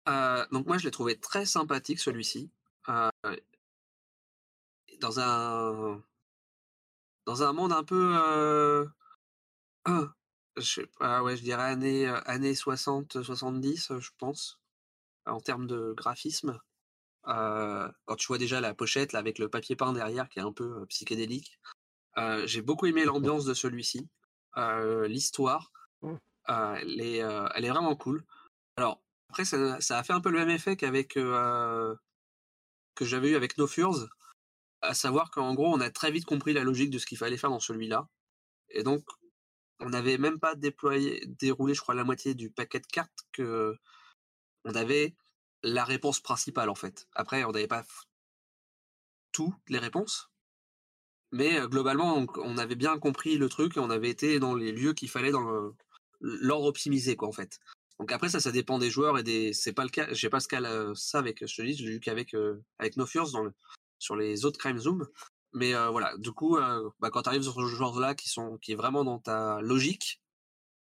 Euh, 0.08 0.44
donc 0.52 0.66
moi, 0.66 0.80
je 0.80 0.86
l'ai 0.86 0.92
trouvé 0.92 1.20
très 1.20 1.46
sympathique 1.46 2.00
celui-ci. 2.00 2.50
Euh, 2.88 3.12
dans 5.00 5.20
un 5.20 6.02
dans 7.30 7.44
un 7.44 7.54
monde 7.54 7.74
un 7.74 7.84
peu, 7.84 8.18
euh, 8.18 8.86
je 10.58 10.62
sais 10.62 10.88
pas, 10.98 11.22
ouais, 11.22 11.38
je 11.38 11.44
dirais 11.44 11.64
années 11.64 12.08
euh, 12.08 12.20
années 12.26 12.56
60, 12.56 13.22
70, 13.22 13.92
euh, 13.92 14.00
je 14.00 14.10
pense, 14.18 14.60
en 15.28 15.40
termes 15.40 15.68
de 15.68 15.94
graphisme. 15.96 16.60
Euh, 17.28 17.90
quand 18.06 18.16
tu 18.16 18.28
vois 18.28 18.38
déjà 18.38 18.62
la 18.62 18.74
pochette 18.74 19.14
là, 19.14 19.20
avec 19.20 19.40
le 19.40 19.50
papier 19.50 19.76
peint 19.76 19.94
derrière 19.94 20.30
qui 20.30 20.40
est 20.40 20.44
un 20.44 20.54
peu 20.54 20.82
euh, 20.82 20.86
psychédélique. 20.86 21.60
Euh, 22.18 22.48
J'ai 22.48 22.62
beaucoup 22.62 22.86
aimé 22.86 23.06
l'ambiance 23.06 23.46
de 23.46 23.54
celui-ci, 23.54 24.08
l'histoire. 24.56 25.72
Mm. 26.02 26.16
euh, 26.50 26.76
elle, 26.82 27.02
est, 27.02 27.18
elle 27.18 27.66
est 27.66 27.70
vraiment 27.70 27.96
cool. 27.96 28.26
Alors 28.78 29.02
après, 29.30 29.46
ça, 29.46 29.80
ça 29.82 30.00
a 30.00 30.04
fait 30.04 30.14
un 30.14 30.22
peu 30.22 30.32
le 30.32 30.40
même 30.40 30.50
effet 30.50 30.76
qu'avec 30.76 31.14
que 31.14 33.06
j'avais 33.06 33.30
eu 33.32 33.36
avec 33.36 33.58
No 33.58 33.68
Furs, 33.68 34.08
à 34.82 34.94
savoir 34.94 35.30
qu'en 35.32 35.54
gros, 35.54 35.74
on 35.74 35.82
a 35.82 35.90
très 35.90 36.12
vite 36.12 36.26
compris 36.26 36.54
la 36.54 36.64
logique 36.64 36.90
de 36.90 36.98
ce 36.98 37.06
qu'il 37.06 37.18
fallait 37.18 37.38
faire 37.38 37.50
dans 37.50 37.60
celui-là, 37.60 38.08
et 38.70 38.84
donc 38.84 39.06
on 39.80 39.90
n'avait 39.90 40.18
même 40.18 40.40
pas 40.40 40.56
déployé, 40.56 41.26
déroulé, 41.28 41.74
je 41.74 41.82
crois, 41.82 41.96
la 41.96 42.04
moitié 42.04 42.34
du 42.34 42.52
paquet 42.52 42.80
de 42.80 42.88
cartes 42.88 43.20
que 43.32 43.78
on 44.66 44.76
avait 44.76 45.16
la 45.64 45.84
réponse 45.84 46.20
principale 46.20 46.70
en 46.70 46.76
fait. 46.76 47.08
Après, 47.14 47.44
on 47.44 47.52
n'avait 47.52 47.68
pas 47.68 47.84
toutes 49.32 49.56
les 49.68 49.80
réponses, 49.80 50.30
mais 51.32 51.60
euh, 51.60 51.68
globalement, 51.68 52.26
on, 52.36 52.58
avait 52.58 52.76
bien 52.76 52.98
compris 52.98 53.38
le 53.38 53.50
truc 53.50 53.78
et 53.78 53.80
on 53.80 53.90
avait 53.90 54.10
été 54.10 54.40
dans 54.40 54.56
les 54.56 54.72
lieux 54.72 54.94
qu'il 54.94 55.10
fallait 55.10 55.32
dans 55.32 55.74
l'ordre 56.22 56.68
optimisé 56.68 57.16
quoi 57.16 57.28
en 57.28 57.32
fait. 57.32 57.60
Donc 58.00 58.12
après 58.12 58.30
ça, 58.30 58.40
ça 58.40 58.52
dépend 58.52 58.80
des 58.80 58.90
joueurs 58.90 59.20
et 59.20 59.24
des. 59.24 59.54
C'est 59.54 59.74
pas 59.74 59.84
le 59.84 59.90
cas. 59.90 60.08
J'ai 60.12 60.30
pas 60.30 60.40
ce 60.40 60.48
cas 60.48 60.62
ça 60.96 61.20
avec. 61.20 61.46
Je 61.46 61.56
te 61.56 61.62
dis, 61.62 61.76
j'ai 61.76 61.86
eu 61.86 62.00
qu'avec 62.00 62.36
avec 62.80 62.98
No 62.98 63.06
Fears 63.06 63.32
dans 63.32 63.50
sur 64.00 64.16
les 64.16 64.46
autres 64.46 64.58
Crime 64.58 64.80
Zoom. 64.80 65.08
Mais 65.54 65.74
voilà, 65.74 66.16
du 66.18 66.32
coup, 66.32 66.58
bah, 67.00 67.10
quand 67.12 67.24
tu 67.24 67.30
arrives 67.30 67.44
sur 67.44 67.56
ce 67.56 67.66
genre-là 67.76 68.16
qui 68.16 68.30
sont 68.30 68.58
qui 68.60 68.72
est 68.72 68.76
vraiment 68.76 69.04
dans 69.04 69.20
ta 69.20 69.60
logique, 69.62 70.22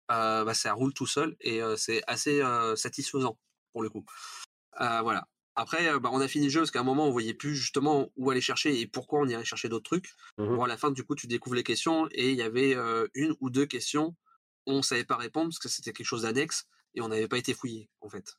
bah, 0.08 0.54
ça 0.54 0.74
roule 0.74 0.94
tout 0.94 1.08
seul 1.08 1.36
et 1.42 1.62
c'est 1.78 2.04
assez 2.08 2.42
satisfaisant 2.76 3.40
pour 3.74 3.82
le 3.82 3.90
coup. 3.90 4.06
Voilà. 4.78 5.28
Après, 5.56 6.00
bah, 6.00 6.10
on 6.14 6.22
a 6.22 6.28
fini 6.28 6.46
le 6.46 6.52
jeu 6.52 6.62
parce 6.62 6.72
qu'à 6.72 6.80
un 6.80 6.84
moment, 6.84 7.08
on 7.08 7.12
voyait 7.12 7.34
plus 7.34 7.56
justement 7.56 8.10
où 8.16 8.32
aller 8.32 8.42
chercher 8.42 8.80
et 8.80 8.88
pourquoi 8.88 9.20
on 9.20 9.28
irait 9.28 9.44
chercher 9.44 9.68
d'autres 9.68 9.90
trucs. 9.90 10.14
Mmh 10.38 10.56
Bon, 10.56 10.64
à 10.64 10.68
la 10.68 10.78
fin, 10.78 10.92
du 10.92 11.04
coup, 11.04 11.16
tu 11.16 11.28
découvres 11.28 11.56
les 11.56 11.64
questions 11.64 12.08
et 12.12 12.30
il 12.32 12.38
y 12.38 12.42
avait 12.42 12.78
une 13.14 13.36
ou 13.42 13.50
deux 13.50 13.66
questions 13.66 14.16
où 14.66 14.72
on 14.72 14.82
savait 14.82 15.06
pas 15.06 15.18
répondre 15.18 15.50
parce 15.50 15.60
que 15.60 15.70
c'était 15.70 15.92
quelque 15.94 16.06
chose 16.08 16.22
d'annexe 16.22 16.66
et 16.96 17.02
on 17.02 17.10
n'avait 17.10 17.28
pas 17.28 17.38
été 17.38 17.54
fouillé, 17.54 17.90
en 18.02 18.10
fait. 18.10 18.38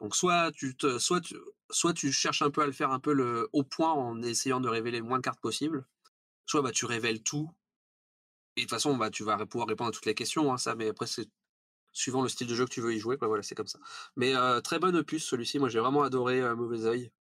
Donc 0.00 0.14
soit 0.16 0.52
tu 0.52 0.76
te, 0.76 0.98
soit 0.98 1.20
tu, 1.20 1.36
soit 1.70 1.92
tu 1.94 2.12
cherches 2.12 2.42
un 2.42 2.50
peu 2.50 2.62
à 2.62 2.66
le 2.66 2.72
faire 2.72 2.90
un 2.90 3.00
peu 3.00 3.12
le 3.12 3.48
au 3.52 3.62
point 3.62 3.92
en 3.92 4.22
essayant 4.22 4.60
de 4.60 4.68
révéler 4.68 4.98
le 4.98 5.04
moins 5.04 5.18
de 5.18 5.22
cartes 5.22 5.40
possible, 5.40 5.86
soit 6.46 6.62
bah 6.62 6.72
tu 6.72 6.86
révèles 6.86 7.22
tout 7.22 7.50
et 8.56 8.62
de 8.62 8.64
toute 8.64 8.70
façon 8.70 8.96
bah 8.96 9.10
tu 9.10 9.24
vas 9.24 9.44
pouvoir 9.46 9.68
répondre 9.68 9.88
à 9.88 9.92
toutes 9.92 10.06
les 10.06 10.14
questions 10.14 10.52
hein, 10.52 10.58
ça, 10.58 10.74
mais 10.74 10.88
après 10.88 11.06
c'est 11.06 11.28
suivant 11.94 12.20
le 12.22 12.28
style 12.28 12.46
de 12.46 12.54
jeu 12.54 12.66
que 12.66 12.70
tu 12.70 12.82
veux 12.82 12.92
y 12.94 12.98
jouer, 12.98 13.16
quoi, 13.16 13.28
voilà 13.28 13.42
c'est 13.42 13.54
comme 13.54 13.66
ça. 13.66 13.78
Mais 14.16 14.34
très 14.62 14.78
bonne 14.78 14.96
opus 14.96 15.24
celui-ci, 15.24 15.58
moi 15.58 15.70
j'ai 15.70 15.80
vraiment 15.80 16.02
adoré 16.02 16.42
Mauvais 16.54 16.84
Oeil, 16.86 17.12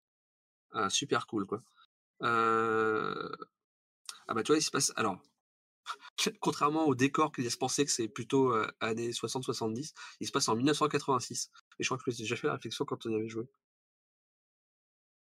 super 0.88 1.26
cool 1.28 1.46
quoi. 1.46 1.62
Ah 4.28 4.34
bah 4.34 4.42
tu 4.42 4.52
vois 4.52 4.58
il 4.58 4.62
se 4.62 4.70
passe 4.70 4.92
alors 4.96 5.18
contrairement 6.40 6.86
au 6.86 6.94
décor 6.94 7.32
qui 7.32 7.42
laisse 7.42 7.56
penser 7.56 7.84
que 7.84 7.90
c'est 7.90 8.08
plutôt 8.08 8.52
années 8.80 9.10
60-70, 9.10 9.94
il 10.20 10.26
se 10.26 10.32
passe 10.32 10.48
en 10.48 10.56
1986. 10.56 11.50
Et 11.78 11.82
je 11.82 11.88
crois 11.88 11.98
que 11.98 12.10
j'ai 12.10 12.22
déjà 12.22 12.36
fait 12.36 12.46
la 12.46 12.54
réflexion 12.54 12.84
quand 12.84 13.06
on 13.06 13.10
y 13.10 13.14
avait 13.16 13.28
joué. 13.28 13.46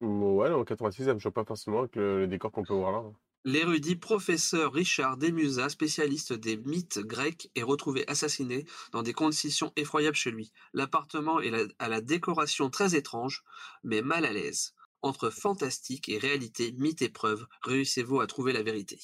Ouais, 0.01 0.51
en 0.51 0.65
86, 0.65 1.05
ça 1.05 1.15
me 1.15 1.19
choque 1.19 1.35
pas 1.35 1.45
forcément 1.45 1.81
avec 1.81 1.97
le, 1.97 2.27
décor 2.27 2.53
qu'on 2.53 2.65
peut 2.65 2.75
voir 2.75 2.93
là. 2.93 3.03
L'érudit 3.47 3.95
professeur 3.95 4.73
Richard 4.73 5.19
Demusa, 5.19 5.69
spécialiste 5.69 6.33
des 6.33 6.57
mythes 6.57 6.99
grecs, 6.99 7.49
est 7.55 7.63
retrouvé 7.63 8.05
assassiné 8.09 8.67
dans 8.91 9.05
des 9.05 9.13
conditions 9.13 9.73
effroyables 9.77 10.17
chez 10.17 10.33
lui. 10.33 10.51
L'appartement 10.73 11.41
est 11.41 11.53
à 11.79 11.89
la 11.89 12.01
décoration 12.01 12.71
très 12.71 12.97
étrange, 12.97 13.45
mais 13.85 14.03
mal 14.03 14.25
à 14.25 14.33
l'aise. 14.33 14.75
Entre 15.01 15.31
fantastique 15.31 16.09
et 16.09 16.19
réalité, 16.19 16.73
mythe 16.73 17.03
et 17.03 17.09
preuve, 17.09 17.47
réussissez-vous 17.63 18.19
à 18.21 18.27
trouver 18.27 18.53
la 18.53 18.65
vérité 18.65 18.99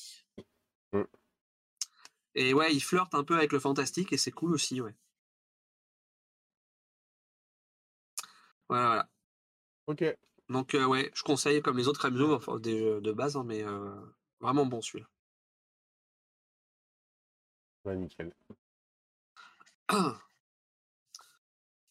mmh. 0.92 1.02
Et 2.34 2.52
ouais, 2.52 2.74
il 2.74 2.80
flirte 2.80 3.14
un 3.14 3.22
peu 3.22 3.36
avec 3.36 3.52
le 3.52 3.60
fantastique 3.60 4.12
et 4.12 4.16
c'est 4.16 4.32
cool 4.32 4.54
aussi, 4.54 4.80
ouais. 4.80 4.96
Voilà, 8.68 8.86
voilà. 8.86 9.08
Ok. 9.86 10.04
Donc 10.48 10.74
ouais, 10.74 11.12
je 11.14 11.22
conseille 11.22 11.62
comme 11.62 11.78
les 11.78 11.86
autres 11.86 12.10
enfin 12.32 12.58
des 12.58 12.76
jeux 12.76 13.00
de 13.00 13.12
base, 13.12 13.36
hein, 13.36 13.44
mais 13.46 13.62
vraiment 14.42 14.66
bon 14.66 14.82
celui-là. 14.82 15.08
Ouais, 17.84 17.96
nickel. 17.96 18.34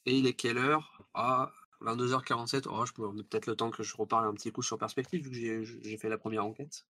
Et 0.05 0.17
il 0.17 0.27
est 0.27 0.33
quelle 0.33 0.57
heure? 0.57 1.03
Ah, 1.13 1.51
22h47. 1.81 2.67
Oh, 2.69 2.85
je 2.85 2.93
peux 2.93 3.11
peut-être 3.23 3.47
le 3.47 3.55
temps 3.55 3.71
que 3.71 3.83
je 3.83 3.95
reparle 3.95 4.25
un 4.25 4.33
petit 4.33 4.51
coup 4.51 4.61
sur 4.61 4.77
perspective, 4.77 5.23
vu 5.23 5.29
que 5.29 5.35
j'ai 5.81 5.97
fait 5.97 6.09
la 6.09 6.17
première 6.17 6.45
enquête. 6.45 6.85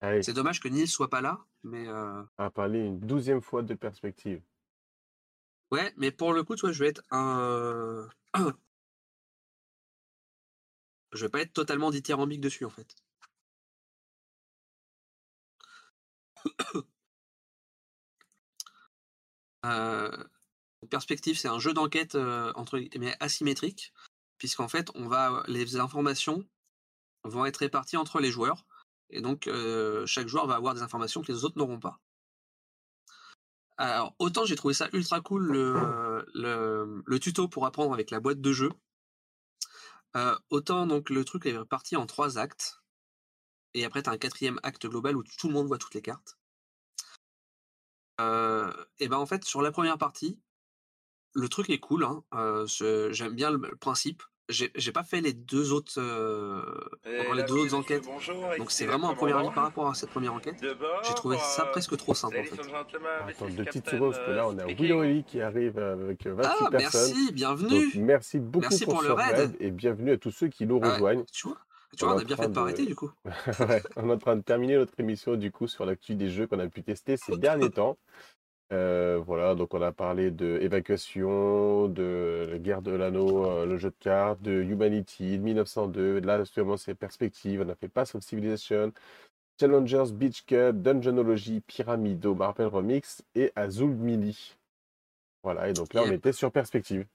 C'est 0.00 0.32
dommage 0.32 0.60
que 0.60 0.68
Nils 0.68 0.88
soit 0.88 1.10
pas 1.10 1.20
là, 1.20 1.40
mais. 1.64 1.88
Euh... 1.88 2.22
À 2.38 2.50
parler 2.50 2.78
une 2.78 3.00
douzième 3.00 3.42
fois 3.42 3.62
de 3.62 3.74
perspective. 3.74 4.40
Ouais, 5.72 5.92
mais 5.96 6.12
pour 6.12 6.32
le 6.32 6.44
coup, 6.44 6.54
tu 6.54 6.62
vois, 6.62 6.72
je 6.72 6.82
vais 6.82 6.90
être 6.90 7.02
un. 7.10 8.08
je 11.12 11.24
vais 11.24 11.28
pas 11.28 11.40
être 11.40 11.52
totalement 11.52 11.90
dithyrambique 11.90 12.40
dessus, 12.40 12.64
en 12.64 12.70
fait. 12.70 12.94
Perspective, 20.90 21.38
c'est 21.38 21.48
un 21.48 21.58
jeu 21.58 21.74
d'enquête 21.74 22.14
euh, 22.14 22.52
entre 22.54 22.80
asymétrique, 23.20 23.92
puisqu'en 24.38 24.68
fait, 24.68 24.90
on 24.94 25.06
va 25.06 25.42
les 25.46 25.76
informations 25.76 26.44
vont 27.24 27.44
être 27.44 27.58
réparties 27.58 27.96
entre 27.98 28.20
les 28.20 28.30
joueurs 28.30 28.64
et 29.10 29.20
donc, 29.20 29.48
chaque 30.06 30.28
joueur 30.28 30.46
va 30.46 30.56
avoir 30.56 30.74
des 30.74 30.82
informations 30.82 31.22
que 31.22 31.32
les 31.32 31.44
autres 31.44 31.58
n'auront 31.58 31.80
pas. 31.80 32.00
Alors, 33.76 34.14
autant 34.18 34.44
j'ai 34.44 34.56
trouvé 34.56 34.74
ça 34.74 34.88
ultra 34.92 35.20
cool 35.20 35.46
le, 35.46 36.26
le, 37.06 37.18
tuto 37.20 37.48
pour 37.48 37.64
apprendre 37.64 37.94
avec 37.94 38.10
la 38.10 38.20
boîte 38.20 38.40
de 38.40 38.52
jeu. 38.52 38.70
autant 40.50 40.86
donc 40.86 41.10
le 41.10 41.24
truc 41.24 41.46
est 41.46 41.56
réparti 41.56 41.96
en 41.96 42.06
trois 42.06 42.38
actes. 42.38 42.80
Et 43.74 43.84
après, 43.84 44.02
tu 44.02 44.10
as 44.10 44.12
un 44.12 44.18
quatrième 44.18 44.58
acte 44.62 44.86
global 44.86 45.16
où 45.16 45.22
tout 45.22 45.48
le 45.48 45.54
monde 45.54 45.68
voit 45.68 45.78
toutes 45.78 45.94
les 45.94 46.02
cartes. 46.02 46.38
et 48.18 49.08
ben 49.08 49.16
en 49.16 49.26
fait, 49.26 49.44
sur 49.44 49.62
la 49.62 49.70
première 49.70 49.98
partie, 49.98 50.38
le 51.34 51.48
truc 51.48 51.70
est 51.70 51.78
cool. 51.78 52.04
Hein, 52.04 52.24
J'aime 53.10 53.34
bien 53.34 53.50
le 53.50 53.76
principe 53.76 54.22
j'ai 54.48 54.92
pas 54.92 55.04
fait 55.04 55.20
les 55.20 55.32
deux 55.32 55.72
autres, 55.72 55.92
euh, 55.98 56.62
les 57.04 57.42
deux 57.44 57.58
autres 57.58 57.74
enquêtes. 57.74 58.08
Donc 58.58 58.70
c'est 58.70 58.86
vraiment 58.86 59.10
un 59.10 59.14
premier 59.14 59.34
avis 59.34 59.50
par 59.50 59.64
rapport 59.64 59.88
à 59.88 59.94
cette 59.94 60.10
première 60.10 60.32
enquête. 60.32 60.56
J'ai 61.02 61.14
trouvé 61.14 61.36
ça 61.38 61.64
euh, 61.66 61.70
presque 61.70 61.96
trop 61.96 62.14
simple 62.14 62.38
en 62.38 62.44
fait. 62.44 62.60
Attends 63.28 63.48
deux 63.48 63.64
petites 63.64 63.90
secondes 63.90 64.12
parce 64.12 64.24
que 64.24 64.30
là 64.30 64.48
on 64.48 64.58
a 64.58 64.66
Willow 64.66 65.22
qui 65.26 65.40
arrive 65.40 65.78
avec 65.78 66.26
28 66.26 66.46
ah, 66.46 66.70
personnes. 66.70 67.12
Merci, 67.14 67.32
bienvenue. 67.32 67.90
merci 67.96 68.38
beaucoup 68.38 68.68
merci 68.70 68.84
pour, 68.86 69.02
le 69.02 69.12
raid. 69.12 69.54
et 69.60 69.70
bienvenue 69.70 70.12
à 70.12 70.18
tous 70.18 70.30
ceux 70.30 70.48
qui 70.48 70.66
nous 70.66 70.80
ah 70.82 70.92
rejoignent. 70.92 71.24
tu 71.32 71.48
vois, 71.48 71.58
tu 71.96 72.04
vois 72.04 72.14
on, 72.14 72.18
a 72.18 72.24
bien 72.24 72.36
fait 72.36 72.48
de 72.48 72.54
pas 72.54 72.60
arrêter 72.60 72.86
du 72.86 72.94
coup. 72.94 73.10
on 73.96 74.08
est 74.08 74.12
en 74.12 74.18
train 74.18 74.36
de 74.36 74.42
terminer 74.42 74.76
notre 74.76 74.98
émission 74.98 75.36
du 75.36 75.50
coup 75.50 75.66
sur 75.66 75.86
l'actu 75.86 76.14
des 76.14 76.28
jeux 76.28 76.46
qu'on 76.46 76.58
a 76.58 76.68
pu 76.68 76.82
tester 76.82 77.16
ces 77.16 77.36
derniers 77.36 77.70
temps. 77.70 77.96
Euh, 78.70 79.18
voilà, 79.24 79.54
donc 79.54 79.72
on 79.72 79.80
a 79.80 79.92
parlé 79.92 80.30
de 80.30 80.58
Évacuation, 80.60 81.88
de 81.88 82.48
la 82.50 82.58
guerre 82.58 82.82
de 82.82 82.90
l'anneau, 82.90 83.46
euh, 83.46 83.64
le 83.64 83.78
jeu 83.78 83.88
de 83.88 83.96
cartes, 83.98 84.42
de 84.42 84.62
Humanity, 84.62 85.38
de 85.38 85.42
1902. 85.42 86.20
Là, 86.20 86.34
actuellement, 86.34 86.76
c'est 86.76 86.94
Perspective. 86.94 87.64
On 87.66 87.68
a 87.70 87.74
fait 87.74 87.88
Pass 87.88 88.14
of 88.14 88.22
Civilization, 88.22 88.92
Challengers, 89.58 90.12
Beach 90.12 90.44
Cup, 90.44 90.82
Dungeonology, 90.82 91.60
Pyramido, 91.60 92.34
Marvel 92.34 92.66
Remix 92.66 93.22
et 93.34 93.52
Azul 93.56 93.94
Mini. 93.94 94.54
Voilà, 95.42 95.70
et 95.70 95.72
donc 95.72 95.94
là, 95.94 96.02
on 96.04 96.12
était 96.12 96.32
sur 96.32 96.52
Perspective. 96.52 97.06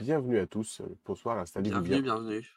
bienvenue 0.00 0.40
à 0.40 0.46
tous. 0.48 0.82
Bonsoir, 1.04 1.38
installez-vous 1.38 1.80
bien. 1.80 2.00
Bienvenue, 2.00 2.02
bienvenue. 2.02 2.54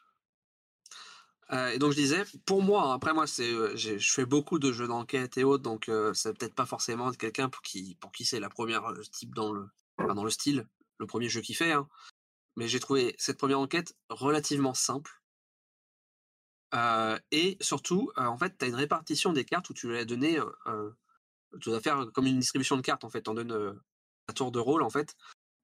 Euh, 1.52 1.70
et 1.70 1.78
donc 1.78 1.92
je 1.92 1.96
disais, 1.96 2.24
pour 2.44 2.62
moi, 2.62 2.84
hein, 2.84 2.94
après 2.94 3.14
moi, 3.14 3.26
c'est, 3.26 3.50
euh, 3.50 3.74
je 3.74 4.12
fais 4.12 4.26
beaucoup 4.26 4.58
de 4.58 4.70
jeux 4.70 4.86
d'enquête 4.86 5.38
et 5.38 5.44
autres, 5.44 5.62
donc 5.62 5.88
euh, 5.88 6.12
c'est 6.12 6.36
peut-être 6.36 6.54
pas 6.54 6.66
forcément 6.66 7.10
quelqu'un 7.12 7.48
pour 7.48 7.62
qui, 7.62 7.96
pour 8.00 8.12
qui 8.12 8.26
c'est 8.26 8.40
la 8.40 8.50
première 8.50 8.92
type 9.12 9.34
dans 9.34 9.52
le, 9.52 9.66
dans 9.98 10.24
le 10.24 10.30
style, 10.30 10.68
le 10.98 11.06
premier 11.06 11.28
jeu 11.28 11.40
qu'il 11.40 11.56
fait. 11.56 11.72
Hein. 11.72 11.88
Mais 12.56 12.68
j'ai 12.68 12.80
trouvé 12.80 13.14
cette 13.18 13.38
première 13.38 13.60
enquête 13.60 13.96
relativement 14.10 14.74
simple. 14.74 15.22
et 17.30 17.56
surtout, 17.60 18.12
en 18.16 18.36
fait, 18.36 18.58
tu 18.58 18.64
as 18.64 18.68
une 18.68 18.74
répartition 18.74 19.32
des 19.32 19.44
cartes 19.44 19.70
où 19.70 19.74
tu 19.74 19.88
vas 19.88 20.04
donner, 20.04 20.40
tu 21.60 21.70
dois 21.70 21.80
faire 21.80 22.10
comme 22.12 22.26
une 22.26 22.40
distribution 22.40 22.76
de 22.76 22.82
cartes, 22.82 23.04
en 23.04 23.10
fait, 23.10 23.28
en 23.28 23.34
donne 23.34 23.80
un 24.28 24.32
tour 24.32 24.50
de 24.50 24.58
rôle, 24.58 24.82
en 24.82 24.90
fait. 24.90 25.16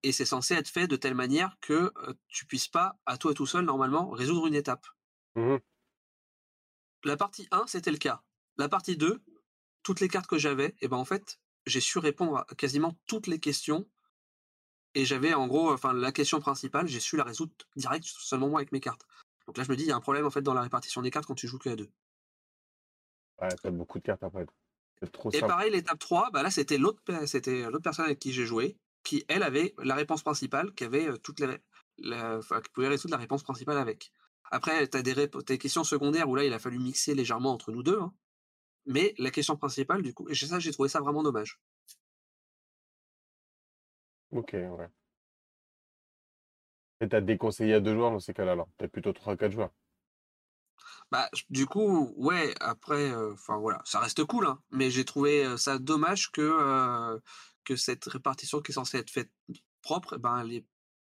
Et 0.04 0.12
c'est 0.12 0.24
censé 0.24 0.54
être 0.54 0.68
fait 0.68 0.86
de 0.86 0.96
telle 0.96 1.14
manière 1.14 1.56
que 1.60 1.92
tu 2.28 2.46
puisses 2.46 2.68
pas, 2.68 2.96
à 3.06 3.18
toi 3.18 3.34
tout 3.34 3.46
seul, 3.46 3.64
normalement, 3.64 4.10
résoudre 4.10 4.46
une 4.46 4.54
étape. 4.54 4.86
Mmh 5.34 5.56
la 7.04 7.16
partie 7.16 7.48
1, 7.50 7.66
c'était 7.66 7.90
le 7.90 7.98
cas. 7.98 8.22
La 8.56 8.68
partie 8.68 8.96
2, 8.96 9.22
toutes 9.82 10.00
les 10.00 10.08
cartes 10.08 10.26
que 10.26 10.38
j'avais, 10.38 10.68
et 10.68 10.76
eh 10.82 10.88
ben 10.88 10.96
en 10.96 11.04
fait, 11.04 11.38
j'ai 11.66 11.80
su 11.80 11.98
répondre 11.98 12.38
à 12.38 12.54
quasiment 12.56 12.96
toutes 13.06 13.26
les 13.26 13.40
questions. 13.40 13.88
Et 14.94 15.04
j'avais 15.04 15.34
en 15.34 15.46
gros, 15.46 15.72
enfin 15.72 15.92
la 15.92 16.12
question 16.12 16.40
principale, 16.40 16.86
j'ai 16.86 17.00
su 17.00 17.16
la 17.16 17.24
résoudre 17.24 17.52
direct 17.76 18.04
seulement 18.06 18.48
moi 18.48 18.60
avec 18.60 18.72
mes 18.72 18.80
cartes. 18.80 19.04
Donc 19.46 19.58
là, 19.58 19.64
je 19.64 19.70
me 19.70 19.76
dis, 19.76 19.84
il 19.84 19.88
y 19.88 19.92
a 19.92 19.96
un 19.96 20.00
problème 20.00 20.24
en 20.24 20.30
fait 20.30 20.42
dans 20.42 20.54
la 20.54 20.62
répartition 20.62 21.02
des 21.02 21.10
cartes 21.10 21.26
quand 21.26 21.34
tu 21.34 21.48
joues 21.48 21.58
que 21.58 21.68
à 21.68 21.76
deux. 21.76 21.90
Ouais, 23.40 23.48
t'as 23.60 23.70
beaucoup 23.70 23.98
de 23.98 24.04
cartes 24.04 24.22
après. 24.22 24.46
Trop 25.12 25.30
Et 25.32 25.40
pareil, 25.40 25.70
l'étape 25.70 25.98
3, 25.98 26.30
bah 26.30 26.42
là, 26.42 26.50
c'était 26.50 26.78
l'autre, 26.78 27.02
c'était 27.26 27.64
l'autre 27.64 27.82
personne 27.82 28.06
avec 28.06 28.20
qui 28.20 28.32
j'ai 28.32 28.46
joué, 28.46 28.78
qui 29.02 29.24
elle 29.28 29.42
avait 29.42 29.74
la 29.82 29.96
réponse 29.96 30.22
principale, 30.22 30.72
qui 30.74 30.84
avait 30.84 31.08
euh, 31.08 31.16
toutes 31.18 31.40
les, 31.40 31.58
qui 31.96 32.70
pouvait 32.72 32.88
résoudre 32.88 33.12
la 33.12 33.18
réponse 33.18 33.42
principale 33.42 33.78
avec. 33.78 34.12
Après, 34.50 34.86
tu 34.88 34.96
as 34.96 35.02
des, 35.02 35.58
questions 35.58 35.84
secondaires 35.84 36.28
où 36.28 36.36
là, 36.36 36.44
il 36.44 36.52
a 36.52 36.58
fallu 36.58 36.78
mixer 36.78 37.14
légèrement 37.14 37.52
entre 37.52 37.72
nous 37.72 37.82
deux. 37.82 37.98
Hein. 38.00 38.14
Mais 38.86 39.14
la 39.18 39.30
question 39.30 39.56
principale, 39.56 40.02
du 40.02 40.12
coup, 40.12 40.28
et 40.28 40.34
ça, 40.34 40.58
j'ai 40.58 40.72
trouvé 40.72 40.88
ça 40.88 41.00
vraiment 41.00 41.22
dommage. 41.22 41.60
Ok, 44.30 44.52
ouais. 44.52 44.88
Et 47.00 47.08
t'as 47.08 47.20
déconseillé 47.20 47.74
à 47.74 47.80
deux 47.80 47.94
joueurs 47.94 48.10
dans 48.10 48.20
ces 48.20 48.34
cas-là, 48.34 48.52
alors? 48.52 48.68
T'es 48.78 48.88
plutôt 48.88 49.12
3-4 49.12 49.50
joueurs? 49.50 49.70
Bah, 51.10 51.28
du 51.50 51.66
coup, 51.66 52.12
ouais, 52.16 52.54
après, 52.60 53.14
enfin 53.14 53.58
voilà, 53.58 53.80
ça 53.84 54.00
reste 54.00 54.24
cool, 54.24 54.46
hein, 54.46 54.60
mais 54.70 54.90
j'ai 54.90 55.04
trouvé 55.04 55.56
ça 55.56 55.78
dommage 55.78 56.32
que, 56.32 57.20
que 57.64 57.76
cette 57.76 58.04
répartition 58.06 58.60
qui 58.60 58.72
est 58.72 58.74
censée 58.74 58.98
être 58.98 59.10
faite 59.10 59.30
propre, 59.82 60.14
eh 60.16 60.18
ben, 60.18 60.40
elle 60.40 60.52
est 60.52 60.66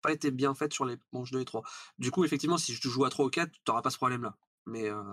pas 0.05 0.13
été 0.13 0.31
bien 0.31 0.53
faite 0.53 0.73
sur 0.73 0.85
les 0.85 0.97
manches 1.11 1.31
2 1.31 1.39
et 1.41 1.45
3. 1.45 1.63
Du 1.99 2.11
coup, 2.11 2.23
effectivement, 2.23 2.57
si 2.57 2.77
tu 2.79 2.89
joues 2.89 3.05
à 3.05 3.09
3 3.09 3.25
ou 3.25 3.29
4, 3.29 3.51
tu 3.51 3.59
n'auras 3.67 3.81
pas 3.81 3.89
ce 3.89 3.97
problème-là. 3.97 4.35
Mais, 4.65 4.89
euh... 4.89 5.03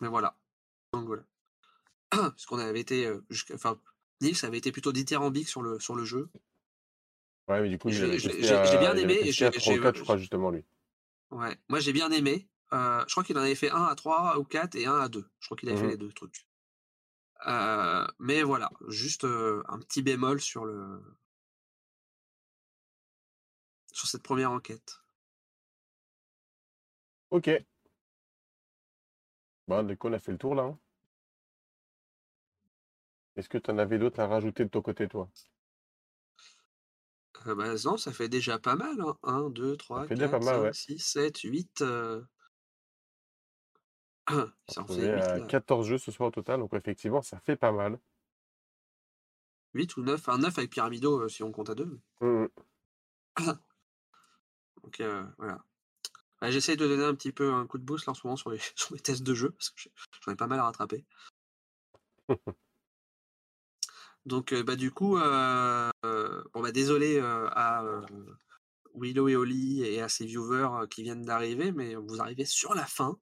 mais 0.00 0.08
voilà. 0.08 0.36
Donc 0.92 1.06
voilà. 1.06 1.22
Parce 2.10 2.46
qu'on 2.46 2.58
avait 2.58 2.80
été, 2.80 3.06
euh, 3.06 3.20
enfin, 3.54 3.78
Nils 4.20 4.44
avait 4.44 4.58
été 4.58 4.72
plutôt 4.72 4.92
dithyrambique 4.92 5.48
sur 5.48 5.62
le, 5.62 5.78
sur 5.80 5.94
le 5.96 6.04
jeu. 6.04 6.28
Ouais, 7.48 7.60
mais 7.60 7.68
du 7.68 7.78
coup, 7.78 7.90
J'ai- 7.90 8.18
bien 8.78 8.96
aimé 8.96 9.18
et 9.20 9.32
j'ai- 9.32 9.50
3 9.50 9.72
ou 9.72 9.76
j'ai- 9.76 9.82
4, 9.82 9.96
je 9.96 10.02
crois, 10.02 10.16
justement, 10.16 10.50
lui. 10.50 10.64
Ouais. 11.30 11.58
Moi, 11.68 11.80
j'ai 11.80 11.92
bien 11.92 12.10
aimé. 12.10 12.48
Euh, 12.72 13.04
je 13.06 13.12
crois 13.12 13.24
qu'il 13.24 13.36
en 13.36 13.42
avait 13.42 13.54
fait 13.54 13.70
un 13.70 13.84
à 13.84 13.94
3 13.94 14.38
ou 14.38 14.44
4 14.44 14.74
et 14.76 14.86
un 14.86 14.98
à 14.98 15.08
2. 15.08 15.28
Je 15.40 15.46
crois 15.46 15.56
qu'il 15.56 15.68
avait 15.68 15.78
fait 15.78 15.84
Mhm. 15.84 15.90
les 15.90 15.96
deux 15.96 16.12
trucs. 16.12 16.46
Euh, 17.46 18.06
mais 18.18 18.42
voilà, 18.42 18.70
juste 18.88 19.24
euh, 19.24 19.62
un 19.68 19.78
petit 19.78 20.00
bémol 20.02 20.40
sur 20.40 20.64
le 20.64 20.98
sur 23.94 24.08
cette 24.08 24.22
première 24.22 24.50
enquête. 24.52 25.00
Ok. 27.30 27.48
Bon, 29.68 29.82
du 29.82 29.96
coup, 29.96 30.08
on 30.08 30.12
a 30.12 30.18
fait 30.18 30.32
le 30.32 30.38
tour, 30.38 30.54
là. 30.54 30.62
hein. 30.64 30.78
Est-ce 33.36 33.48
que 33.48 33.58
tu 33.58 33.70
en 33.70 33.78
avais 33.78 33.98
d'autres 33.98 34.20
à 34.20 34.26
rajouter 34.26 34.64
de 34.64 34.68
ton 34.70 34.82
côté, 34.82 35.08
toi? 35.08 35.28
Euh, 37.46 37.54
bah, 37.54 37.74
non, 37.84 37.96
ça 37.96 38.12
fait 38.12 38.28
déjà 38.28 38.58
pas 38.58 38.74
mal. 38.76 39.00
Hein. 39.00 39.16
1, 39.22 39.50
2, 39.50 39.76
3, 39.76 40.06
fait 40.06 40.14
déjà 40.14 40.28
4, 40.28 40.38
pas 40.40 40.44
mal, 40.44 40.54
5, 40.56 40.62
ouais. 40.62 40.72
6, 40.72 40.98
7, 40.98 41.38
8. 41.40 41.82
euh, 41.82 42.22
Ça 44.68 44.82
On 44.88 44.94
fait 44.94 45.02
est 45.02 45.14
8, 45.14 45.22
à 45.22 45.38
là. 45.38 45.46
14 45.46 45.86
jeux 45.86 45.98
ce 45.98 46.10
soir 46.10 46.28
au 46.28 46.32
total, 46.32 46.60
donc 46.60 46.72
effectivement, 46.74 47.22
ça 47.22 47.38
fait 47.40 47.56
pas 47.56 47.72
mal. 47.72 47.98
8 49.74 49.96
ou 49.96 50.02
9. 50.02 50.28
Un 50.28 50.38
9 50.38 50.58
avec 50.58 50.70
Pyramido 50.70 51.20
euh, 51.20 51.28
si 51.28 51.42
on 51.42 51.52
compte 51.52 51.70
à 51.70 51.74
2. 51.74 52.00
Mhm. 52.20 52.48
Donc 54.84 55.00
euh, 55.00 55.24
voilà. 55.38 55.64
Ouais, 56.42 56.52
J'essaye 56.52 56.76
de 56.76 56.86
donner 56.86 57.04
un 57.04 57.14
petit 57.14 57.32
peu 57.32 57.52
un 57.52 57.66
coup 57.66 57.78
de 57.78 57.84
boost 57.84 58.06
là 58.06 58.10
en 58.10 58.14
ce 58.14 58.26
moment 58.26 58.36
sur 58.36 58.50
les, 58.50 58.58
sur 58.76 58.94
les 58.94 59.00
tests 59.00 59.22
de 59.22 59.34
jeu, 59.34 59.50
parce 59.50 59.70
que 59.70 59.88
j'en 60.20 60.32
ai 60.32 60.36
pas 60.36 60.46
mal 60.46 60.60
à 60.60 60.64
rattraper. 60.64 61.04
Donc 64.26 64.52
euh, 64.52 64.62
bah 64.62 64.76
du 64.76 64.90
coup, 64.90 65.18
euh, 65.18 65.90
bon 66.02 66.62
bah 66.62 66.72
désolé 66.72 67.18
euh, 67.18 67.46
à 67.52 67.84
Willow 68.94 69.28
et 69.28 69.36
Oli 69.36 69.82
et 69.82 70.00
à 70.00 70.08
ses 70.08 70.24
viewers 70.24 70.88
qui 70.88 71.02
viennent 71.02 71.24
d'arriver, 71.24 71.72
mais 71.72 71.94
vous 71.94 72.22
arrivez 72.22 72.46
sur 72.46 72.74
la 72.74 72.86
fin. 72.86 73.18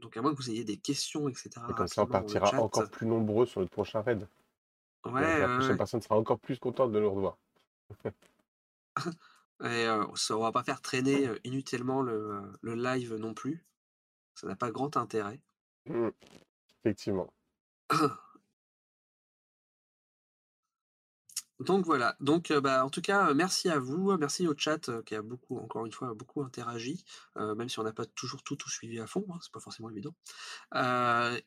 Donc 0.00 0.16
à 0.16 0.22
moins 0.22 0.32
que 0.32 0.36
vous 0.36 0.50
ayez 0.50 0.64
des 0.64 0.76
questions, 0.76 1.28
etc. 1.28 1.50
Et 1.68 1.72
comme 1.72 1.88
ça, 1.88 2.02
on 2.02 2.06
le 2.06 2.12
partira 2.12 2.60
encore 2.60 2.88
plus 2.90 3.06
nombreux 3.06 3.46
sur 3.46 3.60
notre 3.60 3.72
prochain 3.72 4.02
raid. 4.02 4.28
Donc, 5.04 5.14
Ouais, 5.14 5.40
la 5.40 5.48
prochaine 5.48 5.76
personne 5.76 6.02
sera 6.02 6.16
encore 6.16 6.38
plus 6.38 6.58
contente 6.58 6.92
de 6.92 7.00
nous 7.00 7.10
revoir. 7.10 7.38
Et 9.62 9.86
euh, 9.86 10.04
ça, 10.14 10.36
on 10.38 10.42
va 10.42 10.52
pas 10.52 10.64
faire 10.64 10.80
traîner 10.80 11.28
inutilement 11.44 12.00
le, 12.00 12.42
le 12.62 12.74
live 12.74 13.14
non 13.16 13.34
plus. 13.34 13.66
Ça 14.34 14.46
n'a 14.46 14.56
pas 14.56 14.70
grand 14.70 14.96
intérêt. 14.96 15.40
Mhm. 15.86 16.12
Effectivement. 16.82 17.32
Donc 21.60 21.84
voilà. 21.84 22.16
Donc 22.20 22.50
euh, 22.50 22.60
bah, 22.62 22.84
en 22.86 22.88
tout 22.88 23.02
cas, 23.02 23.34
merci 23.34 23.68
à 23.68 23.78
vous, 23.78 24.16
merci 24.16 24.48
au 24.48 24.54
chat 24.56 24.88
euh, 24.88 25.02
qui 25.02 25.14
a 25.14 25.20
beaucoup, 25.20 25.58
encore 25.58 25.84
une 25.84 25.92
fois, 25.92 26.14
beaucoup 26.14 26.42
interagi, 26.42 27.04
euh, 27.36 27.54
même 27.54 27.68
si 27.68 27.78
on 27.78 27.82
n'a 27.82 27.92
pas 27.92 28.06
toujours 28.06 28.42
tout, 28.42 28.56
tout 28.56 28.70
suivi 28.70 28.98
à 28.98 29.06
fond, 29.06 29.26
hein, 29.30 29.38
c'est 29.42 29.52
pas 29.52 29.60
forcément 29.60 29.90
évident. 29.90 30.14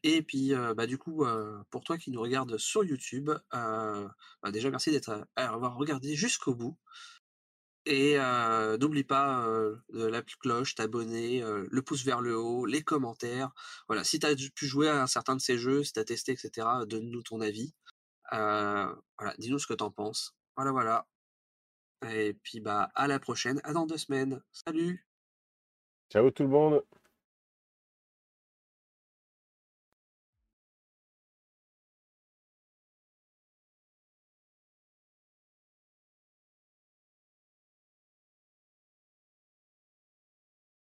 Et 0.03 0.21
puis 0.21 0.53
bah, 0.75 0.85
du 0.85 0.97
coup, 0.97 1.25
pour 1.71 1.83
toi 1.83 1.97
qui 1.97 2.11
nous 2.11 2.21
regarde 2.21 2.57
sur 2.57 2.83
YouTube, 2.83 3.31
bah, 3.51 4.51
déjà 4.51 4.69
merci 4.69 4.91
d'être 4.91 5.27
avoir 5.35 5.75
regardé 5.75 6.15
jusqu'au 6.15 6.53
bout. 6.53 6.77
Et 7.85 8.17
euh, 8.17 8.77
n'oublie 8.77 9.03
pas 9.03 9.45
euh, 9.45 9.77
la 9.89 10.21
cloche, 10.21 10.75
t'abonner, 10.75 11.43
euh, 11.43 11.67
le 11.69 11.81
pouce 11.81 12.05
vers 12.05 12.21
le 12.21 12.37
haut, 12.37 12.65
les 12.65 12.81
commentaires. 12.81 13.51
Voilà, 13.87 14.05
si 14.05 14.19
tu 14.19 14.25
as 14.25 14.35
pu 14.55 14.65
jouer 14.67 14.87
à 14.87 15.01
un 15.01 15.07
certain 15.07 15.35
de 15.35 15.41
ces 15.41 15.57
jeux, 15.57 15.83
si 15.83 15.91
tu 15.91 15.99
as 15.99 16.05
testé, 16.05 16.31
etc., 16.31 16.67
donne-nous 16.87 17.23
ton 17.23 17.41
avis. 17.41 17.73
Euh, 18.31 18.87
dis-nous 19.37 19.59
ce 19.59 19.67
que 19.67 19.73
t'en 19.73 19.91
penses. 19.91 20.33
Voilà, 20.55 20.71
voilà. 20.71 21.07
Et 22.09 22.33
puis 22.43 22.59
bah 22.59 22.91
à 22.95 23.07
la 23.07 23.19
prochaine, 23.19 23.59
à 23.63 23.73
dans 23.73 23.85
deux 23.85 23.97
semaines. 23.97 24.41
Salut 24.51 25.05
Ciao 26.09 26.29
tout 26.31 26.43
le 26.43 26.49
monde 26.49 26.83